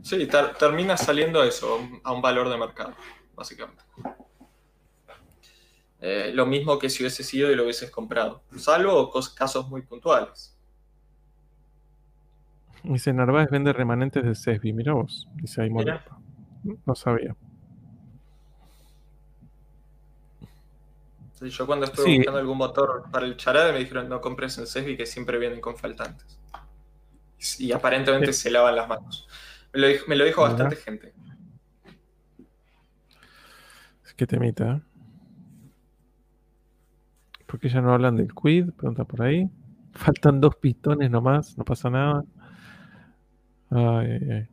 Sí, 0.00 0.26
termina 0.58 0.96
saliendo 0.96 1.44
eso, 1.44 1.86
a 2.02 2.12
un 2.12 2.22
valor 2.22 2.48
de 2.48 2.56
mercado, 2.56 2.94
básicamente. 3.36 3.82
Eh, 6.00 6.30
lo 6.32 6.46
mismo 6.46 6.78
que 6.78 6.88
si 6.88 7.02
hubiese 7.02 7.22
sido 7.22 7.52
y 7.52 7.56
lo 7.56 7.64
hubieses 7.64 7.90
comprado, 7.90 8.42
salvo 8.56 9.12
casos 9.36 9.68
muy 9.68 9.82
puntuales. 9.82 10.56
Dice 12.84 13.12
Narváez 13.12 13.50
vende 13.50 13.74
remanentes 13.74 14.24
de 14.24 14.34
Sesbi, 14.34 14.72
mira 14.72 14.94
vos, 14.94 15.28
dice 15.34 15.60
ahí 15.60 15.68
No 16.64 16.94
sabía. 16.94 17.36
yo 21.40 21.66
cuando 21.66 21.86
estuve 21.86 22.16
buscando 22.16 22.40
algún 22.40 22.58
motor 22.58 23.04
para 23.12 23.24
el 23.24 23.36
charade 23.36 23.72
me 23.72 23.78
dijeron 23.78 24.08
no 24.08 24.20
compres 24.20 24.58
en 24.58 24.66
Sesbi 24.66 24.96
que 24.96 25.06
siempre 25.06 25.38
vienen 25.38 25.60
con 25.60 25.76
faltantes. 25.76 26.38
Y 27.60 27.70
aparentemente 27.70 28.32
se 28.32 28.50
lavan 28.50 28.74
las 28.74 28.88
manos. 28.88 29.28
Me 29.72 30.16
lo 30.16 30.24
dijo, 30.24 30.42
bastante 30.42 30.76
gente. 30.76 31.14
Es 34.04 34.14
que 34.14 34.26
temita, 34.26 34.72
¿eh? 34.72 34.82
¿Por 37.46 37.60
qué 37.60 37.68
ya 37.68 37.80
no 37.80 37.94
hablan 37.94 38.16
del 38.16 38.34
quid? 38.34 38.70
Pregunta 38.72 39.04
por 39.04 39.22
ahí. 39.22 39.48
Faltan 39.92 40.40
dos 40.40 40.56
pistones 40.56 41.10
nomás, 41.10 41.56
no 41.56 41.64
pasa 41.64 41.88
nada. 41.88 42.24
Ay, 43.70 44.18
ay, 44.30 44.48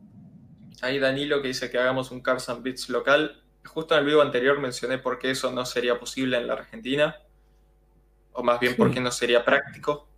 Ahí 0.82 0.98
Danilo 0.98 1.40
que 1.42 1.48
dice 1.48 1.70
que 1.70 1.78
hagamos 1.78 2.10
un 2.10 2.20
Cars 2.20 2.48
and 2.48 2.62
Beats 2.62 2.88
local. 2.88 3.42
Justo 3.64 3.94
en 3.94 4.00
el 4.00 4.06
video 4.06 4.22
anterior 4.22 4.60
mencioné 4.60 4.98
por 4.98 5.18
qué 5.18 5.30
eso 5.30 5.50
no 5.50 5.64
sería 5.64 5.98
posible 5.98 6.36
en 6.36 6.46
la 6.46 6.54
Argentina. 6.54 7.16
O 8.32 8.42
más 8.42 8.60
bien 8.60 8.76
por 8.76 8.92
qué 8.92 9.00
no 9.00 9.10
sería 9.10 9.44
práctico. 9.44 10.08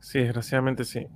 Sí, 0.00 0.20
desgraciadamente 0.20 0.84
sí. 0.84 1.06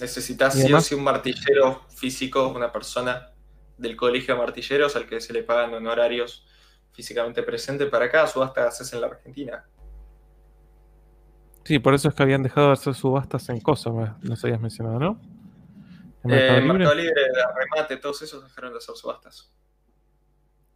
Necesitas 0.00 0.54
sí 0.54 0.72
o 0.72 0.80
sí 0.80 0.94
un 0.94 1.04
martillero 1.04 1.82
físico, 1.88 2.48
una 2.48 2.72
persona 2.72 3.32
del 3.76 3.96
colegio 3.96 4.34
de 4.34 4.40
martilleros 4.40 4.96
al 4.96 5.06
que 5.06 5.20
se 5.20 5.32
le 5.32 5.44
pagan 5.44 5.72
honorarios 5.72 6.44
físicamente 6.92 7.44
presente 7.44 7.86
para 7.86 8.10
cada 8.10 8.26
subasta 8.26 8.62
que 8.62 8.68
haces 8.68 8.92
en 8.92 9.00
la 9.00 9.06
Argentina. 9.06 9.64
Sí, 11.64 11.78
por 11.78 11.94
eso 11.94 12.08
es 12.08 12.14
que 12.14 12.22
habían 12.22 12.42
dejado 12.42 12.68
de 12.68 12.72
hacer 12.72 12.94
subastas 12.94 13.48
en 13.50 13.60
Kosovo, 13.60 14.16
nos 14.22 14.44
habías 14.44 14.60
mencionado, 14.60 14.98
¿no? 14.98 15.37
¿En 16.24 16.30
Mercado, 16.30 16.58
eh, 16.58 16.60
Libre? 16.60 16.78
Mercado 16.78 16.94
Libre, 16.94 17.22
Remate, 17.56 17.96
todos 17.96 18.22
esos 18.22 18.42
dejaron 18.44 18.72
de 18.72 18.78
hacer 18.78 18.94
subastas. 18.96 19.52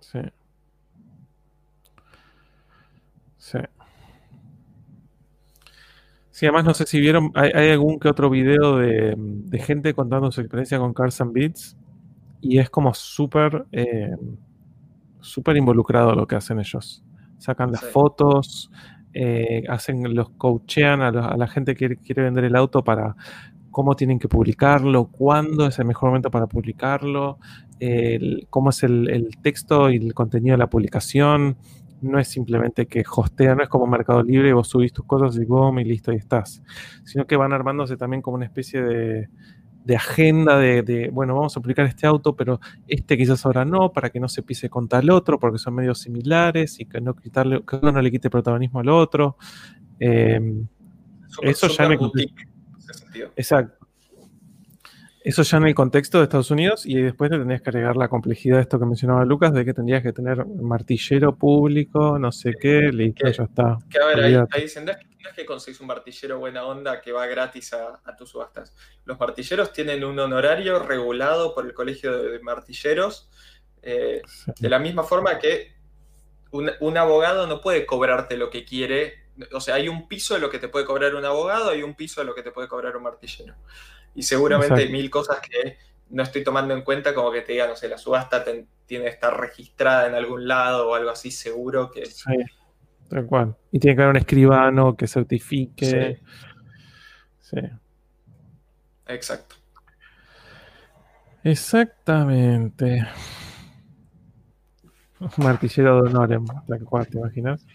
Sí. 0.00 0.20
Sí. 3.38 3.58
Sí, 6.30 6.46
además 6.46 6.64
no 6.64 6.74
sé 6.74 6.86
si 6.86 7.00
vieron, 7.00 7.30
hay, 7.34 7.70
algún 7.70 8.00
que 8.00 8.08
otro 8.08 8.30
video 8.30 8.78
de, 8.78 9.16
gente 9.64 9.94
contando 9.94 10.32
su 10.32 10.40
experiencia 10.40 10.78
con 10.78 10.94
Cars 10.94 11.20
and 11.20 11.32
Beats 11.32 11.76
y 12.40 12.58
es 12.58 12.70
como 12.70 12.94
súper... 12.94 13.66
Eh, 13.72 14.10
súper 15.22 15.56
involucrado 15.56 16.14
lo 16.14 16.26
que 16.26 16.36
hacen 16.36 16.60
ellos. 16.60 17.02
Sacan 17.38 17.72
las 17.72 17.82
fotos, 17.82 18.70
eh, 19.14 19.64
hacen, 19.68 20.14
los 20.14 20.30
coachean 20.30 21.00
a, 21.00 21.36
la 21.36 21.46
gente 21.48 21.74
que 21.74 21.96
quiere 21.96 22.22
vender 22.22 22.44
el 22.44 22.56
auto 22.56 22.84
para 22.84 23.16
cómo 23.72 23.96
tienen 23.96 24.20
que 24.20 24.28
publicarlo, 24.28 25.06
cuándo 25.06 25.66
es 25.66 25.78
el 25.80 25.86
mejor 25.86 26.10
momento 26.10 26.30
para 26.30 26.46
publicarlo, 26.46 27.38
cómo 28.50 28.70
es 28.70 28.82
el, 28.84 29.36
texto 29.42 29.90
y 29.90 29.96
el 29.96 30.14
contenido 30.14 30.54
de 30.54 30.58
la 30.58 30.70
publicación. 30.70 31.56
No 32.00 32.18
es 32.18 32.28
simplemente 32.28 32.86
que 32.86 33.02
hostea, 33.08 33.54
no 33.54 33.62
es 33.62 33.68
como 33.68 33.86
Mercado 33.86 34.22
Libre 34.22 34.52
vos 34.52 34.68
subís 34.68 34.92
tus 34.92 35.04
cosas 35.06 35.36
y 35.40 35.44
boom 35.44 35.80
y 35.80 35.84
listo, 35.84 36.12
y 36.12 36.16
estás. 36.16 36.62
Sino 37.04 37.26
que 37.26 37.36
van 37.36 37.52
armándose 37.52 37.96
también 37.96 38.22
como 38.22 38.36
una 38.36 38.44
especie 38.44 38.82
de, 38.82 39.28
de 39.84 39.96
agenda 39.96 40.58
de, 40.58 41.10
bueno, 41.12 41.34
vamos 41.34 41.56
a 41.56 41.60
aplicar 41.60 41.86
este 41.86 42.06
auto, 42.06 42.36
pero 42.36 42.60
este 42.86 43.16
quizás 43.16 43.44
ahora 43.46 43.64
no, 43.64 43.92
para 43.92 44.10
que 44.10 44.20
no 44.20 44.28
se 44.28 44.42
pise 44.42 44.68
contra 44.68 45.00
el 45.00 45.10
otro, 45.10 45.38
porque 45.38 45.58
son 45.58 45.74
medios 45.74 46.00
similares 46.00 46.78
y 46.78 46.86
que 46.86 47.00
no 47.00 47.14
quitarle, 47.14 47.62
que 47.64 47.76
uno 47.76 47.92
no 47.92 48.02
le 48.02 48.10
quite 48.10 48.30
protagonismo 48.30 48.80
al 48.80 48.88
otro. 48.88 49.36
Em, 49.98 50.66
eso 51.42 51.68
ya 51.68 51.88
en 53.00 53.22
el 53.22 53.30
Exacto. 53.36 53.86
Eso 55.24 55.42
ya 55.42 55.58
en 55.58 55.68
el 55.68 55.74
contexto 55.74 56.18
de 56.18 56.24
Estados 56.24 56.50
Unidos 56.50 56.84
y 56.84 57.00
después 57.00 57.30
le 57.30 57.38
tendrías 57.38 57.62
que 57.62 57.70
agregar 57.70 57.96
la 57.96 58.08
complejidad 58.08 58.56
de 58.56 58.62
esto 58.62 58.80
que 58.80 58.86
mencionaba 58.86 59.24
Lucas, 59.24 59.52
de 59.52 59.64
que 59.64 59.72
tendrías 59.72 60.02
que 60.02 60.12
tener 60.12 60.44
martillero 60.46 61.36
público, 61.36 62.18
no 62.18 62.32
sé 62.32 62.54
qué, 62.60 62.90
listo, 62.92 63.28
ya 63.30 63.44
está. 63.44 63.78
Que 63.88 63.98
a 64.00 64.06
ver, 64.06 64.20
ahí, 64.20 64.34
ahí 64.34 64.62
dicen, 64.62 64.84
no 64.84 64.90
es, 64.90 64.98
que, 65.36 65.46
conseguís 65.46 65.80
un 65.80 65.86
martillero 65.86 66.40
buena 66.40 66.64
onda 66.64 67.00
que 67.00 67.12
va 67.12 67.26
gratis 67.26 67.72
a, 67.72 68.16
tus 68.16 68.30
subastas. 68.30 68.74
Los 69.04 69.20
martilleros 69.20 69.72
tienen 69.72 70.02
un 70.02 70.18
honorario 70.18 70.80
regulado 70.80 71.54
por 71.54 71.66
el 71.66 71.72
Colegio 71.72 72.20
de 72.20 72.40
Martilleros, 72.40 73.30
eh, 73.80 74.22
de 74.58 74.68
la 74.68 74.80
misma 74.80 75.04
forma 75.04 75.38
que 75.38 75.76
un, 76.52 76.98
abogado 76.98 77.46
no 77.46 77.60
puede 77.60 77.86
cobrarte 77.86 78.36
lo 78.36 78.50
que 78.50 78.64
quiere. 78.64 79.21
O 79.52 79.60
sea, 79.60 79.76
hay 79.76 79.88
un 79.88 80.08
piso 80.08 80.34
de 80.34 80.40
lo 80.40 80.50
que 80.50 80.58
te 80.58 80.68
puede 80.68 80.84
cobrar 80.84 81.14
un 81.14 81.24
abogado, 81.24 81.70
hay 81.70 81.82
un 81.82 81.94
piso 81.94 82.20
de 82.20 82.26
lo 82.26 82.34
que 82.34 82.42
te 82.42 82.50
puede 82.50 82.68
cobrar 82.68 82.96
un 82.96 83.02
martillero. 83.02 83.54
Y 84.14 84.22
seguramente 84.22 84.74
hay 84.74 84.92
mil 84.92 85.08
cosas 85.10 85.40
que 85.40 85.78
no 86.10 86.22
estoy 86.22 86.44
tomando 86.44 86.74
en 86.74 86.82
cuenta, 86.82 87.14
como 87.14 87.32
que 87.32 87.40
te 87.40 87.52
diga, 87.52 87.66
no 87.66 87.76
sé, 87.76 87.88
la 87.88 87.98
subasta 87.98 88.44
tiene 88.44 89.04
que 89.04 89.10
estar 89.10 89.38
registrada 89.38 90.06
en 90.06 90.14
algún 90.14 90.46
lado 90.46 90.90
o 90.90 90.94
algo 90.94 91.10
así, 91.10 91.30
seguro 91.30 91.90
que. 91.90 92.04
Sí, 92.06 92.32
tal 93.08 93.26
cual. 93.26 93.56
Y 93.70 93.78
tiene 93.78 93.96
que 93.96 94.02
haber 94.02 94.10
un 94.10 94.18
escribano 94.18 94.96
que 94.96 95.06
certifique. 95.06 96.20
Sí. 97.40 97.56
sí. 97.56 97.60
Exacto. 99.06 99.56
Exactamente. 101.44 103.06
Martillero 105.38 106.02
de 106.02 106.10
honor 106.10 106.32
en 106.32 106.44
Black 106.44 107.10
¿te 107.10 107.18
imaginas? 107.18 107.66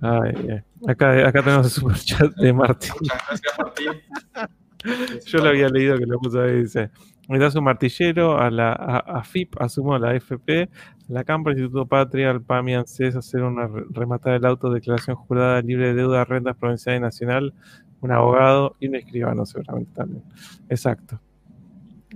Ay, 0.00 0.62
Acá, 0.86 1.26
acá 1.26 1.42
tenemos 1.42 1.66
el 1.66 1.72
super 1.72 1.96
chat 1.96 2.34
de 2.36 2.52
Martín. 2.52 2.92
Muchas 3.00 3.18
gracias, 3.28 3.58
Martín. 3.58 4.56
Yo 5.26 5.38
lo 5.38 5.48
había 5.48 5.68
leído 5.68 5.98
que 5.98 6.06
lo 6.06 6.18
puso 6.18 6.42
ahí, 6.42 6.60
dice. 6.60 6.90
Me 7.28 7.40
das 7.40 7.56
un 7.56 7.64
martillero 7.64 8.38
a 8.38 8.50
la 8.50 8.72
a, 8.72 9.24
FIP, 9.24 9.60
asumo 9.60 9.94
a 9.94 9.98
la 9.98 10.14
FP, 10.14 10.62
a 10.62 10.68
la 11.12 11.24
Campo, 11.24 11.50
Instituto 11.50 11.86
Patria, 11.86 12.30
al 12.30 12.42
PAMI, 12.42 12.74
ANSES, 12.74 13.16
hacer 13.16 13.42
una 13.42 13.68
rematar 13.90 14.34
el 14.34 14.46
auto, 14.46 14.70
declaración 14.70 15.16
jurada 15.16 15.60
libre 15.60 15.88
de 15.88 15.94
deuda, 15.94 16.24
rentas 16.24 16.56
provincial 16.56 16.96
y 16.96 17.00
nacional, 17.00 17.52
un 18.00 18.12
abogado 18.12 18.76
y 18.78 18.86
un 18.86 18.94
escribano 18.94 19.44
seguramente 19.44 19.92
también. 19.92 20.22
Exacto. 20.68 21.20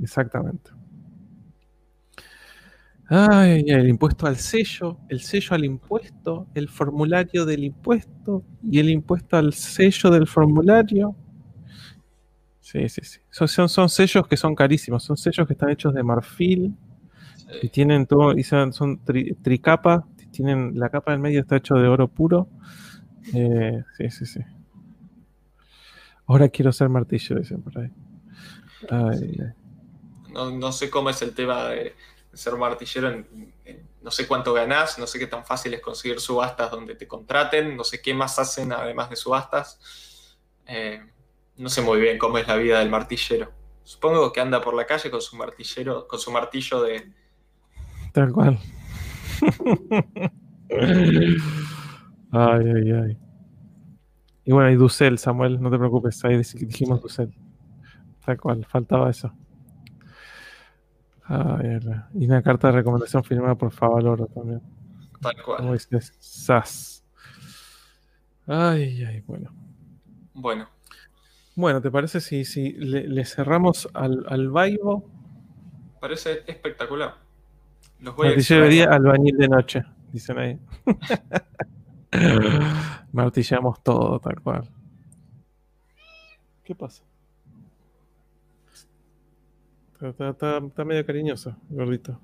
Exactamente. 0.01 0.71
Ay, 3.13 3.65
el 3.67 3.89
impuesto 3.89 4.29
al 4.29 4.37
sello, 4.37 4.99
el 5.09 5.21
sello 5.21 5.57
al 5.57 5.65
impuesto, 5.65 6.47
el 6.55 6.69
formulario 6.69 7.45
del 7.45 7.65
impuesto 7.65 8.45
y 8.63 8.79
el 8.79 8.89
impuesto 8.89 9.37
al 9.37 9.53
sello 9.53 10.11
del 10.11 10.29
formulario. 10.29 11.17
Sí, 12.61 12.89
sí, 12.89 13.01
sí. 13.03 13.19
Son, 13.29 13.69
son, 13.69 13.89
sellos 13.89 14.29
que 14.29 14.37
son 14.37 14.55
carísimos, 14.55 15.03
son 15.03 15.17
sellos 15.17 15.45
que 15.49 15.55
están 15.55 15.71
hechos 15.71 15.93
de 15.93 16.05
marfil 16.05 16.77
y 17.61 17.69
tienen 17.69 18.07
todo, 18.07 18.39
y 18.39 18.45
son, 18.45 18.73
son 18.73 19.01
tricapa, 19.43 20.07
tienen, 20.31 20.79
la 20.79 20.89
capa 20.89 21.11
del 21.11 21.19
medio 21.21 21.41
está 21.41 21.57
hecho 21.57 21.75
de 21.75 21.89
oro 21.89 22.07
puro. 22.07 22.49
Eh, 23.35 23.83
sí, 23.99 24.09
sí, 24.11 24.25
sí. 24.25 24.41
Ahora 26.27 26.49
quiero 26.49 26.71
ser 26.71 26.89
martillo, 26.89 27.35
dicen 27.35 27.61
por 27.61 27.77
ahí. 27.77 27.91
No, 30.33 30.53
no 30.53 30.71
sé 30.71 30.89
cómo 30.89 31.11
es 31.11 31.21
el 31.23 31.35
tema 31.35 31.65
de 31.71 31.93
ser 32.33 32.57
martillero 32.57 33.11
en, 33.11 33.53
no 34.03 34.11
sé 34.11 34.27
cuánto 34.27 34.53
ganás, 34.53 34.99
no 34.99 35.07
sé 35.07 35.19
qué 35.19 35.27
tan 35.27 35.45
fácil 35.45 35.75
es 35.75 35.81
conseguir 35.81 36.21
subastas 36.21 36.71
donde 36.71 36.95
te 36.95 37.07
contraten, 37.07 37.77
no 37.77 37.85
sé 37.85 38.01
qué 38.01 38.15
más 38.15 38.39
hacen 38.39 38.73
además 38.73 39.11
de 39.11 39.17
subastas. 39.17 40.39
Eh, 40.67 41.01
no 41.57 41.69
sé 41.69 41.83
muy 41.83 42.01
bien 42.01 42.17
cómo 42.19 42.39
es 42.39 42.49
la 42.49 42.57
vida 42.57 42.79
del 42.79 42.89
martillero. 42.89 43.53
Supongo 43.83 44.33
que 44.33 44.41
anda 44.41 44.61
por 44.61 44.75
la 44.75 44.87
calle 44.87 45.11
con 45.11 45.21
su 45.21 45.37
martillero, 45.37 46.07
con 46.07 46.19
su 46.19 46.31
martillo 46.31 46.81
de. 46.83 47.13
Tal 48.13 48.33
cual. 48.33 48.59
ay, 52.33 52.65
ay, 52.75 52.93
ay. 52.93 53.19
Y 54.45 54.53
bueno, 54.53 54.71
y 54.71 54.77
Dussel, 54.77 55.19
Samuel, 55.19 55.61
no 55.61 55.71
te 55.71 55.79
preocupes, 55.79 56.25
ahí 56.25 56.39
dijimos 56.39 57.03
Dussel. 57.03 57.35
Tal 58.25 58.39
cual, 58.39 58.65
faltaba 58.65 59.11
eso 59.11 59.33
y 62.15 62.27
una 62.27 62.43
carta 62.43 62.69
de 62.69 62.75
recomendación 62.75 63.23
firmada 63.23 63.55
por 63.55 63.71
Favaloro 63.71 64.27
también. 64.27 64.61
Tal 65.21 65.43
cual. 65.45 65.59
Como 65.59 65.73
dices, 65.75 66.13
SAS. 66.19 67.05
Ay, 68.47 69.05
ay, 69.05 69.23
bueno. 69.27 69.53
Bueno. 70.35 70.69
Bueno, 71.55 71.81
¿te 71.81 71.91
parece 71.91 72.21
si, 72.21 72.45
si 72.45 72.73
le, 72.73 73.25
cerramos 73.25 73.89
al, 73.95 74.25
al 74.29 74.49
Vaivo? 74.49 75.09
Parece 76.01 76.43
espectacular. 76.47 77.15
Los 78.01 78.17
voy 78.17 78.35
día, 78.35 78.87
albañil 78.87 79.37
de 79.37 79.49
noche, 79.49 79.85
dicen 80.11 80.39
ahí. 80.39 80.59
Martillamos 83.13 83.83
todo, 83.83 84.19
tal 84.19 84.41
cual. 84.41 84.69
¿Qué 86.65 86.75
pasa? 86.75 87.05
Está, 90.01 90.85
medio 90.85 91.05
cariñoso, 91.05 91.55
gordito. 91.69 92.19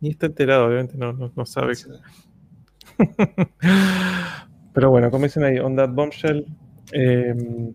Ni 0.00 0.10
está 0.10 0.26
enterado, 0.26 0.66
obviamente, 0.66 0.98
no, 0.98 1.12
no, 1.12 1.46
sabe. 1.46 1.72
Pero 4.74 4.90
bueno, 4.90 5.10
como 5.10 5.24
dicen 5.24 5.44
ahí, 5.44 5.58
on 5.58 5.76
that 5.76 5.88
bombshell. 5.90 6.44
Em, 6.92 7.72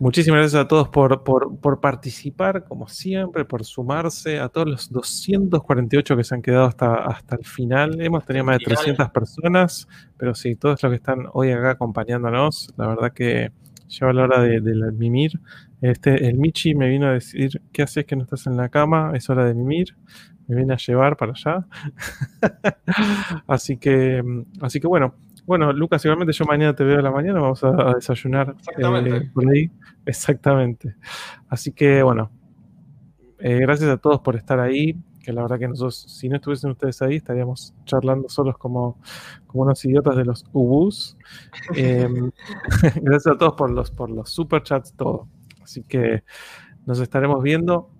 muchísimas 0.00 0.40
gracias 0.40 0.64
a 0.64 0.68
todos 0.68 0.88
por, 0.88 1.22
por, 1.22 1.80
participar, 1.80 2.64
como 2.64 2.88
siempre, 2.88 3.44
por 3.44 3.64
sumarse, 3.64 4.40
a 4.40 4.48
todos 4.48 4.68
los 4.68 4.90
248 4.90 6.16
que 6.16 6.24
se 6.24 6.34
han 6.34 6.42
quedado 6.42 6.64
hasta, 6.64 7.04
hasta 7.04 7.36
el 7.36 7.44
final. 7.44 8.00
Hemos 8.00 8.26
tenido 8.26 8.44
más 8.44 8.58
de 8.58 8.64
300 8.64 9.10
personas, 9.10 9.86
pero 10.16 10.34
sí, 10.34 10.56
todos 10.56 10.82
los 10.82 10.90
que 10.90 10.96
están 10.96 11.26
hoy 11.32 11.52
acá 11.52 11.70
acompañándonos, 11.70 12.74
la 12.76 12.88
verdad 12.88 13.12
que 13.12 13.52
lleva 13.86 14.12
la 14.12 14.24
hora 14.24 14.40
de, 14.40 14.60
de 14.60 14.90
mimir. 14.90 15.40
Este, 15.82 16.28
el 16.28 16.38
Michi 16.38 16.76
me 16.76 16.88
vino 16.88 17.08
a 17.08 17.12
decir, 17.12 17.60
¿qué 17.72 17.82
haces 17.82 18.06
que 18.06 18.14
no 18.14 18.22
estás 18.22 18.46
en 18.46 18.56
la 18.56 18.68
cama? 18.68 19.12
Es 19.14 19.28
hora 19.28 19.44
de 19.44 19.52
mimir. 19.52 19.96
Me 20.46 20.54
viene 20.56 20.74
a 20.74 20.76
llevar 20.76 21.16
para 21.16 21.32
allá. 21.32 21.66
así 23.48 23.76
que, 23.76 24.22
así 24.60 24.80
que 24.80 24.86
bueno. 24.86 25.14
Bueno, 25.44 25.72
Lucas, 25.72 26.04
igualmente 26.04 26.32
yo 26.32 26.44
mañana 26.44 26.72
te 26.72 26.84
veo 26.84 27.00
a 27.00 27.02
la 27.02 27.10
mañana, 27.10 27.40
vamos 27.40 27.64
a, 27.64 27.94
desayunar 27.94 28.54
eh, 28.78 29.30
por 29.34 29.50
ahí. 29.50 29.72
Exactamente. 30.06 30.94
Así 31.48 31.72
que 31.72 32.00
bueno, 32.04 32.30
eh, 33.40 33.58
gracias 33.58 33.90
a 33.90 33.96
todos 33.96 34.20
por 34.20 34.36
estar 34.36 34.60
ahí, 34.60 34.96
que 35.20 35.32
la 35.32 35.42
verdad 35.42 35.58
que 35.58 35.66
nosotros, 35.66 35.96
si 35.96 36.28
no 36.28 36.36
estuviesen 36.36 36.70
ustedes 36.70 37.02
ahí, 37.02 37.16
estaríamos 37.16 37.74
charlando 37.84 38.28
solos 38.28 38.56
como, 38.56 39.00
como 39.48 39.64
unos 39.64 39.84
idiotas 39.84 40.16
de 40.16 40.24
los 40.24 40.44
ubus. 40.52 41.16
Em, 41.74 42.30
gracias 43.02 43.34
a 43.34 43.36
todos 43.36 43.54
por 43.54 43.72
los, 43.72 43.90
por 43.90 44.10
los 44.10 44.30
superchats, 44.30 44.94
todo. 44.94 45.26
Así 45.62 45.82
que 45.82 46.24
nos 46.86 47.00
estaremos 47.00 47.42
viendo. 47.42 47.90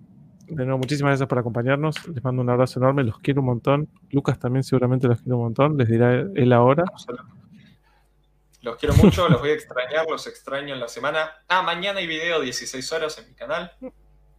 De 0.47 0.65
nuevo, 0.65 0.77
muchísimas 0.77 1.11
gracias 1.11 1.29
por 1.29 1.39
acompañarnos. 1.39 2.07
Les 2.07 2.23
mando 2.23 2.41
un 2.41 2.49
abrazo 2.49 2.79
enorme, 2.79 3.03
los 3.03 3.19
quiero 3.19 3.41
un 3.41 3.47
montón. 3.47 3.89
Lucas 4.11 4.39
también 4.39 4.63
seguramente 4.63 5.07
los 5.07 5.21
quiero 5.21 5.37
un 5.37 5.43
montón. 5.43 5.77
Les 5.77 5.87
dirá 5.87 6.13
él 6.13 6.53
ahora. 6.53 6.83
Los 8.61 8.77
quiero 8.77 8.95
mucho, 8.95 9.27
los 9.29 9.41
voy 9.41 9.49
a 9.49 9.53
extrañar, 9.53 10.05
los 10.09 10.25
extraño 10.27 10.73
en 10.73 10.79
la 10.79 10.87
semana. 10.87 11.31
Ah, 11.47 11.61
mañana 11.61 11.99
hay 11.99 12.07
video 12.07 12.39
16 12.39 12.91
horas 12.93 13.17
en 13.17 13.27
mi 13.27 13.35
canal. 13.35 13.71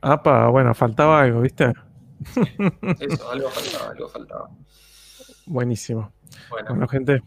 Apa, 0.00 0.48
bueno, 0.48 0.74
faltaba 0.74 1.20
algo, 1.20 1.40
¿viste? 1.40 1.72
eso, 3.00 3.30
algo 3.30 3.50
faltaba, 3.50 3.90
algo 3.90 4.08
faltaba. 4.08 4.50
Buenísimo. 5.46 6.12
Bueno, 6.48 6.88
gente, 6.88 7.22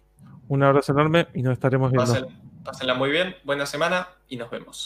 un 0.47 0.63
abrazo 0.63 0.91
enorme 0.91 1.27
y 1.33 1.43
nos 1.43 1.53
estaremos 1.53 1.91
viendo. 1.91 2.29
pásenla 2.63 2.93
muy 2.93 3.11
bien, 3.11 3.35
buena 3.43 3.65
semana 3.65 4.07
y 4.27 4.37
nos 4.37 4.49
vemos. 4.49 4.85